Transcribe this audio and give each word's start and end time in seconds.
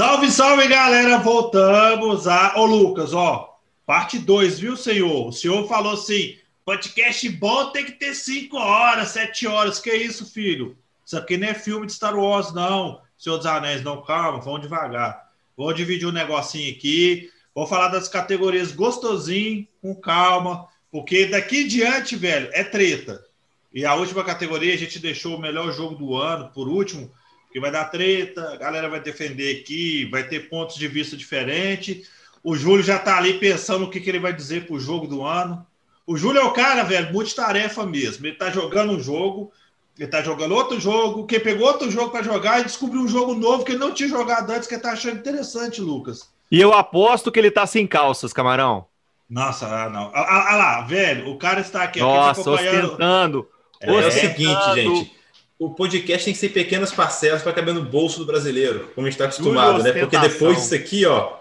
Salve, 0.00 0.30
salve, 0.30 0.66
galera! 0.66 1.18
Voltamos 1.18 2.26
a. 2.26 2.58
Ô, 2.58 2.64
Lucas, 2.64 3.12
ó, 3.12 3.58
parte 3.84 4.18
2, 4.18 4.58
viu, 4.58 4.74
senhor? 4.74 5.28
O 5.28 5.30
senhor 5.30 5.68
falou 5.68 5.92
assim: 5.92 6.38
podcast 6.64 7.28
bom 7.28 7.70
tem 7.70 7.84
que 7.84 7.92
ter 7.92 8.14
5 8.14 8.56
horas, 8.56 9.10
7 9.10 9.46
horas. 9.46 9.78
Que 9.78 9.92
isso, 9.92 10.24
filho? 10.24 10.74
Isso 11.04 11.18
aqui 11.18 11.36
não 11.36 11.48
é 11.48 11.52
filme 11.52 11.86
de 11.86 11.92
Star 11.92 12.18
Wars, 12.18 12.50
não. 12.54 13.02
Senhor 13.18 13.36
dos 13.36 13.44
Anéis, 13.44 13.82
não, 13.82 14.00
calma, 14.00 14.40
vamos 14.40 14.62
devagar. 14.62 15.22
Vou 15.54 15.70
dividir 15.74 16.08
um 16.08 16.12
negocinho 16.12 16.74
aqui. 16.74 17.30
Vou 17.54 17.66
falar 17.66 17.88
das 17.88 18.08
categorias 18.08 18.72
gostosinho, 18.72 19.68
com 19.82 19.94
calma, 19.94 20.66
porque 20.90 21.26
daqui 21.26 21.64
em 21.64 21.68
diante, 21.68 22.16
velho, 22.16 22.48
é 22.54 22.64
treta. 22.64 23.22
E 23.70 23.84
a 23.84 23.94
última 23.94 24.24
categoria 24.24 24.72
a 24.72 24.78
gente 24.78 24.98
deixou 24.98 25.36
o 25.36 25.40
melhor 25.40 25.70
jogo 25.74 25.94
do 25.94 26.16
ano, 26.16 26.48
por 26.54 26.68
último, 26.68 27.12
que 27.52 27.60
vai 27.60 27.70
dar 27.70 27.86
treta, 27.86 28.52
a 28.52 28.56
galera 28.56 28.88
vai 28.88 29.00
defender 29.00 29.60
aqui, 29.60 30.04
vai 30.06 30.22
ter 30.22 30.48
pontos 30.48 30.76
de 30.76 30.86
vista 30.86 31.16
diferentes. 31.16 32.08
O 32.42 32.56
Júlio 32.56 32.82
já 32.82 32.98
tá 32.98 33.18
ali 33.18 33.34
pensando 33.34 33.84
o 33.84 33.90
que, 33.90 34.00
que 34.00 34.08
ele 34.08 34.20
vai 34.20 34.32
dizer 34.32 34.66
pro 34.66 34.78
jogo 34.78 35.06
do 35.06 35.24
ano. 35.24 35.66
O 36.06 36.16
Júlio 36.16 36.40
é 36.40 36.44
o 36.44 36.52
cara, 36.52 36.84
velho, 36.84 37.12
multitarefa 37.12 37.84
mesmo. 37.84 38.26
Ele 38.26 38.36
tá 38.36 38.50
jogando 38.50 38.92
um 38.92 39.00
jogo, 39.00 39.52
ele 39.98 40.08
tá 40.08 40.22
jogando 40.22 40.54
outro 40.54 40.80
jogo, 40.80 41.26
que 41.26 41.40
pegou 41.40 41.66
outro 41.66 41.90
jogo 41.90 42.10
para 42.10 42.22
jogar 42.22 42.60
e 42.60 42.64
descobriu 42.64 43.02
um 43.02 43.08
jogo 43.08 43.34
novo 43.34 43.64
que 43.64 43.72
ele 43.72 43.78
não 43.78 43.92
tinha 43.92 44.08
jogado 44.08 44.50
antes, 44.50 44.68
que 44.68 44.74
ele 44.74 44.82
tá 44.82 44.92
achando 44.92 45.18
interessante, 45.18 45.80
Lucas. 45.80 46.30
E 46.50 46.60
eu 46.60 46.72
aposto 46.72 47.30
que 47.30 47.38
ele 47.38 47.50
tá 47.50 47.66
sem 47.66 47.86
calças, 47.86 48.32
camarão. 48.32 48.86
Nossa, 49.28 49.66
ah, 49.66 49.90
não. 49.90 50.10
Ah, 50.14 50.20
ah, 50.20 50.52
ah 50.52 50.56
lá, 50.56 50.80
velho, 50.82 51.30
o 51.30 51.38
cara 51.38 51.60
está 51.60 51.82
aqui. 51.82 52.00
Nossa, 52.00 52.40
aqui 52.40 52.50
ostentando. 52.50 53.48
É, 53.80 53.88
é 53.88 54.06
o 54.06 54.10
seguinte, 54.10 54.74
gente 54.74 55.19
o 55.60 55.68
podcast 55.74 56.24
tem 56.24 56.32
que 56.32 56.40
ser 56.40 56.48
pequenas 56.48 56.90
parcelas 56.90 57.42
para 57.42 57.52
caber 57.52 57.74
no 57.74 57.84
bolso 57.84 58.20
do 58.20 58.24
brasileiro, 58.24 58.90
como 58.94 59.06
a 59.06 59.10
gente 59.10 59.20
está 59.20 59.26
acostumado, 59.26 59.82
né? 59.82 59.92
Porque 59.92 60.18
depois 60.18 60.56
disso 60.56 60.74
aqui, 60.74 61.04
ó, 61.04 61.34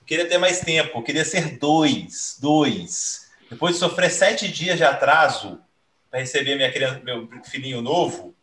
eu 0.00 0.06
queria 0.06 0.26
ter 0.26 0.38
mais 0.38 0.60
tempo, 0.60 0.98
eu 0.98 1.02
queria 1.02 1.22
ser 1.22 1.58
dois, 1.58 2.38
dois. 2.40 3.30
Depois 3.50 3.74
de 3.74 3.80
sofrer 3.80 4.10
sete 4.10 4.48
dias 4.48 4.78
de 4.78 4.84
atraso 4.84 5.60
para 6.10 6.20
receber 6.20 6.54
minha 6.54 6.72
criança, 6.72 7.02
meu 7.04 7.28
filhinho 7.44 7.82
novo, 7.82 8.34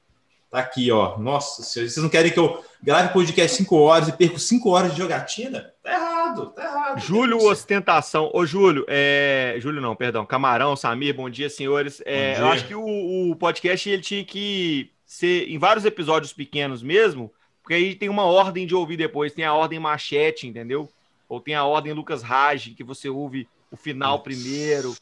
tá 0.51 0.59
aqui, 0.59 0.91
ó. 0.91 1.17
Nossa, 1.17 1.63
vocês 1.63 1.97
não 1.97 2.07
querem 2.07 2.31
que 2.31 2.39
eu 2.39 2.63
grave 2.79 3.11
podcast 3.11 3.57
cinco 3.57 3.77
horas 3.77 4.09
e 4.09 4.11
perco 4.11 4.37
cinco 4.37 4.69
horas 4.69 4.91
de 4.91 4.99
jogatina? 4.99 5.73
Tá 5.81 5.91
errado, 5.91 6.51
tá 6.51 6.63
errado. 6.63 6.99
Júlio 6.99 7.39
Ostentação. 7.39 8.29
Ô, 8.31 8.45
Júlio, 8.45 8.85
é... 8.87 9.55
Júlio 9.57 9.81
não, 9.81 9.95
perdão. 9.95 10.23
Camarão, 10.23 10.75
Samir, 10.75 11.15
bom 11.15 11.31
dia, 11.31 11.49
senhores. 11.49 11.99
É, 12.05 12.35
dia. 12.35 12.43
Eu 12.43 12.47
acho 12.49 12.67
que 12.67 12.75
o, 12.75 13.31
o 13.31 13.35
podcast 13.35 13.89
ele 13.89 14.03
tinha 14.03 14.23
que 14.23 14.91
ser 15.09 15.49
em 15.49 15.57
vários 15.57 15.85
episódios 15.85 16.31
pequenos 16.31 16.83
mesmo, 16.83 17.33
porque 17.63 17.73
aí 17.73 17.95
tem 17.95 18.09
uma 18.09 18.25
ordem 18.25 18.67
de 18.67 18.75
ouvir 18.75 18.95
depois, 18.95 19.33
tem 19.33 19.43
a 19.43 19.55
ordem 19.55 19.79
machete, 19.79 20.45
entendeu? 20.45 20.87
Ou 21.27 21.41
tem 21.41 21.55
a 21.55 21.65
ordem 21.65 21.93
Lucas 21.93 22.21
Rage, 22.21 22.75
que 22.75 22.83
você 22.83 23.09
ouve 23.09 23.49
o 23.71 23.75
final 23.75 24.21
primeiro. 24.21 24.95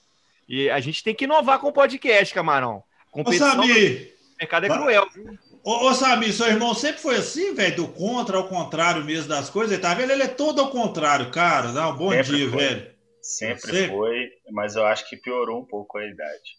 E 0.47 0.69
a 0.69 0.79
gente 0.79 1.03
tem 1.03 1.13
que 1.13 1.25
inovar 1.25 1.59
com 1.59 1.67
o 1.67 1.73
podcast, 1.73 2.33
camarão. 2.33 2.81
Competição 3.11 3.49
Ô, 3.49 3.51
Samir, 3.51 4.13
o 4.33 4.37
mercado 4.39 4.65
é 4.65 4.69
cruel, 4.69 5.09
viu? 5.13 5.37
Ô, 5.61 5.89
ô 5.89 5.93
Samir, 5.93 6.31
seu 6.31 6.47
irmão 6.47 6.73
sempre 6.73 7.01
foi 7.01 7.17
assim, 7.17 7.53
velho, 7.53 7.75
do 7.75 7.87
contra 7.89 8.37
ao 8.37 8.47
contrário 8.47 9.03
mesmo 9.03 9.27
das 9.27 9.49
coisas, 9.49 9.77
tá 9.77 9.93
vendo? 9.93 10.13
Ele 10.13 10.23
é 10.23 10.27
todo 10.29 10.61
ao 10.61 10.71
contrário, 10.71 11.29
cara. 11.31 11.73
Não, 11.73 11.97
bom 11.97 12.11
sempre 12.11 12.37
dia, 12.37 12.49
foi. 12.49 12.59
velho. 12.59 12.91
Sempre, 13.21 13.61
sempre 13.61 13.87
foi, 13.89 14.29
mas 14.53 14.77
eu 14.77 14.85
acho 14.85 15.09
que 15.09 15.17
piorou 15.17 15.59
um 15.59 15.65
pouco 15.65 15.97
a 15.97 16.05
idade. 16.05 16.57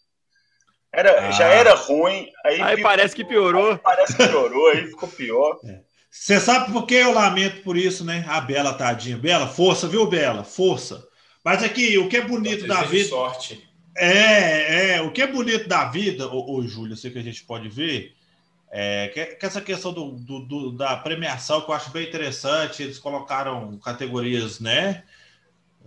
Era, 0.91 1.27
ah. 1.27 1.31
Já 1.31 1.45
era 1.45 1.75
ruim. 1.75 2.29
Aí, 2.45 2.61
aí 2.61 2.81
parece 2.81 3.15
que 3.15 3.23
piorou. 3.23 3.77
Parece 3.77 4.15
que 4.15 4.27
piorou, 4.27 4.69
aí 4.69 4.87
ficou 4.87 5.09
pior. 5.09 5.59
É. 5.65 5.79
Você 6.09 6.39
sabe 6.39 6.71
por 6.71 6.87
que 6.87 6.95
eu 6.95 7.13
lamento 7.13 7.61
por 7.61 7.77
isso, 7.77 8.03
né? 8.03 8.25
A 8.27 8.41
Bela, 8.41 8.73
tadinha. 8.73 9.17
Bela, 9.17 9.47
força, 9.47 9.87
viu, 9.87 10.07
Bela? 10.07 10.43
Força. 10.43 11.07
Mas 11.43 11.63
aqui, 11.63 11.97
o 11.97 12.09
que 12.09 12.17
é 12.17 12.21
bonito 12.21 12.67
da 12.67 12.81
vida. 12.81 13.09
Sorte. 13.09 13.69
É, 13.95 14.95
é. 14.95 15.01
O 15.01 15.11
que 15.11 15.21
é 15.21 15.27
bonito 15.27 15.67
da 15.67 15.85
vida, 15.85 16.27
ô, 16.27 16.57
ô 16.57 16.67
Júlio, 16.67 16.97
sei 16.97 17.11
que 17.11 17.19
a 17.19 17.23
gente 17.23 17.43
pode 17.43 17.69
ver, 17.69 18.15
é 18.71 19.07
que, 19.09 19.25
que 19.25 19.45
essa 19.45 19.61
questão 19.61 19.93
do, 19.93 20.11
do, 20.11 20.39
do, 20.39 20.71
da 20.71 20.95
premiação, 20.97 21.61
que 21.61 21.69
eu 21.69 21.75
acho 21.75 21.91
bem 21.91 22.07
interessante, 22.07 22.83
eles 22.83 22.97
colocaram 22.97 23.77
categorias, 23.77 24.59
né? 24.59 25.03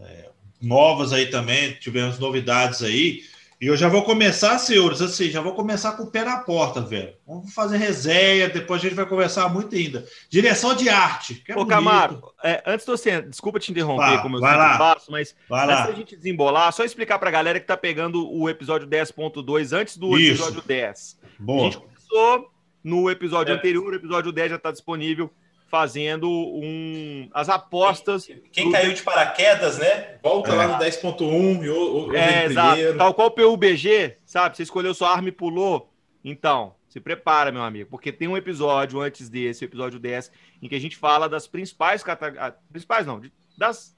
É, 0.01 0.31
novas 0.61 1.13
aí 1.13 1.27
também, 1.27 1.73
tivemos 1.75 2.19
novidades 2.19 2.83
aí. 2.83 3.23
E 3.63 3.67
eu 3.69 3.77
já 3.77 3.89
vou 3.89 4.03
começar, 4.03 4.59
senhores, 4.59 5.01
assim, 5.01 5.31
já 5.31 5.41
vou 5.41 5.55
começar 5.55 5.93
com 5.93 6.03
o 6.03 6.11
pé 6.11 6.25
na 6.25 6.39
porta, 6.39 6.81
velho. 6.81 7.13
Vamos 7.25 7.55
fazer 7.55 7.77
resenha, 7.77 8.49
depois 8.49 8.81
a 8.81 8.83
gente 8.83 8.97
vai 8.97 9.07
conversar 9.07 9.49
muito 9.49 9.77
ainda. 9.77 10.05
Direção 10.29 10.75
de 10.75 10.89
arte. 10.89 11.37
Que 11.37 11.53
é 11.53 11.55
Ô, 11.55 11.59
bonito. 11.59 11.71
Camaro, 11.71 12.21
é, 12.43 12.61
antes 12.67 12.85
de 12.85 12.91
você, 12.91 13.23
desculpa 13.23 13.61
te 13.61 13.71
interromper, 13.71 14.21
como 14.21 14.37
eu 14.37 14.41
vai 14.41 14.57
lá. 14.57 14.77
faço, 14.77 15.13
mas 15.13 15.33
vai 15.49 15.65
antes 15.65 15.77
lá. 15.79 15.87
da 15.87 15.93
gente 15.93 16.17
desembolar, 16.17 16.73
só 16.73 16.83
explicar 16.85 17.21
pra 17.21 17.31
galera 17.31 17.61
que 17.61 17.67
tá 17.67 17.77
pegando 17.77 18.29
o 18.29 18.49
episódio 18.51 18.89
10.2 18.89 19.73
antes 19.73 19.97
do 19.97 20.19
Isso. 20.19 20.43
episódio 20.43 20.63
10. 20.67 21.19
Boa. 21.39 21.61
A 21.61 21.65
gente 21.71 21.79
começou 21.79 22.51
no 22.83 23.09
episódio 23.09 23.55
É. 23.55 23.57
anterior, 23.57 23.93
o 23.93 23.95
episódio 23.95 24.33
10 24.33 24.51
já 24.51 24.59
tá 24.59 24.73
disponível, 24.73 25.31
fazendo 25.73 26.29
um, 26.31 27.31
as 27.33 27.49
apostas. 27.49 28.29
Quem 28.53 28.67
do- 28.67 28.73
caiu 28.73 28.93
de 28.93 29.03
paraquedas, 29.03 29.79
né? 29.79 30.17
Volta 30.23 30.53
É. 30.53 30.55
lá 30.55 30.69
no 30.69 30.75
10.1 30.79 31.65
e 31.65 31.71
o, 31.71 32.09
o, 32.09 32.15
É, 32.15 32.45
exato. 32.45 32.73
primeiro. 32.75 32.99
Tal 32.99 33.15
qual 33.15 33.29
o 33.29 33.31
PUBG, 33.31 34.17
sabe? 34.27 34.55
Você 34.55 34.65
escolheu 34.65 34.93
sua 34.93 35.11
arma 35.11 35.31
e 35.31 35.33
pulou. 35.33 35.91
Então, 36.23 36.75
se 36.91 37.01
prepara, 37.01 37.51
meu 37.51 37.63
amigo, 37.63 37.89
porque 37.89 38.13
tem 38.13 38.29
um 38.29 38.37
episódio 38.37 39.01
antes 39.01 39.31
desse, 39.31 39.65
o 39.65 39.67
episódio 39.67 39.99
10, 39.99 40.31
em 40.61 40.69
que 40.69 40.75
a 40.75 40.79
gente 40.79 40.95
fala 40.95 41.27
das 41.27 41.47
principais 41.47 42.03
categorias. 42.03 42.53
Principais 42.71 43.07
não, 43.07 43.19
de- 43.19 43.33
das, 43.57 43.97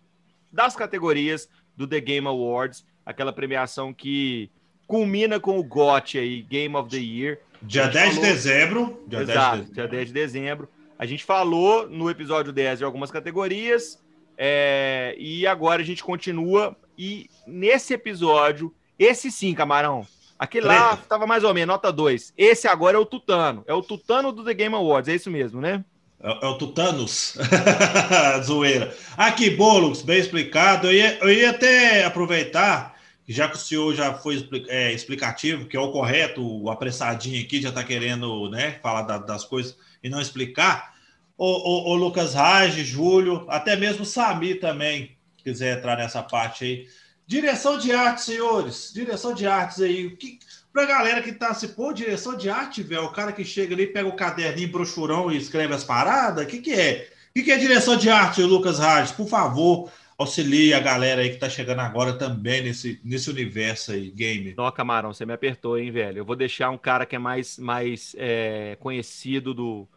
das 0.52 0.76
categorias 0.76 1.48
do 1.76 1.88
The 1.88 1.98
Game 2.00 2.28
Awards, 2.28 2.86
aquela 3.04 3.32
premiação 3.32 3.92
que 3.92 4.48
culmina 4.86 5.40
com 5.40 5.58
o 5.58 5.64
GOT 5.64 6.18
aí, 6.18 6.40
Game 6.42 6.76
of 6.76 6.88
the 6.88 6.98
Year. 6.98 7.40
Dia 7.60 7.82
A 7.82 7.84
gente 7.86 7.94
10 7.94 8.08
de 8.10 8.14
falou- 8.14 8.30
dezembro. 8.30 9.04
Dia 9.08 9.18
10 9.18 9.26
de 9.26 9.32
Exato, 9.32 9.56
dezembro. 9.56 9.74
dia 9.74 9.88
10 9.88 10.06
de 10.06 10.12
dezembro. 10.14 10.68
A 11.04 11.06
gente 11.06 11.22
falou 11.22 11.86
no 11.86 12.08
episódio 12.08 12.50
10 12.50 12.78
de 12.78 12.84
algumas 12.84 13.10
categorias, 13.10 14.02
é, 14.38 15.14
e 15.18 15.46
agora 15.46 15.82
a 15.82 15.84
gente 15.84 16.02
continua. 16.02 16.74
E 16.96 17.28
nesse 17.46 17.92
episódio, 17.92 18.74
esse 18.98 19.30
sim, 19.30 19.52
camarão. 19.52 20.06
Aquele 20.38 20.64
lá 20.66 20.92
Treta. 20.92 21.02
tava 21.06 21.26
mais 21.26 21.44
ou 21.44 21.52
menos, 21.52 21.74
nota 21.74 21.92
2. 21.92 22.32
Esse 22.38 22.66
agora 22.66 22.96
é 22.96 22.98
o 22.98 23.04
Tutano. 23.04 23.62
É 23.66 23.74
o 23.74 23.82
Tutano 23.82 24.32
do 24.32 24.42
The 24.42 24.54
Game 24.54 24.74
Awards, 24.74 25.06
é 25.10 25.14
isso 25.14 25.30
mesmo, 25.30 25.60
né? 25.60 25.84
É, 26.22 26.46
é 26.46 26.48
o 26.48 26.56
Tutanos. 26.56 27.36
Zoeira. 28.42 28.96
Aqui, 29.14 29.50
Boulos, 29.50 30.00
bem 30.00 30.18
explicado. 30.18 30.86
Eu 30.86 30.92
ia, 30.94 31.18
eu 31.18 31.30
ia 31.30 31.50
até 31.50 32.02
aproveitar, 32.06 32.94
já 33.28 33.46
que 33.46 33.56
o 33.56 33.60
senhor 33.60 33.94
já 33.94 34.14
foi 34.14 34.48
é, 34.68 34.90
explicativo, 34.90 35.66
que 35.66 35.76
é 35.76 35.80
o 35.80 35.92
correto, 35.92 36.40
o 36.62 36.70
apressadinho 36.70 37.44
aqui 37.44 37.60
já 37.60 37.68
está 37.68 37.84
querendo 37.84 38.48
né, 38.48 38.78
falar 38.82 39.02
da- 39.02 39.18
das 39.18 39.44
coisas 39.44 39.76
e 40.02 40.08
não 40.08 40.18
explicar. 40.18 40.93
O, 41.36 41.46
o, 41.46 41.92
o 41.92 41.94
Lucas 41.96 42.34
Rage, 42.34 42.84
Júlio, 42.84 43.44
até 43.48 43.76
mesmo 43.76 44.04
Sami 44.04 44.54
também, 44.54 45.16
quiser 45.36 45.78
entrar 45.78 45.96
nessa 45.96 46.22
parte 46.22 46.64
aí. 46.64 46.86
Direção 47.26 47.78
de 47.78 47.92
arte, 47.92 48.22
senhores. 48.22 48.92
Direção 48.94 49.34
de 49.34 49.46
artes 49.46 49.80
aí. 49.80 50.06
O 50.06 50.16
que, 50.16 50.38
pra 50.72 50.84
galera 50.84 51.22
que 51.22 51.32
tá 51.32 51.54
se 51.54 51.68
pô, 51.68 51.92
direção 51.92 52.36
de 52.36 52.50
arte, 52.50 52.82
velho, 52.82 53.04
o 53.04 53.12
cara 53.12 53.32
que 53.32 53.44
chega 53.44 53.74
ali, 53.74 53.86
pega 53.86 54.08
o 54.08 54.16
caderninho, 54.16 54.70
brochurão 54.70 55.32
e 55.32 55.36
escreve 55.36 55.74
as 55.74 55.84
paradas, 55.84 56.44
o 56.44 56.48
que 56.48 56.58
que 56.58 56.72
é? 56.72 57.08
O 57.30 57.34
que 57.34 57.44
que 57.44 57.52
é 57.52 57.58
direção 57.58 57.96
de 57.96 58.10
arte, 58.10 58.42
Lucas 58.42 58.78
Rades? 58.78 59.10
Por 59.10 59.28
favor, 59.28 59.90
auxilie 60.16 60.72
a 60.74 60.80
galera 60.80 61.22
aí 61.22 61.30
que 61.30 61.36
tá 61.36 61.48
chegando 61.48 61.80
agora 61.80 62.12
também 62.12 62.62
nesse, 62.62 63.00
nesse 63.04 63.30
universo 63.30 63.92
aí, 63.92 64.10
gamer. 64.10 64.54
Não, 64.56 64.70
camarão, 64.70 65.12
você 65.12 65.26
me 65.26 65.32
apertou, 65.32 65.78
hein, 65.78 65.90
velho? 65.90 66.18
Eu 66.18 66.24
vou 66.24 66.36
deixar 66.36 66.70
um 66.70 66.78
cara 66.78 67.06
que 67.06 67.16
é 67.16 67.18
mais, 67.18 67.58
mais 67.58 68.14
é, 68.18 68.76
conhecido 68.80 69.52
do, 69.52 69.88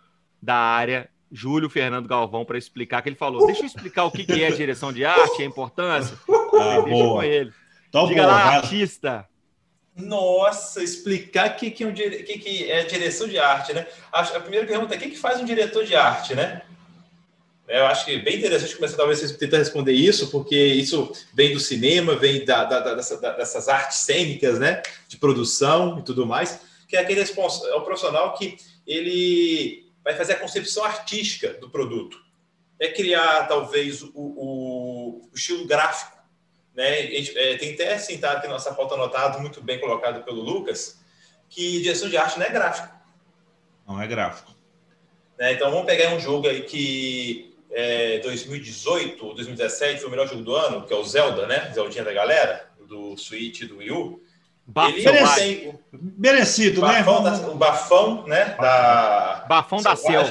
da 0.42 0.56
área, 0.56 1.10
Júlio 1.32 1.70
Fernando 1.70 2.08
Galvão, 2.08 2.46
para 2.46 2.58
explicar, 2.58 3.02
que 3.02 3.10
ele 3.10 3.16
falou. 3.16 3.46
Deixa 3.46 3.62
eu 3.62 3.66
explicar 3.66 4.06
o 4.06 4.12
que, 4.12 4.24
que 4.26 4.44
é 4.44 4.52
direção 4.52 4.94
de 4.94 5.04
arte, 5.06 5.42
a 5.42 5.46
importância. 5.46 6.18
Ah, 6.60 6.82
Deixa 6.82 6.82
com 6.84 6.90
boa. 6.90 7.26
ele. 7.26 7.54
Então, 7.88 8.08
Diga 8.08 8.24
boa, 8.24 8.34
lá, 8.34 8.44
vai- 8.46 8.56
artista. 8.58 9.28
Nossa, 9.96 10.82
explicar 10.84 11.52
o 11.52 11.56
que, 11.56 11.70
que, 11.72 11.84
é 11.84 11.88
um 11.88 11.92
dire- 11.92 12.24
que, 12.24 12.38
que 12.40 12.72
é 12.72 12.84
direção 12.84 13.28
de 13.28 13.38
arte, 13.38 13.74
né? 13.74 13.86
A 14.12 14.24
primeira 14.40 14.66
pergunta 14.66 14.94
é: 14.94 14.98
o 14.98 15.00
que, 15.00 15.10
que 15.12 15.18
faz 15.18 15.40
um 15.40 15.46
diretor 15.46 15.84
de 15.86 15.96
arte, 15.96 16.34
né? 16.36 16.62
Eu 17.68 17.86
acho 17.86 18.06
que 18.06 18.12
é 18.16 18.20
bem 18.20 18.38
interessante 18.38 18.76
começar, 18.76 18.96
talvez, 18.98 19.24
a 19.24 19.38
tentar 19.38 19.58
responder 19.58 19.92
isso, 19.92 20.32
porque 20.32 20.56
isso 20.56 21.12
vem 21.34 21.54
do 21.54 21.60
cinema, 21.60 22.16
vem 22.16 22.46
da, 22.46 22.64
da- 22.64 22.80
da- 22.80 22.94
dessa- 22.96 23.20
da- 23.20 23.34
dessas 23.34 23.68
artes 23.68 23.98
cênicas, 24.00 24.58
né? 24.58 24.82
De 25.08 25.18
produção 25.18 26.00
e 26.00 26.04
tudo 26.04 26.26
mais, 26.26 26.60
que 26.88 26.96
é 26.96 27.00
aquele 27.02 27.20
é 27.22 27.76
o 27.76 27.82
profissional 27.82 28.34
que 28.36 28.58
ele 28.86 29.87
vai 30.08 30.16
fazer 30.16 30.34
a 30.34 30.40
concepção 30.40 30.86
artística 30.86 31.54
do 31.56 31.70
produto. 31.70 32.18
É 32.80 32.88
criar, 32.88 33.46
talvez, 33.46 34.02
o, 34.02 34.12
o- 34.16 35.30
o 35.30 35.36
estilo 35.36 35.68
gráfico 35.68 36.16
né? 36.74 37.08
Gente, 37.08 37.36
é, 37.38 37.58
tem 37.58 37.74
até 37.74 37.96
assim, 37.96 38.20
tá 38.20 38.34
aqui 38.34 38.48
nossa 38.48 38.72
pauta 38.72 38.94
anotada, 38.94 39.40
muito 39.40 39.60
bem 39.62 39.80
colocado 39.80 40.24
pelo 40.24 40.42
Lucas, 40.44 41.00
que 41.50 41.82
direção 41.82 42.08
de 42.08 42.16
arte 42.16 42.38
não 42.38 42.46
é 42.46 42.50
gráfico. 42.52 42.96
Não 43.88 44.00
é 44.00 44.06
gráfico. 44.06 44.54
Né? 45.40 45.54
Então 45.54 45.72
vamos 45.72 45.88
pegar 45.88 46.14
um 46.14 46.20
jogo 46.20 46.48
aí 46.48 46.62
que 46.62 47.58
é, 47.72 48.20
2018 48.20 49.26
ou 49.26 49.34
2017 49.34 50.00
foi 50.00 50.08
o 50.08 50.12
melhor 50.12 50.28
jogo 50.28 50.44
do 50.44 50.56
ano, 50.56 50.86
que 50.86 50.94
é 50.94 50.96
o 50.96 51.04
Zelda, 51.04 51.48
né? 51.48 51.72
Zeldinha 51.74 52.04
da 52.04 52.14
galera, 52.14 52.70
do 52.88 53.18
Switch 53.18 53.64
do 53.64 53.78
Wii 53.78 53.92
U. 53.92 54.22
Ele 54.90 55.04
tem 55.36 55.80
merecido, 56.18 56.82
né? 56.82 57.02
bafão 57.02 57.24
né? 57.24 57.32
Da, 57.32 57.48
o 57.48 57.56
bafão, 57.56 58.28
né? 58.28 58.56
Da 58.60 59.46
bafão 59.48 59.82
da 59.82 59.96
selva. 59.96 60.30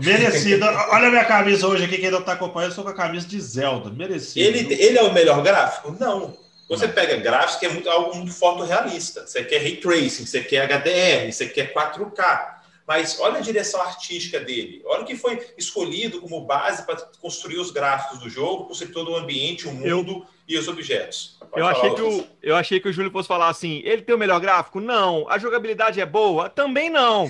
Merecido. 0.00 0.64
Olha 0.90 1.08
a 1.08 1.10
minha 1.10 1.24
camisa 1.24 1.66
hoje 1.66 1.84
aqui, 1.84 1.98
quem 1.98 2.10
não 2.10 2.20
está 2.20 2.32
acompanhando, 2.32 2.68
eu 2.68 2.70
estou 2.70 2.84
com 2.84 2.90
a 2.90 2.94
camisa 2.94 3.26
de 3.26 3.38
Zelda. 3.40 3.90
Merecido. 3.90 4.40
Ele, 4.40 4.74
ele 4.74 4.98
é 4.98 5.02
o 5.02 5.12
melhor 5.12 5.42
gráfico? 5.42 5.94
Não. 6.00 6.36
Você 6.68 6.88
pega 6.88 7.16
gráficos 7.16 7.56
que 7.56 7.66
é 7.66 7.68
muito, 7.68 7.88
algo 7.88 8.16
muito 8.16 8.32
fotorrealista. 8.32 9.26
Você 9.26 9.44
quer 9.44 9.58
ray 9.58 9.76
tracing, 9.76 10.26
você 10.26 10.40
quer 10.40 10.66
HDR, 10.66 11.30
você 11.30 11.46
quer 11.46 11.72
4K. 11.72 12.56
Mas 12.86 13.18
olha 13.20 13.38
a 13.38 13.40
direção 13.40 13.80
artística 13.82 14.40
dele. 14.40 14.82
Olha 14.86 15.02
o 15.02 15.04
que 15.04 15.16
foi 15.16 15.44
escolhido 15.58 16.20
como 16.20 16.40
base 16.40 16.84
para 16.84 16.96
construir 17.20 17.58
os 17.58 17.70
gráficos 17.70 18.20
do 18.20 18.30
jogo, 18.30 18.64
por 18.64 18.74
ser 18.74 18.88
todo 18.88 19.12
o 19.12 19.16
ambiente, 19.16 19.68
o 19.68 19.72
mundo 19.72 20.12
eu, 20.12 20.26
e 20.48 20.56
os 20.56 20.68
objetos. 20.68 21.38
eu 21.54 21.66
achei, 21.66 21.94
que 21.94 22.02
o, 22.02 22.26
eu 22.42 22.56
achei 22.56 22.80
que 22.80 22.88
o 22.88 22.92
Júlio 22.92 23.10
fosse 23.10 23.28
falar 23.28 23.48
assim: 23.48 23.80
ele 23.84 24.02
tem 24.02 24.14
o 24.14 24.18
melhor 24.18 24.40
gráfico? 24.40 24.80
Não. 24.80 25.28
A 25.28 25.38
jogabilidade 25.38 26.00
é 26.00 26.06
boa? 26.06 26.48
Também 26.48 26.88
não. 26.88 27.24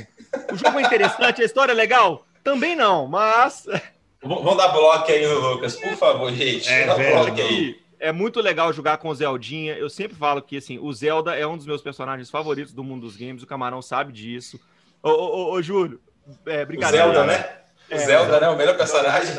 O 0.52 0.56
jogo 0.56 0.78
é 0.78 0.82
interessante, 0.82 1.40
a 1.40 1.44
história 1.44 1.72
é 1.72 1.74
legal? 1.74 2.26
Também 2.44 2.76
não. 2.76 3.06
Mas. 3.06 3.66
Vamos 4.22 4.56
dar 4.56 4.68
bloco 4.68 5.10
aí 5.10 5.26
no 5.26 5.38
Lucas, 5.38 5.76
por 5.76 5.96
favor, 5.96 6.32
gente. 6.32 6.68
É, 6.68 6.92
velho, 6.94 7.34
aí. 7.34 7.80
É 7.98 8.12
muito 8.12 8.40
legal 8.40 8.72
jogar 8.72 8.98
com 8.98 9.08
o 9.08 9.14
Zeldinha. 9.14 9.74
Eu 9.74 9.88
sempre 9.88 10.16
falo 10.16 10.42
que 10.42 10.56
assim, 10.56 10.78
o 10.78 10.92
Zelda 10.92 11.34
é 11.34 11.46
um 11.46 11.56
dos 11.56 11.66
meus 11.66 11.80
personagens 11.80 12.28
favoritos 12.28 12.72
do 12.72 12.84
mundo 12.84 13.02
dos 13.02 13.16
games. 13.16 13.42
O 13.42 13.46
Camarão 13.46 13.80
sabe 13.80 14.12
disso. 14.12 14.60
Ô, 15.02 15.10
ô, 15.10 15.52
ô, 15.52 15.62
Júlio, 15.62 16.00
é, 16.46 16.64
brincadeira. 16.64 17.06
O 17.06 17.12
Zelda, 17.12 17.26
né? 17.26 17.48
O 17.90 17.94
é, 17.94 17.98
Zelda, 17.98 18.40
né? 18.40 18.48
O 18.48 18.56
melhor 18.56 18.76
personagem. 18.76 19.34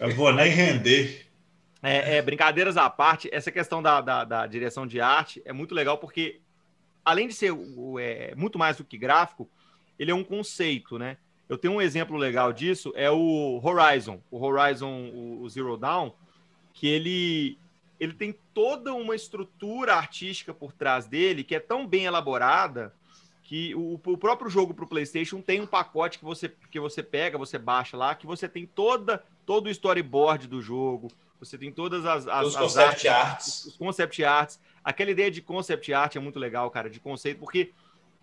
Eu 0.00 0.14
vou 0.14 0.32
nem 0.32 0.50
render. 0.50 1.25
É, 1.82 2.16
é, 2.16 2.22
brincadeiras 2.22 2.76
à 2.76 2.88
parte, 2.88 3.28
essa 3.32 3.52
questão 3.52 3.82
da, 3.82 4.00
da, 4.00 4.24
da, 4.24 4.46
direção 4.46 4.86
de 4.86 5.00
arte 5.00 5.42
é 5.44 5.52
muito 5.52 5.74
legal 5.74 5.98
porque, 5.98 6.40
além 7.04 7.28
de 7.28 7.34
ser 7.34 7.52
é, 8.00 8.34
muito 8.34 8.58
mais 8.58 8.78
do 8.78 8.84
que 8.84 8.96
gráfico, 8.96 9.48
ele 9.98 10.10
é 10.10 10.14
um 10.14 10.24
conceito, 10.24 10.98
né? 10.98 11.18
Eu 11.48 11.56
tenho 11.56 11.74
um 11.74 11.80
exemplo 11.80 12.16
legal 12.16 12.52
disso, 12.52 12.92
é 12.96 13.10
o 13.10 13.60
Horizon. 13.62 14.20
O 14.30 14.44
Horizon, 14.44 15.10
o, 15.14 15.48
Zero 15.48 15.76
Dawn, 15.76 16.10
que 16.72 16.88
ele, 16.88 17.56
ele 18.00 18.12
tem 18.12 18.34
toda 18.52 18.92
uma 18.92 19.14
estrutura 19.14 19.94
artística 19.94 20.52
por 20.52 20.72
trás 20.72 21.06
dele 21.06 21.44
que 21.44 21.54
é 21.54 21.60
tão 21.60 21.86
bem 21.86 22.04
elaborada 22.04 22.92
que 23.44 23.72
o, 23.76 23.94
o 23.94 24.18
próprio 24.18 24.50
jogo 24.50 24.74
para 24.74 24.84
o 24.84 24.88
PlayStation 24.88 25.40
tem 25.40 25.60
um 25.60 25.66
pacote 25.68 26.18
que 26.18 26.24
você, 26.24 26.52
que 26.68 26.80
você 26.80 27.00
pega, 27.00 27.38
você 27.38 27.56
baixa 27.56 27.96
lá, 27.96 28.12
que 28.12 28.26
você 28.26 28.48
tem 28.48 28.66
toda 28.66 29.22
todo 29.46 29.66
o 29.66 29.70
storyboard 29.70 30.48
do 30.48 30.60
jogo, 30.60 31.06
você 31.38 31.58
tem 31.58 31.70
todas 31.70 32.04
as, 32.04 32.26
as, 32.26 32.46
os 32.46 32.56
as 32.56 32.62
concept 32.62 33.08
artes, 33.08 33.30
arts. 33.30 33.64
Os, 33.66 33.76
concept 33.76 34.24
arts. 34.24 34.60
Aquela 34.82 35.10
ideia 35.10 35.30
de 35.30 35.42
concept 35.42 35.92
art 35.92 36.16
é 36.16 36.20
muito 36.20 36.38
legal, 36.38 36.70
cara, 36.70 36.88
de 36.88 37.00
conceito, 37.00 37.38
porque 37.38 37.72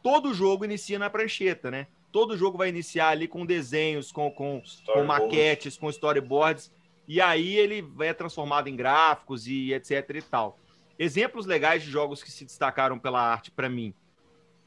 todo 0.02 0.34
jogo 0.34 0.66
inicia 0.66 0.98
na 0.98 1.10
prancheta, 1.10 1.70
né? 1.70 1.88
Todo 2.12 2.38
jogo 2.38 2.58
vai 2.58 2.70
iniciar 2.70 3.10
ali 3.10 3.28
com 3.28 3.46
desenhos, 3.46 4.12
com, 4.12 4.30
com, 4.32 4.62
com 4.86 5.04
maquetes, 5.04 5.78
com 5.78 5.90
storyboards, 5.90 6.72
e 7.08 7.20
aí 7.20 7.56
ele 7.56 7.86
é 8.00 8.14
transformado 8.14 8.68
em 8.68 8.76
gráficos 8.76 9.48
e 9.48 9.74
etc 9.74 10.10
e 10.16 10.22
tal. 10.22 10.60
Exemplos 10.98 11.46
legais 11.46 11.84
de 11.84 11.90
jogos 11.90 12.24
que 12.24 12.32
se 12.32 12.46
destacaram 12.46 13.00
pela 13.00 13.20
arte 13.20 13.50
para 13.52 13.68
mim. 13.68 13.94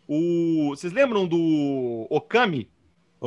O, 0.09 0.71
vocês 0.71 0.93
lembram 0.93 1.27
do 1.27 2.07
Okami? 2.11 2.69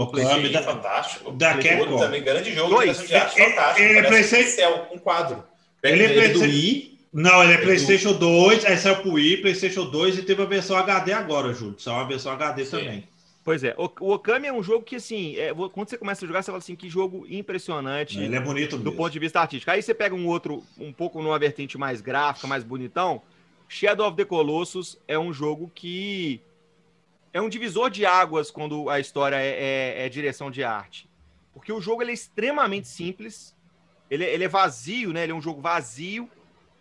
Okami 0.03 0.49
da, 0.49 0.61
fantástico. 0.61 1.31
Da 1.31 1.57
Capcom. 1.57 1.97
Também 1.97 2.23
grande 2.23 2.53
jogo 2.53 2.75
Dois. 2.75 3.07
de 3.07 3.15
arte 3.15 3.37
fantástico. 3.37 3.87
Ele 3.87 3.99
é 3.99 4.03
PlayStation 4.03 4.87
um 4.91 4.97
quadro. 4.97 5.43
Ele 5.83 6.03
é 6.03 6.13
PlayStation. 6.13 6.45
Wii. 6.45 6.99
Não, 7.11 7.43
ele 7.43 7.53
é, 7.53 7.55
é 7.55 7.57
PlayStation 7.57 8.13
2, 8.13 8.65
aí 8.65 8.77
saiu 8.77 8.97
pro 8.97 9.13
Wii, 9.13 9.37
PlayStation 9.37 9.85
2 9.85 10.19
e 10.19 10.21
teve 10.21 10.43
a 10.43 10.45
versão 10.45 10.77
HD 10.77 11.11
agora, 11.11 11.53
Júlio. 11.53 11.79
Saiu 11.79 11.95
uma 11.95 12.07
versão 12.07 12.31
HD 12.31 12.65
Sim. 12.65 12.71
também. 12.77 13.03
Pois 13.43 13.63
é, 13.63 13.73
o, 13.77 14.13
Okami 14.13 14.47
é 14.47 14.53
um 14.53 14.61
jogo 14.61 14.85
que, 14.85 14.97
assim, 14.97 15.35
é, 15.35 15.51
quando 15.73 15.89
você 15.89 15.97
começa 15.97 16.23
a 16.23 16.27
jogar, 16.27 16.43
você 16.43 16.47
fala 16.47 16.59
assim, 16.59 16.75
que 16.75 16.87
jogo 16.87 17.25
impressionante. 17.27 18.19
Ele 18.19 18.35
é 18.35 18.39
bonito 18.39 18.77
Do 18.77 18.91
ponto 18.91 19.11
de 19.11 19.17
vista 19.17 19.39
artístico. 19.39 19.71
Aí 19.71 19.81
você 19.81 19.93
pega 19.93 20.13
um 20.13 20.27
outro, 20.27 20.63
um 20.77 20.93
pouco 20.93 21.19
numa 21.21 21.39
vertente 21.39 21.77
mais 21.77 21.99
gráfica, 21.99 22.45
mais 22.45 22.63
bonitão. 22.63 23.23
Shadow 23.67 24.07
of 24.07 24.17
the 24.17 24.25
Colossus 24.25 24.99
é 25.07 25.17
um 25.17 25.33
jogo 25.33 25.71
que 25.73 26.41
é 27.33 27.41
um 27.41 27.49
divisor 27.49 27.89
de 27.89 28.05
águas 28.05 28.49
quando 28.49 28.89
a 28.89 28.99
história 28.99 29.35
é, 29.35 29.49
é, 29.99 30.05
é 30.05 30.09
direção 30.09 30.49
de 30.49 30.63
arte. 30.63 31.09
Porque 31.53 31.71
o 31.71 31.81
jogo 31.81 32.03
é 32.03 32.11
extremamente 32.11 32.87
simples, 32.87 33.55
ele, 34.09 34.23
ele, 34.23 34.43
é 34.43 34.47
vazio, 34.47 35.13
né? 35.13 35.23
Ele 35.23 35.31
é 35.31 35.35
um 35.35 35.41
jogo 35.41 35.61
vazio, 35.61 36.29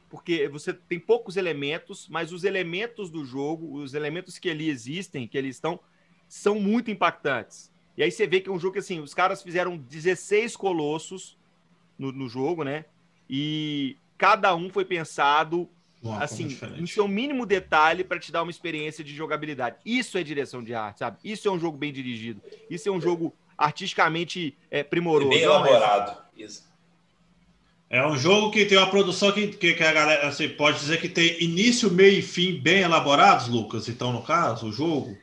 porque 0.09 0.49
você 0.49 0.73
tem 0.73 0.99
poucos 0.99 1.37
elementos, 1.37 2.09
mas 2.09 2.33
os 2.33 2.45
elementos 2.45 3.11
do 3.11 3.25
jogo, 3.25 3.75
os 3.75 3.93
elementos 3.93 4.39
que 4.39 4.49
ali 4.49 4.71
existem, 4.71 5.27
que 5.27 5.37
ali 5.37 5.49
estão, 5.49 5.79
são 6.29 6.59
muito 6.59 6.91
impactantes. 6.91 7.71
E 7.97 8.03
aí 8.03 8.11
você 8.11 8.27
vê 8.27 8.41
que 8.41 8.49
é 8.49 8.53
um 8.53 8.59
jogo 8.59 8.75
que, 8.75 8.79
assim, 8.79 9.01
os 9.01 9.13
caras 9.13 9.43
fizeram 9.43 9.77
16 9.77 10.57
colossos 10.57 11.37
no, 11.99 12.13
no 12.13 12.29
jogo, 12.29 12.63
né? 12.63 12.85
E 13.29 13.97
cada 14.17 14.55
um 14.55 14.71
foi 14.71 14.85
pensado 14.85 15.69
Assim, 16.21 16.57
no 16.79 16.87
seu 16.87 17.09
mínimo 17.09 17.45
detalhe 17.45 18.05
para 18.05 18.21
te 18.21 18.31
dar 18.31 18.43
uma 18.43 18.51
experiência 18.51 19.03
de 19.03 19.15
jogabilidade. 19.15 19.77
Isso 19.85 20.17
é 20.17 20.23
direção 20.23 20.63
de 20.63 20.73
arte, 20.73 21.01
sabe? 21.01 21.19
Isso 21.25 21.49
é 21.49 21.51
um 21.51 21.59
jogo 21.59 21.77
bem 21.77 21.93
dirigido. 21.93 22.41
Isso 22.71 22.89
é 22.89 22.93
um 22.93 23.01
jogo 23.01 23.35
artisticamente 23.57 24.57
é, 24.71 24.85
primoroso. 24.85 25.31
Bem 25.31 25.43
elaborado. 25.43 26.17
É... 26.37 26.43
Isso. 26.45 26.69
É 27.91 28.07
um 28.07 28.17
jogo 28.17 28.51
que 28.51 28.67
tem 28.67 28.77
uma 28.77 28.91
produção 28.91 29.33
que, 29.33 29.49
que, 29.49 29.75
que, 29.75 29.83
a 29.83 29.93
galera 29.93 30.29
assim, 30.29 30.49
pode 30.49 30.79
dizer 30.79 31.01
que 31.01 31.09
tem 31.09 31.43
início, 31.43 31.91
meio 31.91 32.19
e 32.19 32.23
fim 32.23 32.61
bem 32.61 32.83
elaborados, 32.83 33.49
Lucas. 33.49 33.89
Então, 33.89 34.13
no 34.13 34.23
caso, 34.23 34.69
o 34.69 34.73
jogo. 34.73 35.17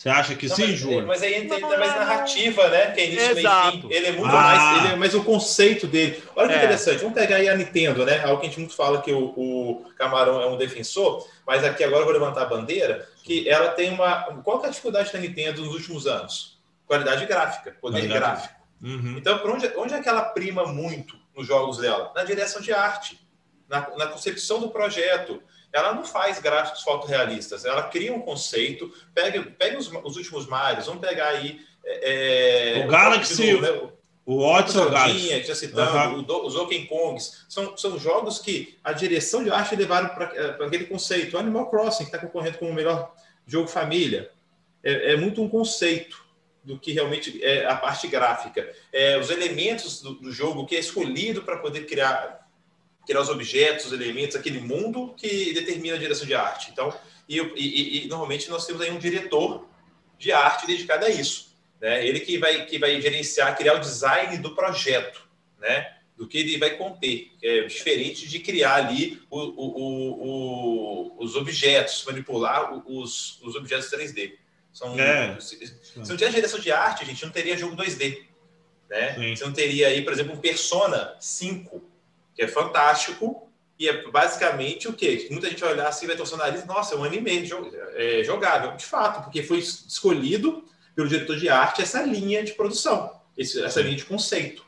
Você 0.00 0.08
acha 0.08 0.34
que 0.34 0.48
não, 0.48 0.56
sim, 0.56 0.74
Júlio? 0.74 1.06
Mas 1.06 1.22
aí 1.22 1.34
entra 1.34 1.60
mais 1.60 1.94
narrativa, 1.94 2.66
né? 2.70 2.90
Que 2.92 3.00
é 3.02 3.06
início, 3.06 3.38
Exato. 3.38 3.86
Ele 3.92 4.06
é 4.06 4.12
muito 4.12 4.34
ah. 4.34 4.40
mais. 4.40 4.78
Ele 4.78 4.94
é 4.94 4.96
mais 4.96 5.14
o 5.14 5.22
conceito 5.22 5.86
dele. 5.86 6.22
Olha 6.34 6.48
que 6.48 6.54
é. 6.54 6.56
interessante. 6.56 7.00
Vamos 7.00 7.12
pegar 7.12 7.36
aí 7.36 7.50
a 7.50 7.54
Nintendo, 7.54 8.06
né? 8.06 8.24
Algo 8.24 8.40
que 8.40 8.46
a 8.46 8.48
gente 8.48 8.60
muito 8.60 8.74
fala 8.74 9.02
que 9.02 9.12
o, 9.12 9.24
o, 9.36 9.84
Camarão 9.98 10.40
é 10.40 10.46
um 10.46 10.56
defensor, 10.56 11.28
mas 11.46 11.62
aqui 11.64 11.84
agora 11.84 12.00
eu 12.00 12.04
vou 12.06 12.14
levantar 12.14 12.44
a 12.44 12.46
bandeira, 12.46 13.06
que 13.22 13.46
ela 13.46 13.72
tem 13.72 13.92
uma. 13.92 14.22
Qual 14.42 14.64
é 14.64 14.68
a 14.68 14.70
dificuldade 14.70 15.12
da 15.12 15.18
Nintendo 15.18 15.62
nos 15.62 15.74
últimos 15.74 16.06
anos? 16.06 16.58
Qualidade 16.86 17.26
gráfica, 17.26 17.76
poder 17.78 17.98
Qualidade. 17.98 18.20
gráfico. 18.20 18.54
Uhum. 18.82 19.16
Então, 19.18 19.38
onde, 19.44 19.70
onde 19.76 19.92
é 19.92 20.00
que 20.00 20.08
ela 20.08 20.22
prima 20.22 20.64
muito 20.64 21.14
nos 21.36 21.46
jogos 21.46 21.76
dela? 21.76 22.10
Na 22.16 22.24
direção 22.24 22.62
de 22.62 22.72
arte, 22.72 23.20
na, 23.68 23.86
na 23.98 24.06
concepção 24.06 24.60
do 24.60 24.70
projeto 24.70 25.42
ela 25.72 25.94
não 25.94 26.04
faz 26.04 26.40
gráficos 26.40 26.82
fotorrealistas, 26.82 27.64
ela 27.64 27.84
cria 27.84 28.12
um 28.12 28.20
conceito, 28.20 28.92
pega, 29.14 29.42
pega 29.42 29.78
os, 29.78 29.90
os 30.04 30.16
últimos 30.16 30.46
Marios, 30.46 30.86
vamos 30.86 31.00
pegar 31.00 31.28
aí. 31.28 31.60
É, 31.84 32.80
é 32.80 32.84
o 32.86 32.88
Galaxy, 32.88 33.54
o, 33.54 33.60
né, 33.60 33.70
o 33.70 34.00
o 34.30 34.38
Galaxy. 34.90 35.42
Já 35.42 35.54
citando, 35.54 36.32
uhum. 36.32 36.46
os 36.46 36.54
Donkey 36.54 36.86
Kongs, 36.86 37.44
são, 37.48 37.76
são 37.76 37.98
jogos 37.98 38.38
que 38.38 38.78
a 38.84 38.92
direção 38.92 39.42
de 39.42 39.50
arte 39.50 39.74
levaram 39.74 40.10
para 40.10 40.64
aquele 40.66 40.84
conceito. 40.84 41.36
O 41.36 41.40
Animal 41.40 41.68
Crossing, 41.68 42.04
que 42.04 42.14
está 42.14 42.18
concorrendo 42.18 42.58
como 42.58 42.70
o 42.70 42.74
melhor 42.74 43.12
jogo 43.46 43.66
família, 43.66 44.30
é, 44.84 45.12
é, 45.12 45.16
muito 45.16 45.42
um 45.42 45.48
conceito 45.48 46.24
do 46.62 46.78
que 46.78 46.92
realmente 46.92 47.42
é 47.42 47.66
a 47.66 47.74
parte 47.74 48.06
gráfica. 48.06 48.70
É, 48.92 49.18
os 49.18 49.30
elementos 49.30 50.00
do, 50.00 50.14
do 50.14 50.30
jogo 50.30 50.66
que 50.66 50.76
é 50.76 50.78
escolhido 50.78 51.42
para 51.42 51.56
poder 51.56 51.86
criar 51.86 52.48
criar 53.06 53.20
os 53.20 53.28
objetos, 53.28 53.86
os 53.86 53.92
elementos, 53.92 54.36
aquele 54.36 54.60
mundo 54.60 55.14
que 55.16 55.52
determina 55.52 55.96
a 55.96 55.98
direção 55.98 56.26
de 56.26 56.34
arte. 56.34 56.70
Então, 56.70 56.94
e, 57.28 57.38
e, 57.38 58.04
e, 58.04 58.08
normalmente 58.08 58.48
nós 58.50 58.66
temos 58.66 58.82
aí 58.82 58.90
um 58.90 58.98
diretor 58.98 59.68
de 60.18 60.32
arte 60.32 60.66
dedicado 60.66 61.06
a 61.06 61.10
isso, 61.10 61.54
né? 61.80 62.06
Ele 62.06 62.20
que 62.20 62.38
vai 62.38 62.66
que 62.66 62.78
vai 62.78 63.00
gerenciar, 63.00 63.56
criar 63.56 63.74
o 63.74 63.80
design 63.80 64.36
do 64.38 64.54
projeto, 64.54 65.22
né? 65.58 65.96
Do 66.16 66.28
que 66.28 66.38
ele 66.38 66.58
vai 66.58 66.76
conter, 66.76 67.32
é 67.42 67.62
diferente 67.62 68.28
de 68.28 68.40
criar 68.40 68.74
ali 68.74 69.22
o, 69.30 69.38
o, 69.38 71.16
o, 71.16 71.24
os 71.24 71.34
objetos, 71.34 72.04
manipular 72.04 72.86
os, 72.86 73.40
os 73.42 73.54
objetos 73.56 73.90
3D. 73.90 74.34
São, 74.72 74.98
é. 75.00 75.38
se, 75.40 75.58
não 75.96 76.04
tivesse 76.04 76.34
direção 76.34 76.60
de 76.60 76.70
arte, 76.70 77.02
a 77.02 77.06
gente 77.06 77.24
não 77.24 77.32
teria 77.32 77.56
jogo 77.56 77.74
2D. 77.74 78.24
Né? 78.88 79.34
Você 79.34 79.44
não 79.44 79.52
teria 79.52 79.88
aí, 79.88 80.02
por 80.02 80.12
exemplo, 80.12 80.34
um 80.34 80.38
Persona 80.38 81.16
5, 81.20 81.82
que 82.34 82.42
é 82.42 82.48
fantástico. 82.48 83.48
E 83.78 83.88
é 83.88 84.10
basicamente 84.10 84.88
o 84.88 84.92
quê? 84.92 85.26
Muita 85.30 85.48
gente 85.48 85.60
vai 85.60 85.72
olhar 85.72 85.88
assim, 85.88 86.06
vai 86.06 86.14
torcer 86.14 86.34
o 86.34 86.38
nariz, 86.38 86.66
nossa, 86.66 86.94
é 86.94 86.98
um 86.98 87.04
anime 87.04 87.50
é, 87.94 88.22
jogável. 88.22 88.76
De 88.76 88.84
fato, 88.84 89.24
porque 89.24 89.42
foi 89.42 89.58
escolhido 89.58 90.64
pelo 90.94 91.08
diretor 91.08 91.36
de 91.36 91.48
arte 91.48 91.80
essa 91.80 92.02
linha 92.02 92.44
de 92.44 92.52
produção, 92.52 93.10
essa 93.38 93.80
linha 93.80 93.96
de 93.96 94.04
conceito. 94.04 94.62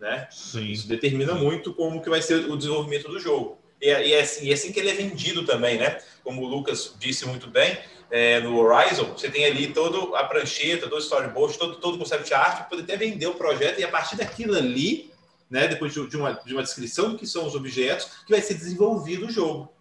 Né? 0.00 0.26
Sim. 0.30 0.66
Isso 0.66 0.88
determina 0.88 1.34
muito 1.34 1.72
como 1.74 2.02
que 2.02 2.10
vai 2.10 2.22
ser 2.22 2.50
o 2.50 2.56
desenvolvimento 2.56 3.08
do 3.08 3.20
jogo. 3.20 3.58
E 3.80 3.88
é, 3.88 4.08
e 4.08 4.12
é, 4.14 4.20
assim, 4.20 4.46
e 4.46 4.50
é 4.50 4.54
assim 4.54 4.72
que 4.72 4.80
ele 4.80 4.90
é 4.90 4.94
vendido 4.94 5.44
também, 5.44 5.78
né? 5.78 5.98
Como 6.24 6.42
o 6.42 6.46
Lucas 6.46 6.94
disse 6.98 7.26
muito 7.26 7.46
bem, 7.46 7.78
é, 8.10 8.40
no 8.40 8.58
Horizon, 8.58 9.12
você 9.16 9.30
tem 9.30 9.44
ali 9.44 9.72
toda 9.72 10.18
a 10.18 10.24
prancheta, 10.24 10.88
todo 10.88 10.96
o 10.96 11.02
storyboard, 11.02 11.56
todo, 11.58 11.76
todo 11.76 11.94
o 11.94 11.98
concept 11.98 12.34
art, 12.34 12.56
para 12.56 12.64
poder 12.64 12.82
até 12.82 12.96
vender 12.96 13.26
o 13.26 13.34
projeto, 13.34 13.78
e 13.78 13.84
a 13.84 13.88
partir 13.88 14.16
daquilo 14.16 14.56
ali 14.56 15.09
né? 15.50 15.66
Depois 15.66 15.92
de, 15.92 16.16
uma, 16.16 16.32
de 16.32 16.54
uma 16.54 16.62
descrição 16.62 17.10
do 17.10 17.18
que 17.18 17.26
são 17.26 17.46
os 17.46 17.54
objetos, 17.54 18.08
que 18.24 18.32
vai 18.32 18.40
ser 18.40 18.54
desenvolvido 18.54 19.26
o 19.26 19.30
jogo. 19.30 19.72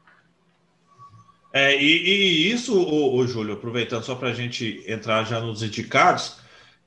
É, 1.51 1.75
e, 1.75 2.07
e 2.07 2.51
isso, 2.51 2.79
o, 2.79 3.25
Júlio, 3.25 3.53
aproveitando 3.53 4.03
só 4.03 4.15
para 4.15 4.29
a 4.29 4.33
gente 4.33 4.83
entrar 4.87 5.23
já 5.23 5.39
nos 5.39 5.63
indicados, 5.63 6.37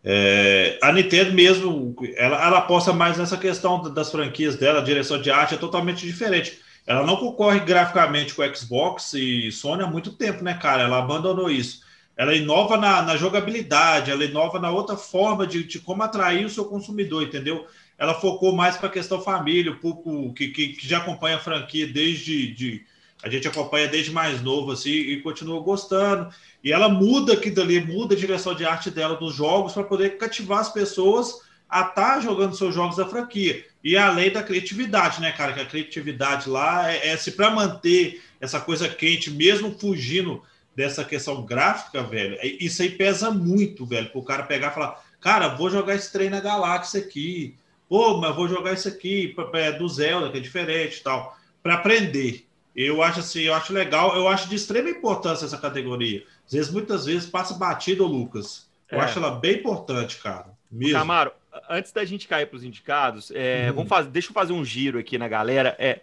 é, 0.05 0.79
a 0.83 0.93
Nintendo 0.93 1.33
mesmo, 1.33 1.95
ela, 2.17 2.45
ela 2.45 2.59
aposta 2.59 2.93
mais 2.93 3.19
nessa 3.19 3.37
questão 3.37 3.93
das 3.93 4.11
franquias 4.11 4.57
dela, 4.57 4.81
a 4.81 4.85
direção 4.85 5.21
de 5.21 5.31
arte 5.31 5.55
é 5.55 5.59
totalmente 5.59 6.07
diferente. 6.07 6.61
Ela 6.87 7.07
não 7.07 7.17
concorre 7.17 7.61
graficamente 7.61 8.35
com 8.35 8.55
Xbox 8.55 9.15
e 9.15 9.51
Sony 9.53 9.83
há 9.83 9.87
muito 9.87 10.13
tempo, 10.13 10.43
né, 10.43 10.55
cara? 10.55 10.83
Ela 10.83 10.99
abandonou 10.99 11.51
isso. 11.51 11.83
Ela 12.17 12.35
inova 12.35 12.77
na, 12.77 13.03
na 13.03 13.17
jogabilidade, 13.17 14.11
ela 14.11 14.25
inova 14.25 14.59
na 14.59 14.71
outra 14.71 14.97
forma 14.97 15.47
de, 15.47 15.65
de 15.65 15.79
como 15.79 16.03
atrair 16.03 16.45
o 16.45 16.51
seu 16.51 16.65
consumidor, 16.65 17.23
entendeu? 17.23 17.67
Ela 17.99 18.15
focou 18.15 18.53
mais 18.53 18.77
para 18.77 18.89
a 18.89 18.93
questão 18.93 19.21
família, 19.21 19.73
o 19.73 19.79
público 19.79 20.33
que, 20.35 20.49
que, 20.49 20.69
que, 20.69 20.89
já 20.89 20.99
acompanha 20.99 21.37
a 21.37 21.41
franquia 21.41 21.87
desde 21.87 22.53
de, 22.53 22.85
a 23.23 23.29
gente 23.29 23.47
acompanha 23.47 23.87
desde 23.87 24.11
mais 24.11 24.43
novo 24.43 24.73
assim 24.73 24.91
e 24.91 25.21
continua 25.23 25.61
gostando. 25.61 26.33
E 26.65 26.73
ela 26.73 26.89
muda 26.89 27.35
aqui 27.35 27.51
dali, 27.51 27.81
muda 27.81 28.15
a 28.15 28.19
direção 28.19 28.55
de 28.55 28.65
arte 28.65 28.91
dela 28.91 29.17
dos 29.17 29.35
jogos 29.35 29.73
para 29.73 29.85
poder 29.85 30.19
cativar 30.19 30.59
as 30.59 30.73
pessoas 30.73 31.41
a 31.69 31.81
estar 31.81 31.93
tá 31.95 32.21
jogando 32.21 32.57
seus 32.57 32.75
jogos 32.75 32.97
da 32.97 33.07
franquia. 33.07 33.65
E 33.83 33.97
além 33.97 34.31
da 34.31 34.43
criatividade, 34.43 35.21
né, 35.21 35.33
cara? 35.33 35.53
Que 35.53 35.61
a 35.61 35.67
criatividade 35.67 36.49
lá 36.49 36.93
é, 36.93 37.09
é 37.09 37.17
se 37.17 37.33
para 37.33 37.51
manter 37.51 38.23
essa 38.41 38.61
coisa 38.61 38.89
quente, 38.89 39.31
mesmo 39.31 39.77
fugindo 39.79 40.43
dessa 40.75 41.05
questão 41.05 41.43
gráfica, 41.43 42.03
velho, 42.03 42.37
é, 42.41 42.47
isso 42.47 42.83
aí 42.83 42.91
pesa 42.91 43.31
muito, 43.31 43.87
velho, 43.87 44.09
para 44.09 44.21
o 44.21 44.25
cara 44.25 44.43
pegar 44.43 44.71
e 44.71 44.75
falar, 44.75 45.03
cara, 45.21 45.49
vou 45.49 45.71
jogar 45.71 45.95
esse 45.95 46.11
trem 46.13 46.31
na 46.31 46.41
galáxia 46.41 47.01
aqui, 47.01 47.57
pô, 47.93 48.17
mas 48.17 48.35
vou 48.35 48.49
jogar 48.49 48.73
isso 48.73 48.89
aqui 48.89 49.37
do 49.79 49.87
Zelda, 49.87 50.31
que 50.31 50.39
é 50.39 50.41
diferente 50.41 50.97
e 50.97 51.03
tal, 51.03 51.37
para 51.63 51.75
aprender. 51.75 52.49
Eu 52.75 53.03
acho 53.03 53.21
assim, 53.21 53.43
eu 53.43 53.53
acho 53.53 53.71
legal, 53.71 54.17
eu 54.17 54.27
acho 54.27 54.49
de 54.49 54.55
extrema 54.55 54.89
importância 54.89 55.45
essa 55.45 55.59
categoria. 55.59 56.25
Às 56.47 56.53
vezes, 56.53 56.73
muitas 56.73 57.05
vezes, 57.05 57.29
passa 57.29 57.53
batido, 57.53 58.07
Lucas. 58.07 58.67
Eu 58.91 58.99
é. 58.99 59.05
acho 59.05 59.19
ela 59.19 59.33
bem 59.33 59.57
importante, 59.57 60.17
cara. 60.23 60.47
Mesmo. 60.71 60.99
Camaro, 60.99 61.33
antes 61.69 61.93
da 61.93 62.03
gente 62.03 62.27
cair 62.27 62.47
para 62.47 62.57
os 62.57 62.65
indicados, 62.65 63.31
é, 63.31 63.67
uhum. 63.69 63.75
vamos 63.75 63.91
fazer, 63.91 64.09
deixa 64.09 64.31
eu 64.31 64.33
fazer 64.33 64.55
um 64.55 64.65
giro 64.65 64.99
aqui 64.99 65.19
na 65.19 65.29
galera. 65.29 65.77
É, 65.79 66.01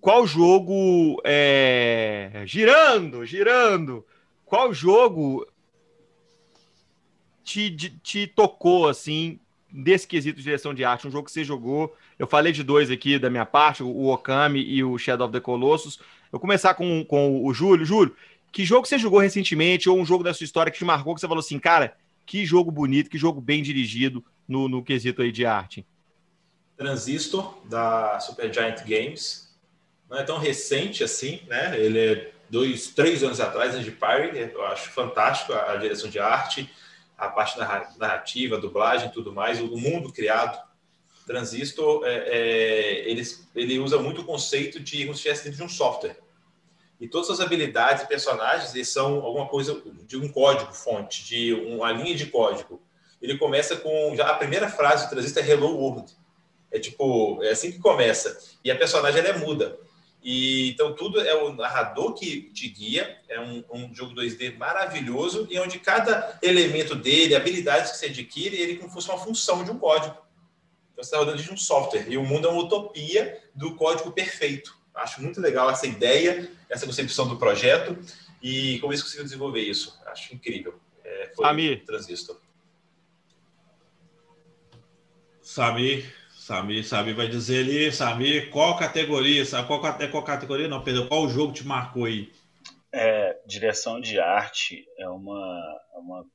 qual 0.00 0.26
jogo 0.26 1.22
é, 1.24 2.42
girando, 2.44 3.24
girando? 3.24 4.04
Qual 4.44 4.74
jogo 4.74 5.46
te, 7.44 7.70
te 7.70 8.26
tocou 8.26 8.88
assim 8.88 9.38
desse 9.74 10.06
quesito 10.06 10.36
de 10.38 10.44
direção 10.44 10.72
de 10.72 10.84
arte? 10.84 11.06
Um 11.06 11.10
jogo 11.10 11.26
que 11.26 11.32
você 11.32 11.44
jogou 11.44 11.94
eu 12.18 12.26
falei 12.26 12.52
de 12.52 12.62
dois 12.62 12.90
aqui 12.90 13.18
da 13.18 13.28
minha 13.28 13.44
parte, 13.44 13.82
o 13.82 14.06
Okami 14.06 14.60
e 14.60 14.84
o 14.84 14.96
Shadow 14.98 15.26
of 15.26 15.32
the 15.32 15.40
Colossus. 15.40 15.98
Eu 16.32 16.38
começar 16.38 16.74
com, 16.74 17.04
com 17.04 17.44
o 17.44 17.52
Júlio. 17.52 17.84
Júlio, 17.84 18.14
que 18.52 18.64
jogo 18.64 18.86
você 18.86 18.98
jogou 18.98 19.18
recentemente 19.18 19.88
ou 19.88 19.98
um 19.98 20.04
jogo 20.04 20.22
da 20.22 20.32
sua 20.32 20.44
história 20.44 20.70
que 20.70 20.78
te 20.78 20.84
marcou, 20.84 21.14
que 21.14 21.20
você 21.20 21.26
falou 21.26 21.40
assim, 21.40 21.58
cara, 21.58 21.96
que 22.24 22.46
jogo 22.46 22.70
bonito, 22.70 23.10
que 23.10 23.18
jogo 23.18 23.40
bem 23.40 23.62
dirigido 23.62 24.24
no, 24.46 24.68
no 24.68 24.82
quesito 24.82 25.22
aí 25.22 25.32
de 25.32 25.44
arte? 25.44 25.84
Transistor, 26.76 27.58
da 27.68 28.18
Supergiant 28.20 28.80
Games. 28.86 29.52
Não 30.08 30.18
é 30.18 30.22
tão 30.22 30.38
recente 30.38 31.02
assim, 31.02 31.40
né? 31.48 31.78
Ele 31.78 31.98
é 31.98 32.32
dois, 32.48 32.88
três 32.88 33.22
anos 33.22 33.40
atrás, 33.40 33.74
antes 33.74 33.84
de 33.84 33.92
Pyre. 33.92 34.38
Eu 34.52 34.64
acho 34.66 34.90
fantástico 34.90 35.52
a, 35.52 35.72
a 35.72 35.76
direção 35.76 36.08
de 36.08 36.18
arte, 36.18 36.70
a 37.16 37.28
parte 37.28 37.58
narrativa, 37.58 38.58
dublagem 38.58 39.10
tudo 39.10 39.32
mais, 39.32 39.60
o 39.60 39.76
mundo 39.76 40.12
criado 40.12 40.58
Transistor, 41.26 42.04
é, 42.04 42.14
é, 42.16 43.10
ele, 43.10 43.22
ele 43.54 43.78
usa 43.78 43.98
muito 43.98 44.20
o 44.20 44.24
conceito 44.24 44.78
de 44.78 45.04
como 45.04 45.14
se 45.14 45.20
estivesse 45.20 45.44
dentro 45.44 45.58
de 45.58 45.64
um 45.64 45.68
software. 45.68 46.18
E 47.00 47.08
todas 47.08 47.30
as 47.30 47.40
habilidades 47.40 48.04
e 48.04 48.08
personagens 48.08 48.74
eles 48.74 48.88
são 48.88 49.24
alguma 49.24 49.48
coisa 49.48 49.80
de 50.06 50.16
um 50.16 50.28
código 50.28 50.72
fonte, 50.72 51.24
de 51.24 51.52
uma 51.52 51.90
linha 51.92 52.14
de 52.14 52.26
código. 52.26 52.80
Ele 53.20 53.38
começa 53.38 53.76
com 53.76 54.14
já 54.14 54.28
a 54.28 54.34
primeira 54.34 54.68
frase 54.68 55.06
do 55.06 55.10
Transistor 55.10 55.42
é 55.42 55.50
Hello 55.50 55.74
World. 55.76 56.12
É 56.70 56.78
tipo, 56.78 57.42
é 57.42 57.50
assim 57.50 57.72
que 57.72 57.78
começa. 57.78 58.38
E 58.62 58.70
a 58.70 58.76
personagem 58.76 59.20
ela 59.20 59.30
é 59.30 59.38
muda. 59.38 59.78
E, 60.24 60.70
então, 60.70 60.94
tudo 60.94 61.20
é 61.20 61.34
o 61.34 61.52
narrador 61.52 62.14
que 62.14 62.50
te 62.54 62.66
guia. 62.66 63.20
É 63.28 63.38
um, 63.38 63.62
um, 63.70 63.94
jogo 63.94 64.14
2D 64.14 64.56
maravilhoso 64.56 65.46
e 65.50 65.58
onde 65.58 65.78
cada 65.78 66.38
elemento 66.40 66.94
dele, 66.94 67.36
habilidades 67.36 67.90
que 67.90 67.98
você 67.98 68.06
adquire, 68.06 68.56
ele 68.56 68.76
como 68.76 68.88
se 68.88 68.94
fosse 68.94 69.10
uma 69.10 69.18
função 69.18 69.62
de 69.62 69.70
um 69.70 69.78
código. 69.78 70.16
Então, 70.92 71.04
você 71.04 71.08
está 71.08 71.18
rodando 71.18 71.42
de 71.42 71.52
um 71.52 71.56
software. 71.58 72.06
E 72.08 72.16
o 72.16 72.24
mundo 72.24 72.48
é 72.48 72.50
uma 72.50 72.62
utopia 72.62 73.38
do 73.54 73.76
código 73.76 74.10
perfeito. 74.12 74.74
Acho 74.94 75.20
muito 75.20 75.42
legal 75.42 75.68
essa 75.70 75.86
ideia, 75.86 76.50
essa 76.70 76.86
concepção 76.86 77.28
do 77.28 77.36
projeto 77.36 77.98
e 78.42 78.78
como 78.78 78.92
eles 78.92 79.02
conseguiram 79.02 79.26
desenvolver 79.26 79.60
isso. 79.60 80.00
Acho 80.06 80.34
incrível. 80.34 80.80
É, 81.04 81.32
foi 81.36 81.44
Sami. 81.44 81.76
Transistor. 81.78 82.40
Sami, 85.42 86.06
Sami, 86.44 86.84
Sami 86.84 87.14
vai 87.14 87.26
dizer 87.26 87.64
ali, 87.64 87.90
Sami, 87.90 88.50
qual 88.50 88.76
categoria? 88.76 89.46
Sabe 89.46 89.66
qual, 89.66 89.80
qual 89.80 90.22
categoria? 90.22 90.68
Não, 90.68 90.84
Pedro, 90.84 91.08
qual 91.08 91.26
jogo 91.26 91.54
te 91.54 91.66
marcou 91.66 92.04
aí? 92.04 92.30
É, 92.92 93.40
direção 93.46 93.98
de 93.98 94.20
arte 94.20 94.86
é 94.98 95.08
uma, 95.08 95.80
é 95.94 95.98
uma, 95.98 96.26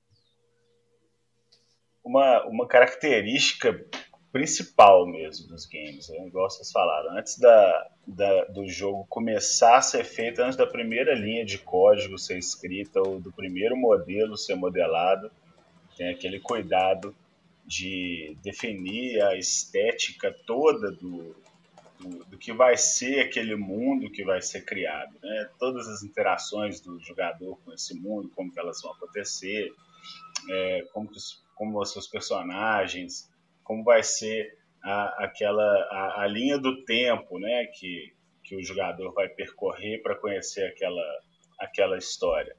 uma, 2.04 2.46
uma 2.48 2.68
característica 2.68 3.86
principal 4.32 5.06
mesmo 5.06 5.48
dos 5.48 5.68
games, 5.68 6.10
é 6.10 6.26
igual 6.26 6.50
vocês 6.50 6.72
falaram. 6.72 7.16
Antes 7.16 7.38
da, 7.38 7.88
da, 8.08 8.46
do 8.46 8.68
jogo 8.68 9.06
começar 9.08 9.78
a 9.78 9.82
ser 9.84 10.04
feito, 10.04 10.42
antes 10.42 10.58
da 10.58 10.66
primeira 10.66 11.14
linha 11.14 11.46
de 11.46 11.60
código 11.60 12.18
ser 12.18 12.40
escrita 12.40 13.00
ou 13.00 13.20
do 13.20 13.32
primeiro 13.32 13.78
modelo 13.78 14.36
ser 14.36 14.56
modelado, 14.56 15.30
tem 15.96 16.10
aquele 16.10 16.40
cuidado 16.40 17.16
de 17.70 18.36
definir 18.42 19.22
a 19.22 19.38
estética 19.38 20.36
toda 20.48 20.92
do, 20.92 21.36
do, 22.00 22.26
do, 22.26 22.38
que 22.38 22.52
vai 22.52 22.76
ser 22.76 23.20
aquele 23.20 23.56
mundo 23.56 24.10
que 24.10 24.24
vai 24.24 24.42
ser 24.42 24.66
criado. 24.66 25.14
Né? 25.22 25.50
Todas 25.60 25.88
as 25.88 26.02
interações 26.02 26.82
do 26.82 27.00
jogador 27.00 27.60
com 27.64 27.72
esse 27.72 27.94
mundo, 27.94 28.28
como 28.36 28.52
elas 28.58 28.82
vão 28.82 28.92
acontecer, 28.92 29.72
é, 30.50 30.82
como, 30.92 31.08
que 31.08 31.18
os, 31.18 31.44
como 31.54 31.80
os 31.80 31.92
seus 31.92 32.08
personagens 32.08 33.30
como 33.64 33.84
vai 33.84 34.02
ser 34.02 34.58
a, 34.84 35.26
aquela 35.26 35.64
a, 35.92 36.24
a, 36.24 36.28
linha 36.28 36.58
do 36.58 36.84
tempo, 36.86 37.38
né, 37.38 37.68
que, 37.68 38.12
que 38.44 38.56
o 38.56 38.64
jogador 38.64 39.14
vai 39.14 39.30
percorrer 39.30 40.02
para 40.02 40.16
conhecer 40.16 40.66
aquela 40.66 41.04
aquela 41.60 41.98
história. 41.98 42.56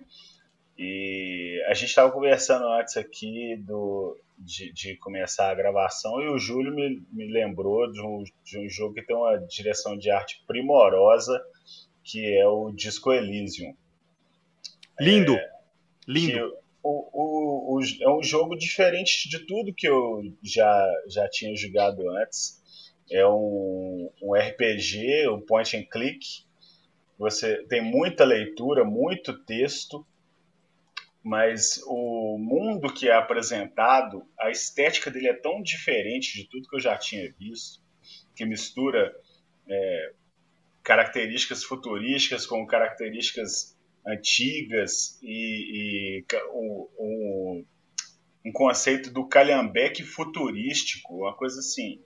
E 0.78 1.60
a 1.66 1.74
gente 1.74 1.88
estava 1.88 2.12
conversando 2.12 2.68
antes 2.68 2.96
aqui 2.96 3.56
do, 3.56 4.16
de, 4.40 4.72
de, 4.72 4.96
começar 4.96 5.50
a 5.50 5.54
gravação 5.54 6.20
e 6.20 6.28
o 6.28 6.38
Júlio 6.38 6.74
me, 6.74 7.02
me 7.12 7.30
lembrou 7.30 7.90
de 7.90 8.00
um, 8.00 8.24
de 8.44 8.58
um 8.58 8.68
jogo 8.68 8.94
que 8.94 9.02
tem 9.02 9.14
uma 9.14 9.36
direção 9.38 9.96
de 9.96 10.10
arte 10.10 10.42
primorosa, 10.46 11.40
que 12.02 12.36
é 12.36 12.46
o 12.46 12.72
Disco 12.72 13.12
Elysium. 13.12 13.74
Lindo! 14.98 15.34
É, 15.34 15.50
Lindo! 16.08 16.56
o, 16.82 17.74
o, 17.74 17.78
o, 17.78 17.80
é 18.00 18.10
um 18.10 18.22
jogo 18.22 18.56
diferente 18.56 19.28
de 19.28 19.46
tudo 19.46 19.74
que 19.74 19.88
eu 19.88 20.22
já, 20.42 20.88
já 21.08 21.28
tinha 21.28 21.54
jogado 21.54 22.08
antes. 22.10 22.60
É 23.10 23.26
um, 23.26 24.10
um 24.22 24.34
RPG, 24.34 25.28
um 25.28 25.40
point 25.40 25.76
and 25.76 25.84
click. 25.90 26.44
Você 27.18 27.62
tem 27.64 27.82
muita 27.82 28.24
leitura, 28.24 28.84
muito 28.84 29.44
texto, 29.44 30.06
mas 31.22 31.82
o 31.86 32.38
mundo 32.38 32.92
que 32.92 33.08
é 33.08 33.14
apresentado, 33.14 34.26
a 34.38 34.50
estética 34.50 35.10
dele 35.10 35.28
é 35.28 35.34
tão 35.34 35.62
diferente 35.62 36.34
de 36.34 36.48
tudo 36.48 36.68
que 36.68 36.76
eu 36.76 36.80
já 36.80 36.96
tinha 36.96 37.30
visto, 37.38 37.82
que 38.34 38.44
mistura 38.46 39.14
é, 39.68 40.12
características 40.82 41.62
futurísticas 41.62 42.46
com 42.46 42.66
características 42.66 43.76
antigas 44.06 45.18
e, 45.22 46.22
e 46.22 46.24
um, 46.54 47.64
um 48.46 48.52
conceito 48.52 49.10
do 49.10 49.26
calhambeque 49.28 50.02
futurístico, 50.02 51.18
uma 51.18 51.36
coisa 51.36 51.60
assim. 51.60 52.00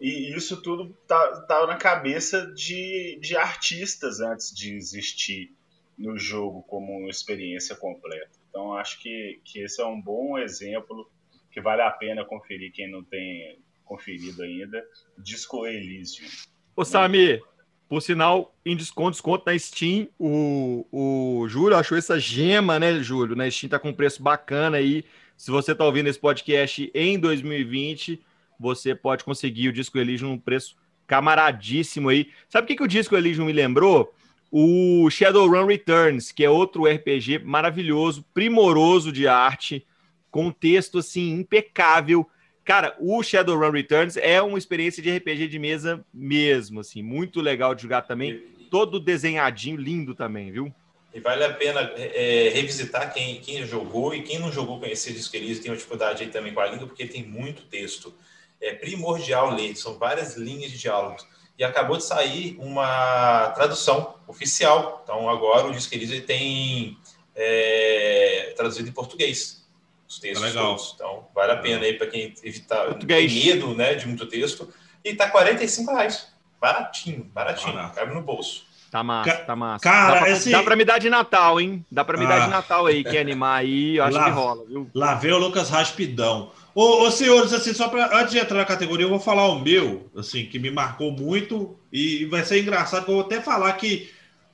E 0.00 0.34
isso 0.34 0.62
tudo 0.62 0.96
tá, 1.06 1.42
tá 1.42 1.66
na 1.66 1.76
cabeça 1.76 2.46
de, 2.54 3.18
de 3.20 3.36
artistas 3.36 4.20
antes 4.20 4.54
de 4.54 4.74
existir 4.74 5.52
no 6.00 6.18
jogo 6.18 6.62
como 6.62 6.98
uma 6.98 7.10
experiência 7.10 7.76
completa. 7.76 8.30
Então 8.48 8.72
acho 8.74 9.00
que, 9.02 9.40
que 9.44 9.60
esse 9.60 9.80
é 9.80 9.84
um 9.84 10.00
bom 10.00 10.38
exemplo 10.38 11.08
que 11.52 11.60
vale 11.60 11.82
a 11.82 11.90
pena 11.90 12.24
conferir 12.24 12.72
quem 12.72 12.90
não 12.90 13.04
tem 13.04 13.58
conferido 13.84 14.42
ainda. 14.42 14.82
Disco 15.18 15.66
Elysium. 15.66 16.26
Ô 16.74 16.84
Samir, 16.84 17.42
por 17.86 18.00
sinal, 18.00 18.54
em 18.64 18.74
desconto, 18.74 19.10
desconto 19.10 19.44
na 19.46 19.58
Steam. 19.58 20.08
O, 20.18 20.86
o 20.90 21.48
Júlio 21.48 21.76
achou 21.76 21.98
essa 21.98 22.18
gema, 22.18 22.78
né, 22.78 23.02
Júlio? 23.02 23.36
Na 23.36 23.50
Steam 23.50 23.68
tá 23.68 23.78
com 23.78 23.90
um 23.90 23.94
preço 23.94 24.22
bacana 24.22 24.78
aí. 24.78 25.04
Se 25.36 25.50
você 25.50 25.74
tá 25.74 25.84
ouvindo 25.84 26.08
esse 26.08 26.18
podcast 26.18 26.90
em 26.94 27.18
2020, 27.18 28.22
você 28.58 28.94
pode 28.94 29.22
conseguir 29.22 29.68
o 29.68 29.72
Disco 29.72 29.98
Elysium 29.98 30.30
num 30.30 30.38
preço 30.38 30.76
camaradíssimo 31.06 32.08
aí. 32.08 32.30
Sabe 32.48 32.64
o 32.64 32.68
que, 32.68 32.76
que 32.76 32.82
o 32.84 32.88
Disco 32.88 33.16
Elysium 33.16 33.44
me 33.44 33.52
lembrou? 33.52 34.14
O 34.50 35.08
Shadowrun 35.10 35.66
Returns, 35.66 36.32
que 36.32 36.44
é 36.44 36.50
outro 36.50 36.84
RPG 36.84 37.38
maravilhoso, 37.38 38.24
primoroso 38.34 39.12
de 39.12 39.28
arte, 39.28 39.86
com 40.30 40.50
texto 40.50 40.98
assim 40.98 41.32
impecável. 41.32 42.28
Cara, 42.64 42.96
o 42.98 43.22
Shadowrun 43.22 43.70
Returns 43.70 44.16
é 44.16 44.40
uma 44.42 44.58
experiência 44.58 45.02
de 45.02 45.16
RPG 45.16 45.48
de 45.48 45.58
mesa 45.58 46.04
mesmo, 46.12 46.80
assim, 46.80 47.02
muito 47.02 47.40
legal 47.40 47.74
de 47.74 47.82
jogar 47.82 48.02
também, 48.02 48.42
todo 48.70 49.00
desenhadinho, 49.00 49.76
lindo 49.76 50.14
também, 50.14 50.50
viu? 50.50 50.72
E 51.12 51.18
vale 51.18 51.44
a 51.44 51.52
pena 51.52 51.80
é, 51.96 52.50
revisitar 52.54 53.12
quem, 53.12 53.40
quem 53.40 53.66
jogou 53.66 54.14
e 54.14 54.22
quem 54.22 54.38
não 54.38 54.52
jogou 54.52 54.78
conhecer 54.78 55.12
Disco 55.12 55.34
Elysium 55.36 55.62
tem 55.62 55.70
uma 55.72 55.76
dificuldade 55.76 56.22
aí 56.22 56.30
também 56.30 56.54
com 56.54 56.60
a 56.60 56.66
língua, 56.66 56.86
porque 56.86 57.04
tem 57.06 57.24
muito 57.24 57.62
texto. 57.62 58.14
É 58.60 58.74
primordial 58.74 59.52
ler, 59.54 59.74
são 59.74 59.98
várias 59.98 60.36
linhas 60.36 60.70
de 60.70 60.78
diálogos. 60.78 61.26
E 61.58 61.64
acabou 61.64 61.96
de 61.96 62.04
sair 62.04 62.56
uma 62.60 63.50
tradução 63.50 64.14
oficial. 64.30 65.00
Então, 65.04 65.28
agora 65.28 65.66
o 65.66 65.72
Disco 65.72 65.94
Elysium 65.94 66.20
tem 66.22 66.96
é, 67.34 68.52
traduzido 68.56 68.88
em 68.88 68.92
português 68.92 69.60
os 70.08 70.18
textos 70.18 70.42
Legal. 70.46 70.70
todos. 70.76 70.92
Então, 70.94 71.26
vale 71.34 71.52
a 71.52 71.56
pena 71.56 71.84
aí 71.84 71.92
para 71.94 72.06
quem 72.08 72.34
evitar 72.42 72.94
tem 72.94 73.28
medo 73.28 73.74
né, 73.74 73.94
de 73.94 74.06
muito 74.08 74.26
texto. 74.26 74.68
E 75.04 75.14
tá 75.14 75.28
45 75.30 75.92
reais. 75.94 76.28
Baratinho, 76.60 77.24
baratinho. 77.32 77.72
Barato. 77.74 77.94
Cabe 77.94 78.14
no 78.14 78.20
bolso. 78.22 78.68
Tá 78.90 79.04
massa, 79.04 79.30
Ca- 79.30 79.44
tá 79.44 79.54
massa. 79.54 79.82
cara, 79.84 80.14
dá, 80.14 80.20
pra, 80.20 80.30
esse- 80.30 80.50
dá 80.50 80.62
pra 80.64 80.74
me 80.74 80.84
dar 80.84 80.98
de 80.98 81.08
Natal, 81.08 81.60
hein? 81.60 81.86
Dá 81.88 82.04
pra 82.04 82.18
me 82.18 82.26
dar 82.26 82.42
Ah. 82.42 82.44
de 82.46 82.50
Natal 82.50 82.86
aí, 82.86 83.04
quer 83.04 83.20
animar 83.20 83.60
aí, 83.60 83.96
eu 83.98 84.04
acho 84.04 84.16
Lá- 84.16 84.24
que 84.24 84.30
rola, 84.30 84.64
viu? 84.66 84.90
Lá 84.92 85.14
vem 85.14 85.30
o 85.32 85.38
Lucas 85.38 85.70
Raspidão. 85.70 86.50
Ô, 86.74 87.04
ô, 87.04 87.10
senhores, 87.12 87.52
assim, 87.52 87.72
só 87.72 87.88
pra, 87.88 88.18
antes 88.18 88.32
de 88.32 88.38
entrar 88.40 88.58
na 88.58 88.64
categoria, 88.64 89.04
eu 89.06 89.10
vou 89.10 89.20
falar 89.20 89.46
o 89.46 89.60
meu, 89.60 90.10
assim, 90.16 90.44
que 90.46 90.58
me 90.58 90.72
marcou 90.72 91.12
muito 91.12 91.78
e 91.92 92.24
vai 92.24 92.44
ser 92.44 92.60
engraçado, 92.60 93.04
que 93.04 93.10
eu 93.12 93.14
vou 93.14 93.24
até 93.24 93.40
falar 93.40 93.72
que 93.74 94.10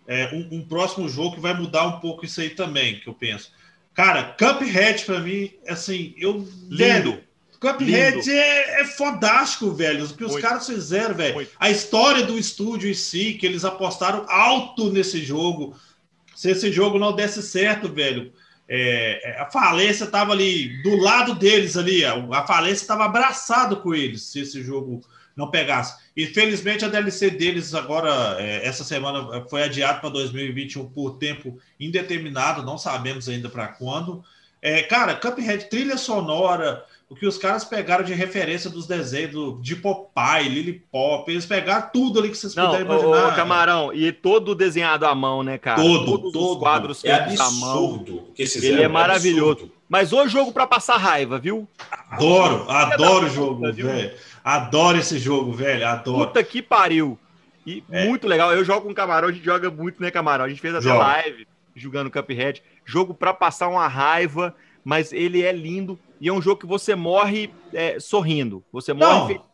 é 0.06 0.30
um, 0.32 0.58
um 0.58 0.64
próximo 0.66 1.08
jogo 1.08 1.36
que 1.36 1.40
vai 1.40 1.54
mudar 1.54 1.86
um 1.86 2.00
pouco 2.00 2.25
isso 2.25 2.40
aí 2.40 2.50
também, 2.50 3.00
que 3.00 3.08
eu 3.08 3.14
penso. 3.14 3.50
Cara, 3.94 4.34
Cuphead 4.38 5.04
pra 5.04 5.20
mim, 5.20 5.50
assim, 5.66 6.14
eu... 6.18 6.46
Velho, 6.70 7.25
Cuphead 7.58 8.16
Lindo. 8.16 8.30
é, 8.30 8.82
é 8.82 8.84
fodástico, 8.84 9.72
velho. 9.72 10.04
O 10.04 10.14
que 10.14 10.25
os 10.25 10.32
Muito. 10.32 10.46
caras 10.46 10.66
fizeram, 10.66 11.14
velho. 11.14 11.34
Muito. 11.34 11.50
A 11.58 11.70
história 11.70 12.25
do 12.25 12.38
estúdio 12.38 12.90
em 12.90 12.94
si, 12.94 13.34
que 13.34 13.46
eles 13.46 13.64
apostaram 13.64 14.26
alto 14.28 14.92
nesse 14.92 15.25
jogo. 15.25 15.76
Se 16.34 16.50
esse 16.50 16.70
jogo 16.70 16.98
não 16.98 17.14
desse 17.14 17.42
certo, 17.42 17.88
velho, 17.88 18.32
é, 18.68 19.30
é, 19.30 19.40
a 19.40 19.50
falência 19.50 20.04
estava 20.04 20.32
ali 20.32 20.82
do 20.82 20.96
lado 20.96 21.34
deles 21.34 21.76
ali. 21.76 22.04
A, 22.04 22.14
a 22.32 22.46
falência 22.46 22.82
estava 22.82 23.04
abraçado 23.04 23.78
com 23.78 23.94
eles 23.94 24.22
se 24.22 24.40
esse 24.40 24.62
jogo 24.62 25.00
não 25.34 25.50
pegasse. 25.50 26.05
Infelizmente, 26.16 26.85
a 26.85 26.88
DLC 26.88 27.30
deles 27.30 27.75
agora, 27.75 28.37
é, 28.38 28.66
essa 28.66 28.82
semana, 28.82 29.44
foi 29.50 29.62
adiado 29.64 30.00
para 30.00 30.08
2021 30.11 30.87
por 30.88 31.18
tempo 31.18 31.58
indeterminado, 31.78 32.62
não 32.62 32.78
sabemos 32.78 33.28
ainda 33.28 33.49
para 33.50 33.68
quando. 33.68 34.25
É, 34.62 34.82
cara, 34.82 35.14
Cuphead, 35.14 35.68
trilha 35.68 35.99
sonora, 35.99 36.82
o 37.08 37.14
que 37.14 37.26
os 37.26 37.37
caras 37.37 37.64
pegaram 37.64 38.02
de 38.02 38.14
referência 38.14 38.70
dos 38.70 38.87
desenhos 38.87 39.30
do, 39.30 39.58
de 39.61 39.76
Popeye, 39.76 40.49
Lily 40.49 40.82
Pop, 40.90 41.30
eles 41.30 41.44
pegaram 41.44 41.88
tudo 41.92 42.18
ali 42.18 42.30
que 42.30 42.37
vocês 42.38 42.54
Não, 42.54 42.66
puderem 42.70 42.88
ô, 42.88 42.94
ô, 42.94 43.14
imaginar. 43.14 43.37
Camarão, 43.37 43.92
e 43.92 44.11
todo 44.11 44.54
desenhado 44.54 45.04
à 45.04 45.14
mão, 45.14 45.42
né, 45.42 45.58
cara? 45.58 45.80
Todo, 45.80 46.04
Todos 46.06 46.32
todo. 46.32 46.52
os 46.54 46.58
quadros 46.58 47.04
É 47.04 47.26
feitos 47.26 47.40
à 47.40 47.50
mão. 47.50 48.04
Ele 48.37 48.82
é 48.82 48.88
maravilhoso. 48.88 49.50
absurdo. 49.52 49.76
Mas 49.88 50.12
o 50.12 50.26
jogo 50.26 50.52
pra 50.52 50.66
passar 50.66 50.96
raiva, 50.96 51.38
viu? 51.38 51.68
Adoro, 52.11 52.68
adoro 52.68 53.26
o 53.26 53.31
jogo, 53.31 53.61
velho. 53.72 54.12
Adoro 54.46 54.96
esse 54.98 55.18
jogo, 55.18 55.50
velho. 55.52 55.85
Adoro. 55.88 56.26
Puta 56.28 56.44
que 56.44 56.62
pariu. 56.62 57.18
E 57.66 57.82
É. 57.90 58.06
muito 58.06 58.28
legal. 58.28 58.52
Eu 58.54 58.64
jogo 58.64 58.87
com 58.87 58.94
Camarão, 58.94 59.26
a 59.28 59.32
gente 59.32 59.44
joga 59.44 59.68
muito, 59.70 60.00
né, 60.00 60.09
Camarão? 60.09 60.44
A 60.44 60.48
gente 60.48 60.61
fez 60.61 60.72
até 60.72 60.85
Joga. 60.85 60.98
live 61.04 61.48
jogando 61.74 62.11
Cuphead. 62.11 62.62
Jogo 62.85 63.12
pra 63.12 63.35
passar 63.35 63.66
uma 63.68 63.88
raiva, 63.88 64.54
mas 64.85 65.12
ele 65.12 65.42
é 65.42 65.50
lindo 65.50 65.98
e 66.20 66.28
é 66.28 66.32
um 66.32 66.40
jogo 66.40 66.61
que 66.61 66.66
você 66.66 66.94
morre 66.94 67.50
é, 67.74 67.98
sorrindo. 67.98 68.62
Você 68.72 68.92
morre 68.92 69.12
Não. 69.12 69.26
feliz. 69.26 69.46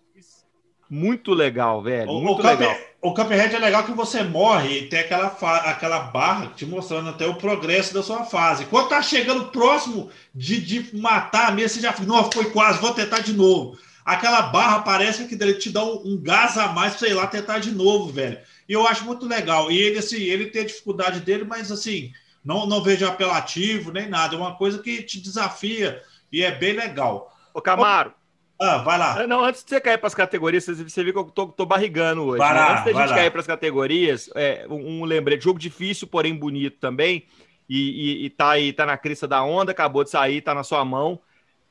Muito 0.91 1.33
legal, 1.33 1.83
velho. 1.83 2.11
O, 2.11 2.21
muito 2.21 2.41
o, 2.41 2.43
Cup- 2.43 2.61
legal. 2.61 2.77
o 3.01 3.15
Cuphead 3.15 3.55
é 3.57 3.59
legal 3.59 3.85
que 3.85 3.93
você 3.93 4.23
morre 4.23 4.81
e 4.81 4.89
tem 4.91 5.01
aquela, 5.01 5.29
aquela 5.65 6.01
barra 6.01 6.49
te 6.55 6.67
mostrando 6.67 7.09
até 7.09 7.27
o 7.27 7.37
progresso 7.37 7.95
da 7.95 8.03
sua 8.03 8.25
fase. 8.25 8.67
Quando 8.67 8.91
tá 8.91 9.01
chegando 9.01 9.47
próximo 9.47 10.11
de, 10.35 10.61
de 10.61 10.95
matar 10.99 11.55
mesmo, 11.57 11.71
você 11.71 11.81
já 11.81 11.95
fica, 11.95 12.07
não, 12.07 12.31
foi 12.31 12.51
quase, 12.51 12.79
vou 12.79 12.93
tentar 12.93 13.21
de 13.21 13.33
novo. 13.33 13.79
Aquela 14.05 14.43
barra 14.43 14.81
parece 14.83 15.27
que 15.27 15.35
ele 15.41 15.55
te 15.55 15.71
dá 15.71 15.85
um, 15.85 16.03
um 16.05 16.23
gás 16.23 16.57
a 16.59 16.69
mais 16.69 16.95
você 16.95 17.09
ir 17.11 17.15
lá 17.15 17.27
tentar 17.27 17.59
de 17.59 17.71
novo, 17.71 18.13
velho. 18.13 18.39
E 18.69 18.73
eu 18.73 18.87
acho 18.87 19.05
muito 19.05 19.27
legal. 19.27 19.71
E 19.71 19.79
ele, 19.79 19.99
assim, 19.99 20.17
ele 20.21 20.47
tem 20.47 20.63
a 20.63 20.67
dificuldade 20.67 21.21
dele, 21.21 21.45
mas 21.45 21.71
assim, 21.71 22.13
não, 22.45 22.67
não 22.67 22.83
vejo 22.83 23.07
apelativo 23.07 23.93
nem 23.93 24.09
nada. 24.09 24.35
É 24.35 24.39
uma 24.39 24.57
coisa 24.57 24.79
que 24.83 25.03
te 25.03 25.21
desafia 25.21 26.03
e 26.33 26.43
é 26.43 26.51
bem 26.51 26.73
legal. 26.75 27.33
Ô, 27.55 27.61
Camaro, 27.61 28.13
Ah, 28.61 28.79
vai 28.79 28.99
lá. 28.99 29.23
Ah, 29.23 29.27
Não, 29.27 29.45
antes 29.45 29.63
de 29.65 29.71
você 29.71 29.81
cair 29.81 29.99
para 29.99 30.07
as 30.07 30.15
categorias, 30.15 30.65
você- 30.67 31.03
viu 31.05 31.13
que 31.13 31.19
eu 31.19 31.25
tô, 31.25 31.47
tô 31.49 31.67
barrigando 31.67 32.23
hoje. 32.25 32.39
Né? 32.53 32.53
lá, 32.55 32.73
antes 32.73 32.85
da 32.85 32.93
gente 32.93 33.09
lá. 33.11 33.15
cair 33.17 33.31
para 33.31 33.41
as 33.41 33.47
categorias, 33.47 34.31
é, 34.37 34.67
um, 34.69 35.01
um 35.03 35.05
lembrete, 35.05 35.45
jogo 35.45 35.59
difícil, 35.59 36.07
porém 36.07 36.35
bonito 36.35 36.79
também, 36.79 37.27
e, 37.69 38.23
e, 38.23 38.27
e 38.27 38.31
tá 38.31 38.51
aí, 38.51 38.73
tá 38.73 38.87
na 38.87 38.97
crista 38.97 39.27
da 39.27 39.43
onda, 39.43 39.73
acabou 39.73 40.05
de 40.05 40.11
sair, 40.11 40.41
tá 40.43 40.55
na 40.55 40.63
sua 40.63 40.85
mão, 40.85 41.21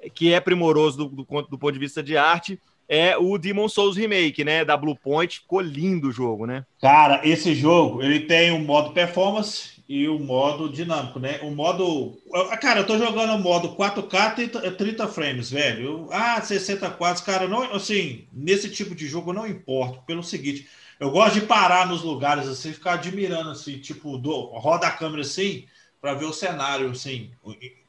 que 0.10 0.34
é 0.34 0.40
primoroso 0.40 0.98
do, 0.98 1.06
do, 1.10 1.26
ponto- 1.26 1.50
do 1.50 1.58
ponto 1.58 1.74
de 1.74 1.80
vista 1.80 2.02
de 2.04 2.18
arte, 2.18 2.60
é 2.88 3.18
o 3.18 3.38
Demon 3.38 3.70
Souls 3.70 3.96
Remake, 3.98 4.44
né, 4.44 4.66
da 4.66 4.76
Blue 4.76 4.96
Point, 4.96 5.40
ficou 5.40 5.62
lindo 5.62 6.10
o 6.10 6.12
jogo, 6.12 6.46
né? 6.46 6.66
Cara, 6.82 7.22
esse 7.28 7.54
jogo, 7.54 8.02
ele 8.02 8.22
tem 8.22 8.52
um 8.52 8.64
modo 8.66 8.92
performance 8.92 9.84
e 9.88 10.08
o 10.08 10.18
modo 10.18 10.68
dinâmico, 10.68 11.20
né? 11.20 11.40
O 11.44 11.52
modo... 11.52 12.18
Cara, 12.60 12.80
eu 12.80 12.88
tô 12.88 12.98
jogando 12.98 13.34
o 13.36 13.40
modo 13.40 13.76
4K 13.76 14.32
30, 14.32 14.72
30 14.72 15.08
frames, 15.08 15.52
velho. 15.52 16.08
Ah, 16.12 16.42
60 16.42 16.90
quadros, 16.90 17.24
cara, 17.24 17.48
não, 17.48 17.62
assim, 17.74 18.28
nesse 18.34 18.68
tipo 18.70 18.96
de 18.96 19.08
jogo 19.08 19.32
não 19.32 19.46
importo, 19.46 20.02
pelo 20.08 20.24
seguinte, 20.24 20.68
eu 21.00 21.12
gosto 21.12 21.40
de 21.40 21.46
parar 21.46 21.86
nos 21.88 22.02
lugares 22.02 22.48
assim, 22.48 22.74
ficar 22.74 22.94
admirando 22.94 23.52
assim, 23.52 23.78
tipo, 23.80 24.18
do, 24.18 24.32
roda 24.58 24.88
a 24.88 24.92
câmera 24.92 25.22
assim, 25.22 25.68
para 26.00 26.16
ver 26.16 26.26
o 26.26 26.34
cenário, 26.34 26.90
assim, 26.90 27.32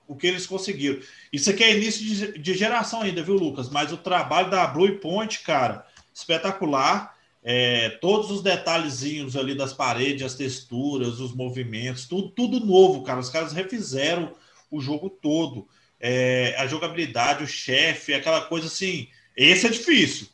o, 0.06 0.12
o 0.12 0.16
que 0.16 0.26
eles 0.26 0.46
conseguiram. 0.46 1.00
Isso 1.32 1.50
aqui 1.50 1.64
é 1.64 1.76
início 1.76 2.04
de, 2.04 2.38
de 2.38 2.54
geração 2.54 3.02
ainda, 3.02 3.22
viu, 3.22 3.34
Lucas? 3.34 3.68
Mas 3.70 3.92
o 3.92 3.96
trabalho 3.96 4.50
da 4.50 4.66
Blue 4.66 4.98
Point, 4.98 5.40
cara, 5.40 5.86
espetacular. 6.14 7.12
É, 7.44 7.88
todos 8.00 8.30
os 8.30 8.40
detalhezinhos 8.40 9.36
ali 9.36 9.56
das 9.56 9.72
paredes, 9.72 10.22
as 10.22 10.34
texturas, 10.34 11.18
os 11.18 11.34
movimentos, 11.34 12.06
tudo, 12.06 12.28
tudo 12.30 12.64
novo, 12.64 13.02
cara. 13.02 13.18
Os 13.18 13.30
caras 13.30 13.52
refizeram 13.52 14.32
o 14.70 14.80
jogo 14.80 15.10
todo. 15.10 15.66
É, 15.98 16.54
a 16.58 16.66
jogabilidade, 16.66 17.42
o 17.42 17.46
chefe, 17.46 18.14
aquela 18.14 18.42
coisa 18.42 18.68
assim. 18.68 19.08
Esse 19.36 19.66
é 19.66 19.70
difícil. 19.70 20.28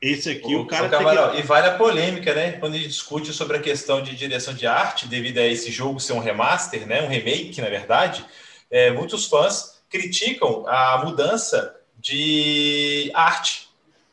Esse 0.00 0.30
aqui 0.30 0.54
o, 0.54 0.62
Ô, 0.62 0.66
cara 0.66 0.88
tem 0.88 0.98
Camarão, 0.98 1.32
que... 1.32 1.40
E 1.40 1.42
vale 1.42 1.68
a 1.68 1.76
polêmica, 1.76 2.34
né? 2.34 2.52
Quando 2.52 2.74
a 2.74 2.78
gente 2.78 2.88
discute 2.88 3.32
sobre 3.34 3.58
a 3.58 3.60
questão 3.60 4.02
de 4.02 4.16
direção 4.16 4.54
de 4.54 4.66
arte, 4.66 5.06
devido 5.06 5.38
a 5.38 5.46
esse 5.46 5.70
jogo 5.70 6.00
ser 6.00 6.14
um 6.14 6.20
remaster, 6.20 6.86
né? 6.86 7.02
Um 7.02 7.08
remake, 7.08 7.60
na 7.60 7.68
verdade, 7.68 8.24
é, 8.70 8.90
muitos 8.90 9.26
fãs 9.26 9.82
criticam 9.88 10.64
a 10.66 11.02
mudança 11.04 11.76
de 11.98 13.10
arte. 13.14 13.68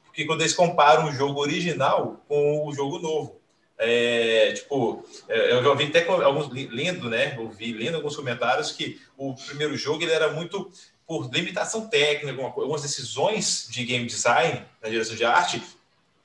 Porque 0.06 0.26
quando 0.26 0.42
eles 0.42 0.54
comparam 0.54 1.06
o 1.06 1.12
jogo 1.12 1.40
original 1.40 2.24
com 2.28 2.68
o 2.68 2.74
jogo 2.74 3.00
novo. 3.00 3.38
É, 3.80 4.54
tipo, 4.54 5.06
é, 5.30 5.54
eu 5.54 5.62
já 5.62 5.70
ouvi 5.70 5.86
até 5.86 6.08
alguns 6.08 6.50
lendo, 6.50 7.10
né? 7.10 7.38
Ouvi 7.38 7.72
lendo 7.74 7.96
alguns 7.96 8.16
comentários 8.16 8.72
que 8.72 9.00
o 9.16 9.36
primeiro 9.36 9.78
jogo 9.78 10.02
ele 10.02 10.12
era 10.12 10.32
muito 10.32 10.72
por 11.08 11.30
limitação 11.32 11.88
técnica, 11.88 12.42
algumas 12.42 12.82
decisões 12.82 13.68
de 13.70 13.86
game 13.86 14.06
design 14.06 14.66
na 14.84 14.90
direção 14.90 15.16
de 15.16 15.24
arte, 15.24 15.64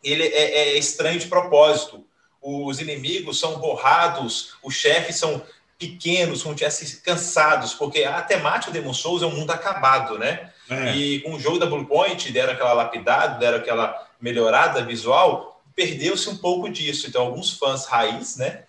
ele 0.03 0.25
é, 0.25 0.71
é 0.73 0.79
estranho 0.79 1.21
de 1.21 1.29
propósito. 1.29 2.05
Os 2.41 2.81
inimigos 2.81 3.39
são 3.39 3.61
borrados, 3.61 4.55
os 4.61 4.75
chefes 4.75 5.15
são 5.17 5.41
pequenos, 5.89 6.43
como 6.43 6.55
tivessem 6.55 7.01
cansados, 7.01 7.75
porque 7.75 8.05
a 8.05 8.23
temática 8.23 8.71
do 8.71 8.75
Demon 8.75 8.95
Souls 8.95 9.23
é 9.23 9.27
um 9.27 9.35
mundo 9.35 9.51
acabado, 9.51 10.19
né? 10.19 10.51
É. 10.71 10.95
E 10.95 11.21
com 11.21 11.35
o 11.35 11.41
jogo 11.41 11.59
da 11.59 11.67
Blue 11.67 11.85
Point, 11.85 12.31
deram 12.31 12.53
aquela 12.53 12.73
lapidada, 12.73 13.39
deram 13.39 13.59
aquela 13.59 14.09
melhorada 14.21 14.85
visual, 14.85 15.61
perdeu-se 15.75 16.29
um 16.31 16.37
pouco 16.37 16.71
disso. 16.71 17.09
Então, 17.09 17.23
alguns 17.23 17.53
fãs 17.53 17.87
raiz, 17.87 18.37
né? 18.37 18.65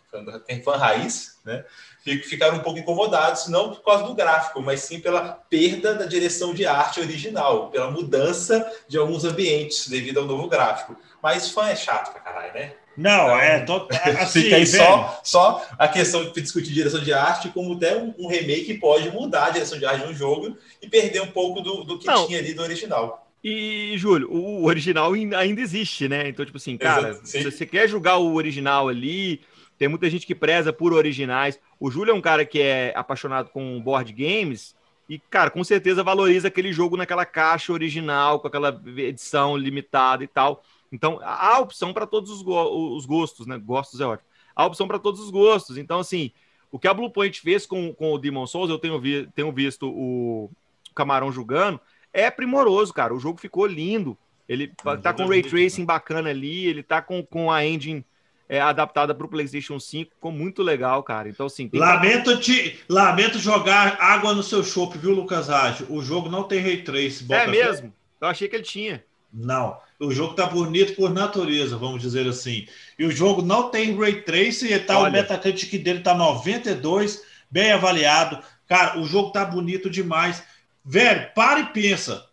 Tem 0.45 0.61
fã 0.61 0.75
raiz, 0.75 1.37
né? 1.45 1.63
Ficaram 2.03 2.57
um 2.57 2.59
pouco 2.59 2.79
incomodados, 2.79 3.47
não 3.47 3.69
por 3.69 3.83
causa 3.83 4.03
do 4.03 4.13
gráfico, 4.13 4.61
mas 4.61 4.81
sim 4.81 4.99
pela 4.99 5.21
perda 5.49 5.95
da 5.95 6.05
direção 6.05 6.53
de 6.53 6.65
arte 6.65 6.99
original, 6.99 7.69
pela 7.69 7.89
mudança 7.89 8.69
de 8.87 8.97
alguns 8.97 9.23
ambientes 9.23 9.87
devido 9.87 10.19
ao 10.19 10.25
novo 10.25 10.47
gráfico. 10.47 10.97
Mas 11.21 11.49
fã 11.49 11.69
é 11.69 11.75
chato 11.75 12.11
pra 12.11 12.19
caralho, 12.19 12.53
né? 12.53 12.73
Não, 12.95 13.25
Então, 13.25 13.39
é, 13.39 13.59
tô, 13.59 13.87
assim, 14.19 14.43
Fica 14.43 14.55
aí 14.55 14.65
velho, 14.65 14.83
só, 14.83 15.21
só 15.23 15.67
a 15.77 15.87
questão 15.87 16.23
de 16.25 16.41
discutir 16.41 16.73
direção 16.73 17.01
de 17.01 17.11
arte, 17.11 17.49
como 17.49 17.73
até 17.75 17.97
um, 17.97 18.13
um 18.17 18.27
remake 18.27 18.75
pode 18.75 19.09
mudar 19.11 19.47
a 19.47 19.49
direção 19.49 19.79
de 19.79 19.85
arte 19.85 20.05
de 20.05 20.11
um 20.11 20.15
jogo 20.15 20.55
e 20.81 20.87
perder 20.87 21.21
um 21.21 21.31
pouco 21.31 21.61
do, 21.61 21.83
do 21.83 21.99
que 21.99 22.07
Não. 22.07 22.27
tinha 22.27 22.39
ali 22.39 22.53
do 22.53 22.61
original. 22.61 23.27
E, 23.43 23.93
Júlio, 23.97 24.31
o 24.31 24.65
original 24.65 25.11
ainda 25.11 25.59
existe, 25.59 26.07
né? 26.07 26.29
Então, 26.29 26.45
tipo 26.45 26.57
assim, 26.57 26.77
cara, 26.77 27.13
se 27.25 27.43
você 27.43 27.65
quer 27.65 27.89
jogar 27.89 28.17
o 28.17 28.35
original 28.35 28.87
ali, 28.87 29.41
tem 29.77 29.89
muita 29.89 30.09
gente 30.09 30.25
que 30.25 30.33
preza 30.33 30.71
por 30.71 30.93
originais. 30.93 31.59
O 31.77 31.91
Júlio 31.91 32.11
é 32.11 32.15
um 32.15 32.21
cara 32.21 32.45
que 32.45 32.61
é 32.61 32.93
apaixonado 32.95 33.49
com 33.49 33.81
board 33.81 34.13
games 34.13 34.73
e, 35.09 35.19
cara, 35.19 35.49
com 35.49 35.61
certeza 35.63 36.03
valoriza 36.03 36.47
aquele 36.47 36.71
jogo 36.71 36.95
naquela 36.95 37.25
caixa 37.25 37.73
original, 37.73 38.39
com 38.39 38.47
aquela 38.47 38.81
edição 38.97 39.57
limitada 39.57 40.23
e 40.23 40.27
tal. 40.27 40.63
Então, 40.93 41.19
há 41.23 41.59
opção 41.59 41.91
para 41.91 42.05
todos 42.05 42.29
os, 42.29 42.43
go 42.43 42.95
os, 42.95 43.03
gostos, 43.07 43.47
né? 43.47 43.57
Gostos 43.57 43.99
é 43.99 44.05
ótimo. 44.05 44.29
Há 44.55 44.63
opção 44.63 44.87
para 44.87 44.99
todos 44.99 45.19
os 45.19 45.31
gostos. 45.31 45.75
Então, 45.75 45.99
assim, 45.99 46.31
o 46.71 46.77
que 46.77 46.87
a 46.87 46.93
Bluepoint 46.93 47.41
fez 47.41 47.65
com, 47.65 47.91
com 47.91 48.13
o 48.13 48.19
Demon 48.19 48.45
Souls, 48.45 48.69
eu 48.69 48.77
tenho, 48.77 48.99
vi, 49.01 49.27
tenho 49.33 49.51
visto 49.51 49.89
o 49.89 50.51
Camarão 50.93 51.31
jogando, 51.31 51.81
é 52.13 52.29
primoroso, 52.29 52.93
cara. 52.93 53.11
O 53.11 53.19
jogo 53.19 53.41
ficou 53.41 53.65
lindo. 53.65 54.15
Ele 54.47 54.71
é, 54.85 54.97
tá 54.97 55.11
com 55.11 55.25
ray 55.25 55.41
tracing 55.41 55.83
bacana 55.83 56.29
ali, 56.29 56.67
ele 56.67 56.83
tá 56.83 57.01
com, 57.01 57.23
com 57.23 57.51
a 57.51 57.65
engine 57.65 58.05
é, 58.47 58.61
adaptada 58.61 59.15
para 59.15 59.25
o 59.25 59.29
PlayStation 59.29 59.79
5, 59.79 60.11
ficou 60.13 60.31
muito 60.31 60.61
legal, 60.61 61.01
cara. 61.01 61.27
Então, 61.27 61.47
assim. 61.47 61.71
Lamento, 61.73 62.39
te, 62.39 62.79
lamento 62.87 63.39
jogar 63.39 63.97
água 63.99 64.31
no 64.31 64.43
seu 64.43 64.63
chopp, 64.63 64.95
viu, 64.95 65.11
Lucas 65.11 65.49
Ágio? 65.49 65.87
O 65.89 66.03
jogo 66.03 66.29
não 66.29 66.43
tem 66.43 66.59
ray 66.59 66.83
tracing. 66.83 67.25
É 67.33 67.47
mesmo? 67.47 67.91
Eu 68.21 68.27
achei 68.27 68.47
que 68.47 68.55
ele 68.55 68.63
tinha. 68.63 69.03
Não. 69.33 69.75
O 70.03 70.11
jogo 70.11 70.33
tá 70.33 70.45
bonito 70.45 70.95
por 70.95 71.09
natureza, 71.09 71.77
vamos 71.77 72.01
dizer 72.01 72.27
assim. 72.27 72.67
E 72.99 73.05
o 73.05 73.11
jogo 73.11 73.41
não 73.41 73.69
tem 73.69 73.97
ray 73.97 74.21
tracing, 74.21 74.67
e 74.67 74.79
tá, 74.79 74.99
o 74.99 75.09
Metacritic 75.09 75.81
dele 75.81 76.01
tá 76.01 76.13
92, 76.13 77.21
bem 77.49 77.71
avaliado. 77.71 78.39
Cara, 78.67 78.99
o 78.99 79.05
jogo 79.05 79.31
tá 79.31 79.45
bonito 79.45 79.89
demais. 79.89 80.43
Velho, 80.83 81.31
para 81.33 81.61
e 81.61 81.65
pensa. 81.67 82.25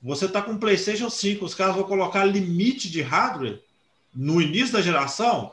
Você 0.00 0.28
tá 0.28 0.40
com 0.40 0.52
o 0.52 0.58
PlayStation 0.58 1.10
5, 1.10 1.44
os 1.44 1.54
caras 1.54 1.74
vão 1.74 1.84
colocar 1.84 2.24
limite 2.24 2.88
de 2.90 3.02
hardware 3.02 3.60
no 4.14 4.40
início 4.40 4.72
da 4.72 4.80
geração? 4.80 5.52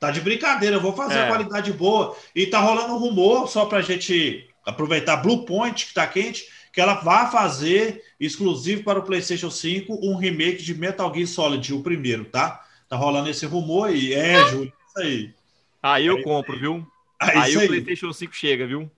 Tá 0.00 0.10
de 0.10 0.20
brincadeira, 0.20 0.76
eu 0.76 0.80
vou 0.80 0.94
fazer 0.94 1.14
é. 1.14 1.24
a 1.24 1.28
qualidade 1.28 1.72
boa. 1.72 2.16
E 2.34 2.46
tá 2.46 2.58
rolando 2.60 2.94
um 2.94 2.98
rumor, 2.98 3.48
só 3.48 3.64
pra 3.66 3.80
gente 3.80 4.46
aproveitar 4.66 5.18
Blue 5.18 5.44
Point, 5.44 5.86
que 5.86 5.94
tá 5.94 6.06
quente, 6.06 6.46
que 6.74 6.80
ela 6.80 6.94
vai 6.94 7.30
fazer 7.30 8.02
exclusivo 8.18 8.82
para 8.82 8.98
o 8.98 9.04
PlayStation 9.04 9.48
5 9.48 9.94
um 10.02 10.16
remake 10.16 10.62
de 10.62 10.74
Metal 10.74 11.14
Gear 11.14 11.28
Solid, 11.28 11.72
o 11.72 11.82
primeiro, 11.82 12.24
tá? 12.24 12.64
Tá 12.88 12.96
rolando 12.96 13.30
esse 13.30 13.46
rumor 13.46 13.88
aí. 13.88 14.12
É, 14.12 14.44
Júlio, 14.48 14.72
isso 14.88 14.98
aí. 14.98 15.34
Aí 15.80 16.06
eu 16.06 16.18
é 16.18 16.22
compro, 16.22 16.58
viu? 16.58 16.86
É 17.22 17.38
aí, 17.38 17.56
aí 17.56 17.56
o 17.56 17.66
PlayStation 17.68 18.12
5 18.12 18.34
chega, 18.34 18.66
viu? 18.66 18.90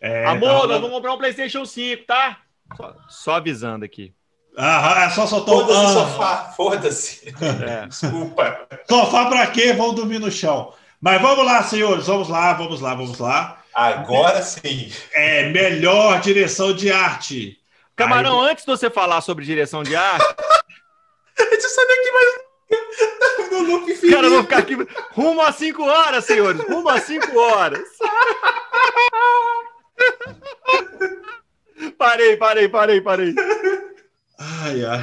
É, 0.00 0.26
Amor, 0.26 0.60
tá 0.60 0.66
nós 0.66 0.80
vamos 0.80 0.90
comprar 0.90 1.14
um 1.14 1.18
PlayStation 1.18 1.64
5, 1.64 2.04
tá? 2.04 2.40
Só, 2.76 2.96
só 3.08 3.34
avisando 3.36 3.86
aqui. 3.86 4.12
Ah, 4.56 5.04
é 5.06 5.10
só 5.10 5.26
soltar 5.26 5.54
o 5.54 5.72
ah. 5.72 5.88
sofá, 5.88 6.52
foda-se. 6.56 7.32
É. 7.66 7.86
Desculpa. 7.88 8.68
Sofá 8.88 9.26
pra 9.26 9.46
quê? 9.46 9.72
Vamos 9.72 9.94
dormir 9.94 10.18
no 10.18 10.30
chão. 10.30 10.74
Mas 11.00 11.22
vamos 11.22 11.46
lá, 11.46 11.62
senhores, 11.62 12.06
vamos 12.06 12.28
lá, 12.28 12.52
vamos 12.52 12.80
lá, 12.80 12.94
vamos 12.94 13.18
lá. 13.18 13.62
Agora 13.74 14.40
sim. 14.42 14.90
É, 15.12 15.50
melhor 15.50 16.20
direção 16.20 16.74
de 16.74 16.90
arte. 16.90 17.58
Camarão, 17.94 18.42
Aí... 18.42 18.52
antes 18.52 18.64
de 18.64 18.70
você 18.70 18.88
falar 18.88 19.20
sobre 19.20 19.44
direção 19.44 19.82
de 19.82 19.94
arte. 19.96 20.24
Deixa 21.36 21.54
eu 21.66 21.70
saber 21.70 21.92
aqui 21.92 22.10
mais. 22.12 22.48
No 23.48 23.62
loop 23.62 23.90
infinito. 23.90 24.14
Cara, 24.14 24.28
vou 24.28 24.42
ficar 24.42 24.58
aqui 24.58 24.76
rumo 25.12 25.40
a 25.40 25.50
5 25.50 25.82
horas, 25.82 26.26
senhores. 26.26 26.60
Rumo 26.68 26.90
a 26.90 27.00
5 27.00 27.38
horas. 27.38 27.88
parei, 31.96 32.36
parei, 32.36 32.68
parei, 32.68 33.00
parei. 33.00 33.34
Ai, 34.38 34.84
ai. 34.84 35.02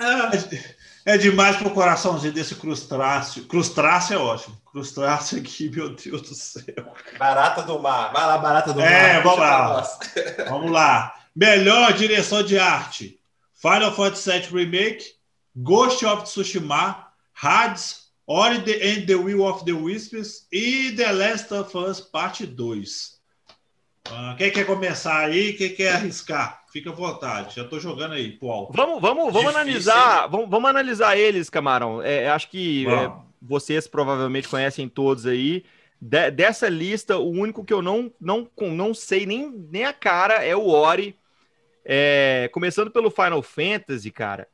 É, 0.00 0.73
é 1.04 1.18
demais 1.18 1.56
pro 1.56 1.70
coraçãozinho 1.70 2.32
desse 2.32 2.54
crustáceo. 2.54 3.44
Crustáceo 3.46 4.14
é 4.14 4.18
ótimo. 4.18 4.56
Crustáceo 4.70 5.38
aqui, 5.38 5.68
meu 5.68 5.90
Deus 5.94 6.22
do 6.22 6.34
céu. 6.34 6.94
Barata 7.18 7.62
do 7.62 7.78
mar. 7.78 8.12
Vai 8.12 8.26
lá, 8.26 8.38
barata 8.38 8.72
do 8.72 8.80
é, 8.80 8.84
mar. 8.84 8.92
É, 8.92 9.20
vamos 9.22 9.38
lá. 9.38 9.82
vamos 10.48 10.70
lá. 10.70 11.14
Melhor 11.36 11.92
direção 11.92 12.42
de 12.42 12.58
arte. 12.58 13.20
Final 13.54 13.94
Fantasy 13.94 14.30
VII 14.30 14.64
Remake, 14.64 15.14
Ghost 15.56 16.04
of 16.04 16.24
Tsushima, 16.24 17.06
Hades, 17.32 18.04
Ori 18.26 18.58
and 18.58 19.06
the 19.06 19.14
Will 19.14 19.44
of 19.44 19.64
the 19.64 19.72
Wisps 19.72 20.46
e 20.50 20.92
The 20.92 21.12
Last 21.12 21.52
of 21.52 21.76
Us 21.76 22.00
Parte 22.00 22.46
2. 22.46 23.20
Uh, 24.08 24.36
quem 24.36 24.50
quer 24.50 24.66
começar 24.66 25.18
aí? 25.18 25.54
Quem 25.54 25.74
quer 25.74 25.94
arriscar? 25.94 26.63
Fica 26.74 26.90
à 26.90 26.92
vontade. 26.92 27.54
Já 27.54 27.62
estou 27.62 27.78
jogando 27.78 28.14
aí, 28.14 28.32
Paul. 28.32 28.68
Vamos, 28.74 29.00
vamos, 29.00 29.32
vamos 29.32 29.54
analisar. 29.54 30.26
Vamos, 30.26 30.50
vamos, 30.50 30.68
analisar 30.68 31.16
eles, 31.16 31.48
Camarão. 31.48 32.02
É, 32.02 32.28
acho 32.28 32.50
que 32.50 32.84
é, 32.88 33.12
vocês 33.40 33.86
provavelmente 33.86 34.48
conhecem 34.48 34.88
todos 34.88 35.24
aí. 35.24 35.64
De, 36.00 36.32
dessa 36.32 36.68
lista, 36.68 37.16
o 37.16 37.30
único 37.30 37.64
que 37.64 37.72
eu 37.72 37.80
não, 37.80 38.10
não, 38.20 38.50
não 38.60 38.92
sei 38.92 39.24
nem, 39.24 39.48
nem 39.70 39.84
a 39.84 39.92
cara 39.92 40.44
é 40.44 40.56
o 40.56 40.66
Ori. 40.66 41.16
É, 41.84 42.50
começando 42.52 42.90
pelo 42.90 43.08
Final 43.08 43.40
Fantasy, 43.40 44.10
cara. 44.10 44.48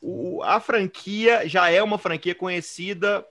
O, 0.00 0.44
a 0.44 0.60
franquia 0.60 1.48
já 1.48 1.68
é 1.68 1.82
uma 1.82 1.98
franquia 1.98 2.32
conhecida 2.36 3.26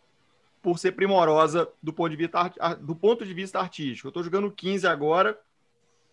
por 0.62 0.78
ser 0.78 0.92
primorosa 0.92 1.70
do 1.82 1.94
ponto 1.94 2.10
de 2.10 2.18
vista, 2.18 2.54
do 2.82 2.98
ponto 2.98 3.26
de 3.26 3.34
vista 3.34 3.62
artístico. 3.62 4.08
Eu 4.08 4.10
estou 4.10 4.24
jogando 4.26 4.52
15 4.52 4.86
agora 4.88 5.40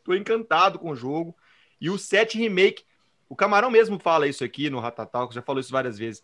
Tô 0.04 0.14
encantado 0.14 0.78
com 0.78 0.90
o 0.90 0.96
jogo. 0.96 1.34
E 1.82 1.90
o 1.90 1.98
7 1.98 2.38
Remake, 2.38 2.84
o 3.28 3.34
Camarão 3.34 3.68
mesmo 3.68 3.98
fala 3.98 4.28
isso 4.28 4.44
aqui 4.44 4.70
no 4.70 4.78
Ratatal, 4.78 5.28
já 5.32 5.42
falou 5.42 5.58
isso 5.58 5.72
várias 5.72 5.98
vezes. 5.98 6.22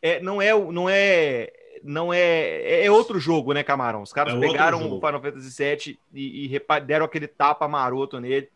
É, 0.00 0.18
não 0.18 0.40
é, 0.40 0.58
não 0.58 0.88
é, 0.88 1.52
não 1.84 2.10
é, 2.10 2.86
é 2.86 2.90
outro 2.90 3.20
jogo, 3.20 3.52
né, 3.52 3.62
Camarão? 3.62 4.00
Os 4.00 4.14
caras 4.14 4.34
é 4.34 4.40
pegaram 4.40 4.78
o 4.78 4.98
Final 4.98 5.20
Fantasy 5.20 5.62
VII 5.62 5.98
e, 6.14 6.46
e, 6.46 6.80
deram 6.80 7.04
aquele 7.04 7.28
tapa 7.28 7.68
maroto 7.68 8.18
nele. 8.18 8.48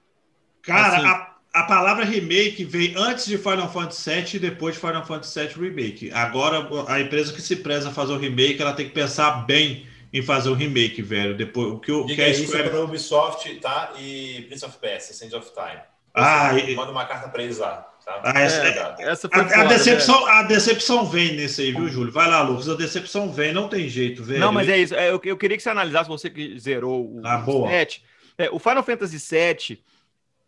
Cara, 0.63 0.97
assim, 0.97 1.07
a, 1.07 1.37
a 1.53 1.63
palavra 1.65 2.07
remake 2.07 2.65
veio 2.65 2.99
antes 2.99 3.27
de 3.27 3.37
Final 3.37 3.71
Fantasy 3.71 4.11
VII 4.11 4.37
e 4.37 4.39
depois 4.39 4.75
de 4.75 4.81
Final 4.81 5.05
Fantasy 5.05 5.39
VII 5.39 5.69
Remake. 5.69 6.11
Agora, 6.13 6.67
a 6.89 6.99
empresa 6.99 7.31
que 7.31 7.43
se 7.43 7.57
preza 7.57 7.91
a 7.91 7.93
fazer 7.93 8.15
o 8.15 8.19
remake, 8.19 8.63
ela 8.63 8.73
tem 8.73 8.89
que 8.89 8.95
pensar 8.95 9.45
bem 9.45 9.87
em 10.11 10.23
fazer 10.23 10.49
o 10.49 10.53
um 10.53 10.57
remake, 10.57 11.03
velho. 11.03 11.37
Depois, 11.37 11.73
o 11.75 11.79
que, 11.79 11.93
o, 11.93 12.07
que 12.07 12.23
a 12.23 12.33
Square... 12.33 12.43
isso 12.43 12.71
para 12.71 12.81
Ubisoft, 12.81 13.55
tá? 13.57 13.93
E 13.99 14.47
Prince 14.49 14.65
of 14.65 14.79
Persia, 14.79 15.13
Sands 15.13 15.35
of 15.35 15.53
Time. 15.53 15.83
Ah, 16.21 16.59
e... 16.59 16.75
Manda 16.75 16.91
uma 16.91 17.05
carta 17.05 17.29
para 17.29 17.43
eles 17.43 17.59
lá. 17.59 17.89
Tá? 18.09 18.23
Ah, 18.25 18.41
essa, 18.41 18.67
é, 18.67 18.95
essa 19.11 19.29
a, 19.31 19.39
foda, 19.39 19.61
a, 19.61 19.65
decepção, 19.65 20.27
a 20.27 20.43
decepção 20.43 21.05
vem 21.05 21.37
nesse 21.37 21.61
aí, 21.61 21.73
viu, 21.73 21.89
Júlio? 21.89 22.11
Vai 22.11 22.29
lá, 22.29 22.41
Lucas. 22.41 22.69
A 22.69 22.75
decepção 22.75 23.31
vem, 23.31 23.53
não 23.53 23.69
tem 23.69 23.87
jeito, 23.87 24.25
velho. 24.25 24.41
Não, 24.41 24.51
mas 24.51 24.69
é 24.69 24.79
isso. 24.79 24.95
É, 24.95 25.11
eu, 25.11 25.21
eu 25.23 25.37
queria 25.37 25.57
que 25.57 25.63
você 25.63 25.69
analisasse, 25.69 26.09
você 26.09 26.31
que 26.31 26.59
zerou 26.59 27.05
o 27.05 27.21
ah, 27.23 27.37
boa. 27.37 27.69
7. 27.69 28.03
É, 28.39 28.49
o 28.51 28.59
Final 28.59 28.83
Fantasy 28.83 29.19
VII, 29.19 29.83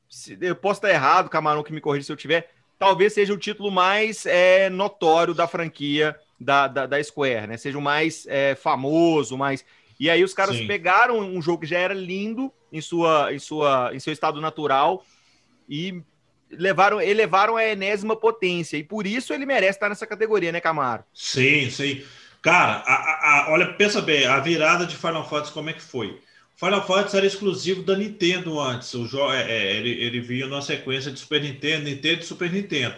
se, 0.08 0.38
eu 0.40 0.56
posso 0.56 0.78
estar 0.78 0.90
errado, 0.90 1.28
Camarão, 1.28 1.62
que 1.62 1.72
me 1.72 1.82
corrija 1.82 2.06
se 2.06 2.12
eu 2.12 2.16
tiver, 2.16 2.50
talvez 2.78 3.12
seja 3.12 3.34
o 3.34 3.38
título 3.38 3.70
mais 3.70 4.24
é, 4.24 4.70
notório 4.70 5.34
da 5.34 5.46
franquia 5.46 6.16
da, 6.40 6.66
da, 6.66 6.86
da, 6.86 7.04
Square, 7.04 7.46
né? 7.46 7.56
Seja 7.58 7.76
o 7.76 7.82
mais 7.82 8.26
é, 8.26 8.54
famoso, 8.54 9.36
mais. 9.36 9.64
E 9.98 10.08
aí 10.08 10.24
os 10.24 10.32
caras 10.32 10.56
Sim. 10.56 10.66
pegaram 10.66 11.18
um 11.18 11.42
jogo 11.42 11.60
que 11.60 11.66
já 11.66 11.78
era 11.78 11.92
lindo 11.92 12.50
em 12.72 12.80
sua, 12.80 13.34
em 13.34 13.38
sua, 13.38 13.90
em 13.92 13.98
seu 13.98 14.14
estado 14.14 14.40
natural 14.40 15.04
e 15.70 16.02
levaram, 16.50 17.00
elevaram 17.00 17.56
a 17.56 17.64
enésima 17.64 18.16
potência. 18.16 18.76
E 18.76 18.82
por 18.82 19.06
isso 19.06 19.32
ele 19.32 19.46
merece 19.46 19.76
estar 19.76 19.88
nessa 19.88 20.06
categoria, 20.06 20.50
né, 20.50 20.60
Camaro? 20.60 21.04
Sim, 21.14 21.70
sim. 21.70 22.02
Cara, 22.42 22.82
a, 22.84 23.46
a, 23.46 23.52
olha, 23.52 23.72
pensa 23.74 24.02
bem, 24.02 24.26
a 24.26 24.40
virada 24.40 24.84
de 24.84 24.96
Final 24.96 25.28
Fantasy, 25.28 25.52
como 25.52 25.70
é 25.70 25.72
que 25.72 25.82
foi? 25.82 26.18
Final 26.56 26.86
Fantasy 26.86 27.16
era 27.16 27.26
exclusivo 27.26 27.82
da 27.82 27.96
Nintendo 27.96 28.58
antes. 28.58 28.92
O 28.94 29.06
jogo, 29.06 29.32
é, 29.32 29.50
é, 29.50 29.76
ele, 29.76 29.90
ele 29.90 30.20
vinha 30.20 30.46
numa 30.46 30.60
sequência 30.60 31.12
de 31.12 31.20
Super 31.20 31.40
Nintendo, 31.40 31.84
Nintendo 31.84 32.20
e 32.20 32.26
Super 32.26 32.50
Nintendo. 32.50 32.96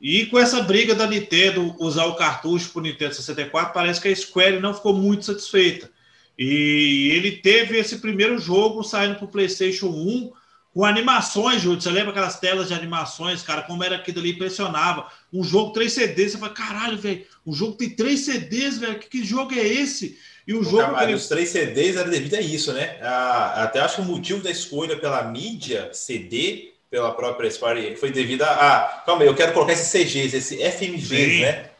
E 0.00 0.26
com 0.26 0.38
essa 0.38 0.62
briga 0.62 0.94
da 0.94 1.06
Nintendo 1.06 1.74
usar 1.78 2.04
o 2.04 2.16
cartucho 2.16 2.70
para 2.70 2.80
o 2.80 2.82
Nintendo 2.82 3.14
64, 3.14 3.72
parece 3.72 4.00
que 4.00 4.08
a 4.08 4.16
Square 4.16 4.60
não 4.60 4.74
ficou 4.74 4.94
muito 4.94 5.24
satisfeita. 5.24 5.90
E 6.38 7.12
ele 7.14 7.32
teve 7.32 7.78
esse 7.78 7.98
primeiro 7.98 8.38
jogo 8.38 8.82
saindo 8.82 9.16
para 9.16 9.24
o 9.24 9.28
PlayStation 9.28 9.86
1 9.86 10.32
com 10.76 10.84
animações, 10.84 11.62
Júlio. 11.62 11.80
Você 11.80 11.88
lembra 11.88 12.10
aquelas 12.10 12.38
telas 12.38 12.68
de 12.68 12.74
animações, 12.74 13.40
cara? 13.40 13.62
Como 13.62 13.82
era 13.82 13.96
aquilo 13.96 14.18
ali, 14.18 14.32
impressionava. 14.32 15.10
Um 15.32 15.42
jogo 15.42 15.72
3 15.72 15.90
CDs, 15.90 16.32
você 16.32 16.38
fala, 16.38 16.52
caralho, 16.52 16.98
velho, 16.98 17.24
o 17.46 17.54
jogo 17.54 17.78
tem 17.78 17.88
3 17.88 18.20
CDs, 18.20 18.76
velho, 18.76 18.98
que, 18.98 19.08
que, 19.08 19.24
jogo 19.24 19.54
é 19.54 19.66
esse? 19.66 20.18
E 20.46 20.52
o 20.52 20.58
Pô, 20.58 20.64
jogo. 20.64 20.82
Cara, 20.82 21.04
ele... 21.04 21.14
Os 21.14 21.28
3 21.28 21.48
CDs 21.48 21.96
era 21.96 22.10
devido 22.10 22.34
a 22.34 22.42
isso, 22.42 22.74
né? 22.74 22.98
A, 23.00 23.62
até 23.62 23.80
acho 23.80 23.96
que 23.96 24.02
o 24.02 24.04
motivo 24.04 24.42
da 24.42 24.50
escolha 24.50 24.98
pela 24.98 25.22
mídia 25.22 25.88
CD, 25.94 26.74
pela 26.90 27.10
própria 27.14 27.50
Square, 27.50 27.96
foi 27.96 28.10
devido 28.10 28.42
a. 28.42 29.02
calma 29.06 29.22
aí, 29.22 29.28
eu 29.28 29.34
quero 29.34 29.54
colocar 29.54 29.72
esses 29.72 29.90
CGs, 29.90 30.36
esse 30.36 30.56
FMVs, 30.58 31.08
Sim. 31.08 31.40
né? 31.40 31.70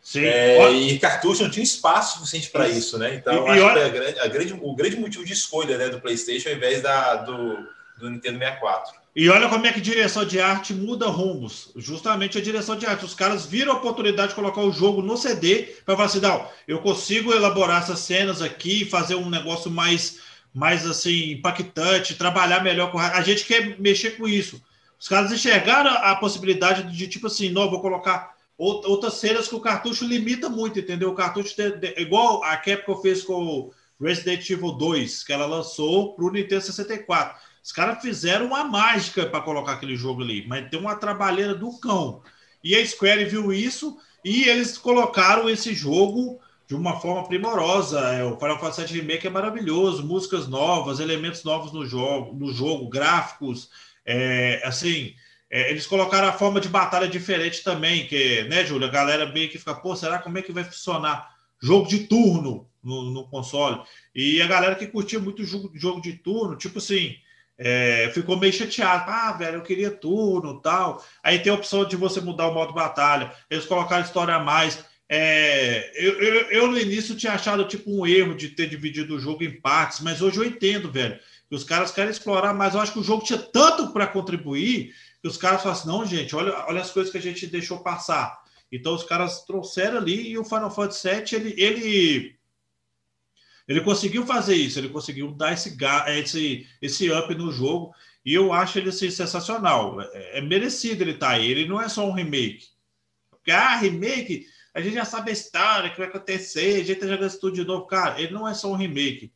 Sim. 0.00 0.24
É, 0.24 0.72
e 0.72 0.98
cartucho 0.98 1.42
não 1.42 1.50
tinha 1.50 1.62
espaço 1.62 2.16
suficiente 2.16 2.48
para 2.48 2.66
isso, 2.66 2.96
né? 2.96 3.14
Então, 3.14 3.46
e, 3.46 3.50
acho 3.50 3.62
olha... 3.62 3.74
que 3.74 3.86
a 3.86 3.88
grande, 3.90 4.20
a 4.20 4.26
grande, 4.26 4.52
o 4.54 4.74
grande 4.74 4.96
motivo 4.96 5.22
de 5.22 5.34
escolha 5.34 5.76
né, 5.76 5.90
do 5.90 6.00
PlayStation 6.00 6.48
ao 6.48 6.54
invés 6.54 6.80
da, 6.80 7.16
do, 7.16 7.68
do 7.98 8.10
Nintendo 8.10 8.38
64. 8.38 8.94
E 9.14 9.28
olha 9.28 9.48
como 9.48 9.66
é 9.66 9.72
que 9.72 9.80
direção 9.80 10.24
de 10.24 10.38
arte 10.40 10.72
muda 10.72 11.06
rumos. 11.08 11.72
Justamente 11.74 12.38
a 12.38 12.40
direção 12.40 12.76
de 12.76 12.86
arte. 12.86 13.04
Os 13.04 13.14
caras 13.14 13.46
viram 13.46 13.72
a 13.72 13.76
oportunidade 13.76 14.28
de 14.28 14.34
colocar 14.36 14.60
o 14.60 14.72
jogo 14.72 15.02
no 15.02 15.16
CD 15.16 15.74
para 15.84 15.96
falar 15.96 16.06
assim: 16.06 16.20
não, 16.20 16.48
eu 16.68 16.78
consigo 16.78 17.32
elaborar 17.32 17.82
essas 17.82 17.98
cenas 17.98 18.40
aqui, 18.40 18.84
fazer 18.84 19.16
um 19.16 19.28
negócio 19.28 19.70
mais, 19.70 20.20
mais 20.54 20.86
assim, 20.86 21.32
impactante, 21.32 22.14
trabalhar 22.14 22.62
melhor 22.62 22.92
com. 22.92 22.98
A 22.98 23.20
gente 23.22 23.44
quer 23.44 23.78
mexer 23.80 24.12
com 24.12 24.28
isso. 24.28 24.62
Os 25.00 25.08
caras 25.08 25.32
enxergaram 25.32 25.90
a 25.90 26.14
possibilidade 26.16 26.96
de, 26.96 27.08
tipo 27.08 27.28
assim, 27.28 27.50
não, 27.50 27.70
vou 27.70 27.80
colocar 27.80 28.36
outras 28.56 29.14
cenas 29.14 29.46
que 29.46 29.54
o 29.54 29.60
cartucho 29.60 30.04
limita 30.04 30.48
muito, 30.48 30.80
entendeu? 30.80 31.10
O 31.10 31.14
cartucho, 31.14 31.54
igual 31.96 32.42
a 32.42 32.56
Capcom 32.56 32.96
fez 32.96 33.22
com 33.22 33.44
o 33.44 33.72
Resident 34.00 34.48
Evil 34.50 34.72
2, 34.72 35.22
que 35.22 35.32
ela 35.32 35.46
lançou 35.46 36.14
para 36.14 36.24
o 36.24 36.30
Nintendo 36.32 36.62
64 36.62 37.47
os 37.68 37.72
caras 37.72 38.00
fizeram 38.00 38.46
uma 38.46 38.64
mágica 38.64 39.26
para 39.26 39.42
colocar 39.42 39.72
aquele 39.72 39.94
jogo 39.94 40.22
ali, 40.22 40.42
mas 40.48 40.70
tem 40.70 40.80
uma 40.80 40.96
trabalheira 40.96 41.54
do 41.54 41.78
cão. 41.78 42.22
E 42.64 42.74
a 42.74 42.86
Square 42.86 43.26
viu 43.26 43.52
isso 43.52 43.98
e 44.24 44.44
eles 44.44 44.78
colocaram 44.78 45.50
esse 45.50 45.74
jogo 45.74 46.40
de 46.66 46.74
uma 46.74 46.98
forma 46.98 47.28
primorosa. 47.28 48.00
É, 48.14 48.24
o 48.24 48.38
Final 48.38 48.58
Fantasy 48.58 48.86
VII 48.94 49.00
Remake 49.02 49.26
é 49.26 49.30
maravilhoso, 49.30 50.02
músicas 50.02 50.48
novas, 50.48 50.98
elementos 50.98 51.44
novos 51.44 51.70
no 51.70 51.84
jogo, 51.84 52.34
no 52.34 52.50
jogo 52.54 52.88
gráficos, 52.88 53.68
é, 54.02 54.62
assim. 54.64 55.14
É, 55.50 55.70
eles 55.70 55.86
colocaram 55.86 56.26
a 56.26 56.32
forma 56.32 56.62
de 56.62 56.70
batalha 56.70 57.06
diferente 57.06 57.62
também, 57.62 58.06
que, 58.06 58.44
né, 58.44 58.64
Júlia? 58.64 58.88
A 58.88 58.90
galera 58.90 59.30
meio 59.30 59.50
que 59.50 59.58
fica, 59.58 59.74
pô, 59.74 59.94
será 59.94 60.18
como 60.18 60.38
é 60.38 60.42
que 60.42 60.52
vai 60.52 60.64
funcionar? 60.64 61.36
Jogo 61.60 61.86
de 61.86 62.06
turno 62.06 62.66
no, 62.82 63.10
no 63.10 63.28
console. 63.28 63.82
E 64.14 64.40
a 64.40 64.46
galera 64.46 64.74
que 64.74 64.86
curtia 64.86 65.18
muito 65.18 65.44
jogo, 65.44 65.70
jogo 65.74 66.00
de 66.00 66.14
turno, 66.14 66.56
tipo 66.56 66.78
assim, 66.78 67.14
é, 67.58 68.10
ficou 68.14 68.38
meio 68.38 68.52
chateado. 68.52 69.10
Ah, 69.10 69.32
velho, 69.32 69.56
eu 69.56 69.62
queria 69.62 69.90
turno 69.90 70.60
tal. 70.60 71.04
Aí 71.22 71.40
tem 71.40 71.50
a 71.50 71.56
opção 71.56 71.84
de 71.84 71.96
você 71.96 72.20
mudar 72.20 72.48
o 72.48 72.54
modo 72.54 72.72
batalha. 72.72 73.32
Eles 73.50 73.66
colocaram 73.66 74.04
história 74.04 74.34
a 74.34 74.38
mais. 74.38 74.84
É, 75.08 75.90
eu, 75.94 76.20
eu, 76.22 76.34
eu, 76.50 76.66
no 76.68 76.78
início 76.78 77.16
tinha 77.16 77.32
achado 77.32 77.64
tipo 77.64 77.90
um 77.90 78.06
erro 78.06 78.34
de 78.34 78.50
ter 78.50 78.68
dividido 78.68 79.16
o 79.16 79.20
jogo 79.20 79.42
em 79.42 79.60
partes, 79.60 80.00
mas 80.00 80.22
hoje 80.22 80.38
eu 80.38 80.44
entendo, 80.44 80.92
velho. 80.92 81.18
Que 81.48 81.56
os 81.56 81.64
caras 81.64 81.90
querem 81.90 82.10
explorar, 82.10 82.54
mas 82.54 82.74
eu 82.74 82.80
acho 82.80 82.92
que 82.92 82.98
o 82.98 83.04
jogo 83.04 83.24
tinha 83.24 83.38
tanto 83.38 83.92
para 83.92 84.06
contribuir 84.06 84.92
que 85.20 85.28
os 85.28 85.36
caras 85.36 85.62
falam 85.62 85.76
assim: 85.76 85.88
não, 85.88 86.06
gente, 86.06 86.36
olha, 86.36 86.52
olha 86.68 86.80
as 86.80 86.90
coisas 86.90 87.10
que 87.10 87.18
a 87.18 87.22
gente 87.22 87.46
deixou 87.46 87.80
passar. 87.80 88.38
Então 88.70 88.94
os 88.94 89.02
caras 89.02 89.44
trouxeram 89.44 89.96
ali 89.96 90.28
e 90.28 90.38
o 90.38 90.44
Final 90.44 90.70
Fantasy 90.70 91.08
VII 91.08 91.24
ele, 91.32 91.54
ele 91.56 92.37
ele 93.68 93.82
conseguiu 93.82 94.24
fazer 94.24 94.56
isso, 94.56 94.78
ele 94.78 94.88
conseguiu 94.88 95.30
dar 95.30 95.52
esse, 95.52 95.76
esse, 96.08 96.66
esse 96.80 97.12
up 97.12 97.34
no 97.34 97.52
jogo, 97.52 97.94
e 98.24 98.32
eu 98.32 98.50
acho 98.50 98.78
ele 98.78 98.88
assim, 98.88 99.10
sensacional. 99.10 100.00
É, 100.00 100.38
é 100.38 100.40
merecido 100.40 101.02
ele 101.02 101.12
estar 101.12 101.28
tá 101.28 101.32
aí. 101.34 101.50
Ele 101.50 101.68
não 101.68 101.80
é 101.80 101.88
só 101.88 102.08
um 102.08 102.12
remake. 102.12 102.68
Porque, 103.30 103.50
ah, 103.50 103.76
remake, 103.76 104.46
a 104.74 104.80
gente 104.80 104.94
já 104.94 105.04
sabe 105.04 105.30
a 105.30 105.34
história, 105.34 105.88
o 105.88 105.92
que 105.92 105.98
vai 105.98 106.08
acontecer, 106.08 106.80
a 106.80 106.84
gente 106.84 107.00
já 107.00 107.06
jogando 107.06 107.28
isso 107.28 107.40
tudo 107.40 107.54
de 107.56 107.64
novo. 107.64 107.86
Cara, 107.86 108.20
ele 108.20 108.32
não 108.32 108.48
é 108.48 108.54
só 108.54 108.72
um 108.72 108.76
remake. 108.76 109.32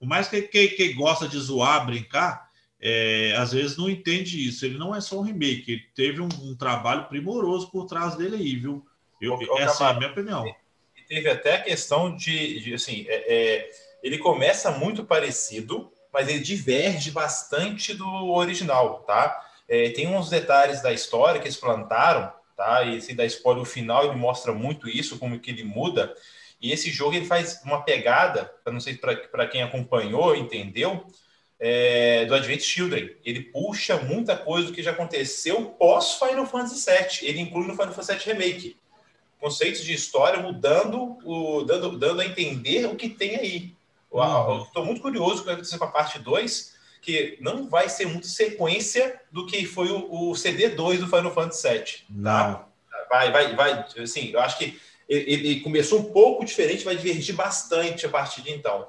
Por 0.00 0.06
mais 0.06 0.28
que 0.28 0.42
quem 0.42 0.94
gosta 0.96 1.28
de 1.28 1.38
zoar, 1.38 1.86
brincar, 1.86 2.50
é, 2.80 3.34
às 3.36 3.52
vezes 3.52 3.76
não 3.76 3.88
entende 3.88 4.46
isso. 4.46 4.66
Ele 4.66 4.78
não 4.78 4.94
é 4.94 5.00
só 5.00 5.20
um 5.20 5.22
remake, 5.22 5.72
ele 5.72 5.84
teve 5.94 6.20
um, 6.20 6.28
um 6.42 6.56
trabalho 6.56 7.08
primoroso 7.08 7.70
por 7.70 7.86
trás 7.86 8.16
dele 8.16 8.36
aí, 8.36 8.56
viu? 8.56 8.84
Eu, 9.20 9.38
essa 9.58 9.84
é 9.84 9.90
a 9.90 9.94
minha 9.94 10.10
opinião 10.10 10.44
teve 11.06 11.28
até 11.28 11.54
a 11.54 11.62
questão 11.62 12.14
de, 12.14 12.60
de 12.60 12.74
assim, 12.74 13.06
é, 13.08 13.34
é, 13.34 13.70
ele 14.02 14.18
começa 14.18 14.70
muito 14.70 15.04
parecido, 15.04 15.90
mas 16.12 16.28
ele 16.28 16.40
diverge 16.40 17.10
bastante 17.10 17.94
do 17.94 18.30
original, 18.30 19.00
tá? 19.06 19.44
É, 19.68 19.90
tem 19.90 20.06
uns 20.08 20.30
detalhes 20.30 20.80
da 20.80 20.92
história 20.92 21.40
que 21.40 21.46
eles 21.46 21.56
plantaram, 21.56 22.32
tá? 22.56 22.84
E 22.84 23.00
se 23.00 23.08
assim, 23.08 23.16
dá 23.16 23.24
spoiler, 23.24 23.62
o 23.62 23.66
final 23.66 24.04
ele 24.04 24.16
mostra 24.16 24.52
muito 24.52 24.88
isso, 24.88 25.18
como 25.18 25.38
que 25.38 25.50
ele 25.50 25.64
muda. 25.64 26.14
E 26.60 26.72
esse 26.72 26.90
jogo 26.90 27.14
ele 27.14 27.26
faz 27.26 27.60
uma 27.64 27.82
pegada, 27.82 28.50
não 28.66 28.80
sei 28.80 28.96
para 28.96 29.46
quem 29.46 29.62
acompanhou, 29.62 30.34
entendeu, 30.34 31.06
é, 31.58 32.24
do 32.24 32.34
Advent 32.34 32.60
Children. 32.60 33.16
Ele 33.24 33.40
puxa 33.40 33.96
muita 33.98 34.36
coisa 34.36 34.68
do 34.68 34.72
que 34.72 34.82
já 34.82 34.92
aconteceu 34.92 35.66
pós 35.78 36.14
Final 36.14 36.46
Fantasy 36.46 36.90
VII. 36.90 37.28
Ele 37.28 37.40
inclui 37.40 37.66
no 37.66 37.72
Final 37.72 37.92
Fantasy 37.92 38.12
VII 38.14 38.32
Remake 38.32 38.76
conceitos 39.46 39.84
de 39.84 39.92
história 39.92 40.42
mudando, 40.42 41.18
o, 41.24 41.62
dando, 41.62 41.96
dando 41.96 42.20
a 42.20 42.26
entender 42.26 42.84
o 42.86 42.96
que 42.96 43.08
tem 43.08 43.36
aí. 43.36 43.72
Estou 44.66 44.84
muito 44.84 45.00
curioso 45.00 45.44
com 45.44 45.50
acontecer 45.50 45.78
com 45.78 45.84
a 45.84 45.90
parte 45.90 46.18
2, 46.18 46.74
que 47.00 47.38
não 47.40 47.68
vai 47.68 47.88
ser 47.88 48.06
muito 48.06 48.26
sequência 48.26 49.20
do 49.30 49.46
que 49.46 49.64
foi 49.64 49.88
o, 49.88 50.30
o 50.30 50.32
CD2 50.32 50.98
do 50.98 51.06
Final 51.06 51.32
Fantasy 51.32 51.68
VII. 51.68 52.24
Tá? 52.24 52.48
Não. 52.48 52.64
Vai, 53.08 53.30
vai, 53.30 53.54
vai. 53.54 53.86
Assim, 54.02 54.30
eu 54.32 54.40
acho 54.40 54.58
que 54.58 54.80
ele, 55.08 55.32
ele, 55.32 55.60
começou 55.60 56.00
um 56.00 56.12
pouco 56.12 56.44
diferente, 56.44 56.84
vai 56.84 56.96
divergir 56.96 57.36
bastante 57.36 58.04
a 58.04 58.08
partir 58.08 58.42
de 58.42 58.50
então. 58.50 58.88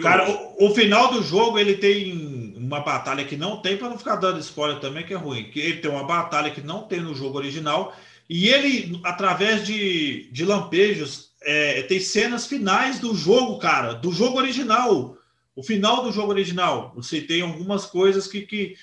Cara, 0.00 0.30
o, 0.30 0.68
o, 0.68 0.74
final 0.74 1.12
do 1.12 1.22
jogo 1.22 1.58
ele 1.58 1.76
tem 1.76 2.54
uma 2.56 2.80
batalha 2.80 3.24
que 3.24 3.36
não 3.36 3.60
tem, 3.60 3.76
para 3.76 3.90
não 3.90 3.98
ficar 3.98 4.16
dando 4.16 4.38
spoiler 4.38 4.78
também, 4.78 5.04
que 5.04 5.12
é 5.12 5.16
ruim. 5.16 5.50
Que 5.50 5.60
ele 5.60 5.80
tem 5.80 5.90
uma 5.90 6.04
batalha 6.04 6.50
que 6.50 6.62
não 6.62 6.84
tem 6.84 7.00
no 7.00 7.14
jogo 7.14 7.36
original 7.36 7.92
e 8.28 8.48
ele, 8.48 9.00
através 9.04 9.66
de, 9.66 10.28
de 10.32 10.44
lampejos, 10.44 11.30
é, 11.42 11.82
tem 11.82 12.00
cenas 12.00 12.46
finais 12.46 12.98
do 12.98 13.14
jogo, 13.14 13.58
cara, 13.58 13.92
do 13.92 14.12
jogo 14.12 14.38
original. 14.38 15.16
O 15.54 15.62
final 15.62 16.02
do 16.02 16.12
jogo 16.12 16.32
original. 16.32 16.92
Você 16.96 17.20
tem 17.20 17.40
algumas 17.40 17.86
coisas 17.86 18.26
que, 18.26 18.42
que 18.42 18.76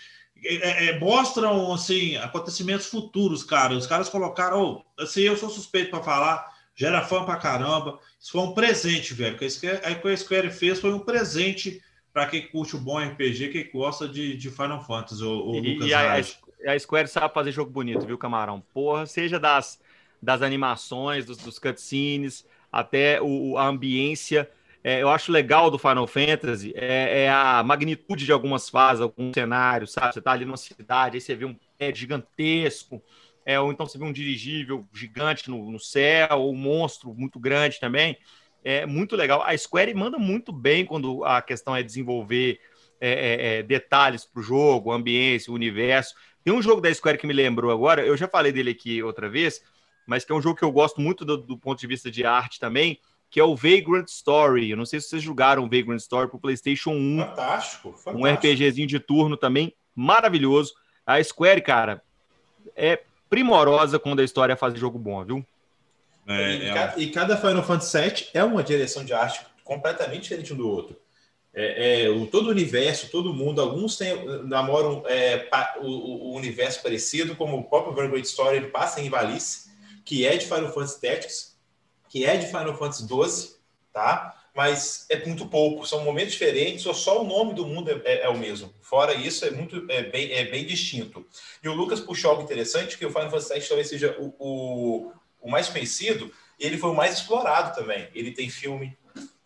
é, 0.45 0.88
é, 0.88 0.99
mostram 0.99 1.73
assim, 1.73 2.15
acontecimentos 2.17 2.88
futuros, 2.88 3.43
cara. 3.43 3.75
Os 3.75 3.86
caras 3.86 4.10
colocaram. 4.10 4.84
Oh, 4.97 5.01
assim, 5.01 5.21
eu 5.21 5.38
sou 5.38 5.49
suspeito 5.49 5.91
para 5.91 6.03
falar, 6.03 6.45
gera 6.75 7.01
fã 7.01 7.23
pra 7.25 7.36
caramba. 7.36 7.99
Isso 8.19 8.32
foi 8.32 8.41
um 8.41 8.53
presente, 8.53 9.13
velho. 9.13 9.36
O 9.36 9.38
que 9.38 9.45
a 9.45 10.17
Square 10.17 10.49
fez 10.51 10.79
foi 10.79 10.93
um 10.93 10.99
presente 10.99 11.82
para 12.13 12.27
quem 12.27 12.47
curte 12.47 12.75
o 12.75 12.79
bom 12.79 12.99
RPG, 12.99 13.49
quem 13.49 13.71
gosta 13.71 14.08
de, 14.08 14.38
de 14.38 14.49
Final 14.49 14.86
Fantasy. 14.86 15.23
O, 15.23 15.51
o 15.51 15.56
e, 15.56 15.73
Lucas 15.73 15.89
e 15.89 15.93
a, 15.93 16.21
a 16.65 16.80
Square 16.80 17.08
sabe 17.08 17.34
fazer 17.34 17.52
jogo 17.52 17.71
bonito, 17.71 18.06
viu, 18.06 18.17
Camarão? 18.17 18.63
Porra, 18.73 19.06
seja 19.06 19.39
das, 19.39 19.80
das 20.21 20.41
animações, 20.41 21.26
dos, 21.26 21.38
dos 21.38 21.60
cutscenes, 21.60 22.45
até 22.71 23.21
o, 23.21 23.58
a 23.58 23.67
ambiência. 23.67 24.49
É, 24.84 25.02
eu 25.02 25.10
acho 25.10 25.32
legal 25.32 25.71
do 25.71 25.80
Final 25.80 26.06
Fantasy 26.06 26.73
é, 26.76 27.23
é, 27.23 27.30
a 27.30 27.63
magnitude 27.63 28.26
de 28.26 28.32
algumas 28.34 28.69
fases, 28.69 29.02
alguns 29.02 29.34
cenários, 29.34 29.93
sabe? 29.93 30.13
Você 30.13 30.21
tá 30.21 30.32
ali 30.32 30.43
numa 30.43 30.58
cidade, 30.58 31.15
aí 31.15 31.21
você 31.21 31.34
vê 31.36 31.45
um 31.45 31.56
pé 31.78 31.93
gigantesco, 31.95 33.02
é, 33.45 33.60
ou 33.60 33.71
então 33.71 33.86
você 33.88 33.97
vê 33.97 34.04
um 34.04 34.12
dirigível 34.12 34.86
gigante 34.93 35.49
no, 35.49 35.71
no 35.71 35.80
céu, 35.80 36.39
ou 36.39 36.54
um 36.54 36.58
monstro 36.58 37.13
muito 37.13 37.39
grande 37.39 37.80
também. 37.80 38.17
É 38.63 38.86
muito 38.86 39.15
legal. 39.15 39.41
A 39.43 39.58
Square 39.58 39.93
manda 39.93 40.17
muito 40.17 40.52
bem 40.52 40.86
quando 40.86 41.23
a 41.23 41.41
questão 41.41 41.76
é 41.76 41.84
desenvolver 41.84 42.60
é, 42.99 43.12
é, 43.12 43.58
é 43.60 43.63
detalhes 43.63 44.26
para 44.26 44.39
o 44.39 44.43
jogo, 44.43 44.91
ambiência, 44.91 45.52
universo. 45.52 46.15
Tem 46.43 46.53
um 46.53 46.62
jogo 46.62 46.82
da 46.82 46.93
Square 46.93 47.17
que 47.17 47.25
me 47.25 47.34
lembrou 47.34 47.71
agora, 47.71 48.06
eu 48.06 48.17
já 48.17 48.27
falei 48.27 48.51
dele 48.51 48.71
aqui 48.71 49.01
outra 49.01 49.29
vez, 49.29 49.62
mas 50.06 50.25
que 50.25 50.32
é 50.32 50.36
um 50.36 50.41
jogo 50.41 50.58
que 50.58 50.65
eu 50.65 50.71
gosto 50.71 50.99
muito 50.99 51.23
do, 51.23 51.38
do 51.38 51.58
ponto 51.58 51.79
de 51.79 51.88
vista 51.88 52.12
de 52.12 52.25
arte 52.25 52.60
também, 52.60 52.99
que 53.29 53.39
é 53.39 53.43
o 53.43 53.56
Vagrant 53.56 54.08
Story. 54.10 54.69
Eu 54.69 54.77
não 54.77 54.86
sei 54.86 54.99
se 54.99 55.08
vocês 55.08 55.23
jogaram 55.23 55.69
Vagrant 55.69 55.99
Story 55.99 56.27
para 56.27 56.38
o 56.38 56.39
PlayStation 56.39 56.91
1. 56.91 57.19
Fantástico, 57.19 57.93
fantástico. 57.93 58.17
Um 58.17 58.32
RPGzinho 58.32 58.88
de 58.88 58.99
turno 58.99 59.38
também, 59.38 59.73
maravilhoso. 59.95 60.73
A 61.06 61.23
Square, 61.23 61.62
cara, 61.62 62.03
é 62.75 63.01
primorosa 63.29 63.97
quando 63.97 64.19
a 64.19 64.23
história 64.23 64.56
faz 64.56 64.77
jogo 64.77 64.99
bom, 64.99 65.23
viu? 65.23 65.45
É, 66.27 66.56
e, 66.56 66.65
é... 66.67 66.73
Cada, 66.73 67.01
e, 67.01 67.12
cada 67.12 67.38
Final 67.38 67.63
Fantasy 67.63 67.97
VII 67.97 68.27
é 68.34 68.43
uma 68.43 68.62
direção 68.62 69.03
de 69.03 69.13
arte 69.13 69.45
completamente 69.63 70.23
diferente 70.23 70.53
um 70.53 70.58
do 70.58 70.69
outro 70.69 71.03
é, 71.56 72.06
é, 72.06 72.10
o, 72.10 72.26
todo 72.26 72.48
o 72.48 72.52
universo, 72.52 73.10
todo 73.10 73.34
mundo, 73.34 73.62
alguns 73.62 73.96
tem, 73.96 74.26
namoram 74.46 75.04
é, 75.06 75.38
pa, 75.38 75.76
o, 75.80 76.32
o, 76.32 76.36
universo 76.36 76.82
parecido, 76.82 77.36
como 77.36 77.58
o 77.58 77.63
próprio 77.63 77.94
Great 77.94 78.28
Story, 78.28 78.58
ele 78.58 78.68
passa 78.68 79.00
em 79.00 79.06
Ivalice, 79.06 79.70
que 80.04 80.26
é 80.26 80.36
de 80.36 80.46
Final 80.46 80.74
Fantasy 80.74 81.00
Tactics, 81.00 81.58
que 82.10 82.26
é 82.26 82.38
de 82.38 82.48
Final 82.48 82.76
Fantasy 82.76 83.08
XII, 83.08 83.56
tá? 83.94 84.36
Mas 84.56 85.06
é 85.10 85.26
muito 85.26 85.48
pouco, 85.48 85.86
são 85.86 86.04
momentos 86.04 86.34
diferentes, 86.34 86.86
ou 86.88 86.94
só 86.94 87.22
o 87.22 87.28
nome 87.28 87.54
do 87.54 87.66
mundo 87.66 87.89
é, 87.89 88.02
é, 88.04 88.26
é, 88.26 88.30
o 88.30 88.38
mesmo. 88.38 88.74
Fora 88.82 89.13
isso, 89.13 89.46
é 89.46 89.52
muito 89.52 89.86
é 89.89 90.04
bem, 90.04 90.32
é 90.32 90.46
bem 90.46 90.66
distinto. 90.66 91.26
E 91.63 91.70
o 91.70 91.74
Lucas 91.74 92.00
puxou 92.00 92.32
algo 92.32 92.44
interessante, 92.44 92.98
que 92.98 93.06
o 93.06 93.12
Final 93.12 93.30
Fantasy 93.30 93.54
VII 93.54 93.68
talvez 93.68 93.89
seja 93.89 94.16
o, 94.20 94.34
o, 94.39 95.12
o 95.42 95.52
mais 95.52 95.70
conhecido, 95.70 96.32
e 96.60 96.66
ele 96.66 96.78
foi 96.78 96.89
o 96.89 96.96
mais 96.96 97.13
explorado 97.13 97.76
também. 97.76 98.08
Ele 98.13 98.32
tem 98.32 98.50
filme, 98.50 98.98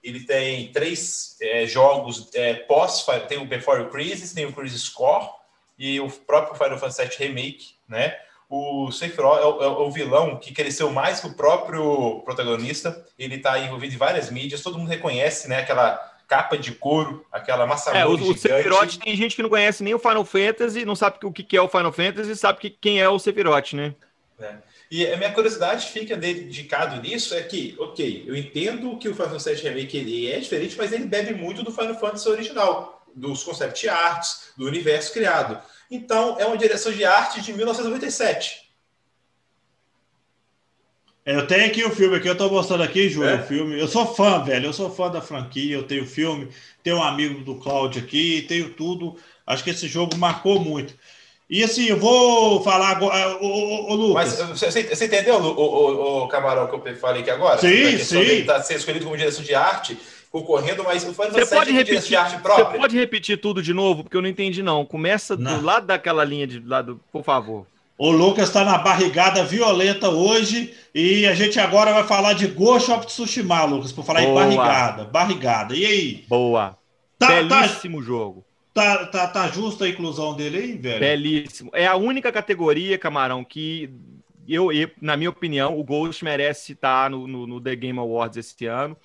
ele 0.08 0.22
tem 0.22 0.72
três 0.72 1.36
é, 1.42 1.66
jogos 1.66 2.30
é, 2.34 2.54
pós, 2.54 3.06
tem 3.28 3.38
o 3.38 3.46
Before 3.46 3.90
Crisis, 3.90 4.34
tem 4.34 4.46
o 4.46 4.54
Crisis 4.54 4.88
Core 4.88 5.28
e 5.78 6.00
o 6.00 6.10
próprio 6.10 6.56
Final 6.56 6.80
Fantasy 6.80 7.06
VII 7.06 7.28
Remake, 7.28 7.76
né? 7.88 8.16
O 8.50 8.90
Sephiroth 8.92 9.40
é, 9.40 9.42
é, 9.42 9.66
é, 9.66 9.68
o 9.68 9.92
vilão 9.92 10.38
que 10.38 10.54
cresceu 10.54 10.90
mais 10.90 11.20
que 11.20 11.28
o 11.28 11.34
próprio 11.34 12.22
protagonista. 12.22 13.06
Ele 13.20 13.36
está 13.36 13.60
envolvido 13.60 13.94
em 13.94 13.98
várias 13.98 14.32
mídias, 14.32 14.62
todo 14.62 14.78
mundo 14.78 14.88
reconhece, 14.88 15.50
né? 15.50 15.60
Aquela 15.60 15.98
capa 16.26 16.58
de 16.58 16.72
couro, 16.72 17.26
aquela 17.32 17.66
massa 17.66 17.92
É, 17.92 18.06
o, 18.06 18.12
o 18.12 18.38
Sephiroth 18.38 18.98
tem 18.98 19.16
gente 19.16 19.36
que 19.36 19.42
não 19.42 19.50
conhece 19.50 19.84
nem 19.84 19.94
o 19.94 20.00
Final 20.00 20.24
Fantasy, 20.24 20.86
não 20.86 20.96
sabe 20.96 21.18
o 21.24 21.32
que 21.32 21.56
é 21.56 21.62
o 21.62 21.70
Final 21.70 21.92
Fantasy 21.92 22.36
sabe 22.36 22.70
quem 22.70 23.02
é 23.02 23.10
o 23.10 23.20
Sephiroth, 23.20 23.74
né? 23.74 23.94
É. 24.40 24.56
E 24.90 25.06
a 25.06 25.18
minha 25.18 25.34
curiosidade 25.34 25.88
fica 25.88 26.16
dedicado 26.16 27.02
nisso 27.02 27.36
é 27.36 27.42
que, 27.44 27.76
ok, 27.78 28.24
eu 28.26 28.36
entendo 28.36 28.98
que 28.98 29.10
o 29.10 29.14
Final 29.14 29.32
Fantasy 29.32 29.62
Remake 29.62 29.98
ele 29.98 30.32
é 30.32 30.40
diferente, 30.40 30.78
mas 30.78 30.94
ele 30.94 31.06
bebe 31.06 31.34
muito 31.34 31.62
do 31.62 31.72
Final 31.72 32.00
Fantasy 32.00 32.30
original, 32.30 33.06
dos 33.14 33.44
concept 33.44 33.90
arts, 33.90 34.52
do 34.58 34.66
universo 34.66 35.12
criado. 35.12 35.62
Então, 35.92 36.38
é 36.40 36.46
uma 36.46 36.58
direção 36.58 36.92
de 36.92 37.04
arte 37.04 37.42
de 37.42 37.52
1997. 37.54 38.68
É, 41.28 41.36
eu 41.36 41.46
tenho 41.46 41.66
aqui 41.66 41.84
o 41.84 41.92
filme 41.92 42.16
aqui, 42.16 42.30
eu 42.30 42.38
tô 42.38 42.50
mostrando 42.50 42.84
aqui, 42.84 43.10
Júlio, 43.10 43.30
é? 43.30 43.36
o 43.36 43.44
filme. 43.44 43.78
Eu 43.78 43.90
sou 43.90 44.06
fã, 44.16 44.42
velho. 44.42 44.68
Eu 44.68 44.74
sou 44.74 44.90
fã 44.90 45.12
da 45.12 45.20
franquia, 45.20 45.76
eu 45.76 45.84
tenho 45.84 46.06
filme, 46.06 46.48
tenho 46.82 46.96
um 47.00 47.04
amigo 47.04 47.44
do 47.44 47.56
Cláudio 47.56 48.02
aqui, 48.02 48.46
tenho 48.48 48.70
tudo. 48.70 49.18
Acho 49.46 49.62
que 49.62 49.72
esse 49.72 49.90
jogo 49.90 50.16
marcou 50.16 50.62
muito. 50.62 50.94
E 51.50 51.64
assim, 51.64 51.86
eu 51.86 51.98
vou 51.98 52.62
falar 52.62 52.90
agora. 52.90 53.38
Ô, 53.42 53.92
ô, 53.92 53.96
Lucas. 53.96 54.38
Mas 54.40 54.60
você, 54.60 54.84
você 54.84 55.06
entendeu, 55.06 55.36
o, 55.36 55.48
o, 55.48 56.24
o, 56.24 56.28
Camarão, 56.28 56.68
que 56.68 56.90
eu 56.90 56.96
falei 56.98 57.22
aqui 57.22 57.30
agora? 57.30 57.58
Sim, 57.60 57.98
sim. 58.00 58.20
Está 58.20 58.62
sendo 58.62 58.80
escolhido 58.80 59.06
como 59.06 59.16
direção 59.16 59.44
de 59.44 59.56
arte, 59.56 59.98
concorrendo, 60.30 60.84
mas 60.84 61.08
o 61.08 61.14
Final 61.14 61.32
você 61.32 61.46
pode 61.46 61.72
repetir, 61.72 62.02
de 62.02 62.16
arte 62.18 62.42
própria. 62.42 62.66
Você 62.66 62.78
pode 62.78 62.98
repetir 62.98 63.40
tudo 63.40 63.64
de 63.64 63.74
novo, 63.74 64.04
porque 64.04 64.18
eu 64.18 64.22
não 64.22 64.28
entendi, 64.28 64.62
não. 64.62 64.86
Começa 64.86 65.38
não. 65.38 65.60
do 65.60 65.66
lado 65.66 65.88
daquela 65.88 66.26
linha 66.26 66.46
de 66.46 66.60
lado, 66.60 67.00
por 67.14 67.24
favor. 67.24 67.66
O 67.98 68.12
Lucas 68.12 68.50
está 68.50 68.64
na 68.64 68.78
barrigada 68.78 69.44
violenta 69.44 70.10
hoje 70.10 70.72
e 70.94 71.26
a 71.26 71.34
gente 71.34 71.60
agora 71.60 71.94
vai 71.94 72.04
falar 72.04 72.34
de 72.34 72.46
Ghost 72.46 72.92
of 72.92 73.08
Tsushima, 73.08 73.64
Lucas, 73.64 73.92
por 73.92 74.06
falar 74.06 74.22
Boa. 74.22 74.32
em 74.32 74.56
barrigada. 74.56 75.06
Barrigada. 75.06 75.76
E 75.76 75.86
aí? 75.86 76.26
Boa. 76.28 76.78
Tá, 77.18 77.28
Belíssimo 77.28 78.00
tá, 78.00 78.06
jogo. 78.06 78.47
Tá, 78.82 79.06
tá, 79.08 79.28
tá 79.28 79.48
justa 79.48 79.86
a 79.86 79.90
inclusão 79.90 80.36
dele 80.36 80.58
aí, 80.58 80.78
velho? 80.78 81.00
Belíssimo. 81.00 81.72
É 81.74 81.88
a 81.88 81.96
única 81.96 82.32
categoria, 82.32 82.98
Camarão, 82.98 83.44
que 83.44 83.90
eu, 84.48 84.70
na 85.02 85.18
minha 85.18 85.30
opinião, 85.30 85.80
o 85.80 85.84
Ghost 85.84 86.24
merece 86.24 86.74
estar 86.74 87.10
no, 87.10 87.28
no, 87.28 87.48
no 87.48 87.60
The 87.60 87.76
Game 87.76 87.98
Awards 87.98 88.38
esse 88.38 88.66
ano. 88.66 88.96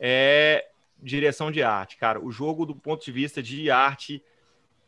É 0.00 0.66
direção 1.02 1.50
de 1.50 1.62
arte, 1.62 1.96
cara. 1.96 2.18
O 2.18 2.30
jogo, 2.30 2.64
do 2.64 2.74
ponto 2.74 3.04
de 3.04 3.12
vista 3.12 3.42
de 3.42 3.70
arte, 3.70 4.22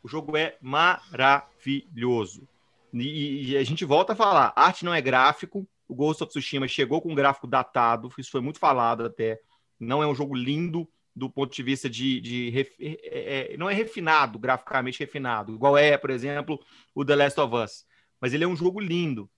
o 0.01 0.07
jogo 0.07 0.35
é 0.35 0.55
maravilhoso 0.59 2.47
e, 2.93 3.51
e, 3.51 3.57
a 3.57 3.63
gente 3.63 3.85
volta 3.85 4.13
a 4.13 4.15
falar, 4.15 4.53
arte 4.55 4.85
não 4.85 4.93
é 4.93 5.01
gráfico. 5.01 5.67
O 5.87 5.95
Ghost 5.95 6.23
of 6.23 6.31
Tsushima 6.31 6.67
chegou 6.67 7.01
com 7.01 7.11
um 7.11 7.15
gráfico 7.15 7.47
datado, 7.47 8.09
isso 8.17 8.31
foi 8.31 8.41
muito 8.41 8.59
falado 8.59 9.05
até. 9.05 9.39
Não 9.79 10.01
é 10.01 10.07
um 10.07 10.15
jogo 10.15 10.35
lindo 10.35 10.87
do 11.17 11.29
ponto 11.29 11.53
de 11.53 11.63
vista 11.63 11.89
de. 11.89 12.21
de 12.21 12.67
é, 12.79 13.53
é, 13.53 13.57
não 13.57 13.69
é 13.69 13.73
refinado, 13.73 14.37
graficamente 14.37 14.99
refinado, 14.99 15.53
igual 15.53 15.77
é, 15.77 15.97
por 15.97 16.09
exemplo, 16.09 16.59
o 16.93 17.03
The 17.03 17.15
Last 17.15 17.39
of 17.39 17.55
Us. 17.55 17.85
Mas 18.19 18.33
ele 18.33 18.43
é 18.43 18.47
um 18.47 18.55
jogo 18.55 18.79
lindo. 18.79 19.29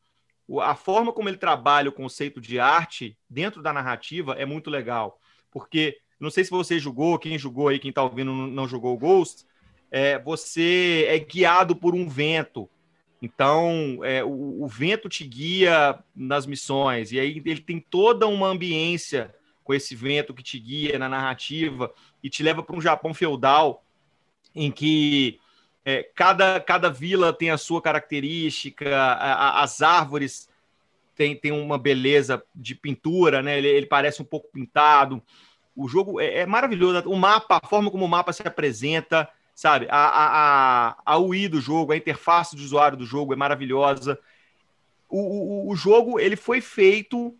A 0.61 0.75
forma 0.75 1.13
como 1.13 1.29
ele 1.29 1.37
trabalha 1.37 1.89
o 1.89 1.93
conceito 1.93 2.41
de 2.41 2.59
arte 2.59 3.17
dentro 3.29 3.61
da 3.61 3.71
narrativa 3.71 4.33
é 4.33 4.45
muito 4.45 4.69
legal. 4.69 5.19
Porque, 5.51 5.97
não 6.19 6.31
sei 6.31 6.43
se 6.43 6.49
você 6.49 6.79
jogou, 6.79 7.19
quem 7.19 7.37
jogou 7.37 7.67
aí, 7.67 7.77
quem 7.79 7.89
está 7.89 8.03
ouvindo 8.03 8.33
não 8.33 8.67
jogou 8.67 8.95
o 8.95 8.97
Ghost, 8.97 9.45
é, 9.91 10.17
você 10.19 11.05
é 11.07 11.19
guiado 11.19 11.75
por 11.75 11.93
um 11.93 12.07
vento 12.07 12.69
então, 13.21 13.99
é, 14.03 14.23
o, 14.23 14.63
o, 14.63 14.67
vento 14.67 15.09
te 15.09 15.25
guia 15.25 15.99
nas 16.15 16.45
missões, 16.45 17.11
e 17.11 17.19
aí 17.19 17.41
ele 17.45 17.59
tem 17.59 17.79
toda 17.79 18.27
uma 18.27 18.47
ambiência 18.47 19.35
com 19.69 19.73
esse 19.75 19.95
vento 19.95 20.33
que 20.33 20.41
te 20.41 20.57
guia 20.57 20.97
na 20.97 21.07
narrativa 21.07 21.93
e 22.23 22.29
te 22.29 22.41
leva 22.41 22.63
para 22.63 22.75
um 22.75 22.81
Japão 22.81 23.13
feudal, 23.13 23.83
em 24.55 24.71
que 24.71 25.39
é, 25.85 26.09
cada, 26.15 26.59
cada 26.59 26.89
vila 26.89 27.31
tem 27.31 27.51
a 27.51 27.57
sua 27.57 27.79
característica, 27.79 28.97
a, 28.97 29.13
a, 29.13 29.61
as 29.61 29.83
árvores 29.83 30.49
têm 31.15 31.35
tem 31.35 31.51
uma 31.51 31.77
beleza 31.77 32.43
de 32.55 32.73
pintura, 32.73 33.43
né? 33.43 33.59
ele, 33.59 33.67
ele 33.67 33.85
parece 33.85 34.23
um 34.23 34.25
pouco 34.25 34.49
pintado. 34.51 35.21
O 35.75 35.87
jogo 35.87 36.19
é, 36.19 36.39
é 36.39 36.45
maravilhoso, 36.47 37.07
o 37.07 37.15
mapa, 37.15 37.59
a 37.61 37.67
forma 37.67 37.91
como 37.91 38.05
o 38.05 38.09
mapa 38.09 38.33
se 38.33 38.41
apresenta 38.41 39.29
sabe? 39.53 39.85
A, 39.91 39.97
a, 39.97 40.97
a, 41.05 41.17
UI 41.19 41.47
do 41.47 41.61
jogo, 41.61 41.91
a 41.91 41.97
interface 41.97 42.55
de 42.55 42.63
usuário 42.63 42.97
do 42.97 43.05
jogo 43.05 43.33
é 43.33 43.35
maravilhosa. 43.35 44.17
O, 45.07 45.19
o, 45.19 45.71
o 45.71 45.75
jogo 45.75 46.19
ele 46.19 46.37
foi 46.37 46.59
feito 46.59 47.37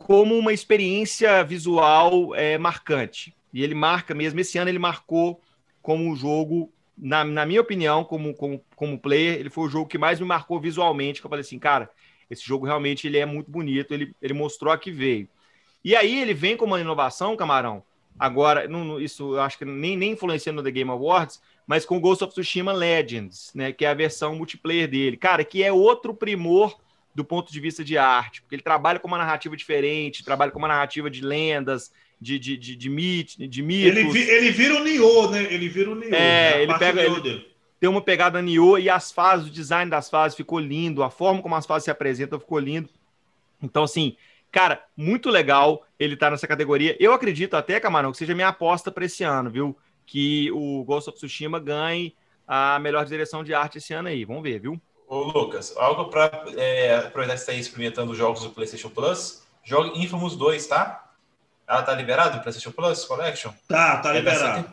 como 0.00 0.36
uma 0.36 0.52
experiência 0.52 1.44
visual 1.44 2.34
é, 2.34 2.58
marcante. 2.58 3.34
E 3.52 3.62
ele 3.62 3.74
marca 3.74 4.14
mesmo, 4.14 4.40
esse 4.40 4.58
ano 4.58 4.70
ele 4.70 4.78
marcou 4.78 5.40
como 5.82 6.04
um 6.04 6.16
jogo, 6.16 6.72
na, 6.96 7.24
na 7.24 7.46
minha 7.46 7.60
opinião, 7.60 8.04
como, 8.04 8.34
como, 8.34 8.64
como 8.74 8.98
player, 8.98 9.38
ele 9.38 9.50
foi 9.50 9.64
o 9.66 9.70
jogo 9.70 9.88
que 9.88 9.98
mais 9.98 10.18
me 10.18 10.26
marcou 10.26 10.60
visualmente, 10.60 11.20
que 11.20 11.26
eu 11.26 11.30
falei 11.30 11.42
assim, 11.42 11.58
cara, 11.58 11.90
esse 12.30 12.44
jogo 12.44 12.66
realmente 12.66 13.06
ele 13.06 13.18
é 13.18 13.26
muito 13.26 13.50
bonito, 13.50 13.92
ele, 13.92 14.14
ele 14.20 14.34
mostrou 14.34 14.72
a 14.72 14.78
que 14.78 14.90
veio. 14.90 15.28
E 15.84 15.96
aí 15.96 16.20
ele 16.20 16.34
vem 16.34 16.56
com 16.56 16.64
uma 16.64 16.80
inovação, 16.80 17.36
Camarão, 17.36 17.82
Agora, 18.20 18.68
não, 18.68 19.00
isso 19.00 19.34
eu 19.34 19.40
acho 19.40 19.56
que 19.56 19.64
nem, 19.64 19.96
nem 19.96 20.12
influencia 20.12 20.52
no 20.52 20.62
The 20.62 20.70
Game 20.70 20.90
Awards, 20.90 21.40
mas 21.66 21.86
com 21.86 21.98
Ghost 21.98 22.22
of 22.22 22.34
Tsushima 22.34 22.70
Legends, 22.70 23.50
né? 23.54 23.72
Que 23.72 23.86
é 23.86 23.88
a 23.88 23.94
versão 23.94 24.34
multiplayer 24.34 24.86
dele. 24.86 25.16
Cara, 25.16 25.42
que 25.42 25.62
é 25.62 25.72
outro 25.72 26.12
primor 26.12 26.78
do 27.20 27.24
ponto 27.24 27.52
de 27.52 27.60
vista 27.60 27.84
de 27.84 27.98
arte, 27.98 28.40
porque 28.40 28.54
ele 28.54 28.62
trabalha 28.62 28.98
com 28.98 29.06
uma 29.06 29.18
narrativa 29.18 29.54
diferente, 29.54 30.24
trabalha 30.24 30.50
com 30.50 30.58
uma 30.58 30.68
narrativa 30.68 31.10
de 31.10 31.20
lendas, 31.20 31.92
de, 32.18 32.38
de, 32.38 32.56
de, 32.56 32.74
de, 32.74 32.88
mit, 32.88 33.46
de 33.46 33.62
mitos. 33.62 33.96
Ele, 33.96 34.10
vi, 34.10 34.20
ele 34.22 34.50
vira 34.50 34.74
o 34.76 34.84
Nioh, 34.84 35.30
né? 35.30 35.52
Ele 35.52 35.68
vira 35.68 35.90
o 35.90 35.94
Nioh. 35.94 36.14
É, 36.14 36.56
né? 36.56 36.62
ele 36.62 36.78
pega. 36.78 37.02
Ele, 37.02 37.46
tem 37.78 37.88
uma 37.88 38.00
pegada 38.00 38.40
Nioh 38.40 38.78
e 38.78 38.88
as 38.88 39.12
fases, 39.12 39.48
o 39.48 39.50
design 39.50 39.90
das 39.90 40.08
fases 40.08 40.36
ficou 40.36 40.58
lindo, 40.58 41.02
a 41.02 41.10
forma 41.10 41.42
como 41.42 41.54
as 41.54 41.66
fases 41.66 41.84
se 41.84 41.90
apresentam 41.90 42.40
ficou 42.40 42.58
lindo. 42.58 42.88
Então, 43.62 43.84
assim, 43.84 44.16
Cara, 44.50 44.84
muito 44.96 45.30
legal 45.30 45.86
ele 45.98 46.14
estar 46.14 46.26
tá 46.26 46.30
nessa 46.32 46.46
categoria. 46.46 46.96
Eu 46.98 47.12
acredito 47.12 47.54
até, 47.54 47.78
Camarão, 47.78 48.10
que 48.10 48.18
seja 48.18 48.34
minha 48.34 48.48
aposta 48.48 48.90
para 48.90 49.04
esse 49.04 49.22
ano, 49.22 49.48
viu? 49.48 49.78
Que 50.04 50.50
o 50.50 50.82
Ghost 50.84 51.08
of 51.08 51.18
Tsushima 51.18 51.60
ganhe 51.60 52.16
a 52.46 52.78
melhor 52.80 53.04
direção 53.04 53.44
de 53.44 53.54
arte 53.54 53.78
esse 53.78 53.92
ano 53.92 54.08
aí. 54.08 54.24
Vamos 54.24 54.42
ver, 54.42 54.58
viu? 54.58 54.80
Ô, 55.10 55.24
Lucas, 55.24 55.74
algo 55.76 56.04
para 56.04 56.30
é, 56.56 56.94
aproveitar 56.98 57.32
que 57.32 57.38
você 57.38 57.42
está 57.42 57.52
aí 57.52 57.58
experimentando 57.58 58.12
os 58.12 58.16
jogos 58.16 58.42
do 58.44 58.50
PlayStation 58.50 58.88
Plus, 58.88 59.42
jogue 59.64 60.00
Infamous 60.00 60.36
2, 60.36 60.64
tá? 60.68 61.10
Ela 61.66 61.82
tá 61.82 61.92
liberado 61.92 62.38
o 62.38 62.40
PlayStation 62.40 62.70
Plus 62.70 63.04
Collection? 63.06 63.50
Tá, 63.66 63.96
tá 63.96 64.10
é 64.14 64.18
liberado. 64.18 64.68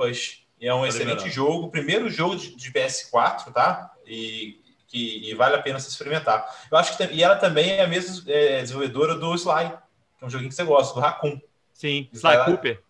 E 0.61 0.67
é 0.67 0.73
um 0.75 0.81
tá 0.81 0.89
excelente 0.89 1.23
liberado. 1.23 1.29
jogo, 1.31 1.71
primeiro 1.71 2.07
jogo 2.07 2.35
de, 2.35 2.55
de 2.55 2.71
PS4, 2.71 3.51
tá? 3.51 3.91
E 4.05 4.61
que 4.87 5.33
vale 5.33 5.55
a 5.55 5.61
pena 5.61 5.79
se 5.79 5.89
experimentar. 5.89 6.47
Eu 6.71 6.77
acho 6.77 6.95
que 6.95 7.03
e 7.03 7.23
ela 7.23 7.35
também 7.35 7.71
é 7.71 7.83
a 7.83 7.87
mesma 7.87 8.23
é, 8.31 8.61
desenvolvedora 8.61 9.15
do 9.15 9.33
Sly, 9.33 9.71
que 10.19 10.23
é 10.23 10.27
um 10.27 10.29
joguinho 10.29 10.49
que 10.49 10.55
você 10.55 10.63
gosta, 10.63 10.93
do 10.93 10.99
Raccoon. 10.99 11.41
Sim, 11.73 12.07
Sly, 12.13 12.35
Sly 12.35 12.45
Cooper. 12.45 12.83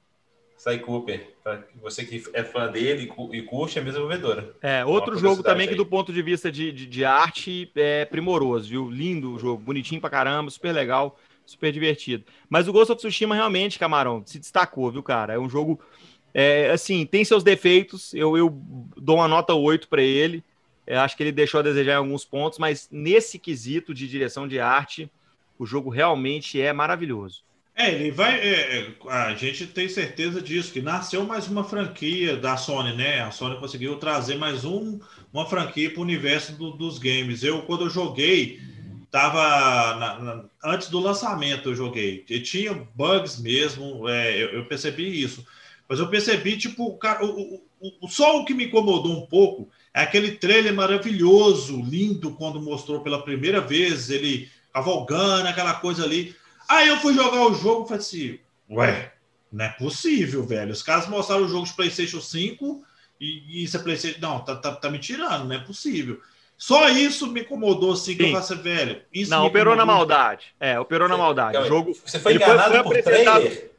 Sly 0.57 0.79
Cooper. 0.79 1.35
Você 1.81 2.03
que 2.03 2.23
é 2.33 2.43
fã 2.43 2.69
dele 2.69 3.11
e 3.31 3.41
curte, 3.43 3.77
é 3.77 3.81
a 3.81 3.85
mesma 3.85 4.01
desenvolvedora. 4.01 4.55
É, 4.61 4.83
outro 4.83 5.17
jogo 5.17 5.43
também 5.43 5.67
que 5.67 5.75
do 5.75 5.85
ponto 5.85 6.11
de 6.11 6.21
vista 6.21 6.51
de, 6.51 6.71
de, 6.71 6.85
de, 6.85 7.05
arte 7.05 7.71
é 7.75 8.05
primoroso, 8.05 8.67
viu? 8.67 8.89
Lindo 8.89 9.33
o 9.33 9.39
jogo, 9.39 9.61
bonitinho 9.61 10.01
pra 10.01 10.09
caramba, 10.09 10.49
super 10.49 10.73
legal, 10.73 11.17
super 11.45 11.71
divertido. 11.71 12.25
Mas 12.49 12.67
o 12.67 12.73
Ghost 12.73 12.91
of 12.91 12.99
Tsushima 12.99 13.35
realmente, 13.35 13.79
Camarão, 13.79 14.23
se 14.25 14.39
destacou, 14.39 14.91
viu, 14.91 15.03
cara? 15.03 15.33
É 15.33 15.39
um 15.39 15.47
jogo, 15.47 15.79
é, 16.33 16.71
assim, 16.71 17.05
tem 17.05 17.23
seus 17.23 17.43
defeitos, 17.43 18.13
eu, 18.13 18.35
eu 18.35 18.49
dou 18.97 19.17
uma 19.17 19.27
nota 19.27 19.53
8 19.53 19.87
para 19.87 20.01
ele, 20.01 20.43
eu 20.87 20.99
acho 21.01 21.15
que 21.15 21.23
ele 21.23 21.31
deixou 21.31 21.59
a 21.59 21.63
desejar 21.63 21.93
em 21.93 21.97
alguns 21.97 22.25
pontos, 22.25 22.57
mas 22.57 22.87
nesse 22.91 23.37
quesito 23.37 23.93
de 23.93 24.07
direção 24.07 24.47
de 24.47 24.59
arte, 24.59 25.11
o 25.59 25.65
jogo 25.65 25.89
realmente 25.89 26.59
é 26.59 26.73
maravilhoso. 26.73 27.46
É, 27.79 27.93
ele 27.93 28.09
vai. 28.09 28.39
É, 28.39 28.79
é, 28.79 28.93
a 29.07 29.35
gente 29.35 29.67
tem 29.67 29.87
certeza 29.87 30.41
disso, 30.41 30.73
que 30.73 30.81
nasceu 30.81 31.23
mais 31.23 31.47
uma 31.47 31.63
franquia 31.63 32.35
da 32.35 32.57
Sony, 32.57 32.95
né? 32.97 33.21
A 33.21 33.29
Sony 33.29 33.55
conseguiu 33.59 33.97
trazer 33.97 34.35
mais 34.35 34.65
um, 34.65 34.99
uma 35.31 35.45
franquia 35.45 35.91
para 35.91 35.99
o 35.99 36.03
universo 36.03 36.53
do, 36.53 36.71
dos 36.71 36.97
games. 36.97 37.43
Eu, 37.43 37.61
quando 37.61 37.83
eu 37.83 37.89
joguei, 37.91 38.59
tava 39.11 39.95
na, 39.99 40.19
na, 40.19 40.45
antes 40.63 40.89
do 40.89 40.99
lançamento 40.99 41.69
eu 41.69 41.75
joguei. 41.75 42.25
E 42.27 42.39
tinha 42.39 42.73
bugs 42.95 43.39
mesmo, 43.39 44.09
é, 44.09 44.41
eu, 44.41 44.47
eu, 44.53 44.65
percebi 44.65 45.21
isso. 45.21 45.45
Mas 45.87 45.99
eu 45.99 46.07
percebi, 46.09 46.57
tipo, 46.57 46.97
cara, 46.97 47.23
o, 47.23 47.61
o, 47.79 47.93
o, 48.01 48.07
só 48.09 48.39
o 48.39 48.45
que 48.45 48.55
me 48.55 48.65
incomodou 48.65 49.15
um 49.15 49.27
pouco 49.27 49.69
é 49.93 50.01
aquele 50.01 50.31
trailer 50.31 50.73
maravilhoso, 50.73 51.79
lindo, 51.83 52.31
quando 52.31 52.59
mostrou 52.59 53.01
pela 53.01 53.21
primeira 53.21 53.61
vez 53.61 54.09
ele 54.09 54.49
cavalgando, 54.73 55.47
aquela 55.47 55.75
coisa 55.75 56.03
ali. 56.03 56.35
Aí 56.67 56.87
eu 56.87 56.97
fui 56.97 57.13
jogar 57.13 57.45
o 57.47 57.53
jogo 57.53 57.85
e 57.85 57.87
falei 57.87 58.01
assim: 58.01 58.39
ué, 58.69 59.13
não 59.51 59.65
é 59.65 59.69
possível, 59.69 60.43
velho. 60.43 60.71
Os 60.71 60.83
caras 60.83 61.07
mostraram 61.07 61.45
o 61.45 61.47
jogo 61.47 61.65
de 61.65 61.73
PlayStation 61.73 62.21
5 62.21 62.83
e, 63.19 63.61
e 63.61 63.63
isso 63.63 63.77
é 63.77 63.79
PlayStation. 63.79 64.19
Não, 64.19 64.39
tá, 64.39 64.55
tá, 64.55 64.75
tá 64.75 64.89
me 64.89 64.99
tirando, 64.99 65.45
não 65.45 65.55
é 65.55 65.59
possível. 65.59 66.19
Só 66.57 66.89
isso 66.89 67.27
me 67.27 67.41
incomodou, 67.41 67.93
assim, 67.93 68.15
que 68.15 68.23
Sim. 68.23 68.33
eu 68.33 68.41
falei 68.41 68.45
assim, 68.45 68.63
velho. 68.63 69.01
Isso 69.13 69.29
não, 69.29 69.45
operou 69.45 69.75
na 69.75 69.85
maldade. 69.85 70.55
É, 70.59 70.79
operou 70.79 71.07
na 71.07 71.15
maldade. 71.15 71.57
o 71.57 71.65
jogo. 71.65 71.93
Você 71.93 72.19
foi 72.19 72.33
enganado 72.33 72.71
foi, 72.71 72.83
foi 72.83 72.83
por 72.83 73.03
trailer? 73.03 73.71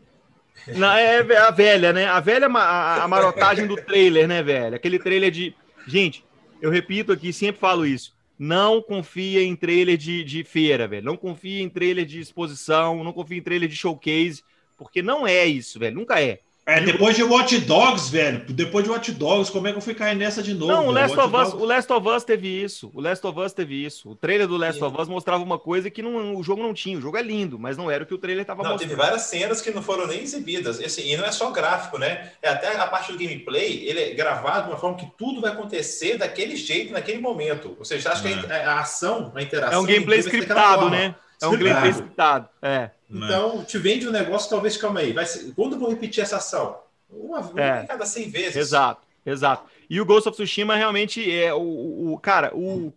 Não, 0.76 0.92
é 0.92 1.36
a 1.38 1.50
velha, 1.50 1.92
né? 1.92 2.06
A 2.06 2.20
velha 2.20 2.46
a, 2.46 3.04
a 3.04 3.08
marotagem 3.08 3.66
do 3.66 3.76
trailer, 3.76 4.28
né, 4.28 4.42
velho? 4.42 4.76
Aquele 4.76 4.98
trailer 4.98 5.30
de. 5.30 5.54
Gente, 5.86 6.24
eu 6.60 6.70
repito 6.70 7.12
aqui, 7.12 7.32
sempre 7.32 7.60
falo 7.60 7.86
isso. 7.86 8.14
Não 8.38 8.80
confia 8.80 9.42
em 9.42 9.56
trailer 9.56 9.96
de, 9.96 10.22
de 10.22 10.44
feira, 10.44 10.86
velho. 10.86 11.04
Não 11.04 11.16
confia 11.16 11.60
em 11.60 11.68
trailer 11.68 12.06
de 12.06 12.20
exposição, 12.20 13.02
não 13.02 13.12
confia 13.12 13.38
em 13.38 13.42
trailer 13.42 13.68
de 13.68 13.76
showcase, 13.76 14.44
porque 14.76 15.02
não 15.02 15.26
é 15.26 15.44
isso, 15.46 15.78
velho. 15.78 15.96
Nunca 15.96 16.20
é. 16.20 16.40
É, 16.68 16.82
depois 16.82 17.16
de 17.16 17.22
Watch 17.22 17.58
Dogs, 17.60 18.10
velho. 18.10 18.44
Depois 18.46 18.84
de 18.84 18.90
Watch 18.90 19.10
Dogs, 19.12 19.50
como 19.50 19.66
é 19.66 19.72
que 19.72 19.78
eu 19.78 19.80
fui 19.80 19.94
cair 19.94 20.14
nessa 20.14 20.42
de 20.42 20.52
novo? 20.52 20.70
Não, 20.70 20.88
o 20.88 20.90
Last, 20.90 21.18
of 21.18 21.34
Us, 21.34 21.54
o 21.54 21.64
Last 21.64 21.90
of 21.90 22.06
Us 22.06 22.24
teve 22.24 22.46
isso. 22.46 22.90
O 22.92 23.00
Last 23.00 23.26
of 23.26 23.40
Us 23.40 23.54
teve 23.54 23.82
isso. 23.82 24.10
O 24.10 24.14
trailer 24.14 24.46
do 24.46 24.58
Last 24.58 24.78
Sim. 24.78 24.84
of 24.84 25.00
Us 25.00 25.08
mostrava 25.08 25.42
uma 25.42 25.58
coisa 25.58 25.88
que 25.88 26.02
não, 26.02 26.36
o 26.36 26.42
jogo 26.42 26.62
não 26.62 26.74
tinha. 26.74 26.98
O 26.98 27.00
jogo 27.00 27.16
é 27.16 27.22
lindo, 27.22 27.58
mas 27.58 27.78
não 27.78 27.90
era 27.90 28.04
o 28.04 28.06
que 28.06 28.12
o 28.12 28.18
trailer 28.18 28.42
estava 28.42 28.62
mostrando. 28.62 28.80
Teve 28.80 28.94
várias 28.94 29.22
cenas 29.22 29.62
que 29.62 29.70
não 29.70 29.80
foram 29.80 30.06
nem 30.06 30.22
exibidas. 30.22 30.78
Assim, 30.78 31.10
e 31.10 31.16
não 31.16 31.24
é 31.24 31.32
só 31.32 31.50
gráfico, 31.50 31.96
né? 31.96 32.32
É 32.42 32.50
até 32.50 32.76
a 32.76 32.86
parte 32.86 33.12
do 33.12 33.18
gameplay, 33.18 33.88
ele 33.88 34.00
é 34.00 34.12
gravado 34.12 34.64
de 34.64 34.70
uma 34.70 34.78
forma 34.78 34.98
que 34.98 35.10
tudo 35.16 35.40
vai 35.40 35.52
acontecer 35.52 36.18
daquele 36.18 36.54
jeito, 36.54 36.92
naquele 36.92 37.18
momento. 37.18 37.76
Ou 37.78 37.84
seja, 37.86 38.12
acho 38.12 38.28
é. 38.28 38.30
que 38.30 38.52
a, 38.52 38.72
a, 38.72 38.80
ação, 38.80 39.32
a 39.34 39.40
interação. 39.40 39.78
É 39.78 39.82
um 39.82 39.86
gameplay 39.86 40.18
scriptado, 40.18 40.90
né? 40.90 41.14
É 41.40 41.46
um 41.46 41.52
gameplay 41.52 41.92
scriptado. 41.92 42.46
É. 42.60 42.90
Então, 43.10 43.64
te 43.64 43.78
vende 43.78 44.06
um 44.06 44.12
negócio, 44.12 44.50
talvez, 44.50 44.76
calma 44.76 45.00
aí. 45.00 45.12
Vai 45.12 45.24
ser, 45.24 45.52
quando 45.54 45.74
eu 45.74 45.78
vou 45.78 45.88
repetir 45.88 46.22
essa 46.22 46.36
ação? 46.36 46.78
Uma, 47.08 47.40
uma 47.40 47.60
é. 47.60 47.86
cada 47.86 48.04
100 48.04 48.30
vezes. 48.30 48.56
Exato, 48.56 49.06
exato. 49.24 49.64
E 49.88 50.00
o 50.00 50.04
Ghost 50.04 50.28
of 50.28 50.36
Tsushima 50.36 50.76
realmente 50.76 51.30
é 51.30 51.52
o, 51.54 52.12
o 52.12 52.18
cara, 52.18 52.54
o, 52.54 52.92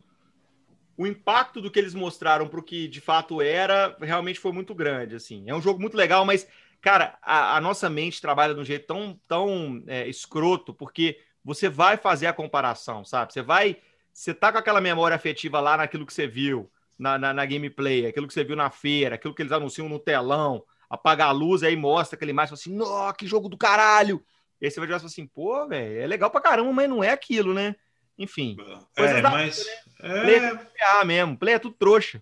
o 0.97 1.07
impacto 1.07 1.61
do 1.61 1.71
que 1.71 1.79
eles 1.79 1.93
mostraram 1.93 2.47
para 2.47 2.59
o 2.59 2.63
que 2.63 2.87
de 2.89 2.99
fato 2.99 3.41
era 3.41 3.95
realmente 4.01 4.39
foi 4.39 4.51
muito 4.51 4.75
grande. 4.75 5.15
Assim, 5.15 5.45
é 5.47 5.55
um 5.55 5.61
jogo 5.61 5.79
muito 5.79 5.95
legal, 5.95 6.25
mas 6.25 6.45
cara, 6.81 7.17
a, 7.21 7.55
a 7.55 7.61
nossa 7.61 7.89
mente 7.89 8.21
trabalha 8.21 8.53
de 8.53 8.59
um 8.59 8.65
jeito 8.65 8.87
tão, 8.87 9.17
tão 9.27 9.83
é, 9.87 10.09
escroto 10.09 10.73
porque 10.73 11.19
você 11.43 11.69
vai 11.69 11.95
fazer 11.95 12.27
a 12.27 12.33
comparação, 12.33 13.05
sabe? 13.05 13.31
Você 13.31 13.41
vai, 13.41 13.77
você 14.11 14.33
tá 14.33 14.51
com 14.51 14.57
aquela 14.57 14.81
memória 14.81 15.15
afetiva 15.15 15.59
lá 15.59 15.77
naquilo 15.77 16.05
que 16.05 16.13
você 16.13 16.27
viu 16.27 16.69
na, 17.01 17.17
na, 17.17 17.33
na 17.33 17.45
gameplay, 17.45 18.05
aquilo 18.05 18.27
que 18.27 18.33
você 18.33 18.43
viu 18.43 18.55
na 18.55 18.69
feira, 18.69 19.15
aquilo 19.15 19.33
que 19.33 19.41
eles 19.41 19.51
anunciam 19.51 19.89
no 19.89 19.97
telão 19.97 20.63
apagar 20.87 21.29
a 21.29 21.31
luz, 21.31 21.63
aí 21.63 21.75
mostra 21.75 22.15
aquele 22.15 22.31
imagem 22.31 22.53
assim, 22.53 22.75
nó, 22.75 23.11
que 23.13 23.25
jogo 23.25 23.49
do 23.49 23.57
caralho. 23.57 24.23
E 24.59 24.65
aí 24.65 24.71
você 24.71 24.79
vai 24.79 24.87
jogar 24.87 25.03
assim, 25.03 25.25
pô, 25.25 25.67
velho, 25.67 26.01
é 26.01 26.05
legal 26.05 26.29
pra 26.29 26.41
caramba, 26.41 26.71
mas 26.71 26.89
não 26.89 27.03
é 27.03 27.09
aquilo, 27.09 27.53
né? 27.53 27.75
Enfim. 28.17 28.55
É, 28.95 29.21
mas. 29.21 29.65
Vida, 29.99 30.53
né? 30.53 30.55
Play 30.55 30.81
é... 30.81 31.01
é 31.01 31.05
mesmo, 31.05 31.37
play 31.37 31.55
é 31.55 31.59
tudo 31.59 31.75
trouxa. 31.75 32.21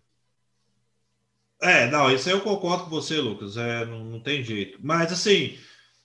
É, 1.62 1.88
não, 1.88 2.10
isso 2.10 2.30
aí 2.30 2.36
eu 2.36 2.42
concordo 2.42 2.86
com 2.86 2.90
você, 2.90 3.18
Lucas. 3.18 3.58
É, 3.58 3.86
não, 3.86 4.06
não 4.06 4.20
tem 4.22 4.42
jeito. 4.44 4.80
Mas 4.82 5.12
assim, 5.12 5.60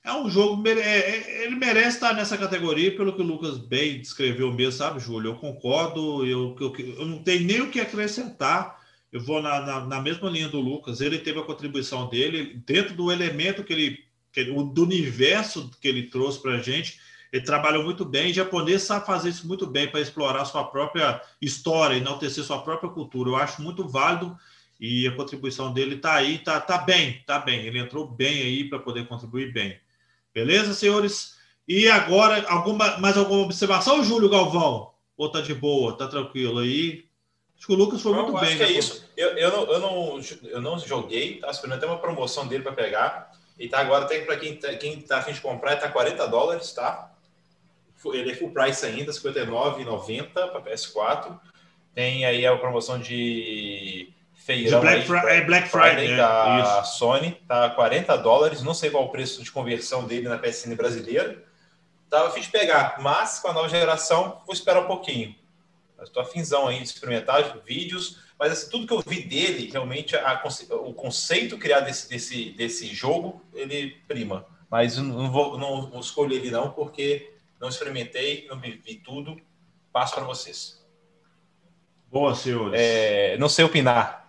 é 0.05 0.12
um 0.12 0.30
jogo. 0.30 0.66
É, 0.68 0.72
é, 0.72 1.44
ele 1.44 1.57
merece 1.57 1.96
estar 1.96 2.12
nessa 2.14 2.38
categoria, 2.38 2.94
pelo 2.94 3.14
que 3.14 3.22
o 3.22 3.26
Lucas 3.26 3.59
bem 3.59 4.00
descreveu 4.00 4.52
mesmo, 4.52 4.72
sabe, 4.72 5.00
Júlio? 5.00 5.30
Eu 5.32 5.36
concordo, 5.36 6.24
eu, 6.26 6.55
eu, 6.61 6.72
eu 6.98 7.07
não 7.07 7.22
tenho 7.22 7.44
nem 7.44 7.61
o 7.62 7.70
que 7.70 7.80
acrescentar 7.80 8.84
eu 9.14 9.20
vou 9.20 9.40
na, 9.40 9.61
na, 9.61 9.86
na, 9.86 10.02
mesma 10.02 10.28
linha 10.28 10.48
do 10.48 10.59
Lucas. 10.59 11.00
Ele 11.00 11.18
teve 11.20 11.38
a 11.38 11.44
contribuição 11.44 12.09
dele 12.09 12.61
dentro 12.66 12.96
do 12.96 13.12
elemento 13.12 13.62
que 13.62 13.72
ele, 13.72 14.05
que 14.32 14.42
do 14.42 14.82
universo 14.82 15.70
que 15.80 15.86
ele 15.86 16.09
trouxe 16.09 16.42
para 16.42 16.55
a 16.55 16.59
gente. 16.59 16.98
Ele 17.32 17.44
trabalhou 17.44 17.84
muito 17.84 18.05
bem. 18.05 18.32
O 18.32 18.34
japonês 18.34 18.82
sabe 18.82 19.07
fazer 19.07 19.28
isso 19.28 19.46
muito 19.46 19.68
bem 19.68 19.88
para 19.88 20.00
explorar 20.00 20.44
sua 20.46 20.64
própria 20.64 21.22
história, 21.40 21.94
enaltecer 21.94 22.42
sua 22.42 22.61
própria 22.61 22.90
cultura. 22.90 23.30
Eu 23.30 23.36
acho 23.36 23.62
muito 23.62 23.86
válido 23.86 24.36
e 24.80 25.07
a 25.07 25.14
contribuição 25.14 25.72
dele 25.72 25.94
está 25.94 26.14
aí, 26.14 26.38
tá, 26.38 26.61
tá 26.61 26.78
bem, 26.78 27.22
tá 27.24 27.38
bem. 27.38 27.64
Ele 27.64 27.78
entrou 27.78 28.09
bem 28.09 28.42
aí 28.42 28.68
para 28.68 28.80
poder 28.80 29.07
contribuir 29.07 29.52
bem. 29.52 29.78
Beleza, 30.35 30.74
senhores? 30.74 31.37
E 31.66 31.89
agora, 31.89 32.45
alguma, 32.49 32.99
mais 32.99 33.16
alguma 33.16 33.43
observação, 33.43 34.03
Júlio 34.03 34.28
Galvão? 34.28 34.93
Ou 35.16 35.30
tá 35.30 35.41
de 35.41 35.55
boa, 35.55 35.97
tá 35.97 36.09
tranquilo 36.09 36.59
aí? 36.59 37.05
Acho 37.57 37.68
que 37.68 37.72
o 37.72 37.76
Lucas 37.76 38.03
foi 38.03 38.12
muito 38.12 38.32
bem. 38.32 38.49
Acho 38.49 38.57
que 38.57 38.62
é 38.64 38.72
isso. 38.72 39.09
Eu, 39.16 39.28
eu, 39.39 39.51
não, 39.51 39.72
eu, 39.72 39.78
não, 39.78 40.20
eu 40.43 40.61
não 40.61 40.78
joguei, 40.78 41.39
tá 41.39 41.51
esperando 41.51 41.76
até 41.76 41.87
uma 41.87 41.99
promoção 41.99 42.49
dele 42.49 42.64
para 42.64 42.72
pegar. 42.72 43.30
E 43.57 43.68
tá 43.68 43.78
agora, 43.78 44.05
até 44.05 44.20
para 44.22 44.37
quem, 44.37 44.57
tá, 44.57 44.74
quem 44.74 45.01
tá 45.01 45.18
afim 45.18 45.32
de 45.32 45.41
comprar, 45.41 45.76
tá 45.76 45.89
40 45.89 46.26
dólares, 46.26 46.72
tá? 46.72 47.12
Ele 48.12 48.32
é 48.32 48.35
full 48.35 48.51
price 48.51 48.85
ainda, 48.85 49.12
59,90 49.12 50.32
para 50.32 50.61
PS4. 50.61 51.39
Tem 51.95 52.24
aí 52.24 52.45
a 52.45 52.57
promoção 52.57 52.99
de 52.99 54.12
feirão 54.45 54.80
Black, 54.80 55.07
Fri 55.07 55.16
é 55.16 55.40
Black 55.40 55.68
Friday, 55.68 55.90
Friday 55.90 56.16
da 56.16 56.80
é, 56.80 56.84
Sony, 56.84 57.32
tá 57.49 57.70
40 57.70 58.16
dólares. 58.18 58.62
Não 58.62 58.74
sei 58.74 58.90
qual 58.90 59.05
o 59.05 59.09
preço 59.09 59.42
de 59.42 59.51
conversão 59.51 60.07
dele 60.07 60.28
na 60.28 60.38
PSN 60.38 60.74
brasileira. 60.76 61.42
Tava 62.11 62.28
afim 62.28 62.42
de 62.42 62.51
pegar, 62.51 62.97
mas 63.01 63.38
com 63.38 63.49
a 63.49 63.53
nova 63.53 63.68
geração, 63.68 64.42
vou 64.47 64.55
esperar 64.55 64.82
um 64.82 64.86
pouquinho. 64.86 65.34
Estou 66.03 66.22
afinzão 66.22 66.68
aí 66.68 66.76
de 66.76 66.84
experimentar 66.84 67.59
vídeos, 67.64 68.18
mas 68.38 68.53
assim, 68.53 68.70
tudo 68.70 68.86
que 68.86 68.92
eu 68.92 69.03
vi 69.07 69.22
dele, 69.22 69.70
realmente, 69.72 70.14
a, 70.14 70.42
o 70.82 70.92
conceito 70.92 71.57
criado 71.57 71.86
desse, 71.86 72.09
desse, 72.11 72.51
desse 72.51 72.95
jogo, 72.95 73.42
ele 73.55 73.97
prima. 74.07 74.45
Mas 74.70 74.99
não 74.99 75.30
vou, 75.30 75.57
não 75.57 75.88
vou 75.88 76.01
escolher 76.01 76.36
ele 76.36 76.51
não, 76.51 76.70
porque 76.70 77.32
não 77.59 77.70
experimentei, 77.70 78.47
não 78.51 78.61
vi 78.61 79.01
tudo. 79.03 79.40
Passo 79.90 80.14
para 80.14 80.24
vocês. 80.24 80.84
Boa, 82.11 82.34
senhores. 82.34 82.78
É, 82.78 83.38
não 83.38 83.49
sei 83.49 83.64
opinar. 83.64 84.23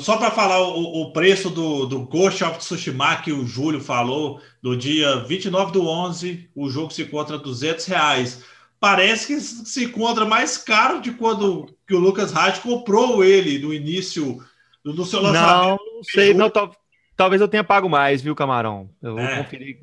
Só 0.00 0.16
para 0.16 0.30
falar 0.30 0.60
o, 0.60 1.02
o, 1.02 1.12
preço 1.12 1.50
do, 1.50 1.86
do 1.86 2.00
Ghost 2.00 2.44
of 2.44 2.58
Tsushima 2.58 3.16
que 3.16 3.32
o 3.32 3.46
Júlio 3.46 3.80
falou, 3.80 4.40
do 4.62 4.76
dia 4.76 5.24
29 5.24 5.72
do 5.72 5.86
11, 5.86 6.48
o 6.54 6.68
jogo 6.68 6.92
se 6.92 7.02
encontra 7.02 7.36
a 7.36 7.38
200 7.38 7.86
reais 7.86 8.44
parece 8.80 9.26
que 9.26 9.40
se 9.40 9.84
encontra 9.84 10.24
mais 10.24 10.56
caro 10.56 11.00
de 11.00 11.12
quando 11.12 11.66
que 11.86 11.94
o 11.94 11.98
Lucas 11.98 12.34
Hart 12.34 12.60
comprou 12.62 13.24
ele 13.24 13.58
no 13.58 13.72
início 13.72 14.38
do, 14.84 15.04
seu 15.04 15.20
lançamento. 15.20 15.78
Não, 15.84 15.94
não 15.96 16.04
sei, 16.04 16.34
não, 16.34 16.50
tal, 16.50 16.74
talvez 17.16 17.40
eu 17.40 17.48
tenha 17.48 17.64
pago 17.64 17.88
mais, 17.88 18.22
viu, 18.22 18.34
Camarão? 18.34 18.88
Eu 19.02 19.14
vou 19.14 19.20
é. 19.20 19.42
conferir. 19.42 19.78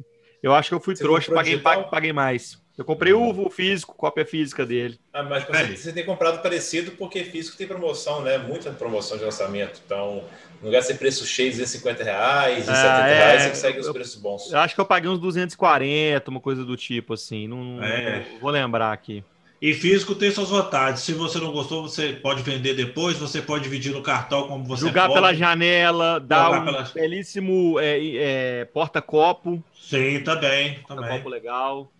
Eu 0.45 0.53
acho 0.53 0.69
que 0.69 0.75
eu 0.75 0.79
fui 0.79 0.95
Você 0.95 1.03
trouxa, 1.03 1.33
paguei, 1.33 1.57
paguei, 1.57 1.83
paguei 1.85 2.13
mais. 2.13 2.63
Eu 2.77 2.85
comprei 2.85 3.11
o, 3.13 3.47
o 3.47 3.49
físico, 3.49 3.95
cópia 3.95 4.23
física 4.23 4.63
dele. 4.63 4.99
Ah, 5.11 5.23
mas 5.23 5.43
você, 5.43 5.75
você 5.75 5.91
tem 5.91 6.05
comprado 6.05 6.39
parecido 6.39 6.91
porque 6.91 7.23
físico 7.23 7.57
tem 7.57 7.65
promoção, 7.65 8.21
né? 8.21 8.37
Muita 8.37 8.69
promoção 8.69 9.17
de 9.17 9.23
lançamento. 9.23 9.81
Então, 9.83 10.23
no 10.61 10.67
lugar 10.67 10.81
de 10.81 10.85
ser 10.85 10.99
preço 10.99 11.25
cheio, 11.25 11.49
250 11.49 12.03
reais, 12.03 12.69
ah, 12.69 12.75
70 12.75 13.07
é, 13.07 13.15
reais, 13.15 13.41
você 13.41 13.49
consegue 13.49 13.79
os 13.79 13.89
preços 13.89 14.21
bons. 14.21 14.51
Eu 14.51 14.59
acho 14.59 14.75
que 14.75 14.81
eu 14.81 14.85
paguei 14.85 15.09
uns 15.09 15.17
240, 15.17 16.29
uma 16.29 16.39
coisa 16.39 16.63
do 16.63 16.77
tipo, 16.77 17.15
assim. 17.15 17.47
Não, 17.47 17.83
é. 17.83 18.27
não 18.31 18.39
vou 18.39 18.51
lembrar 18.51 18.93
aqui. 18.93 19.23
E 19.65 19.73
físico 19.73 20.13
tem 20.13 20.29
suas 20.29 20.51
vantagens. 20.51 20.99
Se 20.99 21.11
você 21.11 21.39
não 21.39 21.51
gostou, 21.51 21.81
você 21.81 22.13
pode 22.13 22.43
vender 22.43 22.75
depois, 22.75 23.17
você 23.17 23.41
pode 23.41 23.63
dividir 23.63 23.91
no 23.91 24.03
cartão 24.03 24.47
como 24.47 24.63
você 24.63 24.85
Jogar 24.85 25.07
pode. 25.07 25.15
pela 25.15 25.33
janela, 25.33 26.19
dar 26.19 26.51
um 26.51 26.65
pela... 26.65 26.83
belíssimo 26.83 27.79
é, 27.79 27.99
é, 28.15 28.65
porta-copo. 28.65 29.63
Sim, 29.73 30.21
também. 30.23 30.77
Porta-copo 30.87 31.29
legal. 31.29 31.91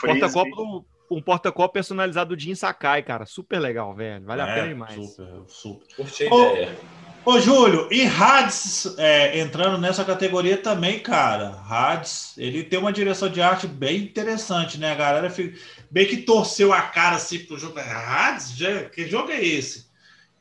Porta-copo 0.00 0.84
um 1.08 1.22
porta-copo 1.22 1.72
personalizado 1.72 2.36
de 2.36 2.56
Sakai, 2.56 3.04
cara. 3.04 3.24
Super 3.24 3.60
legal, 3.60 3.94
velho. 3.94 4.24
Vale 4.24 4.40
é, 4.40 4.44
a 4.44 4.54
pena 4.54 4.68
demais. 4.68 4.94
Super, 4.94 5.28
super. 5.46 5.94
Curti 5.94 6.26
a 6.26 6.34
ô, 6.34 6.50
ideia. 6.50 6.76
Ô, 7.24 7.38
Júlio, 7.38 7.86
e 7.92 8.04
Hades 8.04 8.98
é, 8.98 9.38
entrando 9.38 9.78
nessa 9.78 10.04
categoria 10.04 10.56
também, 10.56 10.98
cara. 10.98 11.62
Hades, 11.70 12.36
ele 12.36 12.64
tem 12.64 12.80
uma 12.80 12.92
direção 12.92 13.28
de 13.28 13.40
arte 13.40 13.68
bem 13.68 13.98
interessante, 13.98 14.76
né? 14.76 14.90
A 14.90 14.96
galera 14.96 15.30
fica, 15.30 15.56
bem 15.92 16.06
que 16.06 16.16
torceu 16.16 16.72
a 16.72 16.80
cara 16.80 17.16
assim 17.16 17.40
pro 17.40 17.58
jogo. 17.58 17.78
Hades? 17.78 18.56
Já, 18.56 18.84
que 18.84 19.06
jogo 19.06 19.30
é 19.30 19.44
esse? 19.44 19.86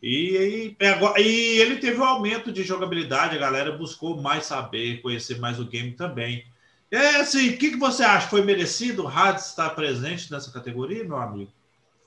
E, 0.02 0.76
e, 0.80 1.22
e 1.22 1.60
ele 1.60 1.76
teve 1.76 2.00
um 2.00 2.06
aumento 2.06 2.52
de 2.52 2.64
jogabilidade, 2.64 3.36
a 3.36 3.40
galera 3.40 3.74
buscou 3.74 4.20
mais 4.20 4.46
saber, 4.46 5.02
conhecer 5.02 5.40
mais 5.40 5.60
o 5.60 5.66
game 5.66 5.92
também. 5.92 6.46
É 6.90 7.18
assim, 7.18 7.50
o 7.50 7.58
que, 7.58 7.72
que 7.72 7.78
você 7.78 8.02
acha? 8.02 8.28
Foi 8.28 8.42
merecido 8.42 9.04
o 9.04 9.08
Hades 9.08 9.48
estar 9.48 9.70
presente 9.72 10.32
nessa 10.32 10.52
categoria, 10.52 11.04
meu 11.04 11.18
amigo? 11.18 11.52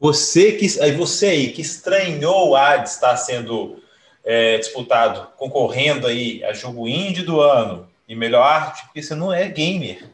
Você 0.00 0.52
que 0.52 0.66
você 0.92 1.26
aí 1.26 1.52
que 1.52 1.60
estranhou 1.60 2.50
o 2.50 2.56
Hades 2.56 2.92
estar 2.92 3.16
sendo 3.16 3.82
é, 4.24 4.56
disputado, 4.56 5.28
concorrendo 5.36 6.06
aí 6.06 6.42
a 6.44 6.54
jogo 6.54 6.88
indie 6.88 7.22
do 7.22 7.40
ano 7.40 7.88
e 8.08 8.16
melhor 8.16 8.42
arte, 8.42 8.84
porque 8.84 9.02
você 9.02 9.14
não 9.14 9.32
é 9.32 9.48
gamer. 9.48 10.13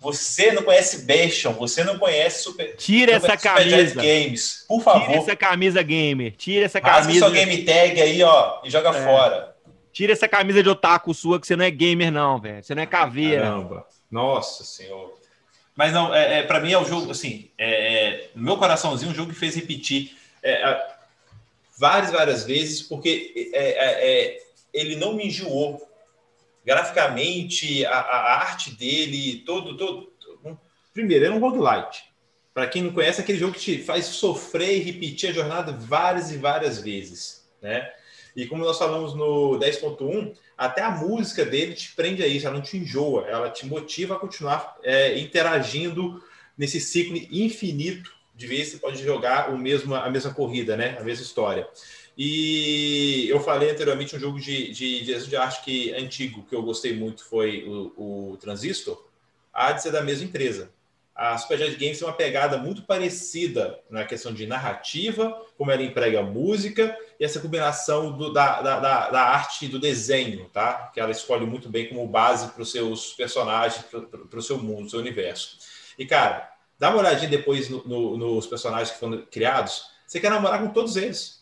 Você 0.00 0.50
não 0.52 0.62
conhece 0.62 1.04
Bastion, 1.04 1.52
você 1.52 1.84
não 1.84 1.98
conhece 1.98 2.42
Super. 2.42 2.74
Tira 2.76 3.12
essa 3.12 3.36
camisa. 3.36 3.94
Games, 3.96 4.64
por 4.66 4.82
favor. 4.82 5.06
Tira 5.06 5.18
essa 5.18 5.36
camisa 5.36 5.82
gamer. 5.82 6.32
Tira 6.36 6.64
essa 6.64 6.80
camisa. 6.80 7.10
Rasga 7.10 7.18
sua 7.18 7.30
game 7.30 7.64
tag 7.64 8.00
aí, 8.00 8.22
ó, 8.22 8.60
e 8.64 8.70
joga 8.70 8.88
é. 8.88 9.04
fora. 9.04 9.56
Tira 9.92 10.14
essa 10.14 10.26
camisa 10.26 10.62
de 10.62 10.68
otaku 10.70 11.12
sua, 11.12 11.38
que 11.38 11.46
você 11.46 11.54
não 11.54 11.64
é 11.66 11.70
gamer, 11.70 12.10
não, 12.10 12.40
velho. 12.40 12.64
Você 12.64 12.74
não 12.74 12.82
é 12.82 12.86
caveira. 12.86 13.42
Caramba. 13.42 13.86
Nossa 14.10 14.64
senhora. 14.64 15.10
Mas 15.76 15.92
não, 15.92 16.14
é, 16.14 16.38
é 16.38 16.42
para 16.44 16.60
mim 16.60 16.72
é 16.72 16.78
o 16.78 16.84
jogo, 16.84 17.10
assim, 17.10 17.50
é, 17.58 17.94
é, 17.94 18.30
no 18.34 18.42
meu 18.42 18.56
coraçãozinho, 18.56 19.12
um 19.12 19.14
jogo 19.14 19.32
que 19.32 19.38
fez 19.38 19.54
repetir 19.54 20.16
é, 20.42 20.82
várias, 21.78 22.10
várias 22.10 22.44
vezes, 22.44 22.80
porque 22.82 23.50
é, 23.52 24.40
ele 24.72 24.96
não 24.96 25.14
me 25.14 25.26
enjoou. 25.26 25.89
Graficamente, 26.70 27.84
a, 27.84 27.98
a 27.98 28.38
arte 28.42 28.70
dele, 28.76 29.42
todo, 29.44 29.76
todo. 29.76 30.12
Primeiro, 30.94 31.24
é 31.24 31.30
um 31.30 31.40
roguelite. 31.40 32.04
Para 32.54 32.68
quem 32.68 32.82
não 32.82 32.92
conhece, 32.92 33.20
é 33.20 33.24
aquele 33.24 33.40
jogo 33.40 33.54
que 33.54 33.58
te 33.58 33.78
faz 33.82 34.04
sofrer 34.04 34.76
e 34.76 34.80
repetir 34.80 35.30
a 35.30 35.32
jornada 35.32 35.72
várias 35.72 36.30
e 36.30 36.36
várias 36.36 36.80
vezes, 36.80 37.50
né? 37.60 37.90
E 38.36 38.46
como 38.46 38.64
nós 38.64 38.78
falamos 38.78 39.16
no 39.16 39.58
10.1, 39.58 40.32
até 40.56 40.82
a 40.82 40.92
música 40.92 41.44
dele 41.44 41.74
te 41.74 41.92
prende 41.96 42.22
a 42.22 42.26
isso, 42.28 42.46
ela 42.46 42.54
não 42.54 42.62
te 42.62 42.76
enjoa, 42.76 43.26
ela 43.26 43.50
te 43.50 43.66
motiva 43.66 44.14
a 44.14 44.18
continuar 44.20 44.76
é, 44.84 45.18
interagindo 45.18 46.22
nesse 46.56 46.80
ciclo 46.80 47.16
infinito 47.16 48.12
de 48.32 48.46
vezes 48.46 48.74
você 48.74 48.78
pode 48.78 49.02
jogar 49.02 49.52
o 49.52 49.58
mesmo, 49.58 49.92
a 49.92 50.08
mesma 50.08 50.32
corrida, 50.32 50.76
né? 50.76 50.96
A 51.00 51.02
mesma 51.02 51.24
história. 51.24 51.66
E 52.22 53.30
eu 53.30 53.40
falei 53.40 53.70
anteriormente 53.70 54.14
um 54.14 54.20
jogo 54.20 54.38
de, 54.38 54.70
de 54.72 55.02
direção 55.02 55.26
de 55.26 55.36
arte 55.36 55.64
que 55.64 55.94
antigo 55.94 56.44
que 56.44 56.54
eu 56.54 56.62
gostei 56.62 56.94
muito 56.94 57.24
foi 57.24 57.64
o, 57.66 58.32
o 58.32 58.36
Transistor. 58.36 59.02
A 59.50 59.72
de 59.72 59.82
ser 59.82 59.90
da 59.90 60.02
mesma 60.02 60.26
empresa. 60.26 60.70
A 61.14 61.38
Supergiant 61.38 61.78
Games 61.78 61.98
tem 61.98 62.06
uma 62.06 62.12
pegada 62.12 62.58
muito 62.58 62.82
parecida 62.82 63.80
na 63.88 64.04
questão 64.04 64.34
de 64.34 64.46
narrativa, 64.46 65.34
como 65.56 65.70
ela 65.70 65.82
emprega 65.82 66.22
música 66.22 66.94
e 67.18 67.24
essa 67.24 67.40
combinação 67.40 68.12
do, 68.12 68.30
da, 68.30 68.60
da, 68.60 69.08
da, 69.08 69.22
arte 69.22 69.64
e 69.64 69.68
do 69.68 69.78
desenho, 69.78 70.44
tá? 70.52 70.90
Que 70.92 71.00
ela 71.00 71.12
escolhe 71.12 71.46
muito 71.46 71.70
bem 71.70 71.88
como 71.88 72.06
base 72.06 72.48
para 72.48 72.60
os 72.60 72.70
seus 72.70 73.14
personagens, 73.14 73.82
para 73.82 74.38
o 74.38 74.42
seu 74.42 74.58
mundo, 74.58 74.90
seu 74.90 75.00
universo. 75.00 75.56
E, 75.98 76.04
cara, 76.04 76.52
dá 76.78 76.90
uma 76.90 76.98
olhadinha 76.98 77.30
depois 77.30 77.70
no, 77.70 77.82
no, 77.88 78.18
nos 78.18 78.46
personagens 78.46 78.90
que 78.90 79.00
foram 79.00 79.22
criados. 79.30 79.86
Você 80.06 80.20
quer 80.20 80.30
namorar 80.30 80.60
com 80.60 80.68
todos 80.68 80.96
eles. 80.98 81.39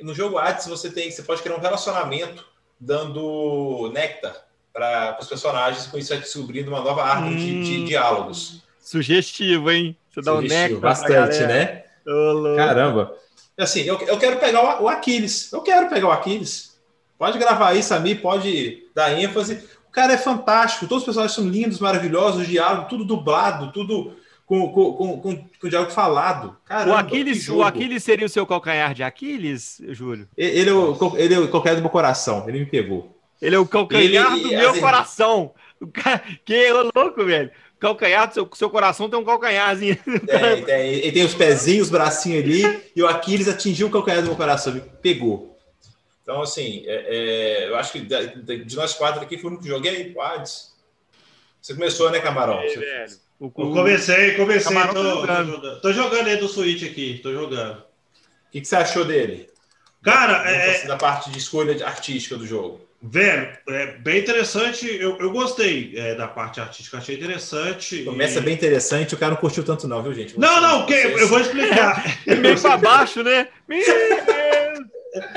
No 0.00 0.14
jogo 0.14 0.38
Hades 0.38 0.66
você 0.66 0.90
tem, 0.90 1.10
você 1.10 1.22
pode 1.22 1.42
criar 1.42 1.56
um 1.56 1.60
relacionamento 1.60 2.44
dando 2.80 3.90
néctar 3.92 4.34
para 4.72 5.18
os 5.20 5.28
personagens, 5.28 5.86
com 5.86 5.98
isso 5.98 6.08
vai 6.08 6.18
descobrindo 6.18 6.70
uma 6.70 6.80
nova 6.80 7.04
árvore 7.04 7.34
hum, 7.34 7.38
de, 7.38 7.62
de, 7.62 7.82
hum. 7.82 7.84
diálogos. 7.84 8.62
Sugestivo, 8.80 9.70
hein? 9.70 9.96
Você 10.10 10.22
dá 10.22 10.34
um 10.34 10.40
néctar. 10.40 10.80
Bastante, 10.80 11.40
né? 11.40 11.84
Oh, 12.06 12.56
Caramba. 12.56 13.14
Assim, 13.56 13.82
eu, 13.82 14.00
eu 14.00 14.18
quero 14.18 14.38
pegar 14.38 14.80
o, 14.80 14.84
o 14.84 14.88
Aquiles. 14.88 15.52
Eu 15.52 15.60
quero 15.60 15.88
pegar 15.88 16.08
o 16.08 16.12
Aquiles. 16.12 16.80
Pode 17.18 17.38
gravar 17.38 17.68
aí, 17.68 17.82
Samir, 17.82 18.20
pode 18.20 18.88
dar 18.94 19.16
ênfase. 19.16 19.62
O 19.88 19.92
cara 19.92 20.14
é 20.14 20.18
fantástico, 20.18 20.88
todos 20.88 21.02
os 21.02 21.04
personagens 21.04 21.36
são 21.36 21.46
lindos, 21.46 21.78
maravilhosos, 21.78 22.42
o 22.42 22.46
diálogo, 22.46 22.88
tudo 22.88 23.04
dublado, 23.04 23.70
tudo 23.72 24.16
com, 24.46 24.68
com, 24.72 24.92
com, 24.94 25.20
com, 25.20 25.46
o 25.62 25.68
diálogo 25.68 25.92
falado. 25.92 26.56
Caramba, 26.64 26.96
o, 26.96 26.98
Aquiles, 26.98 27.48
o 27.48 27.62
Aquiles 27.62 28.02
seria 28.02 28.26
o 28.26 28.28
seu 28.28 28.46
calcanhar 28.46 28.94
de 28.94 29.02
Aquiles, 29.02 29.80
Júlio? 29.88 30.28
Ele 30.36 30.68
é 30.68 30.72
o, 30.72 31.16
ele 31.16 31.34
é 31.34 31.38
o 31.38 31.50
calcanhar 31.50 31.76
do 31.76 31.82
meu 31.82 31.90
coração, 31.90 32.48
ele 32.48 32.60
me 32.60 32.66
pegou. 32.66 33.18
Ele 33.40 33.56
é 33.56 33.58
o 33.58 33.66
calcanhar 33.66 34.32
ele, 34.34 34.42
do 34.42 34.48
meu 34.50 34.70
assim, 34.70 34.80
coração. 34.80 35.52
O 35.80 35.88
cara, 35.88 36.22
que 36.44 36.54
é 36.54 36.72
louco, 36.72 37.24
velho. 37.24 37.50
Calcanhar 37.80 38.28
do 38.28 38.34
seu, 38.34 38.48
seu 38.54 38.70
coração 38.70 39.10
tem 39.10 39.18
um 39.18 39.24
calcanharzinho. 39.24 39.98
É, 40.28 40.56
tem, 40.62 40.88
ele 40.94 41.12
tem 41.12 41.24
os 41.24 41.34
pezinhos, 41.34 41.86
os 41.86 41.90
bracinhos 41.90 42.44
ali, 42.44 42.82
e 42.94 43.02
o 43.02 43.08
Aquiles 43.08 43.48
atingiu 43.48 43.88
o 43.88 43.90
calcanhar 43.90 44.22
do 44.22 44.28
meu 44.28 44.36
coração, 44.36 44.72
me 44.72 44.80
pegou. 44.80 45.58
Então, 46.22 46.40
assim, 46.40 46.84
é, 46.86 47.64
é, 47.64 47.68
eu 47.68 47.76
acho 47.76 47.92
que 47.92 48.00
de, 48.00 48.76
nós 48.76 48.94
quatro 48.94 49.20
aqui 49.20 49.36
foi 49.36 49.46
o 49.46 49.48
único 49.48 49.64
que 49.64 49.68
joguei, 49.68 50.12
o 50.14 50.22
Hades. 50.22 50.72
Você 51.60 51.74
começou, 51.74 52.10
né, 52.10 52.20
Camarão? 52.20 52.60
É, 52.60 52.68
velho. 52.68 53.12
O, 53.42 53.46
o... 53.46 53.50
comecei, 53.50 54.36
comecei. 54.36 54.72
Tô, 54.72 54.92
tô, 54.92 55.02
jogando. 55.02 55.80
tô 55.80 55.92
jogando 55.92 56.28
aí 56.28 56.36
do 56.36 56.46
Switch 56.46 56.84
aqui, 56.84 57.18
tô 57.20 57.32
jogando. 57.32 57.78
O 57.78 58.52
que, 58.52 58.60
que 58.60 58.68
você 58.68 58.76
achou 58.76 59.04
dele? 59.04 59.48
Cara, 60.00 60.48
é... 60.48 60.86
da 60.86 60.96
parte 60.96 61.28
de 61.28 61.38
escolha 61.38 61.84
artística 61.84 62.36
do 62.36 62.46
jogo. 62.46 62.86
Velho, 63.02 63.48
é 63.68 63.86
bem 63.98 64.20
interessante. 64.20 64.86
Eu, 64.86 65.18
eu 65.18 65.32
gostei 65.32 65.92
é, 65.96 66.14
da 66.14 66.28
parte 66.28 66.60
artística, 66.60 66.98
achei 66.98 67.16
interessante. 67.16 68.04
Começa 68.04 68.38
e... 68.38 68.42
bem 68.42 68.54
interessante, 68.54 69.12
o 69.12 69.18
cara 69.18 69.32
não 69.32 69.40
curtiu 69.40 69.64
tanto, 69.64 69.88
não, 69.88 70.00
viu, 70.04 70.14
gente? 70.14 70.34
Você, 70.34 70.38
não, 70.38 70.60
não, 70.60 70.86
que, 70.86 70.94
eu 70.94 71.26
vou 71.26 71.40
explicar. 71.40 72.04
é 72.24 72.36
meio 72.36 72.60
pra 72.60 72.76
baixo, 72.76 73.24
né? 73.24 73.48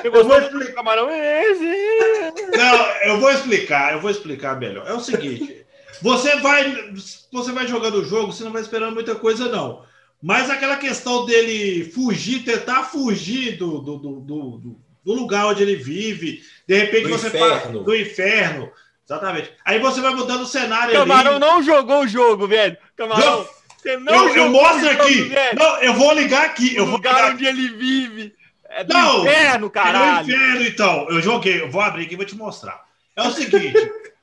Eu 0.04 0.12
vou 0.12 0.38
explicar, 0.38 0.74
camarão. 0.76 1.08
Não, 1.08 2.86
eu 3.04 3.20
vou 3.20 3.32
explicar, 3.32 3.94
eu 3.94 4.00
vou 4.00 4.12
explicar 4.12 4.60
melhor. 4.60 4.88
É 4.88 4.94
o 4.94 5.00
seguinte. 5.00 5.65
Você 6.02 6.36
vai, 6.38 6.94
você 7.32 7.52
vai 7.52 7.68
jogando 7.68 7.96
o 7.96 8.06
jogo, 8.06 8.32
você 8.32 8.44
não 8.44 8.52
vai 8.52 8.62
esperando 8.62 8.94
muita 8.94 9.16
coisa, 9.16 9.48
não. 9.50 9.84
Mas 10.22 10.50
aquela 10.50 10.78
questão 10.78 11.26
dele 11.26 11.92
fugir, 11.92 12.44
tentar 12.44 12.84
fugir 12.84 13.58
do, 13.58 13.80
do, 13.80 13.98
do, 13.98 14.20
do, 14.22 14.80
do 15.04 15.14
lugar 15.14 15.46
onde 15.48 15.62
ele 15.62 15.76
vive, 15.76 16.42
de 16.68 16.78
repente 16.78 17.04
do 17.04 17.10
você 17.10 17.28
inferno. 17.28 17.84
do 17.84 17.96
inferno. 17.96 18.72
Exatamente. 19.08 19.54
Aí 19.64 19.80
você 19.80 20.02
vai 20.02 20.16
mudando 20.16 20.42
o 20.42 20.48
cenário 20.48 20.94
Camarão 20.94 21.32
ali. 21.34 21.40
não 21.40 21.62
jogou 21.62 22.02
o 22.04 22.08
jogo, 22.08 22.48
velho. 22.48 22.76
Camarão, 22.96 23.48
você 23.78 23.98
não 23.98 24.30
eu, 24.30 24.36
eu 24.36 24.50
mostro 24.50 24.90
aqui. 24.90 25.22
Velho. 25.22 25.60
Não, 25.60 25.78
eu 25.78 25.94
vou 25.94 26.12
ligar 26.14 26.46
aqui. 26.46 26.74
O 26.74 26.78
eu 26.78 26.86
vou 26.86 26.96
lugar 26.96 27.16
ligar. 27.16 27.34
onde 27.34 27.46
ele 27.46 27.70
vive. 27.70 28.34
É 28.68 28.84
do 28.84 28.94
não, 28.94 29.22
inferno, 29.22 29.70
caralho. 29.70 30.22
É 30.22 30.24
do 30.24 30.32
inferno, 30.32 30.66
então. 30.66 31.08
Eu 31.10 31.22
joguei. 31.22 31.62
Eu 31.62 31.70
vou 31.70 31.82
abrir 31.82 32.06
aqui 32.06 32.16
e 32.16 32.18
vou 32.18 32.26
te 32.26 32.36
mostrar. 32.36 32.84
É 33.16 33.22
o 33.22 33.32
seguinte. 33.32 33.74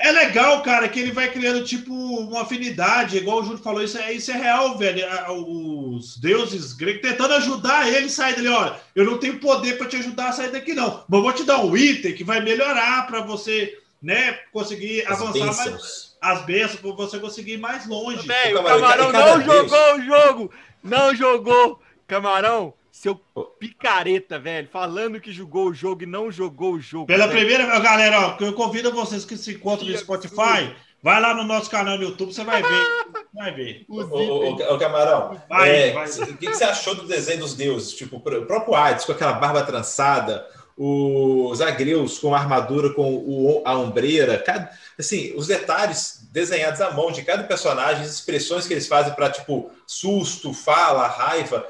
É 0.00 0.12
legal, 0.12 0.62
cara, 0.62 0.88
que 0.88 1.00
ele 1.00 1.10
vai 1.10 1.28
criando, 1.28 1.64
tipo, 1.64 1.92
uma 1.92 2.42
afinidade, 2.42 3.16
igual 3.16 3.40
o 3.40 3.42
Júlio 3.42 3.58
falou, 3.58 3.82
isso 3.82 3.98
é, 3.98 4.12
isso 4.12 4.30
é 4.30 4.34
real, 4.34 4.78
velho. 4.78 5.04
Os 5.32 6.16
deuses 6.18 6.72
gregos 6.72 7.02
tentando 7.02 7.34
ajudar 7.34 7.88
ele 7.88 8.06
a 8.06 8.08
sair 8.08 8.36
dele. 8.36 8.48
Olha, 8.48 8.76
eu 8.94 9.04
não 9.04 9.18
tenho 9.18 9.40
poder 9.40 9.76
para 9.76 9.88
te 9.88 9.96
ajudar 9.96 10.28
a 10.28 10.32
sair 10.32 10.52
daqui, 10.52 10.72
não. 10.72 11.04
Mas 11.08 11.20
vou 11.20 11.32
te 11.32 11.42
dar 11.42 11.64
um 11.64 11.76
item 11.76 12.14
que 12.14 12.22
vai 12.22 12.40
melhorar 12.40 13.08
para 13.08 13.22
você, 13.22 13.76
né, 14.00 14.38
conseguir 14.52 15.04
as 15.08 15.20
avançar 15.20 15.46
bênçãos. 15.46 15.70
mais. 15.72 16.08
As 16.20 16.46
bênçãos, 16.46 16.80
para 16.80 16.92
você 16.92 17.18
conseguir 17.18 17.54
ir 17.54 17.58
mais 17.58 17.84
longe. 17.86 18.24
Bem, 18.24 18.54
o 18.54 18.62
Camarão 18.62 19.10
não 19.10 19.40
jogou 19.42 19.94
o 19.96 20.02
jogo! 20.02 20.52
Não 20.82 21.14
jogou! 21.14 21.82
Camarão, 22.06 22.72
seu 22.98 23.14
picareta, 23.60 24.40
velho, 24.40 24.68
falando 24.72 25.20
que 25.20 25.30
jogou 25.30 25.68
o 25.68 25.74
jogo 25.74 26.02
e 26.02 26.06
não 26.06 26.32
jogou 26.32 26.72
o 26.72 26.80
jogo. 26.80 27.06
Pela 27.06 27.28
velho. 27.28 27.38
primeira 27.38 27.78
galera, 27.78 28.36
ó, 28.36 28.44
eu 28.44 28.52
convido 28.52 28.92
vocês 28.92 29.24
que 29.24 29.36
se 29.36 29.52
encontram 29.52 29.88
no 29.88 29.96
Spotify, 29.96 30.74
vai 31.00 31.20
lá 31.20 31.32
no 31.32 31.44
nosso 31.44 31.70
canal 31.70 31.96
no 31.96 32.02
YouTube, 32.02 32.34
você 32.34 32.42
vai 32.42 32.60
ver. 32.60 32.86
Vai 33.32 33.54
ver. 33.54 33.86
Ô, 33.88 34.00
ô, 34.00 34.74
ô, 34.74 34.78
Camarão, 34.78 35.40
vai, 35.48 35.70
é, 35.70 35.92
vai. 35.92 36.08
o 36.08 36.36
que, 36.36 36.48
você 36.48 36.64
achou 36.64 36.96
do 36.96 37.06
desenho 37.06 37.38
dos 37.38 37.54
deuses? 37.54 37.92
Tipo, 37.92 38.16
o 38.16 38.46
próprio 38.46 38.74
Hades 38.74 39.04
com 39.04 39.12
aquela 39.12 39.34
barba 39.34 39.62
trançada, 39.62 40.44
os 40.76 41.60
agreus 41.60 42.18
com 42.18 42.34
a 42.34 42.38
armadura 42.38 42.92
com 42.94 43.14
o, 43.14 43.62
a 43.64 43.78
ombreira, 43.78 44.38
cada, 44.38 44.72
assim, 44.98 45.32
os 45.36 45.46
detalhes 45.46 46.26
desenhados 46.32 46.80
à 46.80 46.90
mão 46.90 47.12
de 47.12 47.22
cada 47.22 47.44
personagem, 47.44 48.02
as 48.02 48.10
expressões 48.10 48.66
que 48.66 48.74
eles 48.74 48.88
fazem 48.88 49.14
para 49.14 49.30
tipo 49.30 49.70
susto, 49.86 50.52
fala, 50.52 51.06
raiva 51.06 51.64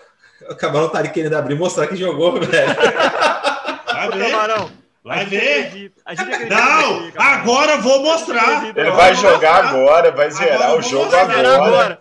o 0.50 0.54
Camarão 0.56 0.88
tá 0.88 0.98
ali 0.98 1.10
querendo 1.10 1.34
abrir 1.34 1.54
e 1.54 1.58
mostrar 1.58 1.86
que 1.86 1.96
jogou, 1.96 2.40
velho. 2.40 2.76
Vai 3.86 4.10
ver. 4.10 4.30
Camarão. 4.30 4.70
Vai 5.04 5.24
ver. 5.24 5.92
Não, 6.50 7.10
agora 7.16 7.78
vou 7.78 8.02
mostrar. 8.02 8.76
Ele 8.76 8.90
vai 8.90 9.14
jogar 9.14 9.64
agora, 9.64 10.10
vai 10.12 10.30
zerar 10.30 10.76
o 10.76 10.82
jogo 10.82 11.14
agora. 11.16 11.98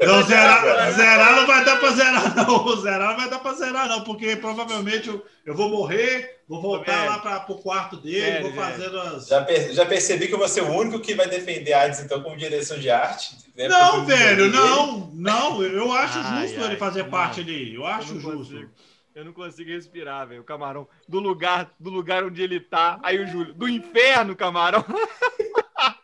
Não, 0.00 0.22
zerar, 0.22 0.92
zerar 0.92 1.36
não 1.36 1.46
vai 1.46 1.64
dar 1.64 1.76
pra 1.78 1.90
zerar, 1.90 2.34
não. 2.34 2.76
Zerar 2.80 3.08
não 3.10 3.16
vai 3.16 3.28
dar 3.28 3.38
pra 3.40 3.52
zerar, 3.52 3.88
não, 3.88 4.00
porque 4.02 4.36
provavelmente 4.36 5.08
eu, 5.08 5.24
eu 5.44 5.54
vou 5.54 5.68
morrer, 5.68 6.38
vou 6.48 6.62
voltar 6.62 7.06
lá 7.06 7.18
para 7.18 7.52
o 7.52 7.58
quarto 7.58 7.96
dele, 7.96 8.42
vou 8.42 8.52
fazendo 8.54 9.00
as. 9.00 9.26
Já, 9.26 9.46
já 9.72 9.84
percebi 9.84 10.26
que 10.26 10.34
eu 10.34 10.38
vou 10.38 10.48
ser 10.48 10.62
o 10.62 10.72
único 10.72 11.00
que 11.00 11.14
vai 11.14 11.28
defender 11.28 11.72
a 11.74 11.82
Hades, 11.82 12.00
então, 12.00 12.22
como 12.22 12.36
direção 12.36 12.78
de 12.78 12.90
arte. 12.90 13.36
Né? 13.56 13.68
Não, 13.68 14.04
velho, 14.04 14.50
não, 14.50 15.10
não. 15.14 15.62
Eu 15.62 15.90
acho 15.92 16.18
ai, 16.22 16.46
justo 16.46 16.60
ai, 16.60 16.66
ele 16.66 16.76
fazer 16.76 17.04
parte 17.04 17.40
ali. 17.40 17.74
Eu 17.74 17.86
acho 17.86 18.14
eu 18.14 18.20
justo. 18.20 18.38
Consigo. 18.38 18.70
Eu 19.14 19.24
não 19.24 19.32
consigo 19.32 19.70
respirar, 19.70 20.28
velho. 20.28 20.42
O 20.42 20.44
camarão 20.44 20.86
do 21.08 21.18
lugar, 21.18 21.70
do 21.80 21.88
lugar 21.88 22.22
onde 22.22 22.42
ele 22.42 22.60
tá. 22.60 23.00
Aí 23.02 23.18
o 23.18 23.26
Júlio, 23.26 23.54
do 23.54 23.68
inferno, 23.68 24.36
camarão. 24.36 24.84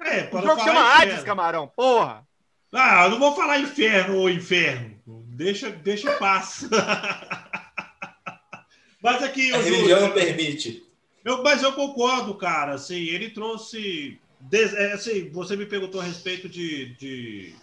É, 0.04 0.28
o 0.30 0.42
jogo 0.42 0.62
chama 0.62 0.80
Hades, 0.80 1.22
camarão. 1.22 1.66
Porra. 1.68 2.26
Ah, 2.70 3.04
eu 3.04 3.10
não 3.10 3.18
vou 3.18 3.34
falar 3.34 3.58
inferno 3.58 4.18
ou 4.18 4.28
inferno. 4.28 4.94
Deixa, 5.06 5.70
deixa 5.70 6.12
paz. 6.18 6.68
mas 9.02 9.22
aqui. 9.22 9.54
A 9.54 9.58
religião 9.58 10.02
não 10.02 10.10
permite. 10.10 10.84
Eu, 11.24 11.42
mas 11.42 11.62
eu 11.62 11.72
concordo, 11.72 12.34
cara. 12.34 12.74
Assim, 12.74 13.04
ele 13.04 13.30
trouxe. 13.30 14.20
É, 14.50 14.92
assim, 14.92 15.30
você 15.30 15.56
me 15.56 15.66
perguntou 15.66 16.00
a 16.00 16.04
respeito 16.04 16.48
de, 16.48 16.94
de 16.96 17.54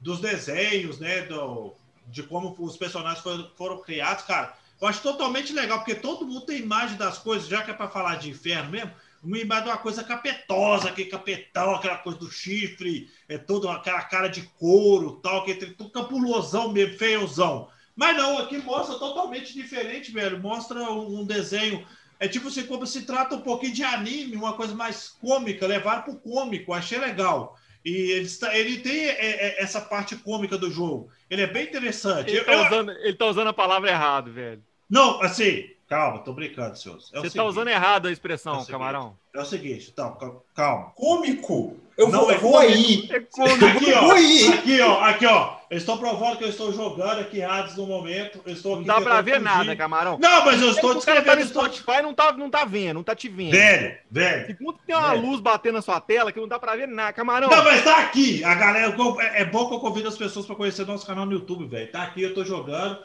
dos 0.00 0.20
desenhos, 0.20 0.98
né? 0.98 1.22
Do, 1.22 1.74
de 2.08 2.22
como 2.22 2.54
os 2.58 2.76
personagens 2.76 3.22
foram, 3.22 3.50
foram 3.56 3.82
criados, 3.82 4.24
cara. 4.24 4.56
Eu 4.80 4.88
acho 4.88 5.02
totalmente 5.02 5.52
legal, 5.52 5.78
porque 5.78 5.94
todo 5.94 6.26
mundo 6.26 6.42
tem 6.42 6.58
imagem 6.58 6.96
das 6.96 7.18
coisas, 7.18 7.48
já 7.48 7.62
que 7.62 7.70
é 7.70 7.74
para 7.74 7.88
falar 7.88 8.16
de 8.16 8.28
inferno 8.28 8.70
mesmo, 8.70 8.90
uma 9.22 9.38
imagem 9.38 9.64
de 9.64 9.70
uma 9.70 9.78
coisa 9.78 10.04
capetosa, 10.04 10.88
aquele 10.88 11.08
capetão, 11.08 11.74
aquela 11.74 11.96
coisa 11.96 12.18
do 12.18 12.30
chifre, 12.30 13.10
é 13.26 13.38
toda 13.38 13.72
aquela 13.72 14.02
cara 14.02 14.28
de 14.28 14.42
couro, 14.58 15.20
tal, 15.22 15.44
que 15.44 15.54
tem 15.54 15.72
tudo 15.72 15.90
capulosão 15.90 16.70
mesmo, 16.70 16.98
feiozão. 16.98 17.68
Mas 17.96 18.16
não, 18.16 18.38
aqui 18.38 18.58
mostra 18.58 18.98
totalmente 18.98 19.54
diferente, 19.54 20.10
velho. 20.10 20.40
Mostra 20.40 20.82
um 20.90 21.24
desenho 21.24 21.86
É 22.18 22.28
tipo 22.28 22.48
assim, 22.48 22.66
como 22.66 22.86
se 22.86 23.02
trata 23.02 23.34
um 23.34 23.40
pouquinho 23.40 23.72
de 23.72 23.82
anime, 23.82 24.36
uma 24.36 24.54
coisa 24.54 24.74
mais 24.74 25.08
cômica, 25.08 25.66
levar 25.66 26.04
pro 26.04 26.16
cômico, 26.16 26.72
achei 26.72 26.98
legal. 26.98 27.56
E 27.84 27.90
ele, 27.90 28.24
está, 28.24 28.56
ele 28.56 28.78
tem 28.78 29.04
é, 29.04 29.10
é, 29.10 29.62
essa 29.62 29.80
parte 29.80 30.16
cômica 30.16 30.56
do 30.56 30.70
jogo. 30.70 31.10
Ele 31.28 31.42
é 31.42 31.46
bem 31.46 31.64
interessante. 31.64 32.30
Ele, 32.30 32.44
tá, 32.44 32.66
usando, 32.66 33.16
tá 33.18 33.26
usando 33.26 33.48
a 33.48 33.52
palavra 33.52 33.90
errado, 33.90 34.32
velho. 34.32 34.62
Não, 34.88 35.20
assim, 35.20 35.68
Calma, 35.88 36.18
tô 36.20 36.32
brincando, 36.32 36.76
senhores. 36.76 37.10
É 37.12 37.20
Você 37.20 37.26
está 37.26 37.44
usando 37.44 37.68
errado 37.68 38.08
a 38.08 38.12
expressão, 38.12 38.62
é 38.62 38.64
camarão. 38.64 39.16
É 39.34 39.40
o 39.40 39.44
seguinte, 39.44 39.90
então, 39.92 40.16
calma. 40.54 40.90
Cômico? 40.94 41.76
Eu 41.96 42.08
não, 42.08 42.22
vou, 42.22 42.32
é 42.32 42.38
vou 42.38 42.58
aí. 42.58 43.06
É 43.10 43.20
cômico. 43.20 43.66
Aqui, 43.66 43.92
ó, 43.92 44.12
aí. 44.12 44.48
aqui, 44.48 44.80
ó, 44.80 45.00
aqui, 45.00 45.26
ó. 45.26 45.56
Eu 45.74 45.78
estou 45.78 45.98
provando 45.98 46.36
que 46.36 46.44
eu 46.44 46.48
estou 46.48 46.72
jogando 46.72 47.18
aqui 47.18 47.42
Hades 47.42 47.74
no 47.74 47.84
momento. 47.84 48.40
Eu 48.46 48.52
estou 48.52 48.76
não 48.76 48.84
dá 48.84 49.00
pra 49.00 49.20
ver 49.20 49.40
nada, 49.40 49.74
camarão. 49.74 50.16
Não, 50.20 50.44
mas 50.44 50.62
eu 50.62 50.70
estou 50.70 50.94
descrevendo. 50.94 51.24
Tá 51.24 51.34
no 51.34 51.44
Spotify 51.44 52.00
não 52.00 52.14
tá, 52.14 52.32
não 52.32 52.48
tá 52.48 52.64
vendo, 52.64 52.94
não 52.94 53.02
tá 53.02 53.12
te 53.12 53.28
vendo. 53.28 53.50
Velho, 53.50 53.96
velho. 54.08 54.46
Segundo 54.46 54.78
tem 54.86 54.94
uma 54.94 55.10
velho. 55.10 55.22
luz 55.22 55.40
batendo 55.40 55.74
na 55.74 55.82
sua 55.82 56.00
tela 56.00 56.30
que 56.30 56.38
não 56.38 56.46
dá 56.46 56.60
pra 56.60 56.76
ver 56.76 56.86
nada, 56.86 57.12
camarão. 57.12 57.50
Não, 57.50 57.64
mas 57.64 57.82
tá 57.82 57.98
aqui. 57.98 58.44
A 58.44 58.54
galera, 58.54 58.94
é, 59.18 59.42
é 59.42 59.44
bom 59.44 59.68
que 59.68 59.74
eu 59.74 59.80
convido 59.80 60.06
as 60.06 60.16
pessoas 60.16 60.46
para 60.46 60.54
conhecer 60.54 60.86
nosso 60.86 61.04
canal 61.04 61.26
no 61.26 61.32
YouTube, 61.32 61.66
velho. 61.66 61.90
Tá 61.90 62.04
aqui, 62.04 62.22
eu 62.22 62.32
tô 62.32 62.44
jogando. 62.44 62.96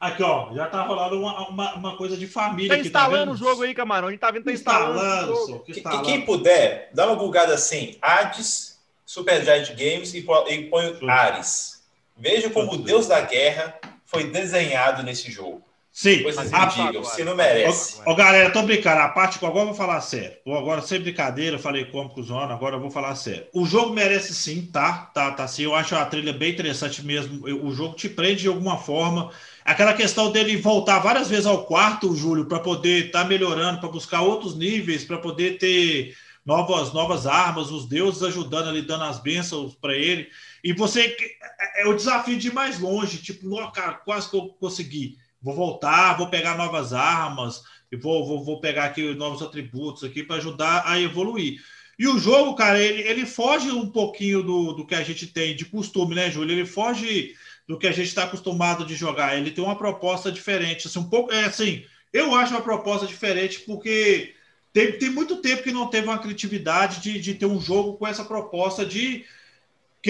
Aqui, 0.00 0.22
ó, 0.22 0.54
já 0.54 0.68
tá 0.68 0.80
rolando 0.84 1.20
uma, 1.20 1.50
uma, 1.50 1.74
uma 1.74 1.96
coisa 1.98 2.16
de 2.16 2.26
família. 2.26 2.70
Tá 2.70 2.78
instalando 2.78 3.26
tá 3.26 3.32
o 3.32 3.36
jogo 3.36 3.62
aí, 3.62 3.74
camarão. 3.74 4.08
A 4.08 4.10
gente 4.10 4.20
tá 4.20 4.30
vendo, 4.30 4.44
tá 4.44 4.52
instalando. 4.52 5.32
instalando, 5.32 5.64
que, 5.64 5.72
instalando. 5.72 6.02
Quem 6.02 6.22
puder, 6.22 6.88
dá 6.94 7.06
uma 7.08 7.16
bugada 7.16 7.52
assim: 7.52 7.98
Hades, 8.00 8.80
Super 9.04 9.44
Giant 9.44 9.68
Games 9.76 10.14
e, 10.14 10.26
e 10.48 10.62
põe 10.70 10.98
Ares. 11.10 11.75
Veja 12.16 12.50
como 12.50 12.72
o 12.72 12.76
Deus 12.78 13.06
da 13.06 13.20
Guerra 13.20 13.78
foi 14.04 14.24
desenhado 14.30 15.02
nesse 15.02 15.30
jogo. 15.30 15.62
Sim, 15.96 16.24
Coisas 16.24 16.52
a, 16.52 16.66
ridículas, 16.66 17.08
se 17.08 17.24
não 17.24 17.34
merece. 17.34 18.02
Ô, 18.04 18.14
galera, 18.14 18.50
tô 18.50 18.60
brincando. 18.62 19.00
A 19.00 19.08
parte 19.08 19.38
que 19.38 19.46
agora 19.46 19.62
eu 19.62 19.68
vou 19.68 19.74
falar 19.74 19.98
sério. 20.02 20.36
Agora, 20.46 20.82
sem 20.82 21.00
brincadeira, 21.00 21.56
eu 21.56 21.58
falei 21.58 21.86
como 21.86 22.10
com 22.10 22.22
zona, 22.22 22.52
agora 22.52 22.76
eu 22.76 22.80
vou 22.80 22.90
falar 22.90 23.14
sério. 23.14 23.46
O 23.54 23.64
jogo 23.64 23.94
merece 23.94 24.34
sim, 24.34 24.68
tá? 24.70 25.10
Tá, 25.14 25.30
tá 25.30 25.48
sim. 25.48 25.62
Eu 25.62 25.74
acho 25.74 25.96
a 25.96 26.04
trilha 26.04 26.34
bem 26.34 26.52
interessante 26.52 27.02
mesmo. 27.02 27.46
O 27.64 27.72
jogo 27.72 27.96
te 27.96 28.10
prende 28.10 28.42
de 28.42 28.48
alguma 28.48 28.76
forma. 28.76 29.30
Aquela 29.64 29.94
questão 29.94 30.30
dele 30.30 30.58
voltar 30.58 30.98
várias 30.98 31.30
vezes 31.30 31.46
ao 31.46 31.64
quarto, 31.64 32.14
Júlio, 32.14 32.44
para 32.44 32.60
poder 32.60 33.06
estar 33.06 33.22
tá 33.22 33.28
melhorando, 33.28 33.80
para 33.80 33.88
buscar 33.88 34.20
outros 34.20 34.54
níveis, 34.54 35.02
para 35.02 35.16
poder 35.16 35.56
ter 35.56 36.14
novas, 36.44 36.92
novas 36.92 37.26
armas, 37.26 37.70
os 37.70 37.86
deuses 37.86 38.22
ajudando 38.22 38.68
ali, 38.68 38.82
dando 38.82 39.04
as 39.04 39.18
bênçãos 39.18 39.74
para 39.74 39.96
ele. 39.96 40.28
E 40.66 40.72
você 40.72 41.16
é, 41.60 41.82
é 41.82 41.86
o 41.86 41.94
desafio 41.94 42.36
de 42.36 42.48
ir 42.48 42.52
mais 42.52 42.80
longe, 42.80 43.18
tipo, 43.18 43.48
cara, 43.70 43.92
quase 43.92 44.28
que 44.28 44.36
eu 44.36 44.48
consegui. 44.48 45.16
Vou 45.40 45.54
voltar, 45.54 46.14
vou 46.14 46.28
pegar 46.28 46.58
novas 46.58 46.92
armas, 46.92 47.62
e 47.92 47.96
vou, 47.96 48.26
vou, 48.26 48.44
vou 48.44 48.60
pegar 48.60 48.86
aqui 48.86 49.14
novos 49.14 49.42
atributos 49.42 50.02
aqui 50.02 50.24
para 50.24 50.38
ajudar 50.38 50.82
a 50.84 51.00
evoluir. 51.00 51.62
E 51.96 52.08
o 52.08 52.18
jogo, 52.18 52.56
cara, 52.56 52.82
ele, 52.82 53.02
ele 53.02 53.24
foge 53.24 53.70
um 53.70 53.88
pouquinho 53.88 54.42
do, 54.42 54.72
do 54.72 54.84
que 54.84 54.96
a 54.96 55.04
gente 55.04 55.28
tem 55.28 55.54
de 55.54 55.66
costume, 55.66 56.16
né, 56.16 56.32
Júlio? 56.32 56.52
Ele 56.52 56.66
foge 56.66 57.36
do 57.68 57.78
que 57.78 57.86
a 57.86 57.92
gente 57.92 58.08
está 58.08 58.24
acostumado 58.24 58.84
de 58.84 58.96
jogar. 58.96 59.38
Ele 59.38 59.52
tem 59.52 59.62
uma 59.62 59.78
proposta 59.78 60.32
diferente, 60.32 60.88
assim, 60.88 60.98
um 60.98 61.08
pouco, 61.08 61.32
é 61.32 61.44
assim, 61.44 61.84
eu 62.12 62.34
acho 62.34 62.52
uma 62.52 62.60
proposta 62.60 63.06
diferente 63.06 63.60
porque 63.60 64.34
tem, 64.72 64.98
tem 64.98 65.10
muito 65.10 65.36
tempo 65.36 65.62
que 65.62 65.70
não 65.70 65.86
teve 65.86 66.08
uma 66.08 66.18
criatividade 66.18 67.00
de, 67.00 67.20
de 67.20 67.34
ter 67.34 67.46
um 67.46 67.60
jogo 67.60 67.96
com 67.96 68.04
essa 68.04 68.24
proposta 68.24 68.84
de 68.84 69.24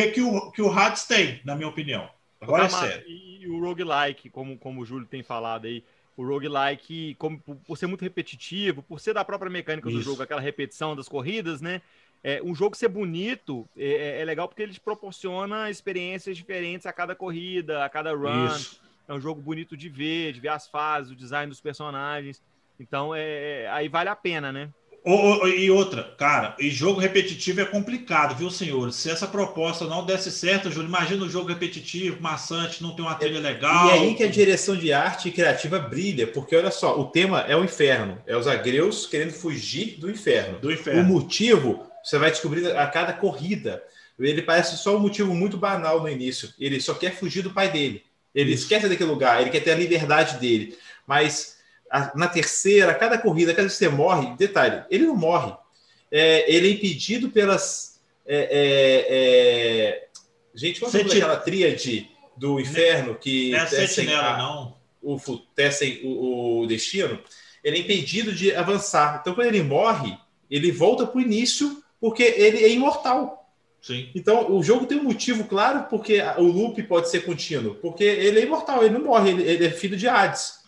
que, 0.03 0.11
que 0.12 0.20
o 0.22 0.51
que 0.51 0.62
o 0.62 0.70
Hades 0.70 1.05
tem, 1.05 1.40
na 1.44 1.55
minha 1.55 1.68
opinião. 1.68 2.09
Agora 2.40 2.64
é 2.64 2.68
sério. 2.68 3.05
E 3.09 3.49
o 3.49 3.61
roguelike, 3.61 4.30
como, 4.30 4.59
como 4.59 4.82
o 4.82 4.84
Júlio 4.84 5.07
tem 5.07 5.22
falado 5.22 5.66
aí, 5.66 5.82
o 6.16 6.26
roguelike, 6.26 7.14
como, 7.16 7.38
por 7.38 7.76
ser 7.76 7.86
muito 7.86 8.03
repetitivo, 8.03 8.82
por 8.82 9.01
ser 9.01 9.14
da 9.14 9.24
própria 9.24 9.51
mecânica 9.51 9.88
Isso. 9.88 9.99
do 9.99 10.05
jogo, 10.05 10.22
aquela 10.22 10.40
repetição 10.40 10.94
das 10.94 11.09
corridas, 11.09 11.61
né? 11.61 11.80
é, 12.26 12.42
um 12.42 12.55
jogo 12.55 12.76
ser 12.76 12.88
bonito 12.88 13.68
é, 13.76 13.86
é, 13.86 14.20
é, 14.20 14.24
legal 14.24 14.49
porque 14.49 14.61
ele 14.61 14.72
te 14.72 14.80
proporciona 14.80 15.70
experiências 15.70 16.36
diferentes 16.36 16.84
a 16.84 16.92
cada 16.92 17.14
corrida, 17.14 17.84
a 17.84 17.88
cada 17.88 18.12
run. 18.12 18.49
Isso. 18.49 18.80
É 19.07 19.14
um 19.14 19.20
jogo 19.20 19.40
bonito 19.40 19.76
de 19.76 19.88
ver, 19.88 20.32
de 20.32 20.40
ver 20.40 20.49
as 20.49 20.66
fases, 20.66 21.12
o 21.12 21.14
design 21.14 21.49
dos 21.49 21.61
personagens. 21.61 22.42
Então, 22.80 23.14
é, 23.14 23.62
é 23.62 23.70
aí 23.70 23.88
vale 23.88 24.09
a 24.09 24.16
pena, 24.16 24.53
né? 24.53 24.68
E 25.07 25.70
outra, 25.70 26.02
cara, 26.18 26.57
e 26.59 26.68
jogo 26.68 26.98
repetitivo 26.98 27.61
é 27.61 27.64
complicado, 27.64 28.36
viu, 28.36 28.50
senhor? 28.50 28.92
Se 28.92 29.09
essa 29.09 29.26
proposta 29.26 29.84
não 29.84 30.04
desse 30.04 30.32
certo, 30.32 30.70
Júlio, 30.70 30.88
imagina 30.88 31.24
um 31.24 31.30
jogo 31.30 31.48
repetitivo, 31.48 32.20
maçante, 32.20 32.82
não 32.82 32.94
tem 32.94 33.04
uma 33.04 33.14
trilha 33.14 33.38
legal. 33.38 33.86
E 33.86 33.90
é 33.90 33.92
aí 33.92 34.14
que 34.14 34.24
a 34.24 34.28
direção 34.28 34.76
de 34.76 34.92
arte 34.92 35.30
criativa 35.30 35.78
brilha, 35.78 36.26
porque 36.26 36.57
olha 36.57 36.72
só, 36.72 36.98
o 36.98 37.04
tema 37.04 37.42
é 37.42 37.57
o 37.57 37.62
inferno, 37.62 38.18
é 38.26 38.36
os 38.36 38.48
agreus 38.48 39.07
querendo 39.07 39.32
fugir 39.32 39.96
do 40.00 40.11
inferno. 40.11 40.59
Do 40.59 40.72
inferno. 40.72 41.02
O 41.02 41.04
motivo 41.04 41.86
você 42.07 42.18
vai 42.18 42.30
descobrir 42.30 42.66
a 42.76 42.86
cada 42.86 43.12
corrida. 43.12 43.82
Ele 44.18 44.40
parece 44.40 44.76
só 44.78 44.96
um 44.96 45.00
motivo 45.00 45.34
muito 45.34 45.57
banal 45.57 46.00
no 46.00 46.09
início. 46.09 46.48
Ele 46.59 46.80
só 46.80 46.94
quer 46.94 47.12
fugir 47.12 47.42
do 47.42 47.50
pai 47.50 47.70
dele. 47.70 48.04
Ele 48.34 48.52
Isso. 48.52 48.62
esquece 48.62 48.88
daquele 48.88 49.11
lugar, 49.11 49.40
ele 49.40 49.50
quer 49.50 49.61
ter 49.61 49.72
a 49.72 49.76
liberdade 49.76 50.38
dele. 50.38 50.76
Mas 51.07 51.55
na 52.14 52.28
terceira, 52.28 52.95
cada 52.95 53.18
corrida, 53.18 53.53
cada 53.53 53.62
vez 53.62 53.72
que 53.72 53.78
você 53.78 53.89
morre, 53.89 54.34
detalhe, 54.37 54.84
ele 54.91 55.07
não 55.07 55.16
morre. 55.16 55.53
É, 56.11 56.53
ele 56.53 56.68
é 56.68 56.72
impedido 56.72 57.30
pelas. 57.30 58.01
É, 58.26 58.37
é, 58.37 59.07
é 59.09 60.09
gente, 60.55 60.80
qual 60.80 60.93
é 60.93 61.01
aquela 61.01 61.37
tríade 61.37 62.11
do 62.37 62.61
inferno 62.61 63.14
que 63.14 63.51
não 63.51 63.59
é 63.59 63.66
tecem, 63.66 64.12
a, 64.12 64.37
não. 64.37 64.76
O, 65.03 65.18
tecem 65.55 66.01
o, 66.05 66.62
o 66.62 66.66
destino? 66.66 67.18
Ele 67.62 67.78
é 67.78 67.80
impedido 67.80 68.32
de 68.32 68.55
avançar. 68.55 69.18
Então, 69.20 69.34
quando 69.34 69.49
ele 69.49 69.62
morre, 69.62 70.16
ele 70.51 70.70
volta 70.70 71.07
para 71.07 71.18
o 71.18 71.20
início 71.20 71.82
porque 72.01 72.22
ele 72.22 72.64
é 72.64 72.68
imortal. 72.70 73.51
Sim. 73.80 74.11
Então, 74.14 74.53
o 74.53 74.62
jogo 74.62 74.87
tem 74.87 74.99
um 74.99 75.05
motivo 75.05 75.45
claro 75.45 75.87
porque 75.89 76.20
o 76.39 76.43
loop 76.43 76.82
pode 76.84 77.09
ser 77.09 77.24
contínuo. 77.24 77.76
Porque 77.76 78.05
ele 78.05 78.41
é 78.41 78.43
imortal, 78.43 78.84
ele 78.84 78.95
não 78.95 79.05
morre, 79.05 79.30
ele, 79.30 79.43
ele 79.43 79.66
é 79.66 79.70
filho 79.70 79.97
de 79.97 80.09
Hades. 80.09 80.66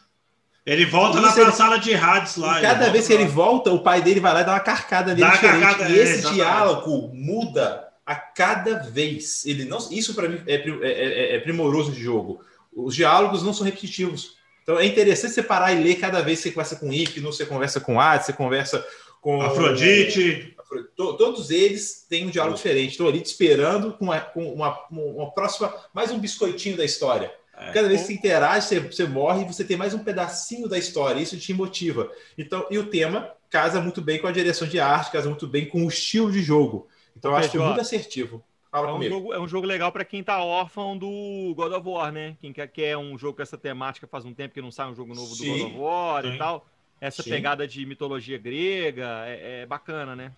Ele 0.68 0.84
volta 0.84 1.18
na 1.18 1.34
ele... 1.34 1.50
sala 1.50 1.78
de 1.78 1.94
Hades 1.94 2.36
lá. 2.36 2.58
E 2.58 2.62
cada 2.62 2.90
vez 2.90 3.06
que 3.06 3.14
ele 3.14 3.24
volta, 3.24 3.72
o 3.72 3.80
pai 3.80 4.02
dele 4.02 4.20
vai 4.20 4.34
lá 4.34 4.42
e 4.42 4.44
dá 4.44 4.52
uma 4.52 4.60
carcada 4.60 5.14
nele 5.14 5.30
diferente. 5.30 5.60
Carcada, 5.62 5.88
e 5.88 5.98
esse 5.98 6.26
é, 6.26 6.30
diálogo 6.30 7.10
muda 7.14 7.88
a 8.04 8.14
cada 8.14 8.80
vez. 8.80 9.46
Ele 9.46 9.64
não, 9.64 9.78
isso 9.90 10.14
para 10.14 10.28
mim 10.28 10.42
é, 10.46 10.56
é, 10.56 10.66
é, 10.82 11.36
é, 11.36 11.40
primoroso 11.40 11.90
de 11.90 12.02
jogo. 12.02 12.42
Os 12.70 12.94
diálogos 12.94 13.42
não 13.42 13.54
são 13.54 13.64
repetitivos. 13.64 14.36
Então 14.62 14.78
é 14.78 14.84
interessante 14.84 15.32
separar 15.32 15.72
e 15.72 15.82
ler 15.82 15.94
cada 15.94 16.20
vez 16.20 16.42
que 16.42 16.50
você 16.50 16.52
conversa 16.52 16.76
com 16.76 16.92
Hipno, 16.92 17.32
você 17.32 17.46
conversa 17.46 17.80
com 17.80 17.98
Hades, 17.98 18.26
você 18.26 18.32
conversa 18.34 18.86
com 19.22 19.40
Afrodite. 19.40 20.54
Todos 20.94 21.50
eles 21.50 22.04
têm 22.10 22.26
um 22.26 22.30
diálogo 22.30 22.56
diferente. 22.56 22.90
Estou 22.90 23.08
ali 23.08 23.22
te 23.22 23.30
esperando 23.30 23.94
com 23.94 24.04
uma, 24.04 24.20
com 24.20 24.52
uma, 24.52 24.78
uma 24.90 25.30
próxima, 25.30 25.74
mais 25.94 26.10
um 26.10 26.18
biscoitinho 26.18 26.76
da 26.76 26.84
história. 26.84 27.32
É. 27.60 27.72
Cada 27.72 27.88
vez 27.88 28.02
que 28.02 28.06
você 28.08 28.12
interage, 28.14 28.66
você, 28.66 28.80
você 28.80 29.06
morre 29.06 29.42
e 29.42 29.46
você 29.46 29.64
tem 29.64 29.76
mais 29.76 29.94
um 29.94 29.98
pedacinho 29.98 30.68
da 30.68 30.78
história. 30.78 31.20
Isso 31.20 31.38
te 31.38 31.52
motiva. 31.52 32.10
Então, 32.36 32.66
e 32.70 32.78
o 32.78 32.86
tema 32.86 33.32
casa 33.50 33.80
muito 33.80 34.00
bem 34.00 34.18
com 34.18 34.26
a 34.26 34.32
direção 34.32 34.68
de 34.68 34.78
arte, 34.78 35.10
casa 35.10 35.28
muito 35.28 35.46
bem 35.46 35.66
com 35.66 35.84
o 35.84 35.88
estilo 35.88 36.30
de 36.30 36.42
jogo. 36.42 36.86
Então, 37.16 37.32
eu 37.32 37.36
acho 37.36 37.50
que 37.50 37.56
é 37.56 37.60
muito 37.60 37.80
assertivo. 37.80 38.44
Fala 38.70 38.90
é, 38.90 38.92
um 38.92 39.02
jogo, 39.02 39.32
é 39.32 39.40
um 39.40 39.48
jogo 39.48 39.66
legal 39.66 39.90
para 39.90 40.04
quem 40.04 40.22
tá 40.22 40.42
órfão 40.42 40.96
do 40.96 41.54
God 41.56 41.72
of 41.72 41.88
War, 41.88 42.12
né? 42.12 42.36
Quem 42.40 42.52
quer, 42.52 42.68
quer 42.68 42.96
um 42.98 43.16
jogo 43.16 43.36
com 43.36 43.42
essa 43.42 43.56
temática 43.56 44.06
faz 44.06 44.24
um 44.24 44.34
tempo 44.34 44.52
que 44.52 44.60
não 44.60 44.70
sai 44.70 44.88
um 44.90 44.94
jogo 44.94 45.14
novo 45.14 45.30
do 45.30 45.36
Sim. 45.36 45.58
God 45.58 45.70
of 45.70 45.78
War 45.78 46.22
Sim. 46.22 46.34
e 46.34 46.38
tal. 46.38 46.66
Essa 47.00 47.22
Sim. 47.22 47.30
pegada 47.30 47.66
de 47.66 47.86
mitologia 47.86 48.36
grega 48.36 49.24
é, 49.26 49.62
é 49.62 49.66
bacana, 49.66 50.14
né? 50.14 50.32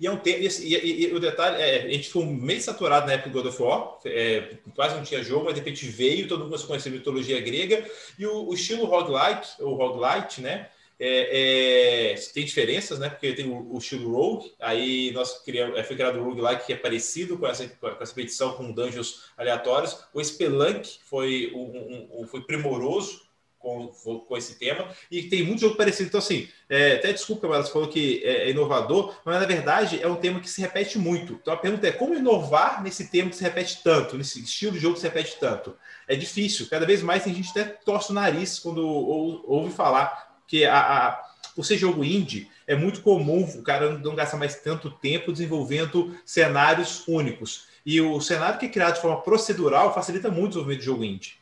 E, 0.00 0.06
é 0.06 0.10
um 0.10 0.20
e, 0.24 0.46
e, 0.48 1.06
e, 1.06 1.14
o 1.14 1.20
detalhe 1.20 1.60
é, 1.60 1.82
a 1.84 1.88
gente 1.88 2.08
foi 2.10 2.24
meio 2.24 2.60
saturado 2.60 3.06
na 3.06 3.14
época 3.14 3.30
do 3.30 3.32
God 3.34 3.46
of 3.46 3.62
War, 3.62 3.98
é, 4.04 4.56
quase 4.74 4.96
não 4.96 5.02
tinha 5.02 5.22
jogo, 5.22 5.46
mas 5.46 5.54
de 5.54 5.60
repente 5.60 5.86
veio, 5.86 6.28
todo 6.28 6.44
mundo 6.44 6.66
começou 6.66 6.90
a 6.90 6.92
mitologia 6.92 7.40
grega, 7.40 7.84
e 8.18 8.26
o, 8.26 8.48
o 8.48 8.54
estilo 8.54 8.84
roguelike, 8.84 9.48
ou 9.60 9.74
roguelite, 9.74 10.40
né? 10.40 10.68
É, 11.00 12.12
é, 12.12 12.14
tem 12.34 12.44
diferenças, 12.44 12.98
né? 12.98 13.08
Porque 13.08 13.32
tem 13.32 13.48
o, 13.48 13.72
o, 13.72 13.78
estilo 13.78 14.10
rogue, 14.10 14.52
aí 14.58 15.12
nós 15.12 15.42
criamos, 15.44 15.78
é, 15.78 15.84
foi 15.84 15.94
criado 15.94 16.18
o 16.18 16.24
roguelike 16.24 16.66
que 16.66 16.72
é 16.72 16.76
parecido 16.76 17.38
com 17.38 17.46
essa, 17.46 17.68
com 17.68 17.86
essa 18.00 18.14
petição 18.14 18.54
com 18.54 18.72
dungeons 18.72 19.30
aleatórios. 19.36 19.96
O 20.12 20.22
Spelunk 20.22 20.98
foi, 21.04 21.52
um, 21.54 22.22
um, 22.22 22.26
foi 22.26 22.40
primoroso 22.40 23.27
com, 23.58 23.88
com 23.88 24.36
esse 24.36 24.58
tema, 24.58 24.88
e 25.10 25.24
tem 25.24 25.42
muito 25.42 25.60
jogo 25.60 25.76
parecido. 25.76 26.08
Então, 26.08 26.18
assim, 26.18 26.48
é, 26.68 26.94
até 26.94 27.12
desculpa, 27.12 27.48
mas 27.48 27.66
você 27.66 27.72
falou 27.72 27.88
que 27.88 28.22
é, 28.24 28.44
é 28.44 28.50
inovador, 28.50 29.14
mas 29.24 29.40
na 29.40 29.46
verdade 29.46 30.00
é 30.00 30.06
um 30.06 30.16
tema 30.16 30.40
que 30.40 30.48
se 30.48 30.60
repete 30.60 30.98
muito. 30.98 31.34
Então 31.34 31.52
a 31.52 31.56
pergunta 31.56 31.86
é 31.86 31.92
como 31.92 32.14
inovar 32.14 32.82
nesse 32.82 33.08
tema 33.08 33.30
que 33.30 33.36
se 33.36 33.42
repete 33.42 33.82
tanto, 33.82 34.16
nesse 34.16 34.40
estilo 34.40 34.72
de 34.72 34.78
jogo 34.78 34.94
que 34.94 35.00
se 35.00 35.06
repete 35.06 35.36
tanto? 35.40 35.74
É 36.06 36.14
difícil, 36.14 36.68
cada 36.68 36.86
vez 36.86 37.02
mais 37.02 37.24
tem 37.24 37.34
gente 37.34 37.50
até 37.50 37.64
torce 37.64 38.10
o 38.10 38.14
nariz 38.14 38.58
quando 38.58 38.86
ou, 38.86 39.44
ouve 39.46 39.74
falar 39.74 40.36
que 40.46 40.64
a, 40.64 40.78
a, 40.78 41.24
por 41.54 41.64
ser 41.64 41.76
jogo 41.76 42.04
indie, 42.04 42.50
é 42.66 42.76
muito 42.76 43.00
comum 43.00 43.42
o 43.42 43.62
cara 43.62 43.98
não 43.98 44.14
gastar 44.14 44.36
mais 44.36 44.56
tanto 44.56 44.90
tempo 44.90 45.32
desenvolvendo 45.32 46.16
cenários 46.24 47.02
únicos. 47.08 47.66
E 47.84 48.00
o 48.00 48.20
cenário 48.20 48.58
que 48.58 48.66
é 48.66 48.68
criado 48.68 48.96
de 48.96 49.00
forma 49.00 49.22
procedural 49.22 49.94
facilita 49.94 50.30
muito 50.30 50.46
o 50.46 50.48
desenvolvimento 50.48 50.80
de 50.80 50.86
jogo 50.86 51.04
indie. 51.04 51.37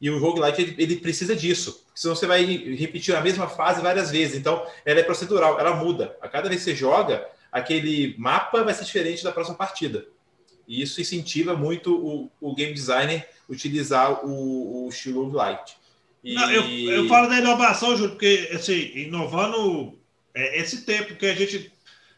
E 0.00 0.08
o 0.08 0.18
roguelike, 0.18 0.62
ele, 0.62 0.74
ele 0.78 0.96
precisa 0.96 1.36
disso. 1.36 1.84
Senão 1.94 2.16
você 2.16 2.26
vai 2.26 2.42
repetir 2.44 3.14
a 3.14 3.20
mesma 3.20 3.46
fase 3.46 3.82
várias 3.82 4.10
vezes. 4.10 4.36
Então, 4.36 4.66
ela 4.84 5.00
é 5.00 5.02
procedural, 5.02 5.60
ela 5.60 5.74
muda. 5.74 6.16
A 6.22 6.28
cada 6.28 6.48
vez 6.48 6.64
que 6.64 6.70
você 6.70 6.76
joga, 6.76 7.28
aquele 7.52 8.14
mapa 8.16 8.64
vai 8.64 8.72
ser 8.72 8.84
diferente 8.84 9.22
da 9.22 9.32
próxima 9.32 9.56
partida. 9.56 10.06
E 10.66 10.80
isso 10.80 11.00
incentiva 11.00 11.54
muito 11.54 11.94
o, 11.94 12.30
o 12.40 12.54
game 12.54 12.72
designer 12.72 13.28
utilizar 13.48 14.24
o, 14.24 14.86
o 14.86 14.88
estilo 14.88 15.24
roguelite. 15.24 15.76
E... 16.22 16.34
Não, 16.34 16.50
eu, 16.50 16.62
eu 16.92 17.08
falo 17.08 17.28
da 17.28 17.38
inovação, 17.38 17.96
Júlio, 17.96 18.10
porque 18.10 18.50
assim, 18.54 18.92
inovando 18.94 19.98
é, 20.34 20.60
esse 20.60 20.82
tempo 20.82 21.16
que 21.16 21.26
a 21.26 21.34
gente 21.34 21.72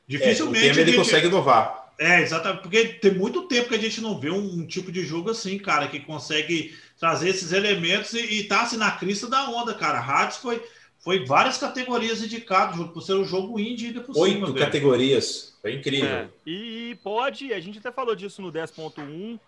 dificilmente. 0.06 0.66
É, 0.66 0.70
o 0.70 0.74
tempo 0.74 0.80
ele 0.80 0.90
gente... 0.92 0.98
consegue 0.98 1.26
inovar. 1.26 1.81
É, 2.02 2.20
exatamente, 2.20 2.62
porque 2.62 2.84
tem 2.84 3.14
muito 3.14 3.42
tempo 3.42 3.68
que 3.68 3.76
a 3.76 3.80
gente 3.80 4.00
não 4.00 4.18
vê 4.18 4.28
um, 4.28 4.42
um 4.42 4.66
tipo 4.66 4.90
de 4.90 5.04
jogo 5.04 5.30
assim, 5.30 5.56
cara, 5.56 5.86
que 5.86 6.00
consegue 6.00 6.74
trazer 6.98 7.28
esses 7.28 7.52
elementos 7.52 8.12
e, 8.14 8.40
e 8.40 8.44
tá 8.44 8.62
assim 8.62 8.76
na 8.76 8.90
crista 8.90 9.28
da 9.28 9.48
onda, 9.48 9.72
cara. 9.72 10.00
Hades 10.00 10.38
foi, 10.38 10.60
foi 10.98 11.24
várias 11.24 11.58
categorias 11.58 12.20
indicadas, 12.20 12.76
por 12.88 13.00
ser 13.02 13.14
um 13.14 13.24
jogo 13.24 13.58
indie 13.60 13.86
ainda 13.86 14.00
por 14.00 14.18
Oito 14.18 14.34
cima, 14.34 14.52
categorias, 14.52 15.56
foi 15.62 15.74
incrível. 15.74 16.08
É. 16.08 16.28
E 16.44 16.98
pode, 17.04 17.54
a 17.54 17.60
gente 17.60 17.78
até 17.78 17.92
falou 17.92 18.16
disso 18.16 18.42
no 18.42 18.50
10.1, 18.50 19.38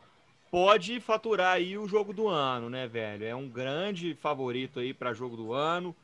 pode 0.48 1.00
faturar 1.00 1.54
aí 1.54 1.76
o 1.76 1.88
jogo 1.88 2.12
do 2.12 2.28
ano, 2.28 2.70
né, 2.70 2.86
velho? 2.86 3.24
É 3.24 3.34
um 3.34 3.48
grande 3.48 4.14
favorito 4.20 4.78
aí 4.78 4.94
para 4.94 5.12
jogo 5.12 5.36
do 5.36 5.52
ano. 5.52 5.94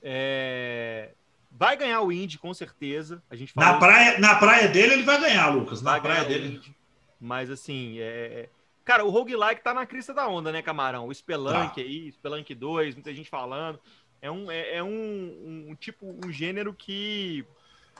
É... 0.00 1.10
Vai 1.50 1.76
ganhar 1.76 2.00
o 2.02 2.12
Indy, 2.12 2.38
com 2.38 2.52
certeza. 2.54 3.22
A 3.30 3.34
gente 3.34 3.56
na, 3.56 3.74
praia, 3.78 4.18
na 4.18 4.34
praia 4.36 4.68
dele, 4.68 4.94
ele 4.94 5.02
vai 5.02 5.20
ganhar, 5.20 5.48
Lucas. 5.48 5.82
Na 5.82 5.92
vai 5.92 6.00
praia 6.00 6.24
dele. 6.24 6.56
Indy. 6.56 6.76
Mas 7.20 7.50
assim, 7.50 7.96
é... 7.98 8.48
cara, 8.84 9.04
o 9.04 9.10
roguelike 9.10 9.62
tá 9.62 9.74
na 9.74 9.86
crista 9.86 10.14
da 10.14 10.28
onda, 10.28 10.52
né, 10.52 10.62
Camarão? 10.62 11.08
O 11.08 11.14
Spelunk 11.14 11.74
tá. 11.74 11.80
aí, 11.80 12.12
Spelunk 12.12 12.54
2, 12.54 12.94
muita 12.94 13.12
gente 13.12 13.28
falando. 13.28 13.80
É 14.20 14.30
um, 14.30 14.50
é, 14.50 14.76
é 14.76 14.82
um, 14.82 15.68
um, 15.70 15.74
tipo, 15.74 16.18
um 16.24 16.30
gênero 16.30 16.74
que 16.74 17.44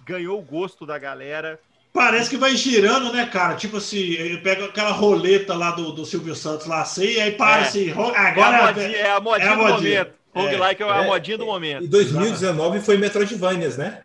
ganhou 0.05 0.39
o 0.39 0.45
gosto 0.45 0.85
da 0.85 0.99
galera. 0.99 1.61
Parece 1.93 2.31
que 2.31 2.37
vai 2.37 2.55
girando, 2.55 3.13
né, 3.13 3.27
cara? 3.27 3.57
Tipo 3.57 3.79
assim, 3.79 3.99
ele 3.99 4.39
pega 4.39 4.67
aquela 4.67 4.91
roleta 4.91 5.55
lá 5.55 5.71
do, 5.71 5.93
do 5.93 6.05
Silvio 6.05 6.35
Santos 6.35 6.67
lá 6.67 6.83
assim, 6.83 7.05
e 7.05 7.21
aí 7.21 7.33
para 7.33 7.63
é. 7.63 7.63
assim, 7.63 7.91
agora 7.91 8.57
é 8.57 8.61
a 8.61 8.67
modinha, 8.67 8.97
é 8.97 9.11
a 9.11 9.21
modinha, 9.21 9.49
é 9.49 9.53
a 9.53 9.57
modinha. 9.57 10.15
Roguelike 10.35 10.83
é, 10.83 10.87
é 10.87 10.91
a 10.91 11.03
modinha 11.03 11.39
do 11.39 11.47
momento. 11.47 11.85
E 11.85 11.89
2019 11.89 12.81
foi 12.81 12.97
Metroidvanias, 12.97 13.77
né? 13.77 14.03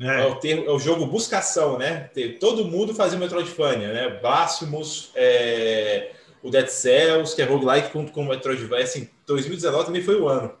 É. 0.00 0.22
É, 0.22 0.26
o 0.26 0.34
termo, 0.36 0.64
é 0.64 0.70
o 0.70 0.78
jogo 0.78 1.06
buscação, 1.06 1.78
né? 1.78 2.10
Todo 2.40 2.64
mundo 2.64 2.94
fazia 2.94 3.18
Metroidvania, 3.18 3.92
né? 3.92 4.08
Blasphemous, 4.20 5.10
é, 5.14 6.12
o 6.42 6.50
Dead 6.50 6.68
Cells, 6.68 7.34
que 7.34 7.42
é 7.42 7.44
roguelike 7.44 7.92
junto 7.92 8.12
com 8.12 8.22
o 8.22 8.28
Metroidvania. 8.28 8.84
Assim, 8.84 9.08
2019 9.26 9.86
também 9.86 10.02
foi 10.02 10.20
o 10.20 10.28
ano. 10.28 10.52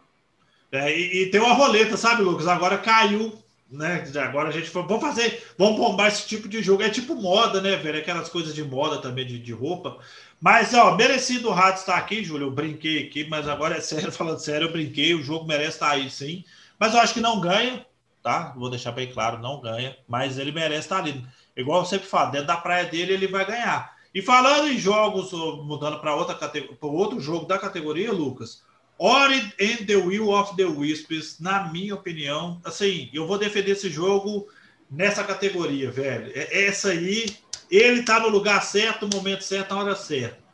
É, 0.70 0.96
e, 0.96 1.22
e, 1.22 1.30
tem 1.30 1.40
uma 1.40 1.54
roleta, 1.54 1.96
sabe, 1.96 2.22
Lucas? 2.22 2.46
Agora 2.46 2.78
caiu, 2.78 3.32
né? 3.70 4.04
Agora 4.16 4.48
a 4.48 4.52
gente 4.52 4.70
foi, 4.70 4.82
vamos 4.82 5.02
fazer, 5.02 5.42
vamos 5.58 5.78
bombar 5.78 6.08
esse 6.08 6.26
tipo 6.26 6.48
de 6.48 6.62
jogo. 6.62 6.82
É 6.82 6.90
tipo 6.90 7.14
moda, 7.14 7.60
né, 7.60 7.76
velho? 7.76 7.98
Aquelas 7.98 8.28
coisas 8.28 8.54
de 8.54 8.62
moda 8.62 8.98
também, 8.98 9.26
de, 9.26 9.38
de 9.38 9.52
roupa. 9.52 9.98
Mas, 10.44 10.74
ó, 10.74 10.94
merecido 10.94 11.48
o 11.48 11.52
Rato 11.52 11.78
estar 11.78 11.96
aqui, 11.96 12.22
Júlio. 12.22 12.48
Eu 12.48 12.50
brinquei 12.50 13.06
aqui, 13.06 13.26
mas 13.26 13.48
agora 13.48 13.78
é 13.78 13.80
sério, 13.80 14.12
falando 14.12 14.38
sério, 14.40 14.66
eu 14.66 14.72
brinquei. 14.72 15.14
O 15.14 15.22
jogo 15.22 15.46
merece 15.46 15.76
estar 15.76 15.92
aí, 15.92 16.10
sim. 16.10 16.44
Mas 16.78 16.92
eu 16.92 17.00
acho 17.00 17.14
que 17.14 17.20
não 17.22 17.40
ganha, 17.40 17.86
tá? 18.22 18.52
Vou 18.54 18.68
deixar 18.68 18.92
bem 18.92 19.10
claro, 19.10 19.38
não 19.38 19.62
ganha. 19.62 19.96
Mas 20.06 20.36
ele 20.36 20.52
merece 20.52 20.80
estar 20.80 20.98
ali. 20.98 21.24
Igual 21.56 21.80
eu 21.80 21.86
sempre 21.86 22.06
falo, 22.06 22.30
dentro 22.30 22.48
da 22.48 22.58
praia 22.58 22.84
dele 22.84 23.14
ele 23.14 23.26
vai 23.26 23.46
ganhar. 23.46 23.96
E 24.14 24.20
falando 24.20 24.68
em 24.68 24.78
jogos, 24.78 25.32
mudando 25.64 25.98
para 25.98 26.14
outra 26.14 26.34
categoria, 26.34 26.76
para 26.76 26.88
outro 26.90 27.18
jogo 27.20 27.46
da 27.46 27.58
categoria, 27.58 28.12
Lucas, 28.12 28.62
Ori 28.98 29.50
and 29.58 29.86
the 29.86 29.96
Will 29.96 30.28
of 30.28 30.54
the 30.56 30.66
Wisps, 30.66 31.40
na 31.40 31.72
minha 31.72 31.94
opinião, 31.94 32.60
assim, 32.66 33.08
eu 33.14 33.26
vou 33.26 33.38
defender 33.38 33.70
esse 33.70 33.88
jogo 33.88 34.46
nessa 34.90 35.24
categoria, 35.24 35.90
velho. 35.90 36.30
É, 36.34 36.66
essa 36.66 36.90
aí 36.90 37.34
ele 37.70 38.00
está 38.00 38.20
no 38.20 38.28
lugar 38.28 38.62
certo, 38.62 39.06
no 39.06 39.16
momento 39.16 39.42
certo, 39.42 39.74
na 39.74 39.80
hora 39.80 39.96
certa. 39.96 40.44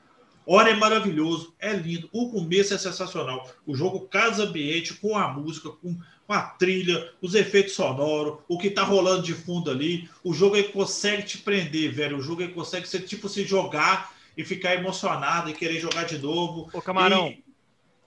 Hora 0.47 0.71
é 0.71 0.75
maravilhoso, 0.75 1.55
é 1.59 1.73
lindo. 1.73 2.09
O 2.13 2.31
começo 2.31 2.75
é 2.75 2.79
sensacional. 2.79 3.49
O 3.67 3.75
jogo 3.75 4.09
casa 4.09 4.45
ambiente 4.45 4.95
com 4.95 5.17
a 5.17 5.29
música, 5.29 5.71
com, 5.71 5.97
com 6.27 6.33
a 6.33 6.41
trilha, 6.43 7.13
os 7.21 7.35
efeitos 7.35 7.75
sonoros, 7.75 8.39
o 8.49 8.59
que 8.59 8.71
tá 8.71 8.83
rolando 8.83 9.23
de 9.23 9.35
fundo 9.35 9.71
ali. 9.71 10.09
O 10.25 10.33
jogo 10.33 10.57
aí 10.57 10.65
consegue 10.65 11.23
te 11.23 11.39
prender, 11.39 11.93
velho. 11.93 12.19
O 12.19 12.23
jogo 12.23 12.43
aí 12.43 12.49
consegue 12.49 12.89
ser 12.89 13.01
tipo 13.03 13.29
se 13.29 13.45
jogar 13.45 14.13
e 14.37 14.45
ficar 14.45 14.75
emocionado 14.75 15.51
e 15.51 15.55
querer 15.55 15.79
jogar 15.79 16.05
de 16.05 16.19
novo. 16.19 16.69
Ô, 16.73 16.83
Camarão. 16.83 17.29
E... 17.29 17.45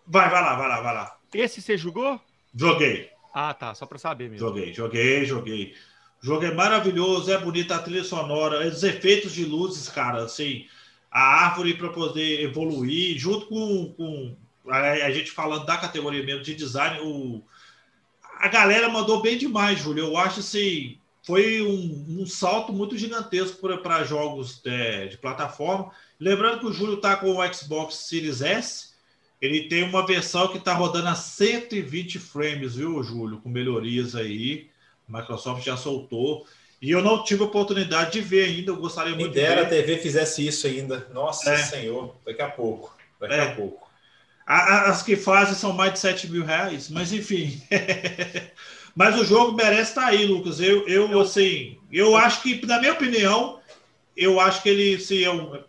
Vai, 0.05 0.29
vai 0.29 0.41
lá, 0.41 0.55
vai 0.55 0.67
lá, 0.67 0.81
vai 0.81 0.93
lá. 0.93 1.17
Esse 1.33 1.61
você 1.61 1.77
jogou? 1.77 2.19
Joguei. 2.53 3.09
Ah, 3.33 3.53
tá. 3.53 3.73
Só 3.73 3.85
para 3.85 3.97
saber 3.97 4.29
mesmo. 4.29 4.47
Joguei, 4.47 4.73
joguei, 4.73 5.25
joguei. 5.25 5.75
O 6.23 6.25
jogo 6.25 6.45
é 6.45 6.53
maravilhoso, 6.53 7.29
é 7.29 7.37
bonita 7.37 7.75
a 7.75 7.79
trilha 7.79 8.03
sonora, 8.03 8.65
os 8.65 8.81
efeitos 8.81 9.33
de 9.33 9.43
luzes, 9.43 9.89
cara, 9.89 10.23
assim, 10.23 10.65
a 11.11 11.19
árvore 11.19 11.73
para 11.73 11.89
poder 11.89 12.41
evoluir, 12.41 13.19
junto 13.19 13.47
com, 13.47 13.93
com 13.93 14.37
a, 14.69 14.77
a, 14.77 15.11
gente 15.11 15.31
falando 15.31 15.65
da 15.65 15.75
categoria 15.75 16.23
mesmo 16.23 16.41
de 16.41 16.55
design, 16.55 17.01
o, 17.01 17.43
a 18.37 18.47
galera 18.47 18.87
mandou 18.87 19.21
bem 19.21 19.37
demais, 19.37 19.79
Júlio. 19.79 20.05
Eu 20.05 20.17
acho 20.17 20.39
assim, 20.39 20.97
foi 21.23 21.61
um, 21.61 22.21
um 22.21 22.25
salto 22.25 22.71
muito 22.71 22.97
gigantesco 22.97 23.57
para 23.79 24.05
jogos 24.05 24.61
de, 24.61 24.69
é, 24.69 25.07
de, 25.07 25.17
plataforma. 25.17 25.91
Lembrando 26.17 26.61
que 26.61 26.67
o 26.67 26.73
Júlio 26.73 26.95
está 26.95 27.17
com 27.17 27.35
o 27.35 27.53
Xbox 27.53 27.95
Series 27.95 28.41
S, 28.41 28.93
ele 29.41 29.67
tem 29.67 29.83
uma 29.83 30.05
versão 30.07 30.47
que 30.47 30.57
está 30.57 30.73
rodando 30.73 31.09
a 31.09 31.15
120 31.15 32.17
frames, 32.17 32.75
viu, 32.75 33.03
Júlio? 33.03 33.41
Com 33.41 33.49
melhorias 33.49 34.15
aí. 34.15 34.71
Microsoft 35.07 35.63
já 35.63 35.77
soltou. 35.77 36.45
E 36.81 36.91
eu 36.91 37.01
não 37.01 37.23
tive 37.23 37.43
oportunidade 37.43 38.11
de 38.11 38.21
ver 38.21 38.43
ainda, 38.45 38.71
eu 38.71 38.75
gostaria 38.75 39.15
muito 39.15 39.33
de 39.33 39.39
ver. 39.39 39.57
a 39.57 39.65
TV 39.65 39.97
fizesse 39.99 40.45
isso 40.45 40.67
ainda. 40.67 41.07
Nossa 41.13 41.51
é. 41.51 41.57
Senhor, 41.57 42.13
daqui 42.25 42.41
a 42.41 42.49
pouco. 42.49 42.93
Daqui 43.19 43.35
é. 43.35 43.41
a 43.41 43.55
pouco. 43.55 43.87
As 44.45 45.01
que 45.01 45.15
fazem 45.15 45.55
são 45.55 45.71
mais 45.71 45.93
de 45.93 45.99
7 45.99 46.29
mil 46.29 46.43
reais, 46.43 46.89
mas 46.89 47.13
enfim. 47.13 47.61
mas 48.93 49.17
o 49.17 49.23
jogo 49.23 49.53
merece 49.53 49.91
estar 49.91 50.07
aí, 50.07 50.25
Lucas. 50.25 50.59
Eu, 50.59 50.85
eu, 50.85 51.09
eu 51.09 51.21
assim, 51.21 51.77
eu 51.89 52.17
acho 52.17 52.41
que, 52.41 52.65
na 52.65 52.77
minha 52.79 52.91
opinião, 52.91 53.61
eu 54.17 54.41
acho 54.41 54.61
que 54.61 54.67
ele, 54.67 54.99
se 54.99 55.23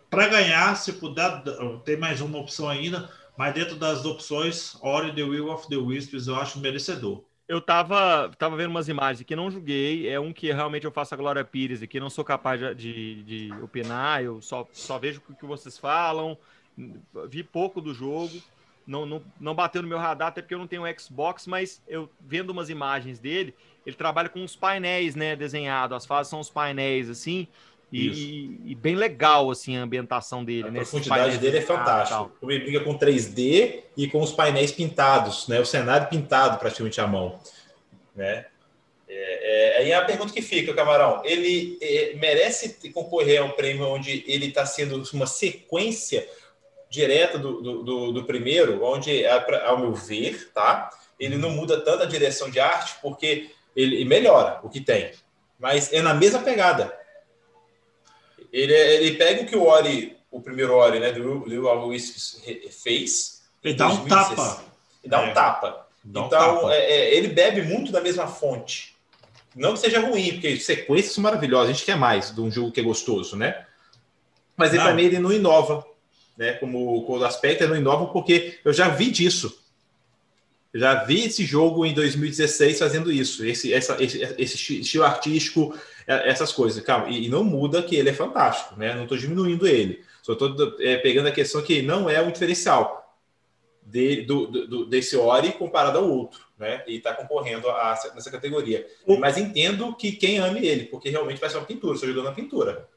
para 0.09 0.27
ganhar, 0.27 0.75
se 0.75 0.91
puder, 0.91 1.41
tem 1.85 1.95
mais 1.95 2.19
uma 2.19 2.39
opção 2.39 2.67
ainda, 2.67 3.09
mas 3.37 3.53
dentro 3.53 3.77
das 3.77 4.03
opções, 4.03 4.75
Ori 4.81 5.15
the 5.15 5.23
Will 5.23 5.49
of 5.49 5.69
the 5.69 5.77
Wisps, 5.77 6.27
eu 6.27 6.35
acho 6.35 6.59
merecedor 6.59 7.23
eu 7.47 7.61
tava, 7.61 8.31
tava 8.37 8.55
vendo 8.55 8.71
umas 8.71 8.87
imagens 8.87 9.25
que 9.25 9.35
não 9.35 9.51
julguei. 9.51 10.09
É 10.09 10.19
um 10.19 10.33
que 10.33 10.51
realmente 10.51 10.85
eu 10.85 10.91
faço 10.91 11.13
a 11.13 11.17
Glória 11.17 11.43
Pires 11.43 11.81
aqui, 11.81 11.99
não 11.99 12.09
sou 12.09 12.23
capaz 12.23 12.59
de, 12.75 13.23
de, 13.23 13.53
opinar. 13.61 14.23
Eu 14.23 14.41
só, 14.41 14.67
só 14.71 14.97
vejo 14.97 15.21
o 15.29 15.35
que 15.35 15.45
vocês 15.45 15.77
falam. 15.77 16.37
Vi 17.29 17.43
pouco 17.43 17.79
do 17.79 17.93
jogo. 17.93 18.41
Não, 18.85 19.05
não, 19.05 19.23
não 19.39 19.55
bateu 19.55 19.81
no 19.81 19.87
meu 19.87 19.97
radar, 19.97 20.27
até 20.27 20.41
porque 20.41 20.53
eu 20.53 20.59
não 20.59 20.67
tenho 20.67 20.83
Xbox, 20.99 21.47
mas 21.47 21.81
eu 21.87 22.07
vendo 22.19 22.51
umas 22.51 22.69
imagens 22.69 23.17
dele, 23.17 23.55
ele 23.83 23.95
trabalha 23.95 24.29
com 24.29 24.43
os 24.43 24.55
painéis, 24.55 25.15
né, 25.15 25.35
desenhado. 25.35 25.95
As 25.95 26.05
fases 26.05 26.29
são 26.29 26.39
os 26.39 26.51
painéis, 26.51 27.09
assim. 27.09 27.47
E, 27.95 28.59
e, 28.65 28.75
bem 28.75 28.95
legal, 28.95 29.49
assim, 29.49 29.77
a 29.77 29.81
ambientação 29.81 30.43
dele. 30.43 30.67
A 30.67 30.71
né? 30.71 30.79
profundidade 30.79 31.37
dele 31.37 31.59
é 31.59 31.61
fantástica. 31.61 32.29
Ele 32.43 32.59
briga 32.59 32.79
com 32.81 32.97
3D 32.97 33.83
e 33.95 34.07
com 34.09 34.21
os 34.21 34.33
painéis 34.33 34.71
pintados, 34.71 35.47
né? 35.47 35.61
O 35.61 35.65
cenário 35.65 36.07
pintado 36.07 36.57
praticamente 36.57 36.99
à 36.99 37.07
mão, 37.07 37.39
né? 38.13 38.45
É, 39.07 39.77
é, 39.77 39.77
aí 39.77 39.91
é 39.91 39.95
a 39.95 40.03
pergunta 40.03 40.33
que 40.33 40.41
fica, 40.41 40.73
Camarão. 40.73 41.21
Ele 41.23 41.77
é, 41.81 42.15
merece 42.15 42.91
concorrer 42.91 43.41
a 43.41 43.45
um 43.45 43.51
prêmio 43.51 43.87
onde 43.87 44.25
ele 44.27 44.47
está 44.47 44.65
sendo 44.65 45.01
uma 45.13 45.25
sequência 45.25 46.27
direta 46.89 47.37
do, 47.37 47.61
do, 47.61 47.83
do, 47.83 48.11
do 48.11 48.23
primeiro, 48.25 48.83
onde, 48.83 49.25
ao 49.25 49.79
meu 49.79 49.93
ver, 49.93 50.51
tá? 50.53 50.89
Ele 51.17 51.37
não 51.37 51.51
muda 51.51 51.79
tanto 51.79 52.03
a 52.03 52.07
direção 52.07 52.49
de 52.49 52.59
arte, 52.59 52.95
porque 53.01 53.51
ele 53.73 54.03
melhora 54.03 54.59
o 54.63 54.69
que 54.69 54.81
tem. 54.81 55.11
Mas 55.57 55.93
é 55.93 56.01
na 56.01 56.13
mesma 56.13 56.39
pegada 56.39 57.04
ele, 58.55 58.73
ele 58.73 59.17
pega 59.17 59.43
o 59.43 59.45
que 59.45 59.55
o 59.55 59.65
Ori, 59.65 60.15
o 60.31 60.39
primeiro 60.39 60.73
Ori, 60.73 60.99
né, 60.99 61.11
do 61.11 61.43
Will 61.43 61.87
Wisps 61.87 62.41
fez. 62.71 63.41
Ele 63.61 63.73
dá 63.73 63.89
um 63.89 64.05
tapa. 64.05 64.63
Ele 65.03 65.11
dá 65.11 65.21
é. 65.21 65.29
um 65.29 65.33
tapa. 65.33 65.87
Dá 66.03 66.21
então, 66.21 66.25
um 66.25 66.29
tapa. 66.29 66.73
É, 66.73 66.91
é, 66.91 67.15
ele 67.15 67.27
bebe 67.27 67.63
muito 67.63 67.91
da 67.91 67.99
mesma 67.99 68.27
fonte. 68.27 68.95
Não 69.53 69.73
que 69.73 69.79
seja 69.79 69.99
ruim, 69.99 70.31
porque 70.33 70.57
sequências 70.57 71.17
maravilhosas. 71.17 71.69
A 71.69 71.73
gente 71.73 71.85
quer 71.85 71.97
mais 71.97 72.33
de 72.33 72.39
um 72.39 72.49
jogo 72.49 72.71
que 72.71 72.79
é 72.79 72.83
gostoso, 72.83 73.35
né? 73.35 73.65
Mas 74.55 74.73
ele, 74.73 74.83
também 74.83 75.05
ele 75.07 75.19
não 75.19 75.33
inova. 75.33 75.85
Né? 76.37 76.53
Como, 76.53 77.05
o 77.05 77.23
aspecto, 77.25 77.63
ele 77.63 77.73
não 77.73 77.79
inova 77.79 78.05
porque 78.07 78.59
eu 78.63 78.71
já 78.71 78.87
vi 78.87 79.11
disso. 79.11 79.61
Eu 80.73 80.79
já 80.79 81.03
vi 81.03 81.25
esse 81.25 81.43
jogo 81.45 81.85
em 81.85 81.93
2016 81.93 82.79
fazendo 82.79 83.11
isso. 83.11 83.45
Esse, 83.45 83.73
essa, 83.73 84.01
esse, 84.01 84.21
esse 84.37 84.79
estilo 84.79 85.03
artístico 85.03 85.73
é, 85.73 85.94
essas 86.07 86.51
coisas. 86.51 86.83
Calma, 86.83 87.09
e, 87.09 87.29
não 87.29 87.43
muda 87.43 87.81
que 87.81 87.95
ele 87.95 88.09
é 88.09 88.13
fantástico, 88.13 88.77
né? 88.77 88.93
Não 88.93 89.03
estou 89.03 89.17
diminuindo 89.17 89.67
ele. 89.67 90.03
Só 90.21 90.33
estou 90.33 90.55
é, 90.79 90.97
pegando 90.97 91.27
a 91.27 91.31
questão 91.31 91.61
que 91.61 91.81
não 91.81 92.09
é 92.09 92.21
o 92.21 92.31
diferencial. 92.31 93.15
de, 93.85 94.23
do, 94.23 94.47
do, 94.47 94.85
desse 94.85 95.15
Ori 95.15 95.51
comparado 95.51 95.99
ao 95.99 96.09
outro, 96.09 96.41
né? 96.57 96.83
E 96.87 96.95
está 96.97 97.13
concorrendo 97.13 97.69
a, 97.69 97.99
nessa 98.15 98.31
categoria. 98.31 98.85
Mas 99.19 99.37
entendo 99.37 99.95
que 99.95 100.11
quem 100.11 100.39
ame 100.39 100.65
ele, 100.65 100.85
porque 100.85 101.09
realmente 101.09 101.39
vai 101.39 101.49
ser 101.49 101.57
uma 101.57 101.65
pintura, 101.65 101.93
estou 101.93 102.09
jogando 102.09 102.25
na 102.25 102.31
pintura. 102.31 102.87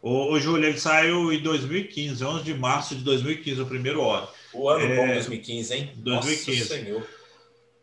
O, 0.00 0.32
o 0.32 0.40
Júlio, 0.40 0.68
ele 0.68 0.78
saiu 0.78 1.32
em 1.32 1.42
2015, 1.42 2.24
11 2.24 2.44
de 2.44 2.54
março 2.54 2.94
de 2.94 3.02
2015, 3.02 3.60
o 3.60 3.66
primeiro 3.66 4.00
Ori. 4.00 4.26
O 4.54 4.68
ano 4.68 4.84
é... 4.84 4.96
bom 4.96 5.06
2015, 5.08 5.74
hein? 5.74 5.92
2015. 5.96 6.60
Nossa 6.60 6.74
Senhor. 6.74 7.17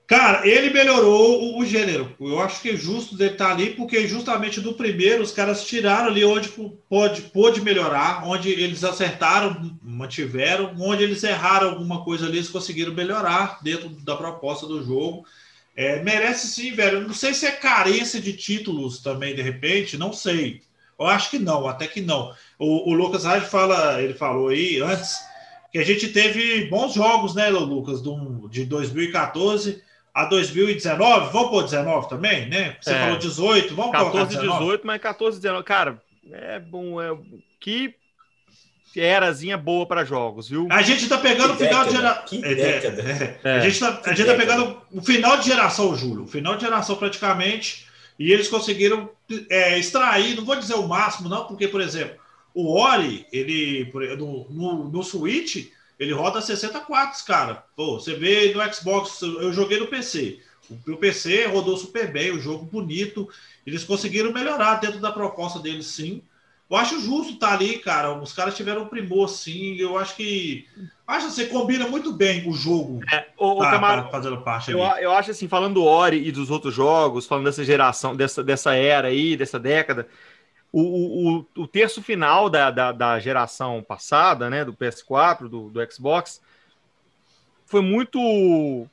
Cara, 0.07 0.47
ele 0.47 0.69
melhorou 0.69 1.41
o, 1.41 1.59
o, 1.59 1.65
gênero. 1.65 2.15
Eu 2.19 2.39
acho 2.39 2.61
que 2.61 2.69
é 2.69 2.75
justo 2.75 3.17
dele 3.17 3.31
estar 3.31 3.47
tá 3.47 3.51
ali, 3.51 3.71
porque 3.71 4.07
justamente 4.07 4.61
do 4.61 4.73
primeiro 4.73 5.23
os 5.23 5.31
caras 5.31 5.65
tiraram 5.65 6.07
ali 6.07 6.23
onde 6.23 6.49
pode, 6.87 7.23
pode 7.23 7.61
melhorar, 7.61 8.27
onde 8.27 8.49
eles 8.49 8.83
acertaram, 8.83 9.75
mantiveram, 9.81 10.75
onde 10.79 11.03
eles 11.03 11.23
erraram 11.23 11.69
alguma 11.69 12.03
coisa 12.03 12.27
ali, 12.27 12.37
eles 12.37 12.49
conseguiram 12.49 12.93
melhorar 12.93 13.59
dentro 13.63 13.89
da 13.89 14.15
proposta 14.15 14.67
do 14.67 14.83
jogo. 14.83 15.25
É, 15.75 16.03
merece 16.03 16.47
sim, 16.49 16.71
velho. 16.71 17.01
Não 17.01 17.13
sei 17.13 17.33
se 17.33 17.47
é 17.47 17.51
carência 17.51 18.21
de 18.21 18.33
títulos 18.33 18.99
também, 18.99 19.35
de 19.35 19.41
repente, 19.41 19.97
não 19.97 20.13
sei. 20.13 20.61
Eu 20.99 21.07
acho 21.07 21.31
que 21.31 21.39
não, 21.39 21.67
até 21.67 21.87
que 21.87 21.99
não. 21.99 22.31
O, 22.59 22.91
o 22.91 22.93
Lucas 22.93 23.25
Reis 23.25 23.45
fala, 23.45 23.99
ele 24.01 24.13
falou 24.13 24.49
aí 24.49 24.79
antes 24.81 25.17
que 25.71 25.79
a 25.79 25.83
gente 25.83 26.09
teve 26.09 26.65
bons 26.69 26.93
jogos, 26.93 27.33
né, 27.33 27.49
Lucas, 27.49 28.01
do, 28.01 28.47
de 28.47 28.65
2014 28.65 29.83
a 30.15 30.23
2019, 30.23 31.33
vamos 31.33 31.49
pôr 31.49 31.63
19 31.63 32.07
também, 32.07 32.47
né? 32.47 32.77
Você 32.79 32.91
é. 32.91 32.99
falou 33.01 33.17
18, 33.17 33.75
vamos 33.75 33.91
14, 33.91 34.11
colocar 34.11 34.29
19. 34.29 34.59
18, 34.59 34.87
mas 34.87 35.01
14, 35.01 35.41
19. 35.41 35.63
Cara, 35.65 36.01
é 36.31 36.57
bom. 36.57 37.01
É... 37.01 37.13
Que 37.59 37.93
erazinha 38.95 39.57
boa 39.57 39.85
para 39.85 40.05
jogos, 40.05 40.47
viu? 40.47 40.69
A 40.71 40.81
gente 40.81 41.09
tá 41.09 41.17
pegando 41.17 41.53
o 41.53 41.57
final 41.57 41.83
de 41.83 41.91
geração. 41.91 42.41
É, 42.43 42.53
é, 42.53 43.39
é, 43.43 43.51
a 43.57 43.59
gente 43.59 43.79
tá, 43.79 44.01
a 44.05 44.13
gente 44.13 44.25
tá 44.25 44.35
pegando 44.35 44.81
o 44.89 45.01
final 45.01 45.37
de 45.37 45.47
geração, 45.47 45.93
Júlio. 45.97 46.23
O 46.23 46.27
final 46.27 46.55
de 46.55 46.63
geração 46.63 46.95
praticamente. 46.95 47.85
E 48.17 48.31
eles 48.31 48.47
conseguiram 48.47 49.09
é, 49.49 49.77
extrair, 49.77 50.37
não 50.37 50.45
vou 50.45 50.55
dizer 50.55 50.75
o 50.75 50.87
máximo, 50.87 51.27
não, 51.27 51.45
porque, 51.45 51.67
por 51.67 51.81
exemplo, 51.81 52.15
o 52.53 52.79
Ori, 52.79 53.25
ele 53.33 53.91
no, 54.17 54.47
no, 54.49 54.89
no 54.89 55.03
Switch, 55.03 55.67
ele 55.99 56.13
roda 56.13 56.41
60 56.41 56.79
quadros, 56.81 57.21
cara. 57.21 57.63
Pô, 57.75 57.99
você 57.99 58.15
vê 58.15 58.53
no 58.53 58.73
Xbox, 58.73 59.21
eu 59.21 59.51
joguei 59.53 59.79
no 59.79 59.87
PC. 59.87 60.39
O 60.87 60.97
PC 60.97 61.45
rodou 61.45 61.77
super 61.77 62.11
bem, 62.11 62.31
o 62.31 62.39
jogo 62.39 62.65
bonito. 62.65 63.29
Eles 63.65 63.83
conseguiram 63.83 64.33
melhorar 64.33 64.75
dentro 64.75 64.99
da 64.99 65.11
proposta 65.11 65.59
deles, 65.59 65.85
sim. 65.87 66.21
Eu 66.69 66.77
acho 66.77 66.99
justo 66.99 67.33
estar 67.33 67.49
tá 67.49 67.53
ali, 67.53 67.77
cara. 67.77 68.13
Os 68.13 68.33
caras 68.33 68.55
tiveram 68.55 68.83
um 68.83 68.87
primor, 68.87 69.29
sim. 69.29 69.75
Eu 69.77 69.97
acho 69.97 70.15
que. 70.15 70.67
Acho 71.07 71.27
que 71.27 71.33
você 71.33 71.45
combina 71.45 71.87
muito 71.87 72.11
bem 72.11 72.49
o 72.49 72.53
jogo. 72.53 72.99
É, 73.13 73.27
o, 73.37 73.59
tá, 73.59 73.71
Camaro, 73.71 74.09
fazendo 74.09 74.41
parte 74.41 74.71
eu, 74.71 74.83
ali. 74.83 75.03
eu 75.03 75.11
acho 75.11 75.29
assim, 75.29 75.47
falando 75.47 75.75
do 75.75 75.83
Ori 75.83 76.27
e 76.27 76.31
dos 76.31 76.49
outros 76.49 76.73
jogos, 76.73 77.27
falando 77.27 77.45
dessa 77.45 77.63
geração, 77.63 78.15
dessa, 78.15 78.43
dessa 78.43 78.73
era 78.73 79.09
aí, 79.09 79.37
dessa 79.37 79.59
década, 79.59 80.07
o, 80.77 81.37
o, 81.37 81.61
o 81.63 81.67
terço 81.67 82.03
final 82.03 82.49
da, 82.49 82.69
da, 82.69 82.91
da, 82.91 83.17
geração 83.17 83.81
passada, 83.81 84.49
né, 84.49 84.65
do 84.65 84.73
PS4, 84.73 85.47
do, 85.47 85.69
do 85.69 85.91
Xbox, 85.91 86.41
foi 87.65 87.79
muito 87.79 88.85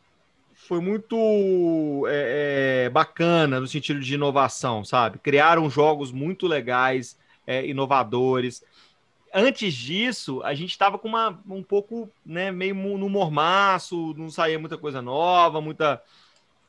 foi 0.55 0.80
muito 0.80 2.07
é, 2.09 2.85
é, 2.85 2.89
bacana 2.89 3.59
no 3.59 3.66
sentido 3.66 3.99
de 3.99 4.14
inovação, 4.14 4.85
sabe? 4.85 5.18
Criaram 5.18 5.68
jogos 5.68 6.12
muito 6.12 6.47
legais, 6.47 7.18
é, 7.45 7.66
inovadores. 7.66 8.62
Antes 9.35 9.74
disso, 9.74 10.41
a 10.45 10.55
gente 10.55 10.70
estava 10.70 10.97
com 10.97 11.09
uma 11.09 11.37
um 11.49 11.64
pouco, 11.64 12.09
né, 12.24 12.53
meio 12.53 12.76
no 12.76 13.09
mormaço, 13.09 14.14
não 14.16 14.30
saía 14.30 14.57
muita 14.57 14.78
coisa 14.78 15.03
nova, 15.03 15.61
muita 15.61 16.01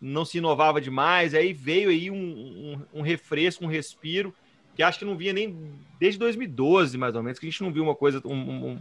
não 0.02 0.26
se 0.26 0.40
inovava 0.40 0.82
demais. 0.82 1.36
Aí 1.36 1.54
veio 1.54 1.92
aí 1.92 2.10
um, 2.10 2.16
um, 2.16 3.00
um 3.00 3.02
refresco, 3.04 3.64
um 3.64 3.68
respiro 3.68 4.34
que 4.76 4.84
acho 4.84 5.00
que 5.00 5.06
não 5.06 5.18
via 5.18 5.34
nem 5.34 5.56
desde 6.00 6.20
2012, 6.20 6.98
mais 6.98 7.16
ou 7.16 7.24
menos, 7.24 7.40
que 7.40 7.46
a 7.46 7.50
gente 7.50 7.62
não 7.62 7.72
viu 7.72 7.84
uma 7.84 7.96
coisa, 7.96 8.22
um, 8.26 8.34
um, 8.34 8.80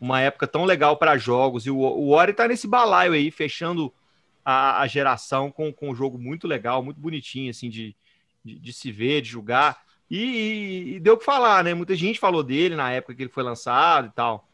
uma 0.00 0.20
época 0.20 0.46
tão 0.46 0.64
legal 0.64 0.96
para 0.96 1.16
jogos. 1.16 1.66
E 1.66 1.70
o, 1.70 1.78
o 1.78 2.10
Ori 2.10 2.32
tá 2.32 2.48
nesse 2.48 2.66
balaio 2.66 3.12
aí, 3.12 3.30
fechando 3.30 3.92
a, 4.44 4.80
a, 4.80 4.86
geração 4.86 5.50
com, 5.50 5.72
com 5.72 5.90
um 5.90 5.94
jogo 5.94 6.18
muito 6.18 6.46
legal, 6.46 6.82
muito 6.82 7.00
bonitinho, 7.00 7.50
assim, 7.50 7.68
de, 7.68 7.94
de, 8.44 8.58
de 8.58 8.72
se 8.72 8.90
ver, 8.90 9.22
de 9.22 9.28
jogar. 9.28 9.82
E, 10.10 10.18
e, 10.18 10.94
e 10.96 11.00
deu 11.00 11.14
o 11.14 11.18
que 11.18 11.24
falar, 11.24 11.64
né? 11.64 11.74
Muita 11.74 11.94
gente 11.94 12.18
falou 12.18 12.42
dele 12.42 12.76
na 12.76 12.90
época 12.90 13.14
que 13.14 13.22
ele 13.22 13.30
foi 13.30 13.42
lançado 13.42 14.08
e 14.08 14.10
tal. 14.10 14.48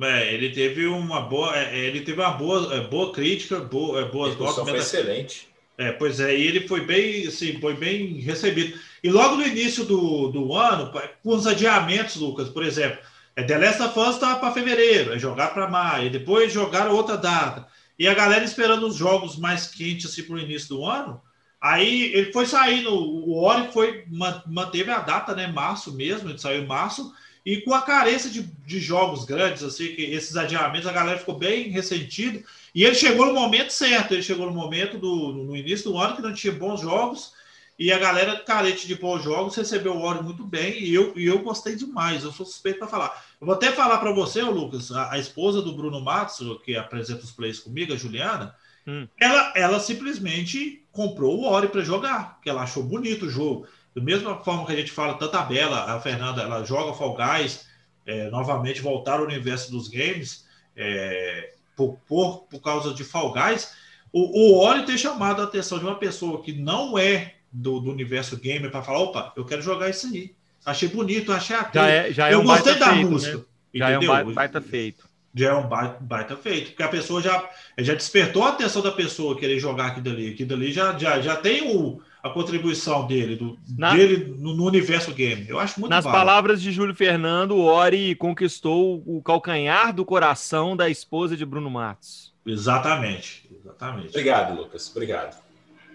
É, 0.00 0.32
ele 0.32 0.50
teve 0.50 0.86
uma 0.86 1.22
boa, 1.22 1.56
é, 1.56 1.76
ele 1.76 2.02
teve 2.02 2.20
uma 2.20 2.30
boa, 2.30 2.72
é, 2.74 2.80
boa 2.82 3.12
crítica, 3.12 3.58
boa, 3.58 4.00
é, 4.00 4.04
boas 4.04 4.36
notas. 4.36 4.68
Foi 4.68 4.78
excelente. 4.78 5.47
É, 5.78 5.92
pois 5.92 6.18
é, 6.18 6.36
e 6.36 6.42
ele 6.42 6.66
foi 6.66 6.84
bem, 6.84 7.28
assim, 7.28 7.60
foi 7.60 7.74
bem 7.74 8.14
recebido. 8.14 8.76
E 9.02 9.08
logo 9.10 9.36
no 9.36 9.46
início 9.46 9.84
do, 9.84 10.26
do 10.28 10.52
ano, 10.52 10.92
com 11.22 11.30
os 11.30 11.46
adiamentos, 11.46 12.16
Lucas, 12.16 12.48
por 12.48 12.64
exemplo, 12.64 12.98
é 13.36 13.44
The 13.44 13.56
Last 13.56 13.82
of 13.82 13.98
Us 14.00 14.14
estava 14.16 14.40
para 14.40 14.52
fevereiro, 14.52 15.14
é 15.14 15.18
jogar 15.20 15.54
para 15.54 15.70
maio, 15.70 16.10
depois 16.10 16.52
jogar 16.52 16.88
outra 16.88 17.16
data. 17.16 17.68
E 17.96 18.08
a 18.08 18.14
galera 18.14 18.44
esperando 18.44 18.88
os 18.88 18.96
jogos 18.96 19.38
mais 19.38 19.68
quentes 19.68 20.10
assim, 20.10 20.24
para 20.24 20.34
o 20.34 20.40
início 20.40 20.70
do 20.70 20.84
ano. 20.84 21.22
Aí 21.60 22.12
ele 22.12 22.32
foi 22.32 22.46
saindo, 22.46 22.92
o 22.92 23.40
Ori 23.40 23.72
foi, 23.72 24.04
manteve 24.46 24.90
a 24.90 24.98
data, 24.98 25.34
né? 25.34 25.46
Março 25.46 25.94
mesmo, 25.94 26.28
ele 26.28 26.38
saiu 26.38 26.62
em 26.62 26.66
março, 26.66 27.12
e 27.46 27.60
com 27.60 27.72
a 27.72 27.82
carência 27.82 28.28
de, 28.30 28.42
de 28.42 28.80
jogos 28.80 29.24
grandes, 29.24 29.62
assim, 29.62 29.94
que 29.94 30.02
esses 30.02 30.36
adiamentos, 30.36 30.88
a 30.88 30.92
galera 30.92 31.18
ficou 31.18 31.38
bem 31.38 31.68
ressentida. 31.70 32.42
E 32.74 32.84
ele 32.84 32.94
chegou 32.94 33.26
no 33.26 33.34
momento 33.34 33.72
certo, 33.72 34.12
ele 34.12 34.22
chegou 34.22 34.46
no 34.46 34.52
momento 34.52 34.98
do 34.98 35.32
no 35.32 35.56
início 35.56 35.90
do 35.90 35.98
ano 35.98 36.16
que 36.16 36.22
não 36.22 36.32
tinha 36.32 36.52
bons 36.52 36.80
jogos 36.80 37.32
e 37.78 37.92
a 37.92 37.98
galera 37.98 38.40
carente 38.40 38.88
de 38.88 38.96
bons 38.96 39.22
jogos 39.22 39.54
recebeu 39.54 39.94
o 39.94 40.02
Ori 40.02 40.20
muito 40.20 40.44
bem 40.44 40.82
e 40.82 40.92
eu, 40.92 41.16
e 41.16 41.26
eu 41.26 41.38
gostei 41.38 41.76
demais. 41.76 42.24
Eu 42.24 42.32
sou 42.32 42.44
suspeito 42.44 42.80
para 42.80 42.88
falar. 42.88 43.24
Eu 43.40 43.46
vou 43.46 43.54
até 43.54 43.70
falar 43.70 43.98
para 43.98 44.10
você, 44.10 44.42
Lucas, 44.42 44.90
a, 44.90 45.12
a, 45.12 45.18
esposa 45.18 45.62
do 45.62 45.76
Bruno 45.76 46.00
Matos, 46.00 46.40
que 46.64 46.76
apresenta 46.76 47.22
os 47.22 47.30
plays 47.30 47.60
comigo, 47.60 47.92
a 47.92 47.96
Juliana, 47.96 48.52
hum. 48.84 49.06
ela, 49.20 49.52
ela 49.54 49.78
simplesmente 49.78 50.84
comprou 50.90 51.38
o 51.38 51.44
Ori 51.44 51.68
para 51.68 51.82
jogar, 51.82 52.34
porque 52.34 52.50
ela 52.50 52.62
achou 52.62 52.82
bonito 52.82 53.26
o 53.26 53.30
jogo. 53.30 53.68
Da 53.94 54.02
mesma 54.02 54.36
forma 54.42 54.66
que 54.66 54.72
a 54.72 54.76
gente 54.76 54.90
fala 54.90 55.14
tanta 55.14 55.38
tabela, 55.38 55.84
a 55.84 56.00
Fernanda 56.00 56.42
ela 56.42 56.64
joga 56.64 56.94
Fall 56.94 57.16
Guys, 57.16 57.68
é, 58.04 58.28
novamente 58.28 58.80
voltar 58.80 59.20
ao 59.20 59.24
universo 59.24 59.70
dos 59.70 59.86
games. 59.86 60.48
É, 60.74 61.54
por, 61.78 61.96
por, 62.08 62.38
por 62.50 62.60
causa 62.60 62.92
de 62.92 63.04
Fall 63.04 63.32
Guys, 63.32 63.72
o, 64.12 64.56
o 64.56 64.58
Ori 64.58 64.84
ter 64.84 64.98
chamado 64.98 65.40
a 65.40 65.44
atenção 65.44 65.78
de 65.78 65.84
uma 65.84 65.94
pessoa 65.94 66.42
que 66.42 66.52
não 66.52 66.98
é 66.98 67.36
do, 67.52 67.78
do 67.78 67.92
universo 67.92 68.36
gamer 68.36 68.68
para 68.68 68.82
falar, 68.82 68.98
opa, 68.98 69.32
eu 69.36 69.44
quero 69.44 69.62
jogar 69.62 69.88
isso 69.88 70.08
aí. 70.08 70.34
Achei 70.66 70.88
bonito, 70.88 71.32
achei 71.32 71.54
até. 71.54 71.78
Já 71.78 71.88
é, 71.88 72.12
já 72.12 72.28
é 72.28 72.34
eu 72.34 72.40
um 72.40 72.44
gostei 72.44 72.74
da 72.74 72.90
feito, 72.90 73.10
música. 73.10 73.38
Né? 73.38 73.44
Já 73.74 73.90
entendeu? 73.92 74.12
é 74.12 74.24
um 74.24 74.32
baita 74.34 74.60
feito. 74.60 75.08
Já 75.32 75.50
é 75.50 75.54
um 75.54 75.68
baita, 75.68 75.98
baita, 76.00 76.36
feito, 76.36 76.70
porque 76.70 76.82
a 76.82 76.88
pessoa 76.88 77.22
já, 77.22 77.48
já 77.78 77.94
despertou 77.94 78.42
a 78.42 78.48
atenção 78.48 78.82
da 78.82 78.90
pessoa 78.90 79.38
querer 79.38 79.60
jogar 79.60 79.86
aquilo 79.86 80.04
dali. 80.04 80.32
Aquilo 80.32 80.48
dali 80.48 80.72
já, 80.72 80.98
já, 80.98 81.20
já 81.20 81.36
tem 81.36 81.62
o, 81.62 82.02
a 82.22 82.30
contribuição 82.30 83.06
dele, 83.06 83.36
do, 83.36 83.58
Na... 83.76 83.94
dele 83.94 84.34
no, 84.38 84.54
no, 84.54 84.64
universo 84.64 85.12
game. 85.12 85.46
Eu 85.48 85.58
acho 85.58 85.78
muito 85.80 85.90
Nas 85.90 86.04
palavras 86.04 86.60
de 86.60 86.72
Júlio 86.72 86.94
Fernando, 86.94 87.52
o 87.52 87.64
Ori 87.64 88.14
conquistou 88.14 89.02
o 89.06 89.22
calcanhar 89.22 89.94
do 89.94 90.04
coração 90.04 90.76
da 90.76 90.88
esposa 90.88 91.36
de 91.36 91.44
Bruno 91.44 91.70
Matos. 91.70 92.32
Exatamente. 92.44 93.48
Exatamente. 93.60 94.08
Obrigado, 94.08 94.56
Lucas. 94.56 94.90
Obrigado. 94.90 95.36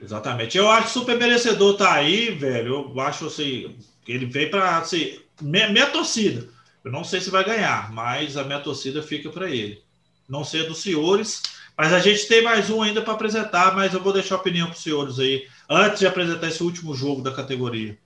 Exatamente. 0.02 0.58
Eu 0.58 0.70
acho 0.70 0.90
super 0.90 1.18
merecedor 1.18 1.76
tá 1.76 1.94
aí, 1.94 2.32
velho. 2.32 2.92
Eu 2.94 3.00
acho 3.00 3.28
assim, 3.28 3.76
que 4.06 4.12
ele 4.12 4.26
veio 4.26 4.52
para 4.52 4.78
assim, 4.78 5.20
minha, 5.42 5.70
minha, 5.70 5.88
torcida. 5.88 6.48
Eu 6.84 6.92
não 6.92 7.04
sei 7.04 7.22
se 7.22 7.30
vai 7.30 7.44
ganhar, 7.44 7.92
mas 7.94 8.36
a 8.38 8.44
minha 8.44 8.60
torcida 8.60 9.02
fica 9.02 9.30
para 9.30 9.50
ele. 9.50 9.82
Não 10.28 10.44
sei 10.44 10.66
dos 10.66 10.82
senhores, 10.82 11.42
mas 11.78 11.94
a 11.94 12.00
gente 12.00 12.28
tem 12.28 12.44
mais 12.44 12.70
um 12.70 12.82
ainda 12.82 13.02
para 13.02 13.14
apresentar, 13.14 13.74
mas 13.76 13.94
eu 13.94 14.02
vou 14.02 14.14
deixar 14.14 14.36
a 14.36 14.38
opinião 14.38 14.68
para 14.68 14.76
os 14.76 14.84
senhores 14.84 15.20
aí, 15.20 15.48
antes 15.70 16.00
de 16.00 16.08
apresentar 16.08 16.48
esse 16.48 16.64
último 16.64 16.94
jogo 16.94 17.22
da 17.22 17.34
categoria. 17.34 17.98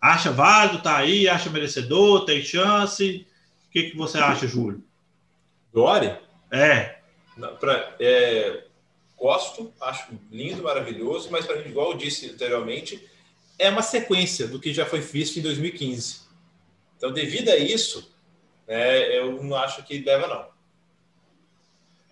Acha 0.00 0.32
válido, 0.32 0.82
tá 0.82 0.96
aí, 0.96 1.28
acha 1.28 1.50
merecedor, 1.50 2.24
tem 2.24 2.42
chance? 2.42 3.26
O 3.68 3.70
que, 3.70 3.90
que 3.90 3.96
você 3.96 4.18
acha, 4.18 4.46
Júlio? 4.46 4.82
Dori? 5.72 6.16
É. 6.50 6.98
Não, 7.36 7.56
pra, 7.56 7.94
é 8.00 8.64
gosto, 9.22 9.72
acho 9.80 10.08
lindo, 10.32 10.64
maravilhoso, 10.64 11.28
mas 11.30 11.46
para 11.46 11.56
mim, 11.56 11.68
igual 11.68 11.92
eu 11.92 11.96
disse 11.96 12.28
anteriormente, 12.28 13.08
é 13.56 13.70
uma 13.70 13.80
sequência 13.80 14.48
do 14.48 14.58
que 14.58 14.74
já 14.74 14.84
foi 14.84 15.00
visto 15.00 15.38
em 15.38 15.42
2015. 15.42 16.22
Então, 16.96 17.12
devido 17.12 17.48
a 17.48 17.56
isso, 17.56 18.12
né, 18.66 19.16
eu 19.16 19.40
não 19.40 19.56
acho 19.56 19.84
que 19.84 20.00
leva, 20.00 20.26
não. 20.26 20.51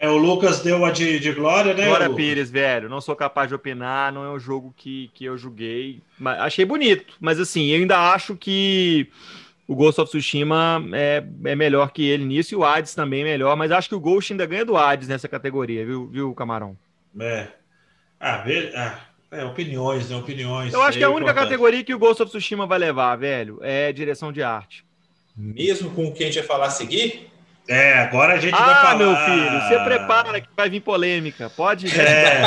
É, 0.01 0.09
o 0.09 0.17
Lucas 0.17 0.61
deu 0.61 0.83
a 0.87 0.91
de, 0.91 1.21
de 1.21 1.31
glória, 1.31 1.75
né? 1.75 1.85
Glória 1.85 2.09
Pires, 2.09 2.51
velho. 2.51 2.89
Não 2.89 3.03
sou 3.03 3.15
capaz 3.15 3.51
de 3.51 3.55
opinar, 3.55 4.11
não 4.11 4.25
é 4.25 4.31
um 4.31 4.39
jogo 4.39 4.73
que, 4.75 5.11
que 5.13 5.27
eu 5.27 5.37
julguei. 5.37 6.01
Mas 6.19 6.41
achei 6.41 6.65
bonito, 6.65 7.13
mas 7.21 7.39
assim, 7.39 7.67
eu 7.67 7.81
ainda 7.81 7.99
acho 8.11 8.35
que 8.35 9.09
o 9.69 9.75
Ghost 9.77 10.01
of 10.01 10.09
Tsushima 10.11 10.83
é, 10.95 11.23
é 11.45 11.55
melhor 11.55 11.93
que 11.93 12.03
ele 12.09 12.25
nisso 12.25 12.55
e 12.55 12.57
o 12.57 12.65
Hades 12.65 12.95
também 12.95 13.21
é 13.21 13.25
melhor, 13.25 13.55
mas 13.59 13.71
acho 13.71 13.91
que 13.91 13.95
o 13.95 14.01
Ghost 14.01 14.33
ainda 14.33 14.47
ganha 14.47 14.65
do 14.65 14.75
Hades 14.75 15.07
nessa 15.07 15.29
categoria, 15.29 15.85
viu, 15.85 16.07
viu 16.07 16.35
Camarão? 16.35 16.79
É. 17.21 17.49
Ah, 18.19 18.39
ver, 18.39 18.73
ah, 18.75 19.01
é, 19.31 19.45
opiniões, 19.45 20.09
né? 20.09 20.17
Opiniões. 20.17 20.73
Eu 20.73 20.81
acho 20.81 20.97
que 20.97 21.05
é 21.05 21.07
a 21.07 21.11
única 21.11 21.31
importante. 21.31 21.45
categoria 21.45 21.85
que 21.85 21.95
o 21.95 21.99
Ghost 21.99 22.23
of 22.23 22.31
Tsushima 22.31 22.67
vai 22.67 22.79
levar, 22.79 23.17
velho, 23.17 23.59
é 23.61 23.93
direção 23.93 24.33
de 24.33 24.43
arte. 24.43 24.83
Mesmo 25.37 25.91
com 25.91 26.07
o 26.07 26.13
que 26.15 26.23
a 26.23 26.27
gente 26.27 26.39
vai 26.39 26.49
falar 26.49 26.67
a 26.67 26.71
seguir? 26.71 27.31
É, 27.71 28.01
agora 28.01 28.35
a 28.35 28.39
gente 28.39 28.53
ah, 28.53 28.67
vai 28.67 28.75
falar. 28.75 28.91
Ah, 28.91 28.97
meu 28.97 29.17
filho, 29.17 29.61
você 29.61 29.85
prepara 29.85 30.41
que 30.41 30.49
vai 30.57 30.69
vir 30.69 30.81
polêmica. 30.81 31.49
Pode. 31.49 31.87
É. 31.87 32.43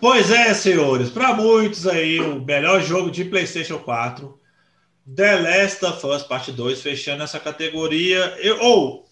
pois 0.00 0.28
é, 0.32 0.52
senhores. 0.54 1.08
Para 1.08 1.34
muitos 1.34 1.86
aí, 1.86 2.18
o 2.18 2.40
melhor 2.40 2.82
jogo 2.82 3.12
de 3.12 3.24
PlayStation 3.24 3.78
4 3.78 4.36
The 5.14 5.36
Last 5.36 5.84
of 5.84 6.04
Us 6.04 6.24
Parte 6.24 6.50
2, 6.50 6.82
fechando 6.82 7.22
essa 7.22 7.38
categoria. 7.38 8.36
Ou, 8.60 9.04
oh, 9.04 9.08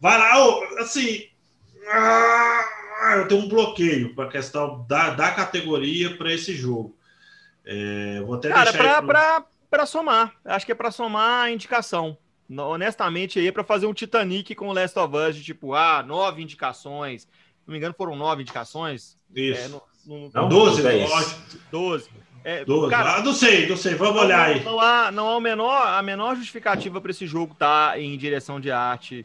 vai 0.00 0.18
lá, 0.18 0.44
oh, 0.44 0.78
assim. 0.80 1.28
Ah, 1.88 3.14
eu 3.18 3.28
tenho 3.28 3.42
um 3.42 3.48
bloqueio 3.48 4.16
para 4.16 4.24
a 4.24 4.32
questão 4.32 4.84
da, 4.88 5.10
da 5.10 5.30
categoria 5.30 6.16
para 6.16 6.32
esse 6.32 6.56
jogo. 6.56 6.96
É, 7.64 8.20
vou 8.26 8.34
até 8.34 8.48
Cara, 8.48 8.72
para 8.72 9.44
pro... 9.70 9.86
somar. 9.86 10.32
Acho 10.44 10.66
que 10.66 10.72
é 10.72 10.74
para 10.74 10.90
somar 10.90 11.44
a 11.44 11.50
indicação. 11.52 12.18
Honestamente, 12.58 13.38
aí 13.38 13.46
é 13.46 13.52
para 13.52 13.62
fazer 13.62 13.86
um 13.86 13.94
Titanic 13.94 14.54
com 14.54 14.68
o 14.68 14.72
Last 14.72 14.98
of 14.98 15.16
Us, 15.16 15.36
de 15.36 15.44
tipo, 15.44 15.74
ah, 15.74 16.02
nove 16.02 16.42
indicações. 16.42 17.22
Se 17.22 17.28
não 17.66 17.72
me 17.72 17.78
engano, 17.78 17.94
foram 17.96 18.16
nove 18.16 18.42
indicações. 18.42 19.16
Isso. 19.34 19.60
É, 19.60 19.68
no, 19.68 19.82
no, 20.06 20.30
não, 20.34 20.48
12, 20.48 20.82
12. 21.70 22.10
É, 22.42 22.64
12. 22.64 22.90
Cara, 22.90 23.16
ah, 23.16 23.22
não 23.22 23.32
sei, 23.32 23.68
não 23.68 23.76
sei, 23.76 23.94
vamos 23.94 24.16
não, 24.16 24.22
olhar 24.24 24.48
aí. 24.48 24.64
Não 24.64 24.80
há, 24.80 25.12
não 25.12 25.28
há 25.28 25.36
o 25.36 25.40
menor, 25.40 25.86
a 25.86 26.02
menor 26.02 26.34
justificativa 26.36 27.00
para 27.00 27.10
esse 27.10 27.26
jogo 27.26 27.52
estar 27.52 27.92
tá 27.92 28.00
em 28.00 28.16
direção 28.16 28.58
de 28.58 28.70
arte. 28.70 29.24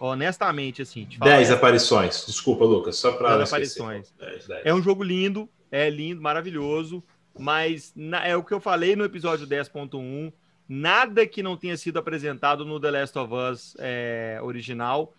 Honestamente, 0.00 0.80
assim. 0.80 1.08
10 1.18 1.50
aparições. 1.50 2.24
Desculpa, 2.24 2.64
Lucas, 2.64 2.96
só 2.96 3.12
para. 3.12 3.36
10 3.38 3.48
aparições. 3.48 4.14
10, 4.18 4.46
10. 4.46 4.60
É 4.64 4.72
um 4.72 4.80
jogo 4.80 5.02
lindo, 5.02 5.48
é 5.70 5.90
lindo, 5.90 6.22
maravilhoso, 6.22 7.02
mas 7.36 7.92
na, 7.96 8.24
é 8.24 8.36
o 8.36 8.44
que 8.44 8.54
eu 8.54 8.60
falei 8.60 8.94
no 8.94 9.04
episódio 9.04 9.46
10.1. 9.46 10.32
Nada 10.68 11.26
que 11.26 11.42
não 11.42 11.56
tenha 11.56 11.76
sido 11.76 11.98
apresentado 11.98 12.64
no 12.64 12.78
The 12.78 12.90
Last 12.90 13.18
of 13.18 13.32
Us 13.34 13.76
é, 13.78 14.38
original. 14.42 15.14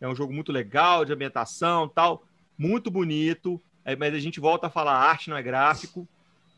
É 0.00 0.08
um 0.08 0.14
jogo 0.14 0.32
muito 0.32 0.52
legal, 0.52 1.04
de 1.04 1.12
ambientação 1.12 1.88
tal, 1.88 2.24
muito 2.56 2.90
bonito. 2.90 3.60
É, 3.84 3.96
mas 3.96 4.14
a 4.14 4.18
gente 4.18 4.38
volta 4.38 4.68
a 4.68 4.70
falar: 4.70 4.94
arte 4.94 5.28
não 5.28 5.36
é 5.36 5.42
gráfico 5.42 6.06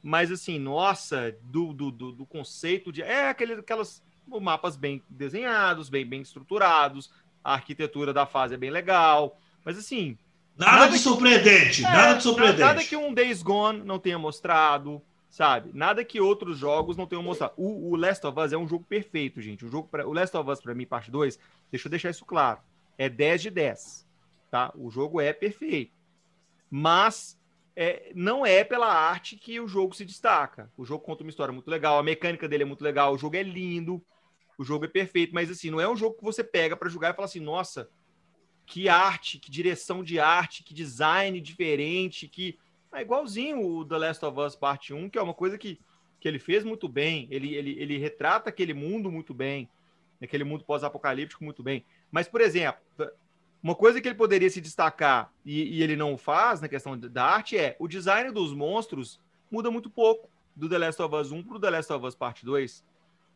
mas 0.07 0.31
assim, 0.31 0.59
nossa, 0.59 1.35
do, 1.45 1.73
do, 1.73 1.91
do, 1.91 2.13
do 2.13 2.27
conceito 2.27 2.93
de. 2.93 3.01
É 3.01 3.31
aquele, 3.31 3.55
aquelas 3.55 4.03
mapas 4.29 4.77
bem 4.77 5.03
desenhados, 5.09 5.89
bem, 5.89 6.05
bem 6.05 6.21
estruturados, 6.21 7.11
a 7.43 7.55
arquitetura 7.55 8.13
da 8.13 8.27
fase 8.27 8.53
é 8.53 8.59
bem 8.59 8.69
legal, 8.69 9.39
mas 9.65 9.79
assim. 9.79 10.19
Nada, 10.59 10.73
nada 10.73 10.93
de 10.93 10.99
surpreendente, 10.99 11.77
que, 11.77 11.83
nada 11.83 12.11
é, 12.11 12.15
de 12.17 12.23
surpreendente. 12.23 12.61
Nada 12.61 12.85
que 12.85 12.95
um 12.95 13.15
Days 13.15 13.43
Gone 13.43 13.83
não 13.83 13.99
tenha 13.99 14.19
mostrado, 14.19 15.01
sabe? 15.35 15.73
Nada 15.75 16.05
que 16.05 16.21
outros 16.21 16.57
jogos 16.57 16.97
não 16.97 17.09
tenham 17.09 17.21
mostrado. 17.21 17.55
O, 17.57 17.91
o 17.91 17.97
Last 17.97 18.25
of 18.25 18.39
Us 18.39 18.53
é 18.53 18.57
um 18.57 18.69
jogo 18.69 18.85
perfeito, 18.85 19.41
gente. 19.41 19.65
O, 19.65 19.69
jogo 19.69 19.89
pra, 19.89 20.07
o 20.07 20.13
Last 20.13 20.37
of 20.37 20.49
Us, 20.49 20.61
para 20.61 20.77
mim, 20.77 20.87
parte 20.87 21.11
2, 21.11 21.41
deixa 21.73 21.89
eu 21.89 21.91
deixar 21.91 22.11
isso 22.11 22.25
claro. 22.25 22.61
É 22.97 23.09
10 23.09 23.43
de 23.43 23.51
10. 23.51 24.07
Tá? 24.49 24.73
O 24.77 24.93
jogo 24.93 25.21
é 25.21 25.33
perfeito. 25.33 25.93
Mas 26.71 27.37
é, 27.75 28.13
não 28.15 28.47
é 28.47 28.63
pela 28.63 28.87
arte 28.87 29.35
que 29.37 29.59
o 29.59 29.67
jogo 29.67 29.93
se 29.93 30.05
destaca. 30.05 30.71
O 30.77 30.85
jogo 30.85 31.05
conta 31.05 31.25
uma 31.25 31.31
história 31.31 31.53
muito 31.53 31.69
legal, 31.69 31.99
a 31.99 32.03
mecânica 32.05 32.49
dele 32.49 32.63
é 32.63 32.67
muito 32.67 32.85
legal, 32.85 33.13
o 33.13 33.19
jogo 33.19 33.35
é 33.35 33.43
lindo, 33.43 34.01
o 34.57 34.63
jogo 34.63 34.85
é 34.85 34.89
perfeito, 34.89 35.35
mas 35.35 35.51
assim, 35.51 35.69
não 35.69 35.81
é 35.81 35.89
um 35.89 35.97
jogo 35.97 36.17
que 36.17 36.23
você 36.23 36.45
pega 36.45 36.77
para 36.77 36.89
jogar 36.89 37.11
e 37.11 37.15
fala 37.15 37.27
assim, 37.27 37.41
nossa, 37.41 37.91
que 38.65 38.89
arte, 38.89 39.41
que 39.41 39.51
direção 39.51 40.05
de 40.05 40.21
arte, 40.21 40.63
que 40.63 40.73
design 40.73 41.41
diferente, 41.41 42.29
que 42.29 42.57
é 42.95 43.03
igualzinho 43.03 43.61
o 43.61 43.85
The 43.85 43.99
Last 43.99 44.25
of 44.25 44.39
Us 44.41 44.55
Parte 44.55 44.93
1, 44.93 45.11
que 45.11 45.19
é 45.19 45.23
uma 45.23 45.35
coisa 45.35 45.59
que, 45.59 45.81
que 46.21 46.29
ele 46.29 46.39
fez 46.39 46.65
muito 46.65 46.89
bem, 46.89 47.27
ele, 47.31 47.55
ele, 47.55 47.79
ele 47.79 47.99
retrata 47.99 48.49
aquele 48.49 48.75
mundo 48.75 49.11
muito 49.11 49.35
bem, 49.35 49.69
aquele 50.23 50.45
mundo 50.45 50.65
pós-apocalíptico 50.65 51.45
muito 51.45 51.63
bem. 51.63 51.85
Mas, 52.11 52.29
por 52.29 52.41
exemplo, 52.41 52.81
uma 53.63 53.75
coisa 53.75 54.01
que 54.01 54.09
ele 54.09 54.15
poderia 54.15 54.49
se 54.51 54.61
destacar 54.61 55.33
e, 55.45 55.79
e 55.79 55.83
ele 55.83 55.97
não 55.97 56.17
faz 56.17 56.61
na 56.61 56.69
questão 56.69 56.99
da 56.99 57.25
arte 57.25 57.57
é 57.57 57.77
o 57.79 57.89
design 57.89 58.31
dos 58.31 58.53
monstros 58.53 59.21
muda 59.51 59.71
muito 59.71 59.89
pouco 59.89 60.29
do 60.55 60.69
The 60.69 60.79
Last 60.79 61.03
of 61.03 61.15
Us 61.15 61.33
1 61.33 61.43
para 61.43 61.57
o 61.57 61.61
The 61.61 61.71
Last 61.71 61.93
of 61.93 62.07
Us 62.07 62.15
Parte 62.15 62.45
2. 62.45 62.85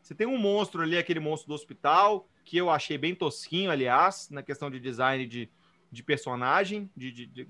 Você 0.01 0.15
tem 0.15 0.27
um 0.27 0.37
monstro 0.37 0.81
ali, 0.81 0.97
aquele 0.97 1.19
monstro 1.19 1.49
do 1.49 1.53
hospital, 1.53 2.27
que 2.45 2.57
eu 2.57 2.69
achei 2.69 2.97
bem 2.97 3.13
tosquinho, 3.13 3.69
aliás, 3.69 4.29
na 4.29 4.41
questão 4.41 4.71
de 4.71 4.79
design 4.79 5.27
de, 5.27 5.49
de 5.91 6.03
personagem, 6.03 6.89
de, 6.95 7.11
de, 7.11 7.25
de 7.25 7.47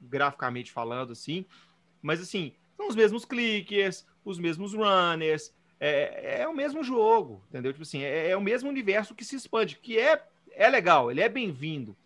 graficamente 0.00 0.72
falando, 0.72 1.12
assim. 1.12 1.44
Mas, 2.02 2.20
assim, 2.20 2.54
são 2.76 2.88
os 2.88 2.96
mesmos 2.96 3.24
clickers, 3.24 4.06
os 4.24 4.38
mesmos 4.38 4.74
runners, 4.74 5.52
é, 5.80 6.42
é 6.42 6.48
o 6.48 6.54
mesmo 6.54 6.82
jogo, 6.82 7.42
entendeu? 7.48 7.72
Tipo 7.72 7.82
assim, 7.82 8.02
é, 8.02 8.30
é, 8.30 8.36
o 8.36 8.40
mesmo 8.40 8.68
universo 8.68 9.14
que 9.14 9.24
se 9.24 9.36
expande, 9.36 9.76
que 9.76 9.98
é, 9.98 10.22
é 10.52 10.68
legal, 10.68 11.10
ele 11.10 11.20
é 11.20 11.28
bem-vindo. 11.28 11.96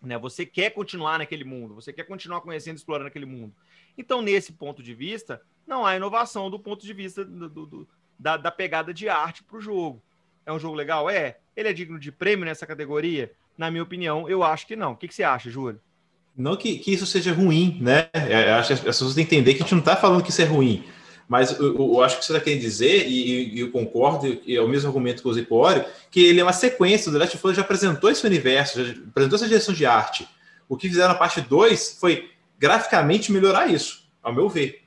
Né? 0.00 0.16
Você 0.18 0.46
quer 0.46 0.70
continuar 0.70 1.18
naquele 1.18 1.44
mundo, 1.44 1.74
você 1.74 1.92
quer 1.92 2.04
continuar 2.04 2.40
conhecendo 2.40 2.76
e 2.76 2.78
explorando 2.78 3.08
aquele 3.08 3.26
mundo. 3.26 3.54
Então, 3.96 4.22
nesse 4.22 4.52
ponto 4.52 4.82
de 4.82 4.94
vista, 4.94 5.42
não 5.66 5.84
há 5.84 5.96
inovação 5.96 6.50
do 6.50 6.58
ponto 6.58 6.84
de 6.84 6.92
vista 6.92 7.24
do, 7.24 7.48
do, 7.48 7.66
do, 7.66 7.88
da, 8.18 8.36
da 8.36 8.50
pegada 8.50 8.94
de 8.94 9.08
arte 9.08 9.42
para 9.42 9.56
o 9.56 9.60
jogo. 9.60 10.02
É 10.46 10.52
um 10.52 10.58
jogo 10.58 10.76
legal? 10.76 11.10
É. 11.10 11.38
Ele 11.56 11.68
é 11.68 11.72
digno 11.72 11.98
de 11.98 12.12
prêmio 12.12 12.44
nessa 12.44 12.66
categoria? 12.66 13.32
Na 13.56 13.70
minha 13.70 13.82
opinião, 13.82 14.28
eu 14.28 14.44
acho 14.44 14.66
que 14.66 14.76
não. 14.76 14.92
O 14.92 14.96
que, 14.96 15.08
que 15.08 15.14
você 15.14 15.24
acha, 15.24 15.50
Júlio? 15.50 15.80
Não 16.38 16.56
que, 16.56 16.78
que 16.78 16.92
isso 16.92 17.04
seja 17.04 17.32
ruim, 17.32 17.78
né? 17.80 18.08
É, 18.12 18.52
acho 18.52 18.68
que 18.68 18.74
as 18.74 18.80
pessoas 18.80 19.12
têm 19.12 19.26
que 19.26 19.34
entender 19.34 19.54
que 19.54 19.60
a 19.60 19.64
gente 19.64 19.72
não 19.72 19.80
está 19.80 19.96
falando 19.96 20.22
que 20.22 20.30
isso 20.30 20.40
é 20.40 20.44
ruim. 20.44 20.84
Mas 21.28 21.58
eu, 21.58 21.76
eu, 21.76 22.02
acho 22.02 22.16
que 22.16 22.24
você 22.24 22.32
está 22.32 22.42
querendo 22.42 22.60
dizer, 22.60 23.08
e, 23.08 23.56
e, 23.56 23.60
eu 23.60 23.72
concordo, 23.72 24.40
e 24.46 24.56
é 24.56 24.62
o 24.62 24.68
mesmo 24.68 24.88
argumento 24.88 25.20
que 25.20 25.26
eu 25.26 25.32
usei 25.32 25.44
por 25.44 25.56
Ori, 25.56 25.84
que 26.12 26.24
ele 26.24 26.38
é 26.38 26.42
uma 26.44 26.52
sequência. 26.52 27.10
O 27.10 27.12
The 27.12 27.18
Last 27.18 27.36
of 27.36 27.46
Us 27.48 27.56
já 27.56 27.62
apresentou 27.62 28.08
esse 28.08 28.24
universo, 28.24 28.82
já 28.82 28.92
apresentou 28.92 29.36
essa 29.36 29.48
direção 29.48 29.74
de 29.74 29.84
arte. 29.84 30.28
O 30.68 30.76
que 30.76 30.88
fizeram 30.88 31.08
na 31.08 31.14
parte 31.16 31.40
2 31.40 31.98
foi 32.00 32.30
graficamente 32.56 33.32
melhorar 33.32 33.66
isso, 33.66 34.08
ao 34.22 34.32
meu 34.32 34.48
ver. 34.48 34.82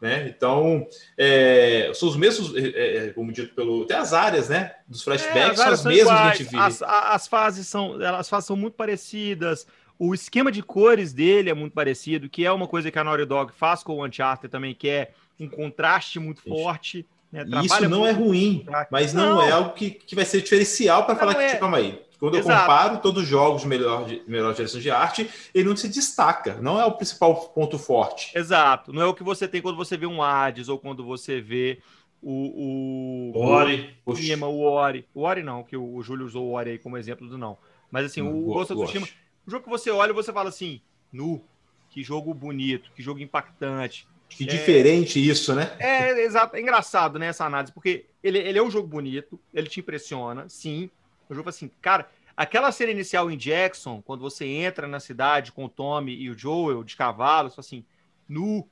Né? 0.00 0.28
Então, 0.34 0.86
é, 1.16 1.90
são 1.94 2.08
os 2.08 2.16
mesmos, 2.16 2.54
é, 2.56 3.08
é 3.08 3.10
como 3.10 3.32
dito 3.32 3.54
pelo. 3.54 3.82
Até 3.82 3.96
as 3.96 4.14
áreas, 4.14 4.48
né? 4.48 4.72
Dos 4.88 5.02
flashbacks 5.02 5.60
é, 5.60 5.62
são 5.62 5.72
as 5.72 5.84
mesmas 5.84 6.20
que 6.20 6.26
a 6.26 6.32
gente 6.32 6.50
viu. 6.50 6.60
As, 6.60 6.82
as, 6.82 7.26
fases 7.26 7.66
são, 7.66 7.96
as 8.02 8.28
fases 8.28 8.46
são 8.46 8.56
muito 8.56 8.74
parecidas. 8.74 9.66
O 10.00 10.14
esquema 10.14 10.50
de 10.50 10.62
cores 10.62 11.12
dele 11.12 11.50
é 11.50 11.54
muito 11.54 11.74
parecido, 11.74 12.26
que 12.26 12.42
é 12.42 12.50
uma 12.50 12.66
coisa 12.66 12.90
que 12.90 12.98
a 12.98 13.04
Naughty 13.04 13.26
Dog 13.26 13.52
faz 13.52 13.82
com 13.82 13.98
o 13.98 14.06
Uncharted 14.06 14.50
também, 14.50 14.74
que 14.74 14.88
é 14.88 15.10
um 15.38 15.46
contraste 15.46 16.18
muito 16.18 16.40
forte. 16.40 17.06
Né? 17.30 17.44
Isso 17.62 17.86
não 17.86 18.06
é 18.06 18.10
ruim, 18.10 18.64
mas 18.90 19.12
não, 19.12 19.36
não, 19.36 19.42
é 19.42 19.50
algo 19.50 19.74
que, 19.74 19.90
que 19.90 20.14
vai 20.14 20.24
ser 20.24 20.40
diferencial 20.40 21.04
para 21.04 21.16
falar 21.16 21.38
é... 21.38 21.52
que, 21.52 21.58
calma 21.58 21.76
aí, 21.76 22.02
quando 22.18 22.38
Exato. 22.38 22.50
eu 22.50 22.60
comparo 22.60 22.98
todos 23.02 23.24
os 23.24 23.28
jogos 23.28 23.60
de 23.60 23.68
melhor, 23.68 24.06
de 24.06 24.22
melhor 24.26 24.54
direção 24.54 24.80
de 24.80 24.90
arte, 24.90 25.28
ele 25.54 25.68
não 25.68 25.76
se 25.76 25.86
destaca, 25.86 26.54
não 26.62 26.80
é 26.80 26.84
o 26.86 26.92
principal 26.92 27.34
ponto 27.48 27.78
forte. 27.78 28.32
Exato, 28.34 28.94
não 28.94 29.02
é 29.02 29.06
o 29.06 29.12
que 29.12 29.22
você 29.22 29.46
tem 29.46 29.60
quando 29.60 29.76
você 29.76 29.98
vê 29.98 30.06
um 30.06 30.22
Hades 30.22 30.70
ou 30.70 30.78
quando 30.78 31.04
você 31.04 31.42
vê 31.42 31.78
o. 32.22 33.32
O 33.34 33.38
Ori. 33.38 33.94
O, 34.06 34.14
Tsushima, 34.14 34.46
o 34.46 34.62
Ori. 34.62 35.06
O 35.14 35.22
Ori 35.24 35.42
não, 35.42 35.62
que 35.62 35.76
o, 35.76 35.94
o 35.94 36.02
Júlio 36.02 36.24
usou 36.24 36.46
o 36.46 36.52
Ori 36.52 36.70
aí 36.70 36.78
como 36.78 36.96
exemplo 36.96 37.28
do 37.28 37.36
não. 37.36 37.58
Mas 37.90 38.06
assim, 38.06 38.22
hum, 38.22 38.48
o 38.48 38.54
Ghost 38.54 38.72
of 38.72 38.82
Tsushima, 38.82 39.06
jogo 39.50 39.64
que 39.64 39.70
você 39.70 39.90
olha 39.90 40.10
e 40.10 40.14
você 40.14 40.32
fala 40.32 40.48
assim, 40.48 40.80
nu, 41.12 41.42
que 41.90 42.02
jogo 42.02 42.32
bonito, 42.32 42.90
que 42.94 43.02
jogo 43.02 43.20
impactante, 43.20 44.06
que 44.28 44.44
é, 44.44 44.46
diferente 44.46 45.18
isso, 45.18 45.54
né? 45.54 45.76
É, 45.78 46.22
exato. 46.22 46.56
É 46.56 46.60
engraçado, 46.60 47.18
né, 47.18 47.26
essa 47.26 47.44
análise, 47.44 47.72
porque 47.72 48.06
ele, 48.22 48.38
ele 48.38 48.58
é 48.58 48.62
um 48.62 48.70
jogo 48.70 48.86
bonito, 48.86 49.38
ele 49.52 49.68
te 49.68 49.80
impressiona, 49.80 50.48
sim. 50.48 50.88
O 51.28 51.34
jogo 51.34 51.48
assim, 51.48 51.70
cara, 51.80 52.08
aquela 52.36 52.70
cena 52.72 52.92
inicial 52.92 53.30
em 53.30 53.36
Jackson, 53.36 54.00
quando 54.02 54.20
você 54.20 54.46
entra 54.46 54.86
na 54.86 55.00
cidade 55.00 55.52
com 55.52 55.64
o 55.64 55.68
Tommy 55.68 56.14
e 56.14 56.30
o 56.30 56.38
Joel 56.38 56.84
de 56.84 56.96
cavalo, 56.96 57.52
assim, 57.56 57.84
nu, 58.28 58.68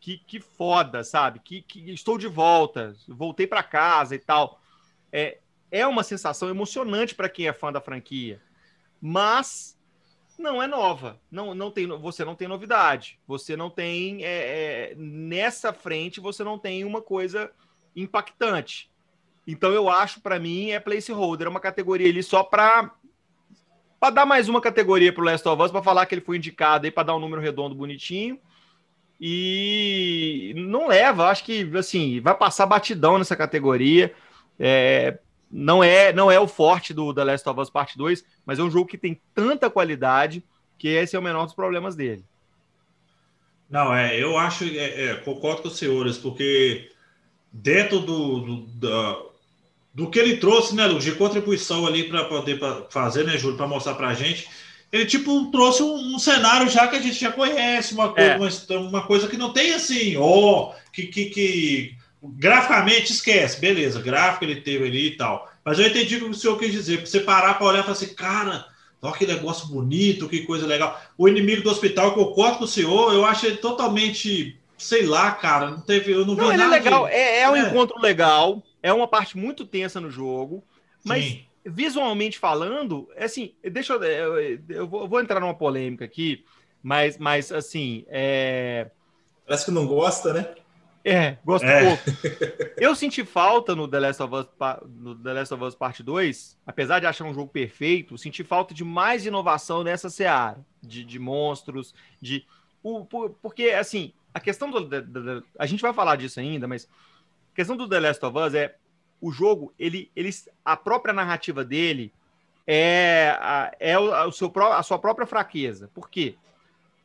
que, 0.00 0.18
que 0.18 0.40
foda, 0.40 1.02
sabe? 1.04 1.40
Que, 1.40 1.62
que 1.62 1.90
estou 1.90 2.18
de 2.18 2.26
volta, 2.26 2.94
voltei 3.08 3.46
para 3.46 3.62
casa 3.62 4.14
e 4.14 4.18
tal. 4.18 4.60
É, 5.12 5.38
é 5.70 5.86
uma 5.86 6.02
sensação 6.02 6.48
emocionante 6.48 7.14
para 7.14 7.28
quem 7.28 7.48
é 7.48 7.52
fã 7.52 7.72
da 7.72 7.80
franquia. 7.80 8.40
Mas 9.00 9.75
não 10.38 10.62
é 10.62 10.66
nova. 10.66 11.20
Não, 11.30 11.54
não 11.54 11.70
tem, 11.70 11.86
você 11.86 12.24
não 12.24 12.34
tem 12.34 12.48
novidade. 12.48 13.18
Você 13.26 13.56
não 13.56 13.70
tem. 13.70 14.24
É, 14.24 14.28
é, 14.90 14.94
nessa 14.96 15.72
frente, 15.72 16.20
você 16.20 16.44
não 16.44 16.58
tem 16.58 16.84
uma 16.84 17.00
coisa 17.00 17.50
impactante. 17.94 18.90
Então, 19.46 19.72
eu 19.72 19.88
acho, 19.88 20.20
para 20.20 20.38
mim, 20.38 20.70
é 20.70 20.80
placeholder, 20.80 21.46
é 21.46 21.50
uma 21.50 21.60
categoria 21.60 22.08
ali 22.08 22.22
só 22.22 22.42
para 22.42 22.92
para 23.98 24.10
dar 24.10 24.26
mais 24.26 24.46
uma 24.48 24.60
categoria 24.60 25.10
para 25.10 25.22
o 25.22 25.24
Last 25.24 25.48
of 25.48 25.62
Us, 25.62 25.70
para 25.70 25.82
falar 25.82 26.04
que 26.04 26.14
ele 26.14 26.20
foi 26.20 26.36
indicado 26.36 26.84
aí, 26.84 26.90
para 26.90 27.04
dar 27.04 27.16
um 27.16 27.18
número 27.18 27.40
redondo 27.40 27.74
bonitinho. 27.74 28.38
E 29.18 30.52
não 30.54 30.88
leva, 30.88 31.28
acho 31.28 31.42
que 31.44 31.70
assim, 31.76 32.20
vai 32.20 32.34
passar 32.34 32.66
batidão 32.66 33.18
nessa 33.18 33.34
categoria. 33.34 34.14
É, 34.58 35.18
não 35.56 35.82
é 35.82 36.12
não 36.12 36.30
é 36.30 36.38
o 36.38 36.46
forte 36.46 36.92
do 36.92 37.14
The 37.14 37.24
Last 37.24 37.48
of 37.48 37.60
Us 37.60 37.70
Part 37.70 37.96
2, 37.96 38.22
mas 38.44 38.58
é 38.58 38.62
um 38.62 38.70
jogo 38.70 38.86
que 38.86 38.98
tem 38.98 39.18
tanta 39.34 39.70
qualidade 39.70 40.44
que 40.76 40.88
esse 40.88 41.16
é 41.16 41.18
o 41.18 41.22
menor 41.22 41.46
dos 41.46 41.54
problemas 41.54 41.96
dele. 41.96 42.22
Não, 43.68 43.94
é, 43.94 44.22
eu 44.22 44.36
acho, 44.36 44.64
é, 44.64 45.06
é, 45.06 45.14
concordo 45.14 45.62
com 45.62 45.68
os 45.68 45.78
senhores, 45.78 46.18
porque 46.18 46.90
dentro 47.50 48.00
do, 48.00 48.40
do, 48.40 48.56
do, 48.66 49.32
do 49.94 50.10
que 50.10 50.18
ele 50.18 50.36
trouxe, 50.36 50.74
né, 50.74 50.86
Lu, 50.86 50.98
de 50.98 51.12
contribuição 51.12 51.86
ali 51.86 52.04
para 52.04 52.26
poder 52.26 52.58
pra 52.58 52.86
fazer, 52.90 53.24
né, 53.24 53.38
Júlio, 53.38 53.56
para 53.56 53.66
mostrar 53.66 53.94
para 53.94 54.08
a 54.08 54.14
gente, 54.14 54.46
ele 54.92 55.06
tipo 55.06 55.50
trouxe 55.50 55.82
um, 55.82 56.14
um, 56.14 56.18
cenário 56.18 56.68
já 56.68 56.86
que 56.86 56.96
a 56.96 57.00
gente 57.00 57.18
já 57.18 57.32
conhece, 57.32 57.94
uma, 57.94 58.12
é. 58.16 58.36
uma, 58.36 58.78
uma 58.78 59.06
coisa 59.06 59.26
que 59.26 59.38
não 59.38 59.52
tem 59.52 59.72
assim, 59.72 60.16
ó, 60.16 60.74
oh, 60.74 60.74
que, 60.92 61.06
que, 61.06 61.24
que 61.26 61.95
graficamente 62.22 63.12
esquece, 63.12 63.60
beleza, 63.60 64.00
gráfico 64.00 64.44
ele 64.44 64.60
teve 64.60 64.86
ali 64.86 65.06
e 65.08 65.16
tal. 65.16 65.50
Mas 65.64 65.78
eu 65.78 65.86
entendi 65.86 66.16
o 66.16 66.20
que 66.20 66.30
o 66.30 66.34
senhor 66.34 66.58
quis 66.58 66.72
dizer, 66.72 66.98
para 66.98 67.06
você 67.06 67.20
parar 67.20 67.54
para 67.54 67.66
olhar 67.66 67.80
e 67.80 67.82
falar 67.82 67.92
assim, 67.92 68.14
cara, 68.14 68.66
olha 69.02 69.14
que 69.14 69.26
negócio 69.26 69.68
bonito, 69.68 70.28
que 70.28 70.46
coisa 70.46 70.66
legal. 70.66 71.00
O 71.16 71.28
inimigo 71.28 71.62
do 71.62 71.70
hospital, 71.70 72.14
que 72.14 72.20
eu 72.20 72.26
concordo 72.26 72.58
com 72.58 72.64
o 72.64 72.68
senhor, 72.68 73.12
eu 73.12 73.24
acho 73.24 73.46
ele 73.46 73.56
totalmente, 73.56 74.58
sei 74.78 75.06
lá, 75.06 75.32
cara, 75.32 75.70
não 75.70 75.80
teve, 75.80 76.12
eu 76.12 76.24
não 76.24 76.34
vi 76.34 76.42
não, 76.42 76.48
nada. 76.48 76.62
É 76.62 76.66
legal, 76.66 77.06
de... 77.06 77.12
é, 77.12 77.40
é, 77.40 77.50
um 77.50 77.56
é. 77.56 77.68
encontro 77.68 78.00
legal, 78.00 78.62
é 78.82 78.92
uma 78.92 79.08
parte 79.08 79.36
muito 79.36 79.66
tensa 79.66 80.00
no 80.00 80.10
jogo, 80.10 80.62
mas 81.04 81.24
Sim. 81.24 81.44
visualmente 81.64 82.38
falando, 82.38 83.08
é 83.14 83.24
assim, 83.24 83.52
deixa 83.62 83.94
eu, 83.94 84.02
eu, 84.02 84.60
eu, 84.68 84.86
vou, 84.86 85.02
eu 85.02 85.08
vou 85.08 85.20
entrar 85.20 85.40
numa 85.40 85.54
polêmica 85.54 86.04
aqui, 86.04 86.44
mas, 86.82 87.18
mas 87.18 87.50
assim, 87.50 88.04
é... 88.08 88.88
Parece 89.44 89.64
que 89.64 89.70
não 89.70 89.86
gosta, 89.86 90.32
né? 90.32 90.54
É, 91.08 91.38
gosto 91.44 91.64
é. 91.64 91.86
pouco. 91.86 92.02
Eu 92.76 92.96
senti 92.96 93.24
falta 93.24 93.76
no 93.76 93.86
The, 93.86 94.00
Last 94.00 94.22
of 94.24 94.34
Us, 94.34 94.46
no 94.98 95.14
The 95.14 95.32
Last 95.34 95.54
of 95.54 95.62
Us 95.62 95.74
Part 95.76 96.02
2, 96.02 96.58
apesar 96.66 96.98
de 96.98 97.06
achar 97.06 97.24
um 97.24 97.32
jogo 97.32 97.48
perfeito, 97.48 98.18
senti 98.18 98.42
falta 98.42 98.74
de 98.74 98.82
mais 98.82 99.24
inovação 99.24 99.84
nessa 99.84 100.10
seara, 100.10 100.58
de, 100.82 101.04
de 101.04 101.18
monstros, 101.20 101.94
de. 102.20 102.44
O, 102.82 103.04
porque, 103.40 103.70
assim, 103.70 104.12
a 104.34 104.40
questão 104.40 104.68
do. 104.68 104.90
a 105.56 105.64
gente 105.64 105.80
vai 105.80 105.92
falar 105.92 106.16
disso 106.16 106.40
ainda, 106.40 106.66
mas 106.66 106.88
a 107.52 107.54
questão 107.54 107.76
do 107.76 107.88
The 107.88 108.00
Last 108.00 108.26
of 108.26 108.36
Us 108.36 108.54
é 108.54 108.74
o 109.20 109.30
jogo, 109.30 109.72
ele, 109.78 110.10
ele, 110.16 110.30
a 110.64 110.76
própria 110.76 111.14
narrativa 111.14 111.64
dele 111.64 112.12
é, 112.66 113.38
a, 113.40 113.72
é 113.78 113.96
o, 113.96 114.32
seu, 114.32 114.52
a 114.72 114.82
sua 114.82 114.98
própria 114.98 115.26
fraqueza. 115.26 115.88
Por 115.94 116.10
quê? 116.10 116.34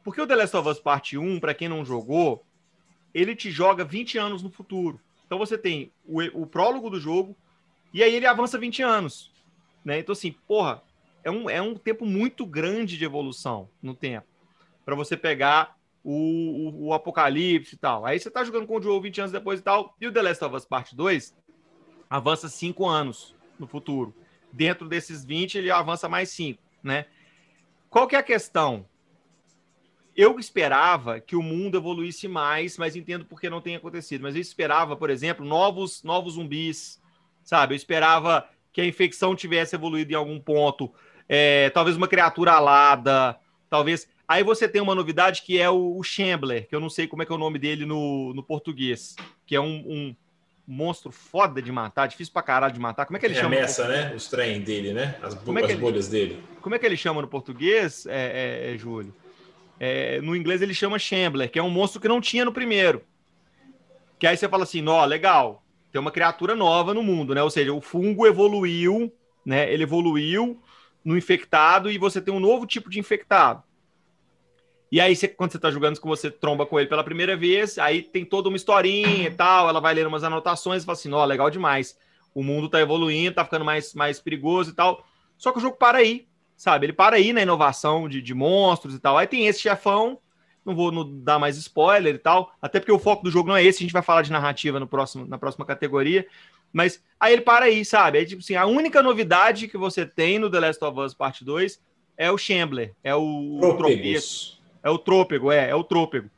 Porque 0.04 0.20
o 0.20 0.26
The 0.26 0.36
Last 0.36 0.58
of 0.58 0.68
Us 0.68 0.80
Part 0.80 1.16
1, 1.16 1.40
para 1.40 1.54
quem 1.54 1.70
não 1.70 1.86
jogou, 1.86 2.44
ele 3.14 3.36
te 3.36 3.52
joga 3.52 3.84
20 3.84 4.18
anos 4.18 4.44
no 4.44 4.50
futuro. 4.50 5.00
Então 5.26 5.38
você 5.38 5.58
tem 5.58 5.92
o, 6.06 6.22
o 6.42 6.46
prólogo 6.46 6.90
do 6.90 7.00
jogo 7.00 7.36
e 7.94 8.04
aí 8.04 8.14
ele 8.14 8.26
avança 8.26 8.58
20 8.58 8.82
anos. 8.82 9.32
Né? 9.84 10.00
Então, 10.00 10.14
assim, 10.14 10.36
porra, 10.48 10.82
é 11.24 11.32
um, 11.32 11.50
é 11.50 11.62
um 11.62 11.76
tempo 11.76 12.06
muito 12.06 12.46
grande 12.46 12.98
de 12.98 13.06
evolução 13.06 13.70
no 13.82 13.94
tempo. 13.94 14.28
para 14.86 14.96
você 14.96 15.16
pegar 15.16 15.76
o, 16.04 16.14
o, 16.14 16.88
o, 16.88 16.94
Apocalipse 16.94 17.76
e 17.76 17.78
tal. 17.78 18.06
Aí 18.06 18.20
você 18.20 18.30
tá 18.30 18.44
jogando 18.44 18.66
com 18.66 18.78
o 18.78 18.82
Joe 18.82 19.00
20 19.02 19.22
anos 19.22 19.32
depois 19.32 19.60
e 19.60 19.64
tal. 19.64 19.96
E 20.00 20.08
o 20.08 20.12
The 20.12 20.22
Last 20.22 20.44
of 20.44 20.56
Us 20.56 20.66
Part 20.66 20.96
2 20.96 21.36
avança 22.10 22.50
5 22.50 22.88
anos 22.88 23.36
no 23.60 23.68
futuro. 23.68 24.14
Dentro 24.52 24.88
desses 24.88 25.24
20, 25.24 25.58
ele 25.58 25.72
avança 25.72 26.10
mais 26.10 26.30
5, 26.30 26.62
né? 26.84 27.06
Qual 27.90 28.08
que 28.08 28.16
é 28.16 28.20
a 28.20 28.24
questão? 28.24 28.86
Eu 30.16 30.40
esperava 30.40 31.20
que 31.20 31.36
o 31.36 31.42
mundo 31.42 31.78
evoluísse 31.78 32.28
mais, 32.28 32.78
mas 32.78 32.96
entendo 32.96 33.26
por 33.26 33.40
que 33.40 33.50
não 33.50 33.62
tem 33.62 33.76
acontecido. 33.76 34.22
Mas 34.22 34.36
eu 34.36 34.42
esperava, 34.42 34.96
por 34.96 35.10
exemplo, 35.10 35.46
novos, 35.46 36.04
novos 36.04 36.34
zumbis, 36.34 37.02
sabe? 37.44 37.74
Eu 37.74 37.78
esperava 37.78 38.48
que 38.74 38.82
a 38.82 38.86
infecção 38.86 39.36
tivesse 39.36 39.76
evoluído 39.76 40.12
em 40.12 40.16
algum 40.16 40.40
ponto, 40.40 40.94
é, 41.28 41.70
talvez 41.70 41.98
uma 41.98 42.08
criatura 42.08 42.54
alada, 42.54 43.38
talvez. 43.70 44.08
Aí 44.28 44.44
você 44.44 44.68
tem 44.68 44.82
uma 44.82 44.96
novidade 44.96 45.42
que 45.42 45.60
é 45.60 45.70
o, 45.70 45.98
o 45.98 46.04
Shambler, 46.04 46.68
que 46.68 46.76
eu 46.76 46.80
não 46.80 46.90
sei 46.90 47.08
como 47.08 47.22
é 47.22 47.26
que 47.26 47.32
é 47.32 47.36
o 47.36 47.40
nome 47.40 47.60
dele 47.60 47.86
no, 47.86 48.34
no 48.34 48.44
português, 48.44 49.16
que 49.46 49.56
é 49.56 49.60
um, 49.60 49.84
um 49.86 50.16
monstro 50.66 51.12
foda 51.12 51.62
de 51.62 51.72
matar, 51.72 52.08
difícil 52.08 52.32
pra 52.32 52.42
caralho 52.42 52.74
de 52.74 52.80
matar. 52.80 53.06
Como 53.06 53.18
é 53.18 53.20
que 53.20 53.26
ele 53.26 53.36
é 53.36 53.42
chama? 53.42 53.56
Remessa, 53.56 53.88
né? 53.88 54.14
Os 54.16 54.28
trem 54.28 54.62
dele, 54.62 54.94
né? 54.94 55.18
As, 55.22 55.34
bo 55.34 55.58
é 55.58 55.64
as 55.64 55.70
ele, 55.72 55.80
bolhas 55.80 56.08
dele. 56.08 56.42
Como 56.62 56.76
é 56.76 56.80
que 56.80 56.86
ele 56.86 56.96
chama 56.96 57.22
no 57.22 57.28
português, 57.28 58.06
é, 58.06 58.70
é, 58.70 58.74
é 58.74 58.78
Júlio? 58.78 59.14
É, 59.84 60.22
no 60.22 60.36
inglês 60.36 60.62
ele 60.62 60.76
chama 60.76 61.00
Shambler, 61.00 61.50
que 61.50 61.58
é 61.58 61.64
um 61.64 61.70
monstro 61.72 62.00
que 62.00 62.08
não 62.08 62.22
tinha 62.22 62.46
no 62.46 62.54
primeiro. 62.54 63.02
Que 64.20 64.28
aí 64.28 64.38
você 64.38 64.48
fala 64.48 64.62
assim, 64.62 64.88
ó, 64.88 65.04
legal, 65.04 65.64
tem 65.92 66.00
uma 66.00 66.12
criatura 66.12 66.56
nova 66.56 66.94
no 66.94 67.02
mundo, 67.02 67.34
né? 67.34 67.42
Ou 67.42 67.50
seja, 67.50 67.74
o 67.74 67.82
fungo 67.82 68.28
evoluiu, 68.28 69.12
né? 69.44 69.74
Ele 69.74 69.82
evoluiu 69.82 70.62
no 71.04 71.18
infectado 71.18 71.90
e 71.90 71.98
você 71.98 72.22
tem 72.22 72.32
um 72.32 72.40
novo 72.40 72.68
tipo 72.68 72.92
de 72.92 73.00
infectado. 73.00 73.64
E 74.92 75.02
aí, 75.02 75.16
você, 75.16 75.28
quando 75.28 75.52
você 75.52 75.58
tá 75.58 75.72
jogando, 75.72 76.00
com 76.00 76.08
você 76.08 76.30
tromba 76.30 76.64
com 76.64 76.80
ele 76.80 76.88
pela 76.88 77.04
primeira 77.04 77.36
vez, 77.36 77.80
aí 77.80 78.04
tem 78.04 78.24
toda 78.24 78.50
uma 78.50 78.58
historinha 78.58 79.30
e 79.30 79.32
tal, 79.32 79.68
ela 79.68 79.80
vai 79.80 79.96
lendo 79.96 80.10
umas 80.10 80.24
anotações 80.24 80.84
e 80.84 80.86
fala 80.86 80.96
assim, 80.96 81.12
ó, 81.12 81.26
legal 81.26 81.50
demais. 81.50 81.98
O 82.36 82.44
mundo 82.44 82.70
tá 82.70 82.80
evoluindo, 82.80 83.34
tá 83.34 83.44
ficando 83.44 83.66
mais, 83.66 83.96
mais 83.96 84.20
perigoso 84.20 84.70
e 84.70 84.74
tal. 84.76 85.04
Só 85.40 85.52
que 85.52 85.58
o 85.58 85.62
jogo 85.62 85.76
para 85.76 85.98
aí 85.98 86.28
sabe? 86.62 86.86
Ele 86.86 86.94
para 86.94 87.16
aí 87.16 87.34
na 87.34 87.42
inovação 87.42 88.08
de, 88.08 88.22
de 88.22 88.36
monstros 88.36 88.94
e 88.94 89.00
tal. 89.00 89.18
Aí 89.18 89.26
tem 89.26 89.48
esse 89.48 89.60
chefão, 89.60 90.20
não 90.64 90.76
vou 90.76 90.92
não 90.92 91.20
dar 91.24 91.40
mais 91.40 91.58
spoiler 91.58 92.14
e 92.14 92.20
tal, 92.20 92.54
até 92.62 92.80
porque 92.80 92.92
o 92.92 93.00
foco 93.00 93.24
do 93.24 93.32
jogo 93.32 93.50
não 93.50 93.56
é 93.56 93.64
esse, 93.64 93.80
a 93.80 93.82
gente 93.82 93.92
vai 93.92 94.04
falar 94.04 94.22
de 94.22 94.32
narrativa 94.32 94.80
no 94.80 94.86
próximo, 94.86 95.26
na 95.26 95.40
próxima 95.40 95.66
categoria. 95.66 96.24
Mas 96.72 97.04
aí 97.20 97.34
ele 97.34 97.42
para 97.42 97.66
aí, 97.66 97.84
sabe? 97.84 98.20
Aí, 98.20 98.28
tipo 98.28 98.44
assim, 98.44 98.54
a 98.54 98.68
única 98.68 99.02
novidade 99.02 99.68
que 99.68 99.76
você 99.76 100.06
tem 100.06 100.38
no 100.38 100.52
The 100.52 100.60
Last 100.60 100.86
of 100.86 101.00
Us 101.00 101.16
Part 101.16 101.44
2 101.44 101.82
é 102.16 102.32
o 102.32 102.38
Shambler, 102.38 102.94
é 103.04 103.16
o 103.16 103.58
tropeço. 103.76 104.62
É 104.84 104.90
o 104.92 105.00
trôpego, 105.00 105.52
é, 105.52 105.72
é 105.72 105.76
o 105.76 105.84
trôpego. 105.84 106.30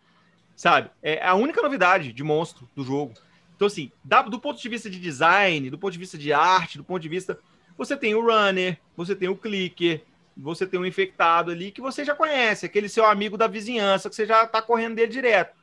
Sabe? 0.55 0.89
É 1.01 1.21
a 1.21 1.35
única 1.35 1.61
novidade 1.61 2.13
de 2.13 2.23
monstro 2.23 2.69
do 2.73 2.85
jogo. 2.85 3.13
Então, 3.57 3.67
assim, 3.67 3.91
do 4.29 4.39
ponto 4.39 4.61
de 4.61 4.69
vista 4.69 4.89
de 4.89 5.01
design, 5.01 5.69
do 5.69 5.77
ponto 5.77 5.91
de 5.91 5.99
vista 5.99 6.17
de 6.17 6.31
arte, 6.31 6.77
do 6.77 6.83
ponto 6.85 7.01
de 7.01 7.09
vista. 7.09 7.37
Você 7.77 7.97
tem 7.97 8.15
o 8.15 8.21
runner, 8.21 8.77
você 8.95 9.15
tem 9.15 9.27
o 9.27 9.35
clicker, 9.35 10.03
você 10.35 10.65
tem 10.65 10.79
um 10.79 10.85
infectado 10.85 11.51
ali 11.51 11.71
que 11.71 11.81
você 11.81 12.03
já 12.03 12.15
conhece, 12.15 12.65
aquele 12.65 12.89
seu 12.89 13.05
amigo 13.05 13.37
da 13.37 13.47
vizinhança, 13.47 14.09
que 14.09 14.15
você 14.15 14.25
já 14.25 14.45
tá 14.47 14.61
correndo 14.61 14.95
dele 14.95 15.11
direto. 15.11 15.55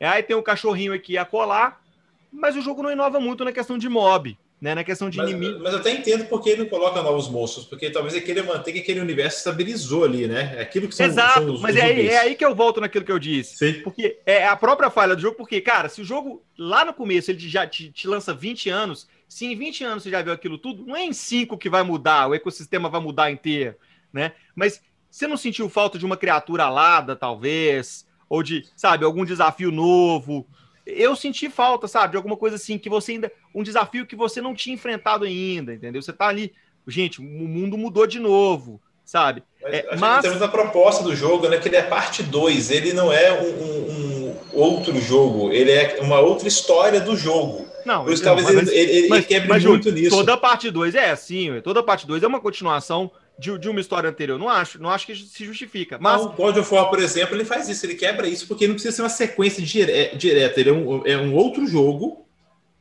Aí 0.00 0.22
tem 0.22 0.36
um 0.36 0.42
cachorrinho 0.42 0.92
aqui 0.92 1.16
a 1.16 1.24
colar, 1.24 1.82
mas 2.30 2.56
o 2.56 2.60
jogo 2.60 2.82
não 2.82 2.92
inova 2.92 3.20
muito 3.20 3.44
na 3.44 3.52
questão 3.52 3.78
de 3.78 3.88
mob, 3.88 4.36
né? 4.60 4.74
Na 4.74 4.84
questão 4.84 5.08
de 5.08 5.16
mas, 5.16 5.30
inimigo. 5.30 5.60
Mas 5.62 5.72
eu 5.72 5.78
até 5.78 5.92
entendo 5.92 6.26
porque 6.26 6.50
ele 6.50 6.62
não 6.62 6.68
coloca 6.68 7.00
novos 7.00 7.28
monstros, 7.28 7.64
porque 7.64 7.90
talvez 7.90 8.14
ele 8.14 8.24
queira 8.24 8.42
manter 8.42 8.72
que 8.72 8.80
aquele 8.80 9.00
universo 9.00 9.38
estabilizou 9.38 10.04
ali, 10.04 10.26
né? 10.26 10.54
É 10.56 10.62
aquilo 10.62 10.88
que 10.88 10.94
são, 10.94 11.06
Exato, 11.06 11.40
são 11.40 11.54
os, 11.54 11.60
mas 11.60 11.74
os 11.76 11.80
é, 11.80 11.84
aí, 11.84 12.08
é 12.08 12.18
aí 12.18 12.34
que 12.34 12.44
eu 12.44 12.54
volto 12.54 12.80
naquilo 12.80 13.04
que 13.04 13.12
eu 13.12 13.18
disse. 13.18 13.56
Sim. 13.56 13.80
Porque 13.82 14.18
é 14.26 14.46
a 14.46 14.56
própria 14.56 14.90
falha 14.90 15.14
do 15.14 15.22
jogo, 15.22 15.36
porque, 15.36 15.60
cara, 15.60 15.88
se 15.88 16.02
o 16.02 16.04
jogo 16.04 16.42
lá 16.58 16.84
no 16.84 16.92
começo 16.92 17.30
ele 17.30 17.38
já 17.38 17.66
te, 17.66 17.90
te 17.90 18.06
lança 18.06 18.34
20 18.34 18.68
anos, 18.68 19.08
se 19.28 19.46
em 19.46 19.56
20 19.56 19.84
anos 19.84 20.02
você 20.02 20.10
já 20.10 20.22
viu 20.22 20.32
aquilo 20.32 20.58
tudo, 20.58 20.84
não 20.84 20.96
é 20.96 21.04
em 21.04 21.12
5 21.12 21.56
que 21.56 21.70
vai 21.70 21.82
mudar, 21.82 22.28
o 22.28 22.34
ecossistema 22.34 22.88
vai 22.88 23.00
mudar 23.00 23.30
inteiro 23.30 23.76
né? 24.14 24.32
Mas 24.54 24.80
você 25.10 25.26
não 25.26 25.36
sentiu 25.36 25.68
falta 25.68 25.98
de 25.98 26.06
uma 26.06 26.16
criatura 26.16 26.64
alada, 26.64 27.14
talvez? 27.14 28.06
Ou 28.28 28.42
de, 28.42 28.64
sabe, 28.74 29.04
algum 29.04 29.24
desafio 29.24 29.70
novo? 29.70 30.46
Eu 30.86 31.16
senti 31.16 31.50
falta, 31.50 31.88
sabe, 31.88 32.12
de 32.12 32.16
alguma 32.16 32.36
coisa 32.36 32.56
assim 32.56 32.78
que 32.78 32.88
você 32.88 33.12
ainda. 33.12 33.30
Um 33.54 33.62
desafio 33.62 34.06
que 34.06 34.16
você 34.16 34.40
não 34.40 34.54
tinha 34.54 34.74
enfrentado 34.74 35.24
ainda, 35.24 35.74
entendeu? 35.74 36.00
Você 36.00 36.12
tá 36.12 36.28
ali. 36.28 36.52
Gente, 36.86 37.20
o 37.20 37.24
mundo 37.24 37.78
mudou 37.78 38.06
de 38.06 38.18
novo, 38.18 38.80
sabe? 39.04 39.42
Mas, 39.62 39.72
é, 39.72 39.96
mas... 39.96 40.22
temos 40.22 40.42
a 40.42 40.48
proposta 40.48 41.02
do 41.02 41.16
jogo, 41.16 41.48
né? 41.48 41.58
Que 41.58 41.68
ele 41.68 41.76
é 41.76 41.82
parte 41.82 42.22
2, 42.22 42.70
ele 42.70 42.92
não 42.92 43.10
é 43.10 43.40
um, 43.40 43.46
um, 43.46 44.36
outro 44.52 45.00
jogo, 45.00 45.50
ele 45.50 45.70
é 45.70 45.98
uma 46.02 46.20
outra 46.20 46.46
história 46.46 47.00
do 47.00 47.16
jogo. 47.16 47.66
Não, 47.86 48.04
Por 48.04 48.12
isso, 48.12 48.22
não, 48.22 48.34
talvez 48.34 48.54
mas, 48.54 48.68
ele, 48.68 48.80
ele, 48.80 49.08
mas, 49.08 49.18
ele 49.18 49.26
quebre 49.26 49.48
mas, 49.48 49.64
muito 49.64 49.90
nisso. 49.90 50.10
Toda 50.10 50.36
parte 50.36 50.70
2 50.70 50.94
é 50.94 51.10
assim, 51.10 51.60
toda 51.62 51.80
a 51.80 51.82
parte 51.82 52.06
2 52.06 52.22
é 52.22 52.26
uma 52.26 52.40
continuação 52.40 53.10
de, 53.38 53.58
de, 53.58 53.68
uma 53.68 53.80
história 53.80 54.08
anterior. 54.08 54.38
Não 54.38 54.48
acho, 54.48 54.80
não 54.80 54.90
acho 54.90 55.06
que 55.06 55.14
se 55.14 55.44
justifica. 55.44 55.98
Mas 56.00 56.22
o 56.22 56.30
God 56.30 56.56
of 56.56 56.74
War, 56.74 56.88
por 56.88 56.98
exemplo, 56.98 57.34
ele 57.34 57.44
faz 57.44 57.68
isso, 57.68 57.84
ele 57.86 57.94
quebra 57.94 58.28
isso 58.28 58.46
porque 58.46 58.66
não 58.66 58.74
precisa 58.74 58.94
ser 58.94 59.02
uma 59.02 59.08
sequência 59.08 59.62
dire 59.62 60.16
direta. 60.16 60.60
Ele 60.60 60.70
é 60.70 60.72
um, 60.72 61.06
é 61.06 61.16
um 61.16 61.34
outro 61.34 61.66
jogo 61.66 62.24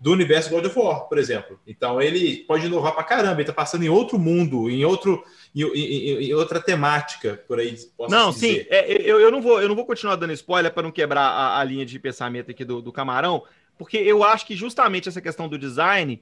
do 0.04 0.12
universo 0.12 0.50
God 0.50 0.66
of 0.66 0.78
War, 0.78 1.08
por 1.08 1.18
exemplo. 1.18 1.58
Então 1.66 2.02
ele 2.02 2.44
pode 2.46 2.66
inovar 2.66 2.94
pra 2.94 3.06
caramba, 3.06 3.40
ele 3.40 3.48
tá 3.48 3.54
passando 3.54 3.84
em 3.84 3.90
outro 3.90 4.20
mundo, 4.20 4.70
em 4.70 4.84
outro 4.84 5.24
em, 5.56 5.62
em, 5.64 6.24
em 6.26 6.34
outra 6.34 6.60
temática, 6.60 7.42
por 7.48 7.58
aí. 7.58 7.78
não, 8.10 8.34
sim, 8.34 8.66
é, 8.70 8.92
eu, 9.02 9.22
eu, 9.22 9.32
não 9.32 9.42
vou, 9.42 9.62
eu 9.62 9.70
não 9.70 9.76
vou 9.76 9.86
continuar 9.86 10.18
dando 10.18 10.34
spoiler 10.34 10.74
para 10.74 10.84
não 10.84 10.92
quebrar 10.92 11.22
a, 11.22 11.60
a, 11.60 11.64
linha 11.64 11.86
de 11.86 11.98
pensamento 12.00 12.52
aqui 12.52 12.66
do, 12.66 12.82
do 12.82 12.92
Camarão, 12.92 13.44
porque 13.78 13.96
eu 13.96 14.26
acho 14.26 14.46
que 14.46 14.58
justamente 14.58 15.08
essa 15.08 15.22
questão 15.22 15.48
do 15.48 15.58
design 15.58 16.22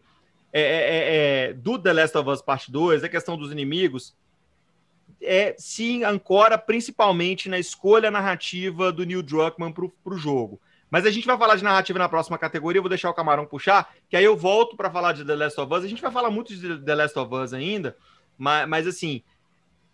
é, 0.54 0.62
é, 0.62 0.66
é, 0.66 1.50
é 1.50 1.54
do 1.54 1.80
The 1.80 1.94
Last 1.94 2.18
of 2.18 2.30
Us 2.30 2.42
Part 2.42 2.72
2, 2.72 3.04
a 3.04 3.10
questão 3.10 3.36
dos 3.36 3.52
inimigos, 3.52 4.14
é, 5.22 5.56
se 5.58 6.04
ancora 6.04 6.58
principalmente 6.58 7.50
na 7.50 7.60
escolha 7.60 8.10
narrativa 8.10 8.92
do 8.92 9.06
Neil 9.06 9.22
Druckmann 9.22 9.72
para 9.72 10.14
o 10.14 10.18
jogo. 10.18 10.60
Mas 10.90 11.06
a 11.06 11.12
gente 11.12 11.26
vai 11.26 11.38
falar 11.38 11.56
de 11.56 11.64
narrativa 11.64 11.98
na 11.98 12.10
próxima 12.10 12.38
categoria, 12.38 12.80
eu 12.80 12.84
vou 12.84 12.90
deixar 12.90 13.10
o 13.10 13.14
Camarão 13.14 13.46
puxar, 13.46 13.94
que 14.10 14.18
aí 14.18 14.26
eu 14.26 14.36
volto 14.36 14.76
para 14.76 14.92
falar 14.92 15.14
de 15.14 15.24
The 15.24 15.36
Last 15.36 15.60
of 15.60 15.74
Us. 15.74 15.86
A 15.86 15.88
gente 15.88 16.02
vai 16.02 16.12
falar 16.12 16.30
muito 16.30 16.54
de 16.54 16.80
The 16.80 16.96
Last 16.96 17.18
of 17.18 17.34
Us 17.34 17.54
ainda, 17.54 17.96
mas, 18.38 18.68
mas 18.68 18.88
assim, 18.88 19.24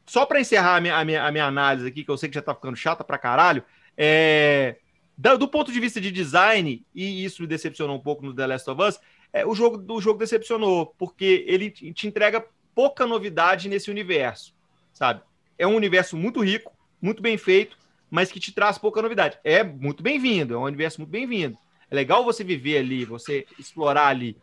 só 0.08 0.26
para 0.26 0.40
encerrar 0.40 0.78
a 0.78 0.82
minha, 0.82 0.98
a, 0.98 1.06
minha, 1.06 1.24
a 1.24 1.32
minha 1.32 1.46
análise 1.46 1.88
aqui, 1.88 2.04
que 2.04 2.10
eu 2.10 2.18
sei 2.18 2.30
que 2.30 2.36
já 2.36 2.42
tá 2.42 2.56
ficando 2.56 2.76
chata 2.76 3.04
pra 3.04 3.20
caralho, 3.20 3.64
é, 3.96 4.78
do 5.18 5.48
ponto 5.48 5.72
de 5.72 5.80
vista 5.80 6.02
de 6.02 6.12
design, 6.12 6.84
e 6.96 7.24
isso 7.24 7.44
me 7.44 7.48
decepcionou 7.48 7.96
um 7.96 8.02
pouco 8.02 8.26
no 8.26 8.34
The 8.34 8.48
Last 8.48 8.70
of 8.70 8.82
Us, 8.82 9.00
é, 9.32 9.46
o, 9.46 9.54
jogo, 9.54 9.94
o 9.94 10.02
jogo 10.02 10.18
decepcionou, 10.18 10.96
porque 10.98 11.46
ele 11.48 11.70
te 11.70 12.08
entrega 12.08 12.44
pouca 12.74 13.06
novidade 13.06 13.70
nesse 13.70 13.92
universo, 13.92 14.56
sabe? 14.98 15.22
É 15.60 15.68
um 15.68 15.76
universo 15.76 16.18
muito 16.18 16.44
rico, 16.44 16.74
muito 17.00 17.22
bem 17.22 17.38
feito, 17.38 17.78
mas 18.10 18.32
que 18.32 18.40
te 18.40 18.52
traz 18.52 18.80
pouca 18.80 19.00
novidade. 19.00 19.38
É 19.44 19.64
muito 19.64 20.02
bem-vindo, 20.02 20.56
é 20.56 20.58
um 20.58 20.64
universo 20.64 21.00
muito 21.00 21.12
bem-vindo. 21.12 21.56
É 21.90 21.96
legal 21.96 22.24
você 22.24 22.44
viver 22.44 22.80
ali, 22.80 23.06
você 23.06 23.46
explorar 23.60 24.08
ali, 24.08 24.36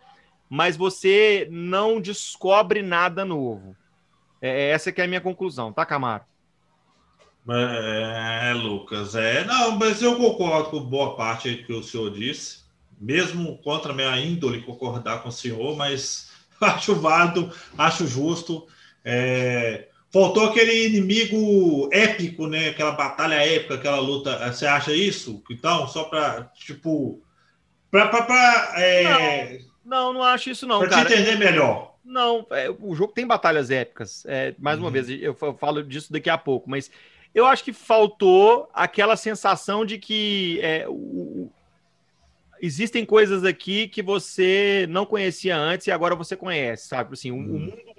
mas 0.48 0.76
você 0.76 1.48
não 1.50 2.00
descobre 2.00 2.82
nada 2.82 3.24
novo. 3.24 3.76
É, 4.40 4.70
essa 4.70 4.92
que 4.92 5.00
é 5.00 5.04
a 5.04 5.08
minha 5.08 5.20
conclusão, 5.20 5.72
tá, 5.72 5.84
Camaro? 5.84 6.22
É, 7.50 8.52
Lucas, 8.54 9.16
é. 9.16 9.44
Não, 9.44 9.76
mas 9.76 10.00
eu 10.02 10.16
concordo 10.16 10.70
com 10.70 10.84
boa 10.84 11.16
parte 11.16 11.50
do 11.50 11.64
que 11.64 11.72
o 11.72 11.82
senhor 11.82 12.10
disse, 12.10 12.60
mesmo 12.98 13.58
contra 13.58 13.92
a 13.92 13.94
minha 13.94 14.20
índole 14.20 14.62
concordar 14.62 15.20
com 15.20 15.30
o 15.30 15.32
senhor, 15.32 15.76
mas 15.76 16.30
acho 16.60 16.94
válido, 16.94 17.52
acho 17.76 18.06
justo. 18.06 18.68
É, 19.04 19.88
Faltou 20.14 20.44
aquele 20.44 20.86
inimigo 20.86 21.88
épico, 21.92 22.46
né? 22.46 22.68
Aquela 22.68 22.92
batalha 22.92 23.34
épica, 23.34 23.74
aquela 23.74 23.98
luta. 23.98 24.52
Você 24.52 24.64
acha 24.64 24.92
isso? 24.92 25.42
Então, 25.50 25.88
só 25.88 26.04
para 26.04 26.44
tipo, 26.54 27.20
para 27.90 28.74
é... 28.76 29.58
não, 29.84 30.12
não, 30.12 30.12
não 30.12 30.22
acho 30.22 30.50
isso 30.50 30.68
não, 30.68 30.78
pra 30.78 30.88
cara. 30.88 31.04
Para 31.04 31.16
te 31.16 31.20
entender 31.20 31.36
melhor. 31.36 31.96
Não, 32.04 32.46
é, 32.52 32.70
o 32.70 32.94
jogo 32.94 33.12
tem 33.12 33.26
batalhas 33.26 33.72
épicas. 33.72 34.24
É, 34.28 34.54
mais 34.56 34.78
uhum. 34.78 34.84
uma 34.84 34.90
vez, 34.92 35.10
eu 35.10 35.34
falo 35.34 35.82
disso 35.82 36.12
daqui 36.12 36.30
a 36.30 36.38
pouco, 36.38 36.70
mas 36.70 36.92
eu 37.34 37.44
acho 37.44 37.64
que 37.64 37.72
faltou 37.72 38.68
aquela 38.72 39.16
sensação 39.16 39.84
de 39.84 39.98
que 39.98 40.60
é, 40.62 40.86
o, 40.88 41.50
existem 42.62 43.04
coisas 43.04 43.42
aqui 43.42 43.88
que 43.88 44.00
você 44.00 44.86
não 44.88 45.04
conhecia 45.04 45.56
antes 45.56 45.88
e 45.88 45.90
agora 45.90 46.14
você 46.14 46.36
conhece, 46.36 46.86
sabe? 46.86 47.14
Assim, 47.14 47.32
uhum. 47.32 47.38
o, 47.38 47.58
mundo 47.58 47.93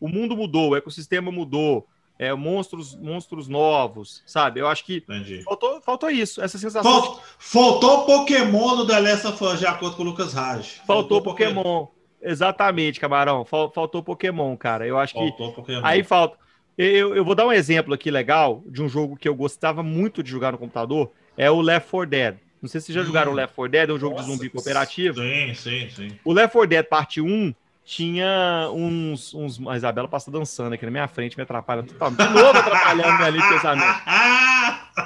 o 0.00 0.08
mundo 0.08 0.36
mudou, 0.36 0.70
o 0.70 0.76
ecossistema 0.76 1.30
mudou, 1.30 1.86
é, 2.18 2.32
monstros, 2.32 2.94
monstros 2.96 3.48
novos, 3.48 4.22
sabe? 4.26 4.60
Eu 4.60 4.68
acho 4.68 4.84
que 4.84 5.04
faltou, 5.44 5.80
faltou 5.82 6.10
isso, 6.10 6.40
essa 6.40 6.58
sensação. 6.58 6.90
Falt, 6.90 7.16
de... 7.16 7.22
Faltou 7.38 8.06
Pokémon 8.06 8.76
no 8.76 8.86
The 8.86 9.00
Last 9.00 9.26
of 9.26 9.44
Us, 9.44 9.58
de 9.58 9.66
acordo 9.66 9.96
com 9.96 10.02
o 10.02 10.06
Lucas 10.06 10.32
Raj. 10.32 10.76
Faltou, 10.86 10.86
faltou 10.86 11.22
Pokémon. 11.22 11.62
Pokémon. 11.62 11.86
Exatamente, 12.22 12.98
Camarão. 12.98 13.44
Faltou 13.44 14.02
Pokémon, 14.02 14.56
cara. 14.56 14.86
Eu 14.86 14.98
acho 14.98 15.14
faltou 15.14 15.50
que. 15.50 15.56
Pokémon. 15.56 15.80
Aí 15.84 16.02
falta. 16.02 16.38
Eu, 16.76 17.14
eu 17.14 17.24
vou 17.24 17.34
dar 17.34 17.46
um 17.46 17.52
exemplo 17.52 17.94
aqui 17.94 18.10
legal 18.10 18.62
de 18.66 18.82
um 18.82 18.88
jogo 18.88 19.16
que 19.16 19.28
eu 19.28 19.34
gostava 19.34 19.82
muito 19.82 20.22
de 20.22 20.30
jogar 20.30 20.52
no 20.52 20.58
computador. 20.58 21.10
É 21.36 21.50
o 21.50 21.60
Left 21.60 21.90
4 21.90 22.10
Dead. 22.10 22.36
Não 22.60 22.68
sei 22.68 22.80
se 22.80 22.86
vocês 22.86 22.96
já 22.96 23.02
hum. 23.02 23.06
jogaram 23.06 23.32
o 23.32 23.34
Left 23.34 23.54
4 23.54 23.70
Dead, 23.70 23.90
é 23.90 23.92
um 23.92 23.98
jogo 23.98 24.16
Nossa, 24.16 24.28
de 24.28 24.34
zumbi 24.34 24.50
cooperativo. 24.50 25.20
Sim, 25.20 25.54
sim, 25.54 25.88
sim. 25.90 26.18
O 26.24 26.32
Left 26.32 26.52
4 26.52 26.68
Dead 26.68 26.84
parte 26.86 27.20
1 27.20 27.54
tinha 27.86 28.68
uns, 28.72 29.32
uns. 29.32 29.64
A 29.68 29.76
Isabela 29.76 30.08
passa 30.08 30.28
dançando 30.28 30.74
aqui 30.74 30.84
na 30.84 30.90
minha 30.90 31.06
frente, 31.06 31.36
me 31.36 31.44
atrapalha 31.44 31.84
totalmente. 31.84 32.18
De 32.18 32.34
novo 32.34 32.58
atrapalhando 32.58 33.30
linha 33.30 33.42
de 33.42 33.48
pensamento. 33.48 34.02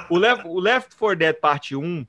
O 0.09 0.17
Left, 0.17 0.47
o 0.47 0.59
Left 0.59 0.95
4 0.95 1.15
Dead 1.15 1.35
Parte 1.35 1.75
1, 1.75 2.05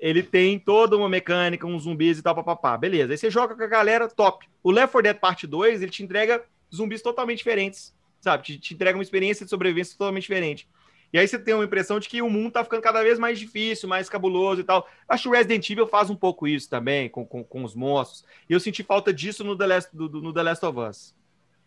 ele 0.00 0.22
tem 0.22 0.58
toda 0.58 0.96
uma 0.96 1.10
mecânica, 1.10 1.66
uns 1.66 1.82
zumbis 1.82 2.18
e 2.18 2.22
tal, 2.22 2.34
papapá. 2.34 2.74
Beleza. 2.78 3.12
Aí 3.12 3.18
você 3.18 3.30
joga 3.30 3.54
com 3.54 3.62
a 3.62 3.66
galera, 3.66 4.08
top. 4.08 4.48
O 4.62 4.70
Left 4.70 4.92
4 4.92 5.02
Dead 5.02 5.20
Parte 5.20 5.46
2, 5.46 5.82
ele 5.82 5.90
te 5.90 6.02
entrega 6.02 6.42
zumbis 6.74 7.02
totalmente 7.02 7.38
diferentes, 7.38 7.94
sabe? 8.18 8.44
Te, 8.44 8.58
te 8.58 8.72
entrega 8.72 8.96
uma 8.96 9.02
experiência 9.02 9.44
de 9.44 9.50
sobrevivência 9.50 9.94
totalmente 9.98 10.22
diferente. 10.22 10.66
E 11.12 11.18
aí 11.18 11.28
você 11.28 11.38
tem 11.38 11.54
uma 11.54 11.64
impressão 11.64 12.00
de 12.00 12.08
que 12.08 12.22
o 12.22 12.30
mundo 12.30 12.52
tá 12.52 12.64
ficando 12.64 12.80
cada 12.80 13.02
vez 13.02 13.18
mais 13.18 13.38
difícil, 13.38 13.88
mais 13.88 14.08
cabuloso 14.08 14.62
e 14.62 14.64
tal. 14.64 14.88
Acho 15.06 15.24
que 15.24 15.28
o 15.28 15.32
Resident 15.32 15.68
Evil 15.68 15.86
faz 15.86 16.08
um 16.08 16.16
pouco 16.16 16.48
isso 16.48 16.70
também, 16.70 17.08
com, 17.08 17.26
com, 17.26 17.44
com 17.44 17.64
os 17.64 17.74
monstros. 17.74 18.24
E 18.48 18.52
eu 18.52 18.60
senti 18.60 18.82
falta 18.82 19.12
disso 19.12 19.44
no 19.44 19.56
The 19.56 19.66
Last, 19.66 19.94
do, 19.94 20.08
do, 20.08 20.22
no 20.22 20.32
The 20.32 20.42
Last 20.42 20.64
of 20.64 20.78
Us. 20.78 21.14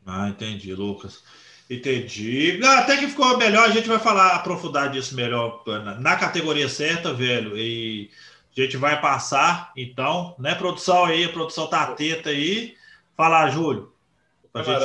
Ah, 0.05 0.29
entendi, 0.29 0.73
Lucas. 0.73 1.23
Entendi. 1.69 2.59
Ah, 2.63 2.79
até 2.79 2.97
que 2.97 3.07
ficou 3.07 3.37
melhor, 3.37 3.65
a 3.65 3.71
gente 3.71 3.87
vai 3.87 3.99
falar, 3.99 4.35
aprofundar 4.35 4.89
disso 4.91 5.15
melhor 5.15 5.63
na, 5.65 5.99
na 5.99 6.15
categoria 6.15 6.67
certa, 6.67 7.13
velho. 7.13 7.55
E 7.57 8.09
a 8.57 8.61
gente 8.61 8.77
vai 8.77 8.99
passar, 8.99 9.71
então, 9.75 10.35
né, 10.39 10.55
produção 10.55 11.05
aí, 11.05 11.25
a 11.25 11.29
produção 11.29 11.67
tá 11.67 11.83
atenta 11.83 12.29
aí. 12.29 12.75
Fala, 13.15 13.49
Júlio. 13.49 13.91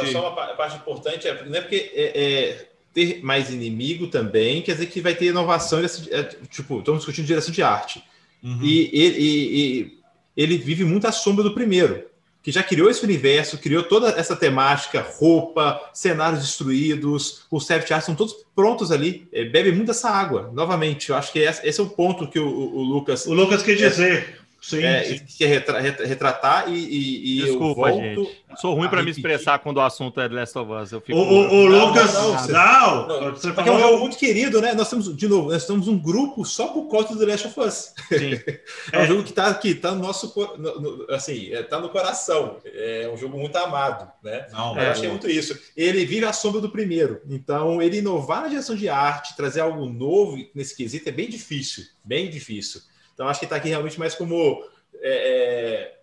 gente... 0.00 0.12
Só 0.12 0.32
uma 0.32 0.54
parte 0.56 0.76
importante, 0.76 1.28
é, 1.28 1.44
não 1.44 1.56
é 1.56 1.60
porque 1.60 1.92
é, 1.94 2.22
é 2.22 2.69
ter 2.92 3.22
mais 3.22 3.50
inimigo 3.50 4.08
também, 4.08 4.62
quer 4.62 4.72
dizer 4.72 4.86
que 4.86 5.00
vai 5.00 5.14
ter 5.14 5.26
inovação, 5.26 5.80
é, 5.80 6.22
tipo, 6.50 6.78
estamos 6.78 7.00
discutindo 7.00 7.26
direção 7.26 7.52
de 7.52 7.62
arte. 7.62 8.02
Uhum. 8.42 8.60
E, 8.62 8.90
e, 8.92 9.18
e, 9.18 9.98
ele 10.36 10.56
vive 10.58 10.84
muito 10.84 11.06
à 11.06 11.12
sombra 11.12 11.44
do 11.44 11.54
primeiro, 11.54 12.04
que 12.42 12.50
já 12.50 12.62
criou 12.62 12.88
esse 12.88 13.04
universo, 13.04 13.58
criou 13.58 13.82
toda 13.82 14.08
essa 14.10 14.34
temática, 14.34 15.06
roupa, 15.18 15.80
cenários 15.92 16.40
destruídos, 16.40 17.42
os 17.50 17.66
Seth 17.66 17.90
Art 17.92 18.02
são 18.02 18.14
todos 18.14 18.34
prontos 18.54 18.90
ali, 18.90 19.28
é, 19.32 19.44
bebe 19.44 19.72
muito 19.72 19.90
essa 19.90 20.08
água. 20.08 20.50
Novamente, 20.52 21.10
eu 21.10 21.16
acho 21.16 21.32
que 21.32 21.38
esse 21.38 21.80
é 21.80 21.82
o 21.82 21.90
ponto 21.90 22.26
que 22.26 22.38
o, 22.38 22.46
o 22.48 22.82
Lucas. 22.82 23.26
O 23.26 23.34
Lucas 23.34 23.62
quer 23.62 23.74
dizer. 23.74 24.39
Sim, 24.60 24.82
é, 24.82 25.04
sim. 25.04 25.20
que 25.24 25.46
retra, 25.46 25.80
retratar 25.80 26.68
e, 26.68 26.74
e, 26.74 27.38
e 27.38 27.42
Desculpa, 27.44 27.88
eu 27.88 27.94
volto 27.94 28.24
gente. 28.24 28.40
Sou 28.60 28.74
ruim 28.74 28.88
para 28.88 29.02
me 29.02 29.10
expressar 29.10 29.58
quando 29.58 29.78
o 29.78 29.80
assunto 29.80 30.20
é 30.20 30.28
The 30.28 30.34
Last 30.34 30.58
of 30.58 30.70
Us. 30.70 30.92
Eu 30.92 31.00
fico... 31.00 31.18
O, 31.18 31.22
o, 31.22 31.54
o 31.54 31.66
Lucas, 31.66 32.12
não, 32.12 32.34
não, 32.34 33.08
não, 33.08 33.20
não 33.20 33.30
você 33.30 33.52
falou... 33.52 33.72
é 33.72 33.76
um 33.76 33.80
jogo 33.80 33.98
muito 34.00 34.18
querido, 34.18 34.60
né? 34.60 34.74
Nós 34.74 34.90
temos, 34.90 35.16
de 35.16 35.28
novo, 35.28 35.50
nós 35.50 35.66
temos 35.66 35.88
um 35.88 35.98
grupo 35.98 36.44
só 36.44 36.68
por 36.68 36.86
conta 36.88 37.14
do 37.14 37.20
The 37.20 37.26
Last 37.26 37.46
of 37.46 37.60
Us. 37.60 37.94
Sim. 38.08 38.40
é 38.92 39.02
um 39.02 39.06
jogo 39.06 39.22
que 39.22 39.30
está 39.30 39.46
aqui, 39.46 39.70
está 39.70 39.92
no 39.92 40.02
nosso, 40.02 40.32
no, 40.58 40.80
no, 40.80 41.06
assim, 41.10 41.52
está 41.52 41.78
é, 41.78 41.80
no 41.80 41.88
coração. 41.88 42.58
É 42.64 43.10
um 43.12 43.16
jogo 43.16 43.38
muito 43.38 43.56
amado, 43.56 44.10
né? 44.22 44.46
Não, 44.52 44.76
eu 44.78 44.90
achei 44.90 45.08
muito 45.08 45.28
isso. 45.28 45.58
Ele 45.76 46.04
vive 46.04 46.26
à 46.26 46.32
sombra 46.32 46.60
do 46.60 46.70
primeiro, 46.70 47.22
então 47.30 47.80
ele 47.80 47.98
inovar 47.98 48.42
na 48.42 48.48
direção 48.48 48.76
de 48.76 48.88
arte, 48.88 49.36
trazer 49.36 49.60
algo 49.60 49.86
novo 49.86 50.36
nesse 50.54 50.76
quesito 50.76 51.08
é 51.08 51.12
bem 51.12 51.28
difícil, 51.28 51.84
bem 52.04 52.28
difícil. 52.28 52.82
Então, 53.20 53.28
acho 53.28 53.38
que 53.38 53.44
está 53.44 53.56
aqui 53.56 53.68
realmente 53.68 53.98
mais 53.98 54.14
como. 54.14 54.64
É, 55.02 55.10
é, 55.12 55.94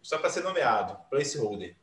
só 0.00 0.16
para 0.16 0.30
ser 0.30 0.42
nomeado, 0.42 0.96
placeholder. 1.10 1.76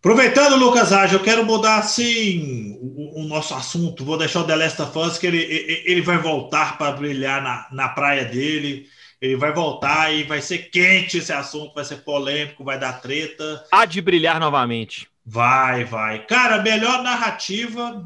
Aproveitando, 0.00 0.56
Lucas 0.56 0.92
Age, 0.92 1.14
eu 1.14 1.22
quero 1.22 1.46
mudar 1.46 1.78
assim 1.78 2.76
o, 2.80 3.20
o, 3.20 3.28
nosso 3.28 3.54
assunto. 3.54 4.04
Vou 4.04 4.18
deixar 4.18 4.40
o 4.40 4.44
The 4.44 4.56
Last 4.56 4.82
of 4.82 4.98
Us, 4.98 5.18
que 5.18 5.28
ele, 5.28 5.38
ele 5.86 6.00
vai 6.00 6.18
voltar 6.18 6.76
para 6.76 6.96
brilhar 6.96 7.40
na, 7.40 7.68
na 7.70 7.88
praia 7.88 8.24
dele. 8.24 8.88
Ele 9.20 9.36
vai 9.36 9.52
voltar 9.52 10.12
e 10.12 10.24
vai 10.24 10.42
ser 10.42 10.68
quente 10.68 11.18
esse 11.18 11.32
assunto, 11.32 11.72
vai 11.72 11.84
ser 11.84 11.98
polêmico, 11.98 12.64
vai 12.64 12.80
dar 12.80 13.00
treta. 13.00 13.64
Há 13.70 13.84
de 13.84 14.02
brilhar 14.02 14.40
novamente. 14.40 15.08
Vai, 15.24 15.84
vai. 15.84 16.26
Cara, 16.26 16.60
melhor 16.60 17.04
narrativa, 17.04 18.04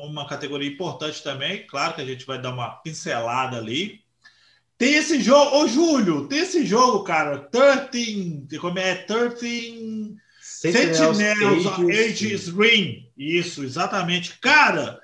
uma 0.00 0.26
categoria 0.26 0.68
importante 0.68 1.22
também. 1.22 1.64
Claro 1.68 1.94
que 1.94 2.00
a 2.00 2.04
gente 2.04 2.26
vai 2.26 2.40
dar 2.40 2.52
uma 2.52 2.68
pincelada 2.68 3.56
ali. 3.56 4.00
Tem 4.80 4.94
esse 4.94 5.20
jogo, 5.20 5.58
ô 5.58 5.68
Júlio, 5.68 6.26
tem 6.26 6.38
esse 6.38 6.64
jogo, 6.64 7.04
cara, 7.04 7.38
13, 7.38 8.46
como 8.58 8.78
é? 8.78 8.94
13 8.94 10.16
Sentinels 10.40 11.66
of 11.66 11.92
Ages 11.92 12.48
Ring. 12.48 13.06
Isso, 13.14 13.62
exatamente. 13.62 14.38
Cara, 14.38 14.98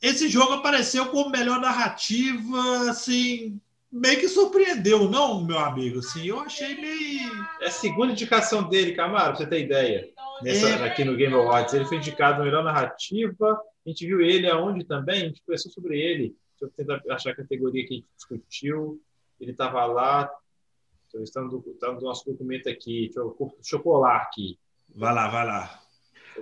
esse 0.00 0.26
jogo 0.26 0.54
apareceu 0.54 1.04
como 1.10 1.28
melhor 1.28 1.60
narrativa, 1.60 2.88
assim, 2.88 3.60
meio 3.92 4.18
que 4.18 4.26
surpreendeu, 4.26 5.10
não, 5.10 5.44
meu 5.44 5.58
amigo? 5.58 5.98
Assim, 5.98 6.26
eu 6.26 6.40
achei 6.40 6.74
meio. 6.74 7.30
É 7.60 7.66
a 7.66 7.70
segunda 7.70 8.12
indicação 8.12 8.66
dele, 8.66 8.92
Camaro, 8.92 9.32
pra 9.32 9.36
você 9.36 9.46
ter 9.46 9.66
ideia. 9.66 10.08
Nessa, 10.42 10.66
é... 10.66 10.82
Aqui 10.86 11.04
no 11.04 11.14
Game 11.14 11.34
Awards. 11.34 11.74
Ele 11.74 11.84
foi 11.84 11.98
indicado 11.98 12.42
melhor 12.42 12.64
narrativa. 12.64 13.60
A 13.84 13.90
gente 13.90 14.06
viu 14.06 14.22
ele 14.22 14.48
aonde 14.48 14.82
também? 14.86 15.24
A 15.24 15.26
gente 15.26 15.42
conversou 15.42 15.70
sobre 15.70 16.00
ele. 16.00 16.34
Eu 16.64 16.70
tentar 16.70 17.00
achar 17.10 17.30
a 17.30 17.36
categoria 17.36 17.86
que 17.86 17.94
a 17.94 17.96
gente 17.96 18.08
discutiu. 18.16 19.00
Ele 19.40 19.50
estava 19.50 19.84
lá. 19.86 20.30
Está 21.14 21.42
no, 21.42 21.62
tá 21.78 21.92
no 21.92 22.00
nosso 22.00 22.24
documento 22.24 22.68
aqui. 22.68 23.06
Deixa 23.06 23.20
eu, 23.20 23.36
deixa 23.56 23.76
eu 23.76 23.80
colar 23.80 24.16
aqui. 24.16 24.58
Vai 24.94 25.14
lá, 25.14 25.28
vai 25.28 25.46
lá. 25.46 25.80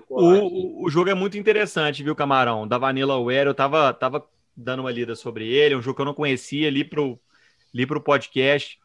O, 0.09 0.87
o, 0.87 0.91
jogo 0.91 1.11
é 1.11 1.15
muito 1.15 1.37
interessante, 1.37 2.03
viu, 2.03 2.17
Camarão? 2.17 2.67
Da 2.67 2.79
Vanillaware, 2.79 3.47
eu 3.47 3.55
tava, 3.55 3.93
tava 3.93 4.27
dando 4.57 4.81
uma 4.81 4.91
lida 4.91 5.15
sobre 5.15 5.47
ele. 5.47 5.75
É 5.75 5.77
um 5.77 5.83
jogo 5.83 5.97
que 5.97 6.03
eu 6.03 6.07
não 6.07 6.15
conhecia 6.15 6.69
ali 6.69 6.85
pro, 6.85 7.21
ali 7.75 7.87
pro 7.87 8.01
podcast. 8.01 8.79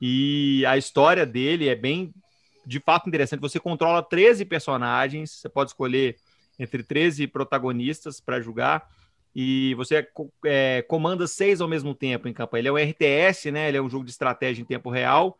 E 0.00 0.64
a 0.66 0.76
história 0.76 1.24
dele 1.26 1.68
é 1.68 1.74
bem, 1.74 2.12
de 2.66 2.80
fato, 2.80 3.08
interessante. 3.08 3.40
Você 3.40 3.58
controla 3.58 4.02
13 4.02 4.44
personagens, 4.44 5.32
você 5.32 5.48
pode 5.48 5.70
escolher 5.70 6.16
entre 6.58 6.82
13 6.82 7.26
protagonistas 7.26 8.20
para 8.20 8.40
jogar. 8.40 8.88
E 9.34 9.74
você 9.74 10.06
é, 10.44 10.82
comanda 10.82 11.26
seis 11.26 11.60
ao 11.60 11.68
mesmo 11.68 11.94
tempo 11.94 12.28
em 12.28 12.32
campanha. 12.32 12.60
Ele 12.60 12.68
é 12.68 12.72
um 12.72 12.76
RTS, 12.76 13.50
né? 13.50 13.68
Ele 13.68 13.78
é 13.78 13.82
um 13.82 13.88
jogo 13.88 14.04
de 14.04 14.10
estratégia 14.10 14.62
em 14.62 14.66
tempo 14.66 14.90
real. 14.90 15.38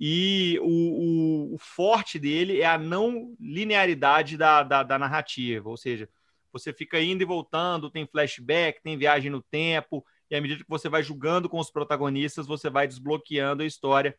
E 0.00 0.58
o, 0.62 1.52
o, 1.52 1.54
o 1.54 1.58
forte 1.58 2.18
dele 2.18 2.60
é 2.60 2.66
a 2.66 2.78
não 2.78 3.36
linearidade 3.38 4.36
da, 4.36 4.62
da, 4.62 4.82
da, 4.82 4.98
narrativa, 4.98 5.68
ou 5.68 5.76
seja, 5.76 6.08
você 6.50 6.72
fica 6.72 6.98
indo 6.98 7.22
e 7.22 7.26
voltando, 7.26 7.90
tem 7.90 8.06
flashback, 8.06 8.82
tem 8.82 8.96
viagem 8.96 9.30
no 9.30 9.42
tempo, 9.42 10.02
e 10.30 10.34
à 10.34 10.40
medida 10.40 10.64
que 10.64 10.70
você 10.70 10.88
vai 10.88 11.02
jogando 11.02 11.50
com 11.50 11.58
os 11.58 11.70
protagonistas, 11.70 12.46
você 12.46 12.70
vai 12.70 12.88
desbloqueando 12.88 13.62
a 13.62 13.66
história. 13.66 14.16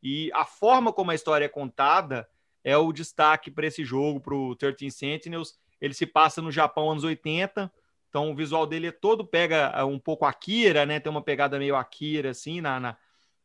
E 0.00 0.30
a 0.34 0.44
forma 0.44 0.92
como 0.92 1.10
a 1.10 1.14
história 1.16 1.46
é 1.46 1.48
contada 1.48 2.28
é 2.62 2.76
o 2.76 2.92
destaque 2.92 3.50
para 3.50 3.66
esse 3.66 3.84
jogo, 3.84 4.20
para 4.20 4.34
o 4.34 4.54
13 4.54 4.90
Sentinels. 4.90 5.58
Ele 5.80 5.94
se 5.94 6.06
passa 6.06 6.40
no 6.40 6.52
Japão 6.52 6.90
anos 6.90 7.02
80, 7.02 7.72
então 8.14 8.30
o 8.30 8.34
visual 8.36 8.64
dele 8.64 8.86
é 8.86 8.92
todo 8.92 9.26
pega 9.26 9.72
é, 9.74 9.82
um 9.82 9.98
pouco 9.98 10.24
Akira, 10.24 10.86
né? 10.86 11.00
Tem 11.00 11.10
uma 11.10 11.20
pegada 11.20 11.58
meio 11.58 11.74
Akira 11.74 12.30
assim 12.30 12.60
na, 12.60 12.78
na, 12.78 12.96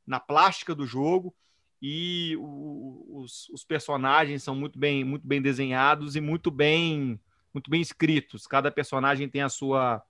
na 0.05 0.19
plástica 0.19 0.75
do 0.75 0.85
jogo 0.85 1.33
e 1.81 2.37
o, 2.37 3.17
os, 3.17 3.49
os, 3.49 3.63
personagens 3.63 4.43
são 4.43 4.53
muito 4.53 4.77
bem 4.77 5.03
muito 5.03 5.25
bem 5.25 5.41
desenhados 5.41 6.15
e 6.15 6.21
muito 6.21 6.51
bem 6.51 7.19
muito 7.51 7.67
bem 7.67 7.81
escritos. 7.81 8.45
Cada 8.45 8.69
personagem 8.69 9.27
tem 9.27 9.41
a 9.41 9.49
sua 9.49 10.03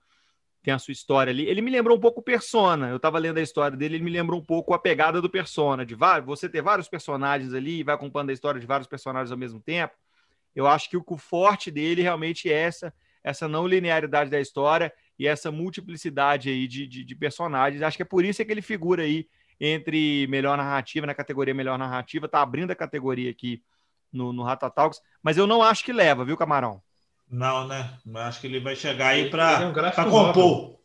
tem 0.62 0.74
a 0.74 0.78
sua 0.78 0.92
história 0.92 1.30
ali. 1.30 1.46
Ele 1.46 1.62
me 1.62 1.70
lembrou 1.70 1.96
um 1.96 2.00
pouco 2.00 2.20
Persona. 2.20 2.90
Eu 2.90 2.96
estava 2.96 3.18
lendo 3.18 3.38
a 3.38 3.42
história 3.42 3.74
dele, 3.74 3.94
ele 3.94 4.04
me 4.04 4.10
lembrou 4.10 4.38
um 4.38 4.44
pouco 4.44 4.74
a 4.74 4.78
pegada 4.78 5.22
do 5.22 5.30
Persona, 5.30 5.86
de 5.86 5.94
vários, 5.94 6.26
você 6.26 6.50
ter 6.50 6.60
vários 6.60 6.86
personagens 6.86 7.54
ali 7.54 7.78
e 7.78 7.82
vai 7.82 7.94
acompanhando 7.94 8.28
a 8.28 8.34
história 8.34 8.60
de 8.60 8.66
vários 8.66 8.86
personagens 8.86 9.32
ao 9.32 9.38
mesmo 9.38 9.58
tempo. 9.58 9.94
Eu 10.54 10.66
acho 10.66 10.90
que 10.90 10.98
o, 10.98 11.04
o 11.06 11.16
forte 11.16 11.70
dele 11.70 12.02
realmente 12.02 12.52
é 12.52 12.60
essa 12.60 12.92
essa 13.22 13.48
não 13.48 13.66
linearidade 13.66 14.30
da 14.30 14.40
história 14.40 14.92
e 15.18 15.26
essa 15.26 15.50
multiplicidade 15.50 16.48
aí 16.48 16.66
de, 16.66 16.86
de, 16.86 17.04
de, 17.04 17.14
personagens. 17.14 17.82
Acho 17.82 17.96
que 17.96 18.02
é 18.02 18.06
por 18.06 18.24
isso 18.24 18.44
que 18.44 18.50
ele 18.50 18.62
figura 18.62 19.02
aí 19.02 19.26
entre 19.60 20.26
melhor 20.28 20.56
narrativa, 20.56 21.06
na 21.06 21.14
categoria 21.14 21.52
melhor 21.52 21.78
narrativa, 21.78 22.28
tá 22.28 22.40
abrindo 22.40 22.70
a 22.70 22.76
categoria 22.76 23.30
aqui 23.30 23.62
no, 24.10 24.32
no 24.32 24.42
Ratatalks, 24.42 25.00
mas 25.22 25.36
eu 25.36 25.46
não 25.46 25.62
acho 25.62 25.84
que 25.84 25.92
leva, 25.92 26.24
viu, 26.24 26.36
Camarão? 26.36 26.82
Não, 27.30 27.66
né? 27.66 27.90
Eu 28.04 28.18
acho 28.18 28.40
que 28.40 28.46
ele 28.46 28.58
vai 28.58 28.74
chegar 28.74 29.08
aí 29.08 29.30
para 29.30 29.62
é 29.62 29.66
um 29.66 30.10
compor. 30.10 30.80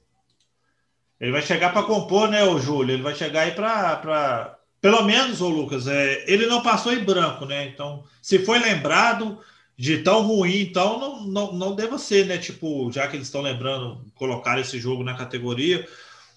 Ele 1.20 1.32
vai 1.32 1.42
chegar 1.42 1.72
para 1.72 1.84
compor, 1.84 2.30
né, 2.30 2.44
o 2.44 2.60
Júlio? 2.60 2.94
Ele 2.94 3.04
vai 3.04 3.16
chegar 3.16 3.42
aí 3.42 3.52
para. 3.52 4.58
Pelo 4.82 5.04
menos, 5.04 5.42
ô 5.42 5.50
Lucas, 5.50 5.88
é... 5.88 6.24
ele 6.28 6.46
não 6.46 6.62
passou 6.62 6.94
em 6.94 7.04
branco, 7.04 7.46
né? 7.46 7.66
Então, 7.66 8.04
se 8.22 8.46
foi 8.46 8.60
lembrado, 8.60 9.40
de 9.78 10.02
tão 10.04 10.22
ruim, 10.22 10.62
então 10.62 11.00
não, 11.00 11.26
não, 11.26 11.54
não 11.54 11.76
deva 11.76 11.98
ser, 11.98 12.26
né? 12.26 12.38
Tipo, 12.38 12.92
já 12.92 13.08
que 13.08 13.18
eles 13.18 13.28
estão 13.28 13.42
lembrando, 13.42 14.06
colocar 14.16 14.60
esse 14.60 14.80
jogo 14.80 15.04
na 15.04 15.16
categoria. 15.16 15.86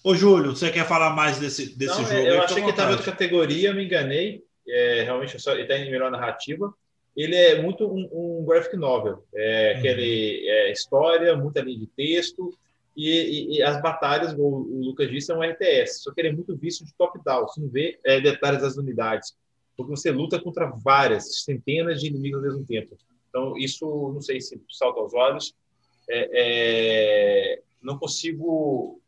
Ô, 0.03 0.15
Júlio, 0.15 0.55
você 0.55 0.69
quer 0.69 0.85
falar 0.85 1.11
mais 1.11 1.39
desse, 1.39 1.75
desse 1.77 2.01
não, 2.01 2.07
jogo? 2.07 2.21
Eu 2.21 2.41
achei 2.41 2.61
que 2.61 2.69
estava 2.69 2.91
em 2.91 2.95
outra 2.95 3.11
categoria, 3.11 3.73
me 3.73 3.85
enganei. 3.85 4.43
É, 4.67 5.03
realmente, 5.03 5.39
só, 5.39 5.53
ele 5.53 5.63
está 5.63 5.77
em 5.77 5.89
melhor 5.89 6.11
narrativa. 6.11 6.73
Ele 7.15 7.35
é 7.35 7.61
muito 7.61 7.85
um, 7.85 8.09
um 8.11 8.45
graphic 8.45 8.77
novel, 8.77 9.23
é, 9.33 9.73
uhum. 9.73 9.79
aquele 9.79 10.47
é, 10.47 10.71
história, 10.71 11.35
muita 11.35 11.61
linha 11.61 11.79
de 11.79 11.87
texto, 11.87 12.53
e, 12.95 13.09
e, 13.09 13.57
e, 13.57 13.63
as 13.63 13.81
batalhas, 13.81 14.33
o, 14.33 14.41
o 14.41 14.81
Lucas 14.85 15.09
disse, 15.09 15.31
é 15.31 15.35
um 15.35 15.41
RTS, 15.41 16.03
só 16.03 16.13
que 16.13 16.21
ele 16.21 16.29
é 16.29 16.31
muito 16.33 16.55
visto 16.55 16.85
de 16.85 16.93
top-down, 16.93 17.47
você 17.47 17.59
não 17.59 17.69
vê 17.69 17.99
é, 18.03 18.21
detalhes 18.21 18.61
das 18.61 18.77
unidades, 18.77 19.35
porque 19.75 19.89
você 19.89 20.11
luta 20.11 20.39
contra 20.39 20.65
várias, 20.65 21.43
centenas 21.43 21.99
de 21.99 22.07
inimigos 22.07 22.43
ao 22.43 22.49
mesmo 22.49 22.65
tempo. 22.65 22.97
Então, 23.29 23.57
isso, 23.57 24.11
não 24.13 24.21
sei 24.21 24.41
se 24.41 24.59
salta 24.69 24.99
aos 24.99 25.13
olhos. 25.13 25.55
É, 26.09 26.29
é, 26.33 27.61
não 27.81 27.97
consigo. 27.97 28.99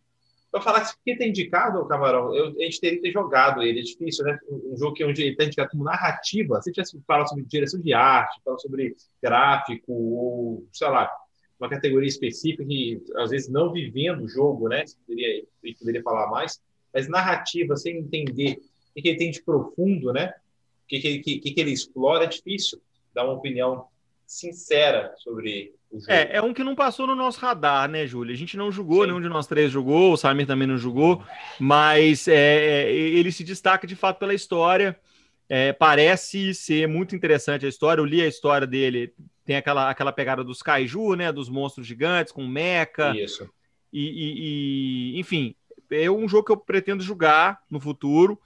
Para 0.52 0.62
falar 0.62 0.94
que 1.04 1.16
tem 1.16 1.30
indicado, 1.30 1.88
Camarão, 1.88 2.36
eu, 2.36 2.48
a 2.48 2.64
gente 2.64 2.80
teria 2.80 2.98
que 2.98 3.04
ter 3.04 3.12
jogado 3.12 3.62
ele. 3.62 3.80
É 3.80 3.84
difícil, 3.84 4.26
né? 4.26 4.38
Um 4.50 4.78
jogo 4.78 4.94
que 4.94 5.02
é 5.02 5.08
onde 5.08 5.22
ele 5.22 5.32
está 5.32 5.46
indicado 5.46 5.72
como 5.72 5.84
narrativa. 5.84 6.62
Se 6.62 6.72
tivesse 6.72 7.02
falado 7.08 7.30
sobre 7.30 7.46
direção 7.46 7.80
de 7.80 7.94
arte, 7.94 8.42
falado 8.44 8.62
sobre 8.62 8.96
gráfico, 9.22 9.92
ou 9.92 10.68
sei 10.72 10.90
lá, 10.90 11.10
uma 11.60 11.70
categoria 11.70 12.08
específica 12.08 12.66
que 12.66 13.02
às 13.18 13.30
vezes 13.30 13.48
não 13.48 13.72
vivendo 13.72 14.24
o 14.24 14.28
jogo, 14.28 14.68
né? 14.68 14.84
Poderia, 15.08 15.44
poderia 15.80 16.04
falar 16.04 16.30
mais. 16.30 16.62
Mas 16.94 17.08
narrativa, 17.08 17.76
sem 17.78 18.00
entender 18.00 18.60
o 18.96 19.02
que 19.02 19.08
ele 19.08 19.18
tem 19.18 19.32
de 19.32 19.42
profundo, 19.42 20.12
né? 20.12 20.34
O 20.84 20.88
que, 20.88 21.00
que, 21.00 21.40
que, 21.40 21.54
que 21.54 21.62
ele 21.62 21.72
explora, 21.72 22.26
é 22.26 22.28
difícil 22.28 22.82
dar 23.14 23.24
uma 23.24 23.34
opinião 23.34 23.88
sincera 24.32 25.14
sobre 25.18 25.74
o 25.92 26.00
jogo. 26.00 26.12
É, 26.12 26.38
é 26.38 26.42
um 26.42 26.54
que 26.54 26.64
não 26.64 26.74
passou 26.74 27.06
no 27.06 27.16
nosso 27.16 27.40
radar, 27.40 27.90
né, 27.90 28.08
Júlio? 28.08 28.34
A 28.34 28.38
gente 28.38 28.56
não 28.56 28.72
jogou, 28.72 29.02
Sim. 29.02 29.08
nenhum 29.08 29.22
de 29.22 29.28
nós 29.28 29.46
três 29.46 29.70
jogou, 29.70 30.14
o 30.14 30.18
Samir 30.18 30.48
também 30.48 30.68
não 30.68 30.78
jogou, 30.78 31.22
mas 31.60 32.28
é, 32.28 32.34
é, 32.34 32.92
ele 32.92 33.32
se 33.32 33.44
destaca 33.44 33.86
de 33.86 33.96
fato 33.96 34.20
pela 34.20 34.34
história. 34.34 34.98
É, 35.50 35.74
parece 35.74 36.54
ser 36.54 36.88
muito 36.88 37.14
interessante 37.14 37.66
a 37.66 37.70
história. 37.70 38.00
Eu 38.00 38.06
li 38.06 38.22
a 38.22 38.28
história 38.28 38.66
dele, 38.66 39.14
tem 39.44 39.58
aquela, 39.58 39.90
aquela 39.90 40.14
pegada 40.14 40.46
dos 40.46 40.62
kaiju, 40.64 41.16
né? 41.16 41.30
Dos 41.30 41.50
monstros 41.50 41.86
gigantes, 41.86 42.32
com 42.32 42.48
mecha. 42.48 43.14
Isso. 43.18 43.50
E, 43.92 44.00
e, 44.00 45.16
e, 45.18 45.20
enfim, 45.20 45.54
é 45.92 46.10
um 46.10 46.26
jogo 46.30 46.46
que 46.46 46.52
eu 46.54 46.58
pretendo 46.58 47.04
jogar 47.04 47.60
no 47.70 47.82
futuro. 47.82 48.40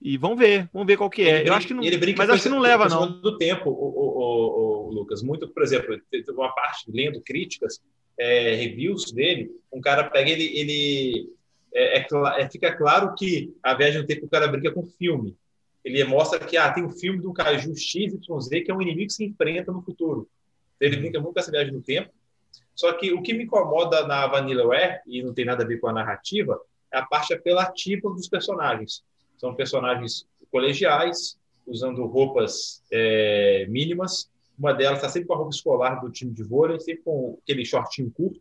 E 0.00 0.16
vamos 0.16 0.38
ver, 0.38 0.68
vamos 0.72 0.86
ver 0.86 0.96
qual 0.96 1.10
que 1.10 1.22
é. 1.22 1.40
Ele 1.40 1.50
eu 1.50 1.54
acho 1.54 1.66
que 1.66 1.74
não, 1.74 1.84
ele 1.84 1.98
brinca 1.98 2.18
mas 2.18 2.30
acho 2.30 2.44
que 2.44 2.48
não 2.48 2.58
leva 2.58 2.88
não. 2.88 3.20
Do 3.20 3.36
tempo, 3.36 3.68
o, 3.68 3.72
o, 3.72 4.88
o, 4.88 4.90
Lucas, 4.92 5.22
muito, 5.22 5.46
por 5.48 5.62
exemplo, 5.62 6.00
teve 6.10 6.30
uma 6.30 6.54
parte 6.54 6.90
lendo 6.90 7.20
críticas, 7.20 7.80
é, 8.18 8.54
reviews 8.54 9.12
dele, 9.12 9.50
um 9.70 9.80
cara 9.80 10.04
pega 10.04 10.30
ele, 10.30 10.58
ele 10.58 11.28
é, 11.74 11.98
é, 11.98 12.06
é, 12.38 12.50
fica 12.50 12.74
claro 12.74 13.14
que 13.14 13.54
a 13.62 13.74
viagem 13.74 14.00
no 14.00 14.06
tempo 14.06 14.26
o 14.26 14.28
cara 14.28 14.48
brinca 14.48 14.72
com 14.72 14.84
filme. 14.84 15.36
Ele 15.84 16.02
mostra 16.04 16.38
que 16.38 16.56
ah, 16.56 16.72
tem 16.72 16.84
um 16.84 16.90
filme 16.90 17.20
do 17.20 17.32
Caju 17.32 17.74
XYZ 17.74 18.48
que 18.64 18.70
é 18.70 18.74
um 18.74 18.82
inimigo 18.82 19.08
que 19.08 19.14
se 19.14 19.24
enfrenta 19.24 19.70
no 19.72 19.82
futuro. 19.82 20.28
Ele 20.80 20.96
brinca 20.96 21.20
muito 21.20 21.34
com 21.34 21.40
essa 21.40 21.50
viagem 21.50 21.72
no 21.72 21.82
tempo. 21.82 22.10
Só 22.74 22.92
que 22.94 23.12
o 23.12 23.22
que 23.22 23.34
me 23.34 23.44
incomoda 23.44 24.06
na 24.06 24.26
Vanillaware, 24.26 25.00
e 25.06 25.22
não 25.22 25.34
tem 25.34 25.44
nada 25.44 25.62
a 25.62 25.66
ver 25.66 25.78
com 25.78 25.88
a 25.88 25.92
narrativa, 25.92 26.58
é 26.92 26.98
a 26.98 27.04
parte 27.04 27.34
apelativa 27.34 28.08
dos 28.10 28.28
personagens. 28.28 29.02
São 29.40 29.54
personagens 29.54 30.26
colegiais, 30.52 31.38
usando 31.66 32.04
roupas 32.04 32.82
é, 32.92 33.64
mínimas. 33.70 34.28
Uma 34.58 34.74
delas 34.74 34.98
está 34.98 35.08
sempre 35.08 35.28
com 35.28 35.32
a 35.32 35.36
roupa 35.38 35.54
escolar 35.54 35.94
do 35.94 36.10
time 36.10 36.30
de 36.30 36.42
vôlei, 36.42 36.78
sempre 36.78 37.02
com 37.04 37.38
aquele 37.42 37.64
shortinho 37.64 38.10
curto. 38.10 38.38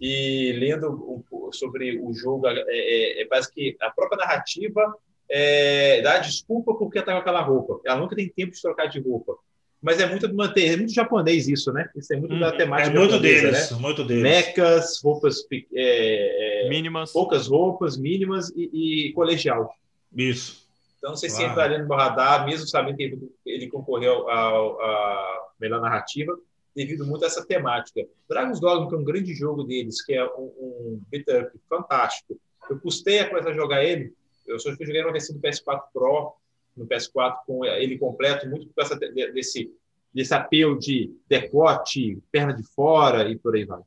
E 0.00 0.52
lendo 0.52 1.24
sobre 1.50 1.98
o 1.98 2.12
jogo, 2.14 2.46
é, 2.46 2.62
é, 2.68 3.22
é 3.22 3.26
parece 3.26 3.52
que 3.52 3.76
a 3.80 3.90
própria 3.90 4.18
narrativa 4.18 4.94
é, 5.28 6.00
dá 6.00 6.18
desculpa 6.18 6.74
porque 6.74 7.00
está 7.00 7.12
com 7.12 7.18
aquela 7.18 7.42
roupa. 7.42 7.80
Ela 7.84 7.98
nunca 7.98 8.14
tem 8.14 8.28
tempo 8.28 8.52
de 8.52 8.62
trocar 8.62 8.86
de 8.86 9.00
roupa. 9.00 9.34
Mas 9.82 9.98
é 9.98 10.06
muito 10.06 10.32
manter, 10.32 10.74
é 10.74 10.76
muito 10.76 10.92
japonês 10.94 11.48
isso, 11.48 11.72
né? 11.72 11.88
Isso 11.96 12.12
é 12.12 12.16
muito 12.16 12.36
hum, 12.36 12.40
da 12.40 12.52
temática. 12.52 12.96
É 12.96 13.00
muito 13.00 13.18
deles, 13.18 13.70
né? 13.72 13.78
muito 13.78 14.04
deles. 14.04 14.22
Mecas, 14.22 15.00
roupas 15.02 15.44
é, 15.74 16.66
é, 16.66 16.68
mínimas, 16.68 17.12
poucas 17.12 17.48
roupas 17.48 17.96
mínimas 17.96 18.50
e, 18.56 19.08
e 19.08 19.12
colegial. 19.12 19.72
Isso. 20.14 20.66
Então, 20.98 21.14
você 21.14 21.28
claro. 21.28 21.44
sempre 21.44 21.62
ali 21.62 21.78
no 21.78 21.94
radar, 21.94 22.44
mesmo 22.44 22.66
sabendo 22.66 22.96
que 22.96 23.02
ele, 23.04 23.32
ele 23.46 23.68
concorreu 23.68 24.28
à 24.28 25.48
melhor 25.60 25.80
narrativa, 25.80 26.36
devido 26.74 27.06
muito 27.06 27.24
a 27.24 27.26
essa 27.26 27.44
temática. 27.44 28.06
Dragon's 28.28 28.60
Dogma, 28.60 28.88
que 28.88 28.94
é 28.94 28.98
um 28.98 29.04
grande 29.04 29.34
jogo 29.34 29.64
deles, 29.64 30.04
que 30.04 30.14
é 30.14 30.24
um, 30.24 30.52
um 30.58 31.02
beat 31.08 31.26
up 31.28 31.50
fantástico. 31.68 32.38
Eu 32.68 32.78
custei 32.80 33.20
a 33.20 33.28
começar 33.28 33.50
a 33.50 33.54
jogar 33.54 33.84
ele, 33.84 34.12
eu 34.46 34.58
só 34.58 34.70
joguei 34.70 35.02
na 35.02 35.12
versão 35.12 35.36
do 35.36 35.42
PS4 35.42 35.82
Pro, 35.92 36.34
no 36.76 36.86
PS4 36.86 37.36
com 37.46 37.64
ele 37.64 37.98
completo, 37.98 38.48
muito 38.48 38.66
por 38.68 38.74
causa 38.74 38.96
desse, 38.96 39.72
desse 40.12 40.34
apelo 40.34 40.78
de 40.78 41.14
decote, 41.28 42.18
perna 42.30 42.54
de 42.54 42.62
fora 42.62 43.28
e 43.28 43.36
por 43.36 43.54
aí 43.54 43.64
vai. 43.64 43.80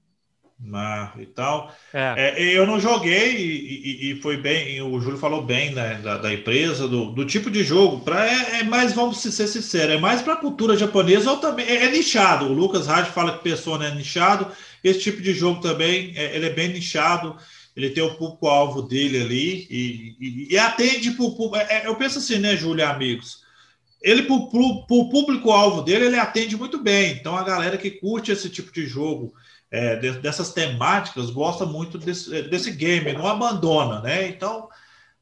Ah, 0.73 1.13
e 1.17 1.25
tal. 1.25 1.73
É. 1.91 2.35
É, 2.37 2.57
eu 2.57 2.67
não 2.67 2.79
joguei 2.79 3.35
e, 3.35 4.09
e, 4.09 4.11
e, 4.11 4.21
foi 4.21 4.37
bem. 4.37 4.79
o 4.81 4.99
Júlio 5.01 5.17
falou 5.17 5.41
bem 5.41 5.73
né, 5.73 5.99
da, 6.03 6.17
da 6.17 6.33
empresa, 6.33 6.87
do, 6.87 7.11
do, 7.11 7.25
tipo 7.25 7.49
de 7.49 7.63
jogo. 7.63 8.01
Pra, 8.01 8.25
é, 8.27 8.59
é 8.59 8.63
mais, 8.63 8.93
vamos 8.93 9.19
ser 9.19 9.31
sinceros, 9.31 9.95
é 9.95 9.97
mais 9.97 10.21
para 10.21 10.33
a 10.33 10.37
cultura 10.37 10.77
japonesa 10.77 11.31
ou 11.31 11.37
também 11.37 11.65
é, 11.65 11.85
é, 11.85 11.91
nichado. 11.91 12.45
O 12.45 12.53
Lucas 12.53 12.85
Rádio 12.85 13.11
fala 13.11 13.37
que 13.37 13.43
Persona 13.43 13.87
é 13.87 13.95
nichado. 13.95 14.47
Esse 14.83 14.99
tipo 14.99 15.21
de 15.21 15.33
jogo 15.33 15.61
também 15.61 16.13
é, 16.15 16.35
ele 16.35 16.45
é 16.45 16.53
bem 16.53 16.69
nichado. 16.69 17.35
Ele 17.75 17.89
tem 17.89 18.03
o 18.03 18.15
público-alvo 18.15 18.83
dele 18.83 19.21
ali 19.21 19.67
e, 19.69 20.47
e 20.51 20.57
atende 20.59 21.11
para 21.11 21.61
é, 21.69 21.87
Eu 21.87 21.95
penso 21.95 22.19
assim, 22.19 22.37
né, 22.37 22.55
Júlio, 22.55 22.85
amigos? 22.85 23.41
Ele, 24.01 24.23
para 24.23 24.35
o 24.35 25.09
público-alvo 25.09 25.81
dele, 25.81 26.05
ele 26.05 26.19
atende 26.19 26.57
muito 26.57 26.77
bem. 26.79 27.13
Então, 27.13 27.35
a 27.35 27.43
galera 27.43 27.77
que 27.77 27.91
curte 27.91 28.31
esse 28.31 28.49
tipo 28.49 28.71
de 28.71 28.85
jogo 28.85 29.33
é, 29.71 29.95
dessas 29.95 30.51
temáticas 30.51 31.29
gosta 31.29 31.65
muito 31.65 31.97
desse, 31.97 32.41
desse 32.43 32.71
game, 32.71 33.13
não 33.13 33.25
abandona, 33.25 34.01
né? 34.01 34.27
Então, 34.27 34.67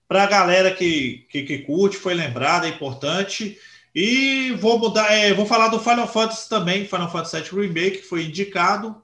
para 0.07 0.23
a 0.23 0.27
galera 0.27 0.73
que, 0.73 1.27
que, 1.29 1.43
que, 1.43 1.59
curte, 1.59 1.95
foi 1.95 2.15
lembrada, 2.15 2.65
é 2.65 2.71
importante. 2.71 3.59
E 3.93 4.51
vou 4.53 4.79
mudar, 4.79 5.11
é, 5.11 5.33
vou 5.33 5.45
falar 5.45 5.67
do 5.67 5.79
Final 5.79 6.07
Fantasy 6.07 6.49
também, 6.49 6.85
Final 6.85 7.11
Fantasy 7.11 7.41
VII 7.41 7.61
Remake, 7.61 7.97
que 7.99 8.07
foi 8.07 8.25
indicado. 8.25 8.99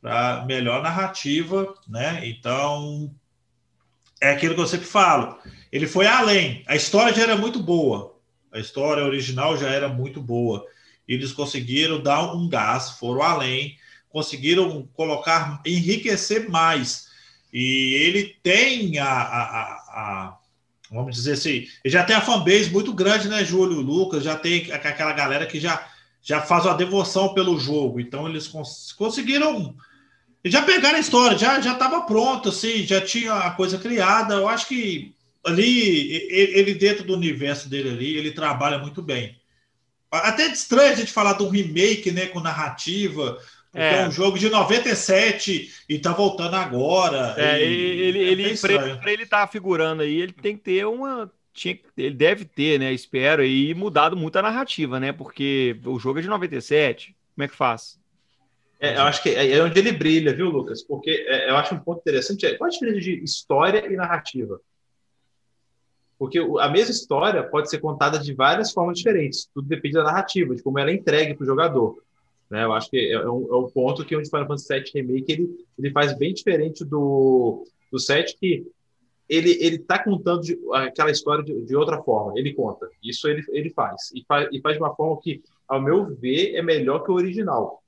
para 0.00 0.44
melhor 0.44 0.82
narrativa, 0.82 1.72
né? 1.88 2.22
Então, 2.24 3.14
é 4.20 4.30
aquilo 4.30 4.56
que 4.56 4.60
eu 4.60 4.66
sempre 4.66 4.86
falo. 4.86 5.38
Ele 5.70 5.86
foi 5.86 6.06
além. 6.06 6.64
A 6.66 6.74
história 6.74 7.14
já 7.14 7.22
era 7.22 7.36
muito 7.36 7.60
boa. 7.60 8.18
A 8.52 8.58
história 8.58 9.04
original 9.04 9.56
já 9.56 9.68
era 9.68 9.88
muito 9.88 10.20
boa. 10.20 10.66
Eles 11.06 11.32
conseguiram 11.32 12.02
dar 12.02 12.34
um 12.34 12.48
gás, 12.48 12.90
foram 12.90 13.22
além, 13.22 13.76
conseguiram 14.10 14.86
colocar, 14.94 15.60
enriquecer 15.64 16.50
mais. 16.50 17.08
E 17.52 17.94
ele 17.94 18.36
tem 18.42 18.98
a, 18.98 19.10
a, 19.10 19.42
a, 19.42 19.62
a 19.92 20.38
vamos 20.90 21.14
dizer 21.14 21.32
assim, 21.32 21.66
ele 21.84 21.92
já 21.92 22.04
tem 22.04 22.16
a 22.16 22.20
fanbase 22.20 22.70
muito 22.70 22.92
grande, 22.92 23.28
né, 23.28 23.44
Júlio 23.44 23.80
Lucas? 23.80 24.24
Já 24.24 24.36
tem 24.36 24.70
aquela 24.72 25.12
galera 25.12 25.46
que 25.46 25.58
já, 25.58 25.88
já 26.22 26.40
faz 26.40 26.66
uma 26.66 26.74
devoção 26.74 27.32
pelo 27.32 27.58
jogo. 27.58 28.00
Então 28.00 28.28
eles 28.28 28.46
cons 28.46 28.92
conseguiram 28.92 29.74
já 30.44 30.62
pegaram 30.62 30.96
a 30.96 31.00
história, 31.00 31.36
já 31.36 31.60
já 31.60 31.74
estava 31.74 32.02
pronto, 32.02 32.48
assim, 32.48 32.86
já 32.86 33.00
tinha 33.00 33.34
a 33.34 33.50
coisa 33.50 33.78
criada. 33.78 34.34
Eu 34.34 34.48
acho 34.48 34.66
que 34.68 35.14
ali 35.44 36.12
ele 36.30 36.74
dentro 36.74 37.04
do 37.04 37.14
universo 37.14 37.68
dele 37.68 37.90
ali, 37.90 38.16
ele 38.16 38.30
trabalha 38.32 38.78
muito 38.78 39.02
bem. 39.02 39.38
Até 40.10 40.46
estranho 40.46 40.92
a 40.92 40.96
gente 40.96 41.12
falar 41.12 41.34
de 41.34 41.42
um 41.42 41.50
remake, 41.50 42.10
né, 42.10 42.26
com 42.26 42.40
narrativa, 42.40 43.38
é, 43.74 44.02
é 44.02 44.08
um 44.08 44.10
jogo 44.10 44.38
de 44.38 44.48
97 44.48 45.84
e 45.88 45.98
tá 45.98 46.12
voltando 46.12 46.56
agora. 46.56 47.34
É, 47.36 47.62
ele, 47.62 48.18
ele, 48.18 48.52
é 48.52 48.56
para 48.96 49.12
ele 49.12 49.22
estar 49.22 49.46
tá 49.46 49.46
figurando 49.46 50.02
aí, 50.02 50.20
ele 50.20 50.32
tem 50.32 50.56
que 50.56 50.62
ter 50.62 50.86
uma 50.86 51.30
tinha, 51.52 51.78
ele 51.96 52.14
deve 52.14 52.44
ter, 52.44 52.78
né, 52.78 52.92
espero, 52.92 53.44
e 53.44 53.74
mudado 53.74 54.16
muito 54.16 54.36
a 54.36 54.42
narrativa, 54.42 54.98
né? 55.00 55.12
Porque 55.12 55.78
o 55.84 55.98
jogo 55.98 56.18
é 56.18 56.22
de 56.22 56.28
97. 56.28 57.14
Como 57.34 57.44
é 57.44 57.48
que 57.48 57.56
faz? 57.56 57.98
É, 58.78 58.96
eu 58.96 59.02
acho 59.02 59.22
que 59.22 59.28
é, 59.28 59.52
é 59.52 59.62
onde 59.62 59.78
ele 59.78 59.92
brilha, 59.92 60.34
viu, 60.34 60.48
Lucas? 60.48 60.82
Porque 60.82 61.10
é, 61.28 61.50
eu 61.50 61.56
acho 61.56 61.74
um 61.74 61.78
ponto 61.78 62.00
interessante. 62.00 62.46
É, 62.46 62.56
qual 62.56 62.68
a 62.68 62.70
diferença 62.70 63.00
de 63.00 63.22
história 63.22 63.86
e 63.86 63.96
narrativa? 63.96 64.60
Porque 66.18 66.38
a 66.38 66.68
mesma 66.68 66.90
história 66.90 67.42
pode 67.42 67.70
ser 67.70 67.78
contada 67.78 68.18
de 68.18 68.34
várias 68.34 68.72
formas 68.72 68.98
diferentes. 68.98 69.48
Tudo 69.54 69.68
depende 69.68 69.94
da 69.94 70.04
narrativa, 70.04 70.54
de 70.54 70.62
como 70.62 70.78
ela 70.78 70.90
é 70.90 70.94
entregue 70.94 71.34
para 71.34 71.44
o 71.44 71.46
jogador. 71.46 72.02
Né? 72.50 72.64
Eu 72.64 72.72
acho 72.72 72.90
que 72.90 72.96
é, 72.96 73.12
é 73.12 73.30
um, 73.30 73.52
é 73.52 73.56
um 73.56 73.70
ponto 73.70 74.04
que 74.04 74.16
o 74.16 74.24
Final 74.24 74.46
Fantasy 74.46 74.74
VII 74.74 74.90
Remake 74.94 75.32
ele, 75.32 75.66
ele 75.78 75.90
faz 75.92 76.16
bem 76.16 76.34
diferente 76.34 76.84
do, 76.84 77.64
do 77.90 77.98
7, 77.98 78.36
que 78.38 78.66
ele 79.28 79.56
ele 79.60 79.76
está 79.76 80.02
contando 80.02 80.42
de, 80.42 80.58
aquela 80.72 81.10
história 81.10 81.44
de, 81.44 81.64
de, 81.64 81.76
outra 81.76 82.02
forma. 82.02 82.32
Ele 82.36 82.52
conta. 82.52 82.88
Isso 83.02 83.28
ele, 83.28 83.44
ele 83.50 83.70
faz. 83.70 84.10
E, 84.14 84.24
faz. 84.26 84.48
e 84.50 84.60
faz 84.60 84.76
de 84.76 84.82
uma 84.82 84.94
forma 84.94 85.20
que, 85.22 85.40
ao 85.68 85.80
meu 85.80 86.14
ver, 86.16 86.54
é 86.56 86.62
melhor 86.62 87.04
que 87.04 87.12
o 87.12 87.14
original 87.14 87.80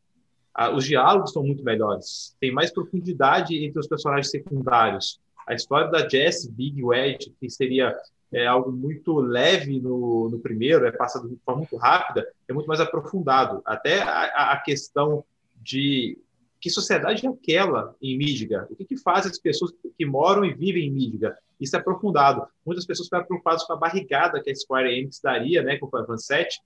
os 0.74 0.84
diálogos 0.84 1.32
são 1.32 1.42
muito 1.42 1.64
melhores, 1.64 2.36
tem 2.38 2.52
mais 2.52 2.70
profundidade 2.70 3.56
entre 3.64 3.78
os 3.78 3.86
personagens 3.86 4.30
secundários. 4.30 5.18
A 5.46 5.54
história 5.54 5.90
da 5.90 6.08
Jess, 6.08 6.46
Big 6.46 6.82
Wedge, 6.82 7.34
que 7.40 7.50
seria 7.50 7.96
é, 8.32 8.46
algo 8.46 8.72
muito 8.72 9.20
leve 9.20 9.80
no, 9.80 10.28
no 10.30 10.38
primeiro, 10.38 10.86
é 10.86 10.92
passado 10.92 11.28
de 11.28 11.36
forma 11.44 11.60
muito 11.60 11.76
rápida, 11.76 12.26
é 12.48 12.52
muito 12.52 12.66
mais 12.66 12.80
aprofundado. 12.80 13.60
Até 13.64 14.02
a, 14.02 14.52
a 14.52 14.56
questão 14.58 15.24
de 15.62 16.18
que 16.60 16.70
sociedade 16.70 17.26
é 17.26 17.28
aquela 17.28 17.94
em 18.00 18.16
Midgar? 18.16 18.66
O 18.70 18.76
que, 18.76 18.84
que 18.84 18.96
faz 18.96 19.26
as 19.26 19.38
pessoas 19.38 19.72
que 19.98 20.06
moram 20.06 20.44
e 20.44 20.54
vivem 20.54 20.86
em 20.86 20.90
Midgar? 20.90 21.36
Isso 21.60 21.76
é 21.76 21.78
aprofundado. 21.78 22.46
Muitas 22.64 22.86
pessoas 22.86 23.06
ficaram 23.06 23.26
preocupadas 23.26 23.64
com 23.64 23.72
a 23.72 23.76
barrigada 23.76 24.40
que 24.42 24.50
a 24.50 24.54
Square 24.54 24.90
Enix 24.90 25.20
daria, 25.20 25.62
né, 25.62 25.76
com 25.76 25.86
o 25.86 25.90
Final 25.90 26.06
Fantasy 26.06 26.26
7, 26.26 26.60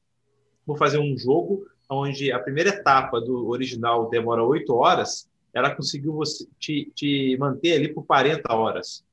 por 0.64 0.78
fazer 0.78 0.98
um 0.98 1.16
jogo 1.16 1.66
onde 1.88 2.30
a 2.30 2.38
primeira 2.38 2.70
etapa 2.70 3.20
do 3.20 3.48
original 3.48 4.09
demora 4.09 4.43
oito 4.43 4.74
horas, 4.74 5.28
ela 5.55 5.74
conseguiu 5.74 6.12
você, 6.12 6.47
te, 6.59 6.93
te 6.94 7.36
manter 7.38 7.74
ali 7.74 7.88
por 7.88 8.05
40 8.05 8.55
horas. 8.55 9.05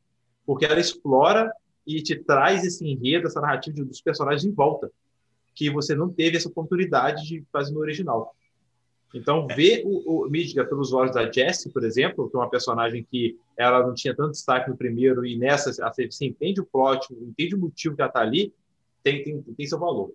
Porque 0.45 0.65
ela 0.65 0.79
explora 0.79 1.51
e 1.85 2.01
te 2.01 2.15
traz 2.15 2.63
esse 2.63 2.85
enredo, 2.87 3.27
essa 3.27 3.41
narrativa 3.41 3.83
dos 3.83 4.01
personagens 4.01 4.45
em 4.45 4.53
volta, 4.53 4.91
que 5.53 5.69
você 5.69 5.93
não 5.95 6.09
teve 6.09 6.37
essa 6.37 6.49
oportunidade 6.49 7.25
de 7.27 7.43
fazer 7.51 7.73
no 7.73 7.79
original. 7.79 8.35
Então, 9.13 9.47
é. 9.49 9.55
ver 9.55 9.83
o, 9.85 10.25
o 10.25 10.29
Midgar 10.29 10.67
pelos 10.67 10.91
olhos 10.91 11.13
da 11.13 11.31
Jessie, 11.31 11.71
por 11.71 11.83
exemplo, 11.83 12.29
que 12.29 12.35
é 12.35 12.39
uma 12.39 12.49
personagem 12.49 13.05
que 13.09 13.37
ela 13.55 13.85
não 13.85 13.93
tinha 13.93 14.15
tanto 14.15 14.31
destaque 14.31 14.69
no 14.69 14.77
primeiro, 14.77 15.25
e 15.25 15.37
nessa 15.37 15.71
você 15.71 16.25
entende 16.25 16.61
o 16.61 16.65
plot, 16.65 17.13
entende 17.13 17.53
o 17.53 17.59
motivo 17.59 17.95
que 17.95 18.01
ela 18.01 18.09
está 18.09 18.21
ali, 18.21 18.51
tem, 19.03 19.23
tem, 19.23 19.41
tem 19.41 19.67
seu 19.67 19.77
valor. 19.77 20.11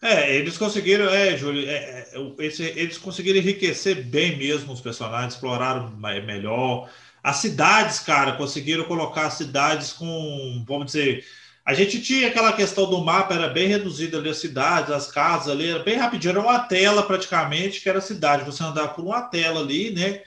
É, 0.00 0.36
eles 0.36 0.56
conseguiram, 0.56 1.08
é, 1.08 1.36
Júlio, 1.36 1.68
é, 1.68 2.06
é, 2.12 2.34
esse, 2.38 2.62
eles 2.62 2.98
conseguiram 2.98 3.38
enriquecer 3.38 4.04
bem 4.04 4.38
mesmo 4.38 4.72
os 4.72 4.80
personagens, 4.80 5.34
exploraram 5.34 5.90
melhor. 5.96 6.88
As 7.22 7.36
cidades, 7.36 7.98
cara, 7.98 8.32
conseguiram 8.32 8.84
colocar 8.84 9.26
as 9.26 9.34
cidades 9.34 9.92
com, 9.92 10.64
vamos 10.66 10.86
dizer, 10.86 11.24
a 11.64 11.74
gente 11.74 12.00
tinha 12.00 12.28
aquela 12.28 12.52
questão 12.52 12.88
do 12.88 13.04
mapa, 13.04 13.34
era 13.34 13.48
bem 13.48 13.68
reduzida 13.68 14.18
ali 14.18 14.30
as 14.30 14.38
cidades, 14.38 14.90
as 14.90 15.10
casas 15.10 15.48
ali, 15.48 15.68
era 15.68 15.82
bem 15.82 15.96
rapidinho, 15.96 16.30
era 16.30 16.40
uma 16.40 16.60
tela 16.60 17.02
praticamente, 17.02 17.80
que 17.80 17.88
era 17.88 17.98
a 17.98 18.02
cidade, 18.02 18.44
você 18.44 18.62
andava 18.62 18.88
por 18.88 19.04
uma 19.04 19.22
tela 19.22 19.60
ali, 19.60 19.90
né? 19.90 20.22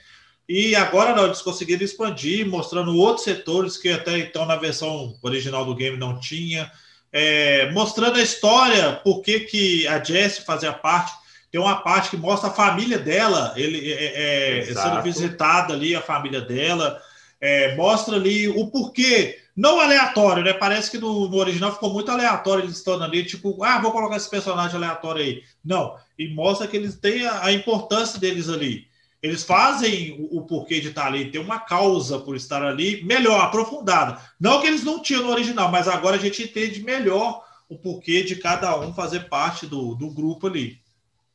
E 0.48 0.76
agora 0.76 1.14
não, 1.14 1.24
eles 1.24 1.42
conseguiram 1.42 1.82
expandir, 1.82 2.46
mostrando 2.46 2.96
outros 2.96 3.24
setores 3.24 3.76
que 3.76 3.88
até 3.88 4.18
então 4.18 4.44
na 4.44 4.56
versão 4.56 5.16
original 5.22 5.64
do 5.64 5.74
game 5.74 5.96
não 5.96 6.20
tinha 6.20 6.70
é, 7.12 7.70
mostrando 7.72 8.18
a 8.18 8.22
história, 8.22 8.92
por 9.04 9.20
que, 9.20 9.40
que 9.40 9.86
a 9.86 10.02
Jessie 10.02 10.44
fazia 10.44 10.72
parte. 10.72 11.12
Tem 11.52 11.60
uma 11.60 11.82
parte 11.82 12.08
que 12.08 12.16
mostra 12.16 12.48
a 12.48 12.52
família 12.52 12.98
dela, 12.98 13.52
ele 13.56 13.92
é, 13.92 14.04
é, 14.04 14.58
é 14.60 14.74
sendo 14.74 15.02
visitada 15.02 15.74
ali, 15.74 15.94
a 15.94 16.00
família 16.00 16.40
dela. 16.40 16.98
É, 17.38 17.76
mostra 17.76 18.16
ali 18.16 18.48
o 18.48 18.68
porquê, 18.68 19.38
não 19.54 19.78
aleatório, 19.78 20.42
né? 20.42 20.54
Parece 20.54 20.90
que 20.90 20.96
no, 20.96 21.28
no, 21.28 21.36
original 21.36 21.70
ficou 21.72 21.92
muito 21.92 22.10
aleatório 22.10 22.64
eles 22.64 22.76
estando 22.76 23.04
ali, 23.04 23.22
tipo, 23.22 23.62
ah, 23.62 23.78
vou 23.80 23.92
colocar 23.92 24.16
esse 24.16 24.30
personagem 24.30 24.76
aleatório 24.76 25.22
aí. 25.22 25.42
Não, 25.62 25.94
e 26.18 26.32
mostra 26.32 26.66
que 26.66 26.76
eles 26.76 26.96
têm 26.96 27.26
a, 27.26 27.44
a 27.44 27.52
importância 27.52 28.18
deles 28.18 28.48
ali. 28.48 28.86
Eles 29.22 29.44
fazem 29.44 30.16
o, 30.18 30.38
o, 30.38 30.46
porquê 30.46 30.80
de 30.80 30.88
estar 30.88 31.06
ali, 31.06 31.30
tem 31.30 31.40
uma 31.40 31.60
causa 31.60 32.18
por 32.18 32.34
estar 32.34 32.62
ali, 32.62 33.04
melhor, 33.04 33.40
aprofundada. 33.42 34.18
Não 34.40 34.62
que 34.62 34.68
eles 34.68 34.84
não 34.84 35.02
tinham 35.02 35.22
no 35.22 35.30
original, 35.30 35.70
mas 35.70 35.86
agora 35.86 36.16
a 36.16 36.20
gente 36.20 36.44
entende 36.44 36.82
melhor 36.82 37.44
o 37.68 37.76
porquê 37.76 38.22
de 38.22 38.36
cada 38.36 38.78
um 38.80 38.94
fazer 38.94 39.28
parte 39.28 39.66
do, 39.66 39.94
do 39.94 40.10
grupo 40.10 40.46
ali. 40.46 40.81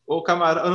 O 0.07 0.23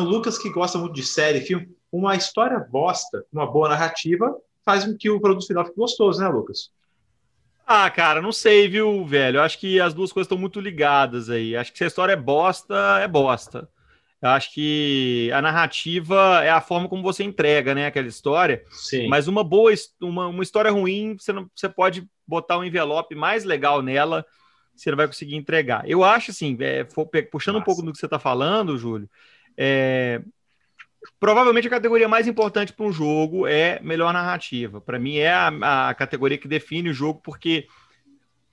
Lucas, 0.04 0.36
que 0.36 0.50
gosta 0.50 0.78
muito 0.78 0.92
de 0.92 1.02
série, 1.02 1.40
filme, 1.40 1.68
uma 1.90 2.14
história 2.14 2.59
bosta, 2.59 3.24
uma 3.32 3.50
boa 3.50 3.70
narrativa, 3.70 4.36
faz 4.64 4.84
com 4.84 4.96
que 4.96 5.10
o 5.10 5.20
produto 5.20 5.46
final 5.46 5.64
fique 5.64 5.76
gostoso, 5.76 6.20
né, 6.20 6.28
Lucas? 6.28 6.70
Ah, 7.66 7.88
cara, 7.90 8.20
não 8.20 8.32
sei, 8.32 8.68
viu, 8.68 9.04
velho? 9.04 9.38
Eu 9.38 9.42
acho 9.42 9.59
que 9.59 9.80
as 9.80 9.94
duas 9.94 10.12
coisas 10.12 10.26
estão 10.26 10.36
muito 10.36 10.60
ligadas 10.60 11.30
aí. 11.30 11.56
Acho 11.56 11.72
que 11.72 11.78
se 11.78 11.84
a 11.84 11.86
história 11.86 12.12
é 12.12 12.16
bosta, 12.16 12.74
é 13.00 13.09
bosta. 13.09 13.68
Eu 14.20 14.28
acho 14.28 14.52
que 14.52 15.30
a 15.32 15.42
narrativa 15.42 16.42
é 16.44 16.50
a 16.50 16.60
forma 16.60 16.88
como 16.88 17.02
você 17.02 17.24
entrega, 17.24 17.74
né, 17.74 17.86
aquela 17.86 18.06
história. 18.06 18.62
Sim. 18.70 19.09
Mas 19.09 19.26
uma 19.26 19.42
boa, 19.42 19.72
uma, 20.00 20.28
uma 20.28 20.42
história 20.42 20.70
ruim, 20.70 21.16
você, 21.18 21.32
não, 21.32 21.50
você 21.54 21.68
pode 21.68 22.06
botar 22.26 22.59
um 22.59 22.64
envelope 22.64 23.14
mais 23.14 23.42
legal 23.42 23.82
nela, 23.82 24.24
você 24.74 24.90
não 24.90 24.97
vai 24.97 25.07
conseguir 25.07 25.36
entregar. 25.36 25.89
Eu 25.89 26.03
acho 26.03 26.31
assim, 26.31 26.57
é, 26.61 26.85
puxando 26.85 27.55
Nossa. 27.55 27.62
um 27.62 27.65
pouco 27.65 27.82
do 27.82 27.93
que 27.93 27.99
você 27.99 28.07
está 28.07 28.19
falando, 28.19 28.78
Júlio, 28.78 29.09
é, 29.57 30.23
provavelmente 31.19 31.66
a 31.66 31.70
categoria 31.70 32.09
mais 32.09 32.27
importante 32.27 32.73
para 32.73 32.86
um 32.86 32.93
jogo 32.93 33.47
é 33.47 33.81
melhor 33.81 34.12
narrativa. 34.12 34.81
Para 34.81 34.99
mim 34.99 35.16
é 35.16 35.32
a, 35.32 35.89
a 35.89 35.94
categoria 35.94 36.39
que 36.39 36.49
define 36.49 36.90
o 36.90 36.94
jogo, 36.94 37.20
porque 37.23 37.66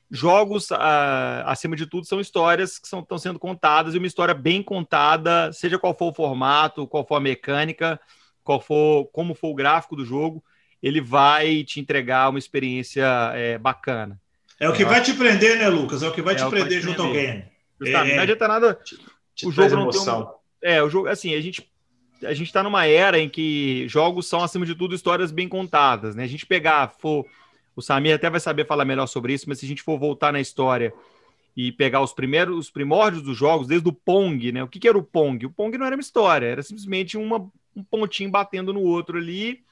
jogos, 0.10 0.72
ah, 0.72 1.44
acima 1.46 1.76
de 1.76 1.86
tudo, 1.86 2.06
são 2.06 2.20
histórias 2.20 2.80
que 2.80 2.88
estão 2.88 3.18
sendo 3.18 3.38
contadas 3.38 3.94
e 3.94 3.98
uma 3.98 4.08
história 4.08 4.34
bem 4.34 4.64
contada, 4.64 5.54
seja 5.54 5.78
qual 5.78 5.96
for 5.96 6.12
o 6.12 6.14
formato, 6.14 6.88
qual 6.88 7.06
for 7.06 7.16
a 7.16 7.20
mecânica, 7.20 8.00
qual 8.44 8.60
for, 8.60 9.06
como 9.08 9.36
for 9.36 9.50
o 9.50 9.56
gráfico 9.56 9.96
do 9.96 10.04
jogo, 10.04 10.44
ele 10.82 11.02
vai 11.02 11.64
te 11.64 11.80
entregar 11.80 12.30
uma 12.30 12.40
experiência 12.40 13.06
é, 13.36 13.58
bacana. 13.58 14.20
É 14.60 14.68
o 14.68 14.74
que 14.74 14.84
vai 14.84 15.02
te 15.02 15.14
prender, 15.14 15.58
né, 15.58 15.70
Lucas? 15.70 16.04
É 16.04 16.08
o 16.08 16.12
que 16.12 16.22
vai 16.22 16.36
é 16.36 16.38
te 16.38 16.50
prender 16.50 16.82
junto 16.82 17.02
ao 17.02 17.12
game. 17.12 17.46
Justamente. 17.80 18.12
É. 18.12 18.16
Não 18.16 18.24
adianta 18.24 18.48
nada. 18.48 18.74
Te, 18.74 18.98
te 19.36 19.48
o 19.48 19.52
jogo 19.52 19.76
não 19.76 19.90
tem 19.90 20.02
um, 20.02 20.28
É, 20.62 20.84
o 20.84 20.90
jogo, 20.90 21.08
assim, 21.08 21.34
a 21.34 21.42
gente 21.42 21.70
a 22.24 22.34
gente 22.34 22.48
está 22.48 22.62
numa 22.62 22.86
era 22.86 23.18
em 23.18 23.30
que 23.30 23.88
jogos 23.88 24.28
são, 24.28 24.44
acima 24.44 24.66
de 24.66 24.76
tudo, 24.76 24.94
histórias 24.94 25.32
bem 25.32 25.48
contadas, 25.48 26.16
né? 26.16 26.24
A 26.24 26.28
gente 26.28 26.46
pegar, 26.46 26.94
for 27.00 27.26
o 27.76 27.82
Samir 27.82 28.14
até 28.14 28.30
vai 28.30 28.40
saber 28.40 28.66
falar 28.66 28.84
melhor 28.84 29.08
sobre 29.08 29.34
isso, 29.34 29.46
mas 29.48 29.60
se 29.60 29.66
a 29.66 29.68
gente 29.70 29.82
for 29.82 29.98
voltar 29.98 30.34
na 30.34 30.42
história 30.42 30.94
e 31.56 31.72
pegar 31.72 32.02
os 32.02 32.14
primeiros, 32.14 32.58
os 32.58 32.70
primórdios 32.70 33.24
dos 33.24 33.38
jogos, 33.38 33.68
desde 33.68 33.88
o 33.88 33.94
Pong, 33.94 34.52
né? 34.52 34.64
O 34.64 34.68
que, 34.68 34.80
que 34.80 34.88
era 34.88 34.98
o 34.98 35.04
Pong? 35.04 35.46
O 35.46 35.50
Pong 35.50 35.78
não 35.78 35.86
era 35.86 35.96
uma 35.96 36.02
história, 36.02 36.46
era 36.46 36.62
simplesmente 36.62 37.18
uma, 37.18 37.50
um 37.76 37.84
pontinho 37.84 38.30
batendo 38.30 38.74
no 38.74 38.82
outro 38.82 39.18
ali 39.18 39.64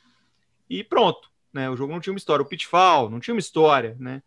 e 0.69 0.83
pronto, 0.83 1.29
né? 1.51 1.69
O 1.69 1.75
jogo 1.75 1.91
não 1.91 1.99
tinha 1.99 2.13
uma 2.13 2.17
história. 2.17 2.43
O 2.43 2.47
Pitfall 2.47 3.09
não 3.09 3.19
tinha 3.19 3.33
uma 3.33 3.39
história, 3.39 3.95
né? 3.99 4.21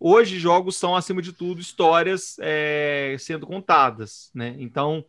Hoje, 0.00 0.38
jogos 0.38 0.76
são, 0.76 0.94
acima 0.94 1.20
de 1.20 1.32
tudo, 1.32 1.60
histórias 1.60 2.36
é, 2.40 3.16
sendo 3.18 3.46
contadas, 3.46 4.30
né? 4.34 4.54
Então, 4.58 5.04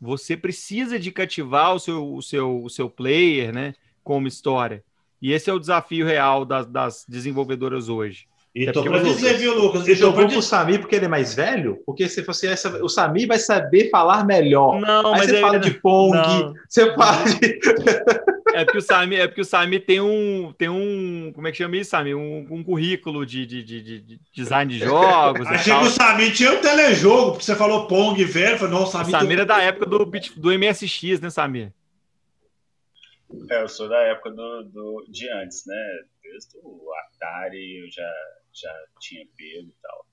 você 0.00 0.36
precisa 0.36 0.98
de 0.98 1.10
cativar 1.10 1.74
o 1.74 1.78
seu, 1.80 2.14
o 2.14 2.22
seu, 2.22 2.62
o 2.62 2.70
seu 2.70 2.88
player, 2.88 3.52
né? 3.52 3.74
Com 4.02 4.18
uma 4.18 4.28
história. 4.28 4.84
E 5.20 5.32
esse 5.32 5.48
é 5.50 5.52
o 5.52 5.58
desafio 5.58 6.06
real 6.06 6.44
das, 6.44 6.66
das 6.66 7.04
desenvolvedoras 7.08 7.88
hoje. 7.88 8.26
E 8.54 8.66
é 8.68 8.72
tô 8.72 8.84
pra 8.84 9.02
dizer, 9.02 9.36
viu, 9.36 9.52
Lucas? 9.58 9.82
Você 9.84 9.96
jogou 9.96 10.28
pro 10.28 10.40
Sami 10.40 10.78
porque 10.78 10.94
ele 10.94 11.06
é 11.06 11.08
mais 11.08 11.34
velho? 11.34 11.82
Porque 11.84 12.08
se 12.08 12.22
fosse 12.22 12.46
essa, 12.46 12.84
o 12.84 12.88
Sami 12.88 13.26
vai 13.26 13.38
saber 13.38 13.90
falar 13.90 14.24
melhor. 14.24 14.80
Não, 14.80 15.12
Aí 15.12 15.18
mas 15.20 15.24
você 15.26 15.32
ele- 15.32 15.40
fala 15.40 15.58
de 15.58 15.70
Pong, 15.72 16.16
Não. 16.16 16.54
você 16.68 16.94
fala 16.94 17.24
de... 17.24 17.58
É 18.54 18.64
porque 18.64 18.78
o 18.78 18.82
Sami, 18.82 19.16
é 19.16 19.26
porque 19.26 19.40
o 19.40 19.44
Sami 19.44 19.80
tem 19.80 20.00
um, 20.00 20.52
tem 20.52 20.68
um, 20.68 21.32
como 21.34 21.46
é 21.48 21.50
que 21.52 21.58
chama 21.58 21.76
isso, 21.76 21.90
Sami? 21.90 22.14
Um, 22.14 22.46
um 22.50 22.62
currículo 22.64 23.26
de, 23.26 23.44
de, 23.44 23.62
de, 23.62 23.82
de- 23.82 24.00
de 24.00 24.20
design 24.32 24.72
de 24.72 24.78
jogos 24.78 25.46
Achei 25.46 25.72
que 25.76 25.84
o 25.84 25.90
Samir 25.90 26.32
tinha 26.34 26.52
um 26.52 26.60
telejogo, 26.60 27.32
porque 27.32 27.44
você 27.44 27.56
falou 27.56 27.86
Pong 27.86 28.22
velho. 28.24 28.56
Falei, 28.58 28.72
não, 28.74 28.80
o 28.80 28.84
O 28.84 28.86
Samir. 28.86 29.10
Samir 29.10 29.38
é 29.40 29.44
da 29.44 29.60
época 29.60 29.86
do, 29.86 30.04
do 30.04 30.58
MSX, 30.58 31.20
né, 31.20 31.30
Samir? 31.30 31.72
É, 33.50 33.62
eu 33.62 33.68
sou 33.68 33.88
da 33.88 33.98
época 34.02 34.30
do, 34.30 34.62
do- 34.64 35.04
de 35.10 35.28
antes, 35.32 35.64
né? 35.66 35.74
Desde 36.22 36.56
o 36.62 36.90
Atari 36.94 37.80
eu 37.84 37.90
já, 37.90 38.10
já 38.52 38.72
tinha 39.00 39.24
pego 39.36 39.68
e 39.68 39.74
tal. 39.82 40.06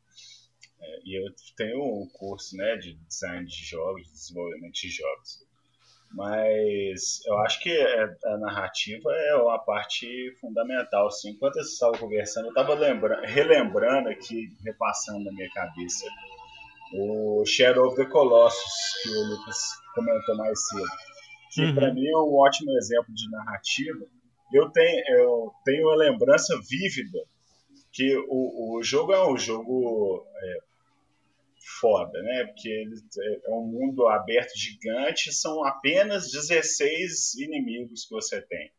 É, 0.81 0.99
e 1.05 1.19
eu 1.19 1.31
tenho 1.55 1.80
um 1.80 2.07
curso 2.13 2.57
né, 2.57 2.76
de 2.77 2.95
design 3.07 3.45
de 3.45 3.65
jogos, 3.65 4.03
de 4.07 4.11
desenvolvimento 4.11 4.73
de 4.73 4.89
jogos. 4.89 5.45
Mas 6.13 7.19
eu 7.25 7.38
acho 7.39 7.59
que 7.61 7.69
é- 7.71 8.15
a 8.25 8.38
narrativa 8.38 9.11
é 9.13 9.35
uma 9.35 9.57
parte 9.59 10.07
fundamental. 10.41 11.07
Assim. 11.07 11.31
Enquanto 11.31 11.55
eu 11.57 11.61
estava 11.61 11.97
conversando, 11.97 12.45
eu 12.47 12.49
estava 12.49 12.75
relembrando 13.25 14.09
aqui, 14.09 14.49
repassando 14.63 15.23
na 15.23 15.31
minha 15.31 15.49
cabeça, 15.51 16.05
o 16.93 17.43
Shadow 17.45 17.88
of 17.88 17.95
the 17.95 18.05
Colossus, 18.05 19.01
que 19.03 19.09
o 19.09 19.23
Lucas 19.29 19.57
comentou 19.95 20.35
mais 20.38 20.67
cedo 20.67 21.11
que 21.53 21.65
Uhum. 21.65 21.75
para 21.75 21.93
mim 21.93 22.07
é 22.07 22.17
um 22.17 22.33
ótimo 22.35 22.71
exemplo 22.77 23.13
de 23.13 23.29
narrativa. 23.29 24.05
Eu 24.53 24.69
tenho, 24.69 25.03
eu 25.17 25.51
tenho 25.65 25.85
uma 25.88 25.95
lembrança 25.97 26.57
vívida 26.69 27.19
que 27.91 28.15
o, 28.29 28.77
o 28.77 28.83
jogo 28.83 29.11
é 29.11 29.29
um 29.29 29.38
jogo 29.38 30.25
é, 30.41 30.57
foda, 31.81 32.21
né? 32.21 32.45
Porque 32.45 32.69
ele 32.69 32.93
é- 32.93 33.49
é 33.49 33.53
um 33.53 33.65
mundo 33.65 34.07
aberto 34.07 34.51
gigante, 34.55 35.33
são 35.33 35.65
apenas 35.65 36.31
16 36.31 37.33
inimigos 37.35 38.05
que 38.05 38.13
você 38.13 38.39
tem. 38.41 38.71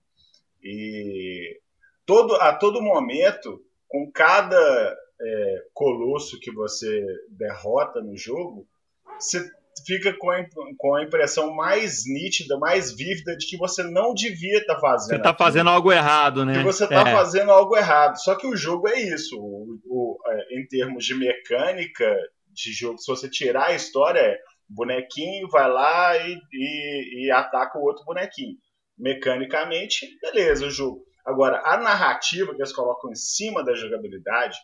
E 0.63 1.59
todo, 2.07 2.35
a 2.37 2.55
todo 2.55 2.81
momento, 2.81 3.61
com 3.89 4.11
cada 4.13 4.97
é, 5.25 5.55
colosso 5.73 6.39
que 6.41 6.51
você 6.53 7.05
derrota 7.31 8.01
no 8.01 8.17
jogo, 8.17 8.67
você 9.21 9.49
fica 9.87 10.13
com 10.19 10.31
a, 10.31 10.45
com 10.77 10.97
a 10.97 11.05
impressão 11.05 11.55
mais 11.55 12.03
nítida, 12.07 12.59
mais 12.59 12.93
vívida 12.93 13.37
de 13.37 13.47
que 13.47 13.57
você 13.57 13.85
não 13.85 14.15
devia 14.15 14.59
estar 14.59 14.81
fazendo. 14.81 15.17
Você 15.17 15.23
tá 15.23 15.31
aquilo 15.31 15.47
fazendo 15.47 15.71
algo 15.71 15.93
errado, 15.93 16.45
né? 16.45 16.55
que 16.59 16.65
você 16.65 16.85
está 16.85 17.09
É. 17.09 17.13
fazendo 17.13 17.53
algo 17.53 17.77
errado. 17.77 18.17
Só 18.17 18.35
que 18.35 18.47
o 18.49 18.57
jogo 18.57 18.89
é 18.89 19.01
isso. 19.01 19.37
O, 19.39 19.79
o- 19.87 20.19
é, 20.27 20.59
em 20.61 20.67
termos 20.67 21.05
de 21.05 21.15
mecânica 21.15 22.13
de 22.53 22.73
jogo, 22.73 22.99
se 22.99 23.07
você 23.07 23.29
tirar 23.29 23.69
a 23.69 23.75
história, 23.75 24.21
é 24.21 24.39
bonequinho 24.69 25.49
vai 25.49 25.71
lá 25.71 26.17
e, 26.17 26.41
e- 26.53 27.27
e 27.27 27.31
ataca 27.31 27.79
o 27.79 27.83
outro 27.83 28.05
bonequinho. 28.05 28.57
Mecanicamente, 28.99 30.07
beleza, 30.21 30.67
o 30.67 30.71
jogo. 30.71 31.05
Agora, 31.25 31.61
a 31.65 31.77
narrativa 31.77 32.55
que 32.55 32.61
eles 32.61 32.73
colocam 32.73 33.11
em 33.11 33.15
cima 33.15 33.65
da 33.65 33.75
jogabilidade, 33.75 34.57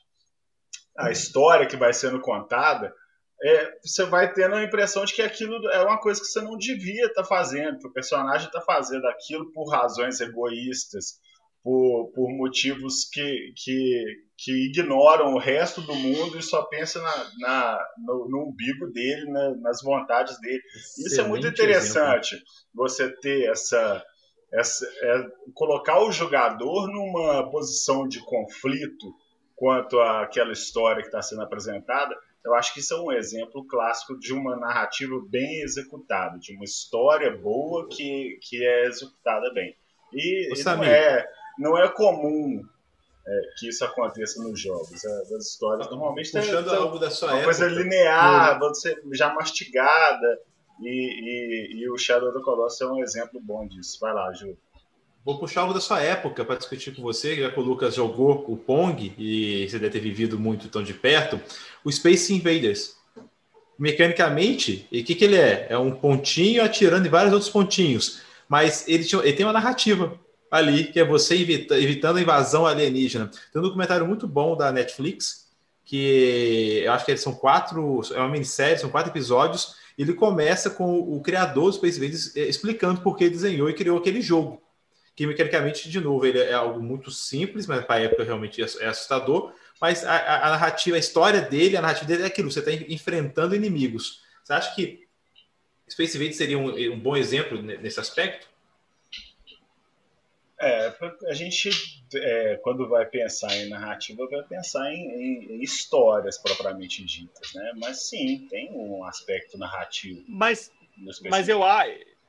a 0.97 1.10
história 1.10 1.66
que 1.66 1.77
vai 1.77 1.93
sendo 1.93 2.20
contada, 2.20 2.93
é, 3.40 3.78
você 3.85 4.05
vai 4.05 4.32
tendo 4.32 4.56
a 4.56 4.65
impressão 4.65 5.05
de 5.05 5.15
que 5.15 5.23
aquilo 5.23 5.69
é 5.70 5.81
uma 5.85 6.01
coisa 6.01 6.20
que 6.20 6.27
você 6.27 6.40
não 6.40 6.56
devia 6.56 7.06
estar 7.06 7.24
fazendo, 7.24 7.78
que 7.78 7.86
o 7.86 7.93
personagem 7.93 8.48
está 8.48 8.60
fazendo 8.60 9.06
aquilo 9.06 9.52
por 9.52 9.70
razões 9.70 10.20
egoístas, 10.20 11.20
por, 11.63 12.11
por 12.15 12.31
motivos 12.31 13.05
que, 13.13 13.53
que, 13.57 14.05
que 14.37 14.67
ignoram 14.67 15.35
o 15.35 15.39
resto 15.39 15.81
do 15.83 15.95
mundo 15.95 16.39
e 16.39 16.43
só 16.43 16.63
pensa 16.65 17.01
na, 17.03 17.31
na, 17.39 17.79
no, 18.07 18.29
no 18.29 18.49
umbigo 18.49 18.87
dele, 18.93 19.31
na- 19.31 19.55
nas 19.57 19.83
vontades 19.83 20.41
dele. 20.41 20.63
Isso 20.75 21.21
é 21.21 21.25
muito 21.25 21.47
Excelente 21.47 21.61
interessante, 21.61 22.37
você 22.75 23.11
ter 23.21 23.51
essa. 23.51 24.03
essa 24.53 24.87
é, 25.03 25.27
colocar 25.55 26.03
o 26.03 26.13
jogador 26.13 26.87
numa 26.89 27.51
posição 27.51 28.07
de 28.09 28.21
conflito 28.25 29.07
quanto 29.57 29.99
àquela 30.01 30.53
história 30.53 31.03
que 31.03 31.09
está 31.09 31.21
sendo 31.21 31.43
apresentada. 31.43 32.15
Eu 32.45 32.55
acho 32.55 32.73
que 32.73 32.81
isso 32.81 32.95
é 32.95 33.01
um 33.01 33.13
exemplo 33.13 33.67
clássico 33.67 34.17
de 34.19 34.33
uma 34.33 34.57
narrativa 34.57 35.15
bem 35.29 35.61
executada, 35.63 36.39
de 36.39 36.55
uma 36.55 36.65
história 36.65 37.37
boa 37.37 37.89
que, 37.91 38.39
que 38.41 38.65
é 38.65 38.87
executada 38.87 39.53
bem. 39.53 39.75
E, 40.15 40.49
Ô, 40.51 40.55
e 40.55 40.65
não, 40.65 40.85
é, 40.85 41.27
não 41.59 41.77
é 41.77 41.89
comum 41.89 42.63
é, 43.27 43.41
que 43.59 43.69
isso 43.69 43.85
aconteça 43.85 44.43
nos 44.43 44.61
jogos. 44.61 45.05
É, 45.05 45.23
As 45.37 45.47
histórias 45.47 45.91
normalmente 45.91 46.33
têm 46.33 46.41
algo 46.53 46.99
da 46.99 47.11
sua 47.11 47.29
uma 47.29 47.39
época. 47.41 47.45
coisa 47.57 47.69
linear, 47.69 48.59
você 48.59 48.97
já 49.13 49.33
mastigada. 49.35 50.39
E, 50.81 50.89
e, 50.89 51.83
e 51.83 51.91
o 51.91 51.99
Shadow 51.99 52.33
the 52.33 52.41
Colossus 52.41 52.81
é 52.81 52.87
um 52.87 53.03
exemplo 53.03 53.41
bom 53.41 53.67
disso. 53.67 53.99
Vai 54.01 54.15
lá, 54.15 54.33
Ju. 54.33 54.57
Vou 55.25 55.39
puxar 55.39 55.63
algo 55.63 55.75
da 55.75 55.81
sua 55.81 56.01
época 56.01 56.45
para 56.45 56.55
discutir 56.57 56.95
com 56.95 57.03
você, 57.03 57.35
já 57.35 57.51
que 57.51 57.59
o 57.59 57.63
Lucas 57.63 57.95
jogou 57.97 58.45
o 58.49 58.57
Pong 58.57 59.13
e 59.19 59.69
você 59.69 59.79
deve 59.79 59.91
ter 59.93 60.01
vivido 60.01 60.39
muito 60.39 60.69
tão 60.69 60.83
de 60.83 60.95
perto, 60.95 61.39
o 61.85 61.91
Space 61.91 62.33
Invaders. 62.33 62.97
Mecanicamente, 63.79 64.87
o 64.91 65.05
que, 65.05 65.15
que 65.15 65.25
ele 65.25 65.37
é? 65.37 65.67
É 65.71 65.79
um 65.79 65.91
pontinho 65.93 66.65
atirando 66.65 67.07
em 67.07 67.11
vários 67.11 67.33
outros 67.33 67.51
pontinhos, 67.51 68.23
mas 68.49 68.89
ele, 68.89 69.05
tinha- 69.05 69.23
ele 69.23 69.35
tem 69.35 69.47
uma 69.47 69.53
narrativa 69.53 70.19
ali, 70.51 70.85
que 70.85 71.01
é 71.01 71.05
você 71.05 71.35
evita- 71.37 71.79
evitando 71.79 72.16
a 72.19 72.23
invasão 72.23 72.66
alienígena. 72.66 73.31
Tem 73.53 73.61
um 73.61 73.65
documentário 73.65 74.07
muito 74.07 74.27
bom 74.27 74.57
da 74.57 74.73
Netflix, 74.73 75.49
que 75.85 76.83
eu 76.85 76.93
acho 76.93 77.05
que 77.05 77.16
são 77.16 77.35
quatro, 77.35 78.01
é 78.15 78.19
uma 78.19 78.29
minissérie, 78.29 78.79
são 78.79 78.91
quatro 78.91 79.11
episódios, 79.11 79.75
ele 79.97 80.15
começa 80.15 80.70
com 80.70 80.99
o 81.01 81.20
criador 81.20 81.70
do 81.70 81.73
Space 81.73 81.99
Invaders 81.99 82.37
eh, 82.37 82.43
explicando 82.49 83.01
por 83.01 83.16
que 83.16 83.29
desenhou 83.29 83.69
e 83.69 83.75
criou 83.75 83.99
aquele 83.99 84.20
jogo 84.20 84.62
que 85.16 85.27
mecanicamente, 85.27 85.91
de 85.91 86.01
novo, 86.01 86.25
ele 86.25 86.39
é 86.39 86.53
algo 86.53 86.81
muito 86.81 87.11
simples, 87.11 87.66
mas 87.66 87.85
para 87.85 87.97
a 87.97 88.01
época 88.05 88.23
realmente 88.23 88.62
é 88.62 88.87
assustador. 88.87 89.53
Mas 89.81 90.05
a, 90.05 90.15
a- 90.47 90.51
narrativa, 90.51 90.95
a 90.95 91.01
história 91.01 91.41
dele, 91.41 91.77
a 91.77 91.81
narrativa 91.83 92.07
dele 92.07 92.23
é 92.23 92.27
aquilo: 92.27 92.49
você 92.53 92.61
está 92.61 92.73
enfrentando 92.73 93.53
inimigos. 93.57 94.20
Você 94.45 94.53
acha 94.53 94.73
que 94.77 95.09
Space 95.91 96.16
Invaders 96.16 96.37
seria 96.37 96.57
um, 96.57 96.69
um 96.93 97.01
bom 97.01 97.16
exemplo 97.16 97.61
ne- 97.61 97.79
nesse 97.79 97.99
aspecto? 97.99 98.47
É, 100.61 100.93
a 101.29 101.35
gente, 101.35 101.71
é, 102.15 102.57
quando 102.63 102.89
vai 102.89 103.07
pensar 103.07 103.55
em 103.57 103.69
narrativa, 103.69 104.27
vai 104.29 104.43
pensar 104.43 104.93
em, 104.93 105.03
em- 105.09 105.53
em 105.53 105.61
histórias 105.63 106.37
propriamente 106.37 107.05
ditas, 107.05 107.55
né? 107.55 107.73
Mas 107.77 108.09
sim, 108.09 108.47
tem 108.51 108.73
um 108.73 109.05
aspecto 109.05 109.57
narrativo 109.57 110.25
Mas, 110.27 110.73
mas, 111.31 111.49
eu, 111.49 111.61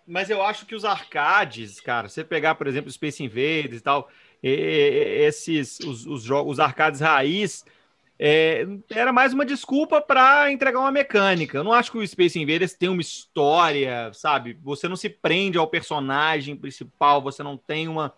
mas 0.05 0.29
eu 0.29 0.43
acho 0.43 0.65
que 0.67 0.75
os 0.75 0.85
arcades, 0.85 1.79
cara, 1.79 2.07
você 2.07 2.23
pegar, 2.23 2.53
por 2.55 2.67
exemplo, 2.67 2.91
Space 2.91 3.23
Invaders 3.23 3.77
e 3.77 3.81
tal, 3.81 4.09
esses, 4.43 5.79
os, 5.79 6.05
os 6.05 6.21
jogos, 6.21 6.53
os 6.53 6.59
arcades 6.59 6.99
raiz, 6.99 7.65
é, 8.19 8.67
era 8.91 9.13
mais 9.13 9.31
uma 9.33 9.45
desculpa 9.45 10.01
para 10.01 10.51
entregar 10.51 10.79
uma 10.79 10.91
mecânica. 10.91 11.57
Eu 11.57 11.63
não 11.63 11.71
acho 11.73 11.91
que 11.91 11.97
o 11.97 12.05
Space 12.07 12.37
Invaders 12.39 12.73
tem 12.73 12.89
uma 12.89 13.01
história, 13.01 14.11
sabe? 14.13 14.57
Você 14.63 14.87
não 14.89 14.95
se 14.95 15.07
prende 15.09 15.57
ao 15.57 15.67
personagem 15.67 16.55
principal, 16.55 17.21
você 17.21 17.41
não 17.41 17.55
tem 17.57 17.87
uma. 17.87 18.13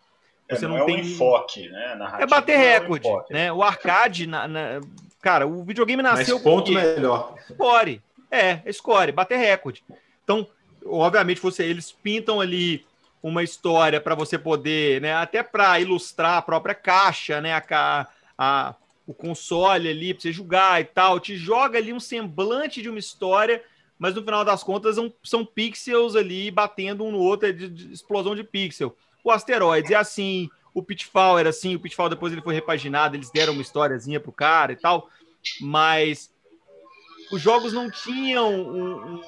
É, 0.50 0.56
Você 0.56 0.68
não, 0.68 0.76
não 0.78 0.84
é 0.84 0.86
tem- 0.86 0.96
um 0.96 1.00
enfoque, 1.00 1.70
né? 1.70 1.96
Narrativa 1.96 2.24
É 2.24 2.28
bater 2.28 2.58
um 2.58 2.62
recorde, 2.62 3.08
enfoque. 3.08 3.34
né? 3.34 3.54
O 3.54 3.62
arcade, 3.64 4.28
na- 4.28 4.48
na- 4.48 4.82
cara, 5.22 5.48
o 5.48 5.64
videogame 5.64 6.02
Mas 6.04 6.20
nasceu 6.20 6.40
ponto 6.40 6.72
porque- 6.74 6.82
melhor. 6.96 7.36
score. 7.48 8.02
É, 8.30 8.60
score, 8.72 9.12
bater 9.12 9.38
recorde. 9.38 9.84
Então, 10.24 10.48
obviamente, 10.86 11.40
você, 11.42 11.64
eles 11.64 11.92
pintam 11.92 12.42
ali 12.42 12.86
uma 13.22 13.44
história 13.44 14.02
para 14.02 14.16
você 14.16 14.38
poder, 14.38 15.00
né, 15.00 15.14
até 15.14 15.44
para 15.44 15.80
ilustrar 15.80 16.38
a 16.38 16.42
própria 16.42 16.74
caixa, 16.74 17.40
né, 17.40 17.54
a, 17.54 18.08
a- 18.38 18.76
o 19.06 19.14
console 19.14 19.90
ali, 19.90 20.14
para 20.14 20.22
você 20.22 20.32
jogar 20.32 20.82
e 20.82 20.86
tal, 20.86 21.20
te 21.20 21.36
joga 21.36 21.78
ali 21.78 21.92
um 21.92 22.00
semblante 22.00 22.82
de 22.82 22.90
uma 22.90 23.00
história, 23.00 23.64
mas 23.98 24.16
no 24.16 24.24
final 24.24 24.46
das 24.46 24.64
contas 24.64 24.96
são, 24.96 25.14
são 25.24 25.46
pixels 25.46 26.16
ali 26.16 26.50
batendo 26.50 27.04
um 27.04 27.12
no 27.12 27.20
outro, 27.20 27.50
é 27.50 27.52
de, 27.52 27.68
de 27.68 27.94
explosão 27.94 28.36
de 28.36 28.44
pixel. 28.44 28.96
O 29.24 29.32
Asteroids 29.32 29.92
é 29.92 29.96
assim, 29.96 30.50
o 30.74 30.82
Pitfall 30.82 31.38
era 31.38 31.50
assim, 31.50 31.76
o 31.76 31.80
Pitfall 31.80 32.10
depois 32.10 32.32
ele 32.32 32.42
foi 32.42 32.54
repaginado, 32.54 33.16
eles 33.16 33.32
deram 33.32 33.54
uma 33.54 33.62
historiazinha 33.62 34.20
pro 34.20 34.32
cara 34.32 34.72
e 34.72 34.76
tal, 34.76 35.10
mas 35.60 36.31
os 37.32 37.42
jogos 37.42 37.74
não 37.74 37.90
tinham 37.90 38.52
um- 38.54 39.16
um- 39.16 39.22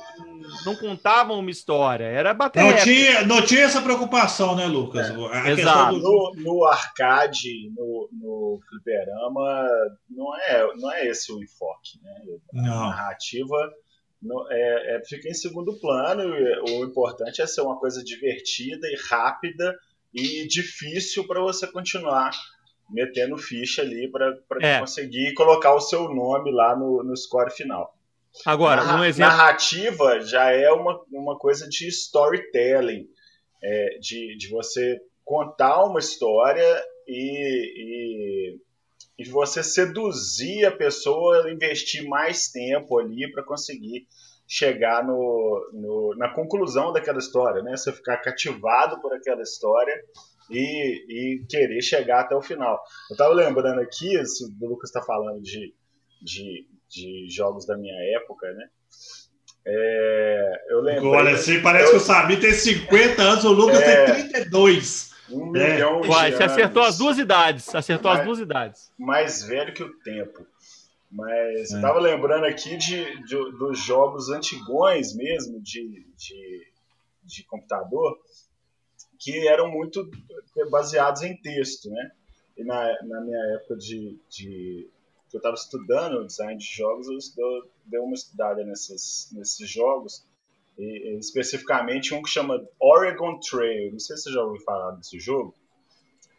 não 0.65 0.75
contavam 0.75 1.39
uma 1.39 1.49
história, 1.51 2.03
era 2.05 2.33
bater 2.33 2.63
Não 2.63 2.75
tinha, 2.77 3.25
não 3.25 3.41
tinha 3.41 3.61
essa 3.63 3.81
preocupação, 3.81 4.55
né, 4.55 4.65
Lucas? 4.65 5.09
A 5.09 5.41
questão 5.43 5.51
exato. 5.53 5.99
do- 5.99 6.01
No, 6.01 6.33
no 6.43 6.65
arcade, 6.65 7.69
no, 7.75 8.09
no 8.11 8.59
fliperama, 8.69 9.67
não 10.09 10.35
é, 10.37 10.67
não 10.77 10.91
é 10.91 11.07
esse 11.07 11.31
o 11.31 11.41
enfoque, 11.41 11.99
né? 12.01 12.11
A 12.55 12.61
Não. 12.61 12.79
narrativa 12.89 13.55
no, 14.21 14.47
é, 14.51 14.95
é, 14.97 15.01
fica 15.05 15.27
em 15.29 15.33
segundo 15.33 15.77
plano. 15.79 16.23
O 16.69 16.85
importante 16.85 17.41
é 17.41 17.47
ser 17.47 17.61
uma 17.61 17.77
coisa 17.77 18.03
divertida 18.03 18.87
e 18.87 18.97
rápida 19.09 19.75
e 20.13 20.47
difícil 20.47 21.25
para 21.27 21.41
você 21.41 21.65
continuar 21.71 22.31
metendo 22.89 23.37
ficha 23.37 23.81
ali 23.81 24.09
para 24.09 24.37
é. 24.61 24.79
conseguir 24.79 25.33
colocar 25.33 25.73
o 25.73 25.81
seu 25.81 26.09
nome 26.13 26.51
lá 26.51 26.75
no, 26.75 27.03
no 27.03 27.15
score 27.15 27.51
final. 27.51 27.95
Agora, 28.45 28.83
Narra 28.83 29.01
um 29.01 29.05
exemplo... 29.05 29.31
narrativa 29.31 30.21
já 30.21 30.51
é 30.51 30.71
uma, 30.71 30.99
uma 31.11 31.37
coisa 31.37 31.67
de 31.69 31.87
storytelling, 31.87 33.07
é, 33.63 33.97
de, 33.99 34.35
de 34.37 34.49
você 34.49 34.99
contar 35.23 35.83
uma 35.83 35.99
história 35.99 36.83
e, 37.07 38.57
e, 39.17 39.23
e 39.23 39.29
você 39.29 39.63
seduzir 39.63 40.65
a 40.65 40.71
pessoa, 40.71 41.51
investir 41.51 42.07
mais 42.07 42.49
tempo 42.49 42.99
ali 42.99 43.31
para 43.31 43.43
conseguir 43.43 44.07
chegar 44.47 45.05
no, 45.05 45.69
no, 45.71 46.15
na 46.17 46.29
conclusão 46.29 46.91
daquela 46.91 47.19
história, 47.19 47.61
né? 47.61 47.77
Você 47.77 47.91
ficar 47.91 48.17
cativado 48.17 48.99
por 49.01 49.13
aquela 49.13 49.41
história 49.41 49.93
e, 50.57 51.39
e 51.39 51.45
querer 51.47 51.81
chegar 51.81 52.21
até 52.21 52.35
o 52.35 52.41
final. 52.41 52.79
Eu 53.09 53.13
estava 53.13 53.33
lembrando 53.33 53.79
aqui, 53.79 54.17
o 54.17 54.67
Lucas 54.67 54.89
está 54.89 55.01
falando 55.01 55.41
de, 55.41 55.73
de, 56.21 56.67
de 56.89 57.27
jogos 57.29 57.65
da 57.65 57.77
minha 57.77 57.95
época, 58.17 58.51
né? 58.53 58.67
É, 59.65 60.51
eu 60.69 60.81
lembro. 60.81 61.09
Olha, 61.09 61.31
assim, 61.31 61.61
parece 61.61 61.85
eu... 61.85 61.91
que 61.91 61.97
o 61.97 61.99
Samir 61.99 62.39
tem 62.39 62.51
50 62.51 63.21
anos, 63.21 63.45
o 63.45 63.51
Lucas 63.53 63.81
é... 63.81 64.05
tem 64.05 64.29
32. 64.29 65.13
Um 65.29 65.55
é. 65.55 65.73
milhão 65.73 66.01
de 66.01 66.07
Vai, 66.07 66.31
Você 66.31 66.43
acertou 66.43 66.83
as 66.83 66.97
duas 66.97 67.17
idades. 67.17 67.73
Acertou 67.73 68.09
mais, 68.09 68.19
as 68.19 68.25
duas 68.25 68.39
idades. 68.39 68.91
Mais 68.99 69.43
velho 69.43 69.73
que 69.73 69.83
o 69.83 69.93
tempo. 69.99 70.45
Mas 71.09 71.71
é. 71.71 71.77
eu 71.77 71.81
tava 71.81 71.99
lembrando 71.99 72.45
aqui 72.45 72.75
de, 72.75 73.23
de, 73.23 73.35
dos 73.57 73.79
jogos 73.79 74.29
antigões 74.29 75.15
mesmo, 75.15 75.61
de, 75.61 76.05
de, 76.17 76.67
de 77.23 77.45
computador, 77.45 78.17
que 79.23 79.47
eram 79.47 79.71
muito 79.71 80.09
baseados 80.69 81.21
em 81.21 81.35
texto, 81.37 81.89
né? 81.89 82.11
E 82.57 82.63
na, 82.63 83.03
na 83.03 83.21
minha 83.21 83.55
época 83.55 83.77
de, 83.77 84.19
de 84.29 84.89
que 85.29 85.37
eu 85.37 85.39
estava 85.39 85.55
estudando 85.55 86.27
design 86.27 86.57
de 86.57 86.65
jogos, 86.65 87.07
eu 87.37 87.71
dei 87.85 87.99
uma 88.01 88.13
estudada 88.13 88.63
nesses, 88.65 89.29
nesses 89.31 89.69
jogos, 89.69 90.27
e, 90.77 91.17
especificamente 91.17 92.13
um 92.13 92.21
que 92.21 92.29
chama 92.29 92.67
Oregon 92.79 93.39
Trail. 93.39 93.93
Não 93.93 93.99
sei 93.99 94.17
se 94.17 94.23
você 94.23 94.33
já 94.33 94.43
ouviu 94.43 94.61
falar 94.61 94.91
desse 94.91 95.17
jogo, 95.19 95.55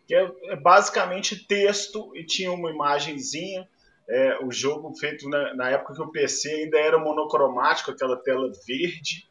que 0.06 0.14
é, 0.14 0.30
é 0.44 0.56
basicamente 0.56 1.46
texto 1.46 2.14
e 2.14 2.24
tinha 2.24 2.52
uma 2.52 2.70
imagenzinha. 2.70 3.66
É, 4.06 4.44
o 4.44 4.52
jogo 4.52 4.94
feito 4.94 5.26
na, 5.30 5.54
na 5.54 5.70
época 5.70 5.94
que 5.94 6.02
o 6.02 6.10
PC 6.10 6.50
ainda 6.50 6.78
era 6.78 6.98
monocromático, 6.98 7.90
aquela 7.90 8.18
tela 8.18 8.52
verde 8.66 9.26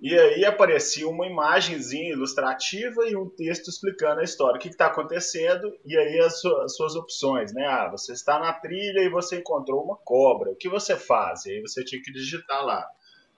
e 0.00 0.18
aí 0.18 0.46
aparecia 0.46 1.06
uma 1.06 1.26
imagenzinha 1.26 2.12
ilustrativa 2.12 3.06
e 3.06 3.14
um 3.14 3.28
texto 3.28 3.68
explicando 3.68 4.20
a 4.20 4.24
história, 4.24 4.56
o 4.56 4.58
que 4.58 4.68
está 4.68 4.86
acontecendo, 4.86 5.76
e 5.84 5.96
aí 5.96 6.18
as, 6.20 6.42
as, 6.42 6.74
suas 6.74 6.96
opções, 6.96 7.52
né? 7.52 7.66
Ah, 7.66 7.90
você 7.90 8.14
está 8.14 8.38
na 8.38 8.50
trilha 8.50 9.00
e 9.00 9.10
você 9.10 9.38
encontrou 9.38 9.84
uma 9.84 9.96
cobra, 9.96 10.52
o 10.52 10.56
que 10.56 10.70
você 10.70 10.96
faz? 10.96 11.44
E 11.44 11.52
aí 11.52 11.60
você 11.60 11.84
tinha 11.84 12.00
que 12.02 12.10
digitar 12.10 12.64
lá, 12.64 12.88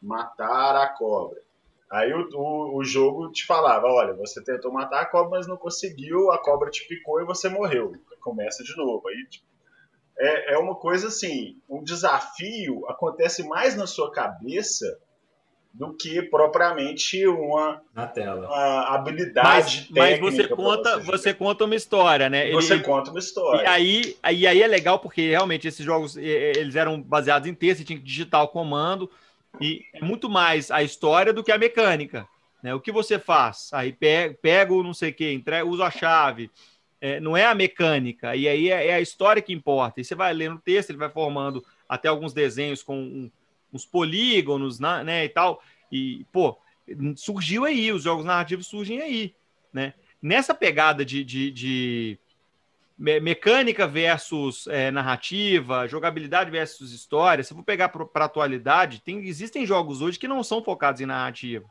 matar 0.01 0.76
a 0.76 0.86
cobra. 0.86 1.43
Aí 1.90 2.12
o, 2.14 2.28
o, 2.32 2.78
o 2.78 2.84
jogo 2.84 3.32
te 3.32 3.44
falava, 3.44 3.89
olha, 3.89 4.14
você 4.14 4.43
tentou 4.43 4.72
matar 4.72 5.02
a 5.02 5.06
cobra, 5.06 5.30
mas 5.30 5.48
não 5.48 5.56
conseguiu, 5.56 6.30
a 6.30 6.39
cobra 6.39 6.70
te 6.70 6.86
picou 6.86 7.20
e 7.20 7.24
você 7.24 7.48
morreu. 7.48 7.93
Começa 8.20 8.62
de 8.62 8.76
novo. 8.76 9.09
Aí 9.09 9.26
tipo, 9.28 9.47
é, 10.16 10.55
é 10.55 10.59
uma 10.59 10.76
coisa 10.76 11.09
assim, 11.09 11.60
um 11.68 11.82
desafio 11.82 12.89
acontece 12.89 13.43
mais 13.48 13.74
na 13.74 13.86
sua 13.89 14.12
cabeça 14.12 14.86
do 15.72 15.94
que 15.94 16.20
propriamente 16.22 17.26
uma, 17.26 17.80
Na 17.94 18.06
tela. 18.06 18.46
uma 18.46 18.94
habilidade 18.94 19.48
mas, 19.48 19.88
técnica. 19.88 20.00
Mas 20.00 20.20
você 20.20 20.48
conta, 20.48 20.98
você, 20.98 21.10
você, 21.10 21.34
conta 21.34 21.64
uma 21.64 21.74
história, 21.74 22.28
né? 22.28 22.50
Você 22.52 22.74
Ele, 22.74 22.82
conta 22.82 23.10
uma 23.10 23.18
história. 23.18 23.62
E 23.62 23.66
aí, 23.66 24.16
e 24.32 24.46
aí 24.46 24.62
é 24.62 24.66
legal 24.66 24.98
porque 24.98 25.30
realmente 25.30 25.66
esses 25.66 25.84
jogos 25.84 26.16
eles 26.16 26.76
eram 26.76 27.00
baseados 27.00 27.48
em 27.48 27.54
texto, 27.54 27.78
você 27.78 27.84
tinha 27.84 27.98
que 27.98 28.04
digitar 28.04 28.42
o 28.42 28.48
comando 28.48 29.10
e 29.60 29.84
é 29.94 30.04
muito 30.04 30.28
mais 30.28 30.70
a 30.70 30.82
história 30.82 31.32
do 31.32 31.42
que 31.42 31.50
a 31.50 31.58
mecânica. 31.58 32.26
Né? 32.62 32.74
O 32.74 32.80
que 32.80 32.92
você 32.92 33.18
faz? 33.18 33.70
Aí 33.72 33.92
pega, 33.92 34.36
pega 34.40 34.74
o 34.74 34.82
não 34.82 34.94
sei 34.94 35.10
o 35.10 35.14
que, 35.14 35.32
entrega, 35.32 35.66
usa 35.66 35.84
a 35.84 35.90
chave. 35.90 36.50
É, 37.00 37.18
não 37.18 37.36
é 37.36 37.44
a 37.46 37.54
mecânica, 37.54 38.36
e 38.36 38.46
aí 38.46 38.70
é, 38.70 38.86
é, 38.86 38.94
a 38.94 39.00
história 39.00 39.42
que 39.42 39.52
importa. 39.52 40.00
E 40.00 40.04
você 40.04 40.14
vai 40.14 40.32
lendo 40.32 40.54
o 40.54 40.60
texto, 40.60 40.90
ele 40.90 41.00
vai 41.00 41.08
formando 41.08 41.64
até 41.88 42.06
alguns 42.06 42.32
desenhos 42.32 42.80
com 42.80 42.96
um, 42.96 43.30
uns 43.72 43.84
polígonos, 43.84 44.78
né, 44.78 45.24
e 45.24 45.28
tal. 45.28 45.62
E, 45.90 46.26
pô, 46.32 46.58
surgiu 47.16 47.64
aí, 47.64 47.92
os 47.92 48.02
jogos 48.02 48.24
narrativos 48.24 48.66
surgem 48.66 49.00
aí, 49.00 49.34
né? 49.72 49.94
Nessa 50.20 50.54
pegada 50.54 51.04
de, 51.04 51.24
de, 51.24 51.50
de 51.50 52.18
mecânica 52.96 53.86
versus 53.86 54.68
é, 54.68 54.90
narrativa, 54.90 55.88
jogabilidade 55.88 56.50
versus 56.50 56.92
história, 56.92 57.42
se 57.42 57.52
eu 57.52 57.56
for 57.56 57.64
pegar 57.64 57.88
para 57.88 58.06
a 58.14 58.26
atualidade, 58.26 59.00
tem, 59.00 59.26
existem 59.26 59.66
jogos 59.66 60.00
hoje 60.00 60.18
que 60.18 60.28
não 60.28 60.44
são 60.44 60.62
focados 60.62 61.00
em 61.00 61.06
narrativa. 61.06 61.66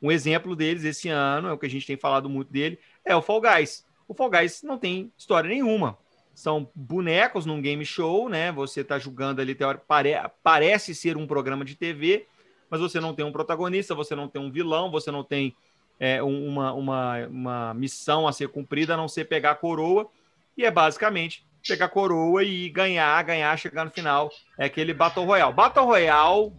Um 0.00 0.10
exemplo 0.10 0.56
deles 0.56 0.84
esse 0.84 1.10
ano, 1.10 1.48
é 1.48 1.52
o 1.52 1.58
que 1.58 1.66
a 1.66 1.70
gente 1.70 1.86
tem 1.86 1.96
falado 1.96 2.30
muito 2.30 2.50
dele, 2.50 2.78
é 3.04 3.14
o 3.14 3.20
Fall 3.20 3.42
Guys. 3.42 3.84
O 4.08 4.14
Fall 4.14 4.30
Guys 4.30 4.62
não 4.62 4.78
tem 4.78 5.12
história 5.18 5.50
nenhuma 5.50 5.98
são 6.34 6.70
bonecos 6.74 7.44
num 7.44 7.60
game 7.60 7.84
show, 7.84 8.28
né? 8.28 8.50
Você 8.52 8.80
está 8.80 8.98
jogando 8.98 9.40
ali, 9.40 9.56
pare, 9.86 10.14
parece 10.42 10.94
ser 10.94 11.16
um 11.16 11.26
programa 11.26 11.64
de 11.64 11.74
TV, 11.74 12.26
mas 12.70 12.80
você 12.80 13.00
não 13.00 13.14
tem 13.14 13.24
um 13.24 13.32
protagonista, 13.32 13.94
você 13.94 14.14
não 14.14 14.28
tem 14.28 14.40
um 14.40 14.50
vilão, 14.50 14.90
você 14.90 15.10
não 15.10 15.24
tem 15.24 15.54
é, 15.98 16.22
uma, 16.22 16.72
uma, 16.72 17.26
uma 17.26 17.74
missão 17.74 18.26
a 18.26 18.32
ser 18.32 18.48
cumprida, 18.48 18.94
a 18.94 18.96
não 18.96 19.08
ser 19.08 19.26
pegar 19.26 19.50
a 19.50 19.54
coroa, 19.56 20.08
e 20.56 20.64
é 20.64 20.70
basicamente 20.70 21.44
pegar 21.66 21.86
a 21.86 21.90
coroa 21.90 22.42
e 22.42 22.70
ganhar, 22.70 23.22
ganhar, 23.22 23.58
chegar 23.58 23.84
no 23.84 23.90
final. 23.90 24.30
É 24.56 24.64
aquele 24.64 24.94
Battle 24.94 25.26
Royale. 25.26 25.52
Battle 25.52 25.84
Royale, 25.84 26.52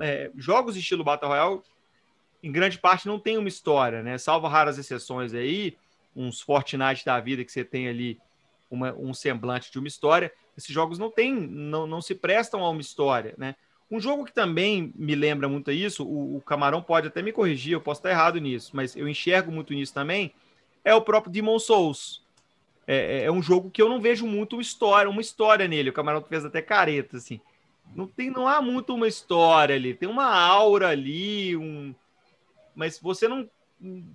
é, 0.00 0.30
jogos 0.36 0.76
estilo 0.76 1.02
Battle 1.02 1.30
Royale, 1.30 1.62
em 2.42 2.52
grande 2.52 2.78
parte 2.78 3.06
não 3.06 3.18
tem 3.18 3.36
uma 3.36 3.48
história, 3.48 4.02
né? 4.02 4.18
Salvo 4.18 4.46
raras 4.46 4.78
exceções 4.78 5.34
aí, 5.34 5.76
uns 6.14 6.40
Fortnite 6.40 7.04
da 7.04 7.18
vida 7.20 7.44
que 7.44 7.50
você 7.50 7.64
tem 7.64 7.88
ali 7.88 8.18
uma, 8.70 8.92
um 8.94 9.14
semblante 9.14 9.70
de 9.70 9.78
uma 9.78 9.88
história. 9.88 10.32
Esses 10.56 10.70
jogos 10.70 10.98
não 10.98 11.10
têm, 11.10 11.34
não, 11.34 11.86
não 11.86 12.00
se 12.00 12.14
prestam 12.14 12.64
a 12.64 12.70
uma 12.70 12.80
história, 12.80 13.34
né? 13.38 13.54
Um 13.90 13.98
jogo 13.98 14.24
que 14.24 14.32
também 14.32 14.92
me 14.94 15.14
lembra 15.14 15.48
muito 15.48 15.70
isso, 15.70 16.04
o, 16.04 16.36
o, 16.36 16.40
Camarão 16.42 16.82
pode 16.82 17.08
até 17.08 17.22
me 17.22 17.32
corrigir, 17.32 17.72
eu 17.72 17.80
posso 17.80 18.00
estar 18.00 18.10
errado 18.10 18.38
nisso, 18.38 18.72
mas 18.74 18.94
eu 18.94 19.08
enxergo 19.08 19.50
muito 19.50 19.72
nisso 19.72 19.94
também, 19.94 20.34
é 20.84 20.94
o 20.94 21.00
próprio 21.00 21.32
Demon 21.32 21.58
Souls. 21.58 22.22
É, 22.86 23.20
é, 23.20 23.24
é 23.24 23.32
um 23.32 23.42
jogo 23.42 23.70
que 23.70 23.80
eu 23.80 23.88
não 23.88 24.00
vejo 24.00 24.26
muito 24.26 24.56
uma 24.56 24.62
história, 24.62 25.10
uma 25.10 25.20
história 25.20 25.68
nele. 25.68 25.90
O 25.90 25.92
Camarão 25.92 26.22
fez 26.22 26.44
até 26.44 26.62
careta, 26.62 27.18
assim. 27.18 27.40
Não, 27.94 28.06
tem, 28.06 28.30
não 28.30 28.48
há 28.48 28.62
muito 28.62 28.94
uma 28.94 29.08
história 29.08 29.74
ali. 29.74 29.94
Tem 29.94 30.08
uma 30.08 30.26
aura 30.26 30.88
ali, 30.88 31.54
um... 31.56 31.94
mas 32.74 32.98
você 32.98 33.28
não 33.28 33.48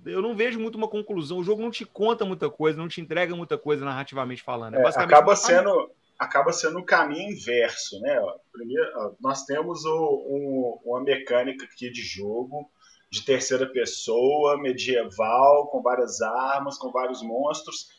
eu 0.05 0.21
não 0.21 0.35
vejo 0.35 0.59
muito 0.59 0.77
uma 0.77 0.87
conclusão. 0.87 1.37
O 1.37 1.43
jogo 1.43 1.61
não 1.61 1.71
te 1.71 1.85
conta 1.85 2.25
muita 2.25 2.49
coisa, 2.49 2.77
não 2.77 2.87
te 2.87 3.01
entrega 3.01 3.35
muita 3.35 3.57
coisa 3.57 3.85
narrativamente 3.85 4.43
falando. 4.43 4.75
É, 4.75 4.81
é 4.81 4.87
acaba 4.87 5.35
sendo 5.35 5.91
acaba 6.19 6.53
sendo 6.53 6.79
o 6.79 6.85
caminho 6.85 7.31
inverso, 7.31 7.99
né? 7.99 8.17
Primeiro, 8.51 9.15
nós 9.19 9.45
temos 9.45 9.83
o, 9.83 9.99
um, 10.29 10.79
uma 10.85 11.03
mecânica 11.03 11.65
aqui 11.65 11.89
de 11.89 12.01
jogo 12.01 12.69
de 13.13 13.23
terceira 13.23 13.67
pessoa, 13.67 14.59
medieval, 14.59 15.67
com 15.67 15.83
várias 15.83 16.19
armas, 16.19 16.79
com 16.79 16.91
vários 16.91 17.21
monstros. 17.21 17.89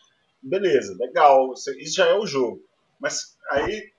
Beleza, 0.42 0.96
legal, 0.98 1.52
isso 1.52 1.94
já 1.94 2.06
é 2.06 2.14
o 2.14 2.26
jogo. 2.26 2.60
Mas 3.00 3.36
aí, 3.52 3.92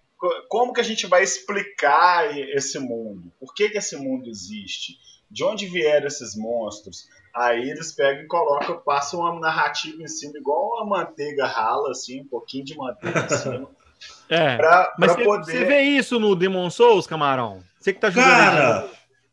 como 0.50 0.74
que 0.74 0.82
a 0.82 0.84
gente 0.84 1.08
vai 1.08 1.24
explicar 1.24 2.38
esse 2.38 2.78
mundo? 2.80 3.32
Por 3.40 3.54
que, 3.54 3.70
que 3.70 3.78
esse 3.78 3.96
mundo 3.96 4.30
existe? 4.30 4.98
De 5.32 5.42
onde 5.46 5.68
vieram 5.68 6.08
esses 6.08 6.36
monstros? 6.36 7.08
Aí 7.36 7.70
eles 7.70 7.91
pegam 7.91 8.24
e 8.24 8.28
colocam, 8.28 8.78
passam 8.78 9.20
uma 9.20 9.38
narrativa 9.40 10.02
em 10.02 10.07
cima, 10.07 10.38
igual 10.38 10.82
a 10.82 10.86
manteiga 10.86 11.45
rala, 11.45 11.91
assim, 11.91 12.22
um 12.22 12.28
pouquinho 12.28 12.64
de 12.64 12.78
manteiga 12.78 13.28
em 13.30 13.38
cima. 13.38 13.70
É, 14.30 14.57
pra, 14.57 14.94
mas 14.99 15.14
pra 15.14 15.24
você, 15.24 15.24
poder... 15.24 15.52
você 15.52 15.66
vê 15.66 15.82
isso 15.82 16.20
no 16.20 16.36
Demon 16.36 16.70
Souls, 16.70 17.07
Camarão? 17.07 17.64
Você 17.80 17.94
que 17.94 17.99
tá 17.99 18.10
jogando. 18.10 18.28
Cara, 18.28 18.88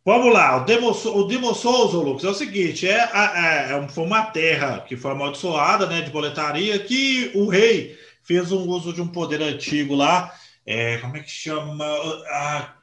vamos 0.04 0.32
lá. 0.32 0.58
O 0.58 0.64
Demon, 0.64 0.92
o 0.92 1.24
Demon 1.24 1.52
Souls, 1.52 1.92
Lucas, 1.92 2.24
é 2.24 2.28
o 2.28 2.34
seguinte: 2.34 2.88
é, 2.88 3.10
é, 3.12 3.72
é, 3.72 3.88
foi 3.88 4.04
uma 4.04 4.22
terra 4.26 4.80
que 4.86 4.96
foi 4.96 5.10
amaldiçoada, 5.10 5.86
né, 5.86 6.00
de 6.00 6.10
boletaria, 6.10 6.78
que 6.78 7.32
o 7.34 7.48
rei 7.48 7.98
fez 8.22 8.52
um 8.52 8.66
uso 8.68 8.92
de 8.92 9.02
um 9.02 9.08
poder 9.08 9.42
antigo 9.42 9.94
lá. 9.94 10.32
É, 10.64 10.98
como 10.98 11.16
é 11.16 11.20
que 11.20 11.30
chama? 11.30 11.84
Ah, 12.30 12.74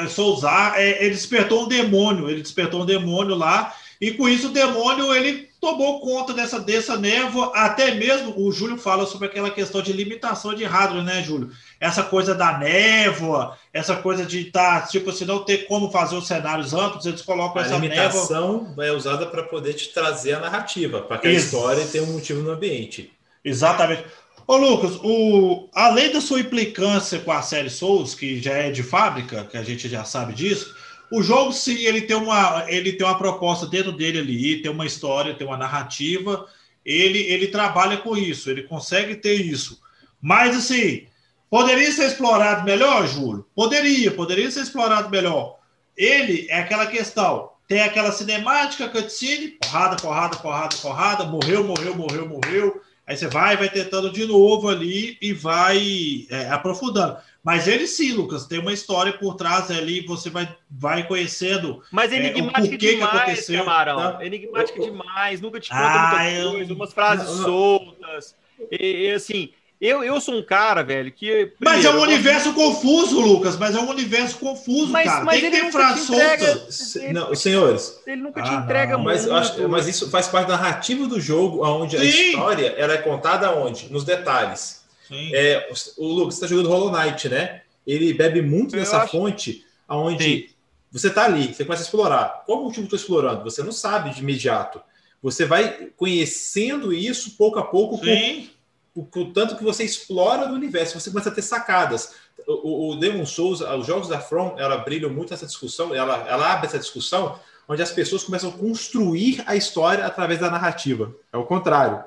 é, 0.00 0.06
Soulsar, 0.06 0.74
é, 0.78 1.04
ele 1.04 1.10
despertou 1.10 1.64
um 1.64 1.68
demônio. 1.68 2.30
Ele 2.30 2.42
despertou 2.42 2.82
um 2.82 2.86
demônio 2.86 3.34
lá 3.34 3.74
e 4.00 4.12
com 4.12 4.28
isso 4.28 4.48
o 4.48 4.52
demônio 4.52 5.14
ele 5.14 5.50
tomou 5.60 6.00
conta 6.00 6.32
dessa, 6.32 6.58
dessa 6.58 6.96
névoa, 6.96 7.52
até 7.54 7.94
mesmo 7.94 8.32
o 8.34 8.50
Júlio 8.50 8.78
fala 8.78 9.04
sobre 9.04 9.26
aquela 9.26 9.50
questão 9.50 9.82
de 9.82 9.92
limitação 9.92 10.54
de 10.54 10.64
hardware, 10.64 11.04
né, 11.04 11.22
Júlio? 11.22 11.50
Essa 11.78 12.02
coisa 12.02 12.34
da 12.34 12.56
névoa, 12.56 13.58
essa 13.72 13.94
coisa 13.96 14.24
de 14.24 14.46
estar, 14.46 14.80
tá, 14.80 14.86
tipo 14.86 15.10
assim, 15.10 15.26
não 15.26 15.44
ter 15.44 15.66
como 15.66 15.90
fazer 15.90 16.16
os 16.16 16.26
cenários 16.26 16.72
amplos, 16.72 17.04
eles 17.04 17.20
colocam 17.20 17.60
a 17.60 17.66
essa 17.66 17.76
limitação 17.76 18.68
névoa. 18.68 18.86
é 18.86 18.92
usada 18.92 19.26
para 19.26 19.42
poder 19.42 19.74
te 19.74 19.88
trazer 19.92 20.32
a 20.32 20.40
narrativa, 20.40 21.02
para 21.02 21.18
que 21.18 21.28
a 21.28 21.32
história 21.32 21.84
tenha 21.84 22.04
um 22.04 22.12
motivo 22.14 22.40
no 22.40 22.52
ambiente. 22.52 23.12
Exatamente. 23.44 24.04
Ô, 24.46 24.56
Lucas, 24.56 24.98
o, 25.04 25.68
além 25.74 26.10
da 26.10 26.20
sua 26.22 26.40
implicância 26.40 27.18
com 27.20 27.30
a 27.30 27.42
série 27.42 27.70
Souls, 27.70 28.14
que 28.14 28.40
já 28.40 28.54
é 28.54 28.70
de 28.70 28.82
fábrica, 28.82 29.44
que 29.44 29.56
a 29.56 29.62
gente 29.62 29.88
já 29.88 30.04
sabe 30.04 30.32
disso, 30.32 30.74
o 31.12 31.22
jogo, 31.22 31.52
sim, 31.52 31.76
ele 31.84 32.02
tem 32.02 32.16
uma, 32.16 32.64
ele 32.68 32.92
tem 32.92 33.06
uma 33.06 33.18
proposta 33.18 33.66
dentro 33.66 33.90
dele 33.90 34.18
ali, 34.20 34.62
tem 34.62 34.70
uma 34.70 34.86
história, 34.86 35.34
tem 35.34 35.46
uma 35.46 35.56
narrativa. 35.56 36.46
Ele, 36.84 37.18
ele 37.18 37.48
trabalha 37.48 37.96
com 37.96 38.16
isso, 38.16 38.48
ele 38.48 38.62
consegue 38.62 39.16
ter 39.16 39.34
isso. 39.34 39.80
Mas, 40.20 40.56
assim, 40.56 41.06
poderia 41.50 41.90
ser 41.90 42.06
explorado 42.06 42.64
melhor, 42.64 43.06
Júlio? 43.08 43.44
Poderia, 43.54 44.12
poderia 44.12 44.50
ser 44.50 44.60
explorado 44.60 45.10
melhor. 45.10 45.58
Ele 45.96 46.46
é 46.48 46.60
aquela 46.60 46.86
questão: 46.86 47.50
tem 47.66 47.80
aquela 47.82 48.12
cinemática, 48.12 48.88
cutscene, 48.88 49.48
porrada, 49.48 49.96
porrada, 49.96 50.36
porrada, 50.36 50.76
porrada, 50.76 51.24
morreu, 51.24 51.64
morreu, 51.64 51.94
morreu, 51.96 52.28
morreu. 52.28 52.80
Aí 53.06 53.16
você 53.16 53.26
vai, 53.26 53.56
vai 53.56 53.68
tentando 53.68 54.12
de 54.12 54.24
novo 54.24 54.68
ali 54.68 55.18
e 55.20 55.32
vai 55.32 56.26
é, 56.30 56.48
aprofundando. 56.48 57.16
Mas 57.42 57.66
ele 57.66 57.86
sim, 57.86 58.12
Lucas, 58.12 58.46
tem 58.46 58.58
uma 58.58 58.72
história 58.72 59.12
por 59.14 59.34
trás 59.34 59.70
ali, 59.70 60.04
você 60.06 60.28
vai, 60.28 60.54
vai 60.70 61.06
conhecendo. 61.06 61.82
Mas 61.90 62.12
é 62.12 62.16
enigmática 62.16 62.74
é, 62.74 62.78
demais, 62.78 63.10
que 63.10 63.16
aconteceu, 63.16 63.64
Camarão. 63.64 63.96
Tá? 63.96 64.26
Enigmática 64.26 64.78
eu, 64.78 64.84
demais, 64.84 65.40
nunca 65.40 65.58
te 65.58 65.70
conta 65.70 65.82
ah, 65.82 66.10
muita 66.10 66.32
eu... 66.32 66.50
coisa, 66.52 66.74
umas 66.74 66.92
frases 66.92 67.26
não, 67.26 67.36
não. 67.36 67.44
soltas. 67.44 68.34
E, 68.70 69.06
e, 69.06 69.12
assim, 69.12 69.50
eu, 69.80 70.04
eu 70.04 70.20
sou 70.20 70.34
um 70.34 70.42
cara, 70.42 70.82
velho, 70.82 71.10
que. 71.10 71.26
Primeiro, 71.26 71.56
mas 71.62 71.84
é 71.86 71.90
um 71.90 72.02
universo 72.02 72.52
gosto... 72.52 72.74
confuso, 72.74 73.20
Lucas. 73.20 73.56
Mas 73.56 73.74
é 73.74 73.80
um 73.80 73.88
universo 73.88 74.36
confuso, 74.36 74.92
mas, 74.92 75.06
cara. 75.08 75.24
Mas 75.24 75.40
Tem 75.40 75.50
que 75.50 75.58
ter 75.58 75.72
frases 75.72 76.06
soltas. 76.06 76.94
Não, 77.10 77.34
senhores. 77.34 78.02
Ele 78.06 78.20
nunca 78.20 78.42
te 78.42 78.50
ah, 78.50 78.56
entrega 78.56 78.98
não, 78.98 79.04
mas, 79.04 79.26
acho, 79.26 79.66
mas 79.66 79.88
isso 79.88 80.10
faz 80.10 80.28
parte 80.28 80.48
da 80.48 80.58
narrativa 80.58 81.06
do 81.06 81.18
jogo, 81.18 81.64
onde 81.66 81.96
Sim. 81.96 82.02
a 82.02 82.04
história 82.04 82.74
ela 82.76 82.92
é 82.92 82.98
contada 82.98 83.50
onde? 83.52 83.90
Nos 83.90 84.04
detalhes. 84.04 84.79
É, 85.12 85.68
o 85.98 86.06
Lucas 86.06 86.34
está 86.34 86.46
jogando 86.46 86.68
Hollow 86.68 86.92
Knight, 86.92 87.28
né? 87.28 87.62
Ele 87.86 88.12
bebe 88.12 88.42
muito 88.42 88.76
eu 88.76 88.80
dessa 88.80 89.02
acho... 89.02 89.12
fonte, 89.12 89.64
aonde 89.88 90.24
Sim. 90.24 90.48
você 90.90 91.08
está 91.08 91.24
ali, 91.24 91.52
você 91.52 91.64
começa 91.64 91.82
a 91.82 91.86
explorar. 91.86 92.42
Qual 92.46 92.60
o 92.60 92.64
motivo 92.64 92.86
que 92.86 92.94
estou 92.94 92.98
explorando? 92.98 93.44
Você 93.44 93.62
não 93.62 93.72
sabe 93.72 94.10
de 94.10 94.20
imediato. 94.20 94.80
Você 95.22 95.44
vai 95.44 95.90
conhecendo 95.96 96.92
isso 96.92 97.36
pouco 97.36 97.58
a 97.58 97.64
pouco, 97.64 97.98
com, 97.98 99.04
com, 99.04 99.32
tanto 99.32 99.56
que 99.56 99.64
você 99.64 99.84
explora 99.84 100.46
do 100.46 100.54
universo, 100.54 100.98
você 100.98 101.10
começa 101.10 101.28
a 101.28 101.32
ter 101.32 101.42
sacadas. 101.42 102.14
O, 102.46 102.92
o 102.92 102.96
Demon 102.96 103.26
Souls, 103.26 103.60
os 103.60 103.86
jogos 103.86 104.08
da 104.08 104.18
From, 104.18 104.54
ela 104.58 104.78
brilha 104.78 105.08
muito 105.08 105.34
essa 105.34 105.46
discussão, 105.46 105.94
ela, 105.94 106.26
ela 106.26 106.52
abre 106.52 106.66
essa 106.66 106.78
discussão, 106.78 107.38
onde 107.68 107.82
as 107.82 107.92
pessoas 107.92 108.24
começam 108.24 108.50
a 108.50 108.52
construir 108.52 109.42
a 109.46 109.54
história 109.54 110.06
através 110.06 110.40
da 110.40 110.50
narrativa. 110.50 111.14
É 111.32 111.36
o 111.36 111.44
contrário. 111.44 112.02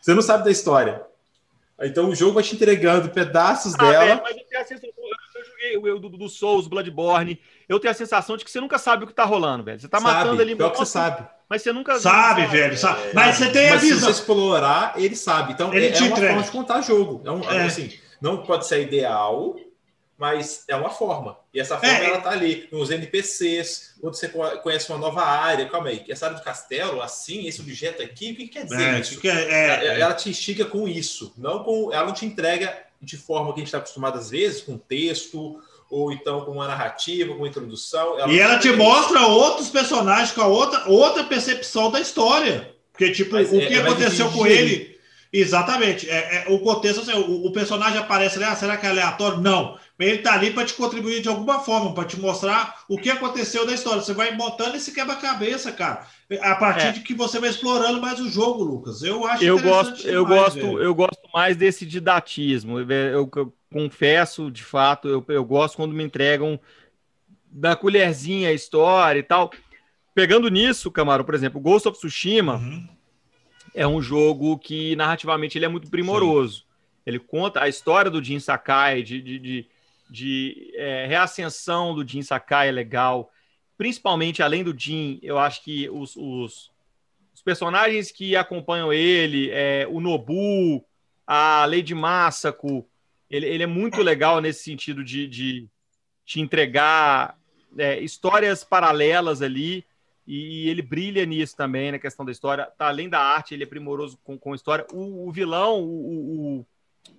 Você 0.00 0.14
não 0.14 0.22
sabe 0.22 0.44
da 0.44 0.50
história, 0.50 1.02
então 1.80 2.08
o 2.08 2.14
jogo 2.14 2.34
vai 2.34 2.42
te 2.42 2.54
entregando 2.54 3.08
pedaços 3.10 3.74
ah, 3.74 3.78
dela. 3.78 4.20
mas 4.22 4.36
eu 4.36 4.44
tenho 4.44 4.62
a 4.62 4.64
sensação, 4.64 4.90
eu 5.34 5.44
joguei 5.44 5.92
o 5.92 5.98
do, 5.98 6.08
do 6.10 6.28
Souls, 6.28 6.68
Bloodborne, 6.68 7.40
eu 7.68 7.80
tenho 7.80 7.90
a 7.90 7.94
sensação 7.94 8.36
de 8.36 8.44
que 8.44 8.50
você 8.50 8.60
nunca 8.60 8.78
sabe 8.78 9.04
o 9.04 9.06
que 9.06 9.12
tá 9.12 9.24
rolando, 9.24 9.64
velho. 9.64 9.80
Você 9.80 9.88
tá 9.88 10.00
sabe, 10.00 10.14
matando 10.14 10.42
ali. 10.42 10.54
Pior 10.54 10.70
que 10.70 10.78
você 10.78 10.92
sabe. 10.92 11.26
Mas 11.48 11.62
você 11.62 11.72
nunca 11.72 11.98
sabe, 11.98 12.42
sabe 12.42 12.56
velho. 12.56 12.76
Sabe. 12.76 13.00
É, 13.02 13.12
mas 13.12 13.36
você 13.36 13.50
tem 13.50 13.70
a 13.70 13.76
visão. 13.76 13.98
Se 13.98 14.04
você 14.04 14.10
explorar, 14.10 14.94
ele 14.96 15.16
sabe. 15.16 15.52
Então 15.52 15.72
ele 15.74 15.86
é, 15.86 15.90
é 15.90 15.98
uma 15.98 16.06
entrega. 16.06 16.26
forma 16.28 16.42
de 16.42 16.50
contar 16.50 16.80
jogo. 16.80 17.22
É, 17.24 17.30
um, 17.30 17.42
é. 17.50 17.64
assim, 17.64 17.92
não 18.20 18.42
pode 18.42 18.66
ser 18.66 18.82
ideal, 18.82 19.56
mas 20.16 20.64
é 20.68 20.76
uma 20.76 20.90
forma. 20.90 21.36
E 21.52 21.60
essa 21.60 21.76
forma 21.76 21.98
é. 21.98 22.04
ela 22.04 22.20
tá 22.20 22.30
ali, 22.30 22.68
nos 22.70 22.90
NPCs, 22.90 23.94
quando 24.00 24.14
você 24.14 24.28
conhece 24.62 24.90
uma 24.90 24.98
nova 24.98 25.22
área, 25.22 25.68
calma 25.68 25.88
aí, 25.88 26.04
essa 26.08 26.26
área 26.26 26.38
do 26.38 26.44
castelo, 26.44 27.02
assim, 27.02 27.46
esse 27.46 27.60
objeto 27.60 28.02
aqui, 28.02 28.32
o 28.32 28.36
que 28.36 28.48
quer 28.48 28.64
dizer 28.64 28.94
é, 28.94 29.00
isso? 29.00 29.20
Que 29.20 29.28
é, 29.28 29.32
é, 29.32 29.86
é, 29.86 30.00
ela 30.00 30.14
te 30.14 30.30
instiga 30.30 30.64
com 30.64 30.88
isso, 30.88 31.32
não 31.36 31.64
com. 31.64 31.92
Ela 31.92 32.06
não 32.06 32.14
te 32.14 32.26
entrega 32.26 32.76
de 33.00 33.16
forma 33.16 33.52
que 33.52 33.58
a 33.58 33.60
gente 33.60 33.68
está 33.68 33.78
acostumado 33.78 34.18
às 34.18 34.30
vezes, 34.30 34.62
com 34.62 34.78
texto, 34.78 35.60
ou 35.90 36.12
então 36.12 36.44
com 36.44 36.52
uma 36.52 36.68
narrativa, 36.68 37.32
com 37.32 37.40
uma 37.40 37.48
introdução. 37.48 38.18
Ela 38.18 38.32
e 38.32 38.38
ela 38.38 38.58
te 38.58 38.70
mostra 38.72 39.20
isso. 39.20 39.30
outros 39.30 39.68
personagens 39.68 40.32
com 40.32 40.42
a 40.42 40.46
outra, 40.46 40.88
outra 40.88 41.24
percepção 41.24 41.90
da 41.90 42.00
história. 42.00 42.74
Porque, 42.92 43.10
tipo, 43.10 43.34
Mas 43.34 43.52
o 43.52 43.58
que 43.58 43.74
aconteceu 43.74 44.30
com 44.30 44.46
ele. 44.46 44.94
Exatamente. 45.32 46.08
É, 46.08 46.44
é, 46.46 46.52
o 46.52 46.60
contexto, 46.60 47.00
assim, 47.00 47.12
o, 47.12 47.46
o, 47.46 47.52
personagem 47.52 47.98
aparece 47.98 48.36
ali, 48.36 48.44
ah, 48.44 48.54
será 48.54 48.76
que 48.76 48.86
é 48.86 48.90
aleatório? 48.90 49.40
Não. 49.40 49.76
Ele 49.98 50.16
está 50.16 50.34
ali 50.34 50.50
para 50.50 50.64
te 50.64 50.74
contribuir 50.74 51.22
de 51.22 51.28
alguma 51.28 51.60
forma, 51.60 51.94
para 51.94 52.04
te 52.04 52.18
mostrar 52.18 52.82
o 52.88 52.98
que 52.98 53.10
aconteceu 53.10 53.64
na 53.64 53.74
história. 53.74 54.02
Você 54.02 54.12
vai 54.12 54.36
montando 54.36 54.76
esse 54.76 54.92
quebra-cabeça, 54.92 55.70
cara. 55.70 56.04
A 56.40 56.56
partir 56.56 56.86
é. 56.86 56.92
de 56.92 57.00
que 57.00 57.14
você 57.14 57.38
vai 57.38 57.50
explorando 57.50 58.00
mais 58.00 58.18
o 58.18 58.28
jogo, 58.28 58.64
Lucas. 58.64 59.02
Eu 59.02 59.24
acho 59.24 59.44
eu 59.44 59.60
gosto, 59.60 59.96
demais, 59.98 60.14
eu 60.14 60.26
gosto, 60.26 60.54
velho. 60.54 60.82
eu 60.82 60.94
gosto 60.94 61.28
mais 61.32 61.56
desse 61.56 61.86
didatismo. 61.86 62.80
Eu, 62.80 62.90
eu, 62.90 63.30
eu 63.36 63.54
confesso, 63.72 64.50
de 64.50 64.64
fato, 64.64 65.08
eu, 65.08 65.24
eu 65.28 65.44
gosto 65.44 65.76
quando 65.76 65.94
me 65.94 66.02
entregam 66.02 66.58
da 67.48 67.76
colherzinha 67.76 68.48
a 68.48 68.52
história 68.52 69.20
e 69.20 69.22
tal. 69.22 69.52
Pegando 70.12 70.48
nisso, 70.48 70.90
Camaro, 70.90 71.24
por 71.24 71.36
exemplo, 71.36 71.60
Ghost 71.60 71.86
of 71.86 71.98
Tsushima 71.98 72.56
uhum. 72.56 72.88
é 73.72 73.86
um 73.86 74.02
jogo 74.02 74.58
que 74.58 74.96
narrativamente 74.96 75.56
ele 75.56 75.66
é 75.66 75.68
muito 75.68 75.88
primoroso. 75.88 76.58
Sim. 76.58 76.64
Ele 77.06 77.18
conta 77.20 77.62
a 77.62 77.68
história 77.68 78.10
do 78.10 78.22
Jin 78.22 78.40
Sakai, 78.40 79.02
de, 79.02 79.20
de, 79.20 79.38
de 79.38 79.66
de 80.10 80.72
é, 80.74 81.06
reascensão 81.06 81.94
do 81.94 82.06
Jin 82.06 82.22
Sakai 82.22 82.68
é 82.68 82.72
legal. 82.72 83.30
Principalmente, 83.76 84.42
além 84.42 84.62
do 84.62 84.78
Jin, 84.78 85.18
eu 85.22 85.38
acho 85.38 85.62
que 85.62 85.88
os, 85.90 86.14
os, 86.16 86.70
os 87.34 87.42
personagens 87.42 88.10
que 88.10 88.36
acompanham 88.36 88.92
ele, 88.92 89.50
é, 89.50 89.86
o 89.90 90.00
Nobu, 90.00 90.84
a 91.26 91.64
Lady 91.66 91.94
Masako, 91.94 92.88
ele, 93.28 93.46
ele 93.46 93.62
é 93.62 93.66
muito 93.66 94.02
legal 94.02 94.40
nesse 94.40 94.62
sentido 94.62 95.02
de, 95.02 95.26
de 95.26 95.68
te 96.24 96.40
entregar 96.40 97.36
é, 97.76 97.98
histórias 98.00 98.62
paralelas 98.62 99.42
ali, 99.42 99.84
e 100.26 100.68
ele 100.68 100.80
brilha 100.80 101.26
nisso 101.26 101.54
também, 101.56 101.92
na 101.92 101.98
questão 101.98 102.24
da 102.24 102.32
história. 102.32 102.66
Tá, 102.78 102.88
além 102.88 103.08
da 103.08 103.20
arte, 103.20 103.52
ele 103.52 103.64
é 103.64 103.66
primoroso 103.66 104.18
com, 104.24 104.38
com 104.38 104.54
história. 104.54 104.86
O, 104.92 105.28
o 105.28 105.32
vilão, 105.32 105.82
o, 105.82 106.60
o, 106.60 106.66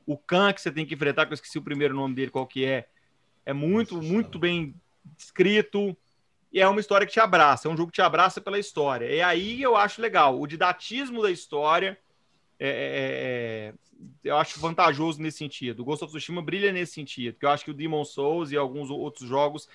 o 0.06 0.18
Khan 0.18 0.54
que 0.54 0.62
você 0.62 0.72
tem 0.72 0.86
que 0.86 0.94
enfrentar, 0.94 1.26
que 1.26 1.34
eu 1.34 1.36
esqueci 1.36 1.58
o 1.58 1.64
primeiro 1.64 1.96
nome 1.96 2.16
dele, 2.16 2.32
qual 2.32 2.46
que 2.46 2.66
é, 2.66 2.88
é 3.46 3.54
muito, 3.54 4.02
muito 4.02 4.38
bem 4.38 4.76
escrito. 5.18 5.96
E 6.52 6.62
é 6.62 6.68
uma 6.68 6.80
história 6.80 7.06
que 7.06 7.14
te 7.14 7.20
abraça, 7.20 7.68
é 7.68 7.72
um 7.72 7.76
jogo 7.76 7.92
que 7.92 7.96
te 7.96 8.02
abraça 8.02 8.40
pela 8.40 8.60
história. 8.60 9.06
E 9.14 9.22
aí 9.22 9.62
eu 9.62 9.76
acho 9.76 10.02
legal. 10.02 10.40
O 10.40 10.48
didatismo 10.48 11.22
da 11.22 11.32
história 11.32 11.98
é, 12.60 12.70
é, 12.70 12.74
é 12.74 13.74
eu 14.24 14.38
acho 14.38 14.60
vantajoso 14.60 15.22
nesse 15.22 15.40
sentido. 15.40 15.82
O 15.82 15.86
Ghost 15.86 16.04
of 16.04 16.12
Tsushima 16.12 16.42
brilha 16.42 16.72
nesse 16.72 16.94
sentido, 16.94 17.34
porque 17.34 17.46
eu 17.46 17.50
acho 17.50 17.66
que 17.66 17.72
o 17.72 17.74
Demon 17.74 18.06
Souls 18.06 18.52
e 18.52 18.58
alguns 18.58 18.90
outros 18.90 19.28
jogos 19.28 19.68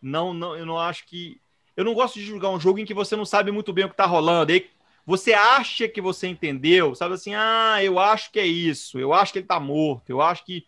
não, 0.00 0.34
não, 0.34 0.56
eu 0.56 0.66
não 0.66 0.78
acho 0.78 1.06
que 1.06 1.40
eu 1.76 1.84
não 1.84 1.94
gosto 1.94 2.18
de 2.18 2.24
jogar 2.24 2.50
um 2.50 2.60
jogo 2.60 2.78
em 2.78 2.84
que 2.84 2.94
você 2.94 3.16
não 3.16 3.24
sabe 3.24 3.50
muito 3.50 3.72
bem 3.72 3.84
o 3.84 3.88
que 3.88 3.94
está 3.94 4.06
rolando. 4.06 4.52
E 4.52 4.54
aí 4.54 4.70
você 5.06 5.32
acha 5.32 5.88
que 5.88 6.00
você 6.00 6.26
entendeu, 6.28 6.94
sabe 6.94 7.14
assim, 7.14 7.34
ah, 7.34 7.78
eu 7.82 7.98
acho 7.98 8.30
que 8.32 8.38
é 8.38 8.46
isso, 8.46 8.98
eu 8.98 9.12
acho 9.12 9.32
que 9.32 9.38
ele 9.40 9.46
tá 9.46 9.60
morto, 9.60 10.10
eu 10.10 10.20
acho 10.20 10.44
que. 10.44 10.66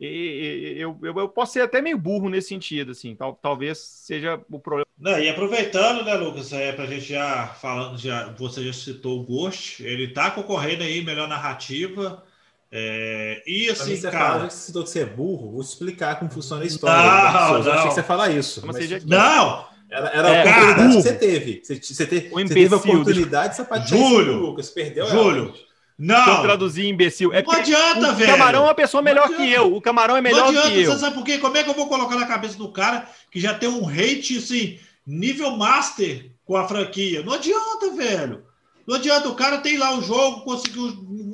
Eu, 0.00 0.96
eu, 1.02 1.18
eu 1.18 1.28
posso 1.28 1.54
ser 1.54 1.62
até 1.62 1.82
meio 1.82 1.98
burro 1.98 2.28
nesse 2.28 2.50
sentido, 2.50 2.92
assim, 2.92 3.16
tal, 3.16 3.34
talvez 3.34 3.78
seja 3.78 4.40
o 4.48 4.60
problema. 4.60 4.86
Não, 4.96 5.18
e 5.18 5.28
aproveitando, 5.28 6.04
né, 6.04 6.14
Lucas, 6.14 6.52
é, 6.52 6.70
pra 6.70 6.86
gente 6.86 7.06
já 7.06 7.48
falando, 7.48 7.98
já, 7.98 8.32
você 8.38 8.62
já 8.62 8.72
citou 8.72 9.20
o 9.20 9.24
Ghost, 9.24 9.82
ele 9.82 10.08
tá 10.08 10.30
concorrendo 10.30 10.84
aí, 10.84 11.02
melhor 11.02 11.26
narrativa. 11.26 12.22
É, 12.70 13.42
e 13.46 13.70
assim, 13.70 13.96
você 13.96 14.10
cara. 14.10 14.24
Fala, 14.24 14.40
já 14.42 14.46
que 14.46 14.54
você 14.54 14.66
citou 14.66 14.84
que 14.84 14.90
você 14.90 15.00
é 15.00 15.06
burro, 15.06 15.52
vou 15.52 15.62
explicar 15.62 16.18
como 16.18 16.30
funciona 16.30 16.62
a 16.62 16.66
história. 16.66 16.96
Não, 16.96 17.32
não. 17.32 17.64
Eu 17.64 17.72
achei 17.72 17.88
que 17.88 17.94
você 17.94 18.02
falar 18.02 18.30
isso. 18.30 18.64
Mas... 18.66 18.76
Mas... 18.90 19.04
Não! 19.04 19.67
Era, 19.90 20.08
era 20.08 20.28
é, 20.28 20.40
a 20.40 20.42
oportunidade 20.42 20.96
que 20.96 21.02
você 21.02 21.12
teve. 21.14 21.60
Você, 21.62 21.74
você, 21.76 22.06
te, 22.06 22.28
você 22.28 22.54
teve 22.54 22.74
a 22.74 22.76
oportunidade, 22.76 23.56
você 23.56 23.64
pode 23.64 23.88
Júlio, 23.88 24.34
Lucas, 24.34 24.70
perdeu 24.70 25.06
Júlio. 25.08 25.54
Não. 25.98 26.24
Se 26.24 26.30
eu 26.30 26.42
traduzir 26.42 26.86
imbecil. 26.86 27.32
É 27.32 27.42
não 27.42 27.50
adianta, 27.50 28.12
o 28.12 28.14
velho. 28.14 28.30
O 28.30 28.32
Camarão 28.32 28.60
é 28.60 28.64
uma 28.64 28.74
pessoa 28.74 29.02
melhor 29.02 29.28
que 29.28 29.50
eu. 29.50 29.74
O 29.74 29.80
Camarão 29.80 30.16
é 30.16 30.20
melhor 30.20 30.48
adianta, 30.48 30.70
que 30.70 30.82
eu. 30.82 30.92
Você 30.92 30.98
sabe 31.00 31.16
por 31.16 31.24
quê? 31.24 31.38
Como 31.38 31.56
é 31.56 31.64
que 31.64 31.70
eu 31.70 31.74
vou 31.74 31.88
colocar 31.88 32.14
na 32.14 32.26
cabeça 32.26 32.56
do 32.56 32.70
cara 32.70 33.08
que 33.32 33.40
já 33.40 33.52
tem 33.52 33.68
um 33.68 33.88
hate, 33.88 34.38
assim, 34.38 34.78
nível 35.04 35.56
master 35.56 36.30
com 36.44 36.56
a 36.56 36.68
franquia? 36.68 37.24
Não 37.24 37.32
adianta, 37.32 37.90
velho. 37.96 38.44
Não 38.86 38.94
adianta. 38.94 39.28
O 39.28 39.34
cara 39.34 39.58
tem 39.58 39.76
lá 39.76 39.98
o 39.98 40.02
jogo, 40.02 40.42
conseguiu, 40.42 40.86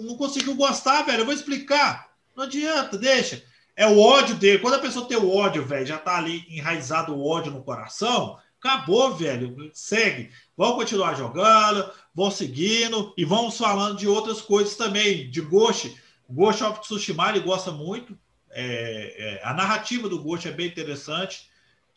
não 0.02 0.16
conseguiu 0.16 0.54
gostar, 0.54 1.02
velho. 1.02 1.20
Eu 1.20 1.26
vou 1.26 1.34
explicar. 1.34 2.08
Não 2.34 2.44
adianta, 2.44 2.96
deixa. 2.96 3.42
É 3.76 3.86
o 3.86 3.98
ódio 3.98 4.34
dele. 4.34 4.60
Quando 4.60 4.74
a 4.74 4.78
pessoa 4.78 5.06
tem 5.06 5.18
o 5.18 5.30
ódio, 5.30 5.62
velho, 5.64 5.84
já 5.84 5.98
tá 5.98 6.16
ali 6.16 6.46
enraizado 6.48 7.14
o 7.14 7.26
ódio 7.26 7.52
no 7.52 7.62
coração, 7.62 8.38
Acabou, 8.64 9.14
velho. 9.14 9.70
Segue. 9.74 10.30
Vamos 10.56 10.76
continuar 10.76 11.14
jogando. 11.14 11.90
vão 12.14 12.30
seguindo 12.30 13.12
e 13.14 13.22
vamos 13.22 13.58
falando 13.58 13.98
de 13.98 14.08
outras 14.08 14.40
coisas 14.40 14.74
também, 14.74 15.28
de 15.28 15.42
Ghost. 15.42 15.94
Ghost 16.26 16.64
of 16.64 16.80
Tsushima 16.80 17.28
ele 17.28 17.40
gosta 17.40 17.70
muito. 17.70 18.18
É, 18.50 19.16
é, 19.18 19.40
a 19.44 19.52
narrativa 19.52 20.08
do 20.08 20.22
Ghost 20.22 20.48
é 20.48 20.50
bem 20.50 20.66
interessante, 20.66 21.50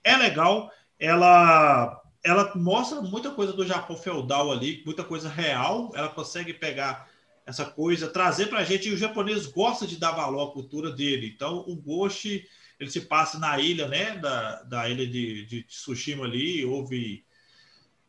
é 0.03 0.17
legal. 0.17 0.69
Ela, 0.99 2.01
ela 2.21 2.51
mostra 2.55 2.99
muita 2.99 3.31
coisa 3.31 3.53
do 3.53 3.65
Japão 3.65 3.95
feudal 3.95 4.51
ali, 4.51 4.83
muita 4.85 5.05
coisa 5.05 5.29
real. 5.29 5.93
Ela 5.95 6.09
consegue 6.09 6.53
pegar 6.53 7.07
essa 7.45 7.63
coisa, 7.63 8.09
trazer 8.09 8.47
para 8.47 8.59
a 8.59 8.63
gente. 8.65 8.89
E 8.89 8.93
o 8.93 8.97
japonês 8.97 9.45
gosta 9.45 9.87
de 9.87 9.95
dar 9.95 10.11
valor 10.11 10.49
à 10.49 10.51
cultura 10.51 10.91
dele. 10.91 11.31
Então, 11.33 11.63
o 11.65 11.77
Ghost 11.77 12.45
ele 12.79 12.89
se 12.89 13.01
passa 13.01 13.39
na 13.39 13.59
ilha, 13.59 13.87
né, 13.87 14.17
da, 14.17 14.63
da 14.63 14.89
ilha 14.89 15.07
de, 15.07 15.45
de 15.45 15.63
Tsushima 15.63 16.25
ali, 16.25 16.63
houve 16.65 17.25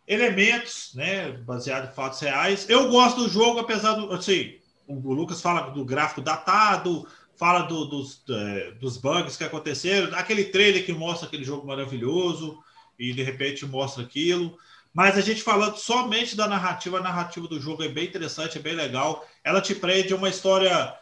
elementos, 0.07 0.93
né, 0.95 1.33
baseado 1.33 1.91
em 1.91 1.95
fatos 1.95 2.21
reais. 2.21 2.69
Eu 2.69 2.89
gosto 2.89 3.23
do 3.23 3.29
jogo, 3.29 3.59
apesar 3.59 3.95
do, 3.95 4.13
assim, 4.13 4.59
o 4.87 5.13
Lucas 5.13 5.41
fala 5.41 5.71
do 5.71 5.85
gráfico 5.85 6.23
datado, 6.23 7.07
fala 7.37 7.61
do, 7.63 7.85
dos, 7.85 8.23
é, 8.29 8.73
dos 8.73 8.97
bugs 8.97 9.37
que 9.37 9.45
aconteceram, 9.45 10.17
aquele 10.17 10.47
trailer 10.47 10.85
que 10.85 10.93
mostra 10.93 11.29
aquele 11.29 11.45
jogo 11.45 11.67
maravilhoso 11.67 12.59
e 12.99 13.13
de 13.13 13.23
repente 13.23 13.65
mostra 13.65 14.03
aquilo. 14.03 14.59
Mas 14.93 15.17
a 15.17 15.21
gente 15.21 15.43
falando 15.43 15.77
somente 15.77 16.35
da 16.35 16.49
narrativa, 16.49 16.99
a 16.99 17.03
narrativa 17.03 17.47
do 17.47 17.61
jogo 17.61 17.85
é 17.85 17.89
bem 17.89 18.07
interessante, 18.07 18.59
é 18.59 18.61
bem 18.61 18.75
legal. 18.75 19.25
Ela 19.45 19.61
te 19.61 19.75
prende 19.75 20.15
uma 20.15 20.29
história, 20.29 20.95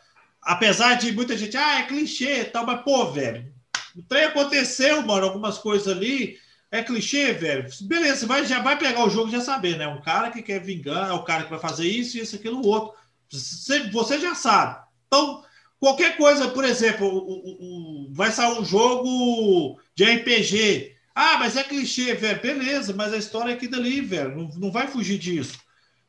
apesar 0.43 0.95
de 0.95 1.13
muita 1.13 1.39
gente, 1.39 1.57
ah, 1.57 1.79
é 1.79 1.87
clichê 1.87 2.41
e 2.41 2.45
tal, 2.45 2.67
mas 2.67 2.83
pô, 2.83 3.11
velho, 3.13 3.55
o 3.97 4.03
trem 4.03 4.25
aconteceu, 4.25 5.03
mano, 5.03 5.27
algumas 5.27 5.59
coisas 5.59 5.89
ali. 5.89 6.39
É 6.71 6.83
clichê, 6.83 7.33
velho. 7.33 7.67
Beleza, 7.83 8.27
vai, 8.27 8.45
já 8.45 8.61
vai 8.61 8.77
pegar 8.77 9.05
o 9.05 9.11
jogo 9.11 9.31
já 9.31 9.41
saber, 9.41 9.79
né? 9.79 9.87
Um 9.87 10.03
cara 10.03 10.31
que 10.31 10.43
quer 10.43 10.61
vingar, 10.61 11.09
é 11.09 11.13
o 11.13 11.23
cara 11.23 11.45
que 11.45 11.51
vai 11.51 11.61
fazer 11.61 11.87
isso, 11.89 12.19
isso, 12.19 12.37
aquilo, 12.37 12.67
outro. 12.67 12.95
Você, 13.31 13.89
você 13.91 14.21
já 14.21 14.35
sabe. 14.35 14.85
Então, 15.07 15.43
qualquer 15.79 16.17
coisa, 16.17 16.49
por 16.49 16.65
exemplo, 16.65 17.07
o, 17.07 17.19
o, 17.19 18.09
o, 18.09 18.13
vai 18.13 18.31
sair 18.31 18.59
um 18.59 18.65
jogo 18.65 19.81
de 19.95 20.05
RPG. 20.05 20.97
Ah, 21.15 21.39
mas 21.39 21.57
é 21.57 21.63
clichê, 21.63 22.15
velho. 22.15 22.43
Beleza, 22.43 22.93
mas 22.93 23.15
a 23.15 23.17
história 23.17 23.53
é 23.53 23.55
aqui 23.55 23.69
dali, 23.69 24.01
velho. 24.01 24.37
Não, 24.37 24.49
não 24.57 24.73
vai 24.73 24.89
fugir 24.89 25.19
disso. 25.19 25.59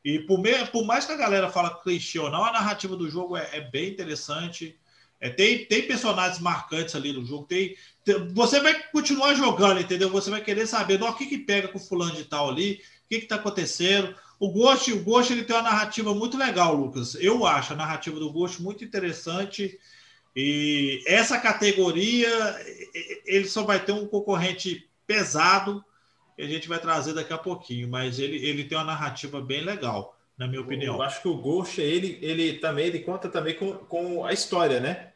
E 0.04 0.18
por, 0.20 0.40
me, 0.40 0.52
por 0.66 0.84
mais 0.84 1.04
que 1.04 1.12
a 1.12 1.16
galera 1.16 1.50
fala 1.50 1.80
clichê 1.82 2.18
ou 2.18 2.30
não, 2.30 2.44
a 2.44 2.52
narrativa 2.52 2.96
do 2.96 3.08
jogo 3.08 3.36
é, 3.36 3.48
é 3.52 3.60
bem 3.60 3.90
interessante. 3.90 4.78
É, 5.20 5.28
tem, 5.28 5.64
tem 5.64 5.86
personagens 5.86 6.40
marcantes 6.40 6.94
ali 6.94 7.12
no 7.12 7.24
jogo. 7.24 7.46
Tem, 7.46 7.76
tem, 8.04 8.28
você 8.34 8.60
vai 8.60 8.80
continuar 8.90 9.34
jogando, 9.34 9.80
entendeu? 9.80 10.10
Você 10.10 10.30
vai 10.30 10.40
querer 10.40 10.66
saber 10.66 11.02
o 11.02 11.14
que, 11.14 11.26
que 11.26 11.38
pega 11.38 11.68
com 11.68 11.78
o 11.78 11.80
fulano 11.80 12.14
de 12.14 12.24
tal 12.24 12.48
ali, 12.48 12.80
o 13.04 13.08
que 13.08 13.16
está 13.16 13.36
acontecendo. 13.36 14.14
O 14.38 14.50
Ghost, 14.52 14.92
o 14.92 15.02
Ghost 15.02 15.32
ele 15.32 15.42
tem 15.42 15.56
uma 15.56 15.62
narrativa 15.62 16.14
muito 16.14 16.38
legal, 16.38 16.74
Lucas. 16.74 17.16
Eu 17.16 17.44
acho 17.44 17.72
a 17.72 17.76
narrativa 17.76 18.20
do 18.20 18.32
Ghost 18.32 18.62
muito 18.62 18.84
interessante. 18.84 19.78
E 20.36 21.02
essa 21.06 21.38
categoria, 21.40 22.30
ele 23.26 23.48
só 23.48 23.64
vai 23.64 23.84
ter 23.84 23.90
um 23.90 24.06
concorrente 24.06 24.88
pesado 25.04 25.84
que 26.36 26.42
a 26.42 26.46
gente 26.46 26.68
vai 26.68 26.78
trazer 26.78 27.14
daqui 27.14 27.32
a 27.32 27.38
pouquinho, 27.38 27.88
mas 27.88 28.20
ele, 28.20 28.36
ele 28.36 28.62
tem 28.62 28.78
uma 28.78 28.84
narrativa 28.84 29.40
bem 29.40 29.64
legal 29.64 30.16
na 30.38 30.46
minha 30.46 30.60
opinião. 30.60 30.94
Eu 30.94 31.02
acho 31.02 31.20
que 31.20 31.26
o 31.26 31.36
Ghost, 31.36 31.80
ele, 31.80 32.16
ele 32.22 32.58
também 32.58 32.86
ele 32.86 33.00
conta 33.00 33.28
também 33.28 33.56
com, 33.56 33.72
com 33.72 34.24
a 34.24 34.32
história, 34.32 34.78
né? 34.78 35.07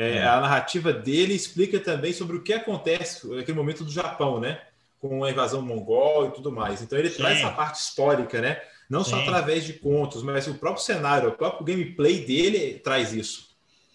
É, 0.00 0.16
é. 0.16 0.26
A 0.26 0.40
narrativa 0.40 0.94
dele 0.94 1.34
explica 1.34 1.78
também 1.78 2.10
sobre 2.10 2.36
o 2.36 2.42
que 2.42 2.54
acontece 2.54 3.28
naquele 3.28 3.58
momento 3.58 3.84
do 3.84 3.90
Japão, 3.90 4.40
né? 4.40 4.62
Com 4.98 5.22
a 5.22 5.30
invasão 5.30 5.60
mongol 5.60 6.28
e 6.28 6.30
tudo 6.30 6.50
mais. 6.50 6.80
Então 6.80 6.98
ele 6.98 7.10
Sim. 7.10 7.18
traz 7.18 7.38
essa 7.38 7.50
parte 7.50 7.80
histórica, 7.80 8.40
né? 8.40 8.62
Não 8.88 9.04
Sim. 9.04 9.10
só 9.10 9.20
através 9.20 9.64
de 9.64 9.74
contos, 9.74 10.22
mas 10.22 10.46
o 10.46 10.54
próprio 10.54 10.82
cenário, 10.82 11.28
o 11.28 11.32
próprio 11.32 11.66
gameplay 11.66 12.24
dele 12.24 12.78
traz 12.78 13.12
isso. 13.12 13.50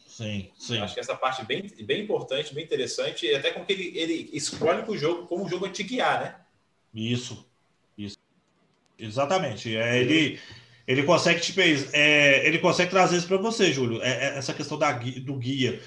Sim, 0.08 0.50
sim. 0.58 0.80
acho 0.80 0.94
que 0.94 1.00
essa 1.00 1.16
parte 1.16 1.42
é 1.42 1.44
bem, 1.44 1.68
bem 1.82 2.04
importante, 2.04 2.54
bem 2.54 2.64
interessante, 2.64 3.26
e 3.26 3.36
até 3.36 3.52
com 3.52 3.66
que 3.66 3.74
ele, 3.74 3.98
ele 3.98 4.30
escolhe 4.32 4.82
o 4.88 4.98
jogo 4.98 5.28
como 5.28 5.44
o 5.44 5.50
jogo 5.50 5.66
a 5.66 5.70
te 5.70 5.84
guiar, 5.84 6.22
né? 6.22 6.36
Isso, 6.94 7.46
isso. 7.98 8.18
Exatamente. 8.98 9.76
É, 9.76 10.00
ele, 10.00 10.40
ele 10.88 11.04
consegue 11.04 11.40
te 11.42 11.54
é, 11.94 12.48
ele 12.48 12.60
consegue 12.60 12.92
trazer 12.92 13.18
isso 13.18 13.28
para 13.28 13.38
você, 13.38 13.72
Júlio. 13.72 14.02
É, 14.02 14.10
é, 14.10 14.38
essa 14.38 14.54
questão 14.54 14.78
da, 14.78 14.92
do 14.92 15.36
guia. 15.36 15.80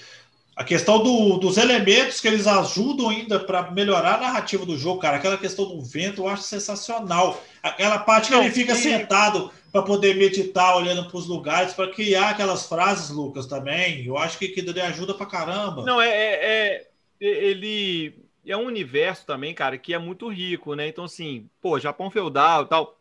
A 0.57 0.65
questão 0.65 1.01
do, 1.01 1.39
dos 1.39 1.57
elementos 1.57 2.21
que 2.21 2.27
eles 2.27 2.49
ajudam 2.49 3.11
ainda 3.11 3.39
para 3.39 3.71
melhorar 3.71 4.17
a 4.17 4.21
narrativa 4.21 4.67
do 4.67 4.77
jogo, 4.77 5.01
cara. 5.01 5.17
Aquela 5.17 5.39
questão 5.39 5.67
do 5.67 5.81
vento, 5.81 6.23
eu 6.23 6.29
acho 6.29 6.43
sensacional. 6.43 7.41
Aquela 7.63 7.97
parte 8.01 8.29
que 8.29 8.35
Não, 8.35 8.43
ele 8.43 8.53
fica 8.53 8.73
e... 8.73 8.77
sentado 8.77 9.53
para 9.71 9.83
poder 9.83 10.17
meditar, 10.17 10.77
olhando 10.77 11.09
para 11.09 11.17
os 11.17 11.29
lugares, 11.29 11.75
para 11.75 11.93
criar 11.93 12.31
aquelas 12.31 12.67
frases, 12.67 13.11
Lucas, 13.11 13.47
também. 13.47 14.05
Eu 14.05 14.19
acho 14.19 14.37
que 14.37 14.47
aquilo 14.47 14.83
ajuda 14.83 15.15
para 15.15 15.27
caramba. 15.27 15.85
Não, 15.85 16.01
é, 16.01 16.09
é, 16.09 16.43
é, 16.43 16.87
ele 17.21 18.15
é 18.45 18.57
um 18.57 18.65
universo 18.65 19.25
também, 19.27 19.55
cara, 19.55 19.79
que 19.79 19.95
é 19.95 19.99
muito 19.99 20.29
rico, 20.29 20.75
né? 20.75 20.89
Então, 20.89 21.05
assim, 21.05 21.49
pô, 21.61 21.79
Japão 21.79 22.11
feudal 22.11 22.65
e 22.65 22.67
tal. 22.67 22.98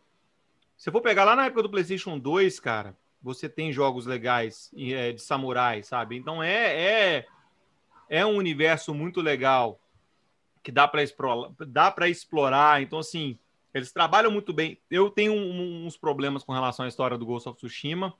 Se 0.78 0.92
for 0.92 1.02
pegar 1.02 1.24
lá 1.24 1.36
na 1.36 1.48
época 1.48 1.64
do 1.64 1.70
PlayStation 1.70 2.20
2, 2.20 2.60
cara, 2.60 2.96
você 3.22 3.50
tem 3.50 3.74
jogos 3.74 4.06
legais 4.06 4.72
é, 4.78 5.12
de 5.12 5.22
samurai, 5.22 5.82
sabe? 5.82 6.16
Então 6.16 6.42
é, 6.42 7.16
é, 7.18 7.28
é 8.08 8.26
um 8.26 8.38
universo 8.38 8.94
muito 8.94 9.20
legal 9.20 9.80
que 10.64 10.72
dá 10.72 10.88
para 10.88 11.02
explorar, 11.02 11.52
explorar. 12.10 12.82
Então, 12.82 13.00
assim, 13.00 13.40
eles 13.74 13.92
trabalham 13.92 14.30
muito 14.30 14.54
bem. 14.54 14.78
Eu 14.92 15.10
tenho 15.10 15.34
um, 15.34 15.86
uns 15.86 15.98
problemas 15.98 16.44
com 16.44 16.54
relação 16.54 16.86
à 16.86 16.90
história 16.90 17.18
do 17.18 17.26
Ghost 17.26 17.50
of 17.50 17.58
Tsushima, 17.58 18.14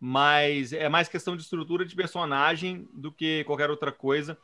mas 0.00 0.72
é 0.72 0.88
mais 0.88 1.08
questão 1.08 1.36
de 1.36 1.42
estrutura 1.42 1.84
de 1.84 1.94
personagem 1.94 2.88
do 2.94 3.12
que 3.12 3.44
qualquer 3.44 3.68
outra 3.68 3.92
coisa. 3.92 4.38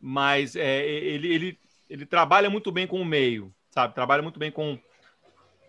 Mas 0.00 0.56
é, 0.56 0.84
ele, 0.86 1.32
ele, 1.32 1.58
ele 1.88 2.06
trabalha 2.06 2.50
muito 2.50 2.72
bem 2.72 2.86
com 2.86 3.00
o 3.00 3.04
meio, 3.04 3.54
sabe? 3.70 3.94
Trabalha 3.94 4.22
muito 4.22 4.40
bem 4.40 4.50
com 4.50 4.78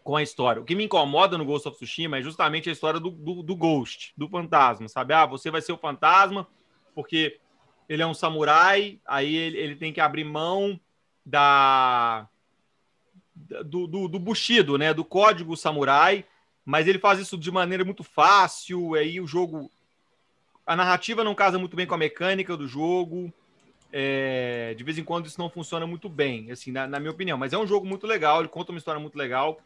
com 0.05 0.15
a 0.15 0.21
história. 0.21 0.61
O 0.61 0.65
que 0.65 0.75
me 0.75 0.83
incomoda 0.83 1.35
no 1.35 1.43
Ghost 1.43 1.67
of 1.67 1.77
Tsushima 1.77 2.19
é 2.19 2.21
justamente 2.21 2.69
a 2.69 2.71
história 2.71 2.99
do, 2.99 3.09
do, 3.09 3.41
do, 3.41 3.55
Ghost, 3.55 4.13
do 4.15 4.29
fantasma, 4.29 4.87
sabe? 4.87 5.15
Ah, 5.15 5.25
você 5.25 5.49
vai 5.49 5.63
ser 5.63 5.71
o 5.71 5.77
fantasma 5.77 6.47
porque 6.93 7.39
ele 7.89 8.03
é 8.03 8.07
um 8.07 8.13
samurai, 8.13 8.99
aí 9.03 9.35
ele, 9.35 9.57
ele 9.57 9.75
tem 9.75 9.91
que 9.91 9.99
abrir 9.99 10.23
mão 10.23 10.79
da 11.25 12.27
do, 13.35 13.87
do, 13.87 14.07
do 14.07 14.19
Bushido, 14.19 14.77
né? 14.77 14.93
Do 14.93 15.03
código 15.03 15.57
samurai, 15.57 16.23
mas 16.63 16.87
ele 16.87 16.99
faz 16.99 17.19
isso 17.19 17.35
de 17.35 17.49
maneira 17.49 17.83
muito 17.83 18.03
fácil, 18.03 18.93
aí 18.93 19.19
o 19.19 19.27
jogo... 19.27 19.71
A 20.67 20.75
narrativa 20.75 21.23
não 21.23 21.33
casa 21.33 21.57
muito 21.57 21.75
bem 21.75 21.87
com 21.87 21.95
a 21.95 21.97
mecânica 21.97 22.55
do 22.55 22.67
jogo, 22.67 23.33
é, 23.91 24.75
de 24.77 24.83
vez 24.83 24.99
em 24.99 25.03
quando 25.03 25.25
isso 25.25 25.39
não 25.39 25.49
funciona 25.49 25.87
muito 25.87 26.07
bem, 26.07 26.51
assim, 26.51 26.71
na, 26.71 26.87
na, 26.87 26.99
minha 26.99 27.11
opinião. 27.11 27.39
Mas 27.39 27.53
é 27.53 27.57
um 27.57 27.67
jogo 27.67 27.87
muito 27.87 28.05
legal, 28.05 28.39
ele 28.39 28.49
conta 28.49 28.71
uma 28.71 28.77
história 28.77 29.01
muito 29.01 29.17
legal. 29.17 29.59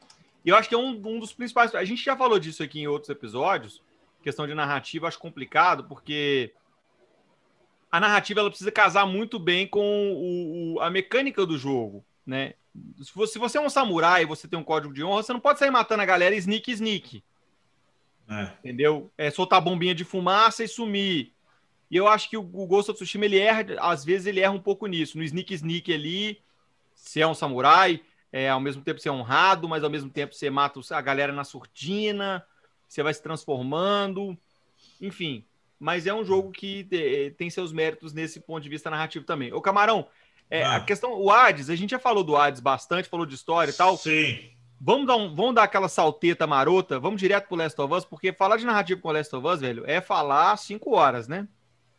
E 0.44 0.50
eu 0.50 0.56
acho 0.56 0.70
que 0.70 0.76
é 0.76 0.78
um, 0.78 0.92
um 1.06 1.20
dos 1.20 1.34
principais. 1.34 1.74
A 1.76 1.84
gente 1.84 2.04
já 2.04 2.16
falou 2.16 2.40
disso 2.40 2.64
aqui 2.64 2.80
em 2.80 2.88
outros 2.88 3.10
episódios. 3.10 3.82
Questão 4.22 4.48
de 4.48 4.54
narrativa, 4.54 5.08
acho 5.08 5.20
complicado, 5.20 5.86
porque 5.86 6.54
a 7.92 8.00
narrativa 8.00 8.40
ela 8.42 8.50
precisa 8.50 8.72
casar 8.72 9.06
muito 9.06 9.40
bem 9.40 9.68
com 9.68 10.14
o, 10.14 10.76
o, 10.76 10.80
a 10.82 10.90
mecânica 10.90 11.46
do 11.46 11.58
jogo, 11.58 12.04
né? 12.26 12.54
Se 13.02 13.14
você, 13.16 13.34
se 13.34 13.40
você, 13.40 13.58
é 13.58 13.62
um 13.62 13.70
samurai 13.70 14.24
e 14.24 14.28
você 14.28 14.48
tem 14.48 14.60
um 14.60 14.64
código 14.64 14.94
de 14.94 15.04
honra, 15.04 15.24
você 15.24 15.34
não 15.34 15.40
pode 15.40 15.60
sair 15.60 15.72
matando 15.72 16.04
a 16.04 16.06
galera 16.06 16.36
sneak 16.36 16.72
sneak. 16.72 17.24
É. 18.30 18.52
Entendeu? 18.60 19.12
É 19.18 19.32
soltar 19.32 19.60
bombinha 19.60 19.96
de 19.96 20.04
fumaça 20.04 20.64
e 20.64 20.68
sumir. 20.68 21.34
E 21.90 21.98
eu 21.98 22.08
acho 22.08 22.30
que 22.30 22.38
o, 22.38 22.42
o 22.42 22.68
Ghost 22.68 22.92
of 22.92 22.98
Tsushima, 22.98 23.26
ele 23.26 23.40
erra, 23.40 23.66
às 23.80 24.06
vezes 24.06 24.28
ele 24.28 24.40
erra 24.40 24.54
um 24.54 24.62
pouco 24.62 24.86
nisso. 24.86 25.18
No 25.18 25.24
sneak 25.24 25.54
sneak 25.56 25.92
ali, 25.92 26.40
se 26.94 27.20
é 27.20 27.26
um 27.26 27.34
samurai, 27.34 28.02
é, 28.32 28.50
ao 28.50 28.60
mesmo 28.60 28.82
tempo 28.82 29.00
ser 29.00 29.10
honrado, 29.10 29.68
mas 29.68 29.84
ao 29.84 29.90
mesmo 29.90 30.10
tempo 30.10 30.34
você 30.34 30.50
mata 30.50 30.80
a 30.92 31.02
galera 31.02 31.34
na 31.34 31.44
surtina, 31.44 32.46
você 32.88 33.04
vai 33.04 33.14
se 33.14 33.22
transformando, 33.22 34.38
enfim. 35.02 35.46
Mas 35.80 36.06
é 36.06 36.14
um 36.14 36.26
jogo 36.26 36.52
que 36.52 36.88
tem 37.38 37.50
seus 37.50 37.72
méritos 37.72 38.14
nesse 38.14 38.40
ponto 38.40 38.62
de 38.62 38.70
vista 38.70 38.90
narrativo 38.90 39.26
também. 39.26 39.54
Ô, 39.54 39.62
Camarão, 39.62 40.08
é, 40.50 40.64
ah. 40.64 40.78
a 40.78 40.80
questão, 40.82 41.14
o 41.14 41.32
Hades, 41.32 41.70
a 41.70 41.76
gente 41.76 41.92
já 41.92 42.00
falou 42.00 42.24
do 42.24 42.36
Hades 42.36 42.60
bastante, 42.60 43.08
falou 43.08 43.26
de 43.26 43.36
história 43.36 43.72
e 43.72 43.74
tal. 43.74 43.96
Sim. 43.98 44.40
Vamos 44.82 45.08
dar, 45.08 45.18
um, 45.18 45.36
vamos 45.36 45.56
dar 45.56 45.64
aquela 45.64 45.90
salteta 45.90 46.48
marota, 46.48 47.00
vamos 47.00 47.20
direto 47.20 47.48
pro 47.48 47.58
Last 47.58 47.80
of 47.82 47.94
Us, 47.94 48.06
porque 48.06 48.32
falar 48.32 48.56
de 48.58 48.66
narrativa 48.66 49.00
com 49.00 49.10
o 49.10 49.12
Last 49.12 49.36
of 49.36 49.46
Us, 49.46 49.60
velho, 49.60 49.84
é 49.86 50.00
falar 50.00 50.56
cinco 50.58 50.96
horas, 50.96 51.28
né? 51.28 51.48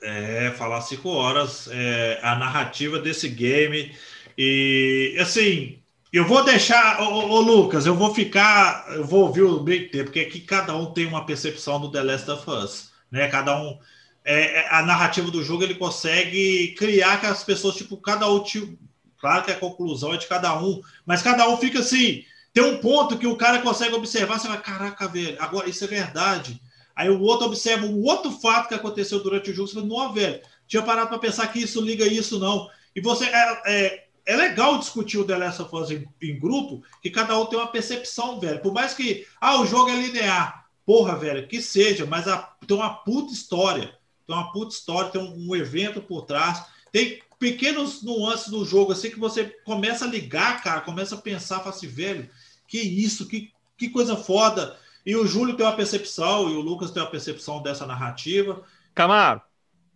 É, 0.02 0.51
falar 0.52 0.81
cinco 0.81 1.11
horas, 1.11 1.69
é, 1.70 2.19
a 2.23 2.35
narrativa 2.36 2.98
desse 2.98 3.28
game. 3.28 3.94
E, 4.36 5.15
assim, 5.20 5.80
eu 6.12 6.27
vou 6.27 6.45
deixar, 6.45 7.01
ô, 7.01 7.41
Lucas, 7.41 7.87
eu 7.87 7.95
vou 7.95 8.15
ficar, 8.15 8.87
eu 8.97 9.05
vou 9.05 9.23
ouvir 9.27 9.43
o 9.43 9.61
Big 9.61 9.91
T, 9.91 10.05
porque 10.05 10.20
aqui 10.20 10.41
cada 10.41 10.77
um 10.77 10.93
tem 10.93 11.07
uma 11.07 11.24
percepção 11.24 11.81
do 11.81 11.91
The 11.91 12.03
Last 12.03 12.31
of 12.31 12.51
Us, 12.51 12.91
né? 13.11 13.28
Cada 13.28 13.61
um, 13.61 13.78
é, 14.24 14.61
é, 14.61 14.69
a 14.74 14.82
narrativa 14.82 15.31
do 15.31 15.43
jogo 15.45 15.62
ele 15.62 15.74
consegue 15.77 16.74
criar 16.77 17.20
que 17.20 17.27
as 17.27 17.45
pessoas, 17.45 17.77
tipo, 17.77 17.97
cada 17.97 18.28
um, 18.31 18.43
tipo, 18.43 18.77
claro 19.19 19.45
que 19.45 19.53
a 19.53 19.59
conclusão 19.59 20.12
é 20.15 20.16
de 20.16 20.27
cada 20.27 20.61
um, 20.61 20.81
mas 21.07 21.23
cada 21.23 21.49
um 21.49 21.57
fica 21.57 21.78
assim, 21.81 22.24
Tem 22.53 22.65
um 22.65 22.78
ponto 22.78 23.19
que 23.19 23.27
o 23.27 23.37
cara 23.37 23.61
consegue 23.61 23.95
observar, 23.95 24.39
você 24.39 24.49
vai, 24.49 24.61
caraca, 24.61 25.07
velho, 25.09 25.37
agora 25.41 25.69
isso 25.69 25.85
é 25.85 25.87
verdade. 25.87 26.61
Aí 26.97 27.09
o 27.09 27.20
outro 27.23 27.47
observa 27.47 27.87
um 27.87 28.03
outro 28.03 28.31
fato 28.32 28.69
que 28.69 28.74
aconteceu 28.74 29.23
durante 29.23 29.51
o 29.51 29.55
jogo, 29.55 29.69
você 29.69 29.74
fala, 29.74 29.87
não, 29.87 30.12
velho, 30.12 30.41
tinha 30.66 30.82
parado 30.82 31.09
para 31.09 31.19
pensar 31.19 31.47
que 31.49 31.61
isso 31.61 31.81
liga 31.81 32.05
isso, 32.07 32.39
não. 32.39 32.69
E 32.95 33.01
você 33.01 33.27
é, 33.27 33.62
é, 33.66 34.05
é 34.31 34.36
legal 34.36 34.78
discutir 34.78 35.19
o 35.19 35.24
The 35.24 35.36
Last 35.36 35.61
of 35.62 35.74
Us 35.74 35.90
em, 35.90 36.07
em, 36.23 36.39
grupo, 36.39 36.85
que 37.02 37.11
cada 37.11 37.36
um 37.36 37.47
tem 37.47 37.59
uma 37.59 37.66
percepção, 37.66 38.39
velho. 38.39 38.61
Por 38.61 38.73
mais 38.73 38.94
que, 38.94 39.27
ah, 39.40 39.61
o 39.61 39.66
jogo 39.66 39.90
é 39.90 39.97
linear. 39.97 40.66
Porra, 40.86 41.16
velho, 41.16 41.48
que 41.48 41.61
seja, 41.61 42.07
mas 42.07 42.28
a, 42.28 42.39
tem 42.65 42.77
uma 42.77 42.94
puta 42.94 43.32
história. 43.32 43.98
Tem 44.24 44.36
uma 44.36 44.52
puta 44.52 44.73
história, 44.73 45.11
tem 45.11 45.20
um, 45.20 45.51
um 45.51 45.57
evento 45.57 46.01
por 46.01 46.23
trás. 46.23 46.65
Tem 46.93 47.20
pequenos 47.40 48.05
nuances 48.05 48.48
do 48.51 48.65
jogo, 48.65 48.93
assim, 48.93 49.11
que 49.11 49.19
você 49.19 49.47
começa 49.65 50.05
a 50.05 50.09
ligar, 50.09 50.62
cara, 50.62 50.81
começa 50.81 51.16
a 51.16 51.20
pensar, 51.20 51.59
fala 51.59 51.70
assim, 51.70 51.89
velho, 51.89 52.31
que 52.69 52.78
isso, 52.78 53.27
que, 53.27 53.51
que 53.77 53.90
coisa 53.90 54.16
foda. 54.16 54.78
E 55.05 55.16
o 55.16 55.27
Júlio 55.27 55.57
tem 55.57 55.66
uma 55.66 55.74
percepção, 55.74 56.48
e 56.48 56.55
o 56.55 56.61
Lucas 56.61 56.93
tem 56.93 57.02
uma 57.02 57.11
percepção 57.11 57.61
dessa 57.61 57.85
narrativa. 57.85 58.62
Camaro, 58.94 59.43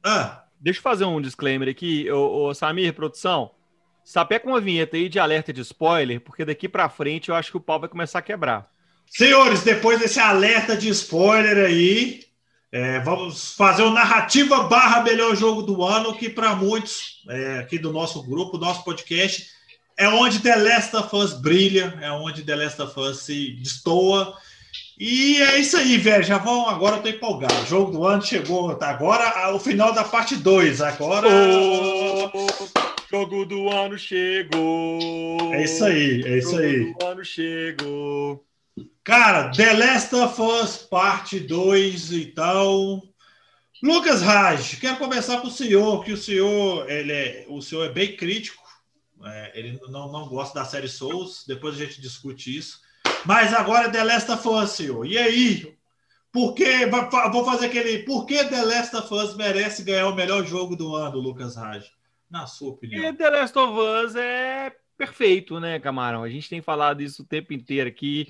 ah. 0.03 0.43
deixa 0.61 0.81
eu 0.81 0.83
fazer 0.83 1.05
um 1.05 1.21
disclaimer 1.21 1.69
aqui. 1.69 2.11
Ô, 2.11 2.49
ô 2.49 2.55
Samir, 2.55 2.93
produção, 2.95 3.53
sapeca 4.05 4.47
uma 4.47 4.61
vinheta 4.61 4.97
aí 4.97 5.09
de 5.09 5.19
alerta 5.19 5.53
de 5.53 5.63
spoiler, 5.63 6.21
porque 6.21 6.45
daqui 6.45 6.69
para 6.69 6.89
frente 6.89 7.31
eu 7.31 7.35
acho 7.35 7.51
que 7.51 7.57
o 7.57 7.61
pau 7.61 7.81
vai 7.81 7.89
começar 7.89 8.19
a 8.19 8.23
quebrar. 8.23 8.71
Senhores, 9.07 9.63
depois 9.63 9.99
desse 9.99 10.21
alerta 10.21 10.77
de 10.77 10.89
spoiler 10.91 11.65
aí, 11.65 12.21
é, 12.71 13.01
vamos 13.01 13.55
fazer 13.55 13.83
o 13.83 13.91
narrativa 13.91 14.65
barra 14.65 15.03
melhor 15.03 15.35
jogo 15.35 15.63
do 15.63 15.83
ano, 15.83 16.15
que 16.17 16.29
para 16.29 16.55
muitos 16.55 17.23
é, 17.29 17.59
aqui 17.59 17.79
do 17.79 17.93
nosso 17.93 18.23
grupo, 18.23 18.59
nosso 18.59 18.85
podcast, 18.85 19.49
é 19.97 20.09
onde 20.09 20.41
The 20.41 20.57
Last 20.57 20.97
of 20.97 21.17
Us 21.17 21.33
brilha, 21.33 21.97
é 22.03 22.11
onde 22.11 22.43
The 22.43 22.57
Last 22.57 22.83
of 22.83 22.99
Us 22.99 23.21
se 23.21 23.53
destoa. 23.53 24.37
E 24.99 25.41
é 25.41 25.59
isso 25.59 25.77
aí, 25.77 25.97
velho. 25.99 26.23
Já 26.25 26.39
vão. 26.39 26.69
Agora 26.69 26.97
eu 26.97 27.03
tô 27.03 27.09
empolgado. 27.09 27.55
O 27.63 27.67
jogo 27.67 27.93
do 27.93 28.05
ano 28.05 28.23
chegou. 28.23 28.75
Tá 28.75 28.91
agora 28.91 29.53
o 29.55 29.59
final 29.59 29.93
da 29.93 30.05
parte 30.05 30.37
2. 30.37 30.81
Agora. 30.81 31.29
Oh, 31.29 32.84
jogo 33.15 33.45
do 33.45 33.71
ano 33.71 33.97
chegou. 33.97 35.55
É 35.55 35.63
isso 35.63 35.85
aí, 35.85 36.23
é 36.25 36.39
isso 36.39 36.57
aí. 36.57 36.79
Jogo 36.79 36.99
do 36.99 37.07
ano 37.07 37.25
chegou. 37.25 38.45
Cara, 39.05 39.53
The 39.53 39.73
Last 39.73 40.15
of 40.17 40.43
Us 40.43 40.77
parte 40.79 41.39
2 41.39 42.11
então. 42.11 43.01
Lucas 43.81 44.21
Raj, 44.21 44.81
quero 44.81 44.97
conversar 44.97 45.41
com 45.41 45.47
o 45.47 45.51
senhor, 45.51 46.05
que 46.05 46.13
o 46.13 46.17
senhor, 46.17 46.91
ele 46.91 47.13
é, 47.13 47.47
o 47.49 47.63
senhor 47.63 47.85
é 47.85 47.93
bem 47.93 48.17
crítico. 48.17 48.65
É, 49.25 49.53
ele 49.55 49.79
não, 49.89 50.11
não 50.11 50.27
gosta 50.27 50.59
da 50.59 50.65
série 50.65 50.89
Souls. 50.89 51.45
Depois 51.47 51.77
a 51.77 51.85
gente 51.85 52.01
discute 52.01 52.57
isso. 52.57 52.81
Mas 53.25 53.55
agora 53.55 53.89
The 53.93 54.03
Last 54.03 54.29
of 54.33 54.49
Us, 54.49 54.71
senhor. 54.71 55.07
E 55.07 55.17
aí? 55.17 55.73
Por 56.33 56.53
que, 56.55 56.85
vou 57.31 57.45
fazer 57.45 57.67
aquele. 57.67 58.01
Por 58.01 58.27
que 58.27 58.43
The 58.43 58.65
Last 58.65 58.97
of 58.97 59.15
Us 59.15 59.37
merece 59.37 59.85
ganhar 59.85 60.09
o 60.09 60.17
melhor 60.17 60.45
jogo 60.45 60.75
do 60.75 60.97
ano, 60.97 61.21
Lucas 61.21 61.55
Raj? 61.55 61.95
Na 62.35 62.49
sua 62.49 62.71
opinião. 62.71 63.05
E 63.05 63.13
The 63.13 63.31
Last 63.31 63.57
of 63.57 63.79
Us 63.79 64.17
é 64.17 64.75
perfeito, 64.99 65.61
né, 65.61 65.79
Camarão? 65.79 66.25
A 66.25 66.29
gente 66.29 66.49
tem 66.49 66.61
falado 66.61 67.01
isso 67.01 67.23
o 67.23 67.25
tempo 67.25 67.53
inteiro 67.53 67.89
aqui. 67.89 68.27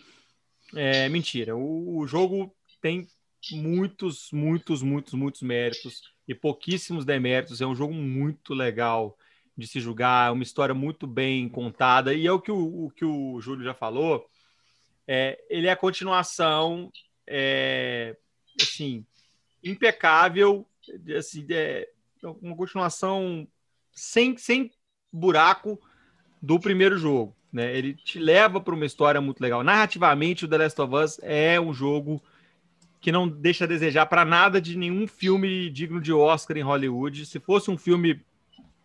É 0.77 1.09
mentira. 1.09 1.57
O, 1.57 1.97
o 1.97 2.07
jogo 2.07 2.55
tem 2.83 3.09
muitos, 3.53 4.29
muitos, 4.31 4.83
muitos, 4.83 5.15
muitos 5.15 5.41
méritos 5.41 6.03
e 6.29 6.35
pouquíssimos 6.35 7.07
deméritos. 7.07 7.63
É 7.63 7.67
um 7.67 7.75
jogo 7.75 7.95
muito 7.95 8.53
legal 8.53 9.17
de 9.57 9.67
se 9.67 9.81
julgar, 9.81 10.29
é 10.29 10.33
uma 10.33 10.43
história 10.43 10.75
muito 10.75 11.07
bem 11.07 11.49
contada. 11.49 12.13
E 12.13 12.27
é 12.27 12.31
o 12.31 12.39
que 12.39 12.53
o, 12.53 12.85
o 12.85 12.91
que 12.91 13.07
o 13.07 13.41
Júlio 13.41 13.65
já 13.65 13.73
falou 13.73 14.29
é, 15.09 15.43
ele 15.49 15.67
é 15.67 15.71
a 15.71 15.77
continuação, 15.77 16.93
é, 17.27 18.15
assim, 18.61 19.07
impecável, 19.63 20.69
assim, 21.17 21.47
é, 21.49 21.89
uma 22.23 22.55
continuação 22.55 23.49
sem, 23.95 24.37
sem 24.37 24.71
buraco 25.13 25.81
do 26.43 26.59
primeiro 26.59 26.99
jogo. 26.99 27.35
Né? 27.53 27.77
Ele 27.77 27.95
te 27.95 28.19
leva 28.19 28.61
para 28.61 28.75
uma 28.75 28.85
história 28.85 29.21
muito 29.21 29.41
legal. 29.41 29.63
Narrativamente, 29.63 30.45
o 30.45 30.49
The 30.49 30.59
Last 30.59 30.81
of 30.81 30.95
Us 30.95 31.21
é 31.23 31.61
um 31.61 31.73
jogo 31.73 32.21
que 33.01 33.13
não 33.13 33.29
deixa 33.29 33.65
a 33.65 33.69
desejar 33.69 34.07
para 34.07 34.25
nada 34.25 34.61
de 34.61 34.77
nenhum 34.77 35.07
filme 35.07 35.71
digno 35.71 36.01
de 36.01 36.13
Oscar 36.13 36.57
em 36.57 36.63
Hollywood. 36.63 37.27
Se 37.27 37.39
fosse 37.39 37.71
um 37.71 37.79
filme, 37.79 38.21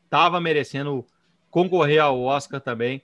tava 0.09 0.39
merecendo 0.39 1.05
concorrer 1.49 2.01
ao 2.01 2.21
Oscar 2.21 2.61
também. 2.61 3.01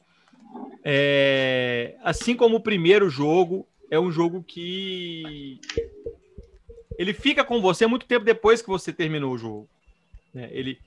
É, 0.84 1.96
assim 2.04 2.36
como 2.36 2.58
o 2.58 2.62
primeiro 2.62 3.10
jogo, 3.10 3.68
é 3.90 4.00
um 4.00 4.12
jogo 4.12 4.44
que 4.44 5.60
ele 6.98 7.14
fica 7.14 7.44
com 7.44 7.62
você 7.62 7.88
muito 7.88 8.06
tempo 8.06 8.26
depois 8.26 8.62
que 8.62 8.68
você 8.68 8.94
terminou 8.94 9.34
o 9.34 9.38
jogo. 9.38 9.70
É, 10.36 10.50
ele, 10.52 10.78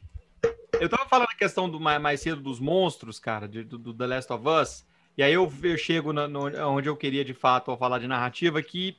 eu 0.81 0.89
tava 0.89 1.09
falando 1.09 1.29
a 1.31 1.37
questão 1.37 1.69
do 1.69 1.81
mais 1.81 2.21
cedo 2.21 2.41
dos 2.41 2.61
monstros, 2.61 3.19
cara, 3.19 3.49
de, 3.49 3.65
do, 3.65 3.79
do, 3.79 3.95
The 3.95 4.07
Last 4.07 4.33
of 4.33 4.45
Us, 4.47 4.87
e 5.17 5.23
aí 5.23 5.33
eu, 5.33 5.53
eu 5.63 5.77
chego 5.77 6.13
no, 6.13 6.29
no, 6.29 6.69
onde 6.69 6.89
eu 6.89 6.97
queria 6.97 7.25
de 7.25 7.35
fato 7.35 7.71
ao 7.71 7.79
falar 7.79 7.99
de 7.99 8.07
narrativa, 8.07 8.63
que 8.63 8.97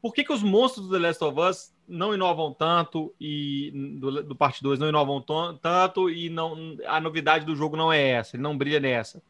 por 0.00 0.12
que, 0.12 0.24
que 0.24 0.32
os 0.32 0.42
monstros 0.42 0.86
do 0.86 0.92
The 0.92 0.98
Last 0.98 1.24
of 1.24 1.40
Us 1.40 1.72
não 1.86 2.14
inovam 2.14 2.52
tanto 2.52 3.14
e 3.20 3.70
do, 3.98 4.22
do 4.22 4.34
parte 4.34 4.62
2 4.62 4.78
não 4.78 4.88
inovam 4.88 5.20
tanto 5.60 6.10
e 6.10 6.28
não 6.28 6.76
a 6.86 7.00
novidade 7.00 7.44
do 7.44 7.54
jogo 7.54 7.76
não 7.76 7.92
é 7.92 8.00
essa, 8.10 8.36
ele 8.36 8.42
não 8.42 8.58
brilha 8.58 8.80
nessa. 8.80 9.22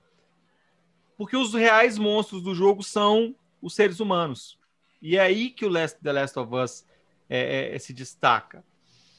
Porque 1.16 1.36
os 1.36 1.52
reais 1.52 1.98
monstros 1.98 2.42
do 2.42 2.54
jogo 2.54 2.82
são 2.82 3.34
os 3.60 3.74
seres 3.74 4.00
humanos. 4.00 4.58
E 5.00 5.16
é 5.16 5.20
aí 5.20 5.50
que 5.50 5.66
o 5.66 5.68
Last, 5.68 5.98
The 6.00 6.12
Last 6.12 6.38
of 6.38 6.54
Us 6.54 6.86
é, 7.28 7.38
é, 7.38 7.76
é, 7.76 7.78
se 7.78 7.92
destaca, 7.92 8.64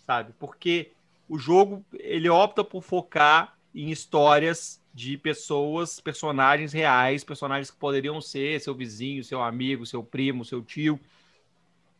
sabe? 0.06 0.34
Porque 0.40 0.91
o 1.34 1.39
jogo 1.39 1.84
ele 1.95 2.30
opta 2.30 2.64
por 2.64 2.84
focar 2.84 3.57
em 3.73 3.89
histórias 3.89 4.80
de 4.93 5.18
pessoas, 5.18 5.99
personagens 5.99 6.72
reais, 6.72 7.23
personagens 7.23 7.72
que 7.72 7.77
poderiam 7.77 8.22
ser 8.22 8.61
seu 8.61 8.76
vizinho, 8.76 9.23
seu 9.23 9.41
amigo, 9.41 9.84
seu 9.84 10.03
primo, 10.03 10.45
seu 10.45 10.61
tio. 10.61 10.99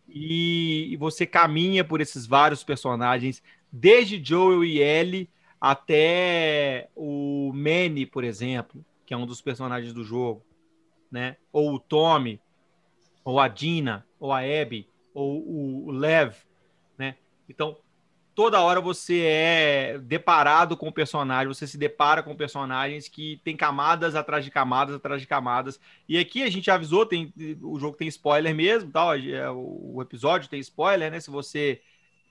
E, 0.08 0.96
você 1.00 1.26
caminha 1.26 1.84
por 1.84 2.00
esses 2.00 2.28
vários 2.28 2.64
personagens, 2.64 3.42
desde 3.72 4.24
Joel 4.24 4.64
e 4.64 4.78
Ellie 4.80 5.28
até 5.60 6.90
o 6.96 7.52
Manny, 7.56 8.06
por 8.06 8.24
exemplo, 8.24 8.86
que 9.04 9.16
é 9.16 9.18
um 9.18 9.26
dos 9.26 9.42
personagens 9.42 9.94
do 9.94 10.04
jogo, 10.04 10.44
né? 11.10 11.38
Ou 11.52 11.74
o 11.74 11.80
Tommy, 11.80 12.40
ou 13.26 13.40
a 13.40 13.48
Dina, 13.48 14.06
ou 14.20 14.32
a 14.32 14.42
Abby, 14.42 14.88
ou 15.12 15.88
o 15.88 15.90
Lev, 15.90 16.36
né? 17.00 17.16
Então, 17.50 17.76
toda 18.36 18.62
hora 18.62 18.82
você 18.82 19.22
é 19.26 20.00
deparado 20.00 20.76
com 20.76 20.92
personagens, 20.92 21.58
você 21.58 21.68
se 21.68 21.78
depara 21.78 22.24
com 22.24 22.36
personagens 22.36 23.08
que 23.08 23.40
tem 23.44 23.56
camadas 23.56 24.16
atrás 24.16 24.44
de 24.44 24.52
camadas 24.52 24.96
atrás 24.96 25.22
de 25.22 25.28
camadas. 25.28 25.80
E 26.08 26.18
aqui 26.18 26.44
a 26.44 26.50
gente 26.50 26.70
avisou, 26.72 27.06
tem 27.06 27.34
o 27.62 27.80
jogo 27.80 27.98
tem 27.98 28.08
spoiler 28.08 28.54
mesmo, 28.56 28.92
tal, 28.92 29.16
é, 29.16 29.50
o 29.52 30.00
episódio 30.02 30.50
tem 30.50 30.60
spoiler, 30.60 31.12
né? 31.12 31.20
Se 31.20 31.30
você 31.30 31.82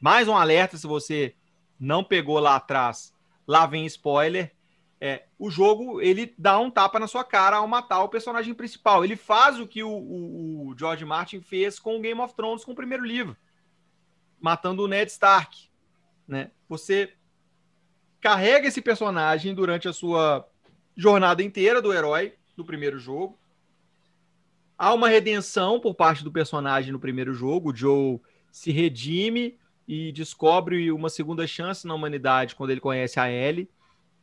mais 0.01 0.27
um 0.27 0.37
alerta 0.37 0.77
se 0.77 0.87
você 0.87 1.35
não 1.79 2.03
pegou 2.03 2.39
lá 2.39 2.57
atrás, 2.57 3.15
lá 3.47 3.67
vem 3.67 3.87
spoiler. 3.87 4.53
É, 5.01 5.25
o 5.37 5.51
jogo 5.51 6.01
ele 6.01 6.33
dá 6.39 6.59
um 6.61 6.71
tapa 6.71 7.01
na 7.01 7.09
sua 7.09 7.25
cara 7.25 7.57
ao 7.57 7.67
matar 7.67 8.03
o 8.03 8.09
personagem 8.09 8.55
principal. 8.55 9.05
Ele 9.05 9.17
faz 9.17 9.59
o 9.59 9.67
que 9.67 9.83
o, 9.83 9.91
o, 9.91 10.69
o 10.69 10.79
George 10.79 11.05
Martin 11.05 11.41
fez 11.41 11.79
com 11.79 11.97
o 11.97 12.01
Game 12.01 12.21
of 12.21 12.35
Thrones 12.35 12.65
com 12.65 12.71
o 12.71 12.77
primeiro 12.77 13.05
livro, 13.05 13.37
matando 14.41 14.85
o 14.85 14.89
Ned 14.89 15.11
Stark. 15.11 15.72
Né? 16.27 16.51
Você 16.69 17.13
carrega 18.21 18.69
esse 18.69 18.81
personagem 18.81 19.55
durante 19.55 19.89
a 19.89 19.93
sua 19.93 20.49
jornada 20.97 21.43
inteira 21.43 21.83
do 21.83 21.93
herói 21.93 22.35
do 22.57 22.65
primeiro 22.65 22.99
jogo. 22.99 23.39
Há 24.79 24.93
uma 24.95 25.09
redenção 25.09 25.81
por 25.81 25.95
parte 25.95 26.25
do 26.25 26.33
personagem 26.33 26.93
no 26.93 26.99
primeiro 26.99 27.35
jogo. 27.35 27.71
O 27.71 27.77
Joe 27.77 28.21
se 28.51 28.71
redime 28.71 29.59
e 29.87 30.13
descobre 30.13 30.91
uma 30.93 31.09
segunda 31.09 31.47
chance 31.47 31.87
na 31.87 31.95
humanidade 31.95 32.55
quando 32.55 32.71
ele 32.71 32.81
conhece 32.81 33.19
a 33.19 33.31
Ellie 33.31 33.69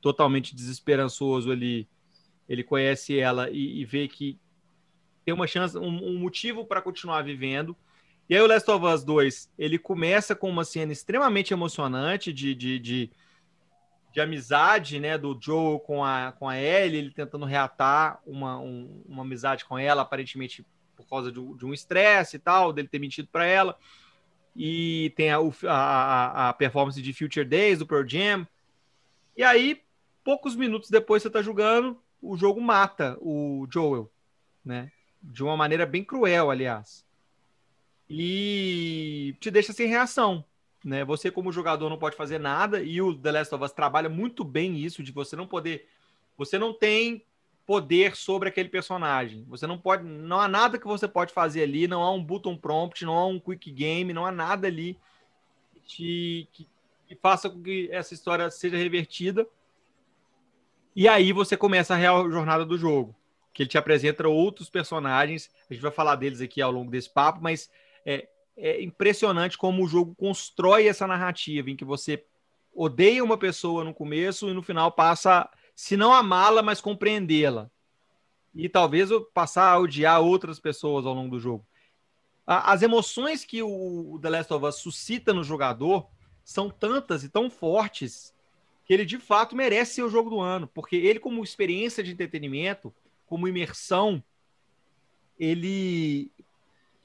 totalmente 0.02 0.56
desesperançoso 0.56 1.52
ali, 1.52 1.88
ele 2.48 2.64
conhece 2.64 3.20
ela 3.20 3.50
e, 3.50 3.82
e 3.82 3.86
vê 3.86 4.08
que 4.08 4.40
tem 5.24 5.34
uma 5.34 5.48
chance, 5.48 5.78
um, 5.78 5.88
um 5.88 6.18
motivo 6.18 6.66
para 6.66 6.82
continuar 6.82 7.22
vivendo. 7.22 7.76
E 8.30 8.35
aí 8.35 8.41
o 8.41 8.47
Last 8.47 8.69
of 8.69 8.85
Us 8.85 9.03
2, 9.03 9.49
ele 9.57 9.80
começa 9.80 10.35
com 10.35 10.47
uma 10.47 10.64
cena 10.64 10.91
extremamente 10.91 11.51
emocionante 11.51 12.31
de, 12.31 12.53
de, 12.53 12.77
de, 12.77 13.11
de 14.14 14.22
amizade, 14.22 14.99
né, 14.99 15.18
do 15.18 15.35
Joe 15.41 15.80
com 15.80 16.06
a, 16.06 16.31
com 16.38 16.47
a 16.47 16.56
Ellie, 16.56 16.99
ele 16.99 17.11
tentando 17.11 17.43
reatar 17.43 18.22
uma, 18.27 18.60
um, 18.60 19.01
uma 19.07 19.23
amizade 19.23 19.65
com 19.65 19.80
ela, 19.80 20.03
aparentemente 20.03 20.64
por 20.95 21.07
causa 21.10 21.31
de, 21.31 21.41
de 21.56 21.65
um 21.65 21.73
estresse 21.73 22.35
e 22.35 22.39
tal, 22.39 22.72
dele 22.72 22.88
ter 22.88 22.99
mentido 22.99 23.27
para 23.31 23.47
ela. 23.47 23.76
E 24.56 25.11
tem 25.15 25.31
a, 25.31 25.39
a, 25.68 26.49
a 26.49 26.53
performance 26.53 27.01
de 27.01 27.14
Future 27.14 27.45
Days, 27.45 27.80
do 27.80 27.88
Pearl 27.88 28.07
Jam. 28.07 28.47
E 29.35 29.43
aí 29.43 29.81
poucos 30.23 30.56
minutos 30.56 30.91
depois 30.91 31.23
você 31.23 31.30
está 31.30 31.41
jogando, 31.41 31.99
o 32.22 32.38
jogo 32.38 32.61
mata 32.61 33.18
o 33.19 33.65
Joel, 33.72 34.11
né? 34.64 34.91
De 35.19 35.43
uma 35.43 35.57
maneira 35.57 35.88
bem 35.88 36.03
cruel, 36.03 36.51
aliás. 36.51 37.03
E 38.10 39.36
te 39.40 39.52
deixa 39.52 39.72
sem 39.72 39.88
reação, 39.88 40.44
né? 40.84 41.06
Você 41.06 41.30
como 41.30 41.52
jogador 41.52 41.90
não 41.90 41.98
pode 41.98 42.15
fazer 42.15 42.40
nada 42.40 42.81
e 42.81 43.02
o 43.02 43.15
The 43.15 43.31
Last 43.31 43.53
of 43.56 43.64
Us 43.64 43.72
trabalha 43.72 44.10
muito 44.10 44.44
bem 44.44 44.77
isso 44.77 45.03
de 45.03 45.11
você 45.11 45.36
não 45.36 45.45
poder, 45.45 45.88
você 46.38 46.57
não 46.57 46.73
tem 46.73 47.23
poder 47.69 48.15
sobre 48.15 48.49
aquele 48.49 48.68
personagem. 48.68 49.45
Você 49.48 49.68
não 49.68 49.77
pode, 49.77 50.03
não 50.03 50.40
há 50.40 50.48
nada 50.48 50.80
que 50.80 50.88
você 50.88 51.07
pode 51.07 51.31
fazer 51.31 51.61
ali, 51.61 51.88
não 51.88 52.02
há 52.02 52.11
um 52.11 52.23
button 52.23 52.57
prompt, 52.57 53.06
não 53.06 53.14
há 53.15 53.27
um 53.27 53.40
quick 53.40 53.72
game, 53.72 54.11
não 54.11 54.26
há 54.26 54.31
nada 54.31 54.65
ali 54.65 54.98
que, 55.86 56.48
que, 56.52 56.68
que 57.07 57.15
faça 57.15 57.48
com 57.48 57.61
que 57.61 57.88
essa 57.91 58.15
história 58.15 58.49
seja 58.49 58.76
revertida. 58.76 59.48
E 60.95 61.07
aí 61.07 61.31
você 61.31 61.56
começa 61.56 61.94
a 61.94 61.98
real 61.98 62.30
jornada 62.31 62.65
do 62.65 62.76
jogo, 62.76 63.15
que 63.53 63.61
ele 63.61 63.69
te 63.69 63.77
apresenta 63.77 64.27
outros 64.27 64.68
personagens. 64.68 65.52
A 65.69 65.73
gente 65.73 65.84
vai 65.84 65.91
falar 65.91 66.15
deles 66.15 66.41
aqui 66.41 66.64
ao 66.64 66.72
longo 66.72 66.90
desse 66.90 67.10
papo, 67.11 67.40
mas 67.40 67.69
é, 68.10 68.27
é 68.57 68.81
impressionante 68.81 69.57
como 69.57 69.84
o 69.84 69.88
jogo 69.88 70.15
constrói 70.15 70.88
essa 70.88 71.06
narrativa 71.06 71.69
em 71.69 71.76
que 71.76 71.86
você 71.86 72.26
odeia 72.73 73.23
uma 73.23 73.38
pessoa 73.38 73.84
no 73.84 73.94
começo 73.94 74.49
e 74.49 74.53
no 74.53 74.64
final 74.64 74.91
passa 74.91 75.49
se 75.76 75.95
não 75.95 76.14
amá-la, 76.14 76.64
mas 76.64 76.81
compreendê-la. 76.81 77.69
E 78.56 78.68
talvez 78.68 79.10
passar 79.34 79.72
a 79.72 79.80
odiar 79.80 80.22
outras 80.22 80.60
pessoas 80.60 81.06
ao 81.06 81.14
longo 81.14 81.36
do 81.36 81.40
jogo. 81.40 81.65
As 82.45 82.81
emoções 82.81 83.45
que 83.45 83.61
o 83.61 84.18
The 84.22 84.30
Last 84.30 84.53
of 84.53 84.65
Us 84.65 84.76
suscita 84.77 85.31
no 85.31 85.44
jogador 85.44 86.10
são 86.44 86.68
tantas 86.68 87.23
e 87.23 87.30
tão 87.30 87.48
fortes 87.48 88.34
que 88.86 88.94
ele 88.94 89.06
de 89.06 89.19
fato 89.19 89.56
merece 89.56 89.95
ser 89.95 90.03
o 90.03 90.10
jogo 90.10 90.31
do 90.31 90.40
ano, 90.40 90.68
porque 90.68 90.95
ele, 90.95 91.19
como 91.19 91.44
experiência 91.44 92.03
de 92.03 92.11
entretenimento, 92.11 92.91
como 93.27 93.48
imersão, 93.48 94.23
ele 95.38 96.31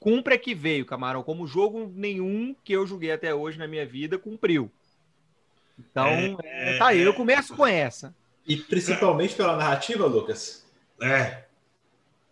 cumpre 0.05 0.35
a 0.35 0.37
que 0.37 0.53
veio, 0.53 0.85
Camarão, 0.85 1.23
como 1.23 1.47
jogo 1.47 1.91
nenhum 1.95 2.55
que 2.63 2.73
eu 2.73 2.85
joguei 2.85 3.11
até 3.11 3.33
hoje 3.33 3.57
na 3.57 3.67
minha 3.67 3.87
vida 3.87 4.19
cumpriu. 4.19 4.71
Então, 5.79 6.37
é, 6.43 6.77
tá 6.77 6.89
aí, 6.89 7.01
eu 7.01 7.11
começo 7.11 7.55
com 7.55 7.65
essa. 7.65 8.13
E 8.45 8.55
principalmente 8.55 9.33
pela 9.33 9.57
narrativa, 9.57 10.05
Lucas? 10.05 10.63
É. 11.01 11.45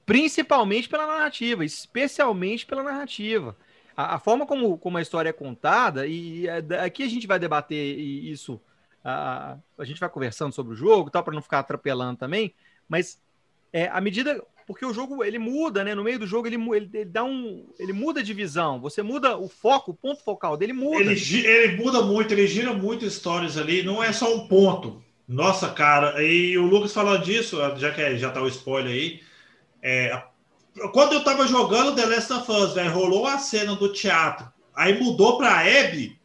Principalmente 0.06 0.88
pela 0.88 1.08
narrativa, 1.08 1.66
especialmente 1.66 2.64
pela 2.64 2.84
narrativa. 2.84 3.58
A, 3.98 4.16
a 4.16 4.20
forma 4.20 4.46
como, 4.46 4.78
como 4.78 5.00
a 5.00 5.02
história 5.02 5.30
é 5.30 5.34
contada, 5.34 6.06
e 6.06 6.46
aqui 6.80 7.02
a 7.02 7.10
gente 7.10 7.26
vai 7.26 7.40
debater 7.40 7.98
isso, 7.98 8.62
a, 9.04 9.58
a 9.80 9.84
gente 9.84 10.00
vai 10.00 10.10
conversando 10.10 10.54
sobre 10.54 10.74
o 10.74 10.78
jogo, 10.78 11.10
tal, 11.10 11.24
para 11.24 11.34
não 11.34 11.42
ficar 11.42 11.58
atropelando 11.58 12.20
também, 12.20 12.54
mas 12.88 13.20
é, 13.74 13.88
à 13.88 14.00
medida. 14.00 14.40
Porque 14.66 14.86
o 14.86 14.94
jogo 14.94 15.24
ele 15.24 15.38
muda, 15.38 15.84
né? 15.84 15.94
No 15.94 16.04
meio 16.04 16.20
do 16.20 16.28
jogo 16.28 16.48
ele, 16.48 16.56
ele, 16.56 16.90
ele, 16.94 17.06
dá 17.06 17.24
um. 17.24 17.66
Ele 17.80 17.94
muda 17.94 18.24
de 18.24 18.34
visão. 18.34 18.80
Você 18.80 19.02
muda 19.02 19.38
o 19.38 19.50
foco, 19.50 19.92
o 19.92 19.96
ponto 19.96 20.24
focal 20.24 20.56
dele 20.56 20.74
muda. 20.74 21.02
Ele, 21.02 21.48
ele 21.48 21.78
muda 21.84 22.02
muito, 22.02 22.34
ele 22.34 22.48
gira 22.48 22.74
muito 22.74 23.06
histórias 23.06 23.58
ali. 23.58 23.84
Não 23.84 24.04
é 24.04 24.12
só 24.12 24.34
um 24.36 24.48
ponto. 24.48 25.04
Nossa, 25.28 25.70
cara, 25.70 26.22
e 26.22 26.58
o 26.58 26.66
Lucas 26.66 26.94
falando 26.94 27.24
disso, 27.24 27.58
já 27.78 27.92
que 27.92 28.18
já 28.18 28.30
tá 28.30 28.42
o 28.42 28.48
spoiler 28.48 28.92
aí, 28.92 29.22
é, 29.82 30.22
quando 30.92 31.14
eu 31.14 31.24
tava 31.24 31.48
jogando 31.48 31.96
The 31.96 32.06
Last 32.06 32.34
of 32.34 32.52
Us, 32.52 32.74
velho, 32.74 32.92
rolou 32.92 33.26
a 33.26 33.38
cena 33.38 33.76
do 33.76 33.92
teatro, 33.92 34.52
aí 34.76 35.00
mudou 35.02 35.38
pra 35.38 35.62
Abby, 35.62 36.20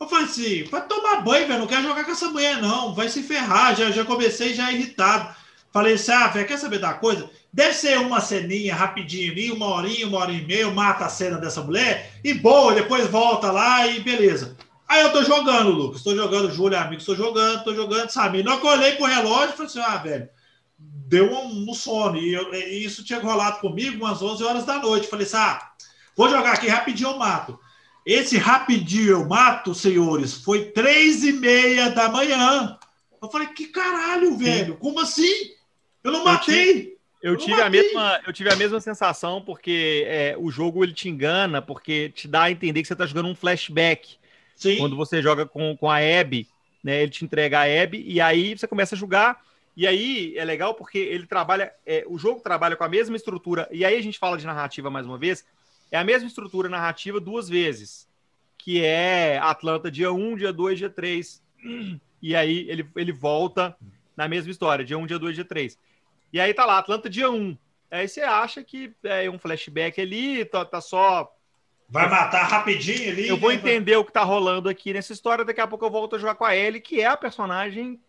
eu 0.00 0.08
falei 0.08 0.24
assim, 0.24 0.64
vai 0.64 0.86
tomar 0.86 1.22
banho, 1.22 1.46
velho, 1.46 1.60
não 1.60 1.66
quero 1.66 1.82
jogar 1.82 2.04
com 2.04 2.10
essa 2.10 2.28
mulher 2.28 2.60
não, 2.60 2.94
vai 2.94 3.08
se 3.08 3.22
ferrar, 3.22 3.76
já, 3.76 3.90
já 3.90 4.04
comecei 4.04 4.52
já 4.52 4.70
irritado. 4.72 5.34
Falei 5.72 5.94
assim, 5.94 6.12
ah, 6.12 6.28
velho, 6.28 6.46
quer 6.46 6.58
saber 6.58 6.78
da 6.78 6.94
coisa? 6.94 7.28
Deve 7.54 7.72
ser 7.72 8.00
uma 8.00 8.20
ceninha 8.20 8.74
rapidinho 8.74 9.30
ali, 9.30 9.52
uma 9.52 9.66
horinha, 9.66 10.08
uma 10.08 10.18
hora 10.18 10.32
e 10.32 10.44
meia, 10.44 10.68
mata 10.72 11.04
a 11.04 11.08
cena 11.08 11.38
dessa 11.38 11.62
mulher, 11.62 12.10
e 12.24 12.34
boa, 12.34 12.74
depois 12.74 13.06
volta 13.06 13.52
lá 13.52 13.86
e 13.86 14.00
beleza. 14.00 14.56
Aí 14.88 15.02
eu 15.02 15.12
tô 15.12 15.22
jogando, 15.22 15.70
Lucas. 15.70 16.02
Tô 16.02 16.16
jogando, 16.16 16.50
Júlio, 16.50 16.76
amigo, 16.76 17.04
tô 17.04 17.14
jogando, 17.14 17.62
tô 17.62 17.72
jogando, 17.72 18.10
sabe? 18.10 18.42
Não 18.42 18.58
que 18.58 18.66
eu 18.66 18.70
olhei 18.72 18.96
pro 18.96 19.06
relógio 19.06 19.50
e 19.50 19.52
falei 19.52 19.66
assim, 19.66 19.78
ah, 19.78 19.96
velho, 19.98 20.28
deu 20.76 21.32
um, 21.32 21.70
um 21.70 21.74
sono. 21.74 22.16
E, 22.16 22.34
eu, 22.34 22.52
e, 22.52 22.84
isso 22.84 23.04
tinha 23.04 23.20
rolado 23.20 23.60
comigo 23.60 24.04
umas 24.04 24.20
11 24.20 24.42
horas 24.42 24.64
da 24.64 24.80
noite. 24.80 25.06
Falei 25.06 25.24
assim, 25.24 25.36
ah, 25.36 25.70
vou 26.16 26.28
jogar 26.28 26.54
aqui 26.54 26.66
rapidinho 26.66 27.10
eu 27.10 27.18
mato. 27.18 27.56
Esse 28.04 28.36
rapidinho 28.36 29.10
eu 29.10 29.28
mato, 29.28 29.72
senhores, 29.76 30.34
foi 30.34 30.72
três 30.72 31.22
e 31.22 31.32
meia 31.32 31.88
da 31.90 32.08
manhã. 32.08 32.76
Eu 33.22 33.28
falei, 33.30 33.46
que 33.46 33.68
caralho, 33.68 34.36
velho? 34.36 34.76
Como 34.76 34.98
assim? 34.98 35.52
Eu 36.02 36.10
não 36.10 36.24
matei. 36.24 36.93
Eu, 37.24 37.36
tive, 37.38 37.60
a 37.60 37.70
mesma, 37.70 38.20
eu 38.26 38.32
tive 38.34 38.50
a 38.50 38.56
mesma 38.56 38.78
sensação, 38.80 39.40
porque 39.40 40.04
é, 40.06 40.36
o 40.38 40.50
jogo 40.50 40.84
ele 40.84 40.92
te 40.92 41.08
engana, 41.08 41.62
porque 41.62 42.10
te 42.10 42.28
dá 42.28 42.42
a 42.42 42.50
entender 42.50 42.82
que 42.82 42.86
você 42.86 42.92
está 42.92 43.06
jogando 43.06 43.28
um 43.30 43.34
flashback. 43.34 44.18
Sim. 44.54 44.76
Quando 44.76 44.94
você 44.94 45.22
joga 45.22 45.46
com, 45.46 45.74
com 45.74 45.90
a 45.90 45.96
Abby, 45.96 46.46
né? 46.84 47.02
Ele 47.02 47.10
te 47.10 47.24
entrega 47.24 47.60
a 47.60 47.82
Abby 47.82 48.04
e 48.06 48.20
aí 48.20 48.56
você 48.56 48.68
começa 48.68 48.94
a 48.94 48.98
jogar. 48.98 49.42
E 49.74 49.86
aí 49.86 50.36
é 50.36 50.44
legal 50.44 50.74
porque 50.74 50.98
ele 50.98 51.26
trabalha, 51.26 51.72
é, 51.86 52.04
o 52.06 52.18
jogo 52.18 52.40
trabalha 52.40 52.76
com 52.76 52.84
a 52.84 52.88
mesma 52.90 53.16
estrutura. 53.16 53.66
E 53.72 53.86
aí 53.86 53.96
a 53.96 54.02
gente 54.02 54.18
fala 54.18 54.36
de 54.36 54.44
narrativa 54.44 54.90
mais 54.90 55.06
uma 55.06 55.16
vez. 55.16 55.46
É 55.90 55.96
a 55.96 56.04
mesma 56.04 56.28
estrutura 56.28 56.68
narrativa 56.68 57.18
duas 57.18 57.48
vezes, 57.48 58.06
que 58.58 58.84
é 58.84 59.38
Atlanta 59.38 59.90
dia 59.90 60.12
1, 60.12 60.36
dia 60.36 60.52
2, 60.52 60.78
dia 60.78 60.90
3. 60.90 61.42
E 62.22 62.34
aí 62.34 62.66
ele, 62.70 62.88
ele 62.96 63.12
volta 63.12 63.76
na 64.16 64.26
mesma 64.26 64.50
história, 64.50 64.82
dia 64.82 64.96
1, 64.96 65.04
dia 65.04 65.18
2, 65.18 65.34
dia 65.34 65.44
3. 65.44 65.78
E 66.34 66.40
aí 66.40 66.52
tá 66.52 66.66
lá, 66.66 66.78
Atlanta 66.78 67.08
dia 67.08 67.30
1. 67.30 67.56
Aí 67.92 68.08
você 68.08 68.20
acha 68.20 68.64
que 68.64 68.92
é 69.04 69.30
um 69.30 69.38
flashback 69.38 70.00
ali, 70.00 70.44
tá, 70.44 70.64
tá 70.64 70.80
só 70.80 71.32
Vai 71.88 72.08
matar 72.08 72.42
rapidinho 72.48 73.08
ali. 73.12 73.28
Eu 73.28 73.36
vou 73.36 73.50
né? 73.50 73.54
entender 73.54 73.94
o 73.96 74.04
que 74.04 74.10
tá 74.10 74.24
rolando 74.24 74.68
aqui 74.68 74.92
nessa 74.92 75.12
história. 75.12 75.44
Daqui 75.44 75.60
a 75.60 75.66
pouco 75.68 75.84
eu 75.84 75.90
volto 75.90 76.16
a 76.16 76.18
jogar 76.18 76.34
com 76.34 76.44
a 76.44 76.56
Ellie, 76.56 76.80
que 76.80 77.00
é 77.00 77.06
a 77.06 77.16
personagem 77.16 78.00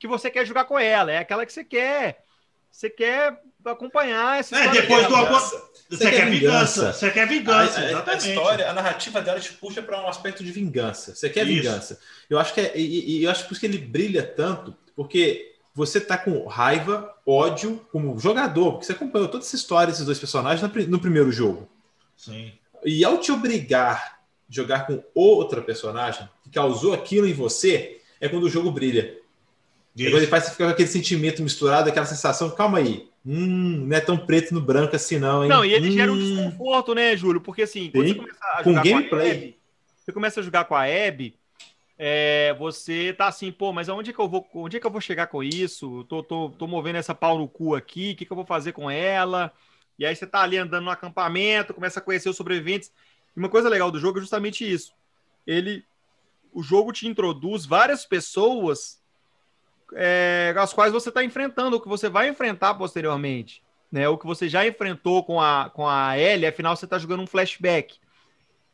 que 0.00 0.08
você 0.08 0.28
quer 0.28 0.44
jogar 0.44 0.64
com 0.64 0.76
ela. 0.76 1.12
É 1.12 1.18
aquela 1.18 1.46
que 1.46 1.52
você 1.52 1.62
quer. 1.62 2.24
Você 2.72 2.90
quer 2.90 3.40
acompanhar 3.64 4.40
essa 4.40 4.58
é, 4.58 4.68
depois 4.70 5.06
do 5.06 5.14
você, 5.26 5.62
você 5.88 6.10
quer 6.10 6.28
vingança. 6.28 6.92
Você 6.92 7.10
quer 7.12 7.28
vingança, 7.28 7.80
a, 7.80 7.98
a, 8.00 8.10
a, 8.10 8.16
história, 8.16 8.68
a 8.68 8.72
narrativa 8.72 9.22
dela 9.22 9.38
te 9.38 9.52
puxa 9.52 9.80
para 9.80 10.02
um 10.02 10.08
aspecto 10.08 10.42
de 10.42 10.50
vingança. 10.50 11.14
Você 11.14 11.30
quer 11.30 11.46
Isso. 11.46 11.62
vingança. 11.62 12.00
Eu 12.28 12.36
acho 12.36 12.52
que 12.52 12.60
é, 12.60 12.72
e, 12.76 13.20
e, 13.20 13.24
eu 13.24 13.30
acho 13.30 13.44
por 13.44 13.52
isso 13.52 13.60
que 13.60 13.66
ele 13.66 13.78
brilha 13.78 14.24
tanto, 14.24 14.76
porque 14.96 15.57
você 15.78 16.00
tá 16.00 16.18
com 16.18 16.44
raiva, 16.44 17.14
ódio 17.24 17.80
como 17.92 18.18
jogador, 18.18 18.72
porque 18.72 18.86
você 18.86 18.92
acompanhou 18.92 19.28
toda 19.28 19.44
essa 19.44 19.54
história 19.54 19.92
desses 19.92 20.04
dois 20.04 20.18
personagens 20.18 20.60
no, 20.88 20.98
primeiro 20.98 21.30
jogo. 21.30 21.68
Sim. 22.16 22.50
E 22.84 23.04
ao 23.04 23.18
te 23.18 23.30
obrigar 23.30 23.94
a 23.94 24.18
jogar 24.50 24.88
com 24.88 25.00
outra 25.14 25.62
personagem 25.62 26.28
que 26.42 26.50
causou 26.50 26.92
aquilo 26.92 27.28
em 27.28 27.32
você, 27.32 28.00
é 28.20 28.28
quando 28.28 28.42
o 28.42 28.50
jogo 28.50 28.72
brilha. 28.72 29.18
É 29.96 30.10
quando 30.10 30.16
ele 30.16 30.26
faz 30.26 30.44
você 30.44 30.50
ficar 30.50 30.64
com 30.64 30.72
aquele 30.72 30.88
sentimento 30.88 31.44
misturado, 31.44 31.88
aquela 31.88 32.06
sensação, 32.06 32.50
calma 32.50 32.78
aí, 32.78 33.08
hum, 33.24 33.86
não 33.86 33.96
é 33.96 34.00
tão 34.00 34.18
preto 34.18 34.52
no 34.52 34.60
branco 34.60 34.96
assim 34.96 35.20
não, 35.20 35.44
hein? 35.44 35.48
Não, 35.48 35.64
e 35.64 35.72
ele 35.72 35.90
hum. 35.90 35.92
gera 35.92 36.12
um 36.12 36.18
desconforto, 36.18 36.92
né, 36.92 37.16
Júlio? 37.16 37.40
Porque 37.40 37.62
assim, 37.62 37.88
quando 37.92 38.08
Sim. 38.08 38.14
você 38.14 38.18
começa 38.18 38.40
a 38.42 38.62
jogar 38.64 38.82
com, 38.82 38.88
gameplay. 38.88 39.08
com 39.08 39.16
a 39.16 39.30
Abby, 39.30 39.56
você 39.96 40.12
começa 40.12 40.40
a 40.40 40.42
jogar 40.42 40.64
com 40.64 40.74
a 40.74 40.82
Abby, 40.82 41.36
é, 41.98 42.54
você 42.58 43.12
tá 43.12 43.26
assim, 43.26 43.50
pô, 43.50 43.72
mas 43.72 43.88
aonde 43.88 44.10
é 44.10 44.12
que 44.12 44.18
eu 44.20 44.28
vou, 44.28 44.46
onde 44.54 44.76
é 44.76 44.80
que 44.80 44.86
eu 44.86 44.90
vou 44.90 45.00
chegar 45.00 45.26
com 45.26 45.42
isso? 45.42 46.04
Tô, 46.04 46.22
tô, 46.22 46.50
tô 46.50 46.66
movendo 46.66 46.96
essa 46.96 47.14
pau 47.14 47.38
no 47.38 47.48
cu 47.48 47.74
aqui, 47.74 48.12
o 48.12 48.16
que, 48.16 48.24
que 48.24 48.32
eu 48.32 48.36
vou 48.36 48.46
fazer 48.46 48.72
com 48.72 48.90
ela? 48.90 49.52
E 49.98 50.06
aí 50.06 50.14
você 50.14 50.26
tá 50.26 50.40
ali 50.42 50.56
andando 50.56 50.84
no 50.84 50.90
acampamento, 50.90 51.74
começa 51.74 51.98
a 51.98 52.02
conhecer 52.02 52.28
os 52.28 52.36
sobreviventes. 52.36 52.92
E 53.36 53.38
uma 53.38 53.48
coisa 53.48 53.68
legal 53.68 53.90
do 53.90 53.98
jogo 53.98 54.18
é 54.18 54.20
justamente 54.20 54.70
isso. 54.70 54.94
Ele, 55.44 55.84
o 56.52 56.62
jogo 56.62 56.92
te 56.92 57.08
introduz 57.08 57.66
várias 57.66 58.06
pessoas 58.06 58.98
é, 59.94 60.54
as 60.56 60.72
quais 60.72 60.92
você 60.92 61.08
está 61.08 61.24
enfrentando, 61.24 61.76
o 61.76 61.80
que 61.80 61.88
você 61.88 62.08
vai 62.08 62.28
enfrentar 62.28 62.74
posteriormente. 62.74 63.62
Né? 63.90 64.08
O 64.08 64.18
que 64.18 64.26
você 64.26 64.48
já 64.48 64.66
enfrentou 64.66 65.24
com 65.24 65.40
a, 65.40 65.70
com 65.70 65.88
a 65.88 66.18
Ellie, 66.18 66.46
afinal 66.46 66.76
você 66.76 66.84
está 66.84 66.98
jogando 66.98 67.22
um 67.22 67.26
flashback. 67.26 67.98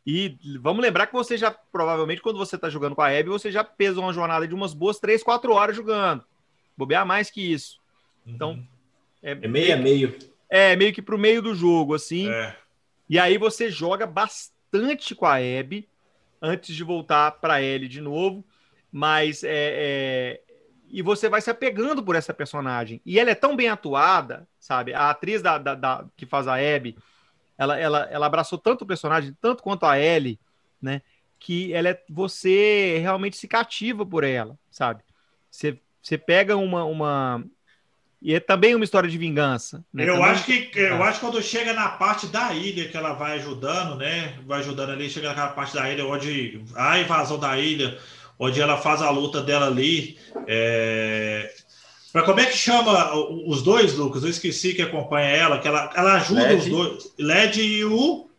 E 0.05 0.37
vamos 0.59 0.83
lembrar 0.83 1.07
que 1.07 1.13
você 1.13 1.35
já, 1.35 1.49
provavelmente, 1.49 2.21
quando 2.21 2.37
você 2.37 2.55
está 2.55 2.69
jogando 2.69 2.95
com 2.95 3.01
a 3.01 3.07
Abby, 3.07 3.29
você 3.29 3.51
já 3.51 3.63
fez 3.63 3.97
uma 3.97 4.13
jornada 4.13 4.47
de 4.47 4.53
umas 4.53 4.73
boas 4.73 4.99
3, 4.99 5.23
4 5.23 5.51
horas 5.51 5.75
jogando. 5.75 6.23
Bobear 6.77 7.05
mais 7.05 7.31
que 7.31 7.41
isso. 7.41 7.79
Então. 8.25 8.51
Uhum. 8.51 8.67
É, 9.23 9.31
é 9.31 9.47
meio 9.47 9.73
a 9.73 9.77
meio. 9.77 10.19
É, 10.47 10.75
meio 10.75 10.93
que 10.93 11.01
pro 11.01 11.17
meio 11.17 11.41
do 11.41 11.55
jogo, 11.55 11.95
assim. 11.95 12.29
É. 12.29 12.55
E 13.09 13.17
aí 13.17 13.37
você 13.37 13.71
joga 13.71 14.05
bastante 14.05 15.15
com 15.15 15.25
a 15.25 15.37
Abby 15.37 15.87
antes 16.39 16.75
de 16.75 16.83
voltar 16.83 17.31
para 17.31 17.61
Ellie 17.61 17.89
de 17.89 18.01
novo. 18.01 18.45
Mas 18.91 19.43
é, 19.43 19.49
é, 19.51 20.41
E 20.87 21.01
você 21.01 21.27
vai 21.27 21.41
se 21.41 21.49
apegando 21.49 22.03
por 22.03 22.15
essa 22.15 22.33
personagem. 22.33 23.01
E 23.03 23.19
ela 23.19 23.31
é 23.31 23.35
tão 23.35 23.55
bem 23.55 23.69
atuada, 23.69 24.47
sabe? 24.59 24.93
A 24.93 25.09
atriz 25.09 25.41
da, 25.41 25.57
da, 25.57 25.73
da 25.73 26.05
que 26.15 26.27
faz 26.27 26.47
a 26.47 26.55
Abby, 26.55 26.95
ela, 27.57 27.79
ela, 27.79 28.07
ela 28.11 28.25
abraçou 28.25 28.57
tanto 28.57 28.83
o 28.83 28.87
personagem, 28.87 29.35
tanto 29.41 29.63
quanto 29.63 29.85
a 29.85 29.99
Ellie, 29.99 30.39
né? 30.81 31.01
Que 31.39 31.73
ela 31.73 31.89
é, 31.89 32.01
você 32.09 32.97
realmente 32.99 33.37
se 33.37 33.47
cativa 33.47 34.05
por 34.05 34.23
ela, 34.23 34.57
sabe? 34.69 35.03
Você, 35.49 35.79
você 36.01 36.17
pega 36.17 36.57
uma, 36.57 36.83
uma, 36.83 37.43
E 38.21 38.33
é 38.33 38.39
também 38.39 38.75
uma 38.75 38.83
história 38.83 39.09
de 39.09 39.17
vingança. 39.17 39.83
Né? 39.93 40.07
Eu, 40.07 40.21
acho 40.23 40.45
que, 40.45 40.71
eu 40.75 41.01
acho 41.03 41.19
que 41.19 41.25
quando 41.25 41.41
chega 41.41 41.73
na 41.73 41.89
parte 41.89 42.27
da 42.27 42.53
ilha 42.53 42.89
que 42.89 42.97
ela 42.97 43.13
vai 43.13 43.33
ajudando, 43.39 43.95
né? 43.97 44.37
Vai 44.45 44.59
ajudando 44.59 44.91
ali, 44.91 45.09
chega 45.09 45.29
naquela 45.29 45.49
parte 45.49 45.73
da 45.73 45.89
ilha 45.89 46.05
onde 46.05 46.61
a 46.75 46.99
invasão 46.99 47.39
da 47.39 47.57
ilha, 47.57 47.97
onde 48.37 48.59
ela 48.61 48.77
faz 48.77 49.01
a 49.01 49.09
luta 49.09 49.41
dela 49.41 49.67
ali. 49.67 50.17
É... 50.47 51.53
Para 52.15 52.23
como 52.23 52.39
é 52.39 52.45
que 52.45 52.57
chama 52.57 53.13
os 53.45 53.61
dois, 53.61 53.93
Lucas? 53.95 54.23
Eu 54.23 54.29
esqueci 54.29 54.73
que 54.73 54.81
acompanha 54.81 55.27
ela, 55.31 55.59
que 55.59 55.67
ela, 55.67 55.91
ela 55.93 56.13
ajuda 56.13 56.43
Led. 56.43 56.55
os 56.55 56.65
dois. 56.65 57.13
Led 57.19 57.61
e 57.61 57.83
o. 57.83 58.29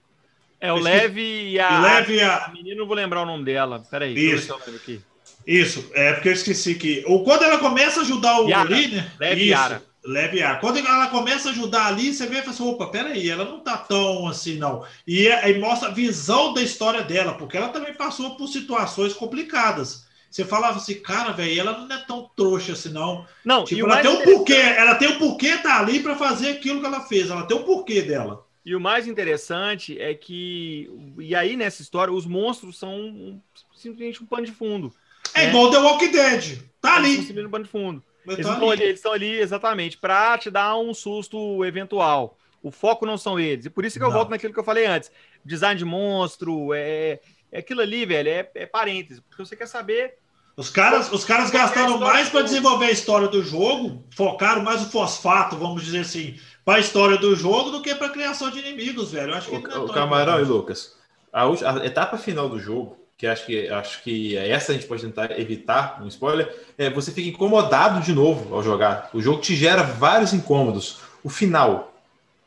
É 0.58 0.72
o 0.72 0.78
Leve 0.78 1.50
e 1.50 1.60
a. 1.60 1.80
Leve 1.82 2.14
e 2.14 2.22
a... 2.22 2.36
a 2.46 2.52
menina, 2.52 2.76
não 2.76 2.86
vou 2.86 2.96
lembrar 2.96 3.20
o 3.20 3.26
nome 3.26 3.44
dela. 3.44 3.82
Peraí, 3.90 4.14
Isso. 4.14 4.48
deixa 4.48 4.52
eu 4.54 4.72
ver 4.72 4.78
aqui. 4.78 5.00
Isso, 5.46 5.90
é 5.92 6.14
porque 6.14 6.30
eu 6.30 6.32
esqueci 6.32 6.74
que. 6.76 7.04
Ou 7.06 7.22
quando 7.22 7.42
ela 7.42 7.58
começa 7.58 8.00
a 8.00 8.02
ajudar 8.02 8.40
o 8.40 8.48
Yara. 8.48 8.66
líder. 8.66 9.12
Leve 9.20 9.42
isso, 9.42 9.50
Yara. 9.50 9.82
Leve 10.02 10.38
Yara. 10.38 10.58
Quando 10.58 10.78
ela 10.78 11.08
começa 11.08 11.50
a 11.50 11.52
ajudar 11.52 11.84
ali, 11.88 12.14
você 12.14 12.24
vê 12.26 12.36
e 12.36 12.40
fala 12.40 12.52
assim: 12.52 12.66
opa, 12.66 12.86
peraí, 12.86 13.28
ela 13.28 13.44
não 13.44 13.60
tá 13.60 13.76
tão 13.76 14.26
assim, 14.26 14.56
não. 14.56 14.86
E 15.06 15.28
aí 15.28 15.52
é, 15.52 15.58
mostra 15.58 15.90
a 15.90 15.92
visão 15.92 16.54
da 16.54 16.62
história 16.62 17.02
dela, 17.02 17.34
porque 17.34 17.58
ela 17.58 17.68
também 17.68 17.92
passou 17.92 18.36
por 18.36 18.48
situações 18.48 19.12
complicadas. 19.12 20.05
Você 20.36 20.44
falava 20.44 20.76
assim, 20.76 20.96
cara, 20.96 21.32
velho, 21.32 21.58
ela 21.58 21.78
não 21.78 21.96
é 21.96 21.98
tão 22.06 22.30
trouxa 22.36 22.74
assim, 22.74 22.90
não. 22.90 23.26
Não, 23.42 23.64
tipo, 23.64 23.80
ela 23.86 24.02
tem 24.02 24.10
um 24.10 24.22
porquê, 24.22 24.52
ela 24.52 24.94
tem 24.96 25.08
um 25.08 25.18
porquê 25.18 25.56
tá 25.56 25.80
ali 25.80 26.00
para 26.00 26.14
fazer 26.14 26.50
aquilo 26.50 26.78
que 26.78 26.86
ela 26.86 27.00
fez, 27.00 27.30
ela 27.30 27.46
tem 27.46 27.56
um 27.56 27.62
porquê 27.62 28.02
dela. 28.02 28.44
E 28.62 28.76
o 28.76 28.80
mais 28.80 29.06
interessante 29.06 29.98
é 29.98 30.12
que, 30.12 30.90
e 31.18 31.34
aí 31.34 31.56
nessa 31.56 31.80
história, 31.80 32.12
os 32.12 32.26
monstros 32.26 32.78
são 32.78 33.40
simplesmente 33.74 34.22
um 34.22 34.26
pano 34.26 34.44
de 34.44 34.52
fundo. 34.52 34.92
É 35.32 35.44
né? 35.44 35.48
igual 35.48 35.70
The 35.70 35.78
Walking 35.78 36.10
Dead. 36.10 36.58
Tá 36.82 36.96
ali. 36.96 37.14
Eles 37.14 37.30
estão 37.30 37.62
de 37.62 37.68
fundo. 37.70 38.04
Eles, 38.26 38.46
tá 38.46 38.52
estão 38.52 38.70
ali. 38.70 38.82
eles 38.82 38.96
estão 38.96 39.12
ali 39.12 39.38
exatamente 39.38 39.96
para 39.96 40.36
te 40.36 40.50
dar 40.50 40.76
um 40.76 40.92
susto 40.92 41.64
eventual. 41.64 42.36
O 42.62 42.70
foco 42.70 43.06
não 43.06 43.16
são 43.16 43.40
eles. 43.40 43.64
E 43.64 43.70
por 43.70 43.86
isso 43.86 43.98
que 43.98 44.04
eu 44.04 44.08
não. 44.08 44.14
volto 44.14 44.28
naquilo 44.28 44.52
que 44.52 44.60
eu 44.60 44.64
falei 44.64 44.84
antes. 44.84 45.10
Design 45.42 45.78
de 45.78 45.84
monstro, 45.86 46.74
é, 46.74 47.20
é 47.50 47.60
aquilo 47.60 47.80
ali, 47.80 48.04
velho, 48.04 48.28
é, 48.28 48.50
é 48.54 48.66
parênteses. 48.66 49.20
Porque 49.20 49.42
você 49.42 49.56
quer 49.56 49.66
saber. 49.66 50.18
Os 50.56 50.70
caras, 50.70 51.12
os 51.12 51.24
caras 51.24 51.50
gastaram 51.50 51.98
mais 51.98 52.30
para 52.30 52.42
desenvolver 52.42 52.86
a 52.86 52.90
história 52.90 53.28
do 53.28 53.42
jogo, 53.42 54.02
focaram 54.14 54.62
mais 54.62 54.82
o 54.82 54.90
fosfato, 54.90 55.56
vamos 55.56 55.84
dizer 55.84 56.00
assim, 56.00 56.38
para 56.64 56.76
a 56.76 56.80
história 56.80 57.18
do 57.18 57.36
jogo 57.36 57.70
do 57.70 57.82
que 57.82 57.94
para 57.94 58.06
a 58.06 58.10
criação 58.10 58.50
de 58.50 58.60
inimigos, 58.60 59.12
velho. 59.12 59.32
Eu 59.32 59.36
acho 59.36 59.50
que 59.50 59.56
o, 59.56 59.84
o 59.84 59.92
Camarão 59.92 60.40
e 60.40 60.44
Lucas, 60.44 60.96
a, 61.32 61.44
a 61.44 61.86
etapa 61.86 62.16
final 62.16 62.48
do 62.48 62.58
jogo 62.58 62.96
que 63.16 63.26
acho 63.26 63.46
que 63.46 63.68
acho 63.68 64.02
que 64.02 64.36
essa 64.36 64.72
a 64.72 64.74
gente 64.74 64.86
pode 64.86 65.02
tentar 65.02 65.38
evitar 65.38 66.02
um 66.02 66.08
spoiler, 66.08 66.54
é 66.76 66.90
você 66.90 67.10
fica 67.10 67.28
incomodado 67.28 68.00
de 68.00 68.12
novo 68.12 68.54
ao 68.54 68.62
jogar. 68.62 69.08
O 69.14 69.22
jogo 69.22 69.40
te 69.40 69.56
gera 69.56 69.82
vários 69.82 70.34
incômodos. 70.34 70.98
O 71.24 71.30
final, 71.30 71.94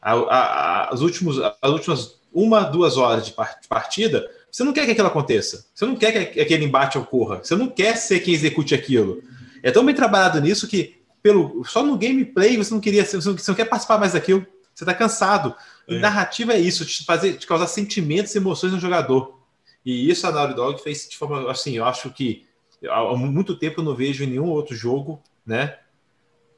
a, 0.01 0.13
a, 0.13 0.93
as, 0.93 1.01
últimos, 1.01 1.39
as 1.39 1.71
últimas 1.71 2.19
uma, 2.31 2.61
duas 2.61 2.97
horas 2.97 3.25
de 3.25 3.33
partida, 3.67 4.29
você 4.51 4.63
não 4.63 4.73
quer 4.73 4.85
que 4.85 4.91
aquilo 4.91 5.07
aconteça. 5.07 5.67
Você 5.73 5.85
não 5.85 5.95
quer 5.95 6.31
que 6.31 6.39
aquele 6.39 6.65
embate 6.65 6.97
ocorra. 6.97 7.37
Você 7.43 7.55
não 7.55 7.67
quer 7.67 7.95
ser 7.95 8.19
quem 8.19 8.33
execute 8.33 8.73
aquilo. 8.73 9.21
É 9.61 9.71
tão 9.71 9.85
bem 9.85 9.95
trabalhado 9.95 10.39
nisso 10.41 10.67
que 10.67 10.99
pelo 11.21 11.63
só 11.65 11.83
no 11.83 11.97
gameplay 11.97 12.57
você 12.57 12.73
não 12.73 12.81
queria, 12.81 13.05
você 13.05 13.17
não, 13.17 13.21
você 13.21 13.51
não 13.51 13.55
quer 13.55 13.65
participar 13.65 13.97
mais 13.97 14.13
daquilo. 14.13 14.45
Você 14.73 14.83
está 14.83 14.93
cansado. 14.93 15.55
É. 15.87 15.95
E 15.95 15.99
narrativa 15.99 16.53
é 16.53 16.59
isso, 16.59 16.85
te 16.85 17.03
fazer, 17.03 17.33
te 17.33 17.45
causar 17.45 17.67
sentimentos 17.67 18.33
e 18.33 18.37
emoções 18.37 18.71
no 18.71 18.79
jogador. 18.79 19.39
E 19.85 20.09
isso 20.09 20.25
a 20.25 20.31
Naughty 20.31 20.55
Dog 20.55 20.81
fez 20.81 21.07
de 21.09 21.17
forma 21.17 21.49
assim, 21.51 21.75
eu 21.75 21.85
acho 21.85 22.09
que 22.11 22.45
há 22.89 23.15
muito 23.15 23.55
tempo 23.57 23.81
eu 23.81 23.83
não 23.83 23.95
vejo 23.95 24.23
em 24.23 24.27
nenhum 24.27 24.49
outro 24.49 24.75
jogo, 24.75 25.21
né? 25.45 25.77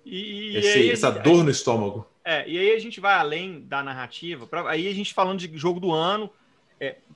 E, 0.05 0.57
Esse, 0.57 0.79
e 0.79 0.91
essa 0.91 1.11
dor 1.11 1.35
gente, 1.35 1.43
no 1.45 1.51
estômago. 1.51 2.07
É, 2.23 2.47
e 2.47 2.57
aí 2.57 2.75
a 2.75 2.79
gente 2.79 2.99
vai 2.99 3.15
além 3.15 3.61
da 3.61 3.83
narrativa, 3.83 4.45
pra, 4.45 4.69
aí 4.69 4.87
a 4.87 4.93
gente 4.93 5.13
falando 5.13 5.39
de 5.39 5.57
jogo 5.57 5.79
do 5.79 5.91
ano, 5.91 6.29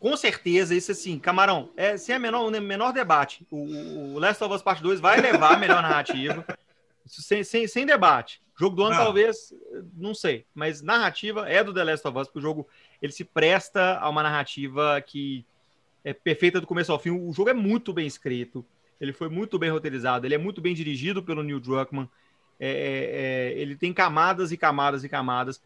com 0.06 0.16
certeza, 0.16 0.76
isso 0.76 0.92
assim, 0.92 1.18
Camarão, 1.18 1.72
é, 1.76 1.98
sem 1.98 2.14
a 2.14 2.20
menor, 2.20 2.52
menor 2.62 2.94
debate, 2.94 3.44
o, 3.50 4.14
o 4.14 4.20
Last 4.20 4.44
of 4.44 4.54
Us 4.54 4.62
Part 4.62 4.80
2 4.80 5.00
vai 5.00 5.20
levar 5.20 5.56
a 5.56 5.58
melhor 5.58 5.82
narrativa, 5.82 6.46
sem, 7.08 7.44
sem, 7.44 7.68
sem 7.68 7.88
debate. 7.88 8.40
Jogo 8.56 8.76
do 8.76 8.84
ano, 8.84 8.94
ah. 8.94 9.00
talvez, 9.00 9.52
não 9.98 10.14
sei, 10.14 10.46
mas 10.54 10.84
narrativa 10.84 11.50
é 11.50 11.64
do 11.64 11.74
The 11.74 11.84
Last 11.84 12.08
of 12.08 12.20
Us, 12.20 12.28
porque 12.28 12.38
o 12.38 12.42
jogo 12.44 12.68
ele 13.02 13.12
se 13.12 13.24
presta 13.24 13.98
a 13.98 14.08
uma 14.08 14.22
narrativa 14.22 15.02
que 15.02 15.44
é 16.04 16.14
perfeita 16.14 16.62
do 16.62 16.68
começo 16.68 16.92
ao 16.92 17.00
fim. 17.00 17.10
O 17.10 17.34
jogo 17.34 17.50
é 17.50 17.56
muito 17.56 17.92
bem 17.92 18.06
escrito, 18.06 18.64
ele 19.02 19.12
foi 19.12 19.28
muito 19.28 19.58
bem 19.58 19.72
roteirizado, 19.72 20.28
ele 20.28 20.36
é 20.36 20.38
muito 20.38 20.62
bem 20.62 20.76
dirigido 20.76 21.24
pelo 21.24 21.42
Neil 21.42 21.60
Druckmann. 21.60 22.08
É, 22.60 22.70
é, 22.70 23.54
é, 23.56 23.60
ele 23.60 23.76
tem 23.76 23.92
camadas 23.92 24.52
e 24.52 24.58
camadas 24.58 25.04
e 25.04 25.10
camadas, 25.10 25.60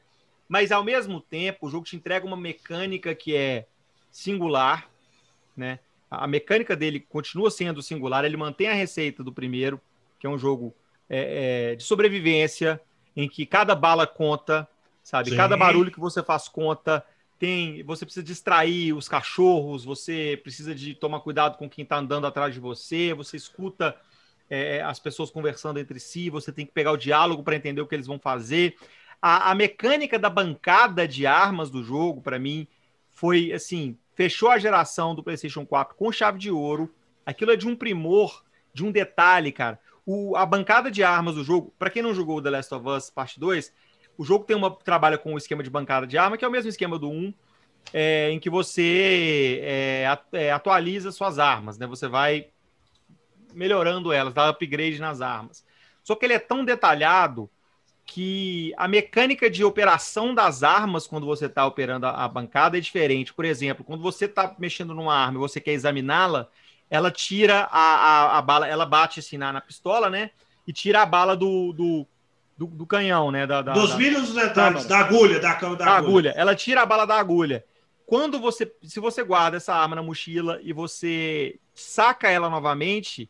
mas 0.48 0.72
ao 0.72 0.82
mesmo 0.82 1.20
tempo 1.20 1.68
o 1.68 1.70
jogo 1.70 1.84
te 1.84 1.98
entrega 1.98 2.26
uma 2.26 2.38
mecânica 2.38 3.14
que 3.14 3.36
é 3.36 3.68
singular, 4.12 4.90
né? 5.56 5.80
A 6.10 6.26
mecânica 6.26 6.76
dele 6.76 7.00
continua 7.00 7.52
sendo 7.52 7.82
singular, 7.82 8.26
ele 8.26 8.38
mantém 8.38 8.68
a 8.68 8.74
receita 8.74 9.24
do 9.24 9.32
primeiro, 9.32 9.80
que 10.20 10.26
é 10.26 10.30
um 10.30 10.40
jogo 10.40 10.74
é, 11.08 11.72
é 11.72 11.76
de 11.76 11.84
sobrevivência, 11.84 12.82
em 13.16 13.30
que 13.30 13.46
cada 13.46 13.76
bala 13.76 14.08
conta, 14.08 14.68
sabe? 15.04 15.30
Sim. 15.30 15.36
Cada 15.36 15.56
barulho 15.56 15.92
que 15.92 16.00
você 16.00 16.24
faz 16.24 16.48
conta, 16.48 17.06
tem, 17.38 17.84
você 17.84 18.06
precisa 18.06 18.26
distrair 18.26 18.94
os 18.94 19.08
cachorros, 19.08 19.86
você 19.86 20.40
precisa 20.44 20.76
de 20.76 20.94
tomar 20.94 21.22
cuidado 21.22 21.58
com 21.58 21.70
quem 21.70 21.84
está 21.84 21.98
andando 21.98 22.28
atrás 22.28 22.54
de 22.54 22.60
você, 22.60 23.14
você 23.14 23.38
escuta 23.38 23.96
é, 24.50 24.82
as 24.82 25.00
pessoas 25.00 25.30
conversando 25.30 25.80
entre 25.80 26.00
si, 26.00 26.30
você 26.30 26.52
tem 26.52 26.66
que 26.66 26.72
pegar 26.72 26.92
o 26.92 26.98
diálogo 26.98 27.44
para 27.44 27.56
entender 27.56 27.82
o 27.82 27.88
que 27.88 27.96
eles 27.96 28.08
vão 28.08 28.20
fazer. 28.20 28.76
A, 29.22 29.52
a 29.52 29.56
mecânica 29.56 30.20
da 30.20 30.30
bancada 30.30 31.08
de 31.08 31.26
armas 31.26 31.70
do 31.70 31.84
jogo, 31.84 32.22
para 32.22 32.40
mim, 32.40 32.68
foi 33.20 33.52
assim: 33.52 33.98
fechou 34.16 34.50
a 34.50 34.58
geração 34.58 35.14
do 35.14 35.22
PlayStation 35.22 35.66
4 35.66 35.96
com 35.96 36.10
chave 36.10 36.40
de 36.40 36.50
ouro. 36.50 36.94
Aquilo 37.26 37.52
é 37.52 37.58
de 37.58 37.68
um 37.68 37.76
primor, 37.76 38.44
de 38.74 38.84
um 38.86 38.92
detalhe, 38.92 39.52
cara. 39.52 39.78
O, 40.06 40.38
a 40.38 40.46
bancada 40.46 40.90
de 40.90 41.04
armas 41.04 41.36
do 41.36 41.44
jogo, 41.44 41.74
para 41.78 41.90
quem 41.90 42.02
não 42.02 42.14
jogou 42.14 42.42
The 42.42 42.50
Last 42.50 42.74
of 42.74 42.88
Us 42.88 43.10
Parte 43.10 43.38
2, 43.38 43.74
o 44.18 44.24
jogo 44.24 44.46
tem 44.46 44.56
uma 44.56 44.72
trabalha 44.74 45.18
com 45.18 45.34
o 45.34 45.38
esquema 45.38 45.62
de 45.62 45.70
bancada 45.70 46.08
de 46.08 46.18
arma, 46.18 46.38
que 46.38 46.46
é 46.46 46.48
o 46.48 46.52
mesmo 46.52 46.70
esquema 46.70 46.98
do 46.98 47.10
1, 47.10 47.34
é, 47.94 48.32
em 48.32 48.40
que 48.40 48.50
você 48.50 49.60
é, 49.64 50.18
é, 50.32 50.52
atualiza 50.52 51.12
suas 51.12 51.38
armas, 51.38 51.78
né? 51.78 51.86
Você 51.86 52.08
vai 52.08 52.48
melhorando 53.54 54.14
elas, 54.14 54.34
dá 54.34 54.48
upgrade 54.48 55.00
nas 55.00 55.20
armas. 55.20 55.66
Só 56.04 56.16
que 56.16 56.26
ele 56.26 56.34
é 56.34 56.40
tão 56.40 56.64
detalhado 56.64 57.50
que 58.12 58.74
a 58.76 58.88
mecânica 58.88 59.50
de 59.52 59.64
operação 59.64 60.34
das 60.34 60.64
armas 60.64 61.06
quando 61.06 61.28
você 61.28 61.46
está 61.46 61.64
operando 61.66 62.08
a, 62.08 62.26
a, 62.26 62.28
bancada 62.28 62.76
é 62.76 62.82
diferente. 62.82 63.32
Por 63.32 63.46
exemplo, 63.46 63.86
quando 63.86 64.02
você 64.02 64.26
está 64.26 64.56
mexendo 64.58 64.96
numa 64.96 65.16
arma 65.16 65.38
e 65.38 65.40
você 65.40 65.62
quer 65.62 65.74
examiná-la, 65.74 66.50
ela 66.90 67.12
tira 67.12 67.68
a, 67.72 67.80
a, 67.80 68.38
a, 68.40 68.42
bala, 68.42 68.68
ela 68.68 68.86
bate 68.86 69.20
assim 69.20 69.38
na, 69.38 69.54
na 69.54 69.62
pistola, 69.62 70.10
né? 70.10 70.32
E 70.66 70.74
tira 70.74 71.04
a 71.04 71.06
bala 71.06 71.38
do, 71.38 71.72
do 71.72 72.08
do, 72.58 72.66
do 72.66 72.86
canhão, 72.86 73.32
né? 73.32 73.46
Da, 73.46 73.62
da 73.62 73.74
Dos 73.74 73.92
da, 73.92 73.98
mínimos 73.98 74.34
detalhes, 74.34 74.86
da 74.86 74.98
agulha, 74.98 75.40
da, 75.40 75.54
da, 75.54 75.60
da 75.60 75.86
agulha. 75.86 75.92
agulha. 75.92 76.34
Ela 76.36 76.56
tira 76.56 76.82
a 76.82 76.86
bala 76.86 77.06
da 77.06 77.16
agulha. 77.16 77.64
Quando 78.06 78.40
você, 78.40 78.70
se 78.84 79.00
você 79.00 79.24
guarda 79.24 79.58
essa 79.58 79.74
arma 79.74 79.96
na 79.96 80.04
mochila 80.04 80.60
e 80.64 80.74
você 80.74 81.60
saca 81.76 82.28
ela 82.30 82.50
novamente, 82.50 83.30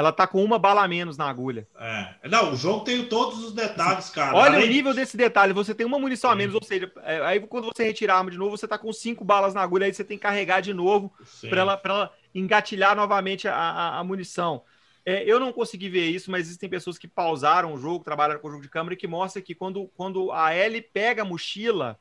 ela 0.00 0.12
tá 0.12 0.26
com 0.26 0.42
uma 0.42 0.58
bala 0.58 0.82
a 0.82 0.88
menos 0.88 1.18
na 1.18 1.28
agulha. 1.28 1.68
É. 1.78 2.28
Não, 2.28 2.54
o 2.54 2.56
jogo 2.56 2.84
tem 2.84 3.04
todos 3.04 3.44
os 3.44 3.52
detalhes, 3.52 4.08
cara. 4.08 4.34
Olha 4.34 4.56
Além... 4.56 4.66
o 4.66 4.72
nível 4.72 4.94
desse 4.94 5.14
detalhe. 5.14 5.52
Você 5.52 5.74
tem 5.74 5.84
uma 5.84 5.98
munição 5.98 6.30
a 6.30 6.34
menos, 6.34 6.54
ou 6.54 6.62
seja, 6.62 6.90
é, 7.04 7.20
aí 7.20 7.40
quando 7.40 7.66
você 7.66 7.84
retira 7.84 8.14
a 8.14 8.18
arma 8.18 8.30
de 8.30 8.38
novo, 8.38 8.56
você 8.56 8.66
tá 8.66 8.78
com 8.78 8.90
cinco 8.94 9.26
balas 9.26 9.52
na 9.52 9.60
agulha, 9.60 9.84
aí 9.84 9.92
você 9.92 10.02
tem 10.02 10.16
que 10.16 10.22
carregar 10.22 10.62
de 10.62 10.72
novo 10.72 11.12
para 11.50 11.60
ela, 11.60 11.80
ela 11.84 12.10
engatilhar 12.34 12.96
novamente 12.96 13.46
a, 13.46 13.54
a, 13.54 13.98
a 13.98 14.04
munição. 14.04 14.62
É, 15.04 15.22
eu 15.24 15.38
não 15.38 15.52
consegui 15.52 15.90
ver 15.90 16.06
isso, 16.06 16.30
mas 16.30 16.46
existem 16.46 16.68
pessoas 16.68 16.96
que 16.96 17.06
pausaram 17.06 17.74
o 17.74 17.78
jogo, 17.78 18.02
trabalharam 18.02 18.40
com 18.40 18.48
o 18.48 18.50
jogo 18.50 18.62
de 18.62 18.70
câmera, 18.70 18.94
e 18.94 18.96
que 18.96 19.06
mostra 19.06 19.42
que 19.42 19.54
quando, 19.54 19.86
quando 19.94 20.32
a 20.32 20.56
Ellie 20.56 20.80
pega 20.80 21.20
a 21.20 21.26
mochila 21.26 21.98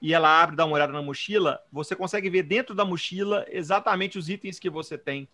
e 0.00 0.12
ela 0.12 0.42
abre, 0.42 0.56
dá 0.56 0.66
uma 0.66 0.74
olhada 0.74 0.92
na 0.92 1.00
mochila, 1.00 1.58
você 1.72 1.96
consegue 1.96 2.28
ver 2.28 2.42
dentro 2.42 2.74
da 2.74 2.84
mochila 2.84 3.46
exatamente 3.48 4.18
os 4.18 4.28
itens 4.28 4.58
que 4.58 4.68
você 4.68 4.98
tem. 4.98 5.26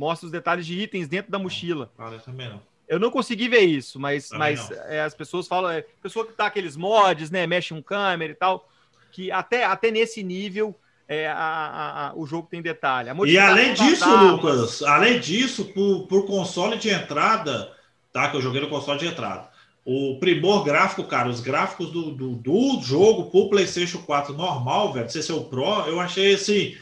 Mostra 0.00 0.24
os 0.24 0.32
detalhes 0.32 0.64
de 0.64 0.80
itens 0.80 1.06
dentro 1.06 1.30
da 1.30 1.38
mochila. 1.38 1.92
Ah, 1.98 2.08
eu 2.10 2.20
também 2.20 2.48
não. 2.48 2.62
Eu 2.88 2.98
não 2.98 3.10
consegui 3.10 3.50
ver 3.50 3.60
isso, 3.60 4.00
mas, 4.00 4.30
mas 4.30 4.70
é, 4.88 5.02
as 5.02 5.12
pessoas 5.12 5.46
falam, 5.46 5.70
é, 5.70 5.84
pessoa 6.02 6.26
que 6.26 6.32
tá 6.32 6.46
aqueles 6.46 6.74
mods, 6.74 7.30
né, 7.30 7.46
mexe 7.46 7.74
um 7.74 7.82
câmera 7.82 8.32
e 8.32 8.34
tal, 8.34 8.66
que 9.12 9.30
até, 9.30 9.62
até 9.66 9.90
nesse 9.90 10.22
nível 10.22 10.74
é, 11.06 11.28
a, 11.28 11.36
a, 11.36 12.08
a, 12.08 12.14
o 12.16 12.26
jogo 12.26 12.48
tem 12.50 12.62
detalhe. 12.62 13.10
e 13.26 13.38
além 13.38 13.74
disso, 13.74 14.04
armas... 14.04 14.32
Lucas, 14.32 14.82
além 14.82 15.20
disso, 15.20 15.66
por, 15.66 16.06
por 16.06 16.26
console 16.26 16.78
de 16.78 16.88
entrada, 16.88 17.70
tá? 18.10 18.30
Que 18.30 18.38
eu 18.38 18.42
joguei 18.42 18.62
no 18.62 18.70
console 18.70 18.98
de 18.98 19.06
entrada. 19.06 19.50
O 19.84 20.18
primor 20.18 20.64
gráfico, 20.64 21.04
cara, 21.04 21.28
os 21.28 21.40
gráficos 21.40 21.92
do, 21.92 22.10
do, 22.12 22.36
do 22.36 22.80
jogo 22.80 23.30
pro 23.30 23.50
PlayStation 23.50 23.98
4 23.98 24.32
normal, 24.32 24.94
velho, 24.94 25.10
se 25.10 25.22
ser 25.22 25.34
o 25.34 25.44
Pro, 25.44 25.84
eu 25.86 26.00
achei 26.00 26.34
assim, 26.34 26.74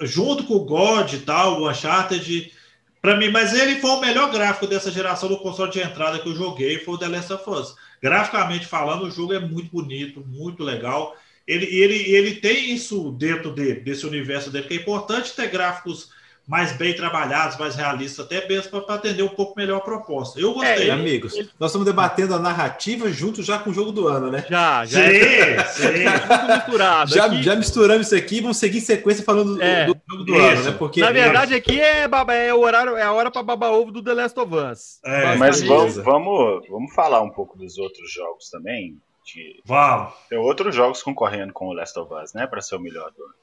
junto 0.00 0.44
com 0.44 0.54
o 0.54 0.64
God 0.64 1.12
e 1.12 1.18
tal, 1.18 1.60
o 1.60 1.70
Uncharted, 1.70 2.52
Para 3.00 3.16
mim, 3.16 3.30
mas 3.30 3.54
ele 3.54 3.80
foi 3.80 3.90
o 3.90 4.00
melhor 4.00 4.30
gráfico 4.30 4.66
dessa 4.66 4.90
geração 4.90 5.28
do 5.28 5.38
console 5.38 5.70
de 5.70 5.80
entrada 5.80 6.18
que 6.18 6.28
eu 6.28 6.34
joguei, 6.34 6.78
foi 6.78 6.94
o 6.94 6.98
The 6.98 7.08
Last 7.08 7.32
of 7.32 7.50
Us. 7.50 7.74
Graficamente 8.02 8.66
falando, 8.66 9.04
o 9.04 9.10
jogo 9.10 9.32
é 9.32 9.38
muito 9.38 9.70
bonito, 9.70 10.22
muito 10.26 10.62
legal. 10.62 11.16
Ele, 11.46 11.64
ele, 11.64 12.14
ele 12.14 12.34
tem 12.36 12.72
isso 12.72 13.12
dentro 13.12 13.52
dele, 13.52 13.80
desse 13.80 14.06
universo 14.06 14.50
dele, 14.50 14.68
que 14.68 14.74
é 14.74 14.76
importante 14.76 15.34
ter 15.34 15.48
gráficos 15.48 16.10
mais 16.50 16.72
bem 16.72 16.96
trabalhados, 16.96 17.56
mais 17.56 17.76
realistas, 17.76 18.26
até 18.26 18.46
mesmo 18.48 18.82
para 18.82 18.96
atender 18.96 19.22
um 19.22 19.28
pouco 19.28 19.54
melhor 19.56 19.76
a 19.76 19.80
proposta. 19.80 20.40
Eu 20.40 20.52
gostei. 20.52 20.88
É, 20.88 20.90
amigos, 20.90 21.32
nós 21.60 21.70
estamos 21.70 21.86
debatendo 21.86 22.34
a 22.34 22.40
narrativa 22.40 23.08
junto 23.08 23.40
já 23.40 23.56
com 23.60 23.70
o 23.70 23.72
jogo 23.72 23.92
do 23.92 24.08
ano, 24.08 24.32
né? 24.32 24.44
Já, 24.50 24.84
já. 24.84 24.98
Sim, 24.98 25.16
é... 25.16 25.64
sim. 25.64 25.86
misturado. 26.52 27.14
Já, 27.14 27.28
já 27.28 27.54
misturamos 27.54 28.08
isso 28.08 28.16
aqui, 28.16 28.40
vamos 28.40 28.56
seguir 28.56 28.78
em 28.78 28.80
sequência 28.80 29.24
falando 29.24 29.62
é, 29.62 29.86
do, 29.86 29.94
do, 29.94 30.00
jogo 30.10 30.24
do 30.24 30.34
isso. 30.34 30.44
ano, 30.44 30.62
né? 30.64 30.72
Porque 30.72 31.00
na 31.00 31.12
verdade 31.12 31.54
aqui 31.54 31.80
é, 31.80 32.08
baba, 32.08 32.34
é 32.34 32.52
o 32.52 32.58
horário, 32.58 32.96
é 32.96 33.02
a 33.02 33.12
hora 33.12 33.30
para 33.30 33.44
babar 33.44 33.70
ovo 33.70 33.92
do 33.92 34.02
The 34.02 34.14
Last 34.14 34.40
of 34.40 34.52
Us. 34.52 34.98
É, 35.04 35.36
mas 35.36 35.62
vamos, 35.62 35.98
vamos, 35.98 36.68
vamos 36.68 36.92
falar 36.92 37.22
um 37.22 37.30
pouco 37.30 37.56
dos 37.56 37.78
outros 37.78 38.12
jogos 38.12 38.50
também. 38.50 38.98
De... 39.24 39.62
Vamos. 39.64 40.14
Tem 40.28 40.36
outros 40.36 40.74
jogos 40.74 41.00
concorrendo 41.00 41.52
com 41.52 41.68
o 41.68 41.72
Last 41.72 41.96
of 41.96 42.12
Us, 42.12 42.34
né, 42.34 42.44
para 42.48 42.60
ser 42.60 42.74
o 42.74 42.80
melhor 42.80 43.12
do 43.16 43.22
ano. 43.22 43.34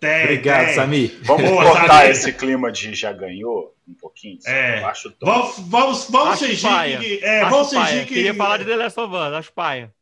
Tem, 0.00 0.24
Obrigado, 0.24 0.64
tem. 0.64 0.74
Samir. 0.74 1.18
Vamos 1.22 1.50
cortar 1.50 2.08
esse 2.08 2.32
clima 2.32 2.72
de 2.72 2.94
já 2.94 3.12
ganhou 3.12 3.74
um 3.86 3.92
pouquinho? 3.92 4.38
É. 4.46 4.82
Acho 4.84 5.12
vamos, 5.20 5.58
vamos, 5.58 6.06
vamos 6.08 6.38
fingir 6.40 6.98
que. 6.98 7.20
É, 7.22 7.44
vamos 7.44 7.68
fingir 7.68 8.06
que. 8.06 8.14
Queria 8.14 8.34
falar 8.34 8.56
de 8.56 8.64
The 8.64 8.76
Last 8.76 8.98
of 8.98 9.14
Us, 9.14 9.32
acho 9.34 9.52
paia. 9.52 9.92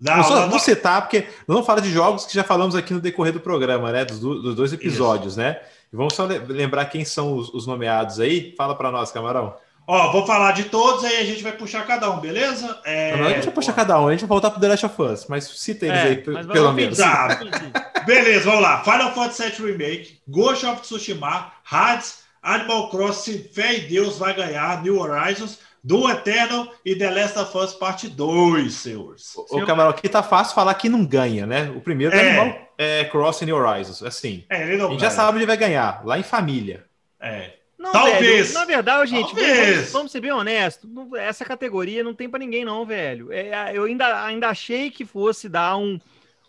Não, 0.00 0.16
não, 0.16 0.24
só, 0.24 0.40
não, 0.40 0.48
não. 0.48 0.58
citar, 0.58 1.02
porque 1.02 1.26
não 1.46 1.62
fala 1.62 1.80
de 1.80 1.90
jogos 1.90 2.24
que 2.24 2.34
já 2.34 2.42
falamos 2.42 2.74
aqui 2.74 2.92
no 2.92 3.00
decorrer 3.00 3.32
do 3.32 3.40
programa, 3.40 3.92
né? 3.92 4.04
Dos, 4.04 4.18
dos 4.18 4.54
dois 4.54 4.72
episódios, 4.72 5.34
Isso. 5.34 5.40
né? 5.40 5.60
E 5.92 5.96
vamos 5.96 6.14
só 6.14 6.24
lembrar 6.24 6.86
quem 6.86 7.04
são 7.04 7.36
os, 7.36 7.52
os 7.52 7.66
nomeados 7.66 8.20
aí. 8.20 8.54
Fala 8.56 8.74
para 8.74 8.90
nós, 8.90 9.12
Camarão. 9.12 9.54
Ó, 9.86 10.12
vou 10.12 10.26
falar 10.26 10.52
de 10.52 10.64
todos, 10.64 11.04
aí 11.04 11.18
a 11.18 11.24
gente 11.24 11.42
vai 11.42 11.52
puxar 11.52 11.86
cada 11.86 12.10
um, 12.10 12.18
beleza? 12.18 12.80
É... 12.84 13.16
Não, 13.16 13.26
a 13.26 13.30
gente 13.30 13.44
vai 13.44 13.54
puxar 13.54 13.72
cada 13.74 14.00
um, 14.00 14.08
a 14.08 14.12
gente 14.12 14.20
vai 14.20 14.28
voltar 14.28 14.50
pro 14.50 14.60
The 14.60 14.68
Last 14.68 14.86
of 14.86 15.02
Us, 15.02 15.26
mas 15.28 15.44
cita 15.44 15.86
eles 15.86 15.98
é, 15.98 16.02
aí, 16.02 16.16
pelo 16.16 16.72
menos. 16.72 16.96
Tá. 16.96 17.40
beleza, 18.06 18.44
vamos 18.46 18.62
lá. 18.62 18.82
Final 18.82 19.12
Fantasy 19.12 19.50
VII 19.50 19.72
Remake, 19.72 20.18
Ghost 20.26 20.64
of 20.64 20.80
Tsushima, 20.80 21.52
Hades, 21.70 22.24
Animal 22.42 22.88
Crossing, 22.90 23.44
Fé 23.52 23.78
em 23.78 23.88
Deus 23.88 24.18
vai 24.18 24.34
ganhar, 24.34 24.82
New 24.82 24.98
Horizons, 24.98 25.58
Doom 25.82 26.08
Eternal 26.10 26.68
e 26.82 26.96
The 26.96 27.10
Last 27.10 27.38
of 27.38 27.56
Us 27.58 27.74
Parte 27.74 28.08
2, 28.08 28.72
senhores. 28.72 29.34
O, 29.36 29.58
o 29.58 29.66
Camarão, 29.66 29.90
aqui 29.90 30.08
tá 30.08 30.22
fácil 30.22 30.54
falar 30.54 30.72
que 30.74 30.88
não 30.88 31.04
ganha, 31.04 31.46
né? 31.46 31.70
O 31.76 31.80
primeiro 31.80 32.16
é, 32.16 32.18
é 32.18 32.28
Animal 32.30 32.58
é, 32.78 33.04
Crossing 33.04 33.44
New 33.44 33.56
Horizons, 33.56 34.02
assim. 34.02 34.44
É, 34.48 34.62
ele 34.62 34.76
não 34.78 34.86
a 34.86 34.90
gente 34.90 35.00
ganha. 35.00 35.10
já 35.10 35.16
sabe 35.16 35.36
onde 35.36 35.46
vai 35.46 35.58
ganhar, 35.58 36.00
lá 36.04 36.18
em 36.18 36.22
família. 36.22 36.84
É. 37.20 37.52
Não, 37.84 37.92
Talvez. 37.92 38.46
Velho, 38.46 38.54
na 38.54 38.64
verdade, 38.64 39.10
gente, 39.10 39.34
vamos, 39.34 39.92
vamos, 39.92 40.12
ser 40.12 40.20
bem 40.22 40.32
honestos. 40.32 40.88
Essa 41.18 41.44
categoria 41.44 42.02
não 42.02 42.14
tem 42.14 42.30
para 42.30 42.38
ninguém, 42.38 42.64
não, 42.64 42.86
velho. 42.86 43.30
É, 43.30 43.76
eu 43.76 43.84
ainda, 43.84 44.24
ainda 44.24 44.48
achei 44.48 44.90
que 44.90 45.04
fosse 45.04 45.50
dar 45.50 45.76
um. 45.76 46.00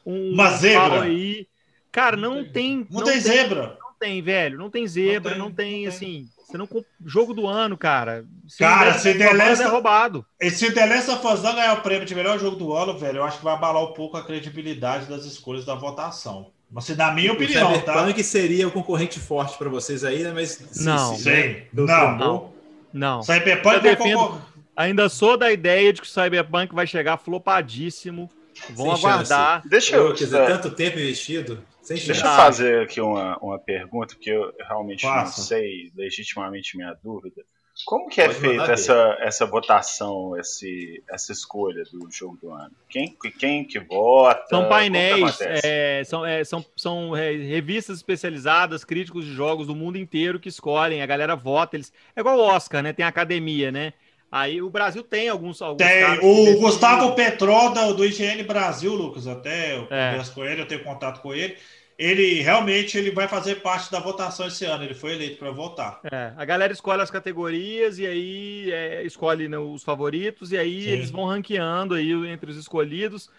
um 0.05 0.31
Uma 0.31 0.49
zebra. 0.51 1.01
Aí. 1.01 1.45
Cara, 1.91 2.15
não, 2.15 2.45
tem. 2.45 2.87
Não, 2.89 2.99
não 2.99 3.03
tem, 3.03 3.13
tem, 3.13 3.21
zebra. 3.21 3.77
Não 3.81 3.93
tem, 3.99 4.21
velho. 4.21 4.57
Não 4.57 4.69
tem 4.69 4.87
zebra, 4.87 5.35
não 5.35 5.51
tem, 5.51 5.81
não 5.81 5.85
tem 5.85 5.87
assim. 5.87 6.29
Você 6.45 6.57
não 6.57 6.69
jogo 7.05 7.33
do 7.33 7.47
ano, 7.47 7.77
cara. 7.77 8.23
Se 8.47 8.59
cara, 8.59 8.93
se 8.97 9.13
The 9.13 9.33
Last 9.33 9.61
é 9.61 9.67
roubado. 9.67 10.25
Se 10.41 10.71
The 10.71 10.85
Last 10.85 11.11
of 11.11 11.27
Us 11.27 11.43
não 11.43 11.53
ganhar 11.53 11.73
o 11.73 11.81
prêmio 11.81 12.05
de 12.05 12.15
melhor 12.15 12.39
jogo 12.39 12.55
do 12.55 12.73
ano, 12.73 12.97
velho, 12.97 13.17
eu 13.17 13.23
acho 13.25 13.39
que 13.39 13.43
vai 13.43 13.55
abalar 13.55 13.83
um 13.83 13.93
pouco 13.93 14.15
a 14.15 14.23
credibilidade 14.23 15.07
das 15.07 15.25
escolhas 15.25 15.65
da 15.65 15.75
votação. 15.75 16.53
Mas 16.75 16.89
na 16.89 17.13
minha 17.13 17.31
o 17.31 17.35
opinião, 17.35 17.73
Cyberpunk 17.73 18.13
tá? 18.17 18.23
seria 18.23 18.67
o 18.67 18.71
concorrente 18.71 19.17
forte 19.17 19.57
para 19.57 19.69
vocês 19.69 20.03
aí, 20.03 20.23
né? 20.23 20.33
Mas 20.33 20.59
não, 20.83 21.15
sim, 21.15 21.29
né? 21.29 21.63
não, 21.71 22.17
não, 22.17 22.53
não. 22.91 23.23
Cyberpunk 23.23 23.75
eu 23.75 23.81
defendo, 23.81 24.41
ainda 24.75 25.07
sou 25.07 25.37
da 25.37 25.49
ideia 25.53 25.93
de 25.93 26.01
que 26.01 26.07
o 26.07 26.09
Cyberpunk 26.09 26.75
vai 26.75 26.85
chegar 26.85 27.15
flopadíssimo. 27.15 28.29
Vão 28.71 28.93
Sem 28.93 29.09
aguardar. 29.09 29.57
Chance. 29.61 29.69
Deixa 29.69 29.95
eu, 29.95 30.11
dizer, 30.11 30.41
é. 30.41 30.45
tanto 30.47 30.69
tempo 30.69 30.99
investido. 30.99 31.63
Deixa 31.87 32.11
eu 32.11 32.15
fazer 32.15 32.83
aqui 32.83 32.99
uma, 32.99 33.37
uma 33.37 33.57
pergunta, 33.57 34.13
porque 34.15 34.31
eu 34.31 34.51
realmente 34.67 35.03
Faça. 35.03 35.39
não 35.39 35.47
sei 35.47 35.93
legitimamente 35.95 36.75
minha 36.75 36.93
dúvida. 37.01 37.41
Como 37.83 38.07
que 38.07 38.21
é 38.21 38.29
feita 38.29 38.71
essa, 38.71 39.17
essa 39.19 39.45
votação, 39.45 40.37
esse, 40.37 41.03
essa 41.09 41.33
escolha 41.33 41.83
do 41.91 42.09
jogo 42.09 42.37
do 42.41 42.51
ano? 42.51 42.71
Quem, 42.87 43.17
quem 43.37 43.65
que 43.65 43.79
vota? 43.79 44.45
São 44.47 44.69
painéis, 44.69 45.41
é, 45.41 46.01
são, 46.05 46.25
é, 46.25 46.43
são, 46.43 46.65
são 46.77 47.15
é, 47.15 47.31
revistas 47.31 47.97
especializadas, 47.97 48.85
críticos 48.85 49.25
de 49.25 49.33
jogos 49.33 49.67
do 49.67 49.75
mundo 49.75 49.97
inteiro 49.97 50.39
que 50.39 50.47
escolhem, 50.47 51.01
a 51.01 51.05
galera 51.05 51.35
vota, 51.35 51.75
eles. 51.75 51.91
É 52.15 52.21
igual 52.21 52.37
o 52.37 52.43
Oscar, 52.43 52.81
né? 52.81 52.93
Tem 52.93 53.05
a 53.05 53.09
academia, 53.09 53.71
né? 53.71 53.91
Aí 54.31 54.61
o 54.61 54.69
Brasil 54.69 55.03
tem 55.03 55.27
alguns. 55.27 55.61
alguns 55.61 55.85
tem. 55.85 56.19
O 56.21 56.59
Gustavo 56.59 57.13
Petró 57.13 57.69
do 57.69 58.05
IGN 58.05 58.43
Brasil, 58.43 58.93
Lucas, 58.93 59.27
até 59.27 59.75
eu 59.75 59.87
é. 59.89 60.11
converso 60.11 60.33
com 60.33 60.45
ele, 60.45 60.61
eu 60.61 60.67
tenho 60.67 60.83
contato 60.83 61.21
com 61.21 61.33
ele 61.33 61.57
ele 61.97 62.41
realmente 62.41 62.97
ele 62.97 63.11
vai 63.11 63.27
fazer 63.27 63.61
parte 63.61 63.91
da 63.91 63.99
votação 63.99 64.47
esse 64.47 64.65
ano. 64.65 64.83
Ele 64.83 64.93
foi 64.93 65.13
eleito 65.13 65.37
para 65.37 65.51
votar. 65.51 66.01
É, 66.11 66.33
a 66.35 66.45
galera 66.45 66.73
escolhe 66.73 67.01
as 67.01 67.11
categorias 67.11 67.97
e 67.99 68.05
aí 68.05 68.71
é, 68.71 69.03
escolhe 69.03 69.47
né, 69.47 69.57
os 69.57 69.83
favoritos 69.83 70.51
e 70.51 70.57
aí 70.57 70.83
Sim. 70.83 70.89
eles 70.89 71.11
vão 71.11 71.25
ranqueando 71.25 71.93
aí 71.93 72.11
entre 72.27 72.51
os 72.51 72.57
escolhidos. 72.57 73.29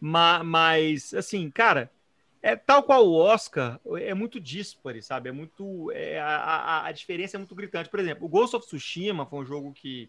Mas, 0.00 0.44
mas, 0.44 1.14
assim, 1.14 1.50
cara, 1.50 1.90
é 2.40 2.56
tal 2.56 2.82
qual 2.82 3.06
o 3.06 3.14
Oscar, 3.14 3.80
é 3.96 4.14
muito 4.14 4.40
dispare, 4.40 5.02
sabe? 5.02 5.28
É 5.28 5.32
muito. 5.32 5.90
É, 5.92 6.20
a, 6.20 6.36
a, 6.36 6.86
a 6.86 6.92
diferença 6.92 7.36
é 7.36 7.38
muito 7.38 7.54
gritante. 7.54 7.90
Por 7.90 7.98
exemplo, 7.98 8.24
o 8.24 8.28
Ghost 8.28 8.56
of 8.56 8.66
Tsushima 8.66 9.26
foi 9.26 9.40
um 9.40 9.44
jogo 9.44 9.72
que 9.72 10.08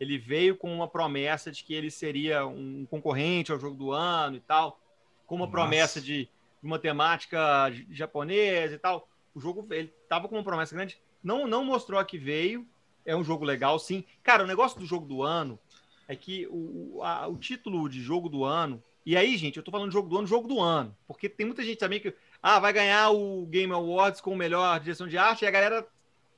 ele 0.00 0.16
veio 0.16 0.56
com 0.56 0.72
uma 0.72 0.88
promessa 0.88 1.50
de 1.50 1.62
que 1.62 1.74
ele 1.74 1.90
seria 1.90 2.46
um 2.46 2.86
concorrente 2.88 3.52
ao 3.52 3.58
jogo 3.58 3.76
do 3.76 3.92
ano 3.92 4.36
e 4.36 4.40
tal, 4.40 4.80
com 5.26 5.34
uma 5.34 5.44
Nossa. 5.44 5.52
promessa 5.52 6.00
de 6.00 6.28
uma 6.62 6.78
temática 6.78 7.72
japonesa 7.90 8.74
e 8.74 8.78
tal. 8.78 9.08
O 9.34 9.40
jogo 9.40 9.66
ele 9.70 9.92
tava 10.08 10.28
com 10.28 10.36
uma 10.36 10.44
promessa 10.44 10.74
grande, 10.74 10.98
não 11.22 11.46
não 11.46 11.64
mostrou 11.64 11.98
a 11.98 12.04
que 12.04 12.18
veio. 12.18 12.66
É 13.04 13.16
um 13.16 13.24
jogo 13.24 13.44
legal, 13.44 13.78
sim. 13.78 14.04
Cara, 14.22 14.44
o 14.44 14.46
negócio 14.46 14.78
do 14.78 14.84
jogo 14.84 15.06
do 15.06 15.22
ano 15.22 15.58
é 16.06 16.14
que 16.14 16.46
o, 16.50 17.00
a, 17.02 17.26
o 17.26 17.36
título 17.36 17.88
de 17.88 18.02
jogo 18.02 18.28
do 18.28 18.44
ano. 18.44 18.82
E 19.04 19.16
aí, 19.16 19.36
gente, 19.38 19.56
eu 19.56 19.62
tô 19.62 19.70
falando 19.70 19.90
jogo 19.90 20.08
do 20.08 20.18
ano, 20.18 20.26
jogo 20.26 20.46
do 20.46 20.60
ano, 20.60 20.94
porque 21.06 21.28
tem 21.28 21.46
muita 21.46 21.62
gente 21.62 21.78
também 21.78 22.00
que 22.00 22.14
ah, 22.42 22.58
vai 22.58 22.72
ganhar 22.72 23.10
o 23.10 23.46
Game 23.46 23.72
Awards 23.72 24.20
com 24.20 24.34
melhor 24.36 24.78
direção 24.80 25.08
de 25.08 25.16
arte 25.16 25.44
e 25.44 25.48
a 25.48 25.50
galera 25.50 25.86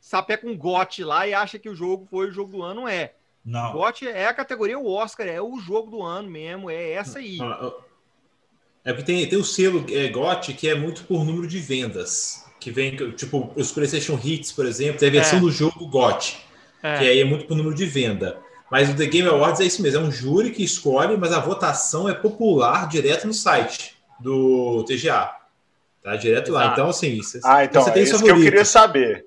sapeca 0.01 0.47
um 0.47 0.57
GOT 0.57 1.05
lá 1.05 1.27
e 1.27 1.35
acha 1.35 1.59
que 1.59 1.69
o 1.69 1.75
jogo 1.75 2.07
foi 2.07 2.29
o 2.29 2.33
jogo 2.33 2.53
do 2.53 2.63
ano, 2.63 2.89
é. 2.89 3.15
Não. 3.45 3.73
GOT 3.73 4.07
é 4.07 4.27
a 4.27 4.35
categoria 4.35 4.79
o 4.79 4.91
Oscar, 4.91 5.27
é 5.27 5.41
o 5.41 5.59
jogo 5.59 5.91
do 5.91 6.03
ano 6.03 6.31
mesmo, 6.31 6.71
é 6.71 6.93
essa 6.93 7.19
aí. 7.19 7.39
É 8.85 8.93
porque 8.93 9.13
tem, 9.13 9.29
tem 9.29 9.39
o 9.39 9.45
selo 9.45 9.85
é, 9.91 10.09
GOT 10.09 10.55
que 10.55 10.69
é 10.69 10.75
muito 10.75 11.05
por 11.05 11.25
número 11.25 11.47
de 11.47 11.59
vendas. 11.59 12.45
Que 12.59 12.71
vem, 12.71 12.97
tipo, 13.13 13.51
os 13.57 13.73
PlayStation 13.73 14.19
Hits, 14.23 14.53
por 14.53 14.67
exemplo, 14.67 14.99
tem 14.99 15.09
a 15.09 15.13
versão 15.13 15.39
é. 15.39 15.41
do 15.41 15.51
jogo 15.51 15.87
GOT, 15.87 16.39
é. 16.83 16.99
que 16.99 17.05
aí 17.09 17.21
é 17.21 17.25
muito 17.25 17.47
por 17.47 17.57
número 17.57 17.75
de 17.75 17.87
venda. 17.87 18.39
Mas 18.71 18.89
o 18.89 18.95
The 18.95 19.07
Game 19.07 19.29
Awards 19.29 19.61
é 19.61 19.65
isso 19.65 19.83
mesmo, 19.83 20.01
é 20.01 20.03
um 20.05 20.13
júri 20.13 20.51
que 20.51 20.63
escolhe, 20.63 21.17
mas 21.17 21.33
a 21.33 21.41
votação 21.41 22.09
é 22.09 22.15
popular 22.15 22.89
direto 22.89 23.27
no 23.27 23.35
site 23.35 23.97
do 24.21 24.85
TGA. 24.85 25.31
Tá 26.03 26.17
direto 26.17 26.53
lá. 26.53 26.73
Então, 26.73 26.89
assim, 26.89 27.17
você, 27.17 27.41
ah, 27.45 27.65
então, 27.65 27.83
você 27.83 27.91
tem 27.91 28.03
é 28.03 28.05
isso 28.05 28.23
que 28.23 28.31
eu 28.31 28.37
queria 28.37 28.65
saber. 28.65 29.27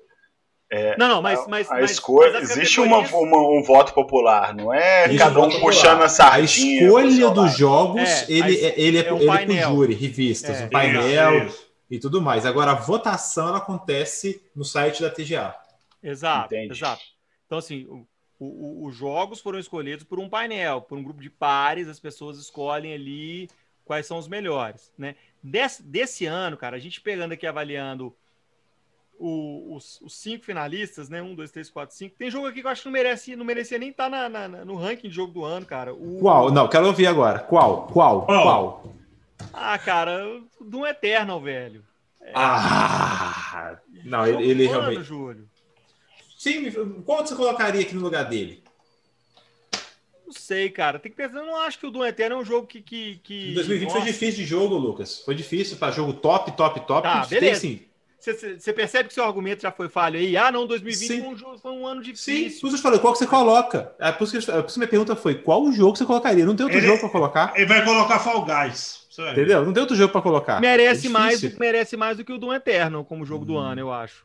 É, 0.70 0.96
não, 0.96 1.08
não, 1.08 1.22
mas. 1.22 1.46
mas 1.46 1.70
a, 1.70 1.80
escolha. 1.82 2.32
Mas 2.32 2.50
existe 2.50 2.80
uma, 2.80 2.98
uma, 2.98 3.58
um 3.58 3.62
voto 3.62 3.92
popular, 3.92 4.54
não 4.54 4.72
é 4.72 5.04
existe 5.04 5.18
cada 5.18 5.40
um 5.40 5.60
puxando 5.60 6.02
a 6.02 6.08
sardinha. 6.08 6.80
A 6.80 6.84
escolha 6.84 7.30
dos 7.30 7.56
jogos, 7.56 8.02
é, 8.02 8.26
ele, 8.28 8.42
a, 8.42 8.72
ele 8.76 8.98
é, 8.98 9.06
é 9.06 9.12
um 9.12 9.18
ele 9.18 9.28
é 9.30 9.62
pro 9.62 9.74
júri, 9.74 9.94
revistas, 9.94 10.60
é, 10.60 10.64
um 10.64 10.70
painel 10.70 11.46
isso, 11.46 11.46
isso. 11.46 11.66
e 11.90 11.98
tudo 11.98 12.20
mais. 12.20 12.46
Agora, 12.46 12.72
a 12.72 12.74
votação 12.74 13.48
ela 13.48 13.58
acontece 13.58 14.42
no 14.56 14.64
site 14.64 15.02
da 15.02 15.10
TGA. 15.10 15.54
Exato, 16.02 16.54
Entendi. 16.54 16.72
exato. 16.72 17.02
Então, 17.46 17.58
assim, 17.58 17.84
o, 17.84 18.06
o, 18.38 18.86
os 18.86 18.96
jogos 18.96 19.40
foram 19.40 19.58
escolhidos 19.58 20.04
por 20.04 20.18
um 20.18 20.28
painel, 20.28 20.80
por 20.80 20.98
um 20.98 21.02
grupo 21.02 21.22
de 21.22 21.30
pares, 21.30 21.88
as 21.88 22.00
pessoas 22.00 22.38
escolhem 22.38 22.92
ali 22.92 23.48
quais 23.84 24.06
são 24.06 24.18
os 24.18 24.26
melhores, 24.26 24.92
né? 24.96 25.14
Desse, 25.42 25.82
desse 25.82 26.24
ano, 26.24 26.56
cara, 26.56 26.76
a 26.76 26.80
gente 26.80 27.00
pegando 27.00 27.32
aqui 27.32 27.46
avaliando 27.46 28.14
o, 29.24 29.74
os, 29.74 30.00
os, 30.02 30.14
cinco 30.14 30.44
finalistas, 30.44 31.08
né? 31.08 31.22
Um, 31.22 31.34
dois, 31.34 31.50
três, 31.50 31.70
quatro, 31.70 31.96
cinco. 31.96 32.14
Tem 32.18 32.30
jogo 32.30 32.46
aqui 32.46 32.60
que 32.60 32.66
eu 32.66 32.70
acho 32.70 32.82
que 32.82 32.88
não 32.88 32.92
merecia, 32.92 33.36
não 33.36 33.44
merecia 33.44 33.78
nem 33.78 33.88
estar 33.88 34.10
tá 34.10 34.28
na, 34.28 34.48
na, 34.48 34.64
no 34.64 34.76
ranking 34.76 35.08
de 35.08 35.14
jogo 35.14 35.32
do 35.32 35.44
ano, 35.44 35.64
cara. 35.64 35.94
O... 35.94 36.18
Qual? 36.20 36.50
Não, 36.50 36.68
quero 36.68 36.86
ouvir 36.86 37.06
agora. 37.06 37.38
Qual? 37.38 37.86
Qual? 37.86 38.26
Qual? 38.26 38.94
Ah, 39.52 39.78
cara, 39.78 40.22
do 40.60 40.86
Eternal, 40.86 41.40
velho. 41.40 41.82
É... 42.20 42.32
Ah! 42.34 43.78
Não, 44.04 44.26
ele, 44.26 44.42
ele 44.42 44.66
ano, 44.66 44.80
realmente. 44.80 45.02
Júlio. 45.04 45.48
Sim, 46.36 46.70
quanto 47.06 47.30
você 47.30 47.34
colocaria 47.34 47.80
aqui 47.80 47.94
no 47.94 48.02
lugar 48.02 48.24
dele? 48.24 48.62
Não 50.26 50.32
sei, 50.32 50.68
cara. 50.68 50.98
Tem 50.98 51.10
que 51.10 51.16
pensar. 51.16 51.38
Eu 51.38 51.46
não 51.46 51.56
acho 51.56 51.78
que 51.78 51.86
o 51.86 51.90
Doom 51.90 52.04
Eternal 52.04 52.38
é 52.38 52.42
um 52.42 52.44
jogo 52.44 52.66
que. 52.66 52.82
que, 52.82 53.20
que... 53.22 53.54
2020 53.54 53.88
Nossa. 53.88 54.00
foi 54.00 54.12
difícil 54.12 54.44
de 54.44 54.44
jogo, 54.44 54.76
Lucas. 54.76 55.20
Foi 55.20 55.34
difícil 55.34 55.78
para 55.78 55.92
jogo 55.92 56.12
top, 56.12 56.52
top, 56.52 56.80
top. 56.80 57.02
Tá, 57.02 57.24
beleza. 57.24 57.40
Tem, 57.40 57.50
assim, 57.50 57.86
Você 58.24 58.72
percebe 58.72 59.08
que 59.08 59.14
seu 59.14 59.24
argumento 59.24 59.60
já 59.62 59.70
foi 59.70 59.88
falho 59.88 60.18
aí? 60.18 60.36
Ah, 60.36 60.50
não, 60.50 60.66
2020 60.66 61.20
foi 61.20 61.28
um, 61.52 61.58
foi 61.58 61.72
um, 61.72 61.86
ano 61.86 62.02
difícil. 62.02 62.50
Sim, 62.50 62.60
por 62.60 62.68
isso 62.68 62.76
eu 62.76 62.80
falei, 62.82 62.98
qual 62.98 63.12
que 63.12 63.18
você 63.18 63.26
coloca? 63.26 63.94
É, 63.98 64.10
por, 64.12 64.24
isso 64.24 64.38
que, 64.38 64.52
por 64.52 64.66
isso 64.66 64.78
minha 64.78 64.88
pergunta 64.88 65.14
foi, 65.14 65.34
qual 65.34 65.62
o 65.62 65.72
jogo 65.72 65.96
você 65.96 66.06
colocaria? 66.06 66.44
Não 66.46 66.56
tem 66.56 66.64
outro 66.64 66.78
Ele- 66.78 66.86
jogo 66.86 67.00
para 67.00 67.10
colocar? 67.10 67.52
Ele 67.54 67.66
vai 67.66 67.84
colocar 67.84 68.18
Fall 68.20 68.44
Guys. 68.44 69.04
Entendeu? 69.32 69.64
Não 69.64 69.72
tem 69.72 69.80
outro 69.80 69.94
jogo 69.94 70.10
para 70.12 70.22
colocar. 70.22 70.60
merece, 70.60 71.06
É 71.06 71.10
mais, 71.10 71.56
merece 71.58 71.96
mais 71.96 72.16
do 72.16 72.24
que 72.24 72.32
o 72.32 72.38
Doom 72.38 72.52
Eterno 72.54 73.04
como 73.04 73.24
jogo 73.24 73.44
Hum. 73.44 73.46
do 73.46 73.56
ano, 73.58 73.80
eu 73.80 73.92
acho. 73.92 74.24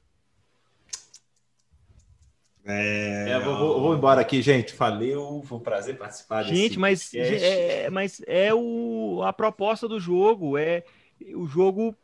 É, 2.65 3.25
É, 3.31 3.39
vou, 3.39 3.57
vou- 3.57 3.81
vou 3.81 3.95
embora 3.95 4.21
aqui, 4.21 4.41
gente. 4.41 4.75
Valeu, 4.75 5.43
foi 5.47 5.57
um 5.57 5.61
prazer 5.61 5.97
participar 5.97 6.43
desse 6.43 6.55
Gente, 6.55 6.79
mas 6.79 7.03
podcast. 7.11 7.43
é, 7.45 7.89
mas 7.89 8.21
é 8.27 8.53
o, 8.53 9.21
a 9.23 9.31
proposta 9.33 9.87
do 9.87 9.99
jogo. 9.99 10.57
É 10.57 10.83
o 11.35 11.47
jogo 11.47 11.95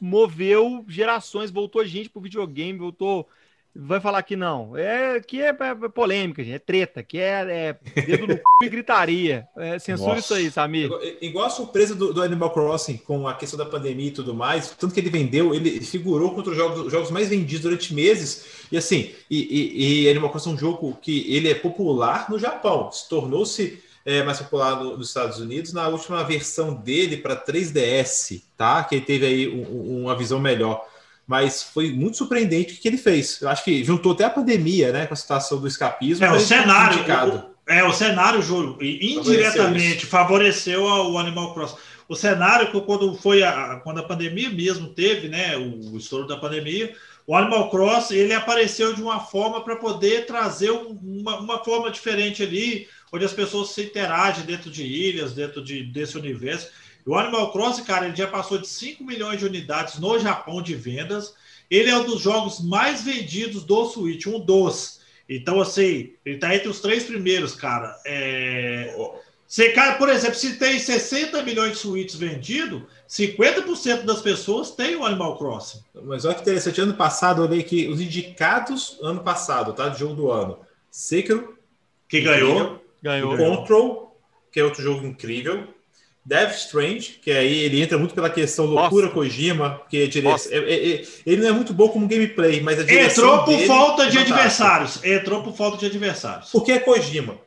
moveu 0.00 0.84
gerações, 0.88 1.50
voltou 1.50 1.84
gente 1.84 2.08
pro 2.10 2.20
videogame, 2.22 2.78
voltou. 2.78 3.28
Vai 3.76 4.00
falar 4.00 4.22
que 4.22 4.36
não. 4.36 4.76
É 4.76 5.18
que 5.18 5.42
é, 5.42 5.48
é 5.48 5.88
polêmica, 5.92 6.44
gente. 6.44 6.54
É 6.54 6.58
treta, 6.60 7.02
que 7.02 7.18
é, 7.18 7.74
é 7.96 8.02
dedo 8.02 8.24
no 8.28 8.36
cu 8.36 8.64
e 8.64 8.68
gritaria. 8.68 9.48
É, 9.56 9.80
censura 9.80 10.10
Nossa. 10.14 10.20
isso 10.20 10.34
aí, 10.34 10.48
Samir. 10.48 10.88
Igual- 11.20 11.46
a 11.46 11.50
surpresa 11.50 11.92
do, 11.92 12.12
do 12.14 12.22
Animal 12.22 12.52
Crossing 12.52 12.98
com 12.98 13.26
a 13.26 13.34
questão 13.34 13.58
da 13.58 13.66
pandemia 13.66 14.06
e 14.06 14.10
tudo 14.12 14.32
mais, 14.32 14.70
tanto 14.70 14.94
que 14.94 15.00
ele 15.00 15.10
vendeu, 15.10 15.52
ele 15.52 15.80
figurou 15.80 16.32
contra 16.36 16.52
os 16.52 16.56
jogos, 16.56 16.86
os 16.86 16.92
jogos 16.92 17.10
mais 17.10 17.28
vendidos 17.28 17.62
durante 17.62 17.92
meses. 17.92 18.44
E 18.70 18.76
assim, 18.76 19.10
e, 19.28 19.42
e- 19.42 20.02
e 20.04 20.08
Animal 20.08 20.30
Crossing 20.30 20.50
é 20.50 20.52
um 20.54 20.58
jogo 20.58 20.96
que 21.02 21.34
ele 21.34 21.48
é 21.50 21.54
popular 21.56 22.30
no 22.30 22.38
Japão, 22.38 22.92
se 22.92 23.08
tornou-se 23.08 23.82
é, 24.04 24.22
mais 24.22 24.38
popular 24.38 24.76
no- 24.82 24.96
nos 24.96 25.08
Estados 25.08 25.38
Unidos 25.38 25.72
na 25.72 25.88
última 25.88 26.22
versão 26.24 26.74
dele 26.74 27.16
para 27.16 27.34
3DS, 27.36 28.42
tá? 28.56 28.84
Que 28.84 28.96
ele 28.96 29.04
teve 29.04 29.26
aí 29.26 29.48
um- 29.48 29.62
um- 29.62 30.02
uma 30.04 30.16
visão 30.16 30.38
melhor. 30.38 30.84
Mas 31.26 31.62
foi 31.62 31.90
muito 31.90 32.18
surpreendente 32.18 32.74
o 32.74 32.76
que 32.76 32.86
ele 32.86 32.98
fez. 32.98 33.40
Eu 33.40 33.48
acho 33.48 33.64
que 33.64 33.82
juntou 33.82 34.12
até 34.12 34.24
a 34.24 34.30
pandemia, 34.30 34.92
né? 34.92 35.06
Com 35.06 35.14
a 35.14 35.16
situação 35.16 35.58
do 35.58 35.66
escapismo. 35.66 36.24
É, 36.24 36.30
o 36.30 36.38
cenário. 36.40 36.98
o- 37.66 37.72
é, 37.72 37.82
o 37.82 37.92
cenário, 37.94 38.42
Júlio, 38.42 38.76
indiretamente 38.82 40.04
favoreceu 40.06 40.86
a- 40.86 41.08
o 41.08 41.18
Animal 41.18 41.54
Crossing. 41.54 41.76
O 42.06 42.14
cenário, 42.14 42.70
que 42.70 42.78
quando 42.82 43.14
foi 43.14 43.42
a, 43.42 43.80
quando 43.82 44.00
a 44.00 44.02
pandemia 44.02 44.50
mesmo 44.50 44.88
teve, 44.88 45.28
né? 45.28 45.56
O, 45.56 45.94
o 45.94 45.96
estouro 45.96 46.26
da 46.26 46.36
pandemia, 46.36 46.94
o 47.26 47.34
Animal 47.34 47.70
Crossing 47.70 48.16
ele 48.16 48.34
apareceu 48.34 48.92
de 48.94 49.00
uma 49.02 49.20
forma 49.20 49.64
para 49.64 49.76
poder 49.76 50.26
trazer 50.26 50.70
um- 50.70 50.98
uma, 51.02 51.40
uma 51.40 51.64
forma 51.64 51.90
diferente 51.90 52.42
ali, 52.42 52.86
onde 53.14 53.24
as 53.24 53.32
pessoas 53.32 53.70
se 53.70 53.82
interagem 53.82 54.44
dentro 54.44 54.68
de 54.68 54.82
ilhas, 54.82 55.32
dentro 55.32 55.62
de, 55.62 55.84
desse 55.84 56.18
universo. 56.18 56.68
E 57.06 57.08
o 57.08 57.14
Animal 57.14 57.52
Crossing, 57.52 57.84
cara, 57.84 58.06
ele 58.06 58.16
já 58.16 58.26
passou 58.26 58.58
de 58.58 58.66
5 58.66 59.04
milhões 59.04 59.38
de 59.38 59.46
unidades 59.46 60.00
no 60.00 60.18
Japão 60.18 60.60
de 60.60 60.74
vendas. 60.74 61.32
Ele 61.70 61.90
é 61.90 61.96
um 61.96 62.04
dos 62.04 62.20
jogos 62.20 62.60
mais 62.60 63.02
vendidos 63.02 63.62
do 63.62 63.86
Switch, 63.86 64.26
um 64.26 64.40
dos. 64.40 65.00
Então, 65.28 65.60
assim, 65.60 66.12
ele 66.26 66.38
tá 66.38 66.52
entre 66.56 66.68
os 66.68 66.80
três 66.80 67.04
primeiros, 67.04 67.54
cara. 67.54 67.96
É... 68.04 68.92
Você, 69.46 69.68
cara, 69.70 69.94
por 69.94 70.08
exemplo, 70.08 70.34
se 70.34 70.58
tem 70.58 70.76
60 70.80 71.40
milhões 71.44 71.72
de 71.72 71.78
Switches 71.78 72.16
vendidos, 72.16 72.82
50% 73.08 74.02
das 74.02 74.20
pessoas 74.20 74.72
têm 74.72 74.96
o 74.96 75.04
Animal 75.04 75.38
Crossing. 75.38 75.78
Mas 76.02 76.24
olha 76.24 76.34
que 76.34 76.40
interessante, 76.40 76.80
ano 76.80 76.94
passado 76.94 77.42
eu 77.42 77.46
olhei 77.46 77.60
aqui 77.60 77.86
os 77.86 78.00
indicados 78.00 78.98
ano 79.00 79.20
passado, 79.22 79.72
tá? 79.72 79.88
De 79.88 80.00
jogo 80.00 80.14
do 80.14 80.32
ano. 80.32 80.58
Sekiro, 80.90 81.56
Que 82.08 82.20
ganhou. 82.20 82.83
Ganhou. 83.04 83.36
Control, 83.36 84.16
que 84.50 84.58
é 84.58 84.64
outro 84.64 84.82
jogo 84.82 85.06
incrível. 85.06 85.68
Death 86.24 86.54
Strange, 86.54 87.20
que 87.22 87.30
aí 87.30 87.58
ele 87.58 87.82
entra 87.82 87.98
muito 87.98 88.14
pela 88.14 88.30
questão 88.30 88.64
loucura 88.64 89.06
Nossa. 89.06 89.14
Kojima, 89.14 89.70
porque 89.80 90.08
dire... 90.08 90.26
É- 90.26 90.56
é- 90.56 90.90
é- 90.94 91.04
ele 91.26 91.42
não 91.42 91.48
é 91.50 91.52
muito 91.52 91.74
bom 91.74 91.86
como 91.90 92.08
gameplay, 92.08 92.62
mas 92.62 92.80
a 92.80 92.82
direção 92.82 93.24
Entrou 93.26 93.44
por 93.44 93.56
dele 93.56 93.66
falta 93.66 94.06
de 94.10 94.16
é 94.16 94.20
adversários. 94.22 95.04
Entrou 95.04 95.42
por 95.42 95.54
falta 95.54 95.76
de 95.76 95.84
adversários. 95.84 96.48
Porque 96.50 96.72
é 96.72 96.78
Kojima, 96.78 97.38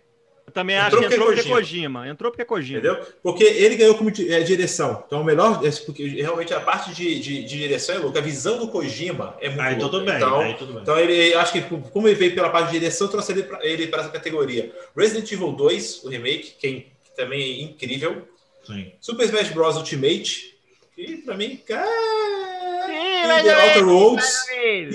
Eu 0.47 0.53
também 0.53 0.77
Entrou 0.77 0.87
acho 0.87 0.95
que 0.95 1.01
porque 1.03 1.13
entrou 1.15 1.27
porque 1.27 1.39
é 1.41 1.43
Kojima. 1.43 1.99
Kojima. 1.99 2.07
Entrou 2.09 2.31
porque 2.31 2.41
é 2.41 2.45
Kojima. 2.45 2.79
entendeu? 2.79 3.05
Porque 3.21 3.43
ele 3.43 3.75
ganhou 3.75 3.95
como 3.95 4.09
é, 4.09 4.39
direção. 4.39 5.03
Então, 5.05 5.21
o 5.21 5.23
melhor, 5.25 5.61
é 5.65 5.69
porque 5.85 6.07
realmente 6.07 6.53
a 6.53 6.59
parte 6.61 6.93
de, 6.93 7.19
de- 7.19 7.43
de 7.43 7.57
direção 7.57 7.95
é 7.95 7.97
louca. 7.99 8.19
A 8.19 8.21
visão 8.21 8.57
do 8.57 8.69
Kojima 8.69 9.35
é 9.41 9.49
muito 9.49 9.61
Aí 9.61 9.75
louca. 9.75 9.89
tudo 9.91 10.05
bem. 10.05 10.15
Então, 10.15 10.39
aí 10.39 10.53
tudo 10.55 10.73
bem. 10.73 10.81
Então 10.81 10.97
ele, 10.97 11.33
acho 11.35 11.51
que 11.51 11.61
como 11.61 12.07
ele 12.07 12.15
veio 12.15 12.33
pela 12.33 12.49
parte 12.49 12.67
de 12.71 12.79
direção, 12.79 13.07
eu 13.07 13.11
trouxe 13.11 13.33
ele 13.33 13.43
para 13.43 13.65
ele 13.65 13.87
pra 13.87 13.99
essa 13.99 14.09
categoria. 14.09 14.71
Resident 14.95 15.29
Evil 15.31 15.51
2, 15.51 16.03
o 16.05 16.09
remake, 16.09 16.53
que, 16.57 16.67
é- 16.67 16.71
que 16.71 17.15
também 17.15 17.41
é 17.41 17.61
incrível. 17.63 18.25
Sim. 18.65 18.91
Super 19.01 19.25
Smash 19.25 19.49
Bros 19.49 19.75
Ultimate, 19.75 20.55
que 20.95 21.17
pra 21.17 21.35
mim, 21.35 21.57
cara, 21.67 21.85
E 23.45 23.49
é- 23.49 23.67
Outer 23.67 23.87
Worlds, 23.87 24.33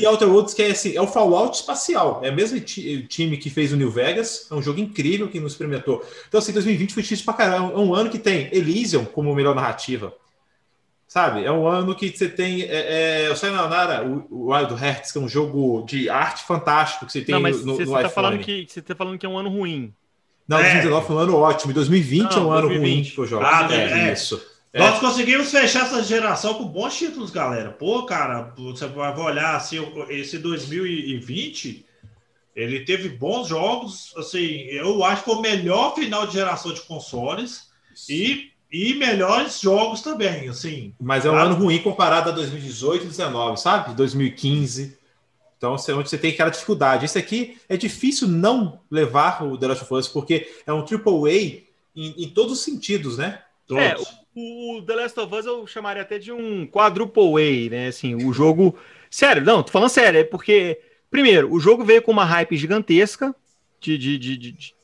e 0.01 0.07
Outer 0.07 0.29
Worlds 0.29 0.55
que 0.55 0.63
é 0.63 0.71
assim, 0.71 0.97
é 0.97 1.01
o 1.01 1.07
Fallout 1.07 1.57
espacial. 1.57 2.21
É 2.23 2.31
o 2.31 2.35
mesmo 2.35 2.59
ti- 2.61 3.05
time 3.09 3.37
que 3.37 3.51
fez 3.51 3.73
o 3.73 3.77
New 3.77 3.91
Vegas, 3.91 4.47
é 4.51 4.55
um 4.55 4.63
jogo 4.63 4.81
incrível 4.81 5.29
que 5.29 5.41
nos 5.41 5.53
experimentou. 5.53 6.05
Então 6.29 6.39
assim, 6.39 6.53
2020 6.53 6.95
foi 6.95 7.03
difícil 7.03 7.25
pra 7.25 7.35
caramba. 7.35 7.73
É 7.73 7.77
um 7.79 7.95
ano 7.95 8.11
que 8.11 8.19
tem 8.19 8.49
Elysium 8.53 9.05
como 9.05 9.35
melhor 9.35 9.55
narrativa. 9.55 10.15
Sabe? 11.07 11.45
É 11.45 11.53
um 11.53 11.67
ano 11.69 11.95
que 11.95 12.09
você 12.09 12.27
tem 12.27 12.63
é, 12.63 13.27
é, 13.27 13.31
o 13.31 13.37
Sayonara, 13.37 14.03
o, 14.03 14.27
o 14.31 14.55
Wild 14.55 14.73
Hearts, 14.83 15.13
que 15.13 15.19
é 15.19 15.21
um 15.21 15.29
jogo 15.29 15.85
de 15.87 16.09
arte 16.09 16.43
fantástico 16.45 17.05
que 17.05 17.13
você 17.13 17.21
tem 17.21 17.35
Não, 17.35 17.43
mas 17.43 17.63
no, 17.63 17.75
você 17.77 17.85
no 17.85 17.93
tá 17.93 17.99
iPhone. 18.01 18.15
falando 18.15 18.39
que 18.39 18.67
você 18.67 18.81
tá 18.81 18.95
falando 18.95 19.19
que 19.19 19.27
é 19.27 19.29
um 19.29 19.37
ano 19.37 19.51
ruim. 19.51 19.93
Não, 20.49 20.57
É. 20.59 20.63
2019 20.63 21.07
foi 21.07 21.17
um 21.17 21.19
ano 21.19 21.37
ótimo. 21.37 21.73
2020 21.75 22.33
é 22.33 22.37
Não, 22.37 22.49
um 22.49 22.51
ano 22.53 22.69
2020. 22.69 23.05
ruim 23.05 23.15
pro 23.15 23.27
jogo. 23.27 23.45
Ah, 23.45 23.69
é, 23.71 24.09
é. 24.09 24.13
isso. 24.15 24.43
É. 24.73 24.79
Nós 24.79 24.99
conseguimos 25.01 25.51
fechar 25.51 25.85
essa 25.87 26.03
geração 26.03 26.55
com 26.55 26.65
bons 26.65 26.97
títulos, 26.97 27.31
galera. 27.31 27.71
Pô, 27.73 28.05
cara, 28.07 28.55
você 28.57 28.87
vai 28.87 29.15
olhar 29.19 29.55
assim, 29.57 29.77
esse 30.09 30.39
2020, 30.39 31.85
ele 32.57 32.81
teve 32.85 33.11
bons 33.11 33.49
jogos. 33.49 34.15
Assim, 34.17 34.63
eu 34.71 35.05
acho 35.05 35.23
que 35.25 35.31
foi 35.31 35.39
o 35.39 35.43
melhor 35.43 35.95
final 35.95 36.27
de 36.27 36.33
geração 36.35 36.73
de 36.73 36.81
consoles 36.83 37.69
e, 38.09 38.51
e 38.73 38.95
melhores 38.95 39.61
jogos 39.61 40.01
também. 40.01 40.49
Assim, 40.49 40.95
Mas 41.01 41.25
é 41.27 41.31
um 41.31 41.37
Ah. 41.37 41.43
ano 41.43 41.55
ruim 41.55 41.79
comparado 41.83 42.31
a 42.31 42.33
2018 42.33 43.03
e 43.03 43.07
2019, 43.07 43.61
sabe? 43.61 43.95
2015. 43.95 44.97
Então, 45.59 45.77
você- 45.79 45.93
onde 45.93 46.09
você 46.09 46.19
tem 46.19 46.33
aquela 46.33 46.51
dificuldade. 46.51 47.05
Esse 47.05 47.19
aqui 47.19 47.59
é 47.69 47.77
difícil 47.77 48.27
não 48.27 48.81
levar 48.91 49.45
o 49.45 49.57
The 49.59 49.67
Last 49.69 49.85
of 49.85 49.95
Us, 49.95 50.09
porque 50.09 50.51
é 50.67 50.73
um 50.73 50.83
AAA 50.85 51.63
em, 51.95 52.25
em 52.25 52.29
todos 52.31 52.55
os 52.55 52.65
sentidos, 52.65 53.19
né? 53.19 53.43
todos. 53.67 53.83
É, 53.85 54.22
O, 54.35 54.83
The 54.87 54.95
Last 54.95 55.21
of 55.21 55.35
Us 55.35 55.47
eu 55.47 55.67
chamaria 55.67 56.03
até 56.03 56.19
de 56.19 56.33
um 56.33 56.67
quadruple 56.67 57.35
A, 57.37 57.71
né? 57.71 57.87
Assim, 57.89 58.15
o 58.15 58.33
jogo. 58.33 58.77
Sério, 59.11 59.45
não, 59.45 59.63
tô 59.63 59.71
falando 59.71 59.91
sério, 59.91 60.21
é 60.21 60.25
porque, 60.25 60.81
primeiro, 61.11 61.53
o 61.53 61.61
jogo 61.61 61.85
veio 61.85 62.01
com 62.01 62.11
uma 62.13 62.25
hype 62.25 62.57
gigantesca, 62.57 63.35
de, 63.79 63.99
de, 63.99 64.17
de- 64.17 64.37
de- 64.39 64.75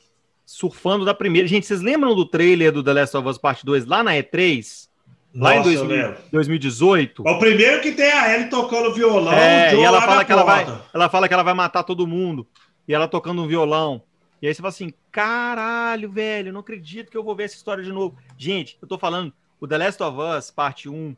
surfando 0.45 1.05
da 1.05 1.15
primeira. 1.15 1.49
Gente, 1.49 1.66
vocês 1.66 1.81
lembram 1.81 2.15
do 2.15 2.27
trailer 2.27 2.73
do 2.73 2.83
The 2.83 2.93
Last 2.93 3.16
of 3.16 3.27
Us 3.29 3.39
Parte 3.39 3.65
2 3.65 3.87
lá 3.87 4.03
na 4.03 4.12
E3? 4.12 4.89
Lá 5.35 5.55
em 5.55 5.59
Nossa, 5.59 5.70
eu 5.70 5.77
2000, 5.87 5.97
lembro. 6.07 6.19
2018? 6.33 7.23
O 7.23 7.39
primeiro 7.39 7.81
que 7.83 7.93
tem 7.93 8.11
a 8.11 8.35
Ellie 8.35 8.51
tocando 8.51 8.93
violão, 8.95 9.33
É, 9.33 9.75
e 9.75 9.83
ela 9.83 10.01
fala 10.01 10.25
que 10.25 10.33
ela 10.33 10.43
vai, 10.43 10.66
ela 10.93 11.09
fala 11.09 11.29
que 11.29 11.35
ela 11.35 11.43
vai 11.43 11.55
matar 11.55 11.83
todo 11.85 12.07
mundo. 12.07 12.47
E 12.87 12.95
ela 12.95 13.07
tocando 13.07 13.43
um 13.43 13.47
violão. 13.47 14.03
E 14.41 14.47
aí 14.49 14.55
você 14.55 14.62
fala 14.62 14.70
assim: 14.70 14.93
caralho, 15.12 16.11
velho, 16.11 16.53
não 16.53 16.61
acredito 16.61 17.11
que 17.11 17.16
eu 17.16 17.23
vou 17.23 17.35
ver 17.37 17.45
essa 17.45 17.57
história 17.57 17.85
de 17.85 17.93
novo. 17.93 18.16
Gente, 18.39 18.78
eu 18.81 18.86
tô 18.86 18.97
falando, 18.97 19.32
o 19.60 19.66
The 19.66 19.77
Last 19.78 20.02
of 20.02 20.16
Us, 20.19 20.51
parte 20.51 20.89
1, 20.89 21.16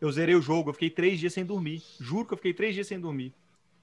eu 0.00 0.12
zerei 0.12 0.36
o 0.36 0.40
jogo, 0.40 0.70
eu 0.70 0.74
fiquei 0.74 0.88
três 0.90 1.18
dias 1.18 1.32
sem 1.34 1.44
dormir. 1.44 1.82
Juro 2.00 2.24
que 2.26 2.34
eu 2.34 2.36
fiquei 2.38 2.54
três 2.54 2.72
dias 2.74 2.86
sem 2.86 3.00
dormir. 3.00 3.34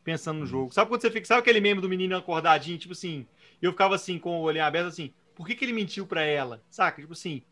Pensando 0.03 0.39
no 0.39 0.45
jogo. 0.45 0.73
Sabe 0.73 0.89
quando 0.89 1.01
você 1.01 1.11
fica. 1.11 1.27
Sabe 1.27 1.41
aquele 1.41 1.60
meme 1.60 1.81
do 1.81 1.89
menino 1.89 2.15
acordadinho? 2.15 2.77
Tipo 2.77 2.93
assim. 2.93 3.27
Eu 3.61 3.72
ficava 3.72 3.95
assim, 3.95 4.18
com 4.18 4.39
o 4.39 4.43
olhinho 4.43 4.64
aberto, 4.64 4.88
assim. 4.88 5.14
Por 5.35 5.45
que, 5.45 5.53
que 5.56 5.65
ele 5.65 5.73
mentiu 5.73 6.07
pra 6.07 6.23
ela? 6.23 6.64
Saca? 6.69 7.01
Tipo 7.01 7.14
assim. 7.14 7.43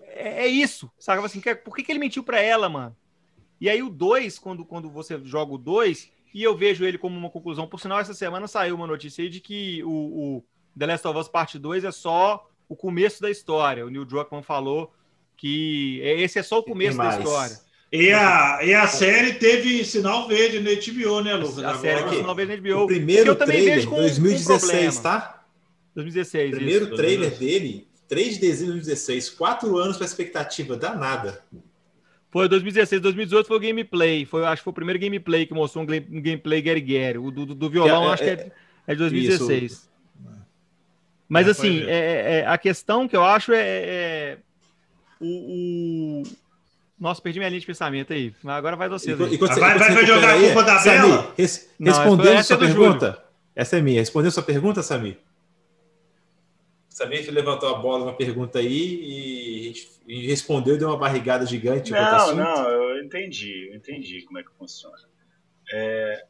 É, 0.00 0.44
é 0.44 0.48
isso. 0.48 0.90
Saca? 0.98 1.24
Assim, 1.24 1.40
que- 1.40 1.54
por 1.54 1.74
que, 1.76 1.84
que 1.84 1.92
ele 1.92 1.98
mentiu 2.00 2.24
pra 2.24 2.40
ela, 2.40 2.68
mano? 2.68 2.96
E 3.60 3.70
aí 3.70 3.82
o 3.82 3.88
2, 3.88 4.38
quando, 4.38 4.64
quando 4.64 4.90
você 4.90 5.20
joga 5.24 5.54
o 5.54 5.58
2, 5.58 6.10
e 6.34 6.42
eu 6.42 6.56
vejo 6.56 6.84
ele 6.84 6.98
como 6.98 7.16
uma 7.18 7.30
conclusão. 7.30 7.66
Por 7.68 7.80
sinal, 7.80 8.00
essa 8.00 8.14
semana 8.14 8.48
saiu 8.48 8.74
uma 8.76 8.86
notícia 8.86 9.22
aí 9.22 9.30
de 9.30 9.40
que 9.40 9.82
o, 9.84 9.90
o 10.38 10.44
The 10.78 10.86
Last 10.86 11.08
of 11.08 11.18
Us 11.18 11.28
Parte 11.28 11.58
2 11.58 11.84
é 11.84 11.92
só 11.92 12.48
o 12.68 12.74
começo 12.76 13.20
da 13.22 13.30
história. 13.30 13.84
O 13.86 13.90
Neil 13.90 14.04
Druckmann 14.04 14.42
falou 14.42 14.92
que 15.36 16.00
é- 16.02 16.20
esse 16.22 16.38
é 16.38 16.42
só 16.42 16.58
o 16.58 16.62
começo 16.62 16.96
da 16.98 17.18
história. 17.18 17.56
E 17.92 18.10
a, 18.12 18.58
e 18.64 18.74
a 18.74 18.86
série 18.88 19.34
teve 19.34 19.84
sinal 19.84 20.26
verde 20.26 20.58
no 20.58 20.68
HBO, 20.70 21.20
né, 21.22 21.34
Lucas? 21.34 21.58
A 21.64 21.74
série 21.78 22.00
Agora- 22.00 22.12
aqui, 22.16 22.20
uma 22.24 22.34
vez 22.34 22.48
na 22.48 22.54
HBO. 22.56 22.82
O 22.84 22.86
primeiro 22.86 23.22
que 23.24 23.30
eu 23.30 23.36
também 23.36 23.56
trailer, 23.56 23.74
vejo 23.76 23.88
com- 23.88 23.94
com 23.96 24.00
2016, 24.02 24.98
problema. 24.98 25.02
tá? 25.02 25.44
2016. 25.94 26.52
O 26.52 26.56
primeiro 26.56 26.84
isso. 26.86 26.94
trailer 26.96 27.38
dele, 27.38 27.88
3 28.08 28.34
de 28.34 28.40
dezembro 28.40 28.74
de 28.74 28.80
2016. 28.80 29.30
Quatro 29.30 29.78
anos 29.78 29.96
para 29.96 30.04
expectativa 30.06 30.76
danada. 30.76 31.42
Foi 32.30 32.48
2016, 32.48 33.00
2018 33.00 33.46
foi 33.46 33.56
o 33.56 33.60
gameplay. 33.60 34.24
Foi, 34.26 34.44
acho 34.44 34.60
que 34.60 34.64
foi 34.64 34.72
o 34.72 34.74
primeiro 34.74 34.98
gameplay 35.00 35.46
que 35.46 35.54
mostrou 35.54 35.84
um, 35.84 35.86
game- 35.86 36.06
um 36.10 36.20
gameplay 36.20 36.60
Gary 36.60 36.80
Gary. 36.80 37.18
O 37.18 37.30
do, 37.30 37.46
do- 37.46 37.54
do 37.54 37.70
violão, 37.70 38.04
É, 38.04 38.08
é, 38.08 38.12
acho 38.12 38.22
que 38.24 38.28
é, 38.30 38.52
é 38.88 38.92
de 38.92 38.98
2016. 38.98 39.72
Isso. 39.72 39.90
Mas 41.28 41.46
É, 41.46 41.50
assim, 41.50 41.70
mesmo. 41.70 41.90
é- 41.90 42.38
é- 42.40 42.46
a 42.46 42.56
questão 42.58 43.08
que 43.08 43.16
eu 43.16 43.24
acho 43.24 43.52
é, 43.52 43.58
é 43.60 44.38
o, 45.20 45.26
o- 45.26 46.22
Nossa, 46.98 47.20
perdi 47.20 47.38
minha 47.38 47.48
linha 47.48 47.60
de 47.60 47.66
pensamento 47.66 48.12
aí. 48.12 48.32
Mas 48.42 48.56
agora 48.56 48.74
vai 48.76 48.88
você. 48.88 49.10
E, 49.10 49.12
e 49.12 49.14
Ah, 49.14 49.38
você- 49.38 49.60
vai- 49.60 49.78
vai 49.78 49.92
você 49.92 50.06
jogar 50.06 50.34
a 50.34 50.40
culpa 50.40 50.62
da 50.62 50.82
Bela? 50.82 51.34
res- 51.36 51.70
Não, 51.78 51.92
respondendo 51.92 52.28
essa 52.28 52.38
é 52.38 52.42
sua 52.42 52.56
do 52.56 52.66
pergunta. 52.66 53.24
Essa 53.54 53.76
é 53.78 53.80
minha. 53.82 54.00
Respondendo 54.00 54.30
sua 54.32 54.42
pergunta, 54.42 54.82
Samir. 54.82 55.18
Samir 56.88 57.30
levantou 57.30 57.68
a 57.74 57.78
bola, 57.78 58.04
uma 58.04 58.14
pergunta 58.14 58.58
aí 58.58 58.68
e, 58.68 59.74
e 60.06 60.26
respondeu, 60.26 60.78
deu 60.78 60.88
uma 60.88 60.96
barrigada 60.96 61.44
gigante. 61.44 61.92
Não, 61.92 62.34
não, 62.34 62.70
eu 62.70 63.04
entendi, 63.04 63.68
eu 63.70 63.76
entendi 63.76 64.22
como 64.22 64.38
é 64.38 64.42
que 64.42 64.50
funciona. 64.58 64.96
É, 65.72 66.24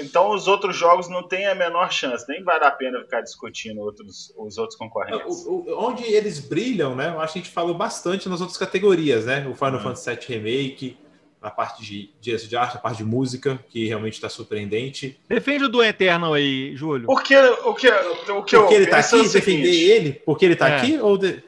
então 0.00 0.30
os 0.32 0.46
outros 0.48 0.76
jogos 0.76 1.08
não 1.08 1.22
têm 1.26 1.46
a 1.46 1.54
menor 1.54 1.90
chance, 1.92 2.24
nem 2.28 2.42
vale 2.42 2.64
a 2.64 2.70
pena 2.70 3.00
ficar 3.00 3.20
discutindo 3.20 3.80
outros, 3.80 4.32
os 4.36 4.58
outros 4.58 4.78
concorrentes. 4.78 5.44
O- 5.46 5.64
o- 5.66 5.84
onde 5.86 6.04
eles 6.04 6.38
brilham, 6.40 6.94
né? 6.94 7.08
Eu 7.08 7.20
acho 7.20 7.34
que 7.34 7.38
a 7.38 7.42
gente 7.42 7.52
falou 7.52 7.74
bastante 7.74 8.28
nas 8.28 8.40
outras 8.40 8.58
categorias, 8.58 9.26
né? 9.26 9.46
O 9.48 9.54
Final 9.54 9.74
Uhum. 9.74 9.80
Fantasy 9.80 10.10
VII 10.10 10.26
Remake, 10.38 10.96
a 11.42 11.50
parte 11.50 11.82
de 11.82 12.10
direção 12.20 12.48
de 12.48 12.56
arte, 12.56 12.76
a 12.76 12.80
parte 12.80 12.98
de 12.98 13.04
música, 13.04 13.58
que 13.70 13.86
realmente 13.86 14.14
está 14.14 14.28
surpreendente. 14.28 15.18
Defende 15.28 15.64
o 15.64 15.68
do 15.68 15.82
Eternal 15.82 16.34
aí, 16.34 16.76
Júlio. 16.76 17.06
Porque 17.06 17.34
o 17.36 17.74
que, 17.74 17.88
o 17.88 18.42
que 18.44 18.56
eu 18.56 18.60
Porque 18.62 18.74
ele 18.74 18.86
tá 18.86 18.96
penso 18.96 19.16
é 19.16 19.20
aqui, 19.20 19.28
defender 19.32 19.90
ele, 19.90 20.12
porque 20.24 20.44
ele 20.44 20.56
tá 20.56 20.68
É. 20.68 20.76
aqui, 20.76 20.98
ou 20.98 21.16
de- 21.16 21.42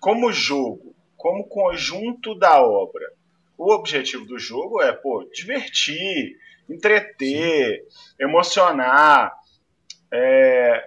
como 0.00 0.32
jogo, 0.32 0.94
como 1.16 1.44
conjunto 1.44 2.34
da 2.36 2.62
obra, 2.62 3.04
o 3.58 3.72
objetivo 3.74 4.24
do 4.24 4.38
jogo 4.38 4.80
é, 4.80 4.92
pô, 4.92 5.28
divertir, 5.34 6.36
entreter, 6.68 7.82
emocionar. 8.18 9.32
É, 10.12 10.82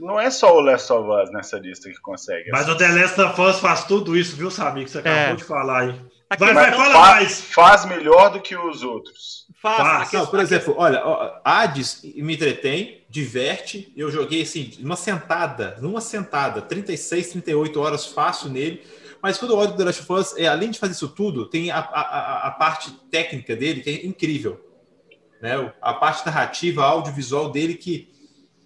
não 0.00 0.20
é 0.20 0.30
só 0.30 0.56
o 0.56 0.60
Last 0.60 0.92
of 0.92 1.08
Us 1.08 1.30
nessa 1.32 1.58
lista 1.58 1.88
que 1.90 2.00
consegue. 2.00 2.50
Mas 2.50 2.68
o 2.68 2.76
The 2.76 2.88
Last 2.88 3.20
of 3.20 3.40
Us 3.40 3.58
faz 3.58 3.84
tudo 3.84 4.16
isso, 4.16 4.36
viu, 4.36 4.50
Samir? 4.50 4.84
Que 4.84 4.90
você 4.90 4.98
acabou 4.98 5.18
É. 5.18 5.34
de 5.36 5.44
falar 5.44 5.80
aí. 5.82 6.00
Vai, 6.38 6.52
vai, 6.54 6.72
fala 6.72 6.92
Fa- 6.92 6.98
mais. 7.00 7.40
faz 7.40 7.84
melhor 7.84 8.30
do 8.32 8.40
que 8.40 8.56
os 8.56 8.82
outros. 8.82 9.44
Faz, 9.60 9.76
Faz. 9.76 10.12
Não, 10.12 10.26
por 10.26 10.40
exemplo, 10.40 10.74
olha, 10.76 11.00
Hades 11.44 12.02
me 12.02 12.34
entretém, 12.34 13.04
diverte. 13.08 13.92
Eu 13.96 14.10
joguei 14.10 14.42
assim, 14.42 14.72
numa 14.80 14.96
sentada, 14.96 15.76
numa 15.80 16.00
sentada, 16.00 16.60
36, 16.60 17.30
38 17.30 17.80
horas 17.80 18.06
fácil 18.06 18.48
nele. 18.50 18.82
Mas 19.22 19.38
quando 19.38 19.52
eu 19.52 19.58
olho 19.58 19.70
do 19.70 19.76
The 19.76 19.84
Last 19.84 20.02
of 20.02 20.12
Us, 20.12 20.36
é, 20.36 20.46
além 20.48 20.70
de 20.70 20.78
fazer 20.78 20.92
isso 20.92 21.08
tudo, 21.08 21.46
tem 21.48 21.70
a, 21.70 21.78
a, 21.78 22.00
a- 22.00 22.48
a 22.48 22.50
parte 22.50 22.90
técnica 23.10 23.54
dele 23.54 23.80
que 23.80 23.90
é 23.90 24.06
incrível. 24.06 24.60
Né? 25.44 25.74
A 25.82 25.92
parte 25.92 26.24
narrativa, 26.24 26.82
audiovisual 26.82 27.52
dele 27.52 27.74
que, 27.74 28.08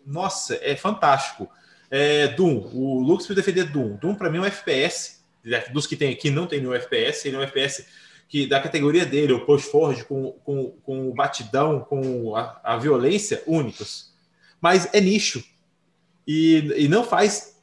nossa, 0.06 0.56
é 0.62 0.76
fantástico. 0.76 1.50
É, 1.90 2.28
Doom, 2.28 2.70
o 2.72 3.00
Lux 3.00 3.26
vai 3.26 3.34
defender 3.34 3.64
Doom. 3.64 3.96
Doom, 3.96 4.14
para 4.14 4.30
mim, 4.30 4.38
é 4.38 4.42
um 4.42 4.44
FPS. 4.44 5.24
né, 5.44 5.64
Dos 5.72 5.88
que 5.88 5.96
tem 5.96 6.12
aqui, 6.12 6.30
não 6.30 6.46
tem 6.46 6.60
nenhum 6.60 6.72
FPS. 6.72 7.26
Ele 7.26 7.34
é 7.36 7.40
um 7.40 7.42
FPS 7.42 7.84
que 8.28 8.46
da 8.46 8.60
categoria 8.60 9.05
dele, 9.05 9.32
o 9.32 9.59
Forward, 9.59 10.05
com, 10.05 10.30
com, 10.44 10.70
com 10.84 11.09
o 11.09 11.14
batidão, 11.14 11.80
com 11.80 12.36
a, 12.36 12.60
a 12.62 12.76
violência, 12.76 13.42
únicos. 13.44 14.14
Mas 14.60 14.88
é 14.94 15.00
nicho. 15.00 15.42
E, 16.24 16.84
e 16.84 16.86
não 16.86 17.02
faz 17.02 17.57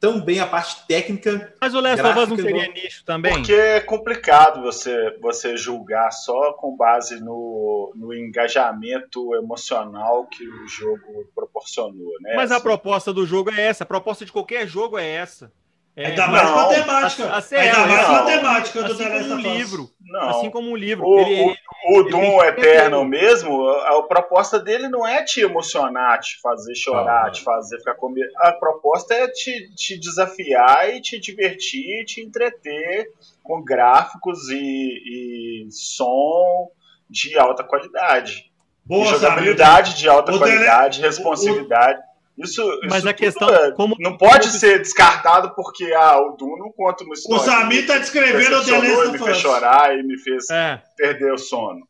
tão 0.00 0.18
bem 0.18 0.40
a 0.40 0.46
parte 0.46 0.86
técnica. 0.86 1.54
Mas 1.60 1.74
o 1.74 1.80
Last 1.80 2.04
of 2.04 2.18
Us 2.18 2.28
não 2.30 2.36
seria 2.36 2.68
nicho 2.72 3.04
também? 3.04 3.34
Porque 3.34 3.52
é 3.52 3.80
complicado 3.80 4.62
você, 4.62 5.16
você 5.20 5.56
julgar 5.56 6.10
só 6.10 6.54
com 6.54 6.74
base 6.74 7.20
no, 7.20 7.92
no 7.94 8.14
engajamento 8.14 9.34
emocional 9.34 10.26
que 10.26 10.48
o 10.48 10.66
jogo 10.66 11.30
proporcionou, 11.34 12.12
né? 12.22 12.32
Mas 12.34 12.50
a 12.50 12.56
Assim, 12.56 12.62
proposta 12.64 13.12
do 13.12 13.26
jogo 13.26 13.50
é 13.52 13.60
essa. 13.60 13.84
A 13.84 13.86
proposta 13.86 14.24
de 14.24 14.32
qualquer 14.32 14.66
jogo 14.66 14.98
é 14.98 15.06
essa. 15.06 15.52
É, 15.96 16.06
Ainda 16.06 16.28
mais 16.28 16.44
não, 16.46 16.52
com 16.54 16.58
a 16.60 16.62
a- 16.62 16.68
Ainda 16.68 17.76
é, 17.76 17.86
mais 17.86 18.08
não. 18.08 18.24
temática 18.26 18.82
do 18.84 18.92
assim 18.92 19.02
The 19.04 19.08
Last 19.08 19.32
um 19.32 19.36
livro. 19.38 19.90
Não, 20.00 20.28
Assim 20.30 20.50
como 20.50 20.70
um 20.70 20.76
livro. 20.76 21.04
O- 21.06 21.20
Ele- 21.20 21.42
o- 21.42 21.50
ele- 21.50 21.58
o 21.88 22.00
ele 22.00 22.10
Doom 22.10 22.44
Eternal 22.44 23.00
conteúdo. 23.04 23.08
mesmo, 23.08 23.68
a, 23.68 23.98
a 23.98 24.02
proposta 24.04 24.58
dele 24.58 24.88
não 24.88 25.06
é 25.06 25.22
te 25.24 25.40
emocionar, 25.40 26.18
te 26.20 26.40
fazer 26.40 26.74
chorar, 26.76 27.26
Ah. 27.26 27.30
te 27.30 27.42
fazer 27.42 27.78
ficar 27.78 27.94
com 27.96 28.08
medo. 28.08 28.30
A 28.38 28.52
proposta 28.52 29.14
é 29.14 29.28
te, 29.28 29.74
te 29.74 29.98
desafiar 29.98 30.88
e 30.94 31.00
te 31.00 31.18
divertir, 31.20 32.04
te 32.06 32.20
entreter 32.22 33.08
com 33.42 33.62
gráficos 33.62 34.48
e, 34.48 35.64
e 35.66 35.68
som 35.72 36.68
de 37.08 37.36
alta 37.38 37.64
qualidade. 37.64 38.48
Boa, 38.84 39.04
jogabilidade 39.06 39.96
de 39.96 40.08
alta 40.08 40.32
O 40.32 40.38
qualidade, 40.38 41.00
responsividade. 41.00 42.00
Isso, 42.38 42.62
Mas 42.84 42.98
isso 42.98 43.08
a 43.08 43.12
questão- 43.12 43.48
é- 43.50 43.72
como- 43.72 43.96
não 43.98 44.16
pode 44.16 44.46
como- 44.48 44.58
ser 44.58 44.78
descartado 44.78 45.54
porque 45.54 45.92
ah, 45.92 46.18
o 46.18 46.36
não 46.58 46.72
conta 46.72 47.04
uma 47.04 47.10
O 47.10 47.14
história. 47.14 47.44
Samir 47.44 47.86
tá 47.86 47.98
descrevendo 47.98 48.56
o 48.56 48.64
The 48.64 48.78
Last 48.78 49.12
me 49.12 49.18
fez 49.18 49.36
chorar 49.36 49.98
e 49.98 50.02
me 50.02 50.18
fez 50.18 50.48
É. 50.50 50.80
perder 50.96 51.32
o 51.34 51.38
sono. 51.38 51.86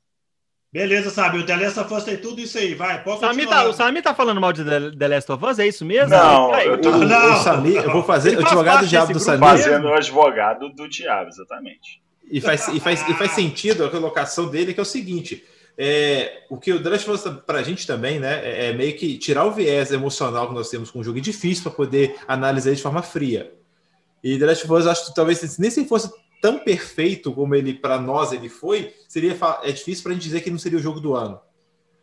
Beleza, 0.73 1.11
Samir. 1.11 1.43
O 1.43 1.47
The 1.47 1.57
Last 1.57 1.81
of 1.81 1.95
Us 1.95 2.05
tem 2.05 2.17
tudo 2.17 2.41
isso 2.41 2.57
aí. 2.57 2.75
Vai, 2.75 3.01
O 3.01 3.05
pode 3.05 3.21
Samir, 3.21 3.49
tá, 3.49 3.65
o 3.69 3.73
Samir 3.73 4.03
tá 4.03 4.15
falando 4.15 4.41
mal 4.41 4.53
de 4.53 4.65
The, 4.65 5.09
Last 5.09 5.31
of 5.33 5.45
Us? 5.45 5.59
É 5.59 5.67
isso 5.67 5.85
mesmo? 5.85 6.11
Não, 6.11 6.55
eu 6.61 6.81
tô- 6.81 6.91
O, 6.91 6.95
o 6.95 7.05
Não. 7.05 7.37
Samir, 7.43 7.83
eu 7.83 7.91
vou 7.93 8.03
fazer 8.05 8.37
o 8.37 8.41
advogado 8.41 8.81
do 8.83 8.87
diabo 8.87 9.13
do 9.13 9.19
Samir. 9.21 9.41
Fazendo 9.49 9.89
o 9.89 9.95
advogado 9.95 10.69
do 10.71 10.89
diabo, 10.89 11.29
exatamente. 11.29 12.01
E 12.31 12.41
faz, 12.41 12.69
e, 12.69 12.79
faz, 12.79 13.09
e 13.09 13.15
faz 13.15 13.33
sentido 13.33 13.85
a 13.85 13.91
colocação 13.91 14.49
dele, 14.49 14.73
que 14.73 14.79
é 14.79 14.83
o 14.83 14.87
seguinte: 14.87 15.45
é, 15.83 16.45
o 16.51 16.59
que 16.59 16.71
o 16.75 16.77
of 16.77 17.11
Us 17.11 17.23
para 17.47 17.61
a 17.61 17.63
gente 17.63 17.87
também, 17.87 18.21
né, 18.21 18.47
é, 18.47 18.67
é 18.67 18.73
meio 18.75 18.95
que 18.99 19.17
tirar 19.17 19.47
o 19.47 19.51
viés 19.51 19.91
emocional 19.91 20.47
que 20.47 20.53
nós 20.53 20.69
temos 20.69 20.91
com 20.91 20.99
o 20.99 21.03
jogo 21.03 21.17
é 21.17 21.23
difícil 21.23 21.63
para 21.63 21.73
poder 21.73 22.17
analisar 22.29 22.75
de 22.75 22.83
forma 22.83 23.01
fria. 23.01 23.51
E 24.23 24.39
The 24.39 24.45
Last 24.45 24.71
acho 24.71 25.07
que 25.07 25.15
talvez 25.15 25.57
nem 25.57 25.71
se 25.71 25.87
fosse 25.87 26.13
tão 26.43 26.59
perfeito 26.59 27.33
como 27.33 27.55
ele 27.55 27.73
para 27.73 27.99
nós 27.99 28.31
ele 28.31 28.51
foi, 28.51 28.93
seria 29.09 29.35
é 29.63 29.73
difícil 29.73 30.03
para 30.03 30.13
a 30.13 30.15
gente 30.17 30.25
dizer 30.25 30.43
que 30.43 30.51
não 30.51 30.59
seria 30.59 30.79
o 30.79 30.83
jogo 30.83 31.01
do 31.01 31.15
ano. 31.15 31.41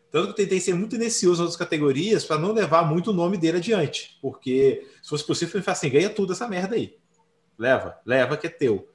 Tanto 0.10 0.26
que 0.26 0.32
eu 0.32 0.46
tentei 0.46 0.60
ser 0.60 0.74
muito 0.74 0.96
inicioso 0.96 1.44
nas 1.44 1.52
outras 1.52 1.58
categorias 1.58 2.26
para 2.26 2.40
não 2.40 2.54
levar 2.54 2.82
muito 2.82 3.12
o 3.12 3.14
nome 3.14 3.38
dele 3.38 3.58
adiante, 3.58 4.18
porque 4.24 4.88
se 5.04 5.10
fosse 5.10 5.24
possível, 5.24 5.62
eu 5.64 5.72
assim: 5.72 5.92
ganha 5.92 6.10
tudo 6.10 6.34
essa 6.34 6.48
merda 6.48 6.74
aí. 6.74 6.96
Leva, 7.60 7.96
leva 8.04 8.38
que 8.38 8.48
é 8.48 8.50
teu. 8.50 8.90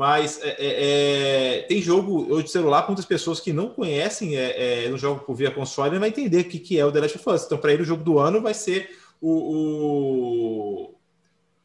Mas 0.00 0.40
é, 0.42 0.56
é, 0.58 1.58
é, 1.58 1.62
tem 1.64 1.82
jogo 1.82 2.32
hoje 2.32 2.44
de 2.44 2.50
celular 2.52 2.80
para 2.80 2.88
muitas 2.92 3.04
pessoas 3.04 3.38
que 3.38 3.52
não 3.52 3.68
conhecem, 3.68 4.34
é, 4.34 4.86
é, 4.86 4.88
não 4.88 4.96
jogam 4.96 5.22
por 5.22 5.34
via 5.34 5.50
console, 5.50 5.92
não 5.92 6.00
vai 6.00 6.08
entender 6.08 6.40
o 6.40 6.44
que, 6.44 6.58
que 6.58 6.78
é 6.78 6.86
o 6.86 6.90
The 6.90 7.00
Last 7.00 7.18
of 7.18 7.28
Us. 7.28 7.44
Então, 7.44 7.58
para 7.58 7.74
ele, 7.74 7.82
o 7.82 7.84
jogo 7.84 8.02
do 8.02 8.18
ano 8.18 8.40
vai 8.40 8.54
ser 8.54 8.96
o, 9.20 10.88
o 10.88 10.94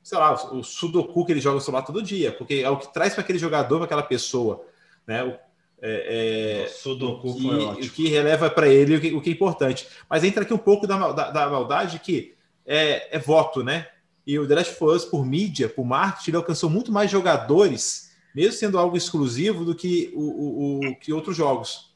sei 0.03 0.17
lá, 0.17 0.33
o 0.53 0.61
Sudoku 0.65 1.25
que 1.25 1.31
ele 1.31 1.39
joga 1.39 1.55
no 1.55 1.61
celular 1.61 1.83
todo 1.83 2.03
dia, 2.03 2.33
porque 2.33 2.55
é 2.55 2.69
o 2.69 2.75
que 2.75 2.91
traz 2.93 3.13
para 3.13 3.23
aquele 3.23 3.39
jogador, 3.39 3.77
para 3.77 3.85
aquela 3.85 4.03
pessoa, 4.03 4.65
né? 5.07 5.23
O, 5.23 5.29
é, 5.81 6.65
é, 6.65 6.67
Sudoku 6.67 7.29
o 7.29 7.41
foi 7.41 7.57
que, 7.57 7.63
ótimo. 7.63 7.85
o 7.85 7.89
que 7.89 8.09
releva 8.09 8.49
para 8.49 8.67
ele 8.67 8.97
o 8.97 8.99
que, 8.99 9.13
o 9.13 9.21
que 9.21 9.29
é 9.29 9.31
importante. 9.31 9.87
Mas 10.09 10.25
entra 10.25 10.43
aqui 10.43 10.53
um 10.53 10.57
pouco 10.57 10.85
da, 10.85 11.13
da, 11.13 11.31
da 11.31 11.49
maldade 11.49 11.99
que 11.99 12.35
é, 12.65 13.15
é 13.15 13.17
voto, 13.17 13.63
né? 13.63 13.87
E 14.27 14.37
o 14.37 14.45
The 14.45 14.55
Last 14.55 14.73
of 14.73 14.83
Us, 14.93 15.05
por 15.05 15.25
mídia, 15.25 15.69
por 15.69 15.85
marketing, 15.85 16.31
ele 16.31 16.37
alcançou 16.37 16.69
muito 16.69 16.91
mais 16.91 17.09
jogadores, 17.09 18.04
mesmo 18.35 18.53
sendo 18.53 18.77
algo 18.77 18.97
exclusivo, 18.97 19.63
do 19.63 19.73
que, 19.73 20.11
o, 20.13 20.21
o- 20.21 20.79
o- 20.91 20.95
que 20.97 21.13
outros 21.13 21.35
jogos. 21.37 21.93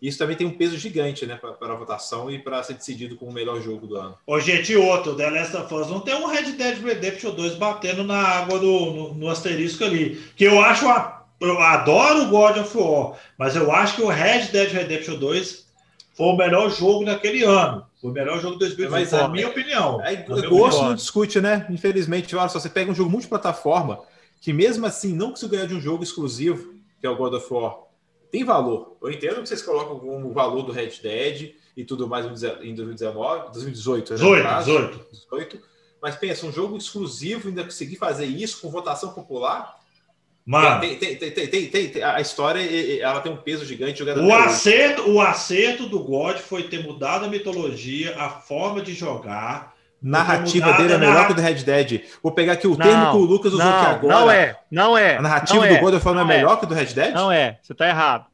Isso 0.00 0.16
também 0.18 0.36
tem 0.36 0.46
um 0.46 0.56
peso 0.56 0.78
gigante 0.78 1.26
né, 1.26 1.36
para 1.36 1.72
a 1.72 1.76
votação 1.76 2.30
e 2.30 2.38
para 2.38 2.62
ser 2.62 2.74
decidido 2.74 3.16
como 3.16 3.32
o 3.32 3.34
melhor 3.34 3.60
jogo 3.60 3.84
do 3.86 3.96
ano. 3.96 4.14
Ô, 4.26 4.38
gente, 4.38 4.72
e 4.72 4.76
outro, 4.76 5.16
The 5.16 5.28
Last 5.28 5.56
of 5.56 5.74
Us 5.74 5.88
não 5.88 5.98
tem 6.00 6.14
um 6.14 6.26
Red 6.26 6.52
Dead 6.52 6.80
Redemption 6.80 7.32
2 7.34 7.56
batendo 7.56 8.04
na 8.04 8.16
água 8.20 8.60
do, 8.60 8.66
no, 8.92 9.14
no 9.14 9.28
asterisco 9.28 9.82
ali. 9.84 10.22
Que 10.36 10.44
eu 10.44 10.60
acho, 10.62 10.88
a, 10.88 11.24
eu 11.40 11.58
adoro 11.60 12.22
o 12.24 12.28
God 12.28 12.58
of 12.58 12.78
War, 12.78 13.18
mas 13.36 13.56
eu 13.56 13.72
acho 13.72 13.96
que 13.96 14.02
o 14.02 14.06
Red 14.08 14.46
Dead 14.52 14.70
Redemption 14.70 15.16
2 15.16 15.66
foi 16.14 16.26
o 16.26 16.36
melhor 16.36 16.70
jogo 16.70 17.04
naquele 17.04 17.42
ano. 17.42 17.84
Foi 18.00 18.10
o 18.10 18.14
melhor 18.14 18.40
jogo 18.40 18.52
de 18.52 18.60
2020, 18.76 18.90
Mas, 18.92 19.10
na 19.10 19.24
é, 19.24 19.28
minha 19.28 19.48
opinião. 19.48 20.00
Aí, 20.04 20.18
Na 20.28 20.36
minha 20.36 20.48
gosto 20.48 20.66
opinião. 20.76 20.88
não 20.90 20.94
discute, 20.94 21.40
né? 21.40 21.66
Infelizmente, 21.70 22.36
olha 22.36 22.48
só, 22.48 22.60
você 22.60 22.68
pega 22.68 22.88
um 22.88 22.94
jogo 22.94 23.10
multiplataforma, 23.10 23.98
que 24.40 24.52
mesmo 24.52 24.86
assim 24.86 25.14
não 25.14 25.30
conseguiu 25.30 25.56
ganhar 25.56 25.66
de 25.66 25.74
um 25.74 25.80
jogo 25.80 26.02
exclusivo, 26.02 26.74
que 27.00 27.06
é 27.06 27.10
o 27.10 27.16
God 27.16 27.34
of 27.34 27.52
War, 27.52 27.76
tem 28.30 28.44
valor. 28.44 28.96
Eu 29.02 29.10
entendo 29.10 29.42
que 29.42 29.48
vocês 29.48 29.62
colocam 29.62 29.98
como 29.98 30.32
valor 30.32 30.62
do 30.62 30.72
Red 30.72 30.92
Dead 31.02 31.54
e 31.76 31.84
tudo 31.84 32.06
mais 32.06 32.26
em 32.26 32.74
2019, 32.74 33.52
2018, 33.52 34.14
né, 34.14 34.18
no 34.18 34.24
18, 34.24 34.42
caso, 34.42 34.70
18. 34.72 35.06
18. 35.12 35.60
Mas 36.00 36.16
pensa, 36.16 36.46
um 36.46 36.52
jogo 36.52 36.76
exclusivo 36.76 37.48
ainda 37.48 37.64
conseguir 37.64 37.96
fazer 37.96 38.26
isso 38.26 38.60
com 38.60 38.70
votação 38.70 39.12
popular, 39.12 39.78
Mano, 40.48 40.80
tem, 40.80 40.96
tem, 40.96 41.70
tem, 41.70 42.02
a 42.02 42.22
história 42.22 42.58
ela 43.02 43.20
tem 43.20 43.30
um 43.30 43.36
peso 43.36 43.66
gigante 43.66 43.98
jogada 43.98 44.22
o 44.22 44.24
hoje. 44.24 44.34
acerto, 44.46 45.10
o 45.10 45.20
acerto 45.20 45.86
do 45.86 46.02
God 46.02 46.38
foi 46.38 46.62
ter 46.62 46.82
mudado 46.82 47.26
a 47.26 47.28
mitologia, 47.28 48.16
a 48.16 48.30
forma 48.30 48.80
de 48.80 48.94
jogar. 48.94 49.76
Narrativa 50.02 50.72
dele 50.74 50.92
é 50.94 50.98
melhor 50.98 51.14
narra- 51.14 51.26
que 51.26 51.32
o 51.32 51.34
do 51.36 51.42
Red 51.42 51.54
Dead. 51.54 52.02
Vou 52.22 52.32
pegar 52.32 52.52
aqui 52.54 52.66
o 52.66 52.70
Não, 52.70 52.76
termo 52.78 53.10
que 53.10 53.16
o 53.16 53.20
Lucas 53.20 53.52
usou 53.52 53.66
aqui 53.68 53.82
Não, 53.84 53.90
agora. 53.90 54.14
não 54.20 54.30
é. 54.30 54.56
Não 54.70 54.98
é. 54.98 55.16
A 55.16 55.22
narrativa 55.22 55.66
do 55.66 55.74
é, 55.74 55.78
God 55.80 55.94
of 55.94 56.06
War 56.06 56.14
não 56.14 56.22
é 56.22 56.24
não 56.24 56.30
é. 56.32 56.36
melhor 56.36 56.58
que 56.58 56.64
o 56.64 56.68
do 56.68 56.74
Red 56.74 56.86
Dead? 56.86 57.14
Não 57.14 57.30
é. 57.32 57.58
Você 57.62 57.74
tá 57.74 57.88
errado. 57.88 58.26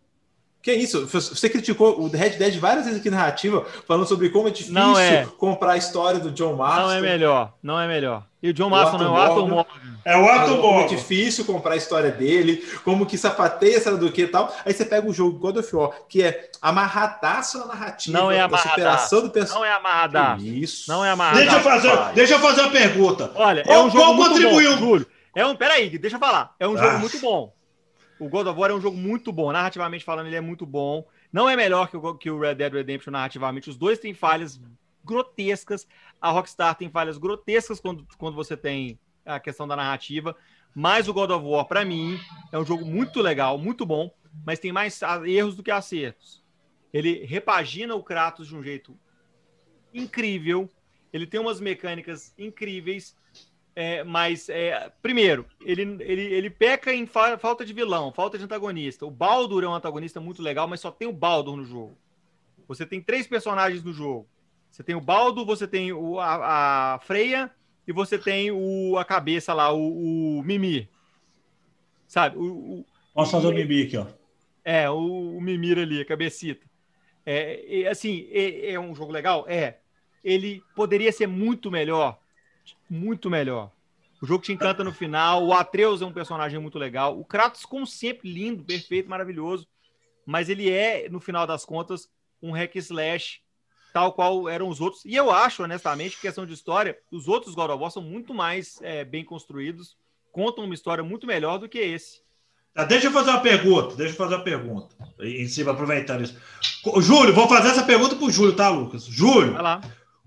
Que 0.63 0.73
isso? 0.73 1.07
Você 1.07 1.49
criticou 1.51 2.01
o 2.01 2.09
Red 2.09 2.31
Dead 2.31 2.59
várias 2.59 2.87
vezes 2.87 2.99
aqui 3.01 3.11
na 3.11 3.19
narrativa, 3.19 3.67
falando 3.87 4.07
sobre 4.07 4.31
como 4.31 4.49
é 4.49 4.51
difícil 4.51 4.73
Não 4.73 4.99
é. 4.99 5.27
comprar 5.39 5.73
a 5.73 5.77
história 5.77 6.19
do 6.19 6.31
John 6.31 6.55
Marston. 6.55 6.83
Não 6.87 6.93
é 6.93 7.01
melhor. 7.03 7.53
Não 7.63 7.79
é 7.81 7.87
melhor. 7.87 8.23
E 8.45 8.51
o 8.51 8.53
John 8.53 8.69
Marston 8.69 8.99
não 8.99 9.07
é 9.07 9.09
o 9.09 9.23
Arthur 9.23 9.49
Morgan. 9.49 9.81
É 10.05 10.17
o 10.19 10.29
Arthur 10.29 10.59
Morgan. 10.59 10.83
É 10.83 10.89
difícil 10.89 11.47
comprar 11.47 11.73
a 11.73 11.77
história 11.79 12.11
dele, 12.11 12.63
como 12.85 13.07
que 13.07 13.17
sapateia, 13.17 13.75
essa 13.75 13.97
do 13.97 14.13
que 14.13 14.21
e 14.21 14.27
tal. 14.27 14.55
Aí 14.67 14.75
você 14.75 14.85
pega 14.85 15.09
o 15.09 15.15
jogo 15.15 15.39
God 15.39 15.57
of 15.57 15.75
War, 15.75 15.93
que 16.07 16.23
é 16.23 16.51
amarradaço 16.61 17.59
na 17.61 17.69
narrativa, 17.69 18.19
não 18.19 18.31
é 18.31 18.43
amarradaço. 18.43 18.75
superação 18.75 19.23
do 19.23 19.31
personagem. 19.31 19.61
Não 19.63 19.65
é 19.65 19.75
amarradaço. 19.75 20.45
Isso. 20.45 20.93
Não 20.93 21.03
é 21.03 21.09
amarradaço. 21.09 21.43
Deixa 21.43 21.57
eu 21.57 21.63
fazer, 21.63 22.13
deixa 22.13 22.35
eu 22.35 22.39
fazer 22.39 22.61
uma 22.61 22.71
pergunta. 22.71 23.33
Olha, 23.35 23.65
é 23.67 23.79
um 23.79 23.91
jogo 23.91 24.13
muito 24.13 24.33
contribuiu? 24.33 24.73
bom, 24.73 24.79
Júlio. 24.79 25.07
É 25.35 25.47
um, 25.47 25.57
peraí, 25.57 25.99
deixa 25.99 26.17
eu 26.17 26.21
falar. 26.21 26.55
É 26.61 26.69
um 26.69 26.77
ah. 26.77 26.83
jogo 26.83 26.99
muito 26.99 27.19
bom. 27.21 27.51
O 28.21 28.29
God 28.29 28.47
of 28.47 28.61
War 28.61 28.71
é 28.71 28.75
um 28.75 28.81
jogo 28.81 28.99
muito 28.99 29.33
bom. 29.33 29.51
Narrativamente 29.53 30.05
falando, 30.05 30.27
ele 30.27 30.37
é 30.37 30.43
muito 30.43 30.67
bom. 30.67 31.07
Não 31.33 31.49
é 31.49 31.57
melhor 31.57 31.89
que 31.89 31.97
o, 31.97 32.15
que 32.15 32.31
o 32.31 32.39
Red 32.39 32.57
Dead 32.57 32.75
Redemption 32.75 33.11
narrativamente. 33.11 33.71
Os 33.71 33.77
dois 33.77 33.99
têm 33.99 34.13
falhas 34.13 34.61
grotescas. 35.05 35.87
A 36.21 36.31
Rockstar 36.31 36.75
tem 36.75 36.89
falhas 36.89 37.19
grotescas 37.19 37.81
quando, 37.81 38.07
quando 38.19 38.35
você 38.35 38.57
tem 38.57 38.99
a 39.25 39.39
questão 39.39 39.67
da 39.67 39.77
narrativa. 39.77 40.37
Mas 40.75 41.09
o 41.09 41.15
God 41.15 41.31
of 41.31 41.47
War, 41.47 41.67
para 41.67 41.85
mim, 41.85 42.19
é 42.51 42.59
um 42.59 42.65
jogo 42.65 42.85
muito 42.85 43.21
legal, 43.21 43.57
muito 43.57 43.87
bom, 43.87 44.13
mas 44.45 44.59
tem 44.59 44.73
mais 44.73 45.01
erros 45.25 45.55
do 45.55 45.63
que 45.63 45.71
acertos. 45.71 46.43
Ele 46.93 47.25
repagina 47.25 47.95
o 47.95 48.03
Kratos 48.03 48.49
de 48.49 48.57
um 48.57 48.63
jeito 48.63 48.99
incrível. 49.93 50.69
Ele 51.13 51.27
tem 51.27 51.41
umas 51.41 51.61
mecânicas 51.61 52.35
incríveis. 52.37 53.17
É, 53.77 54.05
mas, 54.05 54.49
é, 54.49 54.93
primeiro, 55.03 55.47
ele, 55.61 55.83
ele, 56.01 56.23
ele 56.23 56.51
peca 56.51 56.93
em 56.93 57.07
fa 57.07 57.37
falta 57.37 57.65
de 57.65 57.73
vilão, 57.73 58.13
falta 58.13 58.39
de 58.39 58.45
antagonista. 58.45 59.05
O 59.05 59.11
Baldur 59.11 59.65
é 59.65 59.69
um 59.69 59.75
antagonista 59.75 60.21
muito 60.21 60.41
legal, 60.43 60.69
mas 60.69 60.81
só 60.81 60.91
tem 60.93 61.09
o 61.09 61.13
Baldur 61.13 61.57
no 61.57 61.65
jogo. 61.65 61.97
Você 62.69 62.87
tem 62.87 63.01
três 63.01 63.27
personagens 63.27 63.83
no 63.83 63.93
jogo. 63.93 64.29
Você 64.75 64.83
tem 64.83 64.97
o 64.97 65.01
Baldo, 65.01 65.47
você 65.47 65.69
tem 65.69 65.93
o, 65.93 66.19
a, 66.19 66.95
a 66.95 66.99
Freia 66.99 67.49
e 67.87 67.93
você 67.93 68.19
tem 68.19 68.51
o, 68.51 68.99
a 68.99 69.05
cabeça 69.05 69.55
lá, 69.55 69.73
o, 69.73 70.39
o 70.39 70.43
Mimir. 70.43 70.89
Sabe? 72.09 72.37
O, 72.37 72.81
o, 72.81 72.87
Posso 73.15 73.31
fazer 73.31 73.47
o 73.47 73.53
Mimir 73.53 73.87
aqui, 73.87 73.97
ó. 73.97 74.07
É, 74.65 74.91
o, 74.91 75.37
o 75.37 75.41
Mimir 75.41 75.79
ali, 75.79 76.01
a 76.01 76.05
cabecita. 76.05 76.67
É, 77.25 77.83
é 77.83 77.89
assim, 77.89 78.27
é, 78.33 78.73
é, 78.73 78.81
um 78.81 78.97
jogo 78.97 79.13
legal? 79.13 79.45
É. 79.47 79.79
Ele 80.25 80.61
poderia 80.75 81.13
ser 81.13 81.29
muito 81.29 81.71
melhor. 81.71 82.19
Muito 82.91 83.31
melhor. 83.31 83.71
O 84.21 84.27
jogo 84.27 84.43
te 84.43 84.53
encanta 84.53 84.83
no 84.83 84.93
final. 84.93 85.47
O 85.47 85.53
Atreus 85.53 86.03
é 86.03 86.05
um 86.05 86.13
personagem 86.13 86.59
muito 86.59 86.81
legal. 86.81 87.17
O 87.17 87.25
Kratos, 87.25 87.65
como 87.65 87.87
sempre, 87.87 88.29
lindo, 88.29 88.65
perfeito, 88.65 89.09
maravilhoso. 89.09 89.69
Mas 90.27 90.49
ele 90.49 90.69
é, 90.69 91.09
no 91.09 91.21
final 91.21 91.47
das 91.47 91.65
contas, 91.65 92.09
um 92.43 92.51
hack 92.51 92.75
slash 92.75 93.44
tal 93.95 94.13
qual 94.13 94.49
eram 94.49 94.69
os 94.69 94.81
outros. 94.81 95.05
E 95.05 95.15
eu 95.15 95.31
acho, 95.31 95.63
honestamente, 95.63 96.21
questão 96.21 96.45
de 96.45 96.53
história, 96.53 96.99
os 97.13 97.29
outros 97.29 97.55
God 97.55 97.71
of 97.71 97.81
War 97.81 97.93
são 97.93 98.03
muito 98.03 98.35
mais 98.35 98.81
é, 98.83 99.05
bem 99.05 99.25
construídos, 99.25 99.97
contam 100.33 100.65
uma 100.65 100.75
história 100.75 101.05
muito 101.05 101.29
melhor 101.29 101.59
do 101.59 101.69
que 101.69 101.79
esse. 101.79 102.21
Tá, 102.75 102.83
deixa 102.83 103.07
eu 103.07 103.13
fazer 103.13 103.31
uma 103.31 103.41
pergunta, 103.41 103.95
deixa 103.95 104.13
eu 104.13 104.17
fazer 104.17 104.35
uma 104.35 104.43
pergunta, 104.43 104.97
em 105.21 105.47
cima, 105.47 105.71
aproveitando 105.71 106.25
isso. 106.25 106.37
Júlio, 107.01 107.33
vou 107.33 107.49
fazer 107.49 107.69
essa 107.69 107.85
pergunta 107.85 108.17
pro 108.17 108.29
Júlio, 108.29 108.57
tá, 108.57 108.69
Lucas? 108.69 109.05
Júlio, 109.05 109.55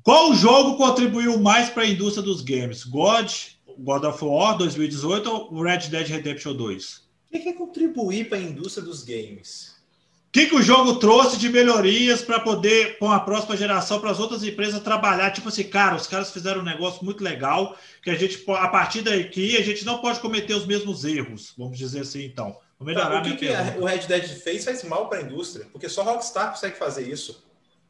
qual 0.01 0.33
jogo 0.33 0.77
contribuiu 0.77 1.37
mais 1.37 1.69
para 1.69 1.83
a 1.83 1.87
indústria 1.89 2.23
dos 2.23 2.41
games? 2.41 2.85
God, 2.85 3.29
God 3.79 4.05
of 4.05 4.23
War 4.23 4.57
2018 4.57 5.29
ou 5.29 5.61
Red 5.61 5.89
Dead 5.89 6.07
Redemption 6.07 6.55
2? 6.55 7.09
O 7.33 7.39
que 7.39 7.49
é 7.49 7.51
contribuir 7.51 8.29
para 8.29 8.37
a 8.37 8.41
indústria 8.41 8.85
dos 8.85 9.03
games? 9.03 9.76
Que, 10.31 10.47
que 10.47 10.55
o 10.55 10.61
jogo 10.61 10.95
trouxe 10.95 11.37
de 11.37 11.49
melhorias 11.49 12.21
para 12.21 12.39
poder, 12.39 12.97
com 12.99 13.11
a 13.11 13.19
próxima 13.19 13.55
geração, 13.55 13.99
para 13.99 14.11
as 14.11 14.19
outras 14.19 14.43
empresas 14.43 14.81
trabalhar? 14.81 15.31
Tipo 15.31 15.49
assim, 15.49 15.63
cara, 15.63 15.95
os 15.95 16.07
caras 16.07 16.31
fizeram 16.31 16.61
um 16.61 16.65
negócio 16.65 17.03
muito 17.03 17.23
legal, 17.23 17.77
que 18.03 18.09
a 18.09 18.15
gente, 18.15 18.43
a 18.47 18.67
partir 18.67 19.01
daqui, 19.01 19.57
a 19.57 19.63
gente 19.63 19.85
não 19.85 19.99
pode 19.99 20.19
cometer 20.19 20.53
os 20.53 20.65
mesmos 20.65 21.05
erros, 21.05 21.53
vamos 21.57 21.77
dizer 21.77 22.01
assim, 22.01 22.25
então. 22.25 22.57
Vou 22.79 22.85
melhorar 22.85 23.09
tá, 23.09 23.19
o 23.21 23.23
que, 23.23 23.37
que 23.37 23.79
o 23.79 23.85
Red 23.85 24.05
Dead 24.07 24.27
fez 24.27 24.63
faz 24.63 24.83
mal 24.83 25.09
para 25.09 25.19
a 25.19 25.21
indústria, 25.23 25.65
porque 25.71 25.89
só 25.89 26.03
Rockstar 26.03 26.51
consegue 26.51 26.77
fazer 26.77 27.09
isso. 27.09 27.43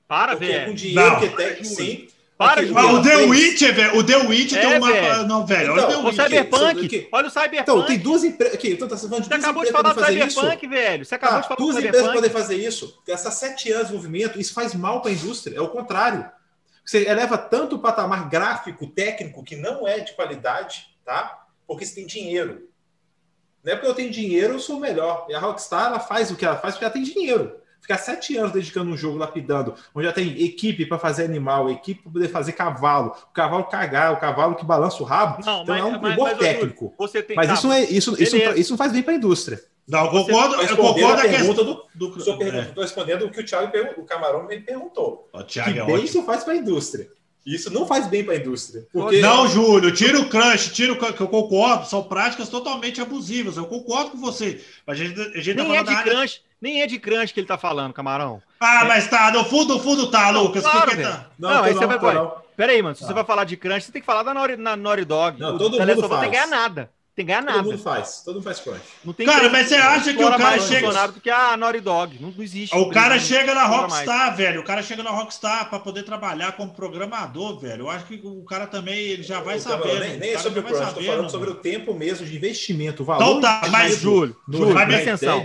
Para, 0.08 0.36
velho. 0.36 0.68
Com 0.68 0.74
dinheiro 0.74 1.12
não. 1.12 1.20
que 1.20 1.30
tem, 1.30 1.64
sim. 1.64 2.08
Para, 2.38 2.64
de 2.64 2.72
o 2.72 3.02
The 3.02 3.16
Witcher, 3.26 3.74
velho. 3.74 3.98
O 3.98 4.04
The 4.04 4.18
Witcher 4.18 4.60
é, 4.60 4.62
tem 4.62 4.78
uma. 4.78 4.92
Velho. 4.92 5.28
Não, 5.28 5.46
velho. 5.46 5.74
Então, 5.74 5.88
olha 5.88 5.98
o, 5.98 6.08
o 6.08 6.14
Cyberpunk. 6.14 7.10
Olha 7.12 7.28
o 7.28 7.32
Cyberpunk. 7.32 7.62
Então, 7.62 7.86
tem 7.88 7.98
duas 7.98 8.24
empresas. 8.24 8.54
Aqui, 8.54 8.74
então, 8.74 8.88
tá 8.88 8.96
falando 8.96 9.24
de 9.24 9.28
Você 9.28 9.34
acabou 9.34 9.66
de 9.66 9.72
falar 9.72 9.94
do 9.94 10.06
Cyberpunk, 10.06 10.66
isso. 10.66 10.70
velho. 10.70 11.06
Você 11.06 11.16
acabou 11.16 11.38
ah, 11.38 11.42
de 11.42 11.48
falar 11.48 11.58
duas 11.58 11.78
empresas 11.78 12.14
podem 12.14 12.30
fazer 12.30 12.56
isso. 12.58 13.02
Essas 13.08 13.34
sete 13.34 13.72
anos 13.72 13.88
de 13.88 13.96
movimento, 13.96 14.40
isso 14.40 14.54
faz 14.54 14.76
mal 14.76 15.02
para 15.02 15.10
a 15.10 15.14
indústria. 15.16 15.58
É 15.58 15.62
o 15.62 15.70
contrário. 15.70 16.30
Você 16.86 17.08
eleva 17.08 17.40
tanto 17.40 17.78
o 17.78 17.80
patamar 17.80 18.30
gráfico, 18.30 18.86
técnico, 18.86 19.44
que 19.44 19.56
não 19.56 19.88
é 19.88 20.00
de 20.00 20.14
qualidade, 20.14 20.86
tá? 21.04 21.44
Porque 21.66 21.86
você 21.86 21.96
tem 21.96 22.06
dinheiro. 22.06 22.70
Não 23.64 23.74
é 23.74 23.76
porque 23.76 23.90
eu 23.90 23.96
tenho 23.96 24.12
dinheiro, 24.12 24.54
eu 24.54 24.60
sou 24.60 24.80
melhor. 24.80 25.26
E 25.28 25.34
a 25.34 25.40
Rockstar, 25.40 25.88
ela 25.88 26.00
faz 26.00 26.30
o 26.30 26.36
que 26.36 26.46
ela 26.46 26.56
faz 26.56 26.76
porque 26.76 26.86
ela 26.86 26.94
tem 26.94 27.02
dinheiro 27.02 27.60
ficar 27.82 27.98
sete 27.98 28.38
anos 28.38 28.52
dedicando 28.52 28.92
um 28.92 28.98
jogo 28.98 29.18
lapidando, 29.18 29.76
onde 29.96 30.08
já 30.08 30.14
tem 30.14 30.44
equipe 30.44 30.86
para 30.86 31.00
fazer 31.00 31.26
animal, 31.26 31.70
equipe 31.70 32.02
para 32.04 32.12
poder 32.12 32.28
fazer 32.30 32.52
cavalo, 32.54 33.16
o 33.30 33.34
cavalo 33.34 33.64
cagar, 33.66 34.14
o 34.14 34.18
cavalo 34.18 34.56
que 34.56 34.66
balança 34.66 35.02
o 35.02 35.06
rabo. 35.06 35.44
Não, 35.46 35.64
então 35.64 35.76
mas, 35.76 36.18
é 36.18 36.20
um 36.20 36.24
mas, 36.24 36.38
técnico. 36.38 36.94
Você 36.98 37.24
tem, 37.24 37.36
mas 37.36 37.48
tá, 37.48 37.54
isso, 37.54 37.72
é, 37.72 37.84
isso, 37.84 38.22
isso, 38.22 38.36
isso 38.36 38.72
não 38.72 38.78
faz 38.78 38.92
bem 38.92 39.04
para 39.04 39.14
a 39.14 39.18
indústria. 39.18 39.62
Não, 39.88 40.06
eu 40.06 40.12
concordo, 40.12 40.56
eu 40.56 40.76
concordo 40.76 41.22
a 41.22 41.30
pergunta 41.30 41.64
do, 41.64 41.84
do, 41.96 42.10
do 42.10 42.20
Estou 42.20 42.44
é. 42.44 42.72
respondendo 42.76 43.26
o 43.26 43.32
que 43.32 43.40
o 43.40 43.46
Thiago 43.46 43.72
o 43.98 44.04
Camarão 44.04 44.46
me 44.46 44.60
perguntou. 44.60 45.30
O 45.32 45.44
Thiago 45.44 45.72
que 45.72 45.80
é 45.80 45.86
bem 45.86 45.94
ótimo. 45.94 46.06
isso 46.06 46.24
faz 46.24 46.44
para 46.44 46.54
a 46.54 46.58
indústria. 46.58 47.10
Isso 47.46 47.72
não 47.72 47.88
faz 47.88 48.08
bem 48.08 48.26
para 48.26 48.34
a 48.34 48.38
indústria. 48.38 48.86
Porque... 48.92 49.22
Não, 49.22 49.48
Júlio, 49.48 49.94
tira 49.94 50.20
o 50.20 50.28
crunch, 50.28 50.74
tira 50.74 50.92
o 50.92 50.98
que 50.98 51.22
eu 51.22 51.30
concordo, 51.30 51.88
são 51.88 52.04
práticas 52.04 52.50
totalmente 52.50 53.00
abusivas. 53.00 53.56
Eu 53.56 53.66
concordo 53.66 54.12
com 54.12 54.18
você. 54.18 54.62
A 54.86 54.94
gente, 54.94 55.18
a 55.18 55.40
gente 55.40 55.56
tá 55.56 55.64
Nem 55.64 55.86
tá 55.86 55.94
é 55.94 55.96
de 55.96 56.04
crunch, 56.04 56.42
nem 56.62 56.82
é 56.82 56.88
de 56.88 57.00
crunch 57.00 57.34
que 57.34 57.40
ele 57.40 57.48
tá 57.48 57.58
falando, 57.58 57.94
camarão. 57.94 58.42
Ah, 58.60 58.84
é... 58.84 58.88
mas 58.88 59.08
tá, 59.08 59.32
no 59.32 59.46
fundo, 59.46 59.76
no 59.76 59.80
fundo 59.80 60.10
tá, 60.10 60.30
Lucas. 60.30 60.64
Claro, 60.64 60.92
que 60.92 61.04
tá? 61.04 61.28
Não, 61.38 61.50
não 61.50 61.64
aí 61.64 61.74
você 61.74 61.86
vai. 61.86 62.16
Não. 62.16 62.48
Pera 62.56 62.72
aí, 62.72 62.82
mano. 62.82 62.96
Se 62.96 63.02
tá. 63.02 63.08
você 63.08 63.14
vai 63.14 63.24
falar 63.24 63.44
de 63.44 63.56
crunch, 63.56 63.86
você 63.86 63.92
tem 63.92 64.02
que 64.02 64.06
falar 64.06 64.24
da 64.24 64.34
Naughty, 64.34 64.58
na 64.58 64.76
Naughty 64.76 65.06
Dog. 65.06 65.40
Não, 65.40 65.58
todo 65.58 65.80
mundo 65.80 65.86
faz. 65.86 66.00
Não 66.00 66.20
tem 66.20 66.30
que 66.30 66.36
ganhar 66.36 66.48
nada. 66.48 66.92
Tem 67.16 67.26
que 67.26 67.32
ganhar 67.32 67.42
nada. 67.42 67.58
Todo 67.64 67.72
mundo 67.72 67.84
faz. 67.84 68.22
Todo 68.24 68.36
mundo 68.36 68.44
faz 68.44 68.60
crunch. 68.60 68.82
Não 69.04 69.14
tem 69.14 69.26
cara, 69.26 69.50
mas 69.50 69.68
você 69.68 69.76
acha 69.76 70.14
que 70.14 70.24
o 70.24 70.38
cara 70.38 70.60
chega. 70.60 71.08
do 71.08 71.22
que 71.22 71.30
a 71.30 71.58
Naughty 71.58 71.80
Dog. 71.80 72.20
Não, 72.20 72.32
não 72.32 72.44
existe. 72.44 72.76
O 72.76 72.90
cara 72.90 73.20
chega 73.20 73.54
na 73.54 73.66
Rockstar, 73.66 74.36
velho. 74.36 74.62
O 74.62 74.64
cara 74.64 74.82
chega 74.82 75.04
na 75.04 75.12
Rockstar 75.12 75.70
para 75.70 75.80
poder 75.80 76.04
trabalhar 76.04 76.52
como 76.54 76.74
programador, 76.74 77.60
velho. 77.60 77.86
Eu 77.86 77.90
acho 77.90 78.06
que 78.06 78.22
o 78.24 78.44
cara 78.44 78.66
também 78.66 78.98
ele 78.98 79.24
já 79.24 79.40
vai 79.40 79.60
saber. 79.60 80.00
Nem, 80.00 80.18
nem 80.18 80.34
é 80.34 80.38
sobre 80.38 80.60
o 80.60 80.64
crunch, 80.64 80.94
tô 80.94 81.02
falando 81.02 81.30
sobre 81.30 81.50
o 81.50 81.56
tempo 81.56 81.94
mesmo 81.94 82.26
de 82.26 82.36
investimento, 82.36 83.04
o 83.04 83.06
valor. 83.06 83.24
Então 83.24 83.42
tá, 83.42 83.62
mas 83.72 84.00
Júlio, 84.00 84.36
Júlio, 84.48 84.74
presta 84.74 85.14
atenção. 85.14 85.44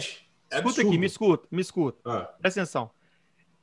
É 0.52 0.58
escuta 0.58 0.82
aqui, 0.82 0.98
me 0.98 1.06
escuta, 1.06 1.48
me 1.50 1.60
escuta. 1.60 1.98
Ah. 2.04 2.30
Presta 2.40 2.60
atenção. 2.60 2.90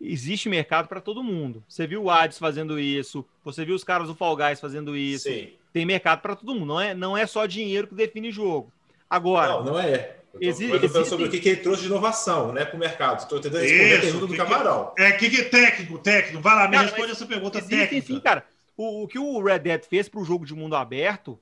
Existe 0.02 0.50
mercado 0.50 0.88
para 0.88 1.02
todo 1.02 1.22
mundo. 1.22 1.64
Você 1.68 1.86
viu 1.86 2.04
o 2.04 2.10
Ades 2.10 2.40
fazendo 2.40 2.80
isso, 2.80 3.26
você 3.44 3.66
viu 3.66 3.76
os 3.76 3.84
caras 3.84 4.08
do 4.08 4.16
Fall 4.16 4.36
Guys 4.36 4.60
fazendo 4.60 4.96
isso. 4.96 5.30
Sim. 5.30 5.50
Tem 5.74 5.86
mercado 5.86 6.22
para 6.22 6.36
todo 6.36 6.54
mundo. 6.54 6.66
Não 6.66 6.82
é, 6.82 6.94
não 6.94 7.18
é 7.18 7.28
só 7.28 7.46
dinheiro 7.46 7.88
que 7.88 7.96
define 7.96 8.32
jogo. 8.32 8.72
Agora. 9.10 9.54
Não, 9.54 9.64
não 9.66 9.80
é. 9.80 10.16
Eu 10.40 10.54
tô, 10.80 10.90
falando 10.90 11.08
sobre 11.08 11.26
o 11.26 11.30
que, 11.30 11.40
que 11.40 11.50
ele 11.50 11.62
trouxe 11.62 11.82
de 11.82 11.88
inovação 11.88 12.54
né, 12.54 12.64
para 12.64 12.76
o 12.76 12.80
mercado. 12.80 13.20
Estou 13.20 13.40
tentando 13.40 13.62
responder 13.62 13.98
a 13.98 14.02
pergunta 14.02 14.28
do 14.28 14.38
Camarão. 14.38 14.94
É, 14.98 15.12
que, 15.14 15.30
que 15.30 15.44
técnico, 15.44 15.98
técnico. 15.98 16.42
Vai 16.42 16.56
lá, 16.56 16.68
me 16.68 16.78
responde 16.78 17.12
essa 17.12 17.26
pergunta 17.26 17.58
existe, 17.58 17.76
técnica. 17.76 18.08
Sim, 18.08 18.20
cara. 18.20 18.46
O, 18.78 19.04
o, 19.04 19.08
que 19.08 19.20
o 19.20 19.44
Red 19.44 19.60
Dead 19.60 19.84
fez 19.84 20.08
para 20.08 20.22
o 20.22 20.24
jogo 20.24 20.46
de 20.46 20.54
mundo 20.54 20.76
aberto, 20.76 21.38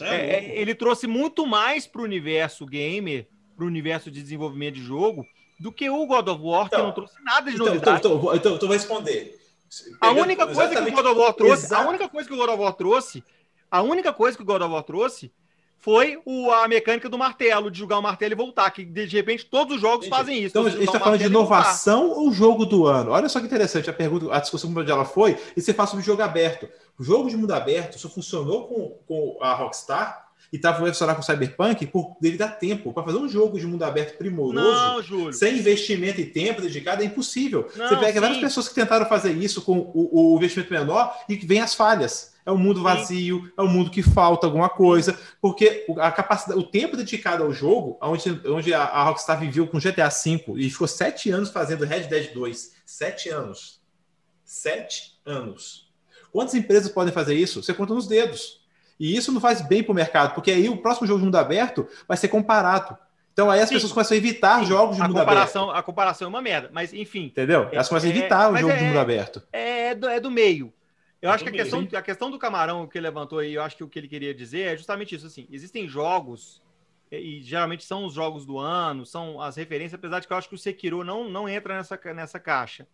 é, 0.00 0.16
é, 0.16 0.60
ele 0.60 0.74
trouxe 0.74 1.06
muito 1.06 1.46
mais 1.46 1.86
para 1.86 2.00
o 2.00 2.04
universo 2.04 2.66
gamer 2.66 3.28
para 3.54 3.64
o 3.64 3.68
universo 3.68 4.10
de 4.10 4.22
desenvolvimento 4.22 4.74
de 4.74 4.82
jogo 4.82 5.26
do 5.58 5.70
que 5.70 5.88
o 5.88 6.06
God 6.06 6.28
of 6.28 6.42
War, 6.42 6.66
então, 6.66 6.80
que 6.80 6.86
não 6.86 6.92
trouxe 6.92 7.14
nada 7.22 7.50
de 7.50 7.56
então, 7.56 7.66
novidade. 7.66 7.98
Então, 7.98 8.16
então, 8.16 8.34
então, 8.34 8.54
então 8.56 8.68
vou 8.68 8.76
responder. 8.76 9.40
A 10.00 10.10
única 10.10 10.46
coisa 10.46 10.68
que 10.68 10.90
o 10.90 10.92
God 10.92 11.06
of 11.06 11.20
War 11.20 11.32
trouxe, 11.32 11.64
exato. 11.64 11.82
a 11.82 11.88
única 11.88 12.08
coisa 12.08 12.28
que 12.28 12.34
o 12.34 12.36
God 12.36 12.48
of 12.50 12.62
War 12.62 12.72
trouxe, 12.74 13.24
a 13.70 13.82
única 13.82 14.12
coisa 14.12 14.36
que 14.36 14.42
o 14.42 14.46
God 14.46 14.62
of 14.62 14.72
War 14.72 14.82
trouxe 14.82 15.32
foi 15.84 16.18
o, 16.24 16.50
a 16.50 16.66
mecânica 16.66 17.10
do 17.10 17.18
martelo, 17.18 17.70
de 17.70 17.78
jogar 17.78 17.98
o 17.98 18.02
martelo 18.02 18.32
e 18.32 18.36
voltar, 18.36 18.70
que 18.70 18.84
de 18.84 19.04
repente 19.04 19.44
todos 19.44 19.76
os 19.76 19.82
jogos 19.82 20.06
Entendi. 20.06 20.16
fazem 20.16 20.38
isso. 20.38 20.46
Então, 20.48 20.64
a 20.64 20.70
gente 20.70 20.82
está 20.82 20.98
falando 20.98 21.18
de 21.18 21.26
inovação 21.26 22.10
ou 22.10 22.32
jogo 22.32 22.64
do 22.64 22.86
ano? 22.86 23.10
Olha 23.10 23.28
só 23.28 23.38
que 23.38 23.46
interessante 23.46 23.90
a 23.90 23.92
pergunta, 23.92 24.34
a 24.34 24.40
discussão 24.40 24.72
onde 24.74 24.90
ela 24.90 25.04
foi, 25.04 25.36
e 25.54 25.60
você 25.60 25.74
fala 25.74 25.86
sobre 25.86 26.04
jogo 26.04 26.22
aberto. 26.22 26.68
O 26.98 27.04
jogo 27.04 27.28
de 27.28 27.36
mundo 27.36 27.52
aberto 27.52 27.98
só 27.98 28.08
funcionou 28.08 28.66
com, 28.66 28.98
com 29.06 29.38
a 29.42 29.52
Rockstar 29.52 30.24
e 30.54 30.56
estava 30.56 30.86
funcionando 30.86 31.16
com 31.16 31.20
o 31.20 31.24
Cyberpunk 31.24 31.84
por 31.88 32.16
ele 32.22 32.36
dar 32.36 32.50
tempo. 32.50 32.92
Para 32.92 33.02
fazer 33.02 33.18
um 33.18 33.28
jogo 33.28 33.58
de 33.58 33.66
mundo 33.66 33.82
aberto 33.82 34.16
primoroso, 34.16 35.02
não, 35.12 35.32
sem 35.32 35.58
investimento 35.58 36.20
e 36.20 36.26
tempo 36.26 36.62
dedicado, 36.62 37.02
é 37.02 37.06
impossível. 37.06 37.68
Não, 37.74 37.88
Você 37.88 37.96
pega 37.96 38.12
sim. 38.12 38.20
várias 38.20 38.38
pessoas 38.38 38.68
que 38.68 38.74
tentaram 38.76 39.04
fazer 39.04 39.32
isso 39.32 39.62
com 39.62 39.76
o, 39.92 40.32
o 40.32 40.36
investimento 40.36 40.72
menor 40.72 41.12
e 41.28 41.36
que 41.36 41.44
vem 41.44 41.60
as 41.60 41.74
falhas. 41.74 42.32
É 42.46 42.52
um 42.52 42.56
mundo 42.56 42.84
vazio, 42.84 43.42
sim. 43.42 43.52
é 43.58 43.62
um 43.62 43.66
mundo 43.66 43.90
que 43.90 44.00
falta 44.00 44.46
alguma 44.46 44.68
coisa, 44.68 45.18
porque 45.40 45.86
a 45.98 46.12
capacidade, 46.12 46.60
o 46.60 46.62
tempo 46.62 46.96
dedicado 46.96 47.42
ao 47.42 47.52
jogo, 47.52 47.98
onde, 48.00 48.40
onde 48.46 48.72
a, 48.72 48.84
a 48.84 49.04
Rockstar 49.06 49.40
viveu 49.40 49.66
com 49.66 49.80
GTA 49.80 50.08
V 50.08 50.54
e 50.56 50.70
ficou 50.70 50.86
sete 50.86 51.32
anos 51.32 51.50
fazendo 51.50 51.84
Red 51.84 52.02
Dead 52.02 52.32
2. 52.32 52.74
Sete 52.86 53.28
anos. 53.28 53.80
Sete 54.44 55.18
anos. 55.26 55.92
Quantas 56.30 56.54
empresas 56.54 56.92
podem 56.92 57.12
fazer 57.12 57.34
isso? 57.34 57.60
Você 57.60 57.74
conta 57.74 57.92
nos 57.92 58.06
dedos. 58.06 58.63
E 58.98 59.16
isso 59.16 59.32
não 59.32 59.40
faz 59.40 59.60
bem 59.60 59.82
para 59.82 59.92
o 59.92 59.94
mercado, 59.94 60.34
porque 60.34 60.50
aí 60.50 60.68
o 60.68 60.76
próximo 60.76 61.06
jogo 61.06 61.18
de 61.18 61.24
mundo 61.26 61.36
aberto 61.36 61.86
vai 62.06 62.16
ser 62.16 62.28
comparado. 62.28 62.96
Então 63.32 63.50
aí 63.50 63.60
as 63.60 63.68
Sim. 63.68 63.74
pessoas 63.74 63.92
começam 63.92 64.14
a 64.14 64.18
evitar 64.18 64.60
Sim. 64.60 64.66
jogos 64.66 64.96
de 64.96 65.02
a 65.02 65.08
mundo 65.08 65.18
comparação, 65.18 65.64
aberto. 65.64 65.78
A 65.78 65.82
comparação 65.82 66.26
é 66.26 66.28
uma 66.28 66.40
merda, 66.40 66.70
mas 66.72 66.94
enfim. 66.94 67.24
Entendeu? 67.24 67.68
Elas 67.72 67.88
começam 67.88 68.08
a 68.08 68.12
é, 68.12 68.16
evitar 68.16 68.52
o 68.52 68.56
jogo 68.56 68.72
é, 68.72 68.76
de 68.76 68.84
mundo 68.84 68.98
aberto. 68.98 69.42
É, 69.52 69.88
é, 69.88 69.94
do, 69.94 70.08
é 70.08 70.20
do 70.20 70.30
meio. 70.30 70.72
Eu 71.20 71.30
é 71.30 71.32
acho 71.34 71.42
que 71.42 71.50
a 71.50 71.52
questão, 71.52 71.88
a 71.92 72.02
questão 72.02 72.30
do 72.30 72.38
camarão 72.38 72.86
que 72.86 72.96
ele 72.96 73.06
levantou 73.06 73.40
aí, 73.40 73.54
eu 73.54 73.62
acho 73.62 73.76
que 73.76 73.82
o 73.82 73.88
que 73.88 73.98
ele 73.98 74.08
queria 74.08 74.32
dizer 74.32 74.74
é 74.74 74.76
justamente 74.76 75.16
isso. 75.16 75.26
Assim, 75.26 75.48
existem 75.50 75.88
jogos, 75.88 76.62
e, 77.10 77.16
e 77.16 77.42
geralmente 77.42 77.82
são 77.84 78.04
os 78.04 78.14
jogos 78.14 78.46
do 78.46 78.58
ano, 78.58 79.04
são 79.04 79.40
as 79.40 79.56
referências, 79.56 79.94
apesar 79.94 80.20
de 80.20 80.28
que 80.28 80.32
eu 80.32 80.36
acho 80.36 80.48
que 80.48 80.54
o 80.54 80.58
Sekiro 80.58 81.02
não, 81.02 81.28
não 81.28 81.48
entra 81.48 81.76
nessa, 81.76 81.98
nessa 82.14 82.38
caixa. 82.38 82.86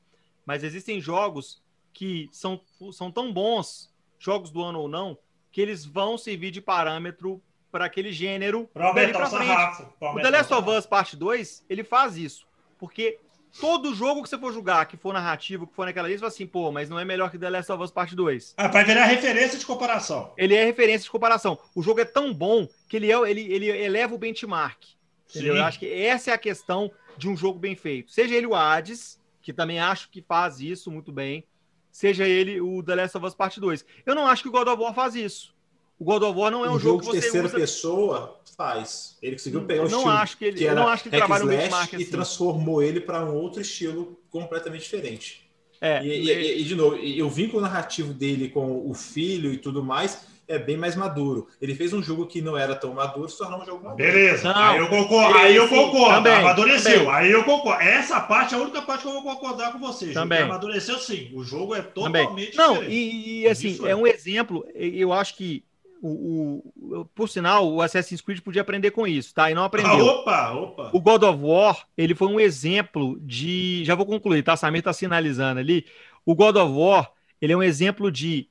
Mas 0.47 0.65
existem 0.65 1.01
jogos 1.01 1.63
que 1.93 2.31
são, 2.33 2.59
são 2.93 3.11
tão 3.11 3.31
bons, 3.31 3.93
jogos 4.19 4.51
do 4.51 4.63
ano 4.63 4.81
ou 4.81 4.89
não, 4.89 5.19
que 5.51 5.61
eles 5.61 5.85
vão 5.85 6.17
servir 6.17 6.51
de 6.51 6.61
parâmetro 6.61 7.43
para 7.71 7.85
aquele 7.85 8.13
gênero. 8.13 8.69
Para 8.73 8.89
aumentar 8.89 9.25
o 9.25 9.31
sarrafo. 9.31 9.93
O 10.01 10.21
The 10.21 10.31
Last 10.31 10.53
of 10.53 10.69
Us 10.71 10.87
Parte 10.87 11.17
2, 11.17 11.65
ele 11.69 11.85
faz 11.85 12.17
isso. 12.17 12.47
Porque 12.79 13.19
todo 13.59 13.95
jogo 13.95 14.23
que 14.23 14.29
você 14.29 14.39
for 14.39 14.53
jogar, 14.53 14.87
que 14.87 14.97
for 14.97 15.13
narrativo, 15.13 15.67
que 15.67 15.75
for 15.75 15.87
naquela 15.87 16.09
lista, 16.09 16.27
assim, 16.27 16.47
pô, 16.47 16.71
mas 16.71 16.89
não 16.89 16.99
é 16.99 17.05
melhor 17.05 17.31
que 17.31 17.39
The 17.39 17.51
Last 17.51 17.73
of 17.73 17.83
Us 17.83 17.91
Parte 17.91 18.15
2. 18.15 18.55
Ah, 18.57 18.69
vai 18.69 18.85
virar 18.85 19.05
referência 19.05 19.59
de 19.59 19.67
comparação. 19.67 20.33
Ele 20.37 20.55
é 20.55 20.65
referência 20.65 21.05
de 21.05 21.11
comparação. 21.11 21.59
O 21.75 21.83
jogo 21.83 22.01
é 22.01 22.05
tão 22.05 22.33
bom 22.33 22.69
que 22.89 22.97
ele, 22.97 23.11
é, 23.11 23.31
ele, 23.31 23.53
ele 23.53 23.69
eleva 23.69 24.15
o 24.15 24.19
benchmark. 24.19 24.79
Eu 25.35 25.63
acho 25.63 25.79
que 25.79 25.87
essa 25.87 26.33
é 26.33 26.35
a 26.35 26.39
questão 26.39 26.91
de 27.17 27.29
um 27.29 27.37
jogo 27.37 27.59
bem 27.59 27.77
feito. 27.77 28.11
Seja 28.11 28.35
ele 28.35 28.47
o 28.47 28.55
Hades, 28.55 29.21
que 29.41 29.53
também 29.53 29.79
acho 29.79 30.11
que 30.11 30.21
faz 30.21 30.61
isso 30.61 30.91
muito 30.91 31.13
bem, 31.13 31.45
seja 31.91 32.27
ele 32.27 32.61
o 32.61 32.83
The 32.83 32.95
Last 32.95 33.17
of 33.17 33.27
Us 33.27 33.35
Parte 33.35 33.61
2. 33.61 33.85
Eu 34.07 34.15
não 34.15 34.27
acho 34.27 34.43
que 34.43 34.49
o 34.49 34.53
God 34.53 34.69
of 34.69 34.83
War 34.83 34.95
faz 34.95 35.15
isso. 35.15 35.55
O 35.99 36.05
God 36.05 36.23
of 36.23 36.39
War 36.39 36.51
não 36.51 36.65
é 36.65 36.71
um, 36.71 36.75
um 36.75 36.79
jogo, 36.79 37.03
jogo 37.03 37.15
de 37.15 37.21
terceira 37.21 37.47
usa... 37.47 37.57
pessoa 37.57 38.41
faz. 38.57 39.19
Ele 39.23 39.33
conseguiu 39.33 39.65
pegar 39.65 39.83
o 39.83 39.89
não 39.89 39.99
estilo 39.99 40.13
acho 40.13 40.39
que 40.39 40.45
ele, 40.45 40.59
que 40.59 40.65
eu 40.65 40.75
não 40.75 40.89
acho 40.89 41.03
que 41.03 41.09
ele 41.09 41.17
trabalha 41.17 41.45
no 41.45 41.51
benchmark 41.51 41.95
assim. 41.95 42.03
e 42.03 42.07
transformou 42.07 42.83
ele 42.83 43.01
para 43.01 43.25
um 43.25 43.35
outro 43.35 43.61
estilo 43.61 44.19
completamente 44.31 44.83
diferente. 44.83 45.51
É, 45.81 46.05
e, 46.05 46.27
e, 46.27 46.61
e, 46.61 46.65
de 46.65 46.75
novo, 46.75 46.97
e 46.97 47.23
o 47.23 47.31
vínculo 47.31 47.63
narrativo 47.63 48.13
dele 48.13 48.51
com 48.51 48.89
o 48.89 48.93
filho 48.93 49.51
e 49.53 49.57
tudo 49.57 49.83
mais 49.83 50.27
é 50.51 50.59
bem 50.59 50.77
mais 50.77 50.97
maduro. 50.97 51.47
Ele 51.63 51.77
fez 51.77 51.93
um 51.93 52.03
jogo 52.03 52.27
que 52.27 52.43
não 52.43 52.57
era 52.57 52.75
tão 52.75 52.93
maduro, 52.93 53.29
se 53.29 53.39
tornou 53.39 53.63
um 53.63 53.65
jogo 53.65 53.85
maduro. 53.85 53.97
Beleza, 53.97 54.53
não, 54.53 54.61
aí 54.61 54.79
eu 54.79 54.89
concordo, 54.89 55.39
aí 55.39 55.57
eu 55.57 55.69
concordo. 55.69 56.15
Também, 56.17 56.33
amadureceu, 56.33 56.99
também. 56.99 57.15
aí 57.15 57.31
eu 57.31 57.45
concordo. 57.45 57.83
Essa 57.83 58.21
parte 58.21 58.55
é 58.55 58.59
a 58.59 58.61
única 58.61 58.83
parte 58.83 59.03
que 59.03 59.09
eu 59.09 59.13
vou 59.13 59.23
concordar 59.23 59.73
com 59.73 59.79
vocês. 59.79 60.13
Também. 60.13 60.43
Amadureceu 60.43 60.99
sim. 60.99 61.31
O 61.35 61.45
jogo 61.45 61.77
é 61.77 61.83
totalmente 61.83 62.57
também. 62.57 62.83
Não, 62.83 62.83
e, 62.83 63.43
e 63.43 63.49
assim, 63.49 63.79
é. 63.87 63.91
é 63.91 63.97
um 63.97 64.07
exemplo, 64.07 64.67
eu 64.75 65.13
acho 65.13 65.37
que 65.37 65.65
o, 66.03 66.65
o, 66.77 67.05
por 67.15 67.29
sinal, 67.29 67.71
o 67.71 67.81
Assassin's 67.81 68.21
Creed 68.21 68.41
podia 68.41 68.63
aprender 68.63 68.91
com 68.91 69.07
isso, 69.07 69.33
tá? 69.33 69.51
E 69.51 69.55
não 69.55 69.63
aprendeu. 69.65 69.93
Ah, 69.93 70.03
opa, 70.03 70.51
opa. 70.53 70.91
O 70.93 71.01
God 71.01 71.23
of 71.23 71.39
War, 71.43 71.87
ele 71.97 72.15
foi 72.15 72.27
um 72.27 72.41
exemplo 72.41 73.21
de. 73.21 73.85
Já 73.85 73.95
vou 73.95 74.07
concluir, 74.07 74.43
tá? 74.43 74.57
Samir 74.57 74.83
tá 74.83 74.93
sinalizando 74.93 75.61
ali. 75.61 75.87
O 76.25 76.35
God 76.35 76.57
of 76.57 76.73
War, 76.73 77.13
ele 77.41 77.53
é 77.53 77.57
um 77.57 77.63
exemplo 77.63 78.11
de 78.11 78.49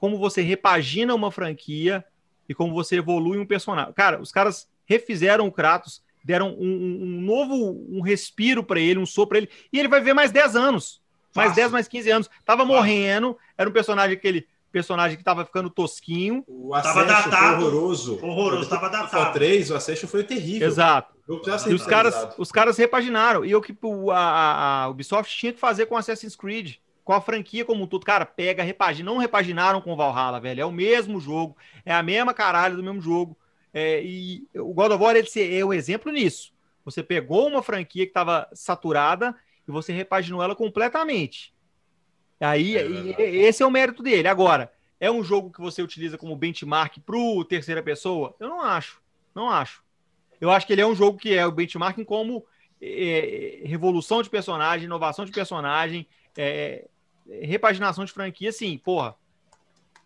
como 0.00 0.18
você 0.18 0.40
repagina 0.40 1.14
uma 1.14 1.30
franquia 1.30 2.04
e 2.48 2.54
como 2.54 2.74
você 2.74 2.96
evolui 2.96 3.38
um 3.38 3.46
personagem. 3.46 3.92
Cara, 3.92 4.20
os 4.20 4.32
caras 4.32 4.66
refizeram 4.86 5.46
o 5.46 5.52
Kratos, 5.52 6.02
deram 6.24 6.56
um, 6.58 7.02
um 7.02 7.20
novo 7.20 7.86
um 7.88 8.00
respiro 8.00 8.64
para 8.64 8.80
ele, 8.80 8.98
um 8.98 9.06
sopro 9.06 9.28
para 9.28 9.38
ele, 9.38 9.50
e 9.72 9.78
ele 9.78 9.88
vai 9.88 10.00
ver 10.00 10.14
mais 10.14 10.32
10 10.32 10.56
anos. 10.56 11.00
Mais 11.36 11.54
10, 11.54 11.70
mais 11.70 11.86
15 11.86 12.10
anos. 12.10 12.30
Tava 12.44 12.62
Fácil. 12.62 12.74
morrendo, 12.74 13.38
era 13.56 13.70
um 13.70 13.72
personagem 13.72 14.18
que 14.18 14.26
ele 14.26 14.46
personagem 14.72 15.18
que 15.18 15.24
tava 15.24 15.44
ficando 15.44 15.68
tosquinho. 15.68 16.44
O 16.46 16.74
acesso 16.74 17.04
datado, 17.04 17.56
foi 17.56 17.66
horroroso. 17.66 18.24
Horroroso, 18.24 18.70
tava 18.70 18.88
datado. 18.88 19.30
O 19.30 19.32
3, 19.32 19.70
o 19.70 19.74
acesso 19.74 20.06
foi 20.06 20.22
terrível. 20.24 20.66
Exato. 20.66 21.14
E 21.68 21.74
os 21.74 21.84
caras, 21.84 22.28
os 22.38 22.50
caras 22.50 22.76
repaginaram. 22.76 23.44
E 23.44 23.54
o 23.54 23.60
que 23.60 23.76
a, 24.12 24.84
a, 24.84 24.88
Ubisoft 24.88 25.36
tinha 25.36 25.52
que 25.52 25.58
fazer 25.58 25.86
com 25.86 25.96
Assassin's 25.96 26.36
Creed, 26.36 26.76
com 27.04 27.12
a 27.12 27.20
franquia 27.20 27.64
como 27.64 27.84
um 27.84 27.86
todo. 27.86 28.04
Cara, 28.04 28.24
pega, 28.26 28.62
repagina. 28.62 29.10
Não 29.10 29.18
repaginaram 29.18 29.80
com 29.80 29.96
Valhalla, 29.96 30.40
velho. 30.40 30.60
É 30.60 30.64
o 30.64 30.72
mesmo 30.72 31.20
jogo, 31.20 31.56
é 31.84 31.92
a 31.92 32.02
mesma 32.02 32.34
caralho 32.34 32.76
do 32.76 32.82
mesmo 32.82 33.00
jogo. 33.00 33.36
É, 33.72 34.02
e 34.02 34.46
o 34.54 34.72
God 34.74 34.92
of 34.92 35.02
War 35.02 35.16
ele 35.16 35.28
é 35.56 35.64
o 35.64 35.72
exemplo 35.72 36.10
nisso. 36.10 36.52
Você 36.84 37.02
pegou 37.02 37.46
uma 37.46 37.62
franquia 37.62 38.04
que 38.04 38.10
estava 38.10 38.48
saturada 38.52 39.34
e 39.66 39.70
você 39.70 39.92
repaginou 39.92 40.42
ela 40.42 40.56
completamente. 40.56 41.54
Aí, 42.40 42.76
é 42.76 43.20
esse 43.20 43.62
é 43.62 43.66
o 43.66 43.70
mérito 43.70 44.02
dele. 44.02 44.26
Agora, 44.26 44.72
é 44.98 45.10
um 45.10 45.22
jogo 45.22 45.50
que 45.50 45.60
você 45.60 45.82
utiliza 45.82 46.16
como 46.16 46.34
benchmark 46.34 46.98
para 47.00 47.16
o 47.16 47.44
terceira 47.44 47.82
pessoa? 47.82 48.34
Eu 48.40 48.48
não 48.48 48.62
acho. 48.62 49.00
Não 49.34 49.48
acho. 49.48 49.82
Eu 50.40 50.50
acho 50.50 50.66
que 50.66 50.72
ele 50.72 50.80
é 50.80 50.86
um 50.86 50.94
jogo 50.94 51.18
que 51.18 51.34
é 51.34 51.46
o 51.46 51.52
benchmarking 51.52 52.04
como 52.04 52.44
é, 52.80 53.60
revolução 53.64 54.22
de 54.22 54.30
personagem, 54.30 54.86
inovação 54.86 55.24
de 55.24 55.32
personagem, 55.32 56.08
é, 56.36 56.88
repaginação 57.42 58.04
de 58.04 58.12
franquia, 58.12 58.52
sim. 58.52 58.78
Porra, 58.78 59.14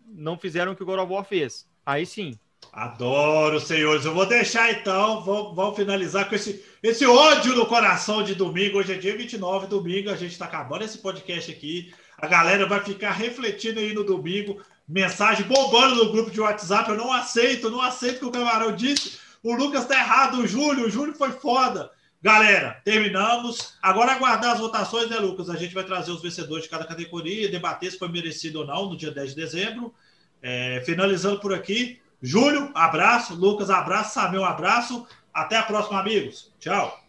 não 0.07 0.37
fizeram 0.37 0.71
o 0.71 0.75
que 0.75 0.83
o 0.83 0.87
War 0.87 1.25
fez. 1.25 1.67
Aí 1.85 2.05
sim. 2.05 2.37
Adoro, 2.71 3.59
senhores. 3.59 4.05
Eu 4.05 4.13
vou 4.13 4.25
deixar 4.25 4.71
então, 4.71 5.23
vamos, 5.23 5.55
vamos 5.55 5.75
finalizar 5.75 6.27
com 6.27 6.35
esse, 6.35 6.63
esse 6.83 7.05
ódio 7.05 7.55
no 7.55 7.65
coração 7.65 8.23
de 8.23 8.35
domingo. 8.35 8.79
Hoje 8.79 8.93
é 8.93 8.97
dia 8.97 9.15
29, 9.15 9.67
domingo, 9.67 10.09
a 10.09 10.15
gente 10.15 10.31
está 10.31 10.45
acabando 10.45 10.83
esse 10.83 10.97
podcast 10.97 11.51
aqui. 11.51 11.93
A 12.17 12.27
galera 12.27 12.65
vai 12.65 12.81
ficar 12.81 13.11
refletindo 13.11 13.79
aí 13.79 13.93
no 13.93 14.03
domingo. 14.03 14.61
Mensagem 14.87 15.45
bombando 15.45 15.95
no 15.95 16.11
grupo 16.11 16.31
de 16.31 16.41
WhatsApp. 16.41 16.89
Eu 16.89 16.97
não 16.97 17.11
aceito, 17.11 17.69
não 17.69 17.81
aceito 17.81 18.17
o 18.17 18.19
que 18.19 18.25
o 18.25 18.31
Camarão 18.31 18.75
disse. 18.75 19.19
O 19.41 19.53
Lucas 19.53 19.85
tá 19.85 19.95
errado, 19.95 20.39
o 20.39 20.47
Júlio, 20.47 20.87
o 20.87 20.89
Júlio 20.89 21.13
foi 21.13 21.31
foda. 21.31 21.91
Galera, 22.21 22.81
terminamos. 22.83 23.77
Agora 23.81 24.13
aguardar 24.13 24.53
as 24.53 24.59
votações, 24.59 25.09
né, 25.09 25.17
Lucas? 25.17 25.49
A 25.49 25.55
gente 25.55 25.73
vai 25.73 25.83
trazer 25.83 26.11
os 26.11 26.21
vencedores 26.21 26.63
de 26.63 26.69
cada 26.69 26.85
categoria, 26.85 27.51
debater 27.51 27.91
se 27.91 27.99
foi 27.99 28.07
merecido 28.07 28.59
ou 28.59 28.65
não 28.65 28.89
no 28.89 28.97
dia 28.97 29.11
10 29.11 29.29
de 29.29 29.35
dezembro. 29.35 29.93
É, 30.41 30.81
finalizando 30.85 31.39
por 31.39 31.53
aqui. 31.53 31.99
Júlio, 32.21 32.71
abraço. 32.73 33.35
Lucas, 33.35 33.69
abraço. 33.69 34.19
Um 34.19 34.45
abraço. 34.45 35.07
Até 35.33 35.57
a 35.57 35.63
próxima, 35.63 35.99
amigos. 35.99 36.51
Tchau. 36.59 37.04